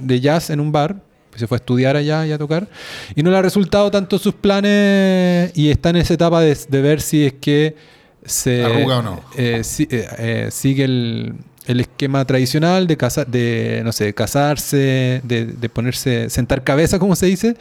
de 0.00 0.20
jazz 0.20 0.50
en 0.50 0.60
un 0.60 0.70
bar. 0.72 0.96
pues 1.30 1.40
Se 1.40 1.46
fue 1.46 1.56
a 1.56 1.58
estudiar 1.60 1.96
allá 1.96 2.26
y 2.26 2.32
a 2.32 2.38
tocar. 2.38 2.68
Y 3.14 3.22
no 3.22 3.30
le 3.30 3.36
ha 3.38 3.42
resultado 3.42 3.90
tanto 3.90 4.18
sus 4.18 4.34
planes 4.34 5.52
y 5.56 5.70
está 5.70 5.90
en 5.90 5.96
esa 5.96 6.14
etapa 6.14 6.40
de, 6.40 6.56
de 6.68 6.82
ver 6.82 7.00
si 7.00 7.24
es 7.26 7.32
que 7.34 7.76
se 8.24 8.64
Arruga 8.64 8.98
o 8.98 9.02
no. 9.02 9.20
eh, 9.36 9.62
si- 9.64 9.86
eh, 9.90 10.06
eh, 10.18 10.48
sigue 10.50 10.84
el, 10.84 11.34
el 11.66 11.80
esquema 11.80 12.24
tradicional 12.26 12.86
de 12.86 12.96
casa, 12.96 13.24
de 13.24 13.80
no 13.84 13.92
sé, 13.92 14.12
casarse, 14.14 15.20
de, 15.24 15.46
de 15.46 15.68
ponerse, 15.68 16.28
sentar 16.30 16.62
cabeza, 16.64 16.98
como 16.98 17.16
se 17.16 17.26
dice. 17.26 17.56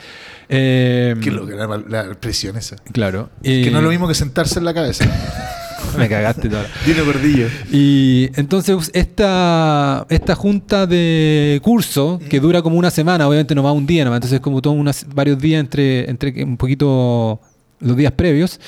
Eh, 0.50 1.16
Qué 1.22 1.32
loca 1.32 1.56
la, 1.56 1.78
la 1.88 2.02
expresión 2.08 2.58
esa. 2.58 2.76
Claro. 2.92 3.30
Que 3.42 3.62
Y- 3.62 3.70
no 3.72 3.78
es 3.78 3.84
lo 3.84 3.90
mismo 3.90 4.08
que 4.08 4.14
sentarse 4.16 4.60
en 4.60 4.66
la 4.66 4.74
cabeza. 4.74 5.06
Me 5.98 6.08
cagaste 6.10 6.50
toda. 6.50 6.66
Dino 6.86 7.06
Gordillo. 7.06 7.48
Y 7.72 8.30
entonces 8.36 8.90
esta, 8.94 10.06
esta 10.10 10.34
junta 10.36 10.88
de 10.88 11.60
curso, 11.64 12.20
que 12.30 12.40
dura 12.40 12.62
como 12.62 12.78
una 12.78 12.90
semana, 12.90 13.28
obviamente 13.28 13.54
no 13.54 13.64
va 13.64 13.72
un 13.74 13.86
día, 13.86 14.04
nomás, 14.06 14.18
entonces 14.18 14.40
como 14.40 14.62
todos 14.62 14.76
unas, 14.78 15.06
varios 15.14 15.40
días 15.40 15.60
entre, 15.60 16.10
entre 16.10 16.34
que 16.34 16.44
un 16.44 16.58
poquito 16.58 17.40
los 17.80 17.98
días 17.98 18.12
previos, 18.14 18.60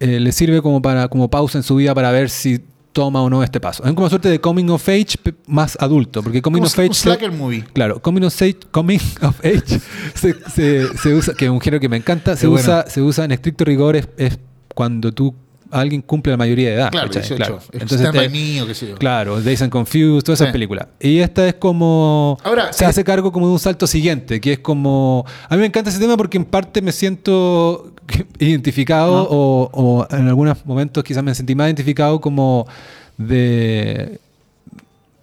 eh, 0.00 0.20
le 0.20 0.32
sirve 0.32 0.60
como 0.60 0.82
para 0.82 1.08
como 1.08 1.28
pausa 1.30 1.58
en 1.58 1.64
su 1.64 1.76
vida 1.76 1.94
para 1.94 2.10
ver 2.12 2.28
si 2.28 2.60
toma 2.94 3.20
o 3.20 3.28
no 3.28 3.42
este 3.42 3.60
paso. 3.60 3.82
Es 3.84 3.90
como 3.90 4.04
una 4.04 4.08
suerte 4.08 4.30
de 4.30 4.40
coming 4.40 4.70
of 4.70 4.88
age 4.88 5.18
más 5.46 5.76
adulto, 5.78 6.22
porque 6.22 6.40
coming 6.40 6.60
Como 6.60 6.66
of 6.68 6.78
age... 6.78 6.88
un 6.88 6.94
slacker 6.94 7.32
movie. 7.32 7.62
Claro, 7.74 8.00
coming 8.00 8.22
of 8.24 8.40
age, 8.40 8.56
coming 8.70 9.00
of 9.20 9.38
age 9.44 9.80
se, 10.14 10.34
se- 10.50 10.96
se 10.96 11.12
usa, 11.14 11.34
que 11.34 11.44
es 11.44 11.50
un 11.50 11.60
género 11.60 11.80
que 11.80 11.88
me 11.90 11.98
encanta, 11.98 12.34
se 12.36 12.42
Qué 12.42 12.46
bueno. 12.46 12.62
usa, 12.62 12.86
se 12.88 13.02
usa 13.02 13.26
en 13.26 13.32
estricto 13.32 13.64
rigor, 13.66 13.96
es, 13.96 14.08
es 14.16 14.38
cuando 14.74 15.12
tú 15.12 15.34
alguien 15.80 16.02
cumple 16.02 16.32
la 16.32 16.36
mayoría 16.36 16.68
de 16.70 16.74
edad. 16.76 16.90
Claro, 16.90 17.08
¿cachai? 17.08 17.22
18. 17.22 17.36
Claro. 17.36 17.54
Entonces, 17.72 17.82
Entonces, 17.82 18.00
Stand 18.00 18.16
by 18.16 18.26
te- 18.26 18.32
Me 18.54 18.62
o 18.62 18.66
qué 18.66 18.74
sé 18.74 18.86
yo. 18.88 18.94
claro, 18.96 19.40
Days 19.40 19.62
and 19.62 19.70
Confused, 19.72 20.22
todas 20.24 20.38
esas 20.40 20.48
Sí. 20.48 20.52
películas. 20.52 20.86
Y 21.00 21.18
esta 21.18 21.46
es 21.48 21.54
como. 21.54 22.38
Ahora, 22.44 22.72
se 22.72 22.84
eh, 22.84 22.88
hace 22.88 23.04
cargo 23.04 23.32
como 23.32 23.46
de 23.46 23.52
un 23.54 23.58
salto 23.58 23.86
siguiente, 23.86 24.40
que 24.40 24.52
es 24.54 24.58
como. 24.60 25.24
A 25.48 25.54
mí 25.54 25.60
me 25.60 25.66
encanta 25.66 25.90
ese 25.90 25.98
tema 25.98 26.16
porque 26.16 26.36
en 26.38 26.44
parte 26.44 26.80
me 26.82 26.92
siento 26.92 27.92
identificado 28.38 29.26
o, 29.30 29.70
o 29.72 30.06
en 30.10 30.28
algunos 30.28 30.64
momentos 30.66 31.02
quizás 31.04 31.22
me 31.24 31.34
sentí 31.34 31.54
más 31.54 31.66
identificado 31.68 32.20
como 32.20 32.66
de. 33.18 34.20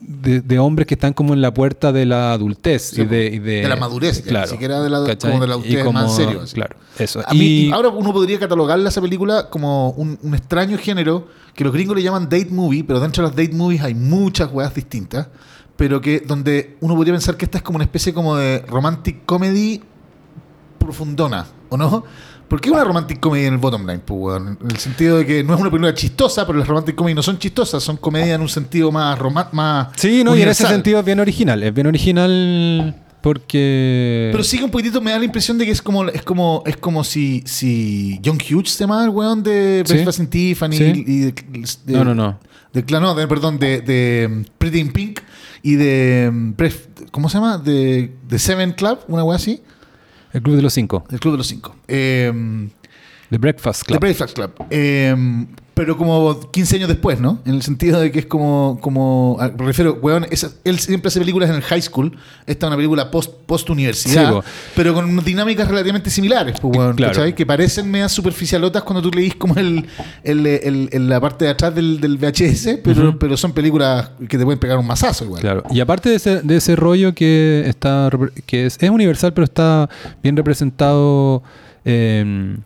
De, 0.03 0.41
de 0.41 0.57
hombres 0.59 0.87
que 0.87 0.95
están 0.95 1.13
como 1.13 1.33
en 1.35 1.41
la 1.41 1.53
puerta 1.53 1.91
de 1.91 2.07
la 2.07 2.33
adultez 2.33 2.89
Sí, 2.95 3.01
y, 3.01 3.05
de, 3.05 3.25
y 3.27 3.37
de, 3.39 3.61
de 3.61 3.67
la 3.69 3.75
madurez, 3.75 4.23
ya, 4.25 4.41
ni 4.41 4.47
siquiera 4.47 4.81
de 4.81 4.89
la- 4.89 5.15
como 5.15 5.39
de 5.39 5.47
la 5.47 5.53
adultez 5.53 5.83
como- 5.83 5.99
más 5.99 6.11
en 6.11 6.25
serio, 6.25 6.41
así. 6.41 6.55
Claro, 6.55 6.75
eso. 6.97 7.21
A 7.25 7.33
mí- 7.33 7.39
y, 7.67 7.71
ahora 7.71 7.89
uno 7.89 8.11
podría 8.11 8.39
catalogarla 8.39 8.89
esa 8.89 8.99
película 8.99 9.49
como 9.49 9.91
un, 9.91 10.17
un 10.23 10.33
extraño 10.33 10.77
género 10.79 11.27
que 11.53 11.63
los 11.63 11.71
gringos 11.71 11.95
le 11.95 12.01
llaman 12.01 12.23
date 12.23 12.47
movie, 12.49 12.83
pero 12.83 12.99
dentro 12.99 13.23
de 13.23 13.29
las 13.29 13.35
date 13.37 13.55
movies 13.55 13.81
hay 13.83 13.93
muchas 13.93 14.51
weas 14.51 14.73
distintas, 14.73 15.27
pero 15.77 16.01
que 16.01 16.19
donde 16.21 16.77
uno 16.81 16.95
podría 16.95 17.13
pensar 17.13 17.37
que 17.37 17.45
esta 17.45 17.59
es 17.59 17.63
como 17.63 17.75
una 17.75 17.85
especie 17.85 18.11
como 18.13 18.35
de 18.37 18.59
romantic 18.67 19.23
comedy 19.25 19.81
profundona, 20.79 21.45
¿o 21.69 21.77
no? 21.77 22.03
¿Por 22.51 22.59
qué 22.59 22.69
una 22.69 22.83
romantic 22.83 23.21
comedy 23.21 23.45
en 23.45 23.53
el 23.53 23.59
bottom 23.59 23.87
line? 23.87 23.99
Pues, 23.99 24.19
weón? 24.19 24.57
En 24.61 24.71
el 24.71 24.77
sentido 24.77 25.19
de 25.19 25.25
que 25.25 25.41
no 25.41 25.53
es 25.53 25.61
una 25.61 25.69
película 25.69 25.93
chistosa, 25.93 26.45
pero 26.45 26.59
las 26.59 26.67
romantic 26.67 26.95
comedy 26.95 27.15
no 27.15 27.23
son 27.23 27.37
chistosas, 27.39 27.81
son 27.81 27.95
comedia 27.95 28.35
en 28.35 28.41
un 28.41 28.49
sentido 28.49 28.91
más 28.91 29.17
más 29.53 29.87
Sí, 29.95 30.21
no, 30.25 30.35
y 30.35 30.41
en 30.41 30.49
ese 30.49 30.67
sentido 30.67 30.99
es 30.99 31.05
bien 31.05 31.21
original. 31.21 31.63
Es 31.63 31.73
bien 31.73 31.87
original 31.87 32.93
porque. 33.21 34.27
Pero 34.33 34.43
sí 34.43 34.57
que 34.57 34.65
un 34.65 34.69
poquitito 34.69 34.99
me 34.99 35.11
da 35.11 35.19
la 35.19 35.23
impresión 35.23 35.57
de 35.57 35.63
que 35.65 35.71
es 35.71 35.81
como 35.81 36.03
es 36.09 36.23
como 36.23 36.61
es 36.65 36.75
como 36.75 37.05
si 37.05 37.41
si 37.45 38.19
John 38.25 38.37
Hughes 38.37 38.71
se 38.71 38.83
llama 38.83 39.01
el 39.05 39.11
weón 39.11 39.41
de 39.43 39.83
Sí. 39.85 39.93
Breakfast 39.93 40.19
in 40.19 40.27
Tiffany 40.27 40.75
Sí. 40.75 41.03
y 41.07 41.19
de, 41.19 41.31
de- 41.85 41.93
no, 41.93 42.03
no, 42.03 42.13
no. 42.13 42.37
de- 42.73 42.99
no, 42.99 43.15
de- 43.15 43.27
perdón, 43.29 43.59
de, 43.59 43.79
de 43.79 44.27
um, 44.29 44.43
Pretty 44.57 44.79
in 44.79 44.91
Pink 44.91 45.21
y 45.63 45.75
de 45.75 46.27
um, 46.29 46.53
¿cómo 47.11 47.29
se 47.29 47.37
llama? 47.37 47.57
De, 47.59 48.13
de 48.27 48.39
Seven 48.39 48.73
Club, 48.73 48.99
una 49.07 49.23
wea 49.23 49.37
así, 49.37 49.61
El 50.33 50.41
Club 50.41 50.55
de 50.55 50.61
los 50.61 50.73
Cinco. 50.73 51.03
el 51.11 51.19
Club 51.19 51.33
de 51.33 51.37
los 51.39 51.47
Cinco. 51.47 51.75
Eh, 51.87 52.31
The 53.29 53.37
Breakfast 53.37 53.81
The 53.81 53.85
Club. 53.87 53.99
Breakfast 53.99 54.35
Club. 54.35 54.51
Eh, 54.69 55.15
pero 55.73 55.97
como 55.97 56.51
15 56.51 56.75
años 56.75 56.89
después, 56.89 57.19
¿no? 57.19 57.39
En 57.45 57.55
el 57.55 57.61
sentido 57.61 57.99
de 58.01 58.11
que 58.11 58.19
es 58.19 58.25
como, 58.25 58.77
como 58.81 59.37
ah, 59.39 59.49
me 59.57 59.65
refiero, 59.65 59.97
weón, 60.01 60.25
esa- 60.29 60.51
él 60.65 60.77
siempre 60.79 61.07
hace 61.07 61.19
películas 61.19 61.49
en 61.49 61.55
el 61.55 61.61
high 61.61 61.81
school. 61.81 62.11
Esta 62.45 62.65
es 62.65 62.67
una 62.69 62.75
película 62.75 63.09
post, 63.09 63.31
post 63.45 63.69
universidad, 63.69 64.33
Sí, 64.43 64.49
pero 64.75 64.93
con 64.93 65.23
dinámicas 65.23 65.67
relativamente 65.67 66.09
similares, 66.09 66.59
pues, 66.59 66.77
weón, 66.77 66.95
Claro. 66.97 67.33
Que 67.33 67.45
parecen 67.45 67.89
medias 67.89 68.11
superficialotas 68.11 68.83
cuando 68.83 69.01
tú 69.01 69.11
leís 69.17 69.35
como 69.35 69.55
el, 69.55 69.85
el, 70.23 70.45
el- 70.45 70.89
el- 70.91 71.09
la 71.09 71.19
parte 71.21 71.45
de 71.45 71.51
atrás 71.51 71.73
del, 71.73 71.99
del 72.01 72.17
VHS, 72.17 72.79
pero, 72.83 73.17
pero 73.17 73.37
son 73.37 73.53
películas 73.53 74.11
que 74.27 74.37
te 74.37 74.43
pueden 74.43 74.59
pegar 74.59 74.77
un 74.77 74.85
mazazo 74.85 75.23
igual. 75.25 75.41
Claro. 75.41 75.63
Y 75.71 75.79
aparte 75.79 76.09
de 76.09 76.15
ese, 76.15 76.41
de 76.41 76.57
ese 76.57 76.75
rollo 76.75 77.15
que 77.15 77.63
está 77.65 78.09
que 78.45 78.65
es, 78.65 78.77
es 78.79 78.89
universal, 78.89 79.33
pero 79.33 79.45
está 79.45 79.89
bien 80.21 80.35
representado 80.35 81.41
eh, 81.85 82.57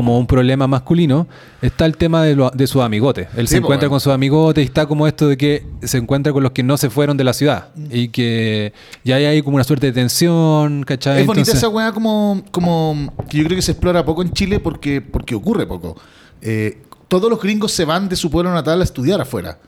como 0.00 0.18
un 0.18 0.26
problema 0.26 0.66
masculino, 0.66 1.26
está 1.60 1.84
el 1.84 1.96
tema 1.98 2.22
de, 2.24 2.34
lo- 2.34 2.50
de 2.50 2.66
sus 2.66 2.80
amigotes. 2.82 3.28
Él 3.36 3.46
Sí, 3.46 3.52
se 3.52 3.58
encuentra 3.58 3.86
bueno. 3.88 3.90
con 3.90 4.00
sus 4.00 4.12
amigotes 4.14 4.62
y 4.62 4.66
está 4.66 4.86
como 4.86 5.06
esto 5.06 5.28
de 5.28 5.36
que 5.36 5.66
se 5.82 5.98
encuentra 5.98 6.32
con 6.32 6.42
los 6.42 6.52
que 6.52 6.62
no 6.62 6.78
se 6.78 6.88
fueron 6.88 7.18
de 7.18 7.24
la 7.24 7.34
ciudad. 7.34 7.68
Y 7.90 8.08
que 8.08 8.72
ya 9.04 9.16
hay 9.16 9.26
ahí 9.26 9.42
como 9.42 9.56
una 9.56 9.64
suerte 9.64 9.88
de 9.88 9.92
tensión, 9.92 10.84
¿cachai? 10.84 11.20
Es 11.20 11.26
bonita 11.26 11.52
esa 11.52 11.68
weá 11.68 11.92
como, 11.92 12.42
como 12.50 13.12
que 13.28 13.36
yo 13.38 13.44
creo 13.44 13.56
que 13.56 13.62
se 13.62 13.72
explora 13.72 14.04
poco 14.04 14.22
en 14.22 14.32
Chile 14.32 14.58
porque, 14.58 15.02
porque 15.02 15.34
ocurre 15.34 15.66
poco. 15.66 15.96
Eh, 16.40 16.78
todos 17.08 17.28
los 17.28 17.40
gringos 17.42 17.72
se 17.72 17.84
van 17.84 18.08
de 18.08 18.16
su 18.16 18.30
pueblo 18.30 18.52
natal 18.54 18.80
a 18.80 18.84
estudiar 18.84 19.20
afuera. 19.20 19.58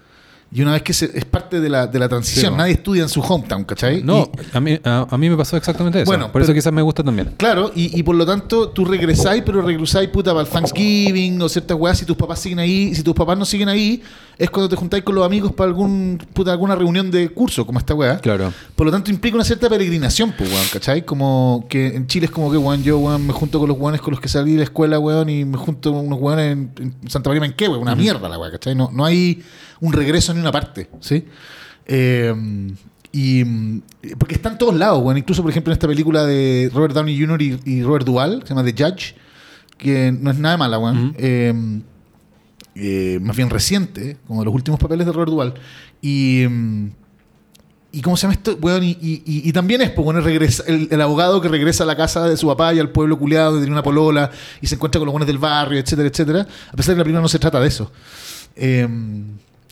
Y 0.55 0.61
una 0.61 0.73
vez 0.73 0.83
que 0.83 0.93
se, 0.93 1.07
es 1.17 1.25
parte 1.25 1.61
de 1.61 1.69
la, 1.71 1.87
de 1.87 1.99
la 1.99 2.09
transición, 2.11 2.53
Sí, 2.53 2.59
nadie 2.59 2.73
estudia 2.75 3.03
en 3.03 3.09
su 3.09 3.21
hometown, 3.23 3.65
¿cachai? 3.65 4.03
No, 4.03 4.31
Y- 4.53 4.57
a 4.57 4.61
mí, 4.61 4.79
a, 4.85 5.07
a 5.11 5.17
mí 5.17 5.31
me 5.31 5.37
pasó 5.37 5.57
exactamente 5.57 6.03
eso. 6.03 6.07
Bueno, 6.11 6.31
Por 6.31 6.43
eso 6.43 6.53
quizás 6.53 6.73
me 6.73 6.83
gusta 6.83 7.03
también. 7.03 7.33
Claro, 7.39 7.73
y, 7.75 7.99
y 7.99 8.03
por 8.03 8.15
lo 8.17 8.27
tanto 8.27 8.69
tú 8.69 8.85
regresáis, 8.85 9.43
pero 9.47 9.63
regresáis 9.63 10.11
puta 10.11 10.33
para 10.35 10.43
el 10.45 10.49
Thanksgiving 10.53 11.41
o 11.41 11.49
ciertas 11.49 11.77
weas. 11.79 11.97
Si 11.99 12.05
tus 12.05 12.17
papás 12.17 12.39
siguen 12.39 12.59
ahí, 12.59 12.95
si 12.95 13.03
tus 13.03 13.15
papás 13.15 13.39
no 13.39 13.45
siguen 13.47 13.69
ahí, 13.71 14.03
es 14.39 14.51
cuando 14.51 14.69
te 14.69 14.77
juntáis 14.77 15.03
con 15.05 15.15
los 15.15 15.25
amigos 15.25 15.53
para 15.53 15.69
algún, 15.69 16.19
puta, 16.33 16.53
alguna 16.53 16.75
reunión 16.75 17.11
de 17.11 17.29
curso, 17.29 17.67
como 17.67 17.79
esta 17.79 17.95
wea. 17.95 18.19
Claro. 18.19 18.53
Por 18.75 18.87
lo 18.87 18.93
tanto, 18.93 19.11
implica 19.11 19.37
una 19.37 19.45
cierta 19.45 19.69
peregrinación, 19.69 20.35
pues, 20.37 20.51
weón, 20.51 20.67
¿cachai? 20.73 21.05
Como 21.05 21.67
que 21.69 21.89
en 21.89 22.07
Chile 22.07 22.27
es 22.27 22.33
como 22.33 22.51
que, 22.51 22.57
weón, 22.57 22.83
yo, 22.83 22.99
weón, 22.99 23.27
me 23.27 23.33
junto 23.33 23.59
con 23.59 23.69
los 23.69 23.79
weones 23.79 24.01
con 24.01 24.13
los 24.13 24.21
que 24.21 24.29
salí 24.29 24.53
de 24.53 24.59
la 24.59 24.65
escuela, 24.65 24.99
weón, 24.99 25.29
y 25.29 25.45
me 25.45 25.59
junto 25.59 25.93
con 25.93 26.07
unos 26.07 26.21
weones 26.21 26.53
en, 26.53 26.73
en 26.79 27.11
Santa 27.11 27.31
María 27.31 27.45
en 27.45 27.53
qué, 27.53 27.69
weón, 27.69 27.83
una 27.83 27.95
mierda 27.95 28.29
la 28.29 28.39
weón, 28.39 28.53
¿cachai? 28.53 28.75
No, 28.75 28.91
no 28.93 29.05
hay 29.05 29.43
un 29.81 29.93
regreso 29.93 30.33
ni 30.35 30.41
una 30.41 30.53
parte, 30.53 30.89
¿sí? 31.01 31.25
Eh, 31.87 32.35
y 33.13 33.45
porque 34.19 34.35
está 34.35 34.49
en 34.49 34.59
todos 34.59 34.75
lados, 34.75 35.03
weón. 35.03 35.19
Incluso, 35.19 35.43
por 35.43 35.51
ejemplo, 35.51 35.71
en 35.71 35.75
esta 35.75 35.87
película 35.87 36.25
de 36.25 36.71
Robert 36.73 36.95
Downey 36.95 37.21
Jr. 37.21 37.43
y, 37.43 37.61
y 37.65 37.83
Robert 37.83 38.07
Duvall, 38.07 38.41
que 38.41 38.49
se 38.49 38.55
llama 38.55 38.65
The 38.65 38.83
Judge, 38.83 39.15
que 39.77 40.11
no 40.19 40.31
es 40.31 40.39
nada 40.39 40.57
mala, 40.57 40.79
weón. 40.79 41.15
Eh, 41.19 41.83
eh, 42.75 43.19
más 43.23 43.37
bien 43.37 43.51
reciente, 43.51 44.17
como 44.27 44.41
de 44.41 44.47
los 44.47 44.55
últimos 44.55 44.79
papeles 44.81 45.07
de 45.07 45.13
Robert 45.13 45.31
Duvall. 45.31 45.55
Y. 46.01 46.45
mm, 46.49 46.87
¿Y 47.95 48.01
cómo 48.01 48.17
se 48.17 48.23
llama 48.23 48.33
esto? 48.33 48.57
Weón, 48.59 48.83
y, 48.85 48.93
y- 49.03 49.23
y- 49.27 49.53
también 49.53 49.83
es 49.83 49.91
pues, 49.91 50.03
bueno, 50.03 50.23
regresa, 50.23 50.65
el, 50.67 50.89
el 50.91 51.01
abogado 51.03 51.43
que 51.43 51.49
regresa 51.49 51.85
a 51.85 51.87
la 51.87 51.95
casa 51.95 52.27
de 52.27 52.39
su 52.39 52.47
papá 52.47 52.73
y 52.73 52.79
al 52.79 52.89
pueblo 52.89 53.19
culiado, 53.19 53.51
donde 53.51 53.67
tiene 53.67 53.75
una 53.75 53.83
polola 53.83 54.31
y 54.63 54.67
se 54.67 54.77
encuentra 54.77 54.99
con 54.99 55.05
los 55.05 55.13
buenos 55.13 55.27
del 55.27 55.37
barrio, 55.37 55.79
etcétera, 55.79 56.09
etcétera. 56.09 56.47
A 56.71 56.73
pesar 56.75 56.93
de 56.93 56.95
que 56.95 56.99
la 57.01 57.05
película 57.05 57.21
no 57.21 57.29
se 57.29 57.39
trata 57.39 57.61
de 57.61 57.69
eso. 57.69 57.93
Eh, 58.57 58.89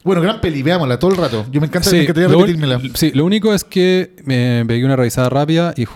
bueno, 0.04 0.20
gran 0.20 0.38
peli, 0.38 0.62
veámosla 0.62 0.98
todo 0.98 1.12
el 1.12 1.16
rato. 1.16 1.46
Yo 1.50 1.62
me 1.62 1.66
encanta, 1.68 1.90
me 1.92 2.02
encantaría 2.02 2.28
lo, 2.28 2.40
repetírmela. 2.40 2.80
sí, 2.92 3.10
lo 3.14 3.24
único 3.24 3.54
es 3.54 3.64
que 3.64 4.14
me 4.26 4.64
pegué 4.66 4.84
una 4.84 4.96
revisada 4.96 5.30
rápida 5.30 5.72
y 5.74 5.86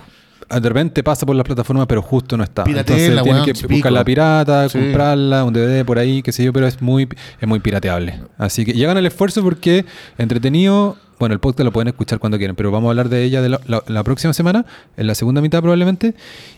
de 0.48 0.68
repente 0.68 1.02
pasa 1.02 1.24
por 1.26 1.34
las 1.36 1.44
plataformas, 1.44 1.86
pero 1.86 2.02
justo 2.02 2.36
no 2.36 2.44
está. 2.44 2.64
Pirateela, 2.64 3.20
Entonces 3.22 3.42
tiene 3.44 3.68
que 3.68 3.74
buscar 3.74 3.92
la 3.92 4.04
pirata, 4.04 4.68
Sí. 4.68 4.78
comprarla, 4.78 5.44
un 5.44 5.52
DVD 5.52 5.84
por 5.84 5.98
ahí, 5.98 6.22
qué 6.22 6.32
sé 6.32 6.44
yo, 6.44 6.52
pero 6.52 6.66
es 6.66 6.80
muy, 6.82 7.08
es 7.40 7.48
muy 7.48 7.60
pirateable. 7.60 8.20
Así 8.38 8.64
que 8.64 8.72
llegan 8.72 8.96
al 8.96 9.06
esfuerzo 9.06 9.42
porque 9.42 9.84
entretenido. 10.18 10.96
Bueno, 11.16 11.32
el 11.32 11.38
podcast 11.38 11.64
lo 11.64 11.72
pueden 11.72 11.86
escuchar 11.86 12.18
cuando 12.18 12.38
quieran, 12.38 12.56
pero 12.56 12.72
vamos 12.72 12.88
a 12.88 12.90
hablar 12.90 13.08
de 13.08 13.22
ella 13.22 13.40
de 13.40 13.48
la, 13.48 13.60
la- 13.68 13.84
la 13.86 14.02
próxima 14.02 14.32
semana, 14.34 14.66
en 14.96 15.06
la 15.06 15.14
segunda 15.14 15.40
mitad 15.40 15.60
probablemente. 15.60 16.14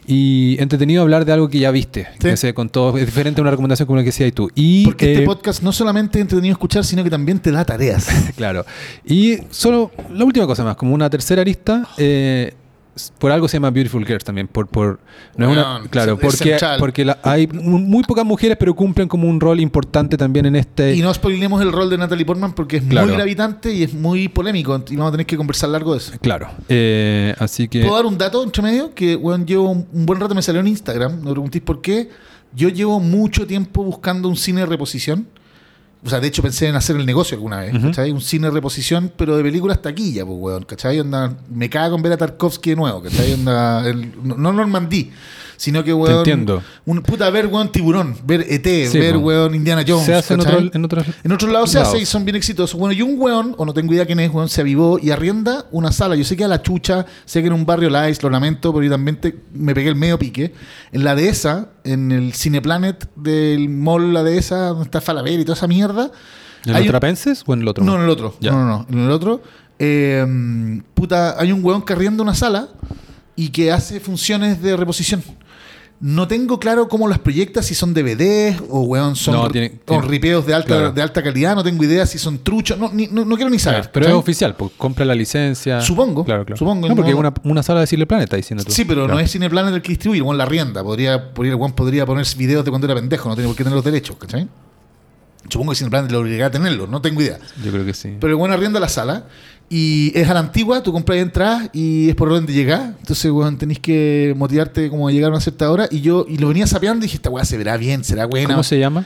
Y 0.07 0.57
entretenido 0.61 1.03
hablar 1.03 1.27
de 1.27 1.33
algo 1.33 1.49
que 1.51 1.59
ya 1.59 1.71
viste, 1.71 2.07
Sí. 2.15 2.19
que 2.31 2.37
se 2.39 2.55
contó, 2.55 2.97
es 2.97 3.05
diferente 3.05 3.41
a 3.41 3.43
una 3.43 3.51
recomendación 3.51 3.87
como 3.87 3.99
la 3.99 4.03
que 4.03 4.07
decías 4.09 4.33
tú. 4.33 4.51
Y, 4.55 4.85
Porque 4.87 5.13
este 5.13 5.23
eh, 5.25 5.27
podcast 5.27 5.63
no 5.63 5.73
solamente 5.73 6.19
es 6.19 6.23
entretenido 6.23 6.53
escuchar, 6.53 6.85
sino 6.85 7.05
que 7.05 7.11
también 7.11 7.39
te 7.39 7.51
da 7.51 7.67
tareas. 7.67 8.09
Claro. 8.37 8.65
Y 9.05 9.37
solo 9.51 9.91
la 10.11 10.25
última 10.25 10.47
cosa 10.47 10.65
más, 10.65 10.77
como 10.77 10.95
una 10.95 11.11
tercera 11.11 11.43
arista, 11.43 11.87
eh, 11.99 12.55
por 13.19 13.31
algo 13.33 13.47
se 13.49 13.57
llama 13.57 13.71
Beautiful 13.71 14.07
Girls 14.07 14.25
también, 14.25 14.49
por, 14.49 14.67
por 14.69 14.99
no 15.37 15.47
es 15.47 15.53
una, 15.53 15.83
claro, 15.91 16.19
porque, 16.19 16.57
porque 16.79 17.05
la- 17.05 17.19
hay 17.23 17.47
mu- 17.47 17.79
muy 17.79 18.03
pocas 18.05 18.25
mujeres, 18.25 18.57
pero 18.59 18.75
cumplen 18.75 19.07
como 19.09 19.29
un 19.29 19.39
rol 19.41 19.61
importante 19.61 20.17
también 20.17 20.47
en 20.47 20.57
este. 20.57 20.95
Y 20.95 21.03
no 21.03 21.13
spoilemos 21.13 21.61
el 21.63 21.73
rol 21.73 21.91
de 21.91 21.99
Natalie 21.99 22.25
Portman 22.25 22.53
porque 22.55 22.79
es 22.79 22.83
Claro. 22.85 23.07
muy 23.07 23.17
gravitante 23.17 23.73
y 23.73 23.83
es 23.83 23.93
muy 23.95 24.29
polémico. 24.29 24.83
Y 24.89 24.97
vamos 24.97 25.09
a 25.11 25.13
tener 25.13 25.27
que 25.27 25.37
conversar 25.37 25.69
largo 25.71 25.93
de 25.93 25.99
eso. 25.99 26.13
Claro. 26.21 26.49
Eh, 26.69 27.35
así 27.39 27.69
que. 27.69 27.83
¿Puedo 27.83 27.97
dar 27.97 28.07
un 28.07 28.17
dato 28.19 28.43
entre 28.43 28.63
medio? 28.63 28.95
Que 28.95 29.17
bueno, 29.17 29.45
llevo 29.45 29.71
un, 29.71 29.87
buen 30.07 30.19
rato, 30.21 30.35
me 30.35 30.43
salió 30.43 30.61
en 30.61 30.69
Instagram. 30.69 31.23
No 31.23 31.31
preguntéis 31.33 31.63
por 31.65 31.81
qué. 31.83 32.09
Yo 32.55 32.69
llevo 32.71 33.01
mucho 33.01 33.47
tiempo 33.47 33.85
buscando 33.85 34.29
un 34.29 34.37
cine 34.37 34.61
de 34.61 34.67
reposición. 34.67 35.27
O 36.05 36.09
sea, 36.09 36.21
de 36.21 36.29
hecho 36.29 36.43
pensé 36.43 36.69
en 36.69 36.77
hacer 36.77 36.95
el 36.97 37.05
negocio 37.07 37.37
alguna 37.37 37.61
vez, 37.61 37.75
Ujú. 37.75 37.87
¿cachai? 37.89 38.13
Un 38.13 38.21
cine 38.21 38.47
de 38.49 38.53
reposición, 38.53 39.11
pero 39.17 39.37
de 39.37 39.43
películas 39.43 39.83
taquilla, 39.83 40.25
pues, 40.25 40.39
weón, 40.39 40.63
¿cachai? 40.65 41.01
Onda, 41.01 41.35
me 41.51 41.69
cago 41.69 41.97
en 41.97 42.03
ver 42.03 42.13
a 42.13 42.17
Tarkovsky 42.17 42.71
de 42.71 42.77
nuevo, 42.77 43.03
¿cachai? 43.03 43.33
Onda, 43.33 43.89
el- 43.89 44.13
no 44.23 44.37
no 44.37 44.53
Normandí, 44.53 45.11
sino 45.57 45.83
que, 45.85 45.93
weón... 45.93 46.19
entiendo. 46.19 46.63
Un, 46.85 47.03
puta, 47.03 47.29
ver, 47.31 47.47
weón, 47.47 47.71
Tiburón, 47.73 48.17
ver 48.25 48.45
ET, 48.49 48.89
Sí, 48.91 48.99
ver, 48.99 49.17
weón, 49.17 49.55
Indiana 49.55 49.85
Jones, 49.87 50.05
se 50.07 50.15
hace 50.15 50.35
en, 50.35 50.41
otro, 50.41 50.59
en 50.73 50.85
otras. 50.85 51.07
En 51.25 51.33
otros 51.33 51.51
lados 51.53 51.71
se 51.71 51.79
hace 51.79 51.99
y 51.99 52.07
son 52.07 52.25
bien 52.25 52.37
exitosos. 52.37 52.79
Bueno, 52.79 52.93
y 52.93 53.03
un 53.03 53.21
weón, 53.21 53.55
o 53.59 53.65
no 53.65 53.73
tengo 53.75 53.93
idea 53.95 54.07
quién 54.07 54.21
es, 54.21 54.31
weón, 54.33 54.49
se 54.49 54.61
avivó 54.61 54.99
y 55.01 55.11
arrienda 55.11 55.67
una 55.73 55.93
sala. 55.93 56.17
Yo 56.17 56.25
sé 56.25 56.37
que 56.37 56.45
a 56.45 56.49
la 56.49 56.63
chucha, 56.63 57.07
sé 57.25 57.41
que 57.41 57.47
en 57.49 57.53
un 57.53 57.67
barrio 57.67 57.89
Lice, 57.91 58.21
lo 58.23 58.31
lamento, 58.31 58.73
pero 58.73 58.85
yo 58.85 58.91
también 58.91 59.21
te- 59.21 59.37
me 59.53 59.75
pegué 59.75 59.89
el 59.89 59.97
medio 59.97 60.19
pique. 60.19 60.53
En 60.93 61.05
la 61.05 61.15
dehesa, 61.15 61.71
en 61.85 62.13
el 62.13 62.33
Cineplanet 62.35 63.09
del 63.17 63.69
mall 63.69 64.13
La 64.13 64.23
Dehesa, 64.23 64.69
donde 64.69 64.85
está 64.85 65.01
Falabella 65.01 65.41
y 65.41 65.45
toda 65.45 65.57
esa 65.57 65.67
mierda. 65.67 66.11
¿En 66.65 66.75
un- 66.77 66.87
trapenses 66.87 67.43
o 67.47 67.55
en 67.55 67.61
el 67.63 67.69
otro? 67.69 67.85
no, 67.85 67.95
en 67.97 68.03
el 68.03 68.11
otro. 68.11 68.35
Ya. 68.41 68.51
No, 68.51 68.59
no, 68.65 68.67
no. 68.67 68.87
En 68.91 68.99
el 69.05 69.11
otro. 69.11 69.41
eh, 69.79 70.81
puta, 70.95 71.37
hay 71.39 71.53
un 71.53 71.63
weón 71.65 71.83
que 71.83 71.93
arrienda 71.93 72.23
una 72.23 72.35
sala 72.35 72.69
y 73.37 73.51
que 73.51 73.71
hace 73.71 74.01
funciones 74.01 74.63
de 74.63 74.77
reposición. 74.77 75.23
No 75.99 76.29
tengo 76.29 76.61
claro 76.61 76.89
cómo 76.89 77.09
las 77.09 77.19
proyectas, 77.19 77.65
si 77.67 77.75
son 77.75 77.95
DVDs 77.95 78.63
o 78.69 78.81
weón, 78.83 79.17
son 79.17 79.35
No, 79.35 79.49
tiene- 79.51 79.81
ripeos 80.03 80.45
de 80.47 80.53
alta, 80.55 80.67
claro. 80.69 80.93
de 80.93 81.01
alta 81.03 81.23
calidad, 81.23 81.55
no 81.55 81.65
tengo 81.65 81.83
idea 81.85 82.05
si 82.05 82.19
son 82.19 82.39
truchos, 82.41 82.79
no, 82.79 82.91
ni- 82.93 83.07
no, 83.07 83.25
no 83.25 83.35
quiero 83.37 83.51
ni 83.51 83.59
saber. 83.59 83.91
pero 83.93 84.07
es 84.07 84.13
oficial, 84.13 84.55
pues 84.57 84.73
compra 84.77 85.05
la 85.07 85.15
licencia. 85.15 85.81
Supongo, 85.81 86.25
Claro, 86.25 86.45
claro. 86.45 86.59
supongo, 86.59 86.89
No, 86.89 86.95
porque 86.95 87.13
es 87.13 87.17
una, 87.17 87.33
una 87.45 87.63
sala 87.63 87.81
de 87.81 87.87
Cine 87.87 88.05
Planeta 88.07 88.37
diciendo 88.37 88.63
tú. 88.65 88.73
Sí, 88.73 88.85
pero 88.85 89.03
no 89.03 89.07
Claro. 89.09 89.21
es 89.21 89.33
Cineplanet 89.33 89.75
el 89.75 89.81
que 89.83 89.89
distribuye, 89.89 90.21
weón, 90.21 90.37
la 90.37 90.45
rienda. 90.45 90.83
Podría, 90.85 91.33
podría, 91.33 91.57
weón 91.57 91.73
podría 91.73 92.05
poner 92.05 92.27
videos 92.37 92.65
de 92.65 92.71
cuando 92.71 92.87
era 92.87 92.95
pendejo, 92.95 93.29
no 93.31 93.35
tiene 93.35 93.49
por 93.49 93.57
qué 93.57 93.65
tener 93.65 93.77
los 93.77 93.85
derechos, 93.85 94.17
¿cachai? 94.17 94.47
Supongo 95.49 95.71
que 95.73 95.77
Cineplanet 95.77 96.11
lo 96.11 96.19
obligará 96.21 96.47
a 96.47 96.51
tenerlos, 96.51 96.89
no 96.89 97.01
tengo 97.01 97.23
idea. 97.23 97.39
Yo 97.65 97.71
creo 97.71 97.85
que 97.87 97.95
sí. 97.95 98.17
Pero 98.21 98.33
el 98.33 98.35
weón 98.35 98.53
arrienda 98.53 98.81
la 98.81 98.89
sala 98.89 99.27
y 99.69 100.13
es 100.15 100.29
a 100.29 100.35
la 100.35 100.41
antigua, 100.41 100.83
tú 100.83 100.93
compras 100.93 101.19
y 101.19 101.21
entras 101.21 101.71
y 101.73 102.09
es 102.09 102.15
por 102.15 102.29
orden 102.29 102.47
de 102.47 102.53
llegar. 102.53 102.95
Entonces, 103.01 103.31
weón, 103.31 103.59
tenés 103.59 103.79
que 103.81 104.33
motivarte 104.37 104.89
como 104.91 105.09
a 105.09 105.13
llegar 105.13 105.29
a 105.31 105.35
una 105.35 105.41
cierta 105.41 105.71
hora. 105.71 105.89
Y 105.91 106.01
yo 106.01 106.25
y 106.29 106.39
lo 106.39 106.49
venía 106.49 106.67
sapeando 106.67 107.05
y 107.05 107.07
dije, 107.07 107.17
esta 107.17 107.31
weá 107.31 107.45
se 107.45 107.57
verá 107.59 107.77
bien, 107.77 108.05
será 108.05 108.27
buena. 108.27 108.51
¿Cómo 108.51 108.63
se 108.63 108.79
llama? 108.79 109.05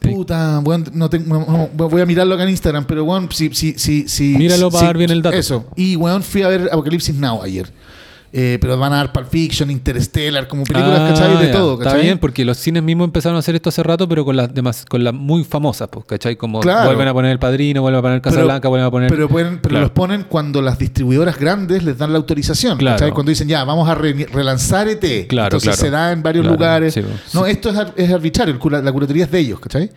Puta, 0.00 0.60
weón, 0.60 0.88
no 0.94 1.10
tengo, 1.10 1.26
no, 1.38 1.68
no, 1.76 1.88
voy 1.88 2.00
a 2.00 2.06
mirarlo 2.06 2.34
acá 2.34 2.44
en 2.44 2.50
Instagram, 2.50 2.86
pero 2.86 3.04
weón, 3.04 3.28
si, 3.32 3.52
si, 3.52 3.74
si, 3.78 4.08
si 4.08 4.36
Míralo 4.38 4.70
para 4.70 4.80
si- 4.80 4.86
dar 4.86 4.96
bien 4.96 5.10
el 5.10 5.22
dato. 5.22 5.36
Eso. 5.36 5.66
Y 5.74 5.96
weón, 5.96 6.22
fui 6.22 6.42
a 6.42 6.48
ver 6.48 6.68
Apocalipsis 6.72 7.14
Now 7.16 7.42
ayer. 7.42 7.68
Eh, 8.30 8.58
pero 8.60 8.76
van 8.76 8.92
a 8.92 8.96
dar 8.96 9.10
Pulp 9.12 9.26
Fiction, 9.30 9.70
Interstellar, 9.70 10.46
como 10.48 10.64
películas, 10.64 11.00
Ah, 11.00 11.08
¿cachai? 11.14 11.46
De 11.46 11.50
todo, 11.52 11.72
Está 11.74 11.84
¿cachai? 11.84 12.02
bien, 12.02 12.18
porque 12.18 12.44
los 12.44 12.58
cines 12.58 12.82
mismos 12.82 13.06
empezaron 13.06 13.36
a 13.36 13.38
hacer 13.38 13.54
esto 13.54 13.70
hace 13.70 13.82
rato, 13.82 14.06
pero 14.06 14.22
con 14.24 14.36
las 14.36 14.52
demás, 14.52 14.84
con 14.84 15.02
las 15.02 15.14
muy 15.14 15.44
famosas, 15.44 15.88
pues, 15.88 16.04
¿cachai? 16.04 16.36
Como 16.36 16.60
Claro. 16.60 16.86
vuelven 16.88 17.08
a 17.08 17.14
poner 17.14 17.32
El 17.32 17.38
Padrino, 17.38 17.80
vuelven 17.80 18.00
a 18.00 18.02
poner 18.02 18.20
Casablanca, 18.20 18.68
vuelven 18.68 18.86
a 18.86 18.90
poner... 18.90 19.10
Pero, 19.10 19.28
pueden- 19.30 19.60
pero 19.60 19.70
Claro. 19.70 19.84
los 19.86 19.92
ponen 19.92 20.24
cuando 20.28 20.60
las 20.60 20.78
distribuidoras 20.78 21.38
grandes 21.38 21.82
les 21.84 21.96
dan 21.96 22.12
la 22.12 22.18
autorización. 22.18 22.76
Claro. 22.76 22.96
¿cachai? 22.98 23.12
Cuando 23.12 23.30
dicen, 23.30 23.48
ya, 23.48 23.64
vamos 23.64 23.88
a 23.88 23.94
re- 23.94 24.26
relanzar 24.30 24.88
ET. 24.88 25.26
Claro, 25.26 25.56
Entonces 25.56 25.76
se 25.76 25.88
da 25.90 26.12
en 26.12 26.22
varios 26.22 26.44
lugares. 26.44 26.92
sí, 26.92 27.00
pues. 27.00 27.34
no, 27.34 27.46
esto 27.46 27.70
es, 27.70 27.78
es 27.96 28.12
arbitrario. 28.12 28.58
la 28.82 28.92
curatoría 28.92 29.24
es 29.24 29.30
de 29.30 29.38
ellos, 29.38 29.58
¿cachai? 29.58 29.90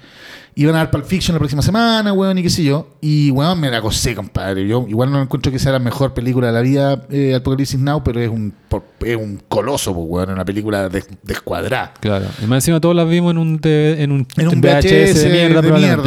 Iban 0.53 0.75
a 0.75 0.79
dar 0.79 0.91
Pulp 0.91 1.05
Fiction 1.05 1.33
la 1.33 1.39
próxima 1.39 1.61
semana, 1.61 2.11
weón, 2.11 2.37
y 2.37 2.43
qué 2.43 2.49
sé 2.49 2.63
yo. 2.63 2.89
Y, 2.99 3.31
weón, 3.31 3.57
me 3.59 3.71
la 3.71 3.79
gocé, 3.79 4.13
compadre. 4.13 4.67
Yo 4.67 4.85
igual 4.89 5.09
no 5.09 5.21
encuentro 5.21 5.49
que 5.49 5.57
sea 5.59 5.71
la 5.71 5.79
mejor 5.79 6.13
película 6.13 6.47
de 6.47 6.53
la 6.53 6.59
vida, 6.61 7.05
eh, 7.09 7.35
Apocalipsis 7.35 7.79
Now, 7.79 8.03
pero 8.03 8.19
es 8.19 8.29
un, 8.29 8.53
por- 8.67 8.83
es 8.99 9.15
un 9.15 9.41
coloso, 9.47 9.93
pues, 9.95 10.05
weón, 10.09 10.29
una 10.31 10.43
película 10.43 10.89
des- 10.89 11.07
descuadrada. 11.23 11.93
Claro. 12.01 12.25
Y 12.43 12.47
más 12.47 12.57
encima 12.57 12.81
todos 12.81 12.93
las 12.95 13.07
vimos 13.07 13.31
en 13.31 13.37
un, 13.37 13.59
en 13.63 14.11
un, 14.11 14.27
En 14.35 14.47
un 14.49 14.59
VHS, 14.61 15.13
VHS 15.13 15.23
de 15.23 15.29
mierda, 15.29 15.61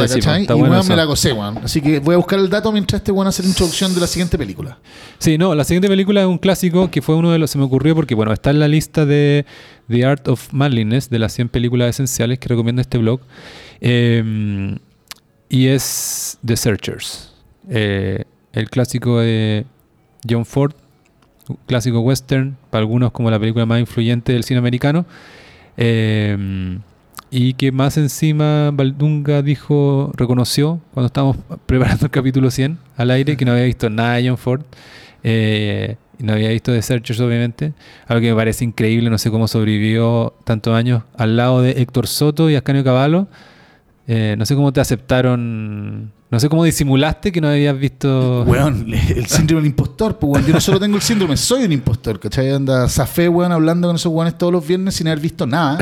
sí, 0.07 0.13
pues, 0.13 0.13
¿cachai? 0.25 0.41
está 0.43 0.53
y 0.53 0.59
bueno 0.59 0.73
weón, 0.75 0.87
me 0.87 0.95
la 0.95 1.05
gocé, 1.05 1.33
weón. 1.33 1.57
Así 1.63 1.81
que 1.81 1.97
voy 1.99 2.13
a 2.13 2.17
buscar 2.17 2.37
el 2.37 2.49
dato 2.49 2.71
mientras 2.71 2.99
este 2.99 3.11
weón 3.11 3.27
hace 3.27 3.41
la 3.41 3.49
introducción 3.49 3.95
de 3.95 3.99
la 4.01 4.07
siguiente 4.07 4.37
película. 4.37 4.77
Sí, 5.17 5.39
no, 5.39 5.55
la 5.55 5.63
siguiente 5.63 5.87
película 5.87 6.21
es 6.21 6.27
un 6.27 6.37
clásico 6.37 6.91
que 6.91 7.01
fue 7.01 7.15
uno 7.15 7.31
de 7.31 7.39
los. 7.39 7.49
Se 7.49 7.57
me 7.57 7.63
ocurrió 7.63 7.95
porque, 7.95 8.13
bueno, 8.13 8.31
está 8.31 8.51
en 8.51 8.59
la 8.59 8.67
lista 8.67 9.07
de 9.07 9.45
The 9.89 10.05
Art 10.05 10.27
of 10.27 10.53
Manliness, 10.53 11.09
de 11.09 11.17
las 11.17 11.33
100 11.33 11.49
películas 11.49 11.89
esenciales 11.89 12.37
que 12.37 12.47
recomienda 12.47 12.81
este 12.83 12.99
blog. 12.99 13.21
Eh, 13.81 14.77
y 15.49 15.67
es 15.67 16.37
The 16.43 16.57
Searchers, 16.57 17.33
eh, 17.69 18.23
el 18.53 18.69
clásico 18.69 19.19
de 19.19 19.65
John 20.27 20.45
Ford, 20.45 20.73
clásico 21.67 21.99
western, 21.99 22.57
para 22.69 22.81
algunos 22.81 23.11
como 23.11 23.29
la 23.29 23.39
película 23.39 23.65
más 23.65 23.79
influyente 23.79 24.33
del 24.33 24.43
cine 24.43 24.57
americano. 24.59 25.05
Eh, 25.77 26.79
y 27.31 27.53
que 27.53 27.71
más 27.71 27.97
encima 27.97 28.71
Valdunga 28.71 29.41
dijo, 29.41 30.11
reconoció 30.15 30.79
cuando 30.93 31.07
estábamos 31.07 31.37
preparando 31.65 32.05
el 32.05 32.11
capítulo 32.11 32.49
100 32.49 32.77
al 32.97 33.11
aire 33.11 33.35
que 33.35 33.45
no 33.45 33.51
había 33.51 33.65
visto 33.65 33.89
nada 33.89 34.15
de 34.15 34.27
John 34.29 34.37
Ford. 34.37 34.61
eh, 35.23 35.97
no 36.17 36.31
había 36.33 36.49
visto 36.49 36.71
The 36.71 36.81
Searchers, 36.81 37.19
obviamente. 37.19 37.73
Algo 38.07 38.21
que 38.21 38.29
me 38.29 38.35
parece 38.35 38.63
increíble, 38.63 39.09
no 39.09 39.17
sé 39.17 39.31
cómo 39.31 39.47
sobrevivió 39.49 40.33
tantos 40.45 40.73
años 40.73 41.03
al 41.17 41.35
lado 41.35 41.61
de 41.61 41.71
Héctor 41.71 42.07
Soto 42.07 42.49
y 42.49 42.55
Ascanio 42.55 42.83
Cavallo. 42.85 43.27
Eh, 44.07 44.35
no 44.37 44.45
sé 44.45 44.53
cómo 44.55 44.71
te 44.71 44.79
aceptaron, 44.81 46.11
no 46.29 46.39
sé 46.39 46.47
cómo 46.47 46.63
disimulaste 46.63 47.31
que 47.31 47.41
no 47.41 47.47
habías 47.47 47.77
visto... 47.77 48.43
Weón, 48.43 48.85
el 48.93 49.25
síndrome 49.25 49.61
del 49.61 49.71
impostor, 49.71 50.17
pues 50.19 50.31
weón. 50.31 50.45
Yo 50.45 50.53
no 50.53 50.61
solo 50.61 50.79
tengo 50.79 50.95
el 50.97 51.01
síndrome, 51.01 51.35
soy 51.37 51.63
un 51.63 51.71
impostor, 51.71 52.19
¿cachai? 52.19 52.51
Anda 52.51 52.87
Zafé, 52.87 53.27
weón, 53.29 53.51
hablando 53.51 53.87
con 53.87 53.95
esos 53.95 54.11
weones 54.13 54.37
todos 54.37 54.53
los 54.53 54.67
viernes 54.67 54.93
sin 54.95 55.07
haber 55.07 55.19
visto 55.19 55.47
nada. 55.47 55.79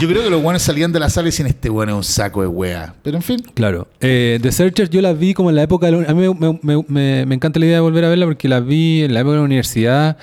Yo 0.00 0.08
creo 0.08 0.22
que 0.22 0.30
los 0.30 0.42
weones 0.42 0.62
salían 0.62 0.92
de 0.92 1.00
la 1.00 1.10
sala 1.10 1.28
y 1.28 1.30
decían, 1.30 1.48
este 1.48 1.68
weón 1.68 1.90
es 1.90 1.94
un 1.94 2.04
saco 2.04 2.40
de 2.40 2.48
wea. 2.48 2.94
Pero 3.02 3.18
en 3.18 3.22
fin, 3.22 3.42
Claro. 3.52 3.86
Eh, 4.00 4.38
The 4.40 4.50
Searchers 4.50 4.88
yo 4.88 5.02
la 5.02 5.12
vi 5.12 5.34
como 5.34 5.50
en 5.50 5.56
la 5.56 5.62
época... 5.64 5.86
de 5.86 5.92
la- 5.92 6.10
a 6.10 6.14
mí 6.14 6.26
me, 6.26 6.34
me- 6.34 6.58
me- 6.62 6.84
me- 6.88 7.26
me 7.26 7.34
encanta 7.34 7.58
la 7.60 7.66
idea 7.66 7.76
de 7.76 7.80
volver 7.82 8.04
a 8.04 8.08
verla 8.08 8.24
porque 8.24 8.48
la 8.48 8.60
vi 8.60 9.02
en 9.02 9.12
la 9.12 9.20
época 9.20 9.32
de 9.32 9.38
la 9.40 9.44
universidad 9.44 10.16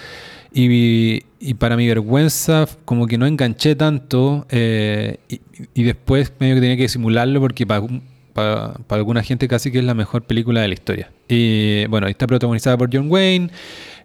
y, 0.54 1.24
y 1.40 1.54
para 1.56 1.78
mi 1.78 1.88
vergüenza 1.88 2.66
como 2.86 3.08
que 3.08 3.18
no 3.18 3.26
enganché 3.28 3.76
tanto 3.76 4.46
eh, 4.50 5.18
y, 5.76 5.84
después 5.84 6.34
medio 6.40 6.56
que 6.56 6.62
tenía 6.62 6.76
que 6.78 6.84
disimularlo 6.84 7.40
porque 7.40 7.68
para, 7.68 7.82
para, 8.34 8.74
para 8.88 9.00
alguna 9.00 9.22
gente 9.24 9.48
casi 9.48 9.72
que 9.72 9.80
es 9.80 9.86
la 9.86 9.94
mejor 9.94 10.24
película 10.24 10.62
de 10.62 10.68
la 10.70 10.74
historia. 10.74 11.12
Y 11.28 11.86
bueno, 11.88 12.08
está 12.08 12.26
protagonizada 12.28 12.78
por 12.78 12.90
John 12.92 13.12
Wayne. 13.12 13.50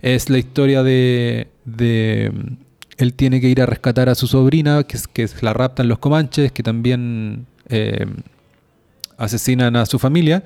Es 0.02 0.28
la 0.30 0.38
historia 0.38 0.82
de... 0.82 1.48
de 1.64 2.32
él 2.96 3.14
tiene 3.14 3.40
que 3.40 3.48
ir 3.48 3.60
a 3.60 3.66
rescatar 3.66 4.08
a 4.08 4.14
su 4.14 4.28
sobrina, 4.28 4.84
que, 4.84 4.96
es- 4.96 5.08
que 5.08 5.26
la 5.40 5.52
raptan 5.52 5.88
los 5.88 5.98
comanches, 5.98 6.52
que 6.52 6.62
también 6.62 7.46
eh, 7.68 8.06
asesinan 9.16 9.74
a 9.76 9.86
su 9.86 9.98
familia. 9.98 10.44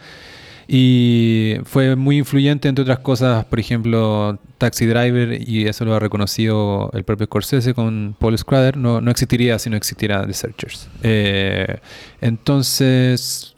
Y 0.71 1.57
fue 1.65 1.97
muy 1.97 2.19
influyente, 2.19 2.69
entre 2.69 2.83
otras 2.83 2.99
cosas, 2.99 3.47
por 3.47 3.59
ejemplo, 3.59 4.39
Taxi 4.59 4.85
Driver, 4.85 5.41
y 5.49 5.67
eso 5.67 5.87
lo 5.87 5.95
ha 5.95 5.99
reconocido 5.99 6.91
el 6.93 7.05
propio 7.05 7.25
Scorsese 7.25 7.73
con 7.73 8.15
Paul 8.19 8.37
Schrader, 8.37 8.77
no, 8.77 9.01
no 9.01 9.11
existiría 9.11 9.59
si 9.59 9.71
no 9.71 9.79
existiera 9.79 10.27
The 10.27 10.35
Searchers. 10.35 10.91
Eh, 11.03 11.79
entonces, 12.21 13.57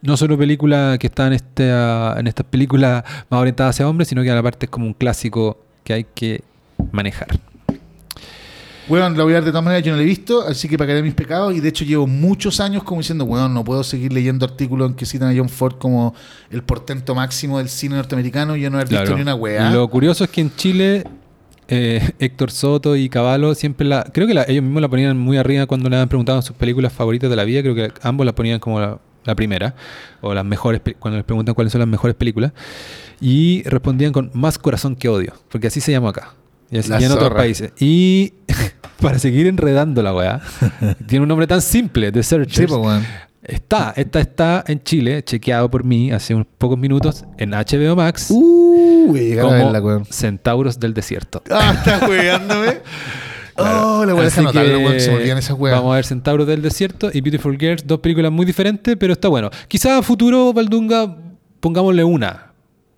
no 0.00 0.16
solo 0.16 0.38
película 0.38 0.96
que 0.98 1.08
está 1.08 1.26
en, 1.26 1.34
esta, 1.34 2.18
en 2.18 2.26
estas 2.26 2.46
películas 2.46 3.04
más 3.28 3.40
orientadas 3.40 3.76
hacia 3.76 3.86
hombres, 3.86 4.08
sino 4.08 4.22
que 4.22 4.30
a 4.30 4.34
la 4.34 4.42
parte 4.42 4.64
es 4.64 4.70
como 4.70 4.86
un 4.86 4.94
clásico 4.94 5.62
que 5.84 5.92
hay 5.92 6.04
que 6.14 6.42
manejar. 6.90 7.28
Weón, 8.90 9.16
la 9.16 9.24
voy 9.24 9.32
a 9.32 9.36
ver 9.36 9.44
de 9.44 9.50
todas 9.50 9.64
maneras, 9.64 9.84
yo 9.84 9.92
no 9.92 9.96
la 9.96 10.02
he 10.02 10.06
visto, 10.06 10.42
así 10.46 10.68
que 10.68 10.76
pagaré 10.76 11.02
mis 11.02 11.14
pecados. 11.14 11.54
Y 11.54 11.60
de 11.60 11.68
hecho 11.68 11.84
llevo 11.84 12.06
muchos 12.06 12.60
años 12.60 12.82
como 12.82 13.00
diciendo, 13.00 13.24
weón, 13.24 13.54
no 13.54 13.64
puedo 13.64 13.82
seguir 13.84 14.12
leyendo 14.12 14.44
artículos 14.44 14.90
en 14.90 14.96
que 14.96 15.06
citan 15.06 15.30
a 15.34 15.38
John 15.38 15.48
Ford 15.48 15.76
como 15.78 16.14
el 16.50 16.62
portento 16.62 17.14
máximo 17.14 17.58
del 17.58 17.68
cine 17.68 17.96
norteamericano 17.96 18.56
y 18.56 18.62
yo 18.62 18.70
no 18.70 18.76
haber 18.78 18.88
visto 18.88 19.02
Claro. 19.04 19.16
ni 19.16 19.22
una 19.22 19.34
weá. 19.34 19.70
Lo 19.70 19.88
curioso 19.88 20.24
es 20.24 20.30
que 20.30 20.40
en 20.40 20.54
Chile 20.56 21.04
eh, 21.68 22.10
Héctor 22.18 22.50
Soto 22.50 22.96
y 22.96 23.08
Cavallo 23.08 23.54
siempre 23.54 23.86
la... 23.86 24.02
Creo 24.12 24.26
que 24.26 24.34
la- 24.34 24.44
ellos 24.48 24.62
mismos 24.64 24.82
la 24.82 24.88
ponían 24.88 25.16
muy 25.16 25.36
arriba 25.36 25.66
cuando 25.66 25.88
le 25.88 25.96
habían 25.96 26.08
preguntado 26.08 26.42
sus 26.42 26.56
películas 26.56 26.92
favoritas 26.92 27.30
de 27.30 27.36
la 27.36 27.44
vida. 27.44 27.62
Creo 27.62 27.74
que 27.76 27.92
ambos 28.02 28.26
la 28.26 28.34
ponían 28.34 28.58
como 28.58 28.80
la, 28.80 28.98
la 29.24 29.34
primera. 29.36 29.74
O 30.20 30.34
las 30.34 30.44
mejores... 30.44 30.80
Cuando 30.98 31.16
les 31.18 31.24
preguntan 31.24 31.54
cuáles 31.54 31.72
son 31.72 31.78
las 31.78 31.88
mejores 31.88 32.16
películas. 32.16 32.52
Y 33.20 33.62
respondían 33.64 34.12
con 34.12 34.30
Más 34.34 34.58
corazón 34.58 34.96
que 34.96 35.08
odio. 35.08 35.32
Porque 35.48 35.68
así 35.68 35.80
se 35.80 35.92
llama 35.92 36.08
acá. 36.10 36.34
Y, 36.70 36.78
así- 36.78 36.88
La 36.90 36.98
en 36.98 37.12
otros 37.12 37.32
países. 37.34 37.72
Y 37.80 38.34
para 39.00 39.18
seguir 39.18 39.46
enredando 39.46 40.02
la 40.02 40.14
weá, 40.14 40.40
tiene 41.06 41.22
un 41.22 41.28
nombre 41.28 41.46
tan 41.46 41.60
simple, 41.62 42.12
The 42.12 42.22
Searchers. 42.22 42.70
Sí, 42.70 42.76
pues. 42.76 43.02
Está, 43.42 43.94
esta 43.96 44.20
está 44.20 44.64
en 44.66 44.82
Chile, 44.82 45.24
chequeado 45.24 45.70
por 45.70 45.82
mí 45.82 46.12
hace 46.12 46.34
unos 46.34 46.46
pocos 46.58 46.78
minutos 46.78 47.24
en 47.38 47.50
HBO 47.50 47.96
Max 47.96 48.26
Uh, 48.30 49.06
voy 49.08 49.32
a 49.38 49.40
como 49.40 49.54
verla, 49.54 49.80
weón. 49.80 50.04
Centauros 50.04 50.78
del 50.78 50.94
Desierto. 50.94 51.42
Ah, 51.50 51.74
estás 51.76 52.08
weándome. 52.08 52.80
Oh, 53.56 54.04
le 54.06 54.12
voy 54.12 54.24
a 54.24 54.28
Así 54.28 54.40
que 54.44 55.00
se 55.00 55.32
esas 55.32 55.58
weas. 55.58 55.76
Vamos 55.76 55.92
a 55.92 55.96
ver 55.96 56.04
Centauros 56.04 56.46
del 56.46 56.62
Desierto 56.62 57.10
y 57.12 57.20
Beautiful 57.20 57.58
Girls, 57.58 57.86
dos 57.86 58.00
películas 58.00 58.30
muy 58.30 58.46
diferentes, 58.46 58.96
pero 58.98 59.12
está 59.14 59.28
bueno. 59.28 59.50
Quizás 59.68 59.98
a 59.98 60.02
futuro, 60.02 60.52
Valdunga, 60.52 61.16
pongámosle 61.60 62.04
una. 62.04 62.49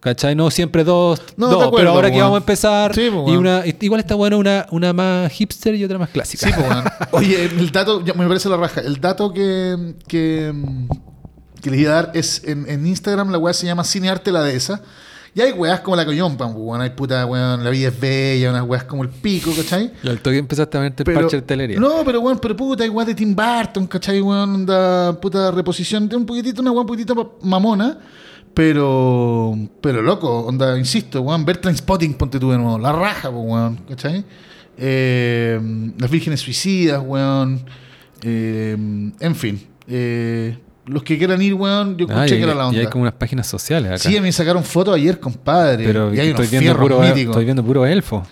¿Cachai? 0.02 0.34
No 0.34 0.50
siempre 0.50 0.82
dos, 0.82 1.22
No, 1.36 1.46
dos 1.46 1.56
acuerdo, 1.66 1.76
pero 1.76 1.90
ahora 1.90 2.08
que 2.10 2.16
weón. 2.16 2.24
vamos 2.26 2.36
a 2.38 2.42
empezar, 2.42 2.92
Sí, 2.92 3.02
pues, 3.02 3.12
y 3.12 3.30
weón. 3.36 3.38
una, 3.38 3.62
igual 3.80 4.00
está 4.00 4.16
bueno 4.16 4.36
una, 4.36 4.66
una 4.72 4.92
más 4.92 5.30
hipster 5.30 5.76
y 5.76 5.84
otra 5.84 5.96
más 5.96 6.08
clásica. 6.10 6.44
Sí, 6.48 6.52
pues, 6.56 6.68
weón. 6.68 6.84
Oye, 7.12 7.44
el 7.44 7.70
dato, 7.70 8.02
me 8.16 8.26
parece 8.26 8.48
la 8.48 8.56
raja. 8.56 8.80
El 8.80 9.00
dato 9.00 9.32
que, 9.32 9.94
que, 10.08 10.52
que 11.62 11.70
les 11.70 11.80
iba 11.80 11.92
a 11.92 11.94
dar 12.02 12.10
es 12.14 12.42
en, 12.44 12.68
en 12.68 12.84
Instagram, 12.84 13.30
la 13.30 13.38
weá 13.38 13.54
se 13.54 13.64
llama 13.66 13.84
Cinearte 13.84 14.32
la 14.32 14.42
Dehesa. 14.42 14.82
Y 15.34 15.40
hay 15.40 15.52
weas 15.52 15.80
como 15.80 15.94
la 15.96 16.04
Coyompan, 16.04 16.52
pues, 16.52 16.64
weón. 16.66 16.80
Hay 16.80 16.90
puta, 16.90 17.24
weón, 17.24 17.62
la 17.62 17.70
vida 17.70 17.88
es 17.88 18.00
bella, 18.00 18.50
unas 18.50 18.64
weas 18.64 18.82
como 18.82 19.04
el 19.04 19.08
pico, 19.08 19.52
¿cachai? 19.56 19.92
Y 20.02 20.08
al 20.08 20.18
toque 20.18 20.36
empezaste 20.38 20.76
a 20.78 20.80
verte 20.80 21.04
el 21.06 21.14
parche 21.14 21.36
de 21.36 21.42
telería. 21.42 21.78
No, 21.78 22.02
pero 22.04 22.20
weón, 22.20 22.40
pero 22.40 22.56
puta, 22.56 22.82
hay 22.82 22.90
weas 22.90 23.06
de 23.06 23.14
Tim 23.14 23.36
Burton, 23.36 23.86
¿cachai? 23.86 24.20
Weón, 24.20 24.52
onda, 24.52 25.18
puta 25.20 25.52
reposición 25.52 26.08
de 26.08 26.16
un 26.16 26.26
poquitito, 26.26 26.60
una 26.60 26.72
wea 26.72 26.80
un 26.80 26.86
poquitito 26.88 27.38
mamona. 27.42 27.98
Pero, 28.54 29.56
pero 29.80 30.02
loco, 30.02 30.40
onda, 30.40 30.78
insisto, 30.78 31.22
weón, 31.22 31.44
ver 31.44 31.58
Spotting, 31.74 32.14
ponte 32.14 32.38
tú 32.38 32.50
de 32.50 32.58
nuevo, 32.58 32.78
la 32.78 32.92
raja, 32.92 33.30
weón, 33.30 33.76
¿cachai? 33.88 34.24
Eh, 34.76 35.58
las 35.98 36.10
vírgenes 36.10 36.40
suicidas, 36.40 37.02
weón. 37.04 37.64
eh, 38.22 38.76
en 39.20 39.34
fin, 39.34 39.60
eh, 39.88 40.58
los 40.86 41.02
que 41.02 41.16
quieran 41.16 41.40
ir, 41.40 41.54
weón, 41.54 41.96
yo 41.96 42.06
Ah, 42.10 42.24
escuché 42.24 42.34
y, 42.34 42.38
que 42.38 42.44
era 42.44 42.54
la 42.54 42.64
y 42.64 42.66
onda. 42.68 42.80
hay 42.80 42.86
como 42.86 43.02
unas 43.02 43.14
páginas 43.14 43.46
sociales 43.46 43.90
acá. 43.90 43.98
Sí, 43.98 44.16
a 44.16 44.20
mí 44.20 44.26
me 44.28 44.32
sacaron 44.32 44.62
fotos 44.64 44.94
ayer, 44.94 45.18
compadre. 45.18 45.84
pero 45.84 46.12
y 46.14 46.20
hay 46.20 46.28
estoy 46.28 46.40
unos 46.44 46.50
viendo, 46.50 46.64
fierros 46.64 46.82
puro, 46.82 47.00
míticos. 47.00 47.30
estoy 47.32 47.44
viendo 47.44 47.64
puro 47.64 47.86
elfo. 47.86 48.22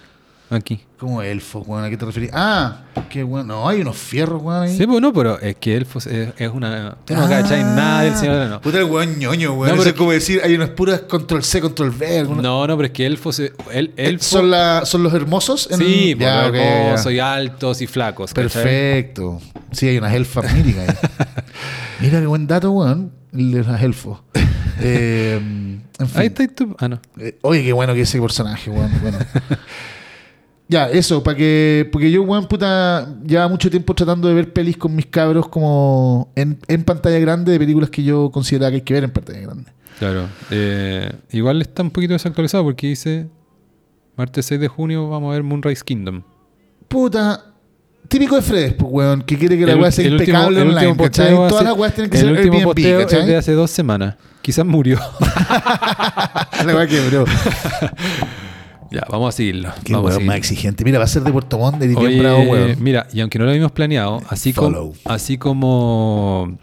Aquí. 0.59 0.81
¿Cómo 0.98 1.22
elfos, 1.22 1.66
weón? 1.66 1.85
¿A 1.85 1.89
qué 1.90 1.97
te 1.97 2.05
referís? 2.05 2.31
Ah, 2.32 2.82
qué 3.09 3.24
weón. 3.24 3.47
No, 3.47 3.68
hay 3.68 3.81
unos 3.81 3.97
fierros, 3.97 4.43
weón. 4.43 4.62
Ahí. 4.64 4.77
Sí, 4.77 4.86
pues 4.86 5.01
no, 5.01 5.12
pero 5.12 5.39
es 5.40 5.56
que 5.56 5.77
Elfos 5.77 6.06
es, 6.06 6.31
es 6.36 6.51
una. 6.51 6.97
Tú 7.05 7.14
no 7.14 7.24
Ah. 7.24 7.28
cacháis 7.28 7.64
nada 7.64 8.02
del 8.02 8.16
Señor 8.16 8.35
de 8.36 8.40
Anillos. 8.43 8.60
Puta 8.60 8.78
el 8.78 8.85
weón 8.85 9.18
ñoño, 9.18 9.52
weón. 9.55 9.68
No, 9.68 9.74
Eso 9.74 9.77
pero 9.78 9.90
es 9.90 9.97
como 9.97 10.12
decir, 10.12 10.40
hay 10.44 10.55
unas 10.55 10.70
puras 10.70 11.01
control 11.02 11.43
C, 11.44 11.60
control 11.60 11.90
V. 11.90 12.18
alguna- 12.18 12.43
No, 12.43 12.66
no, 12.66 12.77
pero 12.77 12.86
es 12.86 12.93
que 12.93 13.06
Elfos. 13.06 13.39
El, 13.40 13.52
Eh, 13.72 13.93
elfo, 13.97 14.24
¿Son, 14.24 14.51
la, 14.51 14.82
¿Son 14.85 15.02
los 15.02 15.14
hermosos? 15.14 15.68
en- 15.70 15.78
Sí, 15.78 16.14
pues, 16.16 16.27
Ya, 16.28 16.40
los 16.43 16.48
ok, 16.51 16.55
ya. 16.56 16.82
hermosos 16.86 17.12
y 17.12 17.18
altos 17.18 17.81
y 17.82 17.86
flacos. 17.86 18.35
¿cachai? 18.35 18.51
Perfecto. 18.51 19.40
Sí, 19.72 19.89
hay 19.89 19.98
unas 19.98 20.12
elfas 20.14 20.52
míticas 20.55 20.89
ahí. 20.89 20.97
Mira 22.01 22.20
qué 22.20 22.27
buen 22.27 22.47
dato, 22.47 22.70
weón. 22.72 23.12
El 23.32 23.52
de 23.52 23.62
las 23.64 23.82
elfos. 23.82 24.20
Eh, 24.82 25.35
en 25.36 26.09
fin. 26.09 26.20
Ahí 26.20 26.28
está 26.28 26.48
tú. 26.48 26.74
Ah, 26.78 26.89
no. 26.89 26.98
Eh, 27.18 27.36
oye, 27.43 27.62
qué 27.62 27.70
bueno 27.74 27.93
que 27.93 28.01
ese 28.01 28.18
personaje, 28.18 28.70
weón. 28.70 28.90
Bueno. 29.02 29.18
ya, 30.71 30.89
eso, 30.89 31.23
para 31.23 31.37
que. 31.37 31.89
Porque 31.91 32.11
yo, 32.11 32.23
weón, 32.23 32.47
puta, 32.47 33.13
lleva 33.27 33.49
mucho 33.49 33.69
tiempo 33.71 33.93
tratando 33.95 34.29
de 34.29 34.35
ver 34.35 34.53
pelis 34.53 34.77
con 34.77 34.95
mis 34.95 35.07
cabros 35.07 35.49
como 35.49 36.31
en, 36.37 36.59
en 36.69 36.85
pantalla 36.85 37.19
grande 37.19 37.51
de 37.53 37.59
películas 37.59 37.91
que 37.91 38.05
yo 38.05 38.31
consideraba 38.31 38.71
que 38.71 38.77
hay 38.77 38.83
que 38.83 38.95
ver 38.95 39.05
en 39.05 39.11
pantalla 39.11 39.41
grande. 39.41 39.73
Claro. 39.99 40.29
Eh, 40.51 41.11
igual 41.33 41.61
está 41.61 41.83
un 41.83 41.91
poquito 41.91 42.13
desactualizado 42.13 42.63
porque 42.65 42.87
dice. 42.87 43.27
Martes 44.17 44.47
6 44.47 44.61
de 44.61 44.69
junio 44.69 45.09
vamos 45.09 45.31
a 45.31 45.35
ver 45.35 45.43
Moonrise 45.43 45.83
Kingdom. 45.85 46.23
Puta. 46.89 47.47
Típico 48.09 48.35
de 48.37 48.43
Fredes, 48.43 48.75
pues, 48.75 48.91
weón, 48.93 49.23
que 49.23 49.39
quiere 49.39 49.57
que 49.57 49.65
la 49.67 49.77
weá 49.77 49.91
sea 49.93 50.05
el 50.05 50.15
último- 50.15 50.29
impecable 50.31 50.61
el 50.63 50.69
online, 50.69 50.87
último 50.89 51.05
¿cachai? 51.05 51.31
Todas 51.35 51.53
hace- 51.53 51.65
las 51.65 51.75
weas 51.79 51.95
tienen 51.95 52.11
que 52.11 52.17
el 52.19 52.23
ser 52.25 52.33
último 52.33 52.53
Airbnb, 52.55 52.65
posteo 52.65 53.01
es 53.01 53.07
de 53.11 53.17
¿cachai? 53.19 53.35
hace 53.37 53.53
dos 53.53 53.71
semanas. 53.71 54.17
Quizás 54.43 54.67
murió. 54.67 54.99
la 56.67 56.75
weá 56.75 56.87
quebró. 56.87 57.25
ya, 58.91 59.07
vamos 59.11 59.35
a 59.35 59.37
seguirlo. 59.37 59.71
Qué 59.85 59.93
vamos 59.93 60.17
a 60.17 60.21
más 60.21 60.37
exigente. 60.37 60.85
Mira, 60.85 60.99
va 60.99 61.05
a 61.05 61.09
ser 61.09 61.23
de 61.23 61.33
Puerto 61.33 61.59
Montt, 61.59 61.79
de 61.79 61.95
Oye, 61.95 62.19
bravo, 62.19 62.43
weón. 62.43 62.77
mira, 62.81 63.07
y 63.12 63.21
aunque 63.21 63.39
no 63.39 63.45
lo 63.45 63.51
habíamos 63.51 63.73
planeado, 63.73 64.21
así 64.29 64.53
como, 64.53 64.93
así 65.05 65.39
como, 65.39 66.59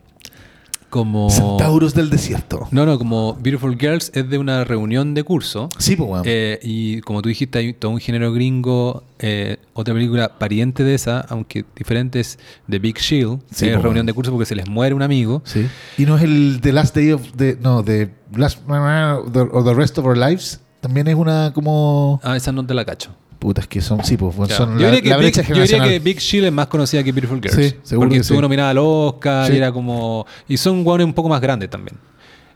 como, 0.89 1.29
Centauros 1.29 1.93
del 1.93 2.09
desierto. 2.09 2.67
no, 2.71 2.85
no, 2.85 2.97
como 2.97 3.33
Beautiful 3.35 3.77
Girls 3.77 4.11
es 4.13 4.29
de 4.29 4.37
una 4.37 4.63
reunión 4.63 5.13
de 5.13 5.23
curso. 5.23 5.69
Sí, 5.77 5.95
pues, 5.95 6.09
weón. 6.09 6.23
eh, 6.25 6.59
y 6.63 7.01
como 7.01 7.21
tú 7.21 7.29
dijiste, 7.29 7.59
hay 7.59 7.73
todo 7.73 7.91
un 7.91 7.99
género 7.99 8.31
gringo. 8.33 9.03
eh, 9.19 9.57
otra 9.73 9.93
película 9.93 10.37
pariente 10.37 10.83
de 10.83 10.95
esa, 10.95 11.21
aunque 11.21 11.63
diferente, 11.75 12.19
es 12.19 12.39
The 12.69 12.79
Big 12.79 12.97
Shield. 12.97 13.39
Sí, 13.51 13.67
es 13.67 13.75
po, 13.77 13.83
reunión 13.83 14.05
de 14.05 14.13
curso 14.13 14.31
porque 14.31 14.45
se 14.45 14.55
les 14.55 14.67
muere 14.67 14.95
un 14.95 15.01
amigo. 15.01 15.41
Sí. 15.45 15.67
Y 15.97 16.05
no 16.05 16.17
es 16.17 16.23
el 16.23 16.59
The 16.61 16.73
Last 16.73 16.95
Day 16.95 17.11
of 17.11 17.21
the. 17.35 17.57
No, 17.61 17.83
The 17.83 18.09
Last. 18.35 18.59
O 18.67 19.63
The 19.63 19.73
Rest 19.73 19.97
of 19.97 20.05
Our 20.05 20.17
Lives. 20.17 20.61
También 20.81 21.07
es 21.07 21.15
una 21.15 21.51
como. 21.53 22.19
Ah, 22.23 22.35
esa 22.37 22.51
no 22.51 22.65
te 22.65 22.73
la 22.73 22.85
cacho. 22.85 23.11
Putas 23.39 23.67
que 23.67 23.81
son. 23.81 24.03
Sí, 24.03 24.17
pues 24.17 24.35
son 24.51 24.79
yo, 24.79 24.85
la, 24.85 24.91
diría 24.95 25.01
que 25.01 25.09
la 25.09 25.17
Big, 25.17 25.33
brecha 25.33 25.41
yo 25.53 25.61
diría 25.61 25.83
que 25.83 25.99
Big 25.99 26.19
Shield 26.19 26.47
es 26.47 26.51
más 26.51 26.67
conocida 26.67 27.03
que 27.03 27.11
Beautiful 27.11 27.39
Girls. 27.41 27.55
Sí, 27.55 27.75
seguro 27.83 28.07
Porque 28.07 28.15
que 28.15 28.21
estuvo 28.21 28.37
sí. 28.39 28.41
nominada 28.41 28.71
al 28.71 28.77
Oscar 28.79 29.47
Sí. 29.47 29.53
y 29.53 29.57
era 29.57 29.71
como. 29.71 30.25
Y 30.47 30.57
son 30.57 30.83
guanes 30.83 31.05
un 31.05 31.13
poco 31.13 31.29
más 31.29 31.39
grandes 31.41 31.69
también. 31.69 31.97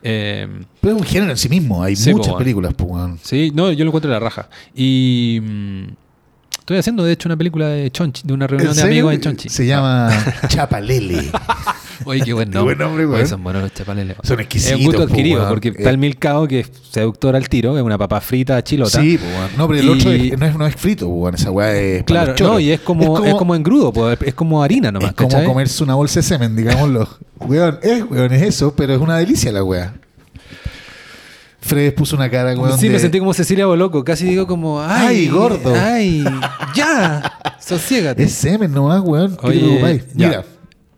Eh, 0.03 0.47
Pero 0.79 0.95
es 0.95 1.01
un 1.01 1.07
género 1.07 1.31
en 1.31 1.37
sí 1.37 1.47
mismo. 1.49 1.83
Hay 1.83 1.95
Sí, 1.95 2.11
muchas 2.11 2.31
po, 2.33 2.39
películas, 2.39 2.73
pues, 2.75 2.89
weón. 2.89 3.19
sí, 3.21 3.51
no, 3.53 3.71
yo 3.71 3.83
lo 3.85 3.89
encuentro 3.89 4.09
de 4.09 4.15
la 4.15 4.19
raja. 4.19 4.49
Y. 4.75 5.39
estoy 6.71 6.79
haciendo, 6.79 7.03
de 7.03 7.13
hecho, 7.13 7.27
una 7.29 7.37
película 7.37 7.67
de 7.67 7.91
Chonchi, 7.91 8.23
de 8.25 8.33
una 8.33 8.47
reunión 8.47 8.71
¿En 8.71 8.75
de 8.77 8.81
amigos 8.83 9.13
en 9.13 9.21
Chonchi. 9.21 9.49
Se 9.49 9.65
llama 9.65 10.09
Chapalele. 10.47 11.31
Oye, 12.05 12.21
qué 12.25 12.33
buen 12.33 12.49
Qué 12.49 12.55
nombre. 12.55 12.75
buen 12.75 12.87
nombre, 12.87 13.05
Oye, 13.05 13.13
weón. 13.15 13.27
son 13.27 13.43
buenos 13.43 13.61
los 13.61 13.73
chapaleles. 13.75 14.17
Son 14.23 14.39
Es 14.39 14.45
exquisitos. 14.45 14.79
un 14.79 14.85
gusto 14.85 15.01
po, 15.05 15.07
adquirido, 15.13 15.47
porque 15.47 15.67
Eh, 15.67 15.73
está 15.77 15.89
el 15.91 15.99
milcao 15.99 16.47
que 16.47 16.61
es 16.61 16.71
seductor 16.89 17.35
al 17.35 17.47
tiro, 17.47 17.77
es 17.77 17.83
una 17.83 17.95
papa 17.99 18.19
frita 18.21 18.63
chilota. 18.63 18.99
Sí, 18.99 19.19
weón. 19.21 19.49
No, 19.55 19.67
pero 19.67 19.79
el 19.81 19.85
Y- 19.85 19.89
otro 19.89 20.11
es- 20.11 20.39
no, 20.39 20.45
es, 20.47 20.55
no 20.57 20.65
es 20.65 20.75
frito, 20.75 21.07
weón. 21.09 21.35
Esa 21.35 21.51
weá 21.51 21.75
es. 21.75 22.03
Claro, 22.03 22.33
no, 22.39 22.59
y 22.59 22.71
es 22.71 22.79
como, 22.79 23.23
es 23.23 23.35
como, 23.35 23.53
engrudo, 23.53 23.93
pues, 23.93 24.17
es 24.25 24.33
como 24.33 24.63
harina 24.63 24.91
nomás, 24.91 25.09
Es 25.11 25.15
como 25.15 25.29
¿cachai? 25.29 25.45
comerse 25.45 25.83
una 25.83 25.93
bolsa 25.93 26.21
de 26.21 26.23
semen, 26.23 26.55
digámoslo. 26.55 27.07
weón, 27.41 27.77
es, 27.83 28.03
weón, 28.09 28.33
es 28.33 28.41
eso, 28.41 28.73
pero 28.75 28.95
es 28.95 28.99
una 28.99 29.17
delicia 29.17 29.51
la 29.51 29.63
weá. 29.63 29.93
Fred 31.61 31.93
puso 31.93 32.15
una 32.15 32.29
cara, 32.29 32.53
weón. 32.57 32.77
sí, 32.79 32.87
de- 32.87 32.93
me 32.93 32.99
sentí 32.99 33.19
como 33.19 33.33
Cecilia 33.33 33.65
Boloco, 33.67 34.03
casi 34.03 34.25
digo 34.25 34.47
como, 34.47 34.81
ay, 34.81 35.07
Ay, 35.17 35.27
gordo. 35.27 35.73
Ay, 35.75 36.23
ya, 36.75 37.31
sosiégate. 37.59 38.23
Es 38.23 38.33
semen 38.33 38.71
nomás, 38.71 39.01
weón. 39.01 39.35
¿Qué 39.35 39.41
te 39.41 39.47
Oye, 39.47 39.59
preocupáis? 39.59 40.03
Mira. 40.15 40.43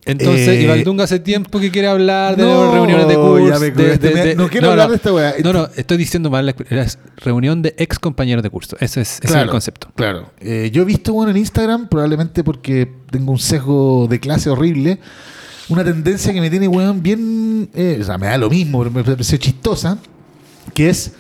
Entonces, 0.06 0.48
Eh, 0.49 0.64
Ivaldunga 0.64 1.06
hace 1.06 1.18
tiempo 1.19 1.61
que 1.61 1.72
quiere 1.72 1.88
hablar 1.88 2.35
de 2.35 2.44
No, 2.44 2.65
las 2.65 2.73
reuniones 2.73 3.07
de 3.07 3.15
curso. 3.15 3.60
de- 3.60 4.35
no 4.35 4.49
quiero 4.49 4.72
hablar 4.72 4.90
de 4.90 4.95
esta 4.98 5.14
weá. 5.14 5.34
No, 5.41 5.53
no, 5.53 5.69
estoy 5.77 5.95
diciendo 5.98 6.30
mal, 6.30 6.45
la- 6.45 6.56
la 6.69 6.85
reunión 7.18 7.61
de 7.61 7.73
ex 7.77 7.99
compañeros 7.99 8.44
de 8.44 8.49
curso. 8.49 8.76
Ese 8.81 8.99
es, 9.02 9.19
ese 9.23 9.34
es 9.34 9.41
el 9.44 9.49
concepto. 9.49 9.88
Claro. 9.95 10.30
Eh, 10.41 10.72
yo 10.73 10.81
he 10.81 10.85
visto, 10.85 11.14
bueno, 11.14 11.31
en 11.31 11.38
Instagram, 11.38 11.88
probablemente 11.88 12.44
porque 12.44 12.90
tengo 13.11 13.31
un 13.31 13.40
sesgo 13.40 14.07
de 14.10 14.19
clase 14.19 14.49
horrible, 14.49 14.99
una 15.69 15.85
tendencia 15.85 16.34
que 16.34 16.41
me 16.41 16.49
tiene, 16.49 16.68
weón, 16.68 17.02
bien. 17.02 17.69
eh, 17.73 17.98
o 18.02 18.03
sea, 18.03 18.18
me 18.18 18.27
da 18.27 18.38
lo 18.38 18.49
mismo, 18.49 18.80
pero 18.80 18.91
me 18.91 19.03
pareció 19.06 19.38
chistosa, 19.38 19.98
que 20.73 20.90
es 20.90 21.14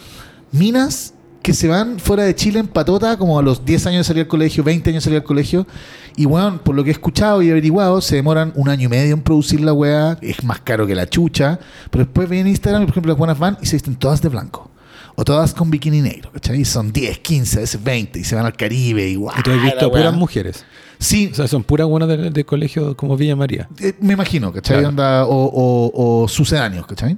minas 0.51 1.13
que 1.41 1.53
se 1.53 1.67
van 1.67 1.99
fuera 1.99 2.23
de 2.23 2.33
Chile 2.35 2.59
en 2.59 2.67
patota, 2.67 3.17
como 3.17 3.37
a 3.37 3.41
los 3.41 3.65
10 3.65 3.87
años 3.87 3.99
de 3.99 4.03
salir 4.05 4.21
al 4.23 4.27
colegio, 4.29 4.63
20 4.63 4.89
años 4.91 5.03
de 5.03 5.05
salir 5.05 5.17
al 5.19 5.25
colegio, 5.25 5.67
y 6.15 6.25
weón, 6.25 6.59
por 6.59 6.73
lo 6.73 6.83
que 6.85 6.89
he 6.91 6.93
escuchado 6.93 7.41
y 7.41 7.49
averiguado, 7.51 7.99
se 7.99 8.15
demoran 8.15 8.53
un 8.55 8.69
año 8.69 8.85
y 8.85 8.87
medio 8.87 9.13
en 9.13 9.21
producir 9.21 9.59
la 9.59 9.73
weá, 9.73 10.17
es 10.21 10.41
más 10.45 10.61
caro 10.61 10.87
que 10.87 10.95
la 10.95 11.09
chucha, 11.09 11.59
pero 11.91 12.05
después 12.05 12.29
ven 12.29 12.47
Instagram 12.47 12.83
y, 12.83 12.85
por 12.85 12.93
ejemplo, 12.93 13.11
las 13.11 13.17
buenas 13.17 13.37
van 13.39 13.57
y 13.61 13.65
se 13.65 13.75
visten 13.75 13.95
todas 13.95 14.21
de 14.21 14.29
blanco. 14.29 14.69
O 15.15 15.23
todas 15.25 15.53
con 15.53 15.69
bikini 15.69 16.01
negro, 16.01 16.31
¿cachai? 16.31 16.61
Y 16.61 16.65
son 16.65 16.91
10, 16.91 17.19
15, 17.19 17.57
a 17.57 17.59
veces 17.59 17.83
20 17.83 18.19
y 18.19 18.23
se 18.23 18.35
van 18.35 18.45
al 18.47 18.55
Caribe 18.55 19.07
y 19.07 19.15
guau. 19.15 19.35
Y 19.37 19.43
tú 19.43 19.51
has 19.51 19.61
visto 19.61 19.91
puras 19.91 20.13
mujeres. 20.13 20.65
Sí, 20.97 21.29
O 21.31 21.35
sea, 21.35 21.47
son 21.47 21.63
puras 21.63 21.87
buenas 21.87 22.09
de, 22.09 22.31
de 22.31 22.45
colegio 22.45 22.95
como 22.97 23.15
Villa 23.17 23.35
María. 23.35 23.67
eh, 23.79 23.93
me 23.99 24.13
imagino, 24.13 24.51
¿cachai? 24.53 24.77
Claro. 24.77 24.89
Onda, 24.89 25.25
o, 25.25 25.35
o- 25.45 26.23
o 26.23 26.27
sucedáneos, 26.27 26.87
¿cachai? 26.87 27.15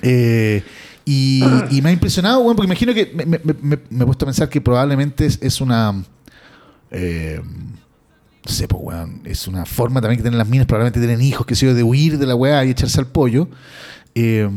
Eh, 0.00 0.62
y, 1.04 1.42
y 1.70 1.82
me 1.82 1.90
ha 1.90 1.92
impresionado, 1.92 2.42
bueno, 2.42 2.56
porque 2.56 2.66
imagino 2.66 2.94
que 2.94 3.12
me, 3.14 3.24
me- 3.26 3.40
me- 3.44 3.78
me 3.90 4.02
he 4.02 4.06
puesto 4.06 4.24
a 4.24 4.28
pensar 4.28 4.48
que 4.48 4.60
probablemente 4.60 5.26
es, 5.26 5.38
es 5.42 5.60
una. 5.60 6.02
eh, 6.90 7.40
no 8.44 8.50
sé, 8.52 8.66
pues, 8.66 8.82
weón. 8.82 9.20
Es 9.24 9.46
una 9.46 9.64
forma 9.64 10.00
también 10.00 10.18
que 10.18 10.22
tienen 10.22 10.38
las 10.38 10.48
minas, 10.48 10.66
probablemente 10.66 10.98
tienen 11.00 11.20
hijos, 11.22 11.46
que 11.46 11.54
sé 11.54 11.66
yo, 11.66 11.74
de 11.74 11.82
huir 11.84 12.18
de 12.18 12.26
la 12.26 12.34
weá 12.34 12.64
y 12.64 12.70
echarse 12.70 12.98
al 12.98 13.06
pollo. 13.06 13.48
Eh, 14.14 14.48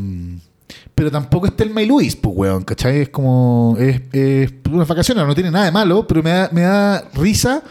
pero 0.94 1.10
tampoco 1.10 1.46
está 1.46 1.62
el 1.62 1.70
May 1.70 1.86
Luis, 1.86 2.16
pues, 2.16 2.34
weón, 2.36 2.64
¿cachai? 2.64 3.02
Es 3.02 3.08
como. 3.10 3.76
Es, 3.78 4.02
es 4.12 4.52
unas 4.70 4.88
vacaciones, 4.88 5.24
no 5.26 5.34
tiene 5.34 5.50
nada 5.52 5.66
de 5.66 5.72
malo, 5.72 6.06
pero 6.06 6.22
me 6.22 6.30
da, 6.30 6.48
me 6.52 6.62
da 6.62 7.08
risa 7.14 7.62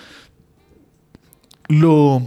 lo, 1.67 2.21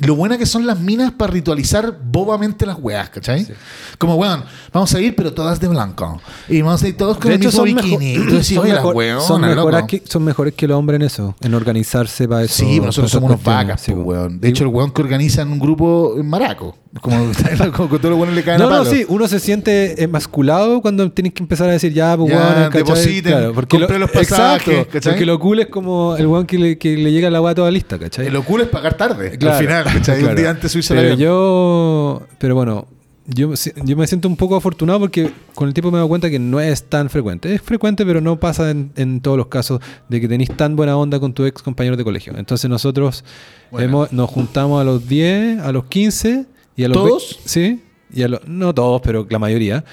lo 0.00 0.14
buena 0.14 0.38
que 0.38 0.46
son 0.46 0.66
las 0.66 0.78
minas 0.80 1.12
para 1.12 1.32
ritualizar 1.32 1.94
bobamente 2.04 2.66
las 2.66 2.76
weas, 2.80 3.10
¿cachai? 3.10 3.44
Sí. 3.44 3.52
Como, 3.98 4.14
weón, 4.16 4.44
vamos 4.72 4.94
a 4.94 5.00
ir, 5.00 5.14
pero 5.14 5.32
todas 5.32 5.60
de 5.60 5.68
blanco. 5.68 6.20
Y 6.48 6.62
vamos 6.62 6.82
a 6.82 6.88
ir 6.88 6.96
todos 6.96 7.16
con 7.18 7.28
De 7.30 7.36
el 7.36 7.42
hecho, 7.46 7.62
mismo 7.64 7.82
bikini. 7.82 8.42
Son 8.42 8.64
mejor- 8.68 8.94
weona, 8.96 9.20
son 9.20 9.40
mejores 9.40 9.82
que, 9.84 10.02
son 10.06 10.24
mejores 10.24 10.54
que 10.54 10.66
los 10.66 10.78
hombres 10.78 10.96
en 11.00 11.06
eso, 11.06 11.34
en 11.40 11.54
organizarse 11.54 12.26
para 12.28 12.42
eso. 12.44 12.54
Sí, 12.54 12.80
nosotros 12.80 13.10
somos 13.10 13.30
unos 13.30 13.42
vacas, 13.42 13.80
Sí, 13.80 13.92
pues, 13.92 14.04
weón. 14.06 14.40
De 14.40 14.48
hecho, 14.48 14.64
el 14.64 14.70
weón 14.70 14.90
que 14.92 15.02
organiza 15.02 15.42
en 15.42 15.52
un 15.52 15.58
grupo 15.58 16.14
en 16.18 16.26
Maraco. 16.28 16.76
Como, 17.00 17.30
como 17.76 17.88
con 17.88 17.98
todos 17.98 18.10
los 18.10 18.18
weones 18.18 18.34
le 18.34 18.42
caen 18.42 18.58
No, 18.58 18.66
a 18.66 18.70
no, 18.70 18.76
palo. 18.78 18.90
sí, 18.90 19.04
uno 19.08 19.28
se 19.28 19.38
siente 19.38 20.02
emasculado 20.02 20.80
cuando 20.82 21.08
tienes 21.12 21.32
que 21.34 21.42
empezar 21.44 21.68
a 21.68 21.72
decir 21.72 21.92
ya, 21.92 22.16
pues, 22.16 22.32
Ya, 22.32 22.36
weón, 22.58 22.72
depositen, 22.72 23.54
compré 23.54 23.98
los 24.00 24.10
pasajes, 24.10 24.68
exacto, 24.74 24.90
¿cachai? 24.92 25.12
Porque 25.12 25.26
lo 25.26 25.38
cool 25.38 25.60
es 25.60 25.66
como 25.68 26.16
el 26.16 26.26
weón 26.26 26.46
que 26.46 26.58
le, 26.58 26.78
que 26.78 26.96
le 26.96 27.12
llega 27.12 27.30
la 27.30 27.40
weá 27.40 27.54
toda 27.54 27.70
lista, 27.70 27.96
¿cachai? 27.96 28.28
Lo 28.30 28.42
cool 28.44 28.62
es 28.62 28.68
pagar 28.68 28.94
tarde, 28.94 29.38
Claro, 29.38 29.56
al 29.58 29.62
final, 29.64 29.84
¿cachai? 29.94 30.16
Un 30.18 30.22
claro. 30.24 30.40
día 30.40 30.50
antes 30.50 30.72
subirse 30.72 30.94
Pero 30.94 31.14
yo, 31.14 32.26
pero 32.38 32.54
bueno, 32.54 32.86
yo, 33.26 33.52
yo 33.84 33.96
me 33.96 34.06
siento 34.06 34.28
un 34.28 34.36
poco 34.36 34.56
afortunado 34.56 34.98
porque 35.00 35.30
con 35.54 35.68
el 35.68 35.74
tiempo 35.74 35.90
me 35.90 35.96
he 35.96 35.98
dado 35.98 36.08
cuenta 36.08 36.28
que 36.30 36.38
no 36.38 36.58
es 36.60 36.84
tan 36.84 37.08
frecuente. 37.10 37.54
Es 37.54 37.62
frecuente, 37.62 38.04
pero 38.04 38.20
no 38.20 38.40
pasa 38.40 38.70
en, 38.70 38.92
en 38.96 39.20
todos 39.20 39.36
los 39.36 39.46
casos 39.46 39.80
de 40.08 40.20
que 40.20 40.26
tenéis 40.28 40.50
tan 40.56 40.74
buena 40.76 40.96
onda 40.96 41.20
con 41.20 41.32
tu 41.32 41.44
ex 41.44 41.62
compañero 41.62 41.96
de 41.96 42.04
colegio. 42.04 42.32
Entonces 42.36 42.68
nosotros 42.68 43.24
Bueno. 43.70 43.86
hemos- 43.86 44.12
nos 44.12 44.28
juntamos 44.30 44.80
a 44.80 44.84
los 44.84 45.06
10, 45.08 45.60
a 45.60 45.70
los 45.72 45.84
15 45.84 46.46
y 46.76 46.84
a 46.84 46.88
los 46.88 46.96
¿Todos? 46.96 47.38
Sí, 47.44 47.80
y 48.12 48.22
a 48.22 48.28
los, 48.28 48.46
no 48.48 48.74
todos, 48.74 49.00
pero 49.02 49.26
la 49.30 49.38
mayoría. 49.38 49.84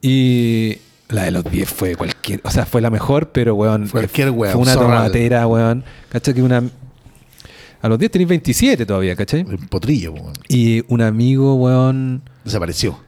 Y 0.00 0.78
la 1.08 1.24
de 1.24 1.30
los 1.32 1.44
10 1.44 1.68
fue 1.68 1.96
cualquier, 1.96 2.40
o 2.44 2.50
sea, 2.50 2.66
fue 2.66 2.80
la 2.80 2.90
mejor, 2.90 3.30
pero 3.30 3.54
weón, 3.54 3.88
Cualquier 3.88 4.30
weón, 4.30 4.52
fue 4.52 4.62
una 4.62 4.74
zorral. 4.74 4.96
tomatera, 4.98 5.46
weón. 5.46 5.82
¿Cachai? 6.10 6.34
Que 6.34 6.42
una 6.42 6.62
a 7.86 7.88
los 7.88 7.98
10 7.98 8.10
tenéis 8.10 8.28
27 8.28 8.84
todavía, 8.86 9.14
¿cachai? 9.16 9.40
El 9.48 9.58
potrillo, 9.68 10.12
weón. 10.12 10.32
Y 10.48 10.82
un 10.88 11.00
amigo, 11.02 11.54
weón, 11.54 12.22
Desapareció. 12.44 12.98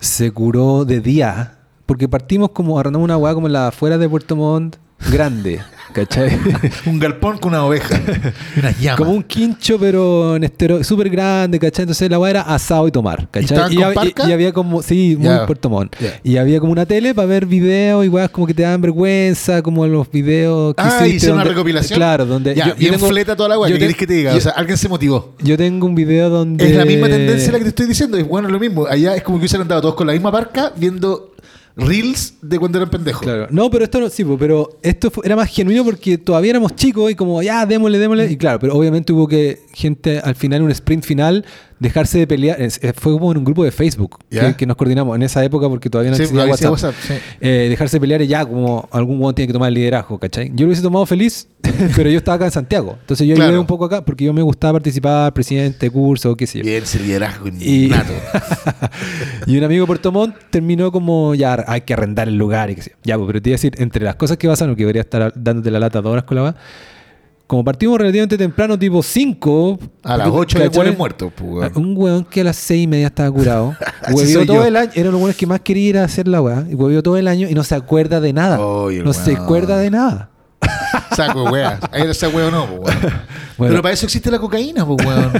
se 0.00 0.30
curó 0.30 0.84
de 0.84 1.00
día. 1.00 1.58
Porque 1.86 2.08
partimos 2.08 2.50
como 2.50 2.78
arrendamos 2.78 3.04
una 3.04 3.16
weá 3.18 3.34
como 3.34 3.46
en 3.48 3.52
la 3.52 3.68
afuera 3.68 3.98
de 3.98 4.08
Puerto 4.08 4.34
Montt, 4.36 4.76
grande. 5.10 5.60
¿cachai? 5.92 6.30
un 6.86 6.98
galpón 6.98 7.38
con 7.38 7.50
una 7.52 7.64
oveja 7.64 8.00
y 8.56 8.60
unas 8.60 8.78
llamas. 8.80 8.98
Como 8.98 9.12
un 9.12 9.22
quincho, 9.22 9.78
pero 9.78 10.36
en 10.36 10.44
estero 10.44 10.82
súper 10.84 11.08
grande, 11.10 11.58
¿cachai? 11.58 11.82
Entonces 11.84 12.10
la 12.10 12.18
weá 12.18 12.30
era 12.30 12.40
asado 12.42 12.88
y 12.88 12.90
tomar, 12.90 13.28
¿cachai? 13.30 13.72
Y, 13.74 13.76
con 13.76 13.84
hab- 13.84 13.94
parca? 13.94 14.24
y- 14.26 14.30
y 14.30 14.32
había 14.32 14.52
como, 14.52 14.82
sí, 14.82 15.16
muy 15.18 15.28
Ya. 15.28 15.46
Puerto 15.46 15.68
Montt. 15.70 15.94
Y 16.24 16.36
había 16.36 16.60
como 16.60 16.72
una 16.72 16.86
tele 16.86 17.14
para 17.14 17.26
ver 17.26 17.46
videos 17.46 18.04
y 18.04 18.08
weas 18.08 18.30
como 18.30 18.46
que 18.46 18.54
te 18.54 18.62
dan 18.62 18.80
vergüenza, 18.80 19.62
como 19.62 19.86
los 19.86 20.10
videos 20.10 20.74
que 20.74 20.82
Ah, 20.82 21.06
hiciste 21.06 21.30
una 21.32 21.44
recopilación. 21.44 21.96
Claro, 21.96 22.26
donde. 22.26 22.54
Ya, 22.54 22.66
yo- 22.68 22.72
yo 22.74 22.78
bien 22.78 22.92
tengo- 22.94 23.08
fleta 23.08 23.36
toda 23.36 23.48
la 23.50 23.58
weá. 23.58 23.68
yo 23.68 23.74
¿Qué 23.76 23.80
querés 23.80 23.96
que 23.96 24.06
te 24.06 24.14
diga? 24.14 24.32
yo- 24.32 24.38
o 24.38 24.40
sea, 24.40 24.52
alguien 24.52 24.76
se 24.76 24.88
motivó. 24.88 25.34
Yo 25.40 25.56
tengo 25.56 25.86
un 25.86 25.94
video 25.94 26.30
donde. 26.30 26.64
Es 26.70 26.76
la 26.76 26.84
misma 26.84 27.08
tendencia 27.08 27.52
la 27.52 27.58
que 27.58 27.64
te 27.64 27.68
estoy 27.70 27.86
diciendo. 27.86 28.16
Es 28.16 28.26
bueno, 28.26 28.48
es 28.48 28.52
lo 28.52 28.58
mismo. 28.60 28.86
Allá 28.86 29.14
es 29.14 29.22
como 29.22 29.36
que 29.38 29.42
hubiesen 29.42 29.60
andado 29.60 29.80
todos 29.82 29.94
con 29.94 30.06
la 30.06 30.12
misma 30.12 30.30
parca 30.32 30.72
viendo 30.76 31.32
reels 31.76 32.34
de 32.42 32.58
cuando 32.58 32.78
eran 32.78 32.90
pendejos. 32.90 33.22
Claro. 33.22 33.46
No, 33.50 33.70
pero 33.70 33.84
esto 33.84 34.00
no, 34.00 34.08
sí, 34.10 34.24
pero 34.38 34.78
esto 34.82 35.10
fue- 35.10 35.24
era 35.26 35.36
más 35.36 35.48
genuino 35.48 35.84
porque 35.84 36.18
todavía 36.18 36.50
éramos 36.50 36.74
chicos 36.76 37.10
y 37.10 37.14
como, 37.14 37.42
ya, 37.42 37.64
démosle, 37.66 37.98
démosle. 37.98 38.30
Y 38.30 38.36
claro, 38.36 38.58
pero 38.58 38.74
obviamente 38.76 39.12
hubo 39.12 39.26
que 39.26 39.60
gente 39.72 40.18
al 40.18 40.34
final, 40.34 40.62
un 40.62 40.70
sprint 40.70 41.04
final, 41.04 41.44
dejarse 41.82 42.18
de 42.18 42.26
pelear. 42.26 42.56
Eh, 42.60 42.70
Fue 42.96 43.12
como 43.12 43.32
en 43.32 43.38
un 43.38 43.44
grupo 43.44 43.64
de 43.64 43.70
Facebook 43.72 44.18
que, 44.30 44.54
que 44.56 44.66
nos 44.66 44.76
coordinamos 44.76 45.14
en 45.16 45.22
esa 45.22 45.44
época 45.44 45.68
porque 45.68 45.90
todavía 45.90 46.10
no 46.12 46.16
Sí, 46.16 46.22
existía 46.22 46.46
WhatsApp. 46.46 46.70
WhatsApp, 46.72 46.94
sí. 47.00 47.14
Eh, 47.40 47.66
dejarse 47.68 47.96
de 47.96 48.00
pelear 48.00 48.22
y 48.22 48.26
ya, 48.28 48.44
como 48.46 48.88
algún 48.92 49.18
modo 49.18 49.34
tiene 49.34 49.48
que 49.48 49.52
tomar 49.52 49.68
el 49.68 49.74
liderazgo, 49.74 50.18
¿cachai? 50.18 50.48
Yo 50.54 50.64
lo 50.64 50.66
hubiese 50.68 50.82
tomado 50.82 51.04
feliz, 51.06 51.48
pero 51.96 52.08
yo 52.08 52.18
estaba 52.18 52.36
acá 52.36 52.44
en 52.46 52.50
Santiago. 52.52 52.96
Entonces 53.00 53.26
yo 53.26 53.34
Claro. 53.34 53.48
ayudé 53.50 53.60
un 53.60 53.66
poco 53.66 53.84
acá 53.84 54.04
porque 54.04 54.24
yo 54.24 54.32
me 54.32 54.42
gustaba 54.42 54.74
participar, 54.74 55.32
presidente, 55.34 55.90
curso, 55.90 56.36
qué 56.36 56.46
sé 56.46 56.58
yo. 56.58 56.64
Bien, 56.64 56.82
ese 56.84 57.00
liderazgo 57.00 57.48
Y, 57.48 57.90
y 59.46 59.58
un 59.58 59.64
amigo 59.64 59.82
de 59.82 59.86
Puerto 59.86 60.12
Montt 60.12 60.36
terminó 60.50 60.92
como 60.92 61.34
ya 61.34 61.64
hay 61.66 61.82
que 61.82 61.92
arrendar 61.94 62.28
el 62.28 62.36
lugar 62.36 62.70
y 62.70 62.76
que 62.76 62.82
sé. 62.82 62.90
yo. 62.90 62.96
Ya, 63.04 63.16
pues, 63.16 63.26
pero 63.26 63.42
te 63.42 63.50
iba 63.50 63.54
a 63.54 63.58
decir, 63.58 63.74
entre 63.78 64.04
las 64.04 64.14
cosas 64.16 64.36
que 64.36 64.48
pasaron, 64.48 64.74
que 64.76 64.82
debería 64.82 65.02
estar 65.02 65.32
dándote 65.34 65.70
la 65.70 65.78
lata 65.80 66.00
dos 66.00 66.12
horas 66.12 66.24
con 66.24 66.36
la 66.36 66.42
va, 66.42 66.56
como 67.52 67.64
partimos 67.64 67.98
relativamente 67.98 68.38
temprano, 68.38 68.78
tipo 68.78 69.02
5. 69.02 69.78
A 70.04 70.16
las 70.16 70.28
8 70.32 70.58
de 70.58 70.68
hueones 70.68 70.96
muertos, 70.96 71.30
pues, 71.36 71.50
weón. 71.50 71.72
Un 71.76 71.94
hueón 71.94 72.24
que 72.24 72.40
a 72.40 72.44
las 72.44 72.56
6 72.56 72.84
y 72.84 72.86
media 72.86 73.08
estaba 73.08 73.30
curado. 73.30 73.76
Huevió 74.10 74.46
todo 74.46 74.62
yo. 74.62 74.64
el 74.64 74.74
año. 74.74 74.90
Era 74.94 75.10
uno 75.10 75.18
de 75.18 75.26
los 75.26 75.36
que 75.36 75.46
más 75.46 75.60
quería 75.60 75.88
ir 75.90 75.98
a 75.98 76.04
hacer 76.04 76.28
la 76.28 76.40
weá. 76.40 76.64
Y 76.70 76.74
huevió 76.74 77.02
todo 77.02 77.18
el 77.18 77.28
año 77.28 77.50
y 77.50 77.52
no 77.52 77.62
se 77.62 77.74
acuerda 77.74 78.22
de 78.22 78.32
nada. 78.32 78.56
El 78.56 79.04
no 79.04 79.12
se 79.12 79.32
weón. 79.32 79.42
acuerda 79.42 79.76
de 79.76 79.90
nada. 79.90 80.30
Saco, 81.14 81.44
wea. 81.50 81.78
Ahí 81.92 82.08
ese 82.08 82.26
weón 82.28 82.52
no, 82.52 82.66
pues, 82.68 82.96
weón. 82.96 83.12
Bueno. 83.58 83.72
Pero 83.74 83.82
para 83.82 83.92
eso 83.92 84.06
existe 84.06 84.30
la 84.30 84.38
cocaína, 84.38 84.86
pues, 84.86 85.06
weón. 85.06 85.32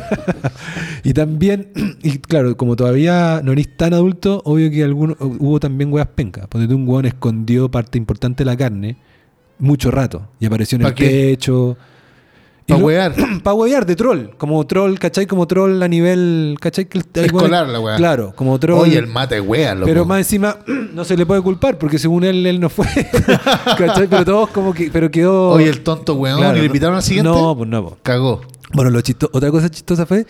Y 1.04 1.14
también, 1.14 1.72
y 2.02 2.18
claro, 2.18 2.58
como 2.58 2.76
todavía 2.76 3.40
no 3.42 3.52
eres 3.52 3.74
tan 3.74 3.94
adulto, 3.94 4.42
obvio 4.44 4.70
que 4.70 4.84
alguno, 4.84 5.16
hubo 5.18 5.58
también 5.58 5.90
weas 5.90 6.08
pencas. 6.08 6.46
Ponete 6.46 6.74
un 6.74 6.86
weón 6.86 7.06
escondió 7.06 7.70
parte 7.70 7.96
importante 7.96 8.44
de 8.44 8.50
la 8.50 8.56
carne 8.58 8.98
mucho 9.58 9.90
rato 9.90 10.28
y 10.40 10.44
apareció 10.44 10.76
en 10.76 10.82
¿Pa 10.82 10.88
el 10.88 10.94
qué? 10.94 11.08
techo. 11.08 11.78
Pa' 12.66 12.76
huear. 12.76 13.12
Para 13.42 13.54
huear, 13.54 13.84
de 13.86 13.96
troll. 13.96 14.30
Como 14.38 14.64
troll, 14.66 14.96
¿cachai? 14.98 15.26
Como 15.26 15.46
troll 15.46 15.82
a 15.82 15.88
nivel, 15.88 16.56
¿cachai? 16.60 16.86
Escolar 17.14 17.68
la 17.68 17.80
wea. 17.80 17.96
Claro, 17.96 18.32
como 18.36 18.58
troll. 18.58 18.80
Oye, 18.80 18.98
el 18.98 19.06
mate 19.08 19.40
wea, 19.40 19.74
loco. 19.74 19.86
pero 19.86 20.04
más 20.04 20.18
encima 20.18 20.58
no 20.92 21.04
se 21.04 21.16
le 21.16 21.26
puede 21.26 21.42
culpar 21.42 21.76
porque 21.78 21.98
según 21.98 22.24
él, 22.24 22.46
él 22.46 22.60
no 22.60 22.68
fue. 22.68 22.86
¿Cachai? 23.78 24.06
Pero 24.06 24.24
todos 24.24 24.50
como 24.50 24.72
que, 24.72 24.90
pero 24.92 25.10
quedó... 25.10 25.50
Oye, 25.50 25.68
el 25.68 25.82
tonto 25.82 26.14
weón. 26.14 26.38
Claro, 26.38 26.56
¿Y 26.56 26.60
le 26.60 26.66
invitaron 26.66 26.96
al 26.96 27.02
siguiente? 27.02 27.30
No, 27.30 27.56
pues 27.56 27.68
no. 27.68 27.82
pues. 27.84 27.94
Cagó. 28.02 28.40
Bueno, 28.72 28.90
lo 28.90 29.00
chisto- 29.00 29.28
otra 29.32 29.50
cosa 29.50 29.68
chistosa 29.68 30.06
fue 30.06 30.24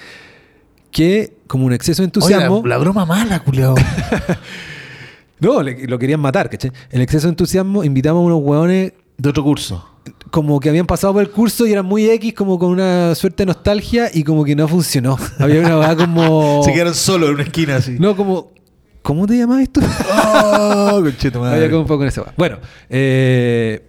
que 0.91 1.35
como 1.47 1.67
un 1.67 1.73
exceso 1.73 2.03
de 2.03 2.07
Oye, 2.07 2.09
entusiasmo... 2.09 2.63
la, 2.65 2.69
la 2.71 2.79
broma 2.79 3.05
mala, 3.07 3.41
culiao. 3.41 3.75
No, 5.41 5.61
le- 5.63 5.87
lo 5.89 5.99
querían 5.99 6.21
matar, 6.21 6.49
¿cachai? 6.49 6.71
El 6.91 7.01
exceso 7.03 7.27
de 7.27 7.31
entusiasmo, 7.31 7.83
invitamos 7.83 8.21
a 8.23 8.27
unos 8.27 8.41
hueones 8.43 8.93
De 9.19 9.29
otro 9.29 9.43
curso. 9.45 9.89
como 10.31 10.59
que 10.59 10.69
habían 10.69 10.87
pasado 10.87 11.13
por 11.13 11.23
el 11.23 11.31
curso 11.31 11.67
y 11.67 11.73
eran 11.73 11.87
muy 11.87 12.09
X, 12.11 12.35
como 12.35 12.59
con 12.59 12.71
una 12.71 13.15
suerte 13.15 13.43
de 13.43 13.47
nostalgia 13.47 14.11
y 14.13 14.25
como 14.25 14.45
que 14.45 14.57
no 14.57 14.67
funcionó. 14.67 15.17
Había 15.39 15.61
una 15.61 15.79
weá 15.79 15.97
como... 15.97 16.63
Se 16.65 16.73
quedaron 16.73 16.95
solos 16.95 17.29
en 17.29 17.35
una 17.35 17.45
esquina 17.45 17.77
así. 17.77 17.97
No, 17.99 18.17
como... 18.17 18.51
¿Cómo 19.03 19.27
te 19.27 19.37
llamas 19.37 19.63
esto? 19.63 19.81
Oh, 19.83 21.01
madre. 21.03 21.57
Había 21.57 21.71
como 21.71 21.83
un 21.83 21.87
poco 21.89 22.03
en 22.03 22.09
ese. 22.09 22.23
Bueno, 22.37 22.59
eh, 22.89 23.85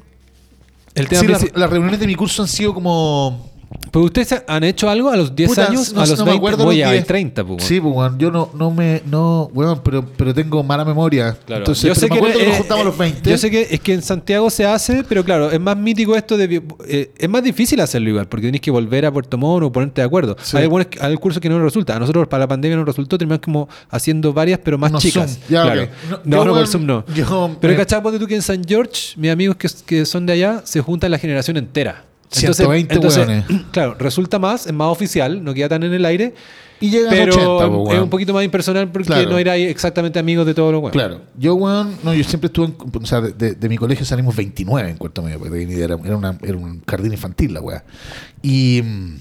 el 0.96 1.08
tema 1.08 1.38
Sí, 1.38 1.48
las 1.54 1.70
reuniones 1.70 2.00
de 2.00 2.08
mi 2.08 2.16
curso 2.16 2.42
han 2.42 2.48
sido 2.48 2.74
como. 2.74 3.52
Pues 3.92 4.06
ustedes 4.06 4.44
han 4.48 4.64
hecho 4.64 4.90
algo 4.90 5.10
a 5.10 5.16
los 5.16 5.36
10 5.36 5.50
Puta, 5.50 5.68
años, 5.68 5.94
no- 5.94 6.02
a 6.02 6.06
los 6.08 6.18
no 6.18 6.26
me 6.26 6.32
20, 6.32 6.38
acuerdo 6.38 6.64
voy 6.66 6.80
los 6.80 6.88
a 6.88 6.92
10. 6.94 7.06
30, 7.06 7.44
pues. 7.44 7.64
Sí, 7.64 7.80
pues. 7.80 8.12
Yo 8.18 8.32
no, 8.32 8.50
no 8.56 8.72
me. 8.72 9.02
No, 9.06 9.50
weón, 9.54 9.82
pero, 9.84 10.04
pero 10.18 10.34
tengo 10.34 10.64
mala 10.64 10.84
memoria. 10.84 11.38
Claro. 11.46 11.62
Entonces, 11.62 11.84
yo 11.84 11.90
pero 11.94 12.00
sé 12.00 12.06
me 12.06 12.10
que, 12.10 12.16
acuerdo 12.18 12.40
que, 12.40 12.46
nos 12.46 12.54
eh, 12.56 12.58
juntamos 12.60 12.82
a 12.82 12.86
los 12.86 12.96
eh, 12.96 13.00
20. 13.00 13.30
Yo 13.30 13.38
sé 13.38 13.52
que 13.52 13.68
es 13.70 13.80
que 13.80 13.94
en 13.94 14.02
Santiago 14.02 14.50
se 14.50 14.66
hace, 14.66 15.04
pero 15.08 15.24
claro, 15.24 15.52
es 15.52 15.60
más 15.60 15.78
mítico 15.78 16.16
esto 16.16 16.38
de. 16.38 16.64
eh, 16.88 17.12
es 17.18 17.30
más 17.30 17.44
difícil 17.44 17.80
hacerlo 17.82 18.10
igual, 18.10 18.28
porque 18.28 18.48
tenés 18.48 18.62
que 18.62 18.72
volver 18.72 19.06
a 19.06 19.12
Puerto 19.12 19.38
Montt 19.38 19.64
o 19.66 19.72
ponerte 19.72 20.02
de 20.02 20.06
acuerdo. 20.08 20.36
Sí. 20.42 20.58
Hay 20.58 20.64
algunos 20.64 20.88
hay 21.00 21.16
cursos 21.18 21.40
que 21.42 21.50
no 21.50 21.56
nos 21.56 21.64
resulta. 21.66 21.96
A 21.96 22.00
nosotros 22.00 22.28
para 22.28 22.42
la 22.42 22.48
pandemia 22.48 22.78
nos 22.78 22.86
resultó, 22.88 23.18
terminamos 23.18 23.44
como 23.44 23.70
haciendo 23.90 24.34
varias, 24.34 24.60
pero 24.64 24.78
más 24.78 24.92
chicas. 24.98 25.34
Zoom. 25.40 25.50
Ya, 25.50 25.64
claro. 25.64 25.88
No, 26.10 26.18
No, 26.24 26.38
yo, 26.38 26.46
no, 26.46 26.54
por 26.54 26.68
Zoom 26.68 26.86
no. 26.86 27.06
yo, 27.14 27.56
pero 27.62 27.74
eh, 27.74 27.78
¿cachai? 27.78 28.02
Ponte 28.02 28.18
tú 28.18 28.26
que 28.28 28.36
en 28.36 28.42
San 28.42 28.64
George, 28.66 29.14
mis 29.18 29.30
amigos 29.32 29.56
que, 29.56 29.68
que 29.86 30.06
son 30.06 30.26
de 30.26 30.34
allá, 30.34 30.62
se 30.64 30.82
juntan 30.82 31.12
la 31.12 31.20
generación 31.20 31.58
entera. 31.58 32.06
120 32.40 32.94
entonces, 32.96 33.28
hueones. 33.28 33.46
claro, 33.72 33.96
resulta 34.00 34.40
más, 34.40 34.68
es 34.68 34.74
más 34.74 34.88
oficial, 34.90 35.44
no 35.44 35.54
queda 35.54 35.70
tan 35.70 35.84
en 35.84 35.94
el 35.94 36.06
aire, 36.06 36.34
Y 36.80 36.90
llegan 36.90 37.12
pero 37.12 37.34
80, 37.58 37.76
pues, 37.84 37.96
es 37.98 38.04
un 38.04 38.10
poquito 38.10 38.34
más 38.34 38.44
impersonal 38.44 38.92
porque 38.92 39.08
Claro. 39.08 39.30
no 39.30 39.38
erais 39.38 39.70
exactamente 39.70 40.20
amigos 40.20 40.46
de 40.46 40.54
todos 40.54 40.72
los 40.72 40.80
huevos. 40.80 40.92
Claro. 40.92 41.22
Yo, 41.38 41.56
weón, 41.56 41.96
no, 42.04 42.14
yo 42.14 42.24
siempre 42.24 42.48
estuve 42.48 42.66
en, 42.68 42.76
o 43.02 43.06
sea, 43.06 43.22
de, 43.22 43.32
de- 43.34 43.56
de 43.56 43.70
mi 43.70 43.78
colegio 43.78 44.06
salimos 44.06 44.36
29 44.36 44.90
en 44.90 44.98
cuarto 44.98 45.22
medio, 45.22 45.40
porque 45.40 45.64
era, 45.82 45.96
era, 46.04 46.18
una- 46.18 46.38
era 46.42 46.58
un 46.58 46.82
jardín 46.86 47.14
infantil 47.14 47.54
la 47.54 47.62
weá. 47.62 47.84
Y. 48.42 48.82
mm, 48.84 49.16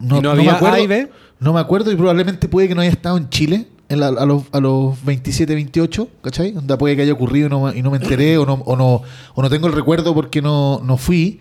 ¿Y 0.00 0.20
no 0.20 0.30
había 0.30 0.56
A 0.58 0.80
y 0.80 0.86
B? 0.86 1.08
No 1.38 1.52
me 1.52 1.60
acuerdo 1.60 1.90
y 1.90 1.96
probablemente 1.96 2.48
puede 2.48 2.68
que 2.68 2.74
no 2.74 2.80
haya 2.82 2.90
estado 2.90 3.16
en 3.16 3.28
Chile 3.30 3.66
en 3.88 4.00
la- 4.00 4.08
a, 4.08 4.26
los, 4.26 4.42
a 4.52 4.60
los 4.60 5.04
27, 5.04 5.54
28, 5.54 6.08
¿cachai? 6.22 6.56
Onda 6.56 6.76
puede 6.78 6.96
que 6.96 7.02
haya 7.02 7.12
ocurrido 7.12 7.46
y 7.46 7.50
no, 7.50 7.60
me- 7.62 7.76
y 7.78 7.82
no 7.82 7.90
me 7.90 7.98
enteré 7.98 8.36
o 8.38 8.44
no, 8.46 8.54
o 8.64 8.76
no, 8.76 9.02
o 9.34 9.42
no 9.42 9.50
tengo 9.50 9.66
el 9.68 9.72
recuerdo 9.72 10.14
porque 10.14 10.42
no, 10.42 10.80
no 10.84 10.96
fui. 10.96 11.40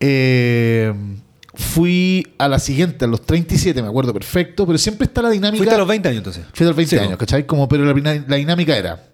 Eh, 0.00 0.92
fui 1.54 2.26
a 2.38 2.48
la 2.48 2.58
siguiente, 2.58 3.04
a 3.06 3.08
los 3.08 3.22
37, 3.22 3.80
me 3.82 3.88
acuerdo 3.88 4.12
perfecto, 4.12 4.66
pero 4.66 4.78
siempre 4.78 5.06
está 5.06 5.22
la 5.22 5.30
dinámica. 5.30 5.58
Fuiste 5.58 5.74
a 5.74 5.78
los 5.78 5.88
20 5.88 6.08
años 6.08 6.18
entonces. 6.18 6.44
Fui 6.52 6.64
a 6.64 6.68
los 6.68 6.76
20 6.76 6.96
Sí, 6.98 7.02
años. 7.02 7.16
¿cachai? 7.18 7.46
Como, 7.46 7.68
pero 7.68 7.84
la 7.84 8.36
dinámica 8.36 8.76
era, 8.76 9.04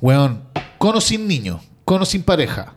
weón, 0.00 0.42
con 0.78 0.96
o 0.96 1.00
sin 1.00 1.26
niño, 1.28 1.60
con 1.84 2.00
o 2.02 2.04
sin 2.06 2.22
pareja. 2.22 2.74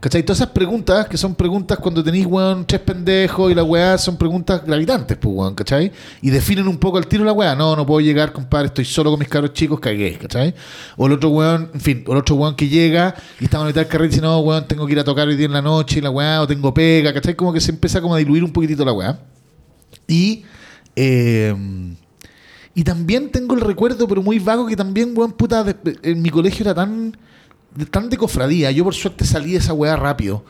¿Cachai? 0.00 0.22
Todas 0.22 0.38
esas 0.38 0.50
preguntas, 0.50 1.08
que 1.08 1.16
son 1.16 1.34
preguntas 1.34 1.76
cuando 1.78 2.04
tenéis, 2.04 2.24
weón, 2.24 2.64
tres 2.64 2.80
pendejos 2.82 3.50
y 3.50 3.54
la 3.54 3.64
weá, 3.64 3.98
son 3.98 4.16
preguntas 4.16 4.64
gravitantes, 4.64 5.16
pues, 5.16 5.34
weón, 5.34 5.56
¿cachai? 5.56 5.90
Y 6.22 6.30
definen 6.30 6.68
un 6.68 6.78
poco 6.78 6.98
al 6.98 7.08
tiro 7.08 7.24
la 7.24 7.32
weá. 7.32 7.56
No, 7.56 7.74
no 7.74 7.84
puedo 7.84 8.00
llegar, 8.00 8.32
compadre, 8.32 8.66
estoy 8.66 8.84
solo 8.84 9.10
con 9.10 9.18
mis 9.18 9.28
cabros 9.28 9.52
chicos, 9.54 9.80
cagué, 9.80 10.16
¿cachai? 10.16 10.54
O 10.96 11.08
el 11.08 11.14
otro 11.14 11.30
weón, 11.30 11.70
en 11.74 11.80
fin, 11.80 12.04
o 12.06 12.12
el 12.12 12.18
otro 12.18 12.36
weón 12.36 12.54
que 12.54 12.68
llega 12.68 13.12
y 13.40 13.44
está 13.44 13.60
en 13.60 13.66
mitad 13.66 13.88
carril 13.88 14.06
y 14.06 14.10
dice, 14.10 14.22
no, 14.22 14.38
weón, 14.38 14.68
tengo 14.68 14.86
que 14.86 14.92
ir 14.92 15.00
a 15.00 15.04
tocar 15.04 15.26
hoy 15.26 15.34
día 15.34 15.46
en 15.46 15.52
la 15.52 15.62
noche 15.62 15.98
y 15.98 16.02
la 16.02 16.10
weá, 16.10 16.42
o 16.42 16.46
tengo 16.46 16.72
pega, 16.72 17.12
¿cachai? 17.12 17.34
Como 17.34 17.52
que 17.52 17.60
se 17.60 17.72
empieza 17.72 18.00
como 18.00 18.14
a 18.14 18.18
diluir 18.18 18.44
un 18.44 18.52
poquitito 18.52 18.84
la 18.84 18.92
weá. 18.92 19.18
Y... 20.06 20.44
eh, 20.94 21.54
y 22.72 22.84
también 22.84 23.32
tengo 23.32 23.56
el 23.56 23.60
recuerdo, 23.60 24.06
pero 24.06 24.22
muy 24.22 24.38
vago, 24.38 24.64
que 24.64 24.76
también, 24.76 25.12
weón, 25.16 25.32
puta, 25.32 25.66
en 26.04 26.22
mi 26.22 26.30
colegio 26.30 26.62
era 26.62 26.76
tan 26.76 27.16
de, 27.78 27.86
tan 27.86 28.10
de 28.10 28.16
cofradía. 28.16 28.70
Yo 28.70 28.84
por 28.84 28.94
suerte 28.94 29.24
salí 29.24 29.52
de 29.52 29.58
esa 29.58 29.72
weá 29.72 29.96
rápido. 29.96 30.44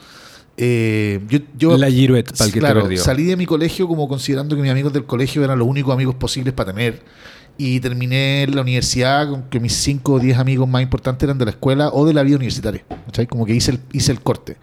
Eh, 0.56 1.20
yo, 1.28 1.38
yo- 1.56 1.76
La 1.78 1.90
Girouette, 1.90 2.32
para 2.36 2.46
el 2.46 2.52
que 2.52 2.58
claro, 2.58 2.80
te 2.80 2.88
perdió. 2.88 3.02
salí 3.04 3.24
de 3.24 3.36
mi 3.36 3.46
colegio 3.46 3.86
como 3.86 4.08
considerando 4.08 4.56
que 4.56 4.62
mis 4.62 4.70
amigos 4.70 4.92
del 4.92 5.04
colegio 5.04 5.44
eran 5.44 5.58
los 5.58 5.68
únicos 5.68 5.92
amigos 5.94 6.16
posibles 6.16 6.52
para 6.54 6.72
tener. 6.72 7.02
Y 7.60 7.80
terminé 7.80 8.44
en 8.44 8.54
la 8.54 8.62
universidad 8.62 9.28
con 9.28 9.42
que 9.44 9.58
mis 9.58 9.72
5 9.74 10.12
o 10.14 10.18
10 10.20 10.38
amigos 10.38 10.68
más 10.68 10.80
importantes 10.80 11.24
eran 11.24 11.38
de 11.38 11.44
la 11.44 11.50
escuela 11.50 11.90
o 11.92 12.06
de 12.06 12.14
la 12.14 12.22
vida 12.22 12.36
universitaria. 12.36 12.84
¿cachai? 13.06 13.26
Como 13.26 13.44
que 13.46 13.54
hice 13.54 13.72
el, 13.72 13.80
hice 13.92 14.12
el 14.12 14.20
corte. 14.20 14.56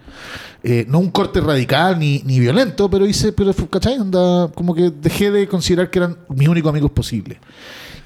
Eh, 0.63 0.85
no 0.87 0.99
un 0.99 1.11
corte 1.11 1.41
radical 1.41 1.99
ni, 1.99 2.21
ni 2.25 2.39
violento, 2.39 2.89
pero 2.89 3.05
hice, 3.05 3.33
pero 3.33 3.53
¿cachai? 3.69 3.99
Onda, 3.99 4.49
como 4.55 4.73
que 4.73 4.91
dejé 4.91 5.29
de 5.29 5.45
considerar 5.47 5.89
que 5.89 5.99
eran 5.99 6.17
mis 6.29 6.47
únicos 6.47 6.69
amigos 6.69 6.91
posibles. 6.91 7.37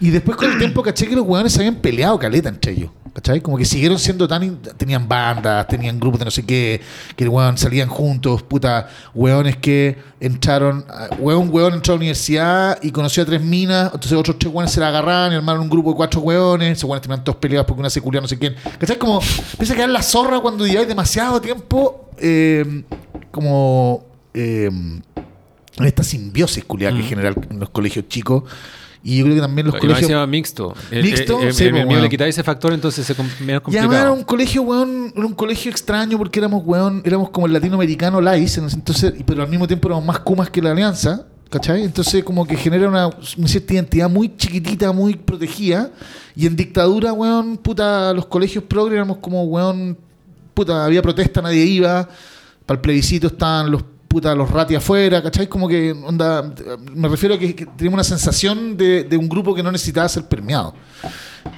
Y 0.02 0.10
después 0.10 0.38
con 0.38 0.52
el 0.52 0.58
tiempo 0.58 0.82
caché 0.82 1.08
que 1.08 1.16
los 1.16 1.26
hueones 1.26 1.54
se 1.54 1.60
habían 1.60 1.76
peleado 1.76 2.18
caleta 2.18 2.50
entre 2.50 2.72
ellos. 2.72 2.90
¿Cachai? 3.20 3.42
Como 3.42 3.58
que 3.58 3.66
siguieron 3.66 4.00
siendo 4.00 4.30
tan... 4.30 4.62
Tenían 4.78 5.06
bandas, 5.06 5.68
tenían 5.68 6.00
grupos 6.00 6.20
de 6.20 6.26
no 6.26 6.32
sé 6.32 6.46
qué, 6.46 6.80
que 7.18 7.26
el 7.26 7.30
weón 7.30 7.58
salían 7.58 7.90
juntos, 7.90 8.44
puta, 8.44 8.88
hueones 9.14 9.58
que 9.58 9.98
entraron... 10.22 10.86
a- 10.88 11.10
Hueón, 11.20 11.50
hueón 11.52 11.74
entró 11.74 11.94
a 11.94 11.96
la 11.96 12.00
universidad 12.00 12.80
y 12.82 12.92
conoció 12.92 13.24
a 13.24 13.26
tres 13.26 13.42
minas, 13.42 13.88
entonces 13.94 14.14
otros 14.14 14.40
tres 14.40 14.54
hueones 14.54 14.72
se 14.72 14.80
la 14.80 14.88
agarraban 14.88 15.34
y 15.34 15.36
armaron 15.36 15.64
un 15.64 15.70
grupo 15.70 15.90
de 15.90 15.98
cuatro 15.98 16.22
hueones, 16.22 16.78
esos 16.78 16.86
hueones 16.86 17.02
terminaron 17.02 17.26
todos 17.26 17.40
peleados 17.40 17.68
porque 17.68 17.82
una 17.82 17.90
se 17.90 18.00
culió 18.00 18.22
no 18.22 18.28
sé 18.30 18.40
quién. 18.40 18.56
¿Cachai? 18.80 18.98
Como 18.98 19.20
empieza 19.52 19.74
a 19.74 19.76
quedar 19.76 19.90
la 19.90 20.02
zorra 20.02 20.40
cuando 20.40 20.66
lleváis 20.66 20.88
demasiado 20.88 21.42
tiempo 21.42 22.10
eh, 22.18 22.84
como... 23.32 24.06
eh, 24.34 24.70
en 24.72 25.86
esta 25.86 26.04
simbiosis 26.04 26.64
culiada 26.66 26.96
que 26.96 27.04
genera 27.04 27.34
en 27.50 27.60
los 27.60 27.70
colegios 27.70 28.08
chicos 28.08 28.44
Y 29.02 29.18
yo 29.18 29.24
creo 29.24 29.36
que 29.36 29.42
también 29.42 29.66
los 29.68 29.76
Y 29.76 29.80
colegios... 29.80 30.08
se 30.08 30.14
llama 30.14 30.28
mixto. 30.28 30.74
El- 30.92 31.04
Mixto, 31.04 31.40
el- 31.40 31.48
el- 31.48 31.54
sí, 31.54 31.64
el 31.64 31.72
pues, 31.72 31.84
mío 31.84 31.92
weón. 31.92 32.04
le 32.04 32.10
quitáis 32.10 32.36
ese 32.36 32.44
factor, 32.44 32.74
entonces 32.74 33.06
se 33.06 33.14
menos 33.16 33.40
Y 33.40 33.46
además 33.48 33.66
era 33.72 33.82
complicado. 34.10 34.14
un 34.14 34.24
colegio, 34.24 34.62
weón, 34.64 35.14
era 35.16 35.26
un 35.26 35.34
colegio 35.34 35.72
extraño 35.72 36.18
porque 36.18 36.40
éramos, 36.40 36.64
weón, 36.66 37.02
éramos 37.06 37.30
como 37.30 37.48
el 37.48 37.54
latinoamericano 37.54 38.20
ese 38.20 38.60
entonces, 38.60 39.14
pero 39.26 39.44
al 39.44 39.50
mismo 39.50 39.68
tiempo 39.68 39.88
éramos 39.88 40.04
más 40.06 40.20
Kumas 40.20 40.50
que 40.50 40.62
la 40.62 40.72
Alianza, 40.72 41.26
¿cachai? 41.50 41.84
Entonces 41.84 42.24
como 42.26 42.46
que 42.46 42.58
genera 42.58 42.90
una, 42.90 43.08
una 43.08 43.48
cierta 43.48 43.74
identidad 43.74 44.10
muy 44.10 44.36
chiquitita, 44.36 44.92
muy 44.92 45.16
protegida, 45.16 45.92
y 46.36 46.46
en 46.46 46.56
dictadura, 46.58 47.14
weón, 47.14 47.56
puta, 47.58 48.14
los 48.14 48.26
colegios 48.26 48.66
progres 48.66 48.96
éramos 48.98 49.18
como, 49.20 49.44
weón, 49.46 49.98
puta, 50.54 50.84
había 50.84 51.02
protesta, 51.02 51.42
nadie 51.42 51.64
iba, 51.64 52.08
para 52.66 52.76
el 52.76 52.82
plebiscito 52.82 53.28
estaban 53.28 53.72
los 53.72 53.82
puta, 54.10 54.36
los 54.36 54.50
rati 54.52 54.76
afuera, 54.76 55.24
¿cachai? 55.24 55.48
Como 55.48 55.70
que, 55.70 55.92
onda, 55.92 56.54
me 56.94 57.08
refiero 57.08 57.36
a 57.36 57.40
que, 57.40 57.56
que 57.56 57.66
teníamos 57.66 57.94
una 57.94 58.04
sensación 58.04 58.76
de, 58.76 59.06
de 59.06 59.16
un 59.16 59.30
grupo 59.30 59.56
que 59.56 59.64
no 59.64 59.72
necesitaba 59.72 60.10
ser 60.10 60.28
permeado 60.28 60.74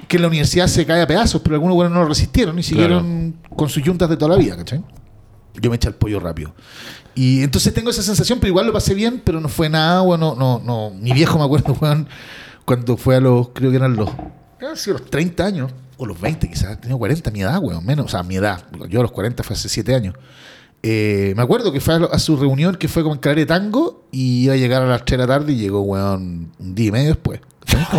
que 0.08 0.18
en 0.18 0.24
la 0.24 0.28
universidad 0.28 0.68
se 0.68 0.86
cae 0.86 1.02
a 1.02 1.08
pedazos, 1.08 1.42
pero 1.42 1.56
algunos 1.56 1.76
buenos 1.76 1.94
no 1.94 2.02
lo 2.02 2.10
resistieron 2.10 2.60
y 2.60 2.64
siguieron 2.64 3.38
con 3.56 3.70
sus 3.70 3.82
yuntas 3.82 4.10
de 4.10 4.18
toda 4.18 4.36
la 4.36 4.38
vida, 4.38 4.58
¿cachai? 4.58 4.84
Yo 5.60 5.70
me 5.70 5.78
eché 5.78 5.88
el 5.88 5.96
pollo 5.96 6.20
rápido. 6.20 6.54
Y 7.16 7.44
entonces 7.44 7.74
tengo 7.74 7.90
esa 7.90 8.02
sensación, 8.02 8.40
pero 8.40 8.50
igual 8.50 8.68
lo 8.68 8.74
pasé 8.74 8.94
bien, 8.94 9.22
pero 9.24 9.40
no 9.40 9.50
fue 9.50 9.70
nada, 9.70 10.02
bueno, 10.02 10.36
no, 10.38 10.62
no. 10.64 10.92
Mi 10.92 11.14
viejo 11.14 11.38
me 11.38 11.46
acuerdo, 11.46 11.76
cuando 12.66 12.98
fue 12.98 13.16
a 13.16 13.20
los, 13.20 13.50
creo 13.50 13.70
que 13.70 13.78
eran 13.78 13.96
los, 13.96 14.10
eran 14.60 14.78
sido 14.78 14.98
los 14.98 15.10
30 15.10 15.46
años, 15.46 15.72
o 15.98 16.06
los 16.06 16.20
20 16.20 16.50
quizás, 16.50 16.80
tenía 16.80 16.98
40, 16.98 17.32
mi 17.32 17.42
edad, 17.42 17.60
weón, 17.62 17.86
menos, 17.86 18.06
o 18.08 18.10
sea, 18.10 18.24
mi 18.24 18.36
edad. 18.36 18.66
Yo 18.90 19.00
a 19.00 19.04
los 19.04 19.12
40 19.12 19.44
fue 19.44 19.56
hace 19.56 19.70
7 19.70 19.94
años. 19.94 20.16
Eh, 20.84 21.34
me 21.36 21.44
acuerdo 21.44 21.72
que 21.72 21.80
fue 21.80 22.00
a, 22.12 22.18
su 22.20 22.38
reunión, 22.38 22.76
que 22.76 22.88
fue 22.88 23.04
como 23.04 23.14
en 23.16 23.22
Calare 23.22 23.46
Tango, 23.46 24.06
y 24.12 24.46
iba 24.46 24.54
a 24.56 24.58
llegar 24.58 24.82
a 24.82 24.88
las 24.88 25.06
3 25.06 25.20
de 25.20 25.28
la 25.28 25.28
tarde 25.28 25.54
y 25.54 25.58
llegó, 25.58 25.82
weón, 25.82 26.52
un 26.60 26.76
día 26.76 26.88
y 26.88 26.92
medio 26.92 27.08
después. 27.10 27.40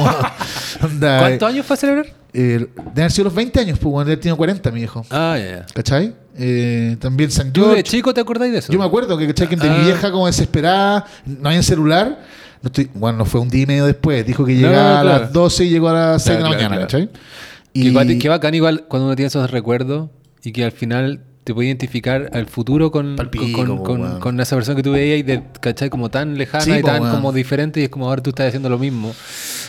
¿Cuántos 1.00 1.48
años 1.48 1.66
fue 1.66 1.74
a 1.74 1.76
celebrar? 1.76 2.06
eh, 2.34 2.66
debe 2.76 3.02
haber 3.02 3.12
sido 3.12 3.24
los 3.24 3.34
20 3.34 3.60
años, 3.60 3.78
pues, 3.78 3.92
cuando 3.92 4.10
él 4.12 4.18
tenía 4.18 4.34
40, 4.34 4.70
mi 4.70 4.80
viejo. 4.80 5.04
Ah, 5.10 5.36
ya, 5.38 5.44
ya. 5.58 5.66
¿Cachai? 5.74 6.14
Eh, 6.38 6.96
también 6.98 7.30
San 7.30 7.52
¿Tú 7.52 7.60
de 7.60 7.66
George. 7.66 7.82
chico 7.84 8.14
te 8.14 8.20
acordáis 8.22 8.52
de 8.52 8.58
eso? 8.60 8.72
Yo 8.72 8.78
me 8.78 8.84
acuerdo 8.86 9.18
que, 9.18 9.26
¿cachai? 9.28 9.48
Que 9.48 9.56
de 9.56 9.68
Ah. 9.68 9.76
mi 9.78 9.84
vieja 9.84 10.10
como 10.10 10.26
desesperada, 10.26 11.06
no 11.26 11.48
había 11.50 11.62
celular. 11.62 12.24
No 12.62 12.68
estoy, 12.68 12.88
bueno, 12.94 13.18
no 13.18 13.24
fue 13.26 13.40
un 13.40 13.48
día 13.48 13.62
y 13.64 13.66
medio 13.66 13.84
después. 13.86 14.24
Dijo 14.26 14.44
que 14.46 14.54
No, 14.54 14.60
llegaba 14.68 15.00
a 15.00 15.02
claro. 15.02 15.18
las 15.24 15.32
12 15.32 15.64
y 15.66 15.70
llegó 15.70 15.88
a 15.90 15.92
las 15.92 16.22
6 16.24 16.38
de 16.38 16.42
la 16.42 16.48
Claro, 16.48 16.54
mañana, 16.62 16.86
claro, 16.86 17.08
¿cachai? 17.10 17.92
Guate- 17.92 18.18
qué 18.18 18.28
bacán 18.28 18.54
igual 18.54 18.84
cuando 18.88 19.06
uno 19.06 19.16
tiene 19.16 19.26
esos 19.28 19.50
recuerdos 19.50 20.08
y 20.42 20.52
que 20.52 20.64
al 20.64 20.72
final 20.72 21.24
te 21.44 21.52
puede 21.52 21.66
identificar 21.68 22.30
al 22.32 22.46
futuro 22.46 22.90
con, 22.92 23.16
Palpico, 23.16 23.44
con, 23.52 23.66
con, 23.66 23.76
po, 23.78 23.82
con- 23.84 24.00
weón. 24.02 24.20
con 24.20 24.40
esa 24.40 24.54
persona 24.54 24.76
que 24.76 24.82
tú 24.82 24.92
veías 24.92 25.18
y 25.18 25.22
de, 25.22 25.42
¿cachai? 25.60 25.90
Como 25.90 26.08
tan 26.10 26.38
lejana 26.38 26.64
Sí, 26.64 26.70
y 26.72 26.82
tan 26.82 26.98
como 27.10 27.32
diferente 27.32 27.80
y 27.80 27.84
es 27.84 27.88
como 27.88 28.06
ahora 28.08 28.22
tú 28.22 28.30
estás 28.30 28.46
haciendo 28.48 28.68
lo 28.68 28.78
mismo. 28.78 29.08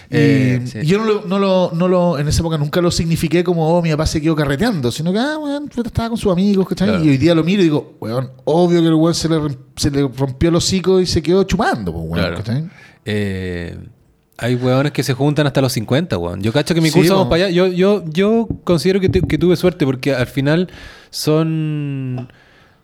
Y 0.09 0.15
Eh, 0.15 0.83
yo 0.85 0.99
no 0.99 1.05
lo, 1.05 1.25
no, 1.25 1.39
lo, 1.39 1.71
no 1.73 1.87
lo, 1.87 2.19
en 2.19 2.27
esa 2.27 2.41
época 2.41 2.57
nunca 2.59 2.79
lo 2.81 2.91
signifiqué 2.91 3.43
como, 3.43 3.67
oh, 3.75 3.81
mi 3.81 3.89
papá 3.89 4.05
se 4.05 4.21
quedó 4.21 4.35
carreteando, 4.35 4.91
sino 4.91 5.11
que, 5.11 5.17
ah, 5.19 5.37
weón, 5.39 5.69
estaba 5.83 6.09
con 6.09 6.17
sus 6.17 6.31
amigos, 6.31 6.67
¿cachai? 6.67 6.89
Claro. 6.89 7.03
Y 7.03 7.09
hoy 7.09 7.17
día 7.17 7.33
lo 7.33 7.43
miro 7.43 7.61
y 7.61 7.65
digo, 7.65 7.95
weón, 7.99 8.29
obvio 8.45 8.79
que 8.81 8.87
el 8.87 8.93
weón 8.93 9.15
se 9.15 9.27
le, 9.29 9.39
se 9.75 9.89
le 9.89 10.07
rompió 10.07 10.49
el 10.49 10.55
hocico 10.55 11.01
y 11.01 11.07
se 11.07 11.23
quedó 11.23 11.43
chumando, 11.43 11.91
pues, 11.91 12.03
weón, 12.05 12.19
Claro. 12.19 12.35
¿cachai? 12.37 12.69
Eh, 13.05 13.77
hay 14.43 14.55
hueones 14.55 14.91
que 14.91 15.03
se 15.03 15.13
juntan 15.13 15.47
hasta 15.47 15.61
los 15.61 15.71
50, 15.73 16.17
weón. 16.17 16.41
Yo 16.41 16.51
cacho 16.51 16.75
que 16.75 16.81
mi 16.81 16.89
Sí, 16.89 16.95
curso 16.99 17.13
vamos 17.15 17.29
para 17.29 17.45
allá. 17.45 17.49
Yo, 17.53 17.67
yo, 17.67 18.03
yo 18.09 18.47
considero 18.63 18.99
que, 18.99 19.09
tu- 19.09 19.25
que 19.27 19.37
tuve 19.37 19.55
suerte 19.55 19.85
porque 19.85 20.13
al 20.13 20.27
final 20.27 20.69
son 21.33 22.29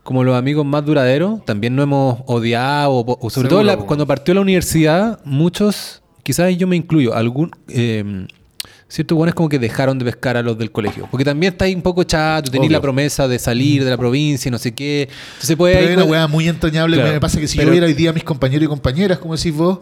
como 0.04 0.24
los 0.24 0.36
amigos 0.36 0.66
más 0.66 0.86
duraderos. 0.86 1.44
También 1.46 1.76
no 1.76 1.84
hemos 1.84 2.20
odiado, 2.26 2.92
o, 2.94 3.02
o 3.20 3.30
sobre 3.30 3.50
Seguro, 3.50 3.50
todo 3.50 3.64
la- 3.64 3.78
cuando 3.78 4.08
partió 4.08 4.34
la 4.34 4.42
universidad, 4.42 5.20
muchos, 5.26 6.02
quizás 6.24 6.56
yo 6.58 6.68
me 6.68 6.76
incluyo, 6.76 7.14
algún... 7.14 7.52
eh, 7.68 8.26
Ciertos 8.92 9.16
buenos 9.16 9.36
como 9.36 9.50
que 9.50 9.60
dejaron 9.60 10.00
de 10.00 10.06
pescar 10.06 10.36
a 10.36 10.42
los 10.42 10.58
del 10.58 10.72
colegio. 10.72 11.08
Porque 11.12 11.24
también 11.24 11.54
está 11.54 11.66
ahí 11.66 11.76
un 11.76 11.84
poco 11.84 12.02
chato, 12.06 12.50
tenéis 12.50 12.72
la 12.72 12.82
promesa 12.82 13.28
de 13.28 13.38
salir 13.38 13.84
de 13.84 13.90
la 13.92 13.98
provincia 13.98 14.50
y 14.50 14.52
no 14.52 14.58
sé 14.58 14.74
qué. 14.74 15.08
Entonces 15.34 15.56
puede 15.56 15.76
Pero 15.76 15.88
hay 15.90 15.94
una 15.96 16.06
weá 16.06 16.26
muy 16.28 16.48
entrañable. 16.50 16.98
Claro. 16.98 17.12
Me 17.14 17.20
pasa 17.20 17.40
que 17.40 17.48
si 17.48 17.56
Pero- 17.58 17.68
yo 17.68 17.72
viera 17.74 17.86
hoy 17.86 17.94
día 17.94 18.10
a 18.10 18.14
mis 18.14 18.24
compañeros 18.24 18.64
y 18.66 18.68
compañeras, 18.68 19.20
como 19.20 19.36
decís 19.36 19.54
vos, 19.54 19.78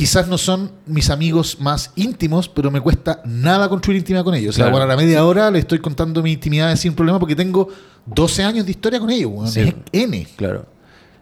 quizás 0.00 0.28
no 0.28 0.38
son 0.38 0.72
mis 0.86 1.10
amigos 1.10 1.58
más 1.60 1.92
íntimos, 1.94 2.48
pero 2.48 2.70
me 2.70 2.80
cuesta 2.80 3.20
nada 3.26 3.68
construir 3.68 3.98
intimidad 3.98 4.24
con 4.24 4.34
ellos. 4.34 4.54
O 4.54 4.56
sea, 4.56 4.64
Claro. 4.64 4.78
bueno, 4.78 4.84
a 4.90 4.96
la 4.96 4.96
media 4.96 5.26
hora 5.26 5.50
le 5.50 5.58
estoy 5.58 5.78
contando 5.78 6.22
mi 6.22 6.32
intimidad 6.32 6.74
sin 6.76 6.94
problema 6.94 7.18
porque 7.20 7.36
tengo 7.36 7.68
12 8.06 8.42
años 8.42 8.64
de 8.64 8.70
historia 8.70 8.98
con 8.98 9.10
ellos, 9.10 9.30
weón. 9.30 9.48
Sí. 9.50 9.60
Es 9.60 9.74
N. 9.92 10.26
Claro. 10.36 10.64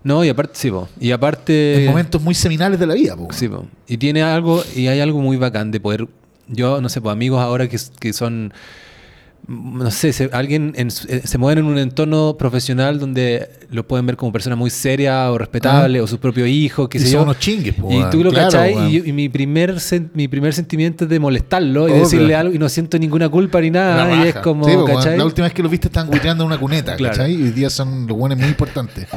No, 0.05 0.25
y 0.25 0.29
aparte, 0.29 0.53
sí, 0.55 0.71
po. 0.71 0.89
Y 1.01 1.11
aparte... 1.11 1.83
En 1.83 1.91
momentos 1.91 2.23
muy 2.23 2.35
seminales 2.37 2.79
de 2.79 2.87
la 2.87 2.95
vida, 2.95 3.17
po. 3.17 3.27
Sí, 3.33 3.49
po. 3.49 3.67
y 3.89 3.97
tiene 3.97 4.23
algo, 4.23 4.63
y 4.77 4.87
hay 4.87 5.01
algo 5.01 5.21
muy 5.21 5.37
bacán 5.37 5.73
de 5.73 5.81
poder, 5.81 6.07
yo 6.47 6.81
no 6.81 6.89
sé, 6.89 7.01
pues 7.01 7.13
amigos 7.13 7.41
ahora 7.41 7.69
que, 7.69 7.81
que 7.99 8.13
son, 8.13 8.53
no 9.49 9.91
sé, 9.91 10.13
se, 10.13 10.29
alguien 10.33 10.75
en 10.77 10.91
su- 10.91 11.09
eh, 11.09 11.23
se 11.25 11.39
mueven 11.39 11.65
en 11.65 11.71
un 11.73 11.79
entorno 11.79 12.37
profesional 12.39 12.99
donde 13.01 13.49
lo 13.71 13.87
pueden 13.89 14.05
ver 14.05 14.17
como 14.17 14.31
persona 14.31 14.57
muy 14.57 14.69
seria 14.69 15.33
o 15.33 15.39
respetable, 15.39 16.01
o 16.03 16.07
sus 16.07 16.19
propios 16.19 16.49
hijos, 16.49 16.89
qué 16.91 16.99
Ah. 16.99 17.01
Y 17.01 17.05
sé 17.05 17.11
son 17.13 17.21
yo. 17.21 17.23
unos 17.25 17.39
chingues, 17.39 17.75
po, 17.75 17.91
y 17.91 18.05
tú 18.11 18.23
lo 18.23 18.31
Claro, 18.31 18.51
cachai, 18.51 18.89
y, 18.89 18.99
yo- 18.99 19.05
y 19.07 19.13
mi, 19.13 19.29
primer 19.31 19.77
sen- 19.77 20.11
mi 20.13 20.29
primer 20.29 20.53
sentimiento 20.53 21.05
es 21.05 21.11
de 21.11 21.19
molestarlo 21.19 21.89
y 21.89 21.93
decirle 21.93 22.35
algo, 22.35 22.55
y 22.55 22.59
no 22.59 22.69
siento 22.69 22.99
ninguna 22.99 23.29
culpa 23.31 23.61
ni 23.63 23.71
nada, 23.71 24.23
y 24.25 24.29
es 24.29 24.35
como, 24.37 24.67
Sí, 24.69 24.73
po, 24.75 24.85
weón. 24.85 24.97
¿cachai? 24.99 25.17
La 25.17 25.25
última 25.25 25.47
vez 25.47 25.55
que 25.55 25.63
los 25.63 25.71
viste 25.71 25.89
estaban 25.89 26.11
guiteando 26.11 26.45
en 26.45 26.49
una 26.49 26.59
cuneta, 26.59 26.95
Claro. 26.97 27.17
¿cachai? 27.17 27.33
Y 27.35 27.43
hoy 27.45 27.51
día 27.53 27.71
son 27.71 28.07
los 28.07 28.17
buenos 28.19 28.39
muy 28.39 28.49
importantes. 28.49 29.07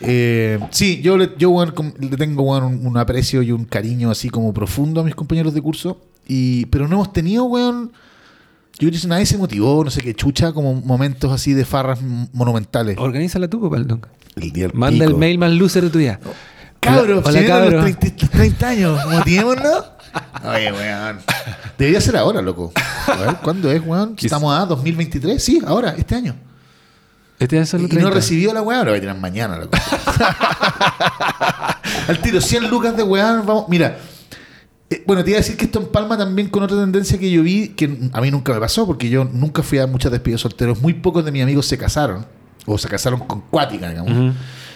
Eh, 0.00 0.58
sí, 0.72 1.00
yo, 1.02 1.16
le, 1.16 1.30
yo 1.38 1.56
le 1.98 2.16
tengo 2.18 2.42
un, 2.58 2.86
un 2.86 2.98
aprecio 2.98 3.40
y 3.42 3.50
un 3.50 3.64
cariño 3.64 4.10
así 4.10 4.28
como 4.28 4.52
profundo 4.52 5.00
a 5.00 5.04
mis 5.04 5.14
compañeros 5.14 5.54
de 5.54 5.62
curso. 5.62 5.98
Y, 6.28 6.66
pero 6.66 6.86
no 6.86 6.96
hemos 6.96 7.12
tenido, 7.14 7.44
weón. 7.44 7.92
Yo 8.78 8.88
creo 8.90 9.00
que 9.00 9.08
nadie 9.08 9.24
se 9.26 9.38
motivó, 9.38 9.82
no 9.84 9.90
sé 9.90 10.02
qué, 10.02 10.14
chucha, 10.14 10.52
como 10.52 10.74
momentos 10.74 11.32
así 11.32 11.54
de 11.54 11.64
farras 11.64 11.98
monumentales. 12.32 12.98
Organízala 12.98 13.48
tú, 13.48 13.70
Paldón. 13.70 14.04
El 14.36 14.52
día 14.52 14.64
del 14.68 14.74
Manda 14.74 15.04
el 15.06 15.14
mail 15.14 15.38
más 15.38 15.50
loser 15.52 15.84
de 15.84 15.90
tu 15.90 15.98
día. 15.98 16.20
Cabros, 16.80 17.24
Hola, 17.24 17.40
vienen 17.40 17.48
cabros. 17.48 17.72
los 17.72 17.84
30, 17.98 18.22
los 18.22 18.30
30 18.30 18.68
años, 18.68 19.00
motivémonos. 19.10 19.84
Oye, 20.44 20.72
weón. 20.72 21.18
Debería 21.78 22.00
ser 22.02 22.16
ahora, 22.18 22.42
loco. 22.42 22.72
A 23.06 23.16
ver, 23.16 23.36
¿cuándo 23.42 23.70
es, 23.70 23.80
weón? 23.84 24.14
¿Estamos 24.20 24.54
a 24.58 24.66
2023? 24.66 25.42
Sí, 25.42 25.60
ahora, 25.66 25.94
este 25.96 26.14
año. 26.14 26.36
Este 27.38 27.58
es 27.58 27.68
solo 27.68 27.84
Y 27.84 27.88
30. 27.88 28.08
no 28.08 28.14
recibió 28.14 28.52
la 28.54 28.62
weá, 28.62 28.78
lo 28.84 28.90
voy 28.90 28.98
a 28.98 29.00
tirar 29.00 29.18
mañana, 29.18 29.56
loco. 29.58 29.76
Al 32.08 32.18
tiro, 32.20 32.40
100 32.40 32.70
lucas 32.70 32.96
de 32.96 33.02
weá, 33.02 33.42
vamos. 33.44 33.66
Mira, 33.68 33.98
eh, 34.90 35.02
bueno, 35.06 35.24
te 35.24 35.30
iba 35.30 35.38
a 35.38 35.40
decir 35.42 35.56
que 35.56 35.64
esto 35.64 35.80
empalma 35.80 36.16
también 36.16 36.48
con 36.48 36.62
otra 36.62 36.76
tendencia 36.78 37.18
que 37.18 37.30
yo 37.30 37.42
vi, 37.42 37.68
que 37.70 38.10
a 38.12 38.20
mí 38.20 38.30
nunca 38.30 38.52
me 38.52 38.60
pasó, 38.60 38.86
porque 38.86 39.08
yo 39.08 39.24
nunca 39.24 39.62
fui 39.62 39.78
a 39.78 39.86
muchas 39.86 40.12
despedidas 40.12 40.40
solteros. 40.40 40.80
Muy 40.80 40.94
pocos 40.94 41.24
de 41.24 41.32
mis 41.32 41.42
amigos 41.42 41.66
se 41.66 41.76
casaron, 41.76 42.24
o 42.66 42.78
se 42.78 42.88
casaron 42.88 43.20
con 43.20 43.40
cuática, 43.42 43.88
digamos. 43.90 44.34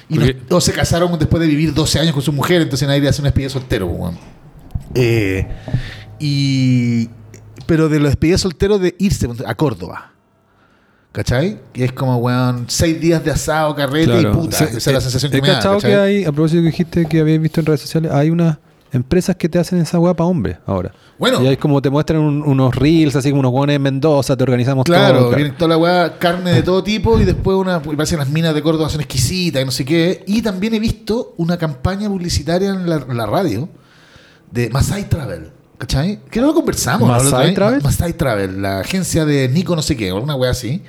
Y 0.08 0.18
no- 0.18 0.26
o 0.56 0.60
se 0.60 0.72
casaron 0.72 1.16
después 1.18 1.40
de 1.40 1.46
vivir 1.46 1.72
12 1.72 2.00
años 2.00 2.12
con 2.12 2.22
su 2.22 2.32
mujer, 2.32 2.60
entonces 2.62 2.88
nadie 2.88 3.00
le 3.00 3.08
hace 3.08 3.22
una 3.22 3.28
despedida 3.28 3.48
de 3.48 3.52
soltero, 3.52 3.88
pues, 3.88 4.00
weón. 4.00 4.18
Eh, 4.94 5.46
y. 6.18 7.08
Pero 7.66 7.88
de 7.88 8.00
los 8.00 8.08
despedidas 8.10 8.40
solteros 8.40 8.80
de 8.80 8.96
irse 8.98 9.28
a 9.46 9.54
Córdoba. 9.54 10.12
¿Cachai? 11.12 11.60
Que 11.72 11.84
es 11.84 11.92
como, 11.92 12.16
weón, 12.18 12.64
seis 12.68 13.00
días 13.00 13.24
de 13.24 13.30
asado, 13.32 13.74
carrete 13.74 14.20
y 14.20 14.26
puta. 14.26 14.64
Esa 14.64 14.76
es 14.76 14.86
la 14.86 14.98
eh, 14.98 15.00
sensación 15.00 15.30
que 15.32 15.42
me 15.42 15.48
da. 15.48 15.60
¿cachai? 15.60 15.80
que 15.80 15.96
hay, 15.96 16.24
a 16.24 16.32
propósito 16.32 16.62
que 16.62 16.66
dijiste 16.66 17.06
que 17.06 17.20
habéis 17.20 17.40
visto 17.40 17.60
en 17.60 17.66
redes 17.66 17.80
sociales, 17.80 18.10
hay 18.12 18.30
unas 18.30 18.58
empresas 18.92 19.36
que 19.36 19.48
te 19.48 19.58
hacen 19.58 19.78
esa 19.78 19.98
weá 19.98 20.14
para 20.14 20.26
hombres 20.28 20.56
ahora. 20.66 20.92
Bueno. 21.18 21.42
Y 21.42 21.46
hay 21.46 21.56
como 21.56 21.80
te 21.82 21.90
muestran 21.90 22.20
un- 22.20 22.42
unos 22.42 22.74
reels, 22.74 23.14
así 23.16 23.30
como 23.30 23.40
unos 23.40 23.52
guanes 23.52 23.76
en 23.76 23.82
Mendoza, 23.82 24.36
te 24.36 24.42
organizamos 24.42 24.84
Claro, 24.84 25.18
todo. 25.18 25.30
viene 25.36 25.50
toda 25.50 25.68
la 25.68 25.76
weá, 25.76 26.18
carne 26.18 26.52
de 26.52 26.62
todo 26.62 26.82
tipo 26.82 27.18
y 27.20 27.24
después 27.24 27.56
una. 27.56 27.80
y 27.84 27.96
Parece 27.96 28.16
las 28.16 28.28
minas 28.30 28.54
de 28.54 28.62
Córdoba 28.62 28.88
son 28.88 29.00
exquisitas 29.00 29.62
y 29.62 29.64
no 29.64 29.70
sé 29.70 29.84
qué. 29.84 30.24
Y 30.26 30.42
también 30.42 30.74
he 30.74 30.80
visto 30.80 31.34
una 31.36 31.56
campaña 31.58 32.08
publicitaria 32.08 32.70
en 32.70 32.88
la, 32.88 32.96
en 32.96 33.16
la 33.16 33.26
radio 33.26 33.68
de 34.50 34.70
Masai 34.70 35.08
Travel. 35.08 35.50
¿Cachai? 35.78 36.20
Que 36.30 36.40
no 36.40 36.48
lo 36.48 36.54
conversamos. 36.54 37.08
¿no? 37.08 37.14
¿Masai 37.14 37.46
vez. 37.46 37.54
Travel? 37.54 37.76
Ma- 37.82 37.84
Masai 37.88 38.12
Travel, 38.12 38.60
la 38.62 38.80
agencia 38.80 39.24
de 39.24 39.48
Nico 39.48 39.74
no 39.74 39.80
sé 39.82 39.96
qué, 39.96 40.12
o 40.12 40.16
alguna 40.16 40.34
weá 40.36 40.50
así. 40.50 40.82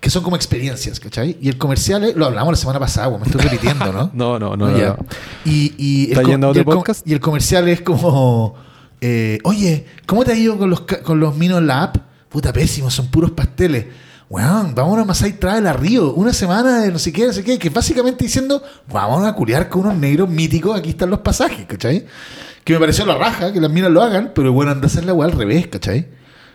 Que 0.00 0.10
son 0.10 0.22
como 0.22 0.36
experiencias, 0.36 1.00
¿cachai? 1.00 1.36
Y 1.40 1.48
el 1.48 1.58
comercial, 1.58 2.04
es- 2.04 2.16
lo 2.16 2.26
hablamos 2.26 2.52
la 2.52 2.56
semana 2.56 2.78
pasada, 2.78 3.08
weón, 3.08 3.22
me 3.22 3.26
estoy 3.26 3.40
repitiendo, 3.42 3.92
¿no? 3.92 4.10
No, 4.14 4.38
no, 4.38 4.56
no. 4.56 4.68
No. 4.68 4.96
Y, 5.44 5.74
y, 5.78 6.10
¿Está 6.10 6.22
co- 6.22 6.28
yendo 6.28 6.46
a 6.48 6.50
y 6.50 6.50
otro 6.52 6.60
el 6.60 6.64
co- 6.66 6.72
podcast? 6.74 7.06
y 7.06 7.12
el 7.12 7.20
comercial 7.20 7.68
es 7.68 7.80
como, 7.80 8.54
eh, 9.00 9.38
oye, 9.44 9.86
¿cómo 10.06 10.24
te 10.24 10.32
ha 10.32 10.36
ido 10.36 10.58
con 10.58 10.70
los, 10.70 10.82
con 10.82 11.18
los 11.18 11.36
minos 11.36 11.58
en 11.58 11.66
la 11.66 11.82
app? 11.84 11.96
Puta, 12.28 12.52
pésimo, 12.52 12.90
son 12.90 13.06
puros 13.08 13.30
pasteles. 13.30 13.86
Weón, 14.28 14.74
vamos 14.74 14.98
a 14.98 15.04
Masai 15.04 15.34
Travel 15.38 15.66
a 15.68 15.72
Río, 15.72 16.12
una 16.14 16.32
semana 16.32 16.80
de 16.80 16.90
no 16.92 16.98
sé 16.98 17.12
qué, 17.12 17.26
no 17.26 17.32
sé 17.32 17.44
qué, 17.44 17.58
que 17.58 17.70
básicamente 17.70 18.24
diciendo, 18.24 18.60
vamos 18.92 19.24
a 19.26 19.32
culiar 19.34 19.68
con 19.68 19.82
unos 19.82 19.96
negros 19.96 20.28
míticos, 20.28 20.76
aquí 20.76 20.90
están 20.90 21.10
los 21.10 21.20
pasajes, 21.20 21.64
¿cachai? 21.66 22.04
Que 22.64 22.72
me 22.74 22.80
pareció 22.80 23.06
la 23.06 23.16
raja, 23.16 23.52
que 23.52 23.60
las 23.60 23.70
minas 23.70 23.92
lo 23.92 24.02
hagan, 24.02 24.32
pero 24.34 24.52
bueno, 24.52 24.72
anda 24.72 24.86
a 24.86 24.88
hacer 24.88 25.04
la 25.04 25.14
weá 25.14 25.28
al 25.28 25.32
revés, 25.38 25.68
¿cachai? 25.68 26.08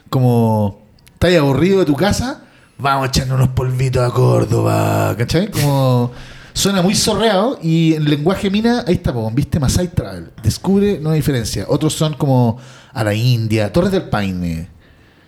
Como, 0.10 0.82
¿estás 1.14 1.34
aburrido 1.38 1.80
de 1.80 1.86
tu 1.86 1.96
casa? 1.96 2.44
Vamos 2.82 3.03
a 3.03 3.08
echarnos 3.10 3.36
unos 3.36 3.49
polvitos 3.49 4.02
a 4.02 4.12
Córdoba, 4.12 5.16
¿cachai? 5.18 5.52
Como... 5.52 6.12
Suena 6.53 6.82
muy 6.82 6.95
sorreado 6.95 7.60
y 7.62 7.94
en 7.94 8.10
lenguaje 8.10 8.49
mina, 8.49 8.84
ahí 8.86 8.95
está, 8.95 9.14
viste 9.34 9.60
Masai 9.60 9.88
Travel. 9.88 10.32
Descubre 10.44 10.99
no 10.99 11.12
hay 11.12 11.20
diferencia. 11.20 11.66
Otros 11.70 11.94
son 11.94 12.16
como 12.16 12.58
a 12.91 13.03
la 13.03 13.14
India, 13.14 13.72
Torres 13.72 13.91
del 13.91 14.10
Paine, 14.10 14.68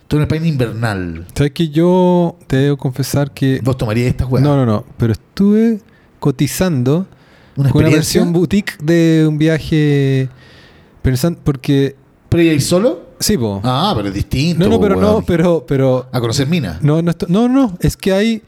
Torres 0.06 0.22
del 0.22 0.28
Paine 0.28 0.48
invernal. 0.48 1.26
¿Sabes 1.34 1.52
que 1.52 1.70
yo 1.70 2.36
te 2.46 2.56
debo 2.56 2.76
confesar 2.76 3.30
que. 3.30 3.60
¿Vos 3.62 3.78
tomarías 3.78 4.08
estas 4.08 4.28
weas? 4.28 4.44
No, 4.44 4.54
no, 4.54 4.66
no. 4.66 4.84
Pero 4.98 5.12
estuve 5.12 5.80
cotizando 6.20 7.06
¿Una 7.56 7.70
con 7.70 7.84
una 7.84 7.94
versión 7.94 8.32
boutique 8.32 8.76
de 8.82 9.24
un 9.26 9.38
viaje. 9.38 10.28
Pensando, 11.00 11.40
porque. 11.42 11.96
¿Pero 12.28 12.42
ir 12.42 12.60
solo? 12.60 13.13
Sí, 13.24 13.38
po. 13.38 13.58
Ah, 13.64 13.94
pero 13.96 14.08
es 14.08 14.14
distinto. 14.14 14.62
no, 14.64 14.68
no, 14.68 14.78
pero 14.78 14.96
no, 15.00 15.22
pero. 15.22 15.64
pero 15.66 16.06
A 16.12 16.20
conocer 16.20 16.46
minas. 16.46 16.82
no, 16.82 17.00
no, 17.00 17.12
no, 17.28 17.48
no, 17.48 17.74
es 17.80 17.96
que 17.96 18.12
hay. 18.12 18.42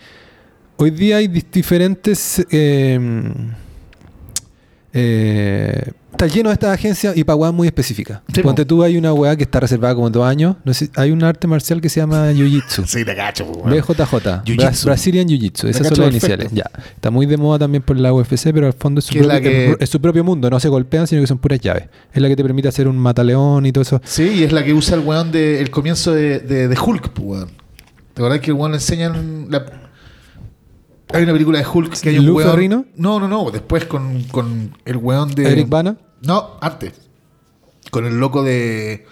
Hoy 0.77 0.91
día 0.91 1.17
hay 1.17 1.29
diferentes. 1.29 2.45
eh, 2.51 3.01
eh, 4.99 5.93
está 6.13 6.27
lleno 6.27 6.49
de 6.49 6.55
estas 6.55 6.71
agencias 6.73 7.15
y 7.17 7.23
para 7.25 7.53
muy 7.53 7.67
específicas. 7.69 8.21
Sí, 8.35 8.41
Ponte 8.41 8.63
po. 8.63 8.67
tú, 8.69 8.83
hay 8.83 8.97
una 8.97 9.13
wea 9.13 9.37
que 9.37 9.43
está 9.43 9.61
reservada 9.61 9.95
como 9.95 10.09
dos 10.09 10.25
años. 10.27 10.57
No 10.65 10.73
sé, 10.73 10.89
hay 10.97 11.11
un 11.11 11.23
arte 11.23 11.47
marcial 11.47 11.81
que 11.83 11.89
se 11.91 12.01
llama 12.01 12.33
Jiu-Jitsu. 12.33 12.85
Sí, 12.87 13.05
te 13.05 13.15
cacho, 13.15 13.45
weón. 13.45 13.71
BJJ, 13.71 14.03
Jiu-Jitsu. 14.45 14.57
Bra- 14.57 14.85
Brazilian 14.87 15.29
Jiu-Jitsu, 15.29 15.69
esas 15.69 15.89
son 15.89 15.99
las 15.99 16.11
iniciales. 16.11 16.51
Ya. 16.53 16.65
Está 16.95 17.11
muy 17.11 17.27
de 17.27 17.37
moda 17.37 17.59
también 17.59 17.83
por 17.83 17.99
la 17.99 18.13
UFC, 18.15 18.53
pero 18.55 18.67
al 18.69 18.73
fondo 18.73 19.01
es 19.01 19.05
su, 19.05 19.19
es 19.19 19.27
propio, 19.27 19.41
que- 19.43 19.77
es 19.79 19.91
su 19.91 20.01
propio 20.01 20.25
mundo, 20.25 20.49
no 20.49 20.59
se 20.59 20.69
golpean, 20.69 21.07
sino 21.07 21.21
que 21.21 21.27
son 21.27 21.39
puras 21.39 21.61
llaves. 21.61 21.85
Es 22.13 22.23
la 22.23 22.29
que 22.29 22.37
te 22.37 22.43
permite 22.43 22.69
hacer 22.69 22.89
un 22.89 22.97
mataleón 22.97 23.67
y 23.67 23.73
todo 23.73 23.83
eso. 23.83 24.01
Sí, 24.05 24.23
y 24.37 24.43
es 24.45 24.53
la 24.53 24.65
que 24.65 24.73
usa 24.73 24.97
el 24.97 25.03
weón 25.05 25.31
de 25.31 25.61
el 25.61 25.71
comienzo 25.71 26.13
de, 26.13 26.39
de, 26.41 26.69
de 26.69 26.77
Hulk, 26.79 27.13
weón. 27.21 27.51
¿Te 28.15 28.23
acordás 28.23 28.41
que 28.41 28.47
el 28.51 28.55
weón 28.57 28.71
le 28.71 28.79
enseñan 28.79 29.47
la... 29.51 29.67
Hay 31.13 31.23
una 31.23 31.33
película 31.33 31.59
de 31.59 31.67
Hulk 31.67 32.01
que 32.01 32.09
hay 32.11 32.19
un 32.19 32.27
¿Lou 32.27 32.37
weón... 32.37 32.51
Ferrigno? 32.51 32.85
No, 32.97 33.21
no, 33.21 33.29
no. 33.29 33.51
Después 33.51 33.85
con, 33.85 34.25
con 34.25 34.77
el 34.85 34.97
weón 34.97 35.35
de... 35.35 35.51
Eric 35.53 35.69
Bana, 35.69 35.97
No, 36.23 36.57
antes. 36.61 36.93
Con 37.91 38.07
el 38.07 38.19
loco 38.19 38.43
de... 38.43 39.07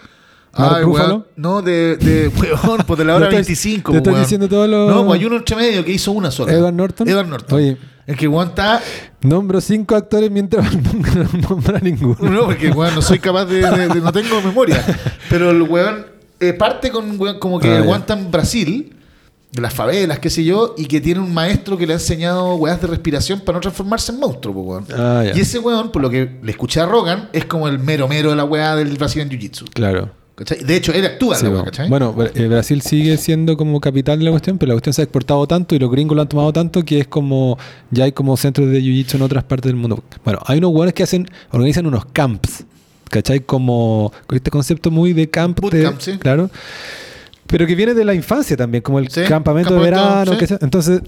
Weón. 0.57 1.25
No, 1.37 1.63
de, 1.63 1.97
de 1.97 2.29
weón, 2.65 2.83
pues 2.87 2.99
de 2.99 3.05
la 3.05 3.17
hora 3.17 3.29
Te 3.29 3.37
estoy- 3.41 3.55
25. 3.55 3.91
te 3.93 3.97
estoy 3.99 4.13
weón. 4.13 4.23
diciendo 4.25 4.49
todos 4.49 4.69
los- 4.69 4.89
No, 4.95 5.05
pues 5.07 5.19
hay 5.21 5.27
uno 5.27 5.37
entre 5.37 5.57
medio 5.57 5.85
que 5.85 5.93
hizo 5.93 6.13
una 6.13 6.31
sola. 6.31 6.53
Edward 6.53 6.75
Norton. 6.75 7.09
Edward 7.09 7.27
Norton. 7.29 7.59
Oye. 7.59 7.77
El 8.07 8.17
que 8.17 8.29
weón 8.29 8.49
está... 8.49 8.81
nombro 9.23 9.61
cinco 9.61 9.97
actores 9.97 10.31
mientras 10.31 10.73
no 11.13 11.49
nombra 11.49 11.79
ninguno. 11.81 12.17
No, 12.31 12.45
porque 12.47 12.71
weón, 12.71 12.95
no 12.95 13.03
soy 13.03 13.19
capaz 13.19 13.47
de, 13.47 13.63
de- 13.69 13.89
de- 13.89 14.01
No 14.01 14.13
tengo 14.13 14.41
memoria. 14.43 14.85
Pero 15.31 15.51
el 15.51 15.63
weón 15.63 16.07
eh, 16.41 16.53
parte 16.53 16.91
con 16.91 17.19
weón, 17.21 17.39
como 17.39 17.59
que 17.59 17.77
Ah, 17.79 17.83
weón 17.83 18.01
está 18.01 18.15
en 18.15 18.31
Brasil, 18.31 18.95
de 19.55 19.63
las 19.63 19.73
favelas, 19.73 20.19
qué 20.19 20.31
sé 20.31 20.45
yo, 20.45 20.75
y 20.77 20.87
que 20.87 21.01
tiene 21.01 21.21
un 21.21 21.33
maestro 21.33 21.79
que 21.79 21.87
le 21.87 21.93
ha 21.93 21.97
enseñado 21.97 22.57
weas 22.57 22.81
de 22.81 22.89
respiración 22.89 23.41
para 23.41 23.57
no 23.57 23.61
transformarse 23.61 24.11
en 24.13 24.19
monstruo, 24.19 24.53
weón. 24.55 24.87
Ah. 24.97 25.25
Y 25.33 25.41
ese 25.41 25.61
weón, 25.61 25.93
por 25.93 26.03
lo 26.03 26.11
que 26.11 26.39
le 26.43 26.51
escuché 26.51 26.81
a 26.81 26.87
Rogan, 26.87 27.29
es 27.33 27.45
como 27.45 27.69
el 27.69 27.79
mero 27.79 28.09
mero 28.09 28.31
de 28.31 28.37
la 28.37 28.45
weá 28.45 28.75
del 28.75 28.97
Brazilian 28.97 29.29
Jiu-Jitsu. 29.31 29.71
Claro. 29.73 30.11
¿cachai? 30.35 30.65
De 30.65 30.75
hecho, 30.75 30.91
él 30.93 31.07
actúa 31.07 31.37
en 31.37 31.41
Sí, 31.41 31.47
bueno. 31.89 32.13
Bueno, 32.13 32.31
eh, 32.35 32.49
Brasil 32.49 32.83
sigue 32.83 33.17
siendo 33.17 33.57
como 33.57 33.81
capital 33.81 34.19
de 34.19 34.25
la 34.25 34.33
cuestión, 34.33 34.59
pero 34.59 34.71
la 34.71 34.75
cuestión 34.75 34.93
se 34.93 35.03
ha 35.03 35.05
exportado 35.05 35.47
tanto 35.47 35.77
y 35.77 35.79
los 35.79 35.89
gringos 35.89 36.17
lo 36.17 36.23
han 36.23 36.29
tomado 36.29 36.53
tanto 36.53 36.85
que 36.85 36.99
es 36.99 37.07
como 37.07 37.57
ya 37.93 38.05
hay 38.05 38.13
como 38.13 38.37
centros 38.37 38.69
de 38.69 38.81
jiu-jitsu 38.81 39.15
en 39.15 39.23
otras 39.23 39.45
partes 39.45 39.69
del 39.69 39.77
mundo. 39.77 40.03
Bueno, 40.25 40.41
hay 40.47 40.59
unos 40.59 40.73
hueones 40.73 40.95
que 40.95 41.05
hacen, 41.05 41.29
organizan 41.53 41.87
unos 41.87 42.07
camps, 42.07 42.65
¿cachai? 43.09 43.39
Como 43.39 44.13
con 44.27 44.35
este 44.35 44.51
concepto 44.51 44.91
muy 44.91 45.13
de 45.13 45.31
camp, 45.31 45.61
de- 45.61 45.83
Bootcamp, 45.83 46.01
sí. 46.01 46.19
claro. 46.19 46.51
Pero 47.55 47.69
que 47.69 47.77
viene 47.77 47.95
de 47.95 48.05
la 48.05 48.15
infancia 48.15 48.57
también, 48.57 48.83
como 48.83 48.99
el 48.99 49.09
Sí, 49.11 49.21
campamento 49.29 49.75
de 49.77 49.81
verano, 49.81 50.33
sí. 50.33 50.39
que 50.39 50.47
sea. 50.49 50.59
Entonces, 50.61 51.03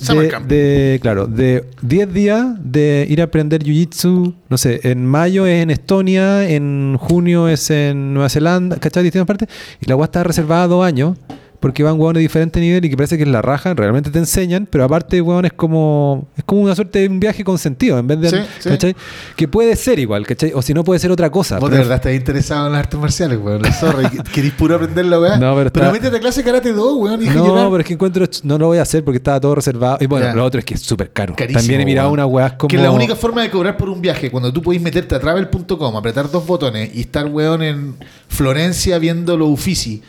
de, 0.47 1.01
claro, 1.03 1.27
de 1.27 1.65
10 1.83 2.15
días 2.15 2.47
de 2.63 3.05
ir 3.11 3.21
a 3.21 3.25
aprender 3.25 3.65
jiu-jitsu, 3.65 4.33
no 4.49 4.57
sé, 4.57 4.79
en 4.85 5.05
mayo 5.05 5.45
es 5.45 5.61
en 5.65 5.71
Estonia, 5.71 6.49
en 6.49 6.97
junio 7.01 7.49
es 7.49 7.69
en 7.71 8.15
Nueva 8.15 8.29
Zelanda, 8.29 8.77
¿cachai? 8.77 9.03
Distintas 9.03 9.27
partes. 9.27 9.49
Y 9.81 9.89
la 9.89 9.97
UA 9.97 10.05
está 10.05 10.23
reservada 10.23 10.63
a 10.63 10.69
dos 10.69 10.85
años, 10.87 11.19
porque 11.67 11.83
van 11.83 11.99
hueones 11.99 12.21
de 12.21 12.23
diferente 12.23 12.61
nivel 12.61 12.85
y 12.85 12.91
que 12.91 12.97
parece 12.97 13.17
que 13.17 13.25
es 13.25 13.29
la 13.29 13.43
raja, 13.43 13.75
realmente 13.75 14.09
te 14.11 14.21
enseñan, 14.21 14.69
pero 14.71 14.85
aparte, 14.85 15.21
hueón, 15.21 15.45
es 15.47 15.53
como, 15.53 16.29
es 16.37 16.45
como 16.45 16.61
una 16.63 16.77
suerte 16.77 17.01
de 17.01 17.09
un 17.09 17.19
viaje 17.19 17.43
con 17.43 17.59
sentido, 17.59 17.99
en 17.99 18.07
vez 18.07 18.21
de, 18.21 18.31
Sí, 18.31 18.37
sí. 18.61 18.69
¿cachai? 18.69 18.95
Que 19.35 19.49
puede 19.49 19.75
ser 19.75 19.99
igual, 19.99 20.25
¿cachai? 20.25 20.53
O 20.55 20.63
si 20.63 20.73
no, 20.75 20.85
puede 20.85 21.01
ser 21.01 21.11
otra 21.11 21.29
cosa. 21.29 21.59
Vos 21.59 21.69
de 21.71 21.77
pero- 21.79 21.89
verdad 21.89 21.97
estás 21.97 22.15
interesado 22.15 22.67
en 22.69 22.73
las 22.75 22.79
artes 22.81 23.01
marciales, 23.01 23.39
weón. 23.43 23.63
La 23.63 23.73
zorra. 23.73 24.03
y 24.13 24.17
Querís 24.31 24.53
puro 24.53 24.77
aprender 24.77 25.07
la 25.07 25.19
weá. 25.19 25.37
No, 25.39 25.57
pero 25.57 25.67
está- 25.67 25.91
métete 25.91 26.17
a 26.17 26.21
clase 26.21 26.45
karate 26.45 26.73
2, 26.73 26.97
weón. 26.99 27.21
y 27.23 27.27
No, 27.27 27.47
llorar. 27.47 27.67
pero 27.67 27.79
es 27.81 27.87
que 27.87 27.95
encuentro, 27.95 28.25
no 28.45 28.59
lo 28.59 28.67
voy 28.69 28.79
a 28.79 28.83
hacer 28.83 29.03
porque 29.05 29.17
estaba 29.19 29.41
todo 29.41 29.57
reservado. 29.57 29.99
Y 30.01 30.07
bueno, 30.07 30.33
lo 30.35 30.45
otro 30.45 30.61
es 30.61 30.65
que 30.65 30.75
es 30.75 30.81
súper 30.83 31.11
caro. 31.11 31.35
Carísimo, 31.35 31.59
También 31.61 31.81
he 31.81 31.85
mirado 31.85 32.09
weón. 32.11 32.21
unas 32.21 32.33
weas 32.33 32.53
como. 32.53 32.69
Que 32.69 32.79
la 32.79 32.93
única 32.93 33.17
forma 33.17 33.43
de 33.43 33.51
cobrar 33.51 33.77
por 33.77 33.89
un 33.89 34.01
viaje, 34.01 34.31
cuando 34.31 34.53
tú 34.53 34.63
podés 34.63 34.81
meterte 34.81 35.15
a 35.17 35.19
travel.com, 35.21 35.97
apretar 35.97 36.31
dos 36.31 36.47
botones 36.47 36.91
y 36.95 37.01
estar, 37.01 37.27
weón, 37.27 37.63
en 37.65 37.97
Florencia 38.29 38.99
viendo 38.99 39.37
los 39.37 39.49
Uffizi 39.49 40.03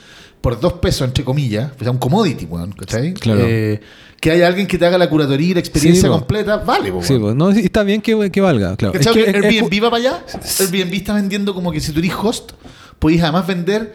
por 0.48 0.58
dos 0.62 0.74
pesos, 0.74 1.06
entre 1.06 1.26
comillas, 1.26 1.74
o 1.78 1.84
sea, 1.84 1.92
un 1.92 1.98
commodity, 1.98 2.46
weón, 2.46 2.72
¿cachai? 2.72 3.14
Claro. 3.16 3.42
Eh, 3.46 3.82
que 4.22 4.32
haya 4.32 4.48
alguien 4.48 4.66
que 4.66 4.78
te 4.78 4.86
haga 4.86 4.98
la 4.98 5.10
curatoría 5.10 5.50
y 5.50 5.54
la 5.54 5.60
experiencia 5.60 6.04
Sí, 6.04 6.08
completa, 6.08 6.56
vale, 6.56 6.86
Sí, 7.02 7.12
weón. 7.16 7.22
pues, 7.22 7.36
no, 7.36 7.52
sí, 7.52 7.60
está 7.66 7.84
bien 7.84 8.00
que, 8.02 8.32
que 8.32 8.40
valga, 8.40 8.78
claro. 8.78 8.94
¿Cachai? 8.94 9.20
Es 9.24 9.26
que- 9.34 9.46
Airbnb 9.46 9.84
va 9.84 9.90
para 9.92 9.98
allá. 9.98 10.26
Airbnb 10.62 10.94
está 10.94 11.14
vendiendo 11.16 11.54
como 11.54 11.70
que 11.74 11.82
si 11.82 11.92
tú 11.92 12.00
eres 12.00 12.14
host, 12.18 12.54
podéis 12.98 13.22
además 13.24 13.46
vender 13.46 13.94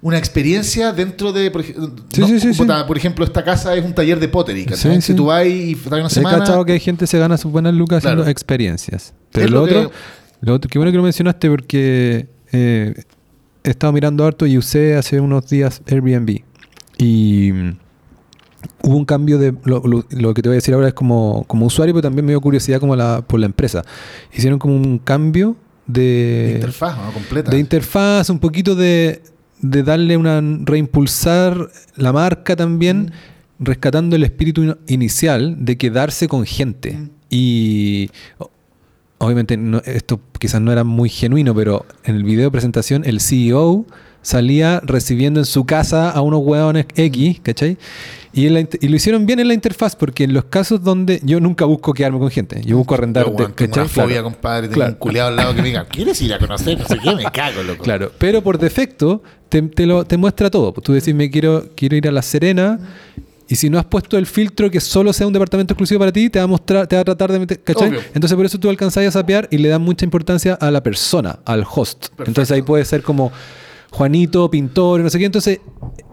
una 0.00 0.18
experiencia 0.18 0.92
dentro 0.92 1.32
de, 1.32 1.52
por, 1.52 1.62
Sí, 1.62 1.72
sí, 2.10 2.40
sí, 2.40 2.52
sí. 2.54 2.64
por 2.88 2.96
ejemplo, 2.96 3.24
esta 3.24 3.44
casa 3.44 3.76
es 3.76 3.84
un 3.84 3.94
taller 3.94 4.18
de 4.18 4.26
pottery. 4.26 4.66
Sí, 4.74 4.88
Si 4.96 5.00
sí. 5.02 5.14
tú 5.14 5.26
vas 5.26 5.46
y 5.46 5.74
estás 5.74 5.92
una 5.92 6.06
He 6.08 6.10
semana... 6.10 6.38
cachado 6.40 6.64
que 6.64 6.72
hay 6.72 6.80
gente 6.80 7.04
que 7.04 7.06
se 7.06 7.20
gana 7.20 7.38
sus 7.38 7.52
buenas 7.52 7.74
lucas 7.74 7.98
haciendo 8.04 8.26
experiencias. 8.26 9.14
Pero 9.30 9.46
lo 9.50 9.66
que- 9.66 9.76
otro, 9.76 9.92
lo 10.40 10.54
otro, 10.54 10.68
qué 10.68 10.80
bueno 10.80 10.90
que 10.90 10.96
lo 10.96 11.04
mencionaste 11.04 11.48
porque 11.48 12.26
eh, 12.50 12.92
he 13.64 13.70
estado 13.70 13.92
mirando 13.92 14.24
harto 14.24 14.46
y 14.46 14.58
usé 14.58 14.96
hace 14.96 15.20
unos 15.20 15.48
días 15.48 15.82
Airbnb. 15.90 16.40
Y 16.98 17.50
mm, 17.52 17.70
hubo 18.82 18.96
un 18.96 19.04
cambio 19.04 19.38
de. 19.38 19.54
Lo, 19.64 19.80
lo- 19.86 20.04
lo 20.10 20.34
que 20.34 20.42
te 20.42 20.48
voy 20.48 20.54
a 20.54 20.58
decir 20.58 20.74
ahora 20.74 20.88
es 20.88 20.94
como, 20.94 21.44
como 21.46 21.66
usuario, 21.66 21.94
pero 21.94 22.02
también 22.02 22.24
me 22.24 22.32
dio 22.32 22.40
curiosidad 22.40 22.80
como 22.80 22.96
la, 22.96 23.22
por 23.26 23.40
la 23.40 23.46
empresa. 23.46 23.82
Hicieron 24.32 24.58
como 24.58 24.74
un 24.74 24.98
cambio 24.98 25.56
de 25.86 26.02
de. 26.02 26.52
interfaz, 26.56 26.96
¿no? 26.96 27.12
Completa. 27.12 27.50
de 27.50 27.58
interfaz, 27.58 28.30
un 28.30 28.38
poquito 28.38 28.74
de, 28.74 29.22
de 29.60 29.82
darle 29.82 30.16
una 30.16 30.40
reimpulsar 30.64 31.68
la 31.96 32.12
marca 32.12 32.56
también, 32.56 33.12
Mm. 33.58 33.64
rescatando 33.64 34.16
el 34.16 34.24
espíritu 34.24 34.62
in- 34.64 34.76
inicial 34.88 35.56
de 35.64 35.76
quedarse 35.78 36.26
con 36.28 36.44
gente. 36.46 36.92
Mm. 36.94 37.10
Y 37.30 38.10
obviamente 39.24 39.56
no- 39.56 39.82
esto 39.84 40.20
quizás 40.38 40.60
no 40.60 40.72
era 40.72 40.84
muy 40.84 41.08
genuino, 41.08 41.54
pero 41.54 41.86
en 42.04 42.16
el 42.16 42.24
video 42.24 42.44
de 42.46 42.50
presentación 42.50 43.04
el 43.04 43.20
CEO 43.20 43.86
salía 44.20 44.80
recibiendo 44.84 45.40
en 45.40 45.46
su 45.46 45.64
casa 45.64 46.10
a 46.10 46.20
unos 46.20 46.40
hueones 46.44 46.86
X, 46.94 47.40
¿cachai? 47.42 47.76
Y, 48.32 48.48
la 48.48 48.60
y 48.60 48.88
lo 48.88 48.96
hicieron 48.96 49.26
bien 49.26 49.40
en 49.40 49.48
la 49.48 49.54
interfaz, 49.54 49.94
porque 49.96 50.24
en 50.24 50.32
los 50.32 50.44
casos 50.44 50.82
donde 50.82 51.20
yo 51.24 51.38
nunca 51.40 51.64
busco 51.66 51.92
quedarme 51.92 52.18
con 52.18 52.30
gente, 52.30 52.62
yo 52.64 52.76
busco 52.78 52.94
arrendar, 52.94 53.26
Yo, 53.26 53.32
weón, 53.32 53.52
tengo 53.52 53.74
una 53.74 53.88
fobia, 53.88 54.06
Claro. 54.06 54.24
compadre. 54.24 54.68
Tengo 54.68 54.74
Claro. 54.76 54.92
un 54.92 54.98
culiado 54.98 55.28
al 55.28 55.36
lado 55.36 55.54
que 55.54 55.62
me 55.62 55.68
diga, 55.68 55.84
¿quieres 55.86 56.20
ir 56.22 56.32
a 56.32 56.38
conocer? 56.38 56.78
No 56.78 56.86
sé 56.86 56.98
qué, 57.02 57.14
me 57.14 57.24
cago, 57.24 57.62
loco. 57.62 57.82
Claro, 57.84 58.10
pero 58.18 58.40
por 58.42 58.58
defecto 58.58 59.22
te, 59.48 59.60
te 59.62 59.86
lo, 59.86 60.04
te 60.04 60.16
muestra 60.16 60.50
todo. 60.50 60.72
Tú 60.72 60.92
decís, 60.94 61.14
me 61.14 61.30
quiero, 61.30 61.66
quiero 61.76 61.96
ir 61.96 62.08
a 62.08 62.12
La 62.12 62.22
Serena. 62.22 62.78
Y 63.52 63.56
si 63.56 63.68
no 63.68 63.78
has 63.78 63.84
puesto 63.84 64.16
el 64.16 64.24
filtro 64.24 64.70
que 64.70 64.80
solo 64.80 65.12
sea 65.12 65.26
un 65.26 65.32
departamento 65.34 65.74
exclusivo 65.74 65.98
para 65.98 66.10
ti, 66.10 66.30
te 66.30 66.38
va 66.38 66.46
a 66.46 66.48
mostrar, 66.48 66.86
te 66.86 66.96
va 66.96 67.02
a 67.02 67.04
tratar 67.04 67.30
de 67.30 67.38
meter, 67.38 67.62
¿cachai? 67.62 67.90
Obvio. 67.90 68.00
Entonces 68.14 68.34
por 68.34 68.46
eso 68.46 68.58
tú 68.58 68.70
alcanzás 68.70 69.04
a 69.04 69.10
sapear 69.10 69.46
y 69.50 69.58
le 69.58 69.68
das 69.68 69.78
mucha 69.78 70.06
importancia 70.06 70.54
a 70.54 70.70
la 70.70 70.82
persona, 70.82 71.38
al 71.44 71.62
host. 71.70 72.06
Entonces 72.20 72.50
ahí 72.50 72.62
puede 72.62 72.82
ser 72.86 73.02
como 73.02 73.30
Juanito, 73.90 74.50
pintor, 74.50 75.02
no 75.02 75.10
sé 75.10 75.18
qué. 75.18 75.26
Entonces 75.26 75.60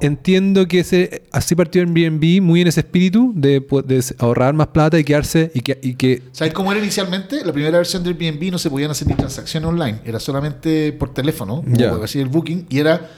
entiendo 0.02 0.68
que 0.68 0.80
ese, 0.80 1.24
así 1.32 1.56
partió 1.56 1.82
Airbnb 1.82 2.41
muy 2.41 2.60
en 2.60 2.68
ese 2.68 2.82
espíritu 2.82 3.32
de, 3.34 3.61
pues, 3.61 3.88
de 3.88 4.03
ahorrar 4.18 4.53
más 4.53 4.68
plata 4.68 4.99
y 4.99 5.06
quedarse 5.06 5.49
y 5.53 5.61
que, 5.61 5.80
y 5.82 5.94
que 5.94 6.24
¿Sabes 6.34 6.53
cómo 6.53 6.74
era 6.74 6.82
inicialmente? 6.82 7.45
La 7.45 7.53
primera 7.53 7.78
versión 7.78 8.03
del 8.03 8.18
Airbnb 8.20 8.52
no 8.52 8.57
se 8.57 8.70
podían 8.70 8.91
hacer 8.91 9.07
ni 9.07 9.14
transacciones 9.14 9.70
online. 9.70 10.02
Era 10.03 10.20
solamente 10.20 10.91
por 10.91 11.14
teléfono, 11.14 11.64
o 11.64 12.03
así 12.03 12.20
el 12.20 12.28
booking, 12.28 12.66
y 12.70 12.80
era, 12.80 13.10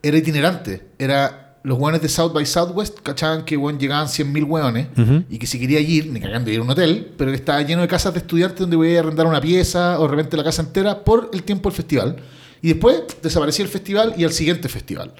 era 0.00 0.16
itinerante. 0.16 0.90
Era 0.96 1.43
los 1.64 1.78
hueones 1.78 2.00
de 2.02 2.08
South 2.08 2.32
by 2.32 2.44
Southwest 2.46 2.98
cachaban 3.02 3.44
que 3.44 3.56
bueno, 3.56 3.78
llegaban 3.78 4.06
100.000 4.06 4.44
hueones 4.46 4.86
Ujú. 4.96 5.24
y 5.28 5.38
que 5.38 5.46
si 5.46 5.58
quería 5.58 5.80
ir, 5.80 6.06
ni 6.12 6.20
cagando 6.20 6.50
ir 6.50 6.60
a 6.60 6.62
un 6.62 6.70
hotel, 6.70 7.12
pero 7.16 7.30
que 7.30 7.36
estaba 7.36 7.60
lleno 7.62 7.80
de 7.82 7.88
casas 7.88 8.12
de 8.12 8.20
estudiantes 8.20 8.60
donde 8.60 8.76
voy 8.76 8.94
a 8.96 9.00
arrendar 9.00 9.26
una 9.26 9.40
pieza 9.40 9.98
o 9.98 10.02
de 10.02 10.08
repente 10.08 10.36
la 10.36 10.44
casa 10.44 10.62
entera 10.62 11.02
por 11.02 11.30
el 11.32 11.42
tiempo 11.42 11.68
del 11.70 11.76
festival. 11.76 12.16
Y 12.62 12.68
después 12.68 13.02
desaparecía 13.22 13.64
el 13.64 13.70
festival 13.70 14.14
y 14.16 14.24
al 14.24 14.32
siguiente 14.32 14.68
festival. 14.68 15.12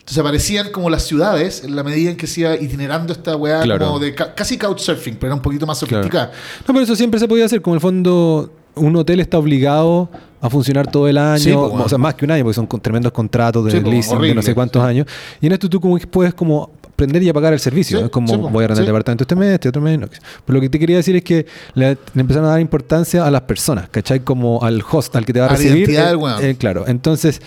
Entonces 0.00 0.18
aparecían 0.18 0.70
como 0.72 0.90
las 0.90 1.04
ciudades 1.04 1.62
en 1.62 1.76
la 1.76 1.84
medida 1.84 2.10
en 2.10 2.16
que 2.16 2.26
se 2.26 2.40
iba 2.40 2.56
itinerando 2.56 3.12
esta 3.12 3.36
weá 3.36 3.62
Claro. 3.62 3.86
como 3.86 3.98
de 4.00 4.12
ca- 4.14 4.34
casi 4.34 4.58
couchsurfing, 4.58 5.14
pero 5.14 5.28
era 5.28 5.34
un 5.36 5.42
poquito 5.42 5.64
más 5.66 5.78
Claro. 5.78 6.02
sofisticada. 6.02 6.32
No, 6.66 6.66
pero 6.74 6.80
eso 6.80 6.96
siempre 6.96 7.20
se 7.20 7.28
podía 7.28 7.44
hacer. 7.44 7.62
Como 7.62 7.74
el 7.76 7.80
fondo, 7.80 8.52
un 8.74 8.96
hotel 8.96 9.20
está 9.20 9.38
obligado 9.38 10.08
a 10.40 10.50
funcionar 10.50 10.90
todo 10.90 11.06
el 11.08 11.18
año. 11.18 11.38
Sí. 11.38 11.52
O 11.52 11.88
sea, 11.88 11.98
más 11.98 12.14
que 12.14 12.24
un 12.24 12.30
año, 12.32 12.42
porque 12.44 12.54
son 12.54 12.66
con 12.66 12.80
tremendos 12.80 13.12
contratos 13.12 13.64
de 13.64 13.70
Sí, 13.70 13.78
de 13.80 14.34
no 14.34 14.42
sé 14.42 14.54
cuántos 14.54 14.82
sí. 14.82 14.88
años. 14.88 15.06
Y 15.40 15.46
en 15.46 15.52
esto 15.52 15.68
tú 15.68 15.80
como 15.80 15.96
puedes 15.98 16.34
como 16.34 16.70
prender 16.96 17.22
y 17.22 17.28
apagar 17.28 17.52
el 17.52 17.60
servicio. 17.60 18.00
Es 18.04 18.10
como 18.10 18.36
voy 18.50 18.62
a 18.62 18.64
arrendar 18.66 18.82
el 18.82 18.86
departamento 18.86 19.24
este 19.24 19.34
mes, 19.36 19.54
este 19.54 19.68
otro 19.68 19.82
mes. 19.82 19.98
No. 19.98 20.06
Pero 20.08 20.54
lo 20.56 20.60
que 20.60 20.68
te 20.68 20.78
quería 20.78 20.96
decir 20.96 21.16
es 21.16 21.22
que 21.24 21.46
le, 21.74 21.96
le 22.14 22.20
empezaron 22.20 22.48
a 22.48 22.52
dar 22.52 22.60
importancia 22.60 23.26
a 23.26 23.30
las 23.30 23.42
personas, 23.42 23.88
¿cachai? 23.88 24.20
Como 24.20 24.62
al 24.62 24.82
host, 24.88 25.14
al 25.16 25.24
que 25.24 25.32
te 25.32 25.40
va 25.40 25.46
a 25.46 25.48
A 25.50 25.52
recibir. 25.56 25.88
eh, 25.90 26.16
eh, 26.40 26.54
claro, 26.58 26.84
entonces, 26.86 27.40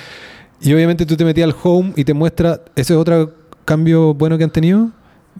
y 0.61 0.73
obviamente 0.73 1.05
tú 1.05 1.15
te 1.15 1.23
metías 1.25 1.49
al 1.49 1.55
home 1.63 1.93
y 1.95 2.03
te 2.03 2.13
muestra, 2.13 2.61
ese 2.75 2.93
es 2.93 2.99
otro 2.99 3.33
cambio 3.65 4.13
bueno 4.13 4.37
que 4.37 4.43
han 4.43 4.51
tenido, 4.51 4.89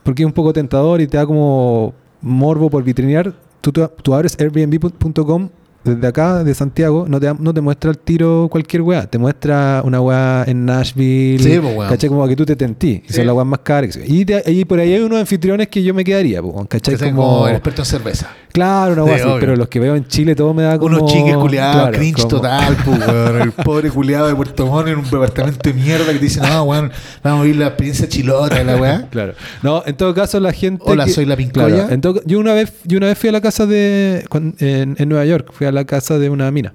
porque 0.04 0.24
es 0.24 0.28
un 0.28 0.34
poco 0.34 0.52
tentador 0.54 1.02
y 1.02 1.08
te 1.08 1.18
da 1.18 1.26
como 1.26 1.94
morbo 2.22 2.70
por 2.70 2.84
vitrinear. 2.84 3.34
Tú, 3.62 3.72
tú, 3.72 3.90
tú 4.04 4.14
abres 4.14 4.38
airbnb.com 4.40 5.50
desde 5.86 6.08
acá, 6.08 6.44
de 6.44 6.54
Santiago, 6.54 7.06
no 7.08 7.20
te, 7.20 7.34
no 7.40 7.54
te 7.54 7.62
muestra 7.62 7.92
el 7.92 7.98
tiro 7.98 8.48
cualquier 8.52 8.82
weá, 8.82 9.06
te 9.08 9.18
muestra 9.18 9.82
una 9.86 10.02
weá 10.02 10.44
en 10.48 10.66
Nashville, 10.66 11.40
Sí, 11.44 11.58
weón. 11.60 11.88
¿cachai? 11.88 12.10
Como 12.10 12.28
que 12.28 12.36
tú 12.36 12.46
te 12.46 12.56
tentí, 12.56 13.04
y 13.08 13.08
Sí. 13.08 13.14
son 13.14 13.28
las 13.28 13.36
weas 13.36 13.48
más 13.48 13.60
caras. 13.60 13.98
Y, 14.06 14.66
por 14.66 14.80
ahí 14.80 14.94
hay 14.94 15.00
unos 15.02 15.20
anfitriones 15.20 15.68
que 15.68 15.84
yo 15.84 15.94
me 15.94 16.04
quedaría, 16.04 16.42
po, 16.42 16.66
¿cachai? 16.68 16.96
Que 16.98 17.12
Como, 17.12 17.48
el 17.48 17.54
experto 17.56 17.84
en 17.84 17.86
cerveza. 17.86 18.30
claro, 18.52 18.94
una 18.94 19.04
weá 19.04 19.16
Sí, 19.16 19.22
así, 19.22 19.30
obvio. 19.30 19.40
pero 19.40 19.56
los 19.56 19.68
que 19.68 19.80
veo 19.80 19.96
en 19.96 20.06
Chile 20.08 20.36
todo 20.36 20.54
me 20.54 20.64
da 20.64 20.78
como... 20.80 20.98
Unos 20.98 21.12
chiques 21.12 21.36
culiados, 21.38 21.76
claro, 21.84 21.98
cringe 21.98 22.16
como- 22.24 22.28
total, 22.30 22.78
pues, 22.84 23.00
weón. 23.08 23.42
El 23.42 23.52
pobre 23.52 23.90
culiado 23.92 24.28
de 24.28 24.36
Puerto 24.36 24.66
Montt 24.66 24.88
en 24.88 24.98
un 24.98 25.04
departamento 25.04 25.60
de 25.70 25.74
mierda 25.74 26.06
que 26.08 26.14
te 26.14 26.20
dice, 26.26 26.42
no, 26.42 26.64
weón, 26.64 26.92
vamos 27.24 27.40
a 27.42 27.44
vivir 27.44 27.60
la 27.60 27.68
experiencia 27.68 28.08
chilota 28.10 28.56
de 28.56 28.64
la 28.64 28.78
weá. 28.78 29.08
Claro. 29.12 29.34
No, 29.62 29.84
en 29.86 29.96
todo 29.96 30.14
caso 30.14 30.40
la 30.40 30.52
gente. 30.52 30.84
Hola, 30.86 31.06
que- 31.06 31.12
soy 31.12 31.26
la 31.26 31.36
Pincoya. 31.38 31.68
Claro, 31.68 31.92
en 31.94 32.02
todo- 32.02 32.22
yo 32.26 32.40
una 32.40 32.54
vez, 32.54 32.74
yo 32.86 32.98
una 32.98 33.08
vez 33.08 33.18
fui 33.18 33.30
a 33.30 33.32
la 33.32 33.42
casa 33.42 33.66
de 33.66 34.26
en, 34.60 34.96
en 34.98 35.10
Nueva 35.10 35.26
York, 35.26 35.52
fui 35.54 35.68
a 35.68 35.72
la 35.76 35.86
casa 35.86 36.18
de 36.18 36.30
una 36.30 36.50
mina. 36.52 36.74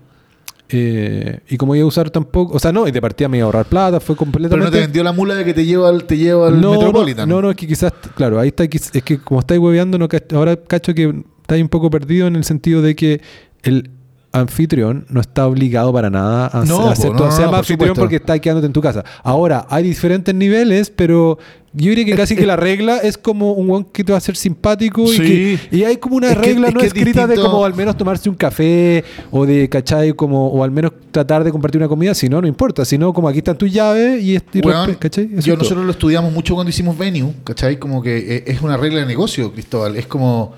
Eh, 0.73 1.41
y 1.49 1.57
como 1.57 1.75
iba 1.75 1.85
a 1.85 1.89
usar 1.89 2.11
tampoco, 2.11 2.55
o 2.55 2.59
sea, 2.61 2.71
no, 2.71 2.87
y 2.87 2.93
de 2.93 3.01
partida 3.01 3.29
me 3.29 3.39
iba 3.39 3.45
a 3.45 3.47
ahorrar 3.47 3.67
plata, 3.67 3.99
fue 3.99 4.15
Pero 4.15 4.19
completamente. 4.19 4.65
no 4.67 4.71
te 4.71 4.81
vendió 4.81 5.03
la 5.03 5.13
mula 5.13 5.35
de 5.35 5.45
que 5.45 5.53
te 5.53 5.65
lleva 5.65 5.89
al, 5.89 6.05
te 6.05 6.17
lleva 6.17 6.47
al 6.47 6.61
no, 6.61 6.73
Metropolitan. 6.73 7.29
no, 7.29 7.43
no, 7.43 7.51
es 7.51 7.57
que 7.57 7.67
quizás, 7.67 7.93
claro, 8.15 8.39
ahí 8.39 8.49
está, 8.49 8.63
es 8.65 9.03
que 9.03 9.19
como 9.19 9.41
estáis 9.41 9.59
hueveando, 9.61 9.99
no, 9.99 10.07
ahora 10.33 10.57
cacho 10.57 10.95
que 10.95 11.25
estáis 11.41 11.63
un 11.63 11.69
poco 11.69 11.91
perdido 11.91 12.29
en 12.29 12.37
el 12.37 12.45
sentido 12.45 12.83
de 12.83 12.95
que 12.95 13.21
el 13.63 13.91
anfitrión 14.33 15.07
no 15.09 15.21
está 15.21 15.47
obligado 15.47 15.93
para 15.93 16.09
nada 16.11 16.49
a, 16.53 16.65
No, 16.65 16.89
hacer 16.89 17.11
po, 17.11 17.17
todo. 17.17 17.27
no, 17.27 17.33
Se 17.33 17.39
llama 17.41 17.51
por 17.51 17.59
anfitrión 17.61 17.89
supuesto. 17.89 18.01
porque 18.01 18.17
está 18.17 18.39
quedándote 18.39 18.67
en 18.67 18.73
tu 18.73 18.81
casa. 18.81 19.05
Ahora, 19.23 19.67
hay 19.69 19.83
diferentes 19.83 20.35
niveles, 20.35 20.91
pero 20.91 21.39
yo 21.73 21.91
diría 21.91 22.05
que 22.05 22.15
casi 22.17 22.35
que 22.37 22.47
la 22.47 22.57
regla 22.57 22.99
es 22.99 23.17
como 23.19 23.53
un 23.53 23.69
guan 23.69 23.85
que 23.85 24.03
te 24.03 24.11
va 24.13 24.19
a 24.19 24.21
ser 24.21 24.37
simpático 24.37 25.13
y, 25.13 25.17
que, 25.17 25.59
y 25.71 25.85
hay 25.85 25.97
como 25.99 26.17
una 26.17 26.31
Es 26.33 26.39
regla 26.39 26.71
no 26.71 26.81
es 26.81 26.87
escrita 26.87 27.27
de 27.29 27.37
como 27.37 27.65
al 27.65 27.75
menos 27.75 27.97
tomarse 27.97 28.29
un 28.29 28.35
café 28.35 29.05
o 29.31 29.47
de, 29.47 29.69
¿cachai? 29.69 30.13
Como, 30.13 30.49
o 30.49 30.63
al 30.65 30.71
menos 30.71 30.93
tratar 31.11 31.43
de 31.45 31.51
compartir 31.53 31.81
una 31.81 31.89
comida, 31.89 32.15
si 32.15 32.29
no, 32.29 32.41
no 32.41 32.47
importa. 32.49 32.85
Si 32.85 32.99
no, 32.99 33.13
como 33.13 33.29
aquí 33.29 33.39
están 33.39 33.57
tus 33.59 33.73
llaves 33.73 34.23
y, 34.23 34.37
y 34.37 34.61
¿cachai? 34.99 35.31
Eso 35.37 35.47
yo 35.47 35.57
nosotros 35.57 35.85
lo 35.85 35.91
estudiamos 35.93 36.33
mucho 36.33 36.55
cuando 36.55 36.71
hicimos 36.71 36.97
venue, 36.97 37.35
¿cachai? 37.45 37.79
Como 37.79 38.03
que 38.03 38.17
eh, 38.19 38.45
es 38.47 38.63
una 38.63 38.77
regla 38.77 39.01
de 39.01 39.07
negocio, 39.07 39.53
Cristóbal. 39.53 39.97
Es 39.97 40.07
como 40.07 40.53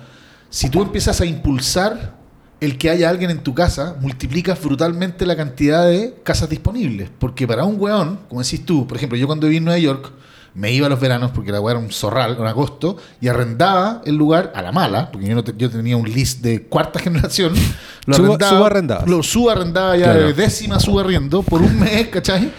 si 0.49 0.69
tú 0.69 0.81
empiezas 0.81 1.19
a 1.21 1.25
impulsar 1.25 2.22
el 2.63 2.77
que 2.77 2.89
haya 2.89 3.09
alguien 3.09 3.29
en 3.31 3.39
tu 3.39 3.53
casa, 3.53 3.95
multiplicas 3.99 4.61
brutalmente 4.63 5.25
la 5.25 5.35
cantidad 5.35 5.85
de 5.87 6.15
casas 6.23 6.49
disponibles. 6.49 7.09
Porque 7.19 7.47
para 7.47 7.63
un 7.65 7.79
weón, 7.79 8.19
como 8.29 8.41
decís 8.41 8.65
tú, 8.65 8.87
por 8.87 8.97
ejemplo, 8.97 9.17
yo 9.17 9.27
cuando 9.27 9.47
viví 9.47 9.57
en 9.57 9.65
Nueva 9.65 9.79
York, 9.79 10.11
me 10.55 10.71
iba 10.71 10.85
a 10.85 10.89
los 10.89 10.99
veranos 10.99 11.31
porque 11.31 11.51
la 11.51 11.59
weá 11.59 11.73
era 11.73 11.83
un 11.83 11.91
zorral 11.91 12.37
en 12.39 12.45
agosto 12.45 12.95
y 13.19 13.27
arrendaba 13.27 14.01
el 14.05 14.15
lugar 14.15 14.51
a 14.55 14.61
la 14.61 14.71
mala, 14.71 15.09
porque 15.11 15.27
yo, 15.27 15.33
no 15.33 15.43
te- 15.43 15.55
yo 15.57 15.67
tenía 15.69 15.97
un 15.97 16.07
list 16.07 16.41
de 16.41 16.61
cuarta 16.63 16.99
generación. 16.99 17.53
Lo 18.05 18.15
Suba- 18.17 18.27
arrendaba, 18.35 18.57
subarrendabas. 18.57 19.09
Lo 19.09 19.23
subarrendaba 19.23 19.97
ya 19.97 20.03
Claro. 20.05 20.27
de 20.27 20.33
décima 20.33 20.79
subarriendo 20.79 21.41
por 21.41 21.61
un 21.61 21.79
mes, 21.79 22.07
¿cachai? 22.09 22.51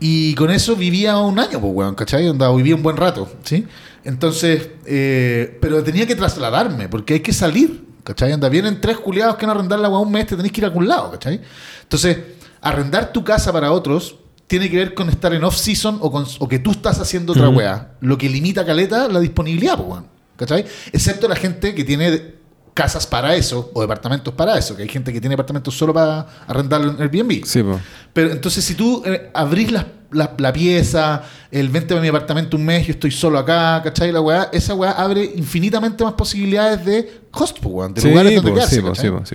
Y 0.00 0.34
con 0.34 0.50
eso 0.50 0.74
vivía 0.76 1.16
un 1.18 1.38
año, 1.38 1.60
pues, 1.60 1.72
weón, 1.72 1.94
¿cachai? 1.94 2.26
Andaba, 2.28 2.54
vivía 2.56 2.74
un 2.74 2.82
buen 2.82 2.96
rato, 2.96 3.30
¿sí? 3.44 3.64
Entonces, 4.04 4.68
eh, 4.84 5.56
pero 5.60 5.82
tenía 5.82 6.06
que 6.06 6.14
trasladarme, 6.16 6.88
porque 6.88 7.14
hay 7.14 7.20
que 7.20 7.32
salir, 7.32 7.85
¿cachai? 8.06 8.32
Anda, 8.32 8.48
vienen 8.48 8.80
tres 8.80 8.96
culiados 8.98 9.36
que 9.36 9.44
van 9.44 9.56
a 9.56 9.58
arrendar 9.58 9.78
la 9.80 9.88
weá 9.88 9.98
un 9.98 10.10
mes, 10.12 10.26
te 10.28 10.36
tenés 10.36 10.52
que 10.52 10.60
ir 10.60 10.64
a 10.64 10.68
algún 10.68 10.86
lado, 10.88 11.10
¿cachai? 11.10 11.40
Entonces, 11.82 12.16
arrendar 12.62 13.12
tu 13.12 13.24
casa 13.24 13.52
para 13.52 13.72
otros 13.72 14.16
tiene 14.46 14.70
que 14.70 14.76
ver 14.76 14.94
con 14.94 15.08
estar 15.10 15.34
en 15.34 15.42
off-season 15.42 15.98
o, 16.00 16.10
con- 16.12 16.24
o 16.38 16.48
que 16.48 16.60
tú 16.60 16.70
estás 16.70 17.00
haciendo 17.00 17.32
otra 17.32 17.48
Ujú. 17.48 17.58
weá, 17.58 17.90
lo 18.00 18.16
que 18.16 18.28
limita 18.28 18.64
caleta 18.64 19.08
la 19.08 19.18
disponibilidad, 19.18 19.76
pues, 19.76 20.02
¿cachai? 20.36 20.64
Excepto 20.92 21.26
la 21.28 21.34
gente 21.36 21.74
que 21.74 21.82
tiene 21.84 22.36
casas 22.72 23.06
para 23.06 23.34
eso 23.34 23.70
o 23.74 23.80
departamentos 23.80 24.32
para 24.34 24.56
eso, 24.58 24.76
que 24.76 24.82
hay 24.82 24.88
gente 24.88 25.12
que 25.12 25.20
tiene 25.20 25.32
departamentos 25.32 25.74
solo 25.76 25.92
para 25.94 26.26
arrendarlo 26.46 26.90
en 26.92 27.00
Airbnb. 27.02 27.44
Sí, 27.44 27.62
po. 27.62 27.80
Pero 28.12 28.30
entonces, 28.30 28.64
si 28.64 28.74
tú 28.74 29.02
eh, 29.06 29.30
abrís 29.34 29.72
la, 29.72 29.86
la- 30.12 30.34
la 30.38 30.52
pieza, 30.52 31.22
el 31.50 31.68
vente 31.68 31.96
a 31.96 32.00
mi 32.00 32.08
apartamento 32.08 32.56
un 32.56 32.64
mes, 32.64 32.86
yo 32.86 32.92
estoy 32.92 33.10
solo 33.10 33.38
acá, 33.38 33.80
¿cachai? 33.82 34.12
La 34.12 34.20
weá, 34.20 34.48
esa 34.52 34.74
weá 34.74 34.92
abre 34.92 35.24
infinitamente 35.36 36.04
más 36.04 36.14
posibilidades 36.14 36.84
de 36.84 37.20
host, 37.32 37.58
weón, 37.64 37.94
de 37.94 38.00
Sí, 38.00 38.08
lugares 38.08 38.34
donde 38.34 38.50
po, 38.50 38.54
quedarse, 38.56 38.76
sí, 38.76 38.82
¿cachai? 38.82 39.10
sí. 39.24 39.34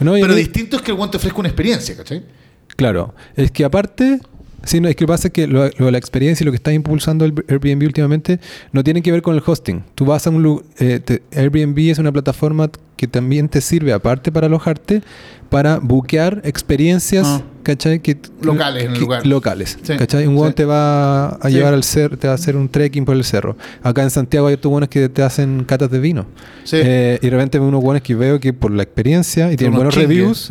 No, 0.00 0.16
y- 0.16 0.20
Pero 0.20 0.34
y- 0.34 0.36
distinto 0.36 0.76
es 0.76 0.82
que 0.82 0.90
el 0.90 0.96
weón 0.96 1.10
te 1.10 1.16
ofrezca 1.16 1.38
una 1.40 1.48
experiencia, 1.48 1.96
¿cachai? 1.96 2.24
Claro, 2.76 3.14
es 3.36 3.50
que 3.50 3.64
aparte, 3.64 4.20
sí, 4.66 4.80
no, 4.80 4.88
es 4.88 4.96
que 4.96 5.06
pasa 5.06 5.30
que 5.30 5.46
lo, 5.46 5.68
lo 5.78 5.90
la 5.90 5.98
experiencia 5.98 6.44
y 6.44 6.46
lo 6.46 6.52
que 6.52 6.56
está 6.56 6.72
impulsando 6.72 7.24
el 7.24 7.34
Airbnb 7.48 7.84
últimamente 7.86 8.40
no 8.72 8.82
tiene 8.84 9.02
que 9.02 9.10
ver 9.12 9.22
con 9.22 9.34
el 9.34 9.42
hosting. 9.44 9.82
Tú 9.94 10.04
vas 10.04 10.26
a 10.26 10.30
un 10.30 10.42
lu- 10.42 10.64
eh, 10.78 11.00
te- 11.04 11.22
Airbnb 11.34 11.78
es 11.90 11.98
una 11.98 12.12
plataforma 12.12 12.70
que 12.96 13.08
también 13.08 13.48
te 13.48 13.60
sirve, 13.60 13.92
aparte 13.92 14.30
para 14.32 14.46
alojarte, 14.46 15.02
para 15.50 15.78
buquear 15.78 16.40
experiencias, 16.44 17.26
Ah. 17.26 17.42
¿cachai? 17.62 18.00
Que, 18.00 18.16
Locales 18.40 18.84
en 18.84 18.88
el 18.90 18.94
que- 18.94 19.00
lugar. 19.00 19.26
Locales, 19.26 19.78
Sí, 19.82 19.96
¿cachai? 19.96 20.26
Un 20.26 20.46
sí. 20.48 20.54
te 20.54 20.64
va 20.64 21.26
a 21.30 21.48
Sí. 21.48 21.54
llevar 21.54 21.74
al 21.74 21.82
cerro, 21.84 22.16
te 22.16 22.26
va 22.28 22.32
a 22.32 22.36
hacer 22.36 22.56
un 22.56 22.68
trekking 22.68 23.04
por 23.04 23.16
el 23.16 23.24
cerro. 23.24 23.56
Acá 23.82 24.02
en 24.02 24.10
Santiago 24.10 24.46
hay 24.46 24.54
otros 24.54 24.70
buenos 24.70 24.88
que 24.88 25.08
te 25.08 25.22
hacen 25.22 25.64
catas 25.64 25.90
de 25.90 25.98
vino. 25.98 26.26
Eh, 26.72 27.18
y 27.20 27.24
de 27.26 27.30
repente 27.30 27.58
unos 27.58 27.82
buenos 27.82 28.02
que 28.02 28.14
veo 28.14 28.38
que 28.40 28.52
por 28.52 28.70
la 28.70 28.82
experiencia 28.84 29.52
y 29.52 29.56
tienen 29.56 29.74
buenos 29.74 29.94
chingues, 29.94 30.08
reviews. 30.08 30.50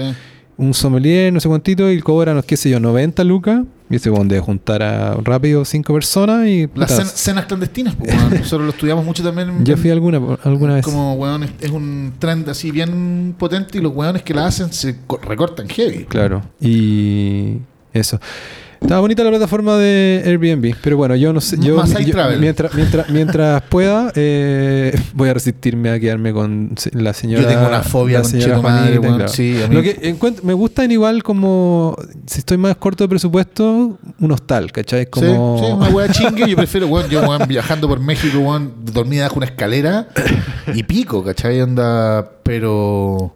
Un 0.57 0.73
sommelier, 0.73 1.31
no 1.33 1.39
sé 1.39 1.47
cuántito, 1.47 1.89
y 1.91 1.99
cobran, 2.01 2.41
qué 2.43 2.57
sé 2.57 2.69
yo, 2.69 2.79
90 2.79 3.23
lucas. 3.23 3.63
Y 3.89 3.97
ese 3.97 4.09
debe 4.09 4.39
juntar 4.39 4.81
a 4.81 5.15
rápido 5.23 5.65
cinco 5.65 5.93
personas 5.93 6.47
y. 6.47 6.67
Las 6.73 6.99
cen- 6.99 7.05
cenas 7.05 7.45
clandestinas, 7.45 7.95
po, 7.95 8.05
weón. 8.05 8.29
nosotros 8.39 8.61
lo 8.65 8.69
estudiamos 8.69 9.05
mucho 9.05 9.21
también. 9.23 9.63
yo 9.63 9.77
fui 9.77 9.91
alguna, 9.91 10.19
alguna 10.43 10.75
vez. 10.75 10.85
Como, 10.85 11.13
weón, 11.15 11.43
es, 11.43 11.51
es 11.61 11.69
un 11.71 12.13
trend 12.17 12.49
así 12.49 12.71
bien 12.71 13.35
potente 13.37 13.77
y 13.77 13.81
los 13.81 13.93
weones 13.95 14.23
que 14.23 14.33
la 14.33 14.47
hacen 14.47 14.73
se 14.73 14.97
co- 15.05 15.17
recortan 15.17 15.67
heavy. 15.69 16.05
Claro. 16.05 16.41
Y 16.59 17.57
eso. 17.93 18.19
Estaba 18.83 18.99
bonita 18.99 19.23
la 19.23 19.29
plataforma 19.29 19.77
de 19.77 20.21
Airbnb, 20.25 20.75
pero 20.83 20.97
bueno, 20.97 21.15
yo 21.15 21.31
no 21.33 21.39
sé. 21.41 21.55
Yo, 21.59 21.77
yo- 21.85 22.39
mientras, 22.39 22.73
mientras, 22.75 23.09
mientras 23.09 23.61
pueda, 23.69 24.11
eh, 24.13 24.93
voy 25.13 25.29
a 25.29 25.33
resistirme 25.33 25.89
a 25.89 25.99
quedarme 25.99 26.33
con 26.33 26.75
la 26.91 27.13
señora. 27.13 27.43
Yo 27.43 27.47
tengo 27.47 27.67
una 27.67 27.81
fobia 27.81 28.21
con 28.21 28.29
señora 28.29 28.61
Madre, 28.61 28.99
weón. 28.99 29.29
Sí, 29.29 29.57
a 29.63 29.67
mí- 29.69 29.75
Lo 29.75 29.81
que 29.81 29.97
encuentro- 30.03 30.43
me 30.43 30.53
gustan 30.53 30.91
igual 30.91 31.23
como. 31.23 31.95
Si 32.27 32.39
estoy 32.39 32.57
más 32.57 32.75
corto 32.75 33.05
de 33.05 33.07
presupuesto, 33.07 33.97
un 34.19 34.31
hostal, 34.31 34.71
¿cachai? 34.71 35.05
Como, 35.07 35.57
Sí, 35.59 35.65
sí, 35.65 35.71
una 35.71 35.89
weá 35.89 36.09
chingue. 36.09 36.49
Yo 36.49 36.55
prefiero, 36.57 36.87
weón, 36.87 37.09
yo 37.09 37.21
weón, 37.21 37.47
viajando 37.47 37.87
por 37.87 37.99
México, 38.01 38.37
weón, 38.39 38.73
dormida 38.83 39.23
bajo 39.23 39.37
una 39.37 39.45
escalera 39.45 40.09
y 40.73 40.83
pico, 40.83 41.23
¿cachai? 41.23 41.61
Anda, 41.61 42.29
pero. 42.43 43.33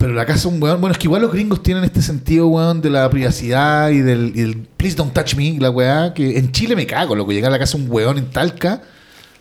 Pero 0.00 0.14
la 0.14 0.24
casa, 0.24 0.48
un 0.48 0.62
weón. 0.62 0.80
Bueno, 0.80 0.92
es 0.92 0.98
que 0.98 1.08
igual 1.08 1.20
los 1.20 1.30
gringos 1.30 1.62
tienen 1.62 1.84
este 1.84 2.00
sentido, 2.00 2.46
weón, 2.46 2.80
de 2.80 2.88
la 2.88 3.10
privacidad 3.10 3.90
y 3.90 3.98
del, 3.98 4.32
y 4.34 4.40
del 4.40 4.56
please 4.56 4.96
don't 4.96 5.12
touch 5.12 5.34
me, 5.34 5.58
la 5.60 5.68
weá, 5.68 6.14
que 6.14 6.38
en 6.38 6.50
Chile 6.52 6.74
me 6.74 6.86
cago, 6.86 7.14
loco. 7.14 7.32
Llegar 7.32 7.50
a 7.50 7.52
la 7.52 7.58
casa 7.58 7.76
un 7.76 7.84
weón 7.86 8.16
en 8.16 8.30
Talca, 8.30 8.80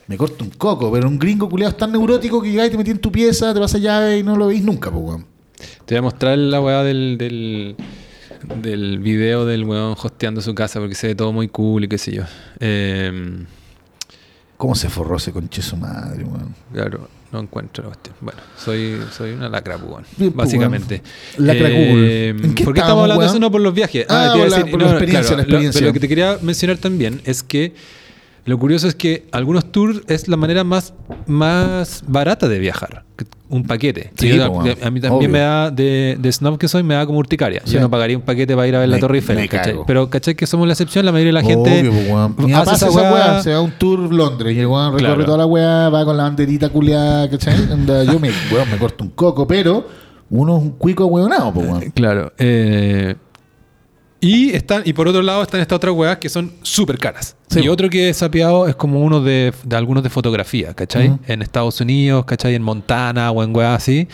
me 0.07 0.17
corta 0.17 0.43
un 0.43 0.49
coco, 0.49 0.91
pero 0.91 1.07
un 1.07 1.17
gringo 1.17 1.47
culiado 1.47 1.71
es 1.71 1.77
tan 1.77 1.93
neurótico 1.93 2.41
que 2.41 2.51
llegáis 2.51 2.67
y 2.67 2.71
te 2.71 2.77
metí 2.77 2.91
en 2.91 2.99
tu 2.99 3.09
pieza, 3.09 3.53
te 3.53 3.59
pasa 3.61 3.77
llave 3.77 4.17
y 4.17 4.23
no 4.23 4.35
lo 4.35 4.47
veis 4.47 4.61
nunca, 4.61 4.91
pues, 4.91 5.01
weón. 5.01 5.25
Te 5.85 5.95
voy 5.95 5.99
a 5.99 6.01
mostrar 6.01 6.37
la 6.37 6.59
weá 6.59 6.83
del, 6.83 7.17
del, 7.17 7.77
del 8.61 8.99
video 8.99 9.45
del 9.45 9.63
weón 9.63 9.95
hosteando 9.97 10.41
su 10.41 10.53
casa 10.53 10.81
porque 10.81 10.95
se 10.95 11.07
ve 11.07 11.15
todo 11.15 11.31
muy 11.31 11.47
cool 11.47 11.85
y 11.85 11.87
qué 11.87 11.97
sé 11.97 12.11
yo. 12.11 12.23
Eh, 12.59 13.45
¿Cómo 14.57 14.75
se 14.75 14.89
forró 14.89 15.15
ese 15.15 15.31
conche 15.31 15.61
su 15.61 15.77
madre, 15.77 16.25
weón? 16.25 16.53
claro, 16.73 17.07
no 17.31 17.39
encuentro 17.39 17.83
la 17.83 17.89
cuestión. 17.89 18.15
Bueno, 18.21 18.39
soy, 18.57 18.97
soy 19.15 19.31
una 19.31 19.49
lacra, 19.49 19.77
pues, 19.77 19.91
weón, 19.91 20.03
Bien, 20.17 20.31
pues, 20.31 20.47
básicamente. 20.47 21.01
Lacra 21.37 21.69
Eh, 21.69 22.33
cool. 22.35 22.45
¿En 22.49 22.55
qué 22.55 22.63
¿Por 22.63 22.73
qué 22.73 22.79
estamos 22.79 23.03
hablando 23.03 23.21
de 23.23 23.27
eso? 23.29 23.39
No 23.39 23.51
por 23.51 23.61
los 23.61 23.73
viajes. 23.73 24.05
Ah, 24.09 24.31
te 24.33 24.37
iba 24.39 24.47
a 24.47 24.49
por 24.49 24.65
la- 24.65 24.71
por 24.71 24.81
la 24.81 24.89
experiencia, 24.91 25.31
la 25.31 25.37
lo- 25.37 25.41
experiencia. 25.43 25.79
pero 25.79 25.87
lo 25.89 25.93
que 25.93 25.99
te 25.99 26.07
quería 26.07 26.37
mencionar 26.41 26.77
también 26.77 27.21
es 27.25 27.43
que 27.43 27.73
lo 28.49 28.57
curioso 28.59 28.87
es 28.87 28.95
que 28.95 29.27
algunos 29.31 29.71
tours 29.71 30.01
es 30.07 30.27
la 30.27 30.35
manera 30.37 30.63
más, 30.63 30.93
más 31.27 32.03
barata 32.07 32.47
de 32.47 32.59
viajar. 32.59 33.03
Un 33.49 33.63
paquete. 33.63 34.11
Sí, 34.15 34.29
yo- 34.35 34.43
a 34.45 34.91
mí 34.91 35.01
también 35.01 35.11
Obvio. 35.11 35.29
me 35.29 35.39
da, 35.39 35.71
de, 35.71 36.17
de 36.19 36.31
snob 36.31 36.57
que 36.59 36.67
soy, 36.67 36.83
me 36.83 36.93
da 36.93 37.05
como 37.05 37.17
urticaria. 37.19 37.61
Sí. 37.65 37.73
Yo 37.73 37.79
no 37.79 37.89
pagaría 37.89 38.15
un 38.17 38.23
paquete 38.23 38.55
para 38.55 38.67
ir 38.67 38.75
a 38.75 38.79
ver 38.79 38.89
la 38.89 38.99
Torre 38.99 39.17
Eiffel. 39.17 39.49
¿cachai? 39.49 39.75
Pero 39.87 40.09
¿cachai? 40.09 40.35
Que 40.35 40.45
somos 40.45 40.67
la 40.67 40.73
excepción, 40.73 41.03
la 41.05 41.11
mayoría 41.11 41.29
de 41.29 41.33
la 41.33 41.43
gente. 41.43 41.79
Obvio, 41.89 41.91
weón. 42.13 42.35
Mi 42.37 42.51
papá 42.53 42.71
hace 42.73 42.85
esa 42.87 42.95
weá. 42.95 43.13
weá, 43.13 43.41
se 43.43 43.51
va 43.51 43.57
a 43.57 43.61
un 43.61 43.71
tour 43.71 44.13
Londres 44.13 44.55
y 44.55 44.59
el 44.59 44.67
weón 44.67 44.93
recorre 44.93 45.05
Claro. 45.15 45.25
toda 45.25 45.37
la 45.39 45.45
weá, 45.47 45.89
va 45.89 46.05
con 46.05 46.15
la 46.17 46.23
banderita 46.23 46.69
culiada, 46.69 47.29
¿cachai? 47.29 47.55
Yo 48.05 48.19
me, 48.19 48.29
weón, 48.51 48.69
me 48.71 48.77
corto 48.77 49.03
un 49.03 49.09
coco, 49.11 49.47
pero 49.47 49.87
uno 50.29 50.57
es 50.57 50.63
un 50.63 50.69
cuico 50.71 51.05
weonado, 51.07 51.51
pues, 51.53 51.67
weón. 51.67 51.91
Claro. 51.91 52.31
eh, 52.37 53.15
Y, 54.21 54.51
están, 54.51 54.83
y 54.85 54.93
por 54.93 55.07
otro 55.07 55.21
lado 55.21 55.41
están 55.41 55.61
estas 55.61 55.77
otras 55.77 55.93
weas 55.95 56.17
que 56.17 56.27
son 56.27 56.51
súper 56.61 56.97
caras. 56.97 57.35
Sí, 57.49 57.61
y 57.61 57.69
otro 57.69 57.89
que 57.89 58.09
he 58.09 58.13
sapeado 58.13 58.67
es 58.67 58.75
como 58.75 59.01
uno 59.01 59.21
de, 59.21 59.53
de 59.63 59.75
algunos 59.75 60.03
de 60.03 60.09
fotografía, 60.09 60.73
¿cachai? 60.73 61.17
En 61.27 61.41
Estados 61.41 61.79
Unidos, 61.79 62.25
¿cachai? 62.25 62.55
En 62.55 62.61
Montana 62.61 63.31
o 63.31 63.43
en 63.43 63.55
weas 63.55 63.77
así. 63.77 64.07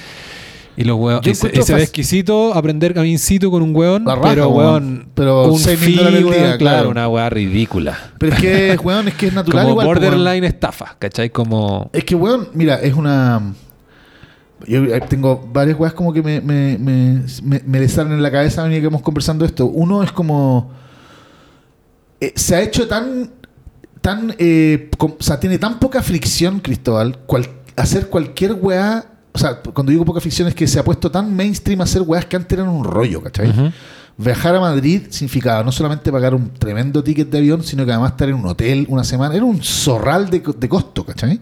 Y 0.78 0.84
los 0.84 0.98
weón, 0.98 1.22
y 1.24 1.34
se, 1.34 1.74
ve 1.74 1.84
exquisito 1.84 2.54
aprender 2.54 2.94
camincito 2.94 3.50
con 3.50 3.64
un 3.64 3.74
weón, 3.74 4.06
raja, 4.06 4.22
pero 4.22 4.50
weón. 4.50 5.08
Pero 5.16 5.46
un 5.46 5.60
fee, 5.60 5.76
día, 5.76 6.10
claro, 6.12 6.58
claro. 6.58 6.90
una 6.90 7.08
wea 7.08 7.30
ridícula. 7.30 8.12
Pero 8.18 8.36
es 8.36 8.42
que, 8.42 8.80
weón, 8.84 9.08
es 9.08 9.14
que 9.14 9.28
es 9.28 9.34
natural 9.34 9.64
Como 9.64 9.82
igual. 9.82 9.88
borderline 9.88 10.44
estafa, 10.44 10.98
¿cachai? 11.00 11.30
Como... 11.30 11.90
Es 11.94 12.04
que, 12.04 12.16
weón, 12.16 12.50
mira, 12.54 12.76
es 12.76 12.94
una. 12.94 13.42
Yo 14.68 14.84
eh, 14.86 15.02
tengo 15.10 15.48
varias 15.52 15.78
weas 15.80 15.94
como 15.94 16.14
que 16.14 16.22
me, 16.24 16.40
me, 16.42 16.78
me, 16.78 17.22
me, 17.44 17.78
en 17.84 18.22
la 18.24 18.32
cabeza 18.32 18.62
a 18.62 18.66
medida 18.66 18.82
que 18.82 18.88
vamos 18.88 19.02
conversando 19.02 19.46
esto. 19.46 19.66
Uno 19.66 20.02
es 20.04 20.12
como. 20.12 20.72
eh, 22.20 22.34
se 22.36 22.56
ha 22.56 22.62
hecho 22.62 22.88
tan. 22.88 23.32
tan 24.02 24.34
eh, 24.38 24.90
com- 24.98 25.16
o 25.20 25.24
sea, 25.24 25.40
tiene 25.40 25.58
tan 25.58 25.80
poca 25.80 26.02
fricción, 26.02 26.60
Cristóbal, 26.60 27.20
cual- 27.26 27.50
hacer 27.76 28.08
cualquier 28.08 28.54
wea. 28.54 29.06
O 29.34 29.38
sea, 29.38 29.62
cuando 29.62 29.92
digo 29.92 30.06
poca 30.06 30.22
fricción 30.22 30.48
es 30.48 30.56
que 30.56 30.66
se 30.66 30.80
ha 30.80 30.84
puesto 30.84 31.12
tan 31.12 31.36
mainstream 31.36 31.82
hacer 31.82 32.02
weas 32.04 32.26
que 32.26 32.38
antes 32.38 32.58
eran 32.58 32.70
un 32.70 32.86
rollo, 32.86 33.22
¿cachai? 33.22 33.52
Viajar 34.18 34.56
a 34.56 34.62
Madrid 34.62 35.02
significaba 35.10 35.62
no 35.62 35.74
solamente 35.74 36.10
pagar 36.10 36.34
un 36.34 36.52
tremendo 36.54 37.04
ticket 37.04 37.30
de 37.30 37.40
avión, 37.40 37.62
sino 37.62 37.86
que 37.86 37.92
además 37.92 38.12
estar 38.12 38.30
en 38.30 38.36
un 38.36 38.46
hotel 38.46 38.86
una 38.90 39.04
semana. 39.04 39.36
Era 39.36 39.44
un 39.44 39.62
zorral 39.62 40.30
de, 40.30 40.42
de 40.58 40.70
costo, 40.70 41.06
¿cachai? 41.06 41.42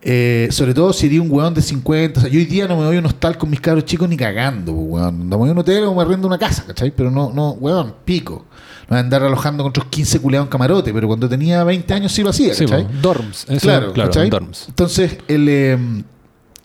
Eh, 0.00 0.48
sobre 0.50 0.74
todo 0.74 0.92
si 0.92 1.06
iría 1.06 1.20
un 1.20 1.30
weón 1.30 1.54
de 1.54 1.62
50. 1.62 2.20
O 2.20 2.22
sea, 2.22 2.30
yo 2.30 2.38
hoy 2.38 2.44
día 2.44 2.68
no 2.68 2.76
me 2.76 2.86
voy 2.86 2.96
a 2.96 2.98
un 3.00 3.06
hostal 3.06 3.36
con 3.36 3.50
mis 3.50 3.60
cabros 3.60 3.84
chicos 3.84 4.08
ni 4.08 4.16
cagando, 4.16 4.72
pues, 4.72 4.86
weón. 4.88 5.18
No 5.20 5.24
me 5.30 5.36
voy 5.36 5.48
a 5.48 5.52
un 5.52 5.58
hotel 5.58 5.84
o 5.84 5.94
me 5.94 6.02
arrendo 6.02 6.26
una 6.28 6.38
casa, 6.38 6.64
¿cachai? 6.66 6.90
Pero 6.92 7.10
no, 7.10 7.32
no, 7.34 7.50
weón, 7.52 7.94
pico. 8.04 8.46
No 8.82 8.90
voy 8.90 8.98
a 8.98 9.00
andar 9.00 9.22
alojando 9.22 9.62
con 9.64 9.70
otros 9.70 9.86
15 9.86 10.20
culeados 10.20 10.46
en 10.46 10.50
camarote, 10.50 10.92
pero 10.94 11.08
cuando 11.08 11.28
tenía 11.28 11.62
20 11.64 11.92
años 11.94 12.12
sí 12.12 12.22
lo 12.22 12.30
hacía, 12.30 12.54
Sí, 12.54 12.64
¿cachai? 12.64 12.84
po, 12.86 12.90
dorms. 13.02 13.44
Eso, 13.48 13.60
claro, 13.60 13.92
claro, 13.92 14.10
¿cachai? 14.10 14.30
dorms. 14.30 14.66
Entonces, 14.68 15.18
el, 15.28 15.46
eh, 15.48 15.78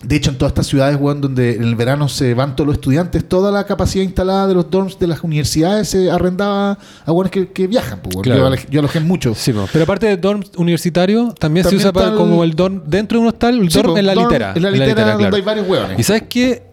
de 0.03 0.15
hecho, 0.17 0.31
en 0.31 0.37
todas 0.37 0.51
estas 0.51 0.67
ciudades, 0.67 0.97
weón, 0.99 1.21
donde 1.21 1.55
en 1.55 1.63
el 1.63 1.75
verano 1.75 2.09
se 2.09 2.33
van 2.33 2.55
todos 2.55 2.67
los 2.67 2.75
estudiantes, 2.75 3.27
toda 3.27 3.51
la 3.51 3.65
capacidad 3.65 4.03
instalada 4.03 4.47
de 4.47 4.53
los 4.53 4.69
dorms 4.69 4.99
de 4.99 5.07
las 5.07 5.21
universidades 5.23 5.87
se 5.89 6.11
arrendaba 6.11 6.77
a 7.05 7.11
weones 7.11 7.31
que, 7.31 7.47
que 7.51 7.67
viajan. 7.67 7.99
Pues. 8.01 8.17
Claro. 8.17 8.53
yo, 8.69 8.79
alojé 8.79 8.99
mucho. 8.99 9.33
Sí, 9.33 9.53
po. 9.53 9.65
pero 9.71 9.83
aparte 9.83 10.07
del 10.07 10.19
dorm 10.19 10.43
universitario, 10.57 11.33
también, 11.39 11.63
También 11.63 11.69
se 11.69 11.75
usa 11.77 11.93
para 11.93 12.09
el- 12.09 12.15
como 12.15 12.43
el 12.43 12.53
dorm 12.53 12.83
dentro 12.85 13.17
de 13.17 13.21
un 13.21 13.27
hostal, 13.29 13.59
el 13.59 13.71
Sí, 13.71 13.77
dorm 13.77 13.93
po, 13.93 13.97
en 13.97 14.05
la 14.05 14.13
dorm 14.13 14.27
litera. 14.27 14.53
En 14.55 14.61
la 14.63 14.71
litera, 14.71 14.93
donde 15.05 15.17
claro. 15.19 15.35
hay 15.37 15.41
varios 15.41 15.67
weones. 15.69 15.99
Y 15.99 16.03
sabes 16.03 16.23
qué, 16.29 16.63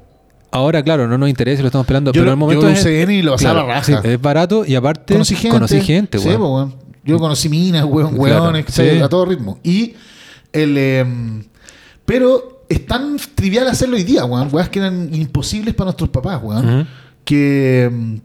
ahora 0.50 0.82
claro, 0.82 1.06
no 1.06 1.16
nos 1.16 1.28
interesa 1.28 1.62
lo 1.62 1.68
estamos 1.68 1.86
pelando, 1.86 2.10
Yo 2.12 2.20
pero 2.22 2.30
en 2.30 2.32
el 2.32 2.36
momento 2.36 2.62
yo 2.62 2.68
es, 2.70 2.84
en 2.84 3.10
y 3.10 3.22
lo 3.22 3.34
a 3.36 3.42
la 3.42 3.62
raja. 3.62 3.84
sí, 3.84 4.08
es 4.08 4.20
barato 4.20 4.64
y 4.66 4.74
aparte 4.74 5.14
conocí 5.14 5.34
gente. 5.36 5.50
conocí 5.56 5.80
gente, 5.80 6.18
Sí, 6.18 6.28
weón. 6.28 6.40
po, 6.40 6.54
weón. 6.56 6.74
Yo 7.04 7.18
conocí 7.18 7.48
minas, 7.48 7.84
weón, 7.84 8.16
Claro, 8.16 8.44
weones, 8.44 9.02
a 9.02 9.08
todo 9.08 9.24
ritmo. 9.24 9.58
Y 9.62 9.94
el 10.52 10.76
em, 10.76 11.44
pero 12.04 12.59
es 12.70 12.86
tan 12.86 13.16
trivial 13.34 13.66
hacerlo 13.66 13.96
hoy 13.96 14.04
día, 14.04 14.24
weón. 14.24 14.48
Weas 14.52 14.68
que 14.68 14.78
eran 14.78 15.12
imposibles 15.12 15.74
para 15.74 15.86
nuestros 15.86 16.08
papás, 16.08 16.40
weón. 16.40 16.86
Que 17.24 17.82
em, 17.84 18.20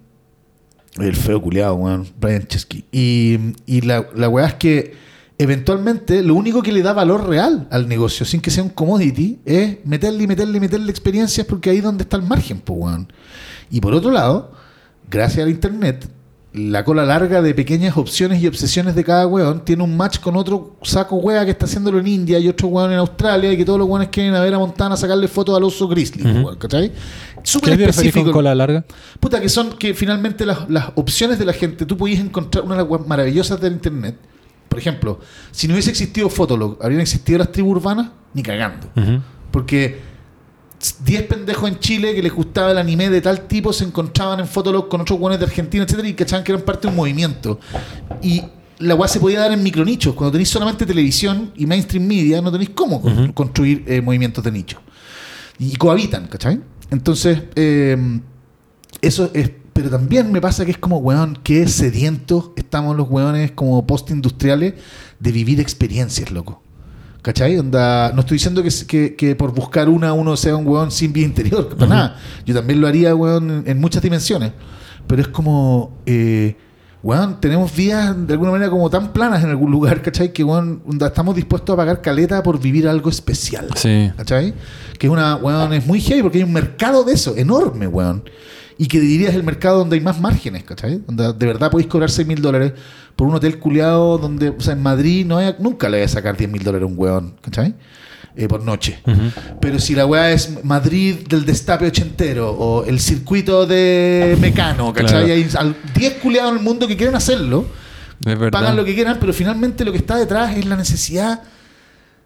el 0.97 1.15
feo 1.15 1.41
culiado, 1.41 1.73
weón, 1.73 2.07
Brian 2.21 2.45
Chesky. 2.45 2.85
Y, 2.91 3.39
y 3.65 3.81
la, 3.81 4.07
la 4.15 4.29
weá 4.29 4.45
es 4.45 4.53
que 4.53 4.93
eventualmente 5.39 6.21
lo 6.21 6.35
único 6.35 6.61
que 6.61 6.71
le 6.71 6.83
da 6.83 6.93
valor 6.93 7.27
real 7.27 7.67
al 7.71 7.89
negocio, 7.89 8.23
sin 8.23 8.39
que 8.39 8.51
sea 8.51 8.63
un 8.63 8.69
commodity, 8.69 9.39
es 9.45 9.83
meterle 9.83 10.23
y 10.23 10.27
meterle 10.27 10.57
y 10.59 10.61
meterle 10.61 10.91
experiencias 10.91 11.47
porque 11.47 11.71
ahí 11.71 11.77
es 11.77 11.83
donde 11.83 12.03
está 12.03 12.15
el 12.15 12.23
margen, 12.23 12.59
pues, 12.59 12.79
weón. 12.79 13.11
Y 13.71 13.81
por 13.81 13.95
otro 13.95 14.11
lado, 14.11 14.51
gracias 15.09 15.43
al 15.43 15.49
internet, 15.49 16.07
la 16.55 16.83
cola 16.85 17.05
larga 17.05 17.41
de 17.41 17.53
pequeñas 17.53 17.97
opciones 17.97 18.41
y 18.41 18.47
obsesiones 18.47 18.95
de 18.95 19.03
cada 19.03 19.27
weón 19.27 19.65
tiene 19.65 19.83
un 19.83 19.95
match 19.97 20.19
con 20.19 20.35
otro 20.35 20.77
saco 20.83 21.17
wea 21.17 21.43
que 21.45 21.51
está 21.51 21.65
haciéndolo 21.65 21.99
en 21.99 22.07
India 22.07 22.39
y 22.39 22.47
otro 22.47 22.69
weón 22.69 22.91
en 22.91 22.97
Australia 22.99 23.51
y 23.51 23.57
que 23.57 23.65
todos 23.65 23.77
los 23.79 23.87
weones 23.87 24.09
quieren 24.09 24.33
a 24.35 24.39
ver 24.41 24.53
a 24.53 24.59
Montana 24.59 24.95
sacarle 24.95 25.27
fotos 25.27 25.55
al 25.57 25.63
oso 25.63 25.87
grizzly, 25.87 26.21
Ujú. 26.23 26.39
weón, 26.47 26.57
¿cachai? 26.57 26.89
¿Qué 26.91 26.95
Súper 27.43 27.81
específico. 27.81 28.23
con 28.25 28.33
cola 28.33 28.55
larga? 28.55 28.85
Puta, 29.19 29.39
que 29.41 29.49
son 29.49 29.77
que 29.77 29.93
finalmente 29.93 30.45
las, 30.45 30.69
las 30.69 30.91
opciones 30.95 31.37
de 31.39 31.45
la 31.45 31.53
gente, 31.53 31.85
tú 31.85 31.97
podías 31.97 32.19
encontrar 32.19 32.63
una 32.63 32.75
de 32.75 32.81
las 32.83 32.89
weas 32.89 33.05
maravillosas 33.05 33.59
del 33.59 33.73
internet. 33.73 34.15
Por 34.69 34.79
ejemplo, 34.79 35.19
si 35.51 35.67
no 35.67 35.73
hubiese 35.73 35.89
existido 35.91 36.29
Fotolog, 36.29 36.77
¿habrían 36.81 37.01
existido 37.01 37.39
las 37.39 37.51
tribus 37.51 37.77
urbanas? 37.77 38.07
Ni 38.33 38.41
cagando. 38.43 38.87
Porque 39.51 39.99
10 41.03 41.23
pendejos 41.23 41.69
en 41.69 41.79
Chile 41.79 42.13
que 42.13 42.21
les 42.21 42.33
gustaba 42.33 42.71
el 42.71 42.77
anime 42.77 43.09
de 43.09 43.21
tal 43.21 43.47
tipo 43.47 43.71
se 43.73 43.83
encontraban 43.83 44.39
en 44.39 44.47
Fotolog 44.47 44.87
con 44.87 45.01
otros 45.01 45.19
buenos 45.19 45.39
de 45.39 45.45
Argentina, 45.45 45.83
etcétera, 45.83 46.07
y 46.07 46.13
cachaban 46.13 46.43
que 46.43 46.51
eran 46.51 46.63
parte 46.63 46.83
de 46.83 46.87
un 46.89 46.95
movimiento. 46.95 47.59
Y 48.21 48.41
la 48.79 48.95
weá 48.95 49.07
se 49.07 49.19
podía 49.19 49.39
dar 49.39 49.51
en 49.51 49.63
micronichos. 49.63 50.13
Cuando 50.13 50.31
tenéis 50.33 50.49
solamente 50.49 50.85
televisión 50.85 51.51
y 51.55 51.65
mainstream 51.65 52.05
media, 52.05 52.41
no 52.41 52.51
tenéis 52.51 52.71
cómo 52.71 53.01
construir 53.33 53.83
eh, 53.87 54.01
movimientos 54.01 54.43
de 54.43 54.51
nicho. 54.51 54.81
Y 55.59 55.75
cohabitan, 55.77 56.27
¿cachai? 56.27 56.59
Entonces, 56.91 57.43
eh, 57.55 58.19
eso 59.01 59.31
es. 59.33 59.51
Pero 59.73 59.89
también 59.89 60.31
me 60.31 60.39
pasa 60.39 60.63
que 60.63 60.71
es 60.71 60.77
como, 60.77 60.99
weón, 60.99 61.37
que 61.43 61.67
sedientos 61.67 62.51
estamos 62.55 62.95
los 62.95 63.09
weones 63.09 63.51
como 63.51 63.85
post-industriales 63.85 64.75
de 65.19 65.31
vivir 65.33 65.59
experiencias, 65.59 66.31
loco. 66.31 66.61
¿Cachai? 67.25 67.57
Onda, 67.57 68.11
no 68.13 68.19
estoy 68.19 68.35
diciendo 68.35 68.61
que, 68.61 68.69
que, 68.85 69.15
que 69.15 69.35
por 69.35 69.51
buscar 69.51 69.89
una 69.89 70.13
uno 70.13 70.37
sea 70.37 70.55
un 70.55 70.67
weón 70.67 70.91
sin 70.91 71.11
vida 71.11 71.25
interior, 71.25 71.69
para 71.69 71.87
nada. 71.87 72.19
Yo 72.45 72.53
también 72.53 72.79
lo 72.79 72.85
haría, 72.85 73.15
weón, 73.15 73.49
en, 73.49 73.63
en 73.65 73.81
muchas 73.81 74.03
dimensiones. 74.03 74.51
Pero 75.07 75.23
es 75.23 75.27
como, 75.29 75.97
eh, 76.05 76.55
weón, 77.01 77.41
tenemos 77.41 77.75
vidas 77.75 78.15
de 78.27 78.33
alguna 78.33 78.51
manera 78.51 78.69
como 78.69 78.91
tan 78.91 79.11
planas 79.11 79.43
en 79.43 79.49
algún 79.49 79.71
lugar, 79.71 80.03
¿cachai? 80.03 80.31
Que, 80.33 80.43
weón, 80.43 80.83
onda, 80.85 81.07
estamos 81.07 81.35
dispuestos 81.35 81.73
a 81.73 81.77
pagar 81.77 81.99
caleta 81.99 82.43
por 82.43 82.59
vivir 82.59 82.87
algo 82.87 83.09
especial. 83.09 83.69
Sí. 83.73 84.11
¿Cachai? 84.17 84.53
Que 84.99 85.07
es 85.07 85.11
una, 85.11 85.35
weón, 85.37 85.73
es 85.73 85.83
muy 85.87 86.01
heavy 86.01 86.21
porque 86.21 86.37
hay 86.37 86.43
un 86.43 86.53
mercado 86.53 87.03
de 87.03 87.13
eso, 87.13 87.35
enorme, 87.35 87.87
weón. 87.87 88.23
Y 88.77 88.87
que 88.87 88.99
dirías 88.99 89.33
el 89.35 89.43
mercado 89.43 89.79
donde 89.79 89.95
hay 89.95 90.01
más 90.01 90.19
márgenes, 90.19 90.63
¿cachai? 90.63 91.01
Donde 91.07 91.31
de 91.33 91.45
verdad 91.45 91.71
podéis 91.71 91.89
cobrar 91.89 92.09
6 92.11 92.27
mil 92.27 92.41
dólares 92.41 92.73
por 93.15 93.27
un 93.27 93.35
hotel 93.35 93.57
culiado 93.59 94.17
donde, 94.17 94.49
o 94.49 94.59
sea, 94.59 94.73
en 94.73 94.83
Madrid 94.83 95.25
no 95.25 95.37
hay- 95.37 95.55
nunca 95.59 95.87
le 95.87 95.97
voy 95.97 96.05
a 96.05 96.07
sacar 96.09 96.35
10 96.35 96.49
mil 96.51 96.61
dólares 96.63 96.83
a 96.83 96.91
un 96.91 96.97
weón, 96.97 97.35
¿cachai? 97.41 97.73
Eh, 98.35 98.49
por 98.49 98.61
noche. 98.63 98.99
Ujú. 99.07 99.21
Pero 99.61 99.79
si 99.79 99.95
la 99.95 100.05
weá 100.05 100.29
es 100.31 100.61
Madrid 100.65 101.15
del 101.29 101.45
destape 101.45 101.87
ochentero 101.87 102.51
o 102.51 102.83
el 102.83 102.99
circuito 102.99 103.65
de 103.65 104.35
Mecano, 104.41 104.91
¿cachai? 104.91 105.23
Claro. 105.25 105.33
Hay 105.33 105.47
al- 105.57 105.75
10 105.95 106.13
culiados 106.15 106.51
en 106.51 106.57
el 106.57 106.63
mundo 106.63 106.85
que 106.85 106.97
quieren 106.97 107.15
hacerlo, 107.15 107.65
pagan 108.51 108.75
lo 108.75 108.83
que 108.83 108.93
quieran, 108.93 109.17
pero 109.21 109.31
finalmente 109.31 109.85
lo 109.85 109.93
que 109.93 109.99
está 109.99 110.17
detrás 110.17 110.55
es 110.57 110.65
la 110.65 110.75
necesidad 110.75 111.41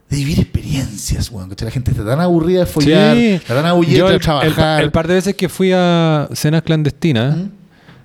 de 0.10 0.18
vivir 0.18 0.40
experiencias, 0.40 1.30
weón. 1.32 1.50
La 1.60 1.72
gente 1.72 1.92
está 1.92 2.04
tan 2.06 2.20
aburrida 2.20 2.62
de 2.62 2.66
follar, 2.66 3.16
Sí. 3.16 3.26
está 3.34 3.56
tan 3.56 3.66
aburrida 3.66 4.08
de 4.08 4.16
el- 4.16 4.22
trabajar. 4.22 4.82
el 4.84 4.92
par 4.92 5.08
de 5.08 5.14
veces 5.16 5.36
que 5.36 5.50
fui 5.50 5.72
a 5.74 6.28
cenas 6.34 6.64
clandestinas, 6.64 7.38
¿Mm? 7.38 7.50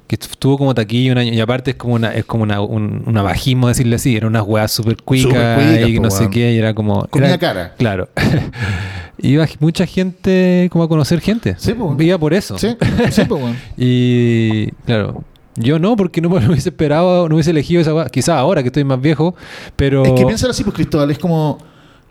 que 0.06 0.16
estuvo 0.16 0.59
como 0.59 0.74
taquilla 0.74 1.12
un 1.12 1.18
año, 1.18 1.32
y 1.32 1.40
aparte 1.40 1.70
es 1.70 1.76
como 1.76 1.94
una, 1.94 2.12
es 2.14 2.26
como 2.26 2.43
una, 2.43 2.60
un, 2.60 3.02
un 3.06 3.16
abajismo 3.16 3.68
decirle 3.68 3.97
así, 3.97 4.14
era 4.16 4.26
unas 4.26 4.43
weas 4.47 4.70
súper 4.70 4.97
cuicas 5.02 5.62
y 5.89 5.97
po, 5.97 6.02
no 6.02 6.10
sé 6.10 6.28
qué, 6.31 6.52
y 6.52 6.59
era 6.59 6.74
como... 6.74 7.06
Comida 7.06 7.28
era- 7.31 7.39
cara. 7.39 7.74
Claro. 7.78 8.09
Iba 9.18 9.47
mucha 9.60 9.86
gente 9.86 10.68
como 10.70 10.85
a 10.85 10.89
conocer 10.89 11.20
gente. 11.20 11.55
Sí, 11.59 11.72
po. 11.72 11.97
Iba 11.98 12.18
por 12.18 12.35
eso. 12.35 12.59
Sí, 12.59 12.76
sí, 13.10 13.22
pues, 13.26 13.43
weón. 13.43 13.56
Y 13.78 14.66
claro, 14.85 15.24
yo 15.56 15.78
no, 15.78 15.97
porque 15.97 16.20
no 16.20 16.28
me 16.31 16.47
hubiese 16.47 16.68
esperado, 16.68 17.28
no 17.28 17.36
hubiese 17.36 17.52
elegido 17.52 17.81
esa. 17.81 18.10
Quizás 18.10 18.31
ahora 18.36 18.62
que 18.62 18.68
estoy 18.68 18.85
más 18.85 19.01
viejo, 19.01 19.35
pero... 19.76 20.05
Es 20.05 20.12
que 20.12 20.26
piénsalo 20.26 20.51
así, 20.51 20.64
pues 20.64 20.74
Cristóbal, 20.74 21.10
es 21.10 21.18
como. 21.18 21.59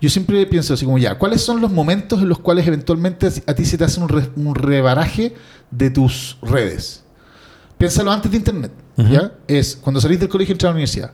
Yo 0.04 0.10
siempre 0.10 0.46
pienso 0.48 0.74
así 0.74 0.84
como 0.84 0.98
ya, 0.98 1.18
¿cuáles 1.18 1.40
son 1.42 1.62
los 1.62 1.72
momentos 1.72 2.22
en 2.22 2.28
los 2.28 2.38
cuales 2.40 2.68
eventualmente 2.68 3.26
a 3.48 3.54
ti 3.54 3.64
se 3.64 3.78
te 3.78 3.86
hace 3.86 4.02
un, 4.02 4.10
re- 4.10 4.30
un 4.36 4.54
rebaraje 4.54 5.34
de 5.72 5.90
tus 5.92 6.38
redes? 6.42 7.06
Piénsalo 7.78 8.12
antes 8.12 8.30
de 8.30 8.36
internet. 8.36 8.72
¿ya? 8.98 9.32
Es 9.48 9.78
cuando 9.78 10.02
salís 10.02 10.20
del 10.20 10.28
colegio 10.28 10.52
y 10.52 10.56
entras 10.56 10.68
a 10.68 10.72
la 10.72 10.76
universidad. 10.76 11.12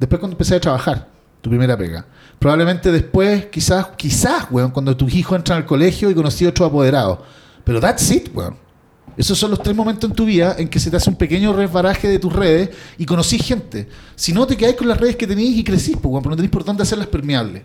Después 0.00 0.18
cuando 0.18 0.34
empecé 0.34 0.56
a 0.56 0.60
trabajar, 0.60 1.06
tu 1.42 1.48
primera 1.48 1.78
pega. 1.78 2.06
Probablemente 2.40 2.90
después, 2.90 3.46
quizás, 3.46 3.86
quizás, 3.96 4.48
weón, 4.50 4.72
cuando 4.72 4.96
tus 4.96 5.14
hijos 5.14 5.38
entran 5.38 5.58
al 5.58 5.64
colegio 5.64 6.10
y 6.10 6.14
conocí 6.16 6.44
a 6.44 6.48
otro 6.48 6.66
apoderado. 6.66 7.22
Pero 7.62 7.80
that's 7.80 8.10
it, 8.10 8.30
weón. 8.34 8.56
Esos 9.16 9.38
son 9.38 9.52
los 9.52 9.62
tres 9.62 9.76
momentos 9.76 10.10
en 10.10 10.16
tu 10.16 10.24
vida 10.24 10.56
en 10.58 10.66
que 10.66 10.80
se 10.80 10.90
te 10.90 10.96
hace 10.96 11.08
un 11.08 11.14
pequeño 11.14 11.52
resbaraje 11.52 12.08
de 12.08 12.18
tus 12.18 12.32
redes 12.32 12.70
y 12.98 13.06
conocí 13.06 13.38
gente. 13.38 13.88
Si 14.16 14.32
no, 14.32 14.44
te 14.44 14.56
quedáis 14.56 14.74
con 14.74 14.88
las 14.88 14.98
redes 14.98 15.14
que 15.14 15.28
tenéis 15.28 15.56
y 15.56 15.62
crecís, 15.62 15.96
pues, 15.96 16.06
weón, 16.10 16.22
pero 16.24 16.30
no 16.30 16.36
tenéis 16.36 16.50
por 16.50 16.64
dónde 16.64 16.82
hacerlas 16.82 17.06
permeables. 17.06 17.62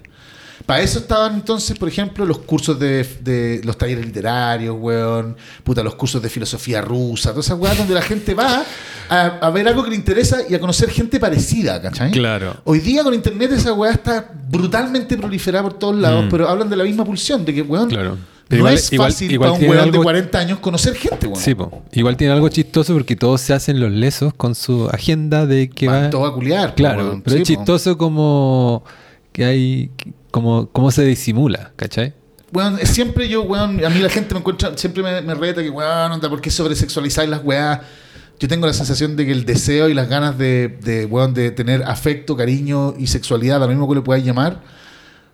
Para 0.65 0.81
eso 0.81 0.99
estaban 0.99 1.35
entonces, 1.35 1.77
por 1.77 1.87
ejemplo, 1.89 2.25
los 2.25 2.39
cursos 2.39 2.79
de, 2.79 3.03
de 3.21 3.61
los 3.63 3.77
talleres 3.77 4.05
literarios, 4.05 4.75
weón, 4.79 5.35
puta, 5.63 5.81
los 5.83 5.95
cursos 5.95 6.21
de 6.21 6.29
filosofía 6.29 6.81
rusa, 6.81 7.31
todas 7.31 7.47
esas 7.47 7.57
weas 7.59 7.77
donde 7.77 7.93
la 7.93 8.01
gente 8.01 8.33
va 8.35 8.63
a, 9.09 9.25
a 9.25 9.49
ver 9.49 9.67
algo 9.67 9.83
que 9.83 9.89
le 9.89 9.95
interesa 9.95 10.39
y 10.47 10.53
a 10.53 10.59
conocer 10.59 10.89
gente 10.91 11.19
parecida, 11.19 11.81
¿cachai? 11.81 12.11
Claro. 12.11 12.57
Hoy 12.65 12.79
día 12.79 13.03
con 13.03 13.13
internet 13.13 13.51
esa 13.53 13.73
weá 13.73 13.91
está 13.91 14.29
brutalmente 14.49 15.17
proliferada 15.17 15.63
por 15.63 15.73
todos 15.73 15.95
lados, 15.95 16.25
Mm. 16.25 16.29
pero 16.29 16.47
hablan 16.49 16.69
de 16.69 16.75
la 16.75 16.83
misma 16.83 17.03
pulsión, 17.05 17.43
de 17.45 17.53
que, 17.53 17.61
weón, 17.61 17.89
Claro. 17.89 18.17
Pero 18.47 18.63
no 18.63 18.69
igual- 18.69 18.73
es 18.79 18.89
fácil 18.97 19.31
igual 19.31 19.51
para 19.51 19.61
un 19.63 19.69
weón 19.69 19.83
de 19.85 19.89
algo- 19.91 20.03
40 20.03 20.39
años 20.39 20.59
conocer 20.59 20.95
gente, 20.95 21.27
weón. 21.27 21.39
Sí, 21.39 21.53
po. 21.55 21.83
igual 21.93 22.17
tiene 22.17 22.33
algo 22.33 22.49
chistoso 22.49 22.93
porque 22.93 23.15
todos 23.15 23.41
se 23.41 23.53
hacen 23.53 23.79
los 23.79 23.91
lesos 23.91 24.33
con 24.33 24.55
su 24.55 24.87
agenda 24.89 25.45
de 25.45 25.69
que 25.69 25.87
Van 25.87 26.05
va... 26.05 26.09
todos 26.09 26.31
a 26.31 26.33
culiar. 26.33 26.73
Claro, 26.75 27.21
pero 27.23 27.35
Sí, 27.37 27.43
es 27.43 27.47
po. 27.49 27.55
chistoso 27.55 27.97
como 27.97 28.83
que 29.39 29.45
hay... 29.45 29.91
cómo 30.31 30.91
se 30.91 31.05
disimula, 31.05 31.71
¿cachai? 31.77 32.13
Es 32.81 32.89
siempre 32.89 33.29
yo, 33.29 33.43
weón, 33.43 33.85
a 33.85 33.89
mí 33.89 33.99
la 33.99 34.09
gente 34.09 34.33
me 34.33 34.41
encuentra, 34.41 34.77
siempre 34.77 35.01
me, 35.01 35.21
me 35.21 35.33
reta 35.33 35.63
que, 35.63 35.69
weón, 35.69 36.11
onda, 36.11 36.29
¿por 36.29 36.41
qué 36.41 36.51
sobresexualizáis 36.51 37.29
las 37.29 37.41
weas? 37.41 37.79
Yo 38.37 38.49
tengo 38.49 38.67
la 38.67 38.73
sensación 38.73 39.15
de 39.15 39.25
que 39.25 39.31
el 39.31 39.45
deseo 39.45 39.87
y 39.87 39.93
las 39.93 40.09
ganas 40.09 40.37
de, 40.37 40.77
de, 40.81 41.05
weón, 41.05 41.33
de 41.33 41.51
tener 41.51 41.83
afecto, 41.83 42.35
cariño 42.35 42.95
y 42.97 43.07
sexualidad, 43.07 43.57
a 43.57 43.59
lo 43.59 43.69
mismo 43.69 43.87
que 43.87 43.95
le 43.95 44.01
podáis 44.01 44.25
llamar, 44.25 44.61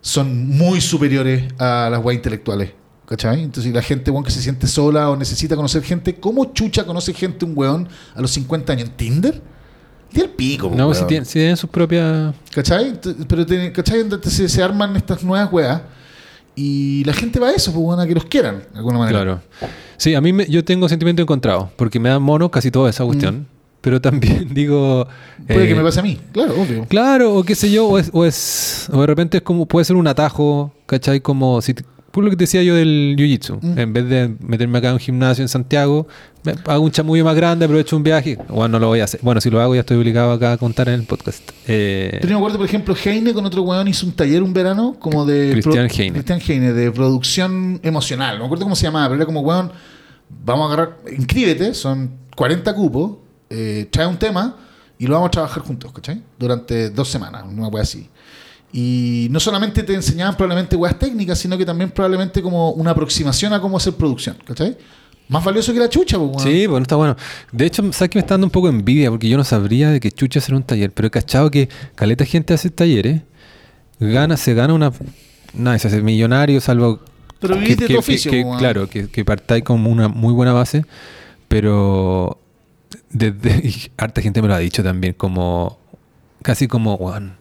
son 0.02 0.50
muy 0.50 0.80
superiores 0.80 1.52
a 1.58 1.88
las 1.90 2.04
weas 2.04 2.16
intelectuales. 2.16 2.74
¿Cachai? 3.06 3.42
Entonces, 3.42 3.74
la 3.74 3.82
gente, 3.82 4.12
weón, 4.12 4.22
que 4.22 4.30
se 4.30 4.40
siente 4.40 4.68
sola 4.68 5.10
o 5.10 5.16
necesita 5.16 5.56
conocer 5.56 5.82
gente, 5.82 6.14
¿cómo 6.14 6.52
chucha 6.52 6.84
conoce 6.84 7.12
gente 7.12 7.44
un 7.44 7.54
weón 7.56 7.88
a 8.14 8.20
los 8.20 8.30
50 8.30 8.72
años? 8.72 8.88
¿En 8.88 8.96
Tinder? 8.96 9.42
Y 10.12 10.20
el 10.20 10.30
pico, 10.30 10.70
No, 10.74 10.84
weón. 10.88 10.94
si 10.94 11.04
tienen, 11.06 11.26
si 11.26 11.34
tienen 11.34 11.56
sus 11.56 11.68
propias... 11.70 12.34
¿Cachai? 12.54 12.98
Pero 13.28 13.44
tiene- 13.44 13.72
¿cachai? 13.72 14.00
Entonces 14.00 14.32
se, 14.32 14.48
se 14.48 14.62
arman 14.62 14.96
estas 14.96 15.22
nuevas 15.22 15.52
weas 15.52 15.82
y 16.54 17.04
la 17.04 17.12
gente 17.12 17.38
va 17.38 17.48
a 17.48 17.52
eso, 17.52 17.70
pues 17.72 17.84
bueno, 17.84 18.02
a 18.02 18.06
que 18.06 18.14
los 18.14 18.24
quieran, 18.24 18.62
de 18.72 18.78
alguna 18.78 18.98
manera. 18.98 19.18
Claro. 19.22 19.40
Sí, 19.98 20.14
a 20.14 20.20
mí 20.20 20.32
me- 20.32 20.46
yo 20.46 20.64
tengo 20.64 20.88
sentimiento 20.88 21.20
encontrado, 21.22 21.70
porque 21.76 21.98
me 22.00 22.08
da 22.08 22.18
mono 22.18 22.50
casi 22.50 22.70
toda 22.70 22.88
esa 22.88 23.04
cuestión, 23.04 23.46
pero 23.82 24.00
también 24.00 24.48
digo... 24.54 25.06
Mm. 25.38 25.46
Puede 25.46 25.64
eh, 25.64 25.68
que 25.68 25.74
me 25.74 25.82
pase 25.82 26.00
a 26.00 26.02
mí, 26.02 26.18
claro, 26.32 26.54
obvio. 26.60 26.86
Claro, 26.88 27.34
o 27.34 27.42
qué 27.44 27.54
sé 27.54 27.70
yo, 27.70 27.86
o 27.88 27.98
es, 27.98 28.08
o 28.12 28.24
es- 28.24 28.88
o 28.92 29.00
de 29.02 29.06
repente 29.06 29.36
es 29.38 29.42
como, 29.42 29.66
puede 29.66 29.84
ser 29.84 29.96
un 29.96 30.06
atajo, 30.06 30.72
¿cachai? 30.86 31.20
Como 31.20 31.60
si, 31.60 31.74
por 32.16 32.24
lo 32.24 32.30
que 32.30 32.36
te 32.36 32.42
decía 32.44 32.62
yo 32.64 32.74
del 32.74 33.14
jiu-jitsu, 33.16 33.58
Mm. 33.62 33.78
en 33.78 33.92
vez 33.92 34.08
de 34.08 34.34
meterme 34.40 34.78
acá 34.78 34.88
en 34.88 34.94
un 34.94 34.98
gimnasio 34.98 35.42
en 35.42 35.48
Santiago, 35.48 36.08
me- 36.44 36.54
hago 36.66 36.82
un 36.84 36.90
chamullo 36.90 37.24
más 37.24 37.36
grande, 37.36 37.64
aprovecho 37.66 37.96
un 37.96 38.02
viaje, 38.02 38.36
bueno, 38.48 38.68
no 38.68 38.78
lo 38.80 38.88
voy 38.88 39.00
a 39.00 39.04
hacer, 39.04 39.20
bueno, 39.22 39.40
si 39.40 39.50
lo 39.50 39.60
hago 39.60 39.74
ya 39.74 39.80
estoy 39.82 39.96
obligado 39.98 40.32
acá 40.32 40.52
a 40.52 40.56
contar 40.56 40.88
en 40.88 40.94
el 40.94 41.02
podcast. 41.04 41.48
Eh, 41.68 42.18
Pero 42.20 42.30
me 42.32 42.36
acuerdo, 42.38 42.56
por 42.58 42.66
ejemplo, 42.66 42.96
Heine 43.04 43.32
con 43.32 43.44
otro 43.46 43.62
weón 43.62 43.86
hizo 43.86 44.06
un 44.06 44.12
taller 44.12 44.42
un 44.42 44.52
verano 44.52 44.96
como 44.98 45.24
de... 45.24 45.50
Cristian 45.52 45.88
Heine. 45.90 46.12
Cristian 46.12 46.40
Heine, 46.48 46.72
de 46.72 46.90
producción 46.90 47.78
emocional. 47.82 48.34
No 48.36 48.40
me 48.40 48.46
acuerdo 48.46 48.64
cómo 48.64 48.74
se 48.76 48.84
llamaba, 48.84 49.06
pero 49.06 49.16
era 49.16 49.26
como, 49.26 49.40
weón, 49.42 49.70
vamos 50.44 50.70
a 50.70 50.72
agarrar, 50.74 50.96
inscríbete, 51.16 51.74
son 51.74 52.10
40 52.34 52.74
cupos, 52.74 53.18
eh, 53.50 53.86
trae 53.90 54.06
un 54.06 54.16
tema 54.18 54.56
y 54.98 55.06
lo 55.06 55.14
vamos 55.14 55.28
a 55.28 55.30
trabajar 55.30 55.62
juntos, 55.62 55.92
¿cachai? 55.92 56.22
Durante 56.38 56.90
dos 56.90 57.08
semanas, 57.08 57.44
una 57.46 57.68
wea 57.68 57.82
así. 57.82 58.08
Y 58.72 59.28
no 59.30 59.40
solamente 59.40 59.82
te 59.82 59.94
enseñaban 59.94 60.36
probablemente 60.36 60.76
weas 60.76 60.98
técnicas, 60.98 61.38
sino 61.38 61.56
que 61.56 61.64
también 61.64 61.90
probablemente 61.90 62.42
como 62.42 62.70
una 62.72 62.90
aproximación 62.90 63.52
a 63.52 63.60
cómo 63.60 63.76
hacer 63.76 63.94
producción, 63.94 64.36
¿cachai? 64.44 64.76
Más 65.28 65.44
valioso 65.44 65.72
que 65.72 65.78
la 65.80 65.88
chucha, 65.88 66.18
pues, 66.18 66.30
weón. 66.30 66.42
Sí, 66.42 66.66
bueno, 66.66 66.82
está 66.82 66.94
bueno. 66.96 67.16
De 67.52 67.66
hecho, 67.66 67.82
sabes 67.92 68.10
que 68.10 68.18
me 68.18 68.20
está 68.20 68.34
dando 68.34 68.46
un 68.46 68.50
poco 68.50 68.68
de 68.68 68.74
envidia 68.78 69.10
porque 69.10 69.28
yo 69.28 69.36
no 69.36 69.44
sabría 69.44 69.90
de 69.90 69.98
que 70.00 70.10
chucha 70.12 70.38
hacer 70.40 70.54
un 70.54 70.62
taller, 70.62 70.92
pero 70.92 71.08
he 71.08 71.10
cachado 71.10 71.50
que 71.50 71.68
caleta 71.94 72.24
gente 72.24 72.54
hace 72.54 72.70
talleres, 72.70 73.22
gana, 73.98 74.36
se 74.36 74.54
gana 74.54 74.74
una. 74.74 74.92
Nada, 75.54 75.78
se 75.78 75.88
hace 75.88 76.02
millonario, 76.02 76.60
salvo. 76.60 77.00
Pero 77.40 77.56
vivís 77.56 77.76
de 77.78 77.86
tu 77.88 77.98
oficio, 77.98 78.30
que- 78.30 78.44
claro, 78.58 78.88
que, 78.88 79.08
que 79.08 79.24
partáis 79.24 79.64
como 79.64 79.90
una 79.90 80.08
muy 80.08 80.32
buena 80.34 80.52
base, 80.52 80.84
pero. 81.48 82.38
Desde, 83.10 83.56
y 83.68 83.74
harta 83.96 84.20
gente 84.20 84.42
me 84.42 84.48
lo 84.48 84.54
ha 84.54 84.58
dicho 84.58 84.82
también, 84.82 85.14
como. 85.14 85.78
Casi 86.42 86.68
como, 86.68 86.94
weón, 86.94 87.34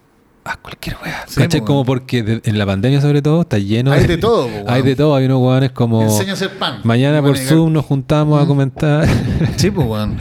haz 0.46 0.58
cualquier 0.58 0.96
weá. 1.04 1.26
Sí, 1.28 1.42
¿Cachai? 1.42 1.62
Como 1.62 1.84
porque 1.84 2.24
de- 2.24 2.42
en 2.46 2.58
la 2.58 2.66
pandemia, 2.66 3.02
sobre 3.02 3.22
todo, 3.22 3.42
está 3.42 3.58
lleno 3.58 3.92
Hay 3.92 4.06
de 4.08 4.18
todo, 4.18 4.46
weón. 4.46 4.64
Hay 4.68 4.82
de 4.84 4.96
todo, 4.96 5.16
hay 5.16 5.26
unos 5.26 5.42
weones 5.42 5.72
como. 5.72 6.02
Enseña 6.04 6.32
a 6.32 6.34
hacer 6.36 6.52
pan. 6.58 6.80
Mañana 6.84 7.20
Bueno, 7.20 7.36
por 7.36 7.44
Zoom 7.46 7.74
nos 7.74 7.84
juntamos 7.86 8.40
a 8.40 8.46
Mm. 8.46 8.48
comentar. 8.48 9.08
Sí, 9.58 9.72
pues, 9.72 9.86
weón. 9.88 10.18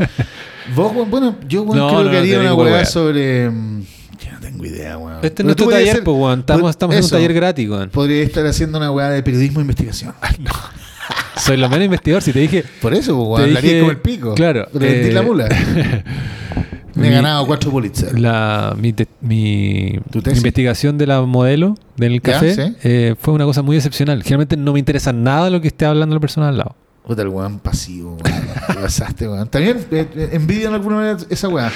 Vos, 0.75 0.93
weón, 0.95 1.11
bueno, 1.11 1.37
yo, 1.47 1.63
weón, 1.63 1.77
No, 1.79 1.89
creo 1.89 1.99
no, 2.05 2.07
que 2.11 2.17
no, 2.17 2.21
haría 2.21 2.41
una 2.41 2.55
weá 2.55 2.85
sobre. 2.87 3.51
mm, 3.51 3.83
que 4.19 4.31
no 4.33 4.41
tengo 4.41 4.65
idea, 4.65 4.97
weón. 4.99 5.19
Este 5.23 5.43
es 5.43 5.45
nuestro 5.45 5.69
taller, 5.69 5.95
ser- 5.97 6.05
pues, 6.05 6.17
weón. 6.17 6.41
Estamos, 6.41 6.71
estamos 6.71 6.97
en 6.97 7.05
un 7.05 7.11
taller 7.11 7.33
gratis, 7.35 7.69
weón. 7.69 7.91
Podría 7.91 8.23
estar 8.23 8.47
haciendo 8.47 8.79
una 8.79 8.91
weá 8.91 9.11
de 9.11 9.23
periodismo 9.23 9.61
e 9.61 9.63
investigación. 9.63 10.15
Soy 11.37 11.57
lo 11.59 11.69
menos 11.69 11.85
investigador. 11.85 12.23
Si 12.23 12.33
te 12.33 12.39
dije. 12.39 12.65
Por 12.81 12.95
eso, 12.95 13.15
pues, 13.17 13.45
te 13.45 13.51
weón, 13.53 13.63
dije- 13.63 13.79
como 13.81 13.91
el 13.91 13.99
pico. 13.99 14.35
Claro. 14.35 14.67
Le 14.73 15.09
eh, 15.09 15.13
la 15.13 15.23
mula. 15.23 15.49
Me 16.95 17.07
he 17.07 17.11
mi- 17.11 17.17
ganado 17.17 17.47
cuatro 17.47 17.71
Pulitzer. 17.71 18.19
La, 18.19 18.75
mi, 18.79 18.93
te- 18.93 19.09
mi 19.21 19.99
investigación 20.15 20.97
de 20.99 21.07
la 21.07 21.21
modelo 21.23 21.75
del 21.97 22.21
café 22.23 22.55
sí. 22.55 22.77
eh, 22.85 23.15
fue 23.21 23.35
una 23.35 23.45
cosa 23.45 23.63
muy 23.63 23.77
excepcional. 23.77 24.23
Generalmente 24.23 24.57
no 24.57 24.73
me 24.73 24.79
interesa 24.79 25.13
nada 25.13 25.51
lo 25.51 25.61
que 25.61 25.69
esté 25.69 25.87
hablando 25.87 26.15
la 26.15 26.21
persona 26.21 26.49
al 26.49 26.59
lado. 26.59 26.77
Puta, 27.07 27.21
el 27.23 27.29
weón 27.29 27.59
pasivo, 27.59 28.17
weón. 28.25 28.45
Pasaste, 28.83 29.29
weón. 29.29 29.47
También 29.49 29.79
eh, 29.91 30.09
eh, 30.17 30.29
envidio 30.33 30.69
en 30.69 30.75
alguna 30.75 30.97
manera 30.97 31.19
esa 31.29 31.49
weá. 31.49 31.71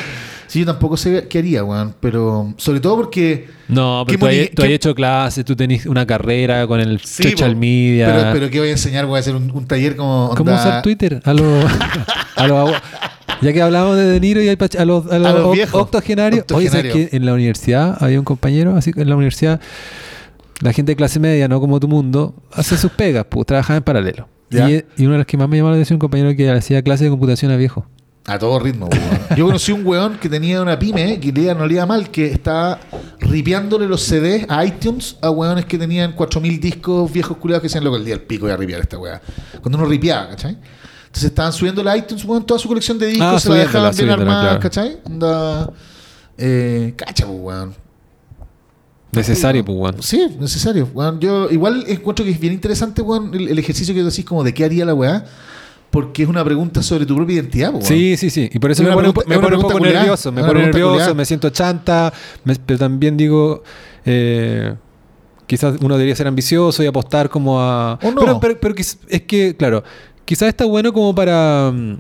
Sí, 0.47 0.61
yo 0.61 0.67
tampoco 0.67 0.97
sé 0.97 1.27
qué 1.29 1.41
haría, 1.41 1.63
weón. 1.65 1.95
Pero 2.01 2.55
sobre 2.57 2.81
todo 2.81 2.97
porque. 2.97 3.47
No, 3.69 4.05
¿Qué 4.09 4.17
pero 4.17 4.33
tú, 4.33 4.41
has, 4.43 4.51
tú 4.55 4.63
hecho 4.63 4.95
clases, 4.95 5.45
tú 5.45 5.55
tenés 5.55 5.85
una 5.85 6.07
carrera 6.07 6.67
con 6.67 6.81
el 6.81 7.01
Sí, 7.01 7.25
social 7.33 7.55
media. 7.57 8.07
Pero, 8.07 8.31
pero 8.33 8.51
¿qué 8.51 8.59
voy 8.61 8.69
a 8.69 8.73
enseñar? 8.73 9.05
Voy 9.05 9.19
a 9.19 9.21
hacer 9.21 9.35
un, 9.37 9.51
un 9.51 9.67
taller 9.67 9.97
como. 9.97 10.33
¿Cómo 10.35 10.55
usar 10.55 10.81
Twitter? 10.81 11.21
A 11.25 11.35
los, 11.35 11.65
a 12.37 12.47
los 12.47 12.73
ya 13.41 13.53
que 13.53 13.63
hablamos 13.63 13.97
de 13.97 14.05
De 14.05 14.21
Niro 14.21 14.43
y 14.43 14.49
a 14.49 14.57
los, 14.57 14.75
a 14.77 14.85
los, 14.85 15.07
A 15.13 15.19
los 15.19 15.47
oc- 15.47 15.53
viejos. 15.55 15.83
octogenarios. 15.83 16.45
Oye, 16.53 16.69
¿sabes 16.69 16.85
Octogenarios. 16.87 17.11
que 17.11 17.17
en 17.17 17.27
la 17.27 17.35
universidad 17.35 17.97
había 18.01 18.19
un 18.19 18.25
compañero, 18.25 18.77
así 18.77 18.93
que 18.93 19.03
en 19.03 19.09
la 19.09 19.17
universidad, 19.17 19.61
la 20.61 20.73
gente 20.73 20.93
de 20.93 20.97
clase 20.97 21.21
media, 21.21 21.47
no 21.49 21.61
como 21.61 21.79
tu 21.81 21.89
mundo, 21.89 22.35
hace 22.53 22.77
sus 22.77 22.91
pegas, 22.93 23.27
pues 23.29 23.47
trabaja 23.47 23.77
en 23.77 23.83
paralelo. 23.83 24.29
Y, 24.51 24.57
y 24.97 25.05
uno 25.05 25.13
de 25.13 25.19
los 25.19 25.27
que 25.27 25.37
más 25.37 25.49
me 25.49 25.57
llamó 25.59 25.69
la 25.69 25.75
atención, 25.77 25.97
un 25.97 26.01
compañero 26.01 26.35
que 26.35 26.51
hacía 26.51 26.83
clase 26.83 27.05
de 27.05 27.11
computación 27.11 27.51
a 27.53 27.57
viejo. 27.57 27.87
A 28.27 28.39
todo 28.39 28.59
ritmo, 28.59 28.89
weón. 28.89 29.39
Yo 29.39 29.47
conocí 29.47 29.73
un 29.73 29.87
weón 29.87 30.19
que 30.19 30.29
tenía 30.29 30.61
una 30.61 30.79
pyme 30.79 31.19
que 31.19 31.33
le 31.33 31.43
iba- 31.43 31.55
no 31.55 31.67
le 31.67 31.75
iba 31.75 31.87
mal, 31.87 32.11
que 32.11 32.27
estaba 32.27 32.79
ripeándole 33.21 33.87
los 33.87 34.03
CDs 34.03 34.45
a 34.51 34.65
iTunes 34.67 35.17
a 35.23 35.31
weones 35.31 35.65
que 35.65 35.79
tenían 35.79 36.13
4000 36.13 36.61
discos 36.61 37.11
viejos 37.13 37.37
culiados 37.39 37.63
que 37.63 37.69
decían 37.69 37.85
lo 37.85 37.91
que 37.93 37.99
el 37.99 38.05
día 38.05 38.15
del 38.17 38.25
pico 38.27 38.47
y 38.49 38.51
a 38.51 38.57
ripear 38.57 38.81
esta 38.83 38.99
weá. 38.99 39.21
Cuando 39.63 39.79
uno 39.79 39.87
ripeaba, 39.87 40.29
¿cachai? 40.29 40.59
Entonces 41.09 41.25
estaban 41.25 41.53
subiendo 41.53 41.87
a 41.89 41.97
iTunes, 41.97 42.25
weón, 42.25 42.45
toda 42.47 42.61
su 42.61 42.69
colección 42.69 42.99
de 42.99 43.07
discos, 43.09 43.27
Ah, 43.27 43.41
se 43.41 43.49
la 43.49 43.55
dejaban 43.57 43.95
bien 43.97 44.11
armada, 44.11 44.43
claro. 44.43 44.61
¿cachai? 44.61 44.99
Onda, 45.05 45.71
eh, 46.37 46.93
cacha, 46.97 47.27
pues, 47.27 47.39
weón. 47.41 47.75
Necesario, 49.11 49.65
pues, 49.65 49.79
bueno. 49.79 50.03
Sí, 50.03 50.27
necesario. 50.39 50.89
weón. 50.93 51.19
yo 51.19 51.49
igual 51.51 51.85
encuentro 51.89 52.25
que 52.25 52.31
es 52.31 52.39
bien 52.39 52.53
interesante, 52.53 53.01
weón, 53.01 53.35
el, 53.35 53.49
el 53.49 53.59
ejercicio 53.59 53.95
que 53.95 54.03
decís 54.03 54.25
como 54.25 54.45
de 54.45 54.53
qué 54.53 54.65
haría 54.65 54.85
la 54.85 54.93
weá, 54.95 55.25
porque 55.91 56.25
es 56.25 56.29
una 56.29 56.45
pregunta 56.45 56.83
sobre 56.83 57.07
tu 57.07 57.17
propia 57.17 57.37
identidad, 57.37 57.73
pues, 57.73 57.89
weón. 57.89 57.99
Sí, 58.01 58.17
sí, 58.19 58.29
sí. 58.29 58.51
Y 58.53 58.59
por 58.59 58.71
eso 58.71 58.83
Es 58.83 58.89
me 58.89 58.95
pone, 58.95 59.09
un 59.09 59.15
po- 59.15 59.23
pregunta- 59.23 59.29
me 59.29 59.35
es 59.35 59.39
una 59.39 59.47
pone 59.47 59.57
un 59.57 59.61
pregunta 59.61 59.73
poco 59.73 59.79
culiada. 59.79 60.01
nervioso. 60.01 60.33
Me 60.33 60.45
pone 60.45 60.61
nervioso, 60.61 60.91
culiada. 60.93 61.15
me 61.15 61.25
siento 61.25 61.49
chanta. 61.51 62.13
me- 62.45 62.55
pero 62.57 62.79
también 62.79 63.17
digo, 63.17 63.63
eh, 64.05 64.75
quizás 65.47 65.77
uno 65.81 65.95
debería 65.97 66.15
ser 66.15 66.27
ambicioso 66.27 66.83
y 66.83 66.87
apostar 66.87 67.31
como 67.31 67.59
a... 67.59 67.99
O 68.03 68.11
no. 68.11 68.21
Pero, 68.21 68.39
pero- 68.41 68.61
pero 68.61 68.75
es 68.77 69.23
que, 69.23 69.57
claro, 69.57 69.83
quizás 70.29 70.49
está 70.51 70.67
bueno 70.67 70.93
como 70.93 71.15
para 71.15 71.73
mm, 71.75 71.97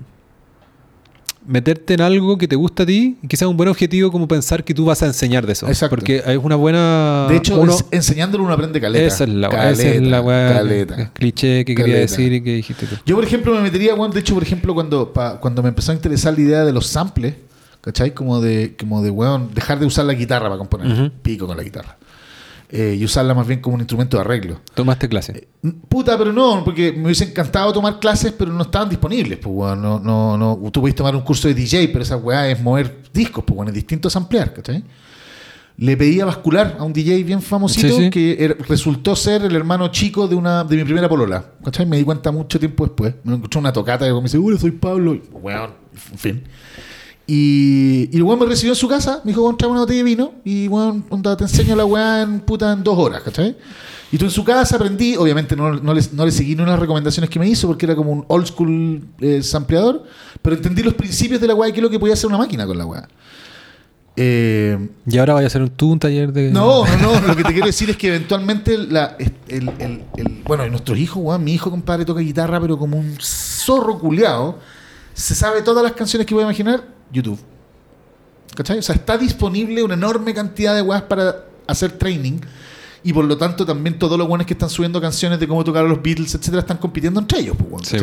meterte 1.46 1.94
en 1.94 2.02
algo 2.02 2.36
que 2.36 2.46
te 2.46 2.56
gusta 2.56 2.82
a 2.82 2.86
ti 2.86 3.16
y 3.22 3.26
quizás 3.26 3.48
un 3.48 3.56
buen 3.56 3.70
objetivo 3.70 4.12
como 4.12 4.28
pensar 4.28 4.62
que 4.64 4.74
tú 4.74 4.84
vas 4.84 5.02
a 5.02 5.06
enseñar 5.06 5.46
de 5.46 5.54
eso. 5.54 5.66
Exacto. 5.66 5.96
Porque 5.96 6.22
es 6.26 6.36
una 6.36 6.56
buena... 6.56 7.26
De 7.30 7.36
hecho, 7.36 7.58
uno- 7.58 7.74
enseñándolo 7.90 8.44
uno 8.44 8.52
aprende 8.52 8.78
caleta. 8.80 9.06
esa 9.06 9.24
es 9.24 9.30
la, 9.30 9.48
caleta, 9.48 9.70
esa 9.82 9.88
es 9.94 10.02
la 10.02 10.20
weá, 10.20 10.52
caleta. 10.52 10.94
el 10.96 11.10
cliché 11.10 11.64
que 11.64 11.74
quería 11.74 11.94
Caleta. 11.94 12.10
decir 12.12 12.32
y 12.34 12.42
que 12.42 12.54
dijiste 12.56 12.86
tú. 12.86 12.96
Yo, 13.06 13.14
por 13.16 13.24
ejemplo, 13.24 13.54
me 13.54 13.62
metería, 13.62 13.94
weón, 13.94 14.10
de 14.10 14.20
hecho, 14.20 14.34
por 14.34 14.42
ejemplo, 14.42 14.74
cuando, 14.74 15.10
pa- 15.12 15.40
cuando 15.40 15.62
me 15.62 15.70
empezó 15.70 15.92
a 15.92 15.94
interesar 15.94 16.34
la 16.34 16.40
idea 16.40 16.64
de 16.66 16.72
los 16.72 16.86
samples, 16.86 17.34
¿cachai? 17.80 18.12
Como 18.12 18.40
de, 18.42 18.76
como 18.78 19.02
de, 19.02 19.08
weón, 19.10 19.48
dejar 19.54 19.78
de 19.80 19.86
usar 19.86 20.04
la 20.04 20.12
guitarra 20.12 20.46
para 20.48 20.58
componer. 20.58 21.10
Pico 21.22 21.46
con 21.46 21.56
la 21.56 21.62
guitarra. 21.62 21.96
Eh, 22.70 22.96
y 23.00 23.04
usarla 23.04 23.32
más 23.32 23.46
bien 23.46 23.60
como 23.60 23.76
un 23.76 23.80
instrumento 23.80 24.18
de 24.18 24.20
arreglo. 24.20 24.60
Tomaste 24.74 25.08
clase. 25.08 25.48
Puta, 25.88 26.18
pero 26.18 26.34
no, 26.34 26.62
porque 26.64 26.92
me 26.92 27.04
hubiese 27.04 27.24
encantado 27.24 27.72
tomar 27.72 27.98
clases, 27.98 28.32
pero 28.32 28.52
no 28.52 28.60
estaban 28.62 28.90
disponibles, 28.90 29.38
pues, 29.38 29.54
weón. 29.56 29.80
No, 29.80 29.98
no, 29.98 30.36
no. 30.36 30.70
Tú 30.70 30.80
podés 30.82 30.94
tomar 30.94 31.16
un 31.16 31.22
curso 31.22 31.48
de 31.48 31.54
DJ, 31.54 31.88
pero 31.88 32.02
esa 32.02 32.18
weá 32.18 32.46
es 32.50 32.60
mover 32.60 33.04
discos, 33.12 33.42
pues, 33.46 33.56
weón. 33.56 33.68
Es 33.68 33.74
distinto 33.74 34.08
a 34.08 34.10
samplear, 34.10 34.52
¿cachai? 34.52 34.84
Le 35.78 35.96
pedí 35.96 36.20
a 36.20 36.26
bascular 36.26 36.76
a 36.78 36.82
un 36.82 36.92
DJ 36.92 37.22
bien 37.22 37.40
famosito 37.40 37.88
Sí, 37.88 38.04
sí. 38.04 38.10
que 38.10 38.36
era- 38.44 38.56
resultó 38.68 39.14
ser 39.16 39.44
el 39.44 39.54
hermano 39.56 39.88
chico 39.88 40.26
de 40.28 40.34
una 40.34 40.62
de 40.64 40.76
mi 40.76 40.84
primera 40.84 41.08
polola. 41.08 41.42
¿Cachai? 41.64 41.86
Me 41.86 41.96
di 41.96 42.04
cuenta 42.04 42.30
mucho 42.32 42.58
tiempo 42.58 42.84
después. 42.84 43.14
Me 43.24 43.36
encontré 43.36 43.60
una 43.60 43.72
tocata 43.72 44.06
y 44.06 44.12
me 44.12 44.20
dice, 44.22 44.36
hola, 44.36 44.58
soy 44.58 44.72
Pablo. 44.72 45.14
Y, 45.14 45.22
weón, 45.32 45.70
en 46.12 46.18
fin. 46.18 46.42
Y, 47.30 48.08
y 48.10 48.16
el 48.16 48.22
weón 48.22 48.38
me 48.40 48.46
recibió 48.46 48.72
en 48.72 48.76
su 48.76 48.88
casa, 48.88 49.20
me 49.22 49.32
dijo, 49.32 49.42
weón, 49.42 49.58
trae 49.58 49.70
una 49.70 49.80
botella 49.80 49.98
de 49.98 50.04
vino 50.04 50.32
y 50.44 50.66
weón, 50.66 51.04
onda, 51.10 51.36
te 51.36 51.44
enseño 51.44 51.76
la 51.76 51.84
weá 51.84 52.22
en 52.22 52.40
puta 52.40 52.72
en 52.72 52.82
dos 52.82 52.98
horas, 52.98 53.20
¿cachai? 53.22 53.54
Y 54.10 54.16
tú 54.16 54.24
en 54.24 54.30
su 54.30 54.42
casa 54.42 54.76
aprendí, 54.76 55.14
obviamente 55.14 55.54
no, 55.54 55.74
no, 55.74 55.92
le, 55.92 56.00
no 56.14 56.24
le 56.24 56.32
seguí 56.32 56.56
ni 56.56 56.62
unas 56.62 56.78
recomendaciones 56.78 57.28
que 57.28 57.38
me 57.38 57.46
hizo 57.46 57.66
porque 57.66 57.84
era 57.84 57.94
como 57.94 58.12
un 58.12 58.24
old 58.28 58.46
school 58.46 59.04
eh, 59.20 59.42
sampleador, 59.42 60.04
pero 60.40 60.56
entendí 60.56 60.82
los 60.82 60.94
principios 60.94 61.38
de 61.38 61.46
la 61.48 61.54
weá 61.54 61.68
y 61.68 61.72
qué 61.72 61.80
es 61.80 61.82
lo 61.84 61.90
que 61.90 61.98
podía 61.98 62.14
hacer 62.14 62.28
una 62.28 62.38
máquina 62.38 62.66
con 62.66 62.78
la 62.78 62.86
weá. 62.86 63.06
Eh, 64.16 64.88
Y 65.06 65.18
ahora 65.18 65.34
vaya 65.34 65.46
a 65.46 65.48
hacer 65.48 65.60
un, 65.62 65.68
tú 65.68 65.92
un 65.92 65.98
taller 65.98 66.32
de. 66.32 66.50
no, 66.50 66.84
no, 66.86 67.20
no. 67.20 67.26
Lo 67.28 67.36
que 67.36 67.44
te 67.44 67.52
quiero 67.52 67.66
decir 67.66 67.90
es 67.90 67.96
que 67.96 68.08
eventualmente 68.08 68.76
la, 68.78 69.16
el, 69.18 69.32
el- 69.78 70.02
el- 70.16 70.42
bueno, 70.44 70.66
nuestros 70.68 70.98
hijos, 70.98 71.22
weón, 71.22 71.44
mi 71.44 71.52
hijo, 71.52 71.70
compadre, 71.70 72.04
toca 72.04 72.20
guitarra, 72.20 72.58
pero 72.60 72.78
como 72.78 72.96
un 72.98 73.16
zorro 73.20 73.98
culeado. 73.98 74.58
Se 75.14 75.34
sabe 75.34 75.62
todas 75.62 75.82
las 75.84 75.92
canciones 75.92 76.26
que 76.26 76.32
voy 76.34 76.42
a 76.42 76.46
imaginar, 76.46 76.82
YouTube. 77.12 77.38
¿Cachai? 78.54 78.78
O 78.78 78.82
sea, 78.82 78.94
está 78.94 79.16
disponible 79.18 79.82
una 79.82 79.94
enorme 79.94 80.34
cantidad 80.34 80.74
de 80.74 80.82
weas 80.82 81.02
para 81.02 81.44
hacer 81.66 81.92
training. 81.92 82.40
Y 83.04 83.12
por 83.12 83.24
lo 83.24 83.36
tanto, 83.38 83.64
también 83.64 83.98
todos 83.98 84.18
los 84.18 84.26
weones 84.28 84.46
que 84.46 84.54
están 84.54 84.68
subiendo 84.70 85.00
canciones 85.00 85.38
de 85.38 85.46
cómo 85.46 85.62
tocar 85.62 85.84
a 85.84 85.88
los 85.88 86.02
Beatles, 86.02 86.34
etcétera, 86.34 86.60
están 86.60 86.78
compitiendo 86.78 87.20
entre 87.20 87.38
ellos, 87.40 87.56
pues. 87.70 87.94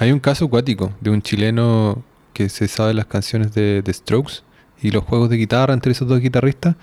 Hay 0.00 0.12
un 0.12 0.20
caso 0.20 0.44
acuático 0.44 0.92
de 1.00 1.10
un 1.10 1.22
chileno 1.22 2.02
que 2.34 2.48
se 2.48 2.68
sabe 2.68 2.92
las 2.92 3.06
canciones 3.06 3.54
de, 3.54 3.80
de 3.82 3.92
Strokes 3.92 4.42
y 4.82 4.90
los 4.90 5.04
juegos 5.04 5.30
de 5.30 5.36
guitarra 5.38 5.72
entre 5.72 5.92
esos 5.92 6.06
dos 6.06 6.20
guitarristas. 6.20 6.76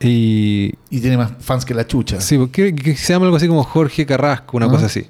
Y. 0.00 0.74
Y 0.90 1.00
tiene 1.00 1.16
más 1.16 1.32
fans 1.40 1.64
que 1.64 1.74
la 1.74 1.86
chucha. 1.86 2.20
Sí, 2.20 2.36
porque 2.36 2.74
que 2.74 2.96
se 2.96 3.12
llama 3.12 3.26
algo 3.26 3.36
así 3.36 3.46
como 3.48 3.62
Jorge 3.62 4.04
Carrasco, 4.04 4.56
una 4.56 4.66
Ah. 4.66 4.70
cosa 4.70 4.86
así. 4.86 5.06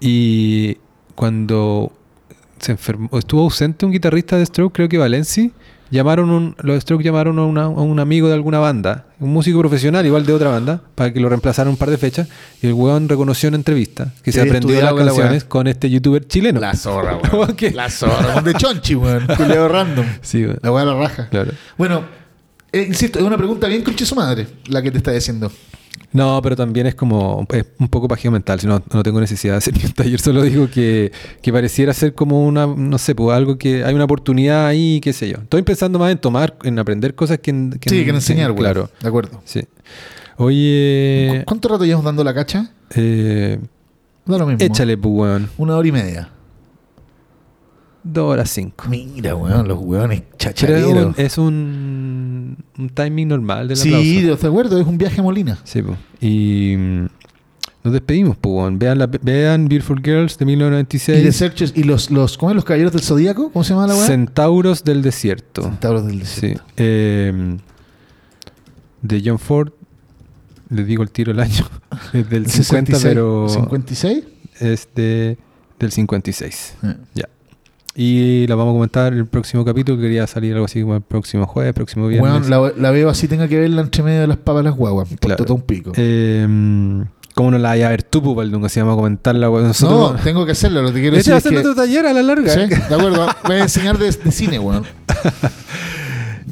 Y 0.00 0.78
cuando 1.14 1.92
se 2.64 2.72
enfermó, 2.72 3.08
estuvo 3.18 3.42
ausente 3.42 3.86
un 3.86 3.92
guitarrista 3.92 4.36
de 4.36 4.44
Stroke, 4.46 4.74
creo 4.74 4.88
que 4.88 4.98
Valenci, 4.98 5.52
llamaron 5.90 6.30
un, 6.30 6.56
los 6.62 6.80
Strokes 6.82 7.04
llamaron 7.04 7.38
a, 7.38 7.44
una- 7.46 7.64
a 7.64 7.68
un 7.68 8.00
amigo 8.00 8.26
de 8.28 8.34
alguna 8.34 8.58
banda, 8.58 9.06
un 9.20 9.32
músico 9.32 9.58
profesional 9.60 10.04
igual 10.06 10.26
de 10.26 10.32
otra 10.32 10.48
banda, 10.50 10.80
para 10.94 11.12
que 11.12 11.20
lo 11.20 11.28
reemplazara 11.28 11.70
un 11.70 11.76
par 11.76 11.90
de 11.90 11.98
fechas, 11.98 12.28
y 12.62 12.66
el 12.66 12.72
weón 12.72 13.08
reconoció 13.08 13.48
en 13.48 13.54
entrevista 13.54 14.12
que 14.22 14.32
se 14.32 14.40
aprendió 14.40 14.80
las 14.80 14.92
la 14.92 15.04
canciones 15.04 15.44
con 15.44 15.66
este 15.66 15.88
youtuber 15.90 16.26
chileno. 16.26 16.58
La 16.60 16.74
zorra, 16.74 17.18
¿Cómo 17.30 17.42
weón. 17.44 17.56
La 17.74 17.90
zorra. 17.90 18.28
weón, 18.32 18.44
De 18.44 18.54
chonchi, 18.54 18.94
weón. 18.94 19.26
Culeo 19.36 19.68
random. 19.68 20.06
Sí, 20.22 20.44
weón. 20.44 20.58
La 20.62 20.70
de 20.70 20.86
la 20.86 20.94
raja. 20.94 21.28
Claro. 21.28 21.52
Bueno, 21.78 22.02
eh, 22.72 22.84
insisto, 22.88 23.18
es 23.20 23.24
una 23.24 23.36
pregunta 23.36 23.68
bien 23.68 23.82
conche 23.84 24.04
su 24.04 24.16
madre 24.16 24.46
la 24.68 24.82
que 24.82 24.90
te 24.90 24.98
está 24.98 25.12
diciendo. 25.12 25.52
No, 26.12 26.40
pero 26.42 26.54
también 26.54 26.86
es 26.86 26.94
como 26.94 27.44
es 27.52 27.64
un 27.78 27.88
poco 27.88 28.06
pajeo 28.06 28.30
mental. 28.30 28.60
Si 28.60 28.66
no, 28.68 28.82
no 28.92 29.02
tengo 29.02 29.20
necesidad 29.20 29.54
de 29.54 29.58
hacer 29.58 29.74
ni 29.78 29.84
un 29.84 29.92
taller, 29.92 30.20
solo 30.20 30.42
digo 30.42 30.68
que, 30.70 31.10
que 31.42 31.52
pareciera 31.52 31.92
ser 31.92 32.14
como 32.14 32.44
una, 32.46 32.66
no 32.66 32.98
sé, 32.98 33.14
pues 33.14 33.36
algo 33.36 33.58
que 33.58 33.84
hay 33.84 33.94
una 33.94 34.04
oportunidad 34.04 34.66
ahí, 34.66 35.00
qué 35.00 35.12
sé 35.12 35.28
yo. 35.28 35.38
Estoy 35.38 35.62
pensando 35.62 35.98
más 35.98 36.12
en 36.12 36.18
tomar, 36.18 36.56
en 36.62 36.78
aprender 36.78 37.14
cosas 37.14 37.38
que 37.40 37.50
en, 37.50 37.70
que 37.80 37.90
sí, 37.90 37.98
en- 37.98 38.04
que 38.04 38.10
enseñar, 38.10 38.50
weón. 38.52 38.58
Claro, 38.60 38.90
De 39.02 39.08
acuerdo. 39.08 39.40
sí. 39.44 39.62
Oye, 40.36 41.38
¿Cu- 41.40 41.44
¿Cuánto 41.46 41.68
rato 41.68 41.84
llevamos 41.84 42.04
dando 42.04 42.24
la 42.24 42.34
cacha? 42.34 42.70
eh, 42.94 43.58
Da 44.26 44.38
lo 44.38 44.46
mismo. 44.46 44.64
échale, 44.64 44.96
pues, 44.96 45.14
weón. 45.14 45.50
Una 45.58 45.76
hora 45.76 45.88
y 45.88 45.92
media. 45.92 46.28
Dos 48.06 48.32
horas 48.32 48.50
cinco. 48.50 48.84
Mira, 48.88 49.34
weón, 49.34 49.66
los 49.66 49.78
weones 49.80 50.22
chachareros. 50.38 51.06
un, 51.06 51.14
es 51.16 51.38
un, 51.38 52.56
un 52.78 52.88
timing 52.90 53.28
normal 53.28 53.68
del 53.68 53.76
Sí, 53.78 53.88
aplauso. 53.88 54.42
de 54.42 54.48
acuerdo, 54.48 54.78
es 54.78 54.86
un 54.86 54.98
viaje 54.98 55.20
a 55.20 55.22
Molina. 55.22 55.58
Sí, 55.64 55.80
pues. 55.80 55.96
Y 56.20 56.74
mm, 56.76 57.06
nos 57.82 57.92
despedimos, 57.94 58.36
pues, 58.36 58.54
weón. 58.54 58.78
Vean, 58.78 58.98
la, 58.98 59.06
vean 59.06 59.68
Beautiful 59.68 60.02
Girls 60.04 60.36
de 60.36 60.44
Y 60.44 60.46
de 60.48 60.52
1996. 60.56 61.34
Searches, 61.36 61.72
y 61.74 61.84
los, 61.84 62.10
los, 62.10 62.36
¿cómo 62.36 62.50
es? 62.50 62.56
Los 62.56 62.64
caballeros 62.66 62.92
del 62.92 63.00
Zodíaco, 63.02 63.50
¿cómo 63.50 63.64
se 63.64 63.70
llama 63.72 63.86
la 63.86 63.94
weá? 63.94 64.06
Centauros 64.06 64.84
del 64.84 65.00
Desierto. 65.00 65.62
Centauros 65.62 66.06
del 66.06 66.18
Sí. 66.26 66.48
desierto. 66.48 66.64
Eh, 66.76 67.56
de 69.00 69.22
John 69.24 69.38
Ford, 69.38 69.70
les 70.68 70.86
digo 70.86 71.02
el 71.02 71.10
tiro 71.10 71.32
el 71.32 71.40
año. 71.40 71.64
Es 72.12 72.28
del 72.28 72.46
50, 72.50 72.92
66. 72.98 73.02
pero 73.02 73.48
¿56? 73.48 74.24
es 74.60 74.88
de, 74.94 75.38
del 75.78 75.90
56. 75.92 76.74
Eh. 76.82 76.94
Ya. 77.14 77.28
Y 77.96 78.46
la 78.48 78.56
vamos 78.56 78.72
a 78.72 78.74
comentar 78.74 79.12
el 79.12 79.26
próximo 79.26 79.64
capítulo. 79.64 80.00
Quería 80.00 80.26
salir 80.26 80.52
algo 80.54 80.64
así 80.64 80.80
como 80.82 80.96
el 80.96 81.02
próximo 81.02 81.46
jueves, 81.46 81.72
próximo 81.74 82.08
viernes. 82.08 82.48
Weón, 82.48 82.50
la, 82.50 82.72
la 82.76 82.90
veo 82.90 83.08
así, 83.08 83.28
tenga 83.28 83.46
que 83.46 83.58
verla 83.58 83.82
entre 83.82 84.02
medio 84.02 84.20
de 84.22 84.26
las 84.26 84.36
papas 84.36 84.64
las 84.64 84.74
guaguas. 84.74 85.08
Por 85.08 85.18
Claro. 85.20 85.44
todo 85.44 85.54
un 85.54 85.62
pico. 85.62 85.92
Eh, 85.96 87.04
¿Cómo 87.34 87.50
no 87.50 87.58
la 87.58 87.70
vaya 87.70 87.86
a 87.88 87.90
ver 87.90 88.02
tú, 88.02 88.22
pues, 88.22 88.36
Baldunga? 88.36 88.68
Si 88.68 88.80
vamos 88.80 88.94
a 88.94 88.96
comentarla. 88.96 89.48
weón. 89.50 89.62
no, 89.64 89.68
Nosotros 89.68 90.22
tengo 90.24 90.44
que 90.46 90.52
hacerlo. 90.52 90.82
Lo 90.82 90.92
que 90.92 91.00
quiero 91.00 91.16
decir 91.16 91.32
va 91.32 91.36
a 91.36 91.38
es 91.38 91.42
ser 91.44 91.52
que... 91.52 91.58
otro 91.58 91.74
taller 91.74 92.06
a 92.06 92.12
la 92.12 92.22
larga. 92.22 92.52
Sí, 92.52 92.60
de 92.66 92.94
acuerdo. 92.94 93.26
Voy 93.44 93.56
a 93.56 93.62
enseñar 93.62 93.96
de, 93.98 94.10
de 94.10 94.32
cine, 94.32 94.58
weón. 94.58 94.84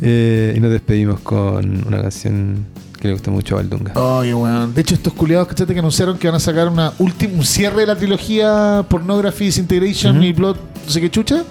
Eh, 0.05 0.55
y 0.57 0.61
nos 0.61 0.73
despedimos 0.73 1.21
con 1.21 1.87
una 1.87 2.03
canción 2.03 2.67
que 3.03 3.09
le 3.09 3.15
gusta 3.15 3.33
mucho 3.33 3.57
a 3.57 3.59
Baldunga. 3.59 3.93
Oye, 4.01 4.33
weón. 4.33 4.73
De 4.73 4.81
hecho, 4.81 4.95
estos 4.95 5.13
culiados, 5.13 5.49
¿cachate? 5.49 5.73
Que 5.75 5.81
anunciaron 5.81 6.17
que 6.19 6.29
van 6.29 6.37
a 6.37 6.39
sacar 6.39 6.69
una 6.69 6.93
última, 7.01 7.35
un 7.35 7.45
cierre 7.45 7.81
de 7.81 7.89
la 7.89 7.97
trilogía 7.97 8.87
Pornography, 8.89 9.47
Disintegration 9.47 10.19
Ujú. 10.19 10.25
y 10.25 10.33
Blood, 10.33 10.57
no 10.87 10.91
sé 10.93 11.01
qué 11.01 11.11
chucha. 11.11 11.43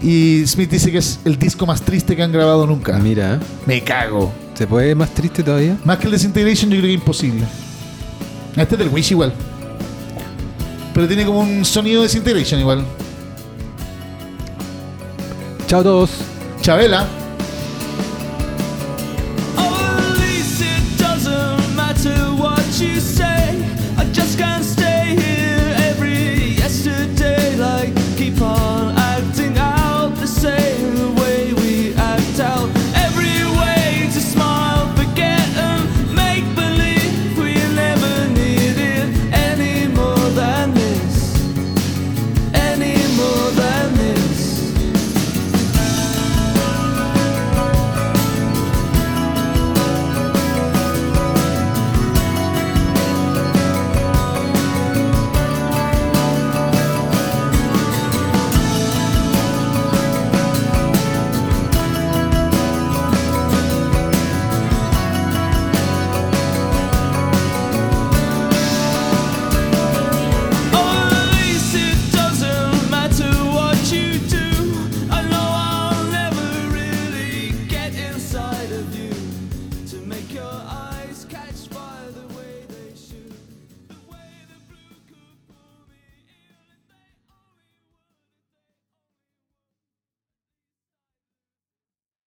Y 0.00 0.44
Smith 0.46 0.70
dice 0.70 0.90
que 0.90 0.96
es 0.96 1.20
el 1.26 1.38
disco 1.38 1.66
más 1.66 1.82
triste 1.82 2.16
que 2.16 2.22
han 2.22 2.32
grabado 2.32 2.66
nunca. 2.66 2.98
Mira, 3.00 3.38
Me 3.66 3.82
cago. 3.84 4.32
¿se 4.54 4.66
puede 4.66 4.94
más 4.94 5.10
triste 5.10 5.42
todavía? 5.42 5.76
Más 5.84 5.98
que 5.98 6.06
el 6.06 6.12
Disintegration, 6.12 6.70
yo 6.70 6.78
creo 6.78 6.82
que 6.88 6.94
es 6.94 7.00
imposible. 7.00 7.44
Este 8.56 8.74
es 8.74 8.78
del 8.78 8.88
Wish 8.88 9.10
igual. 9.10 9.34
Pero 10.94 11.06
tiene 11.06 11.26
como 11.26 11.40
un 11.40 11.66
sonido 11.66 12.00
de 12.00 12.08
Disintegration 12.08 12.60
igual. 12.60 12.82
Chao 15.66 15.80
a 15.80 15.82
todos. 15.82 16.10
Chabela. 16.62 17.06
You 22.80 23.00
say. 23.00 23.64
I 23.96 24.04
just 24.12 24.38
can't 24.38 24.77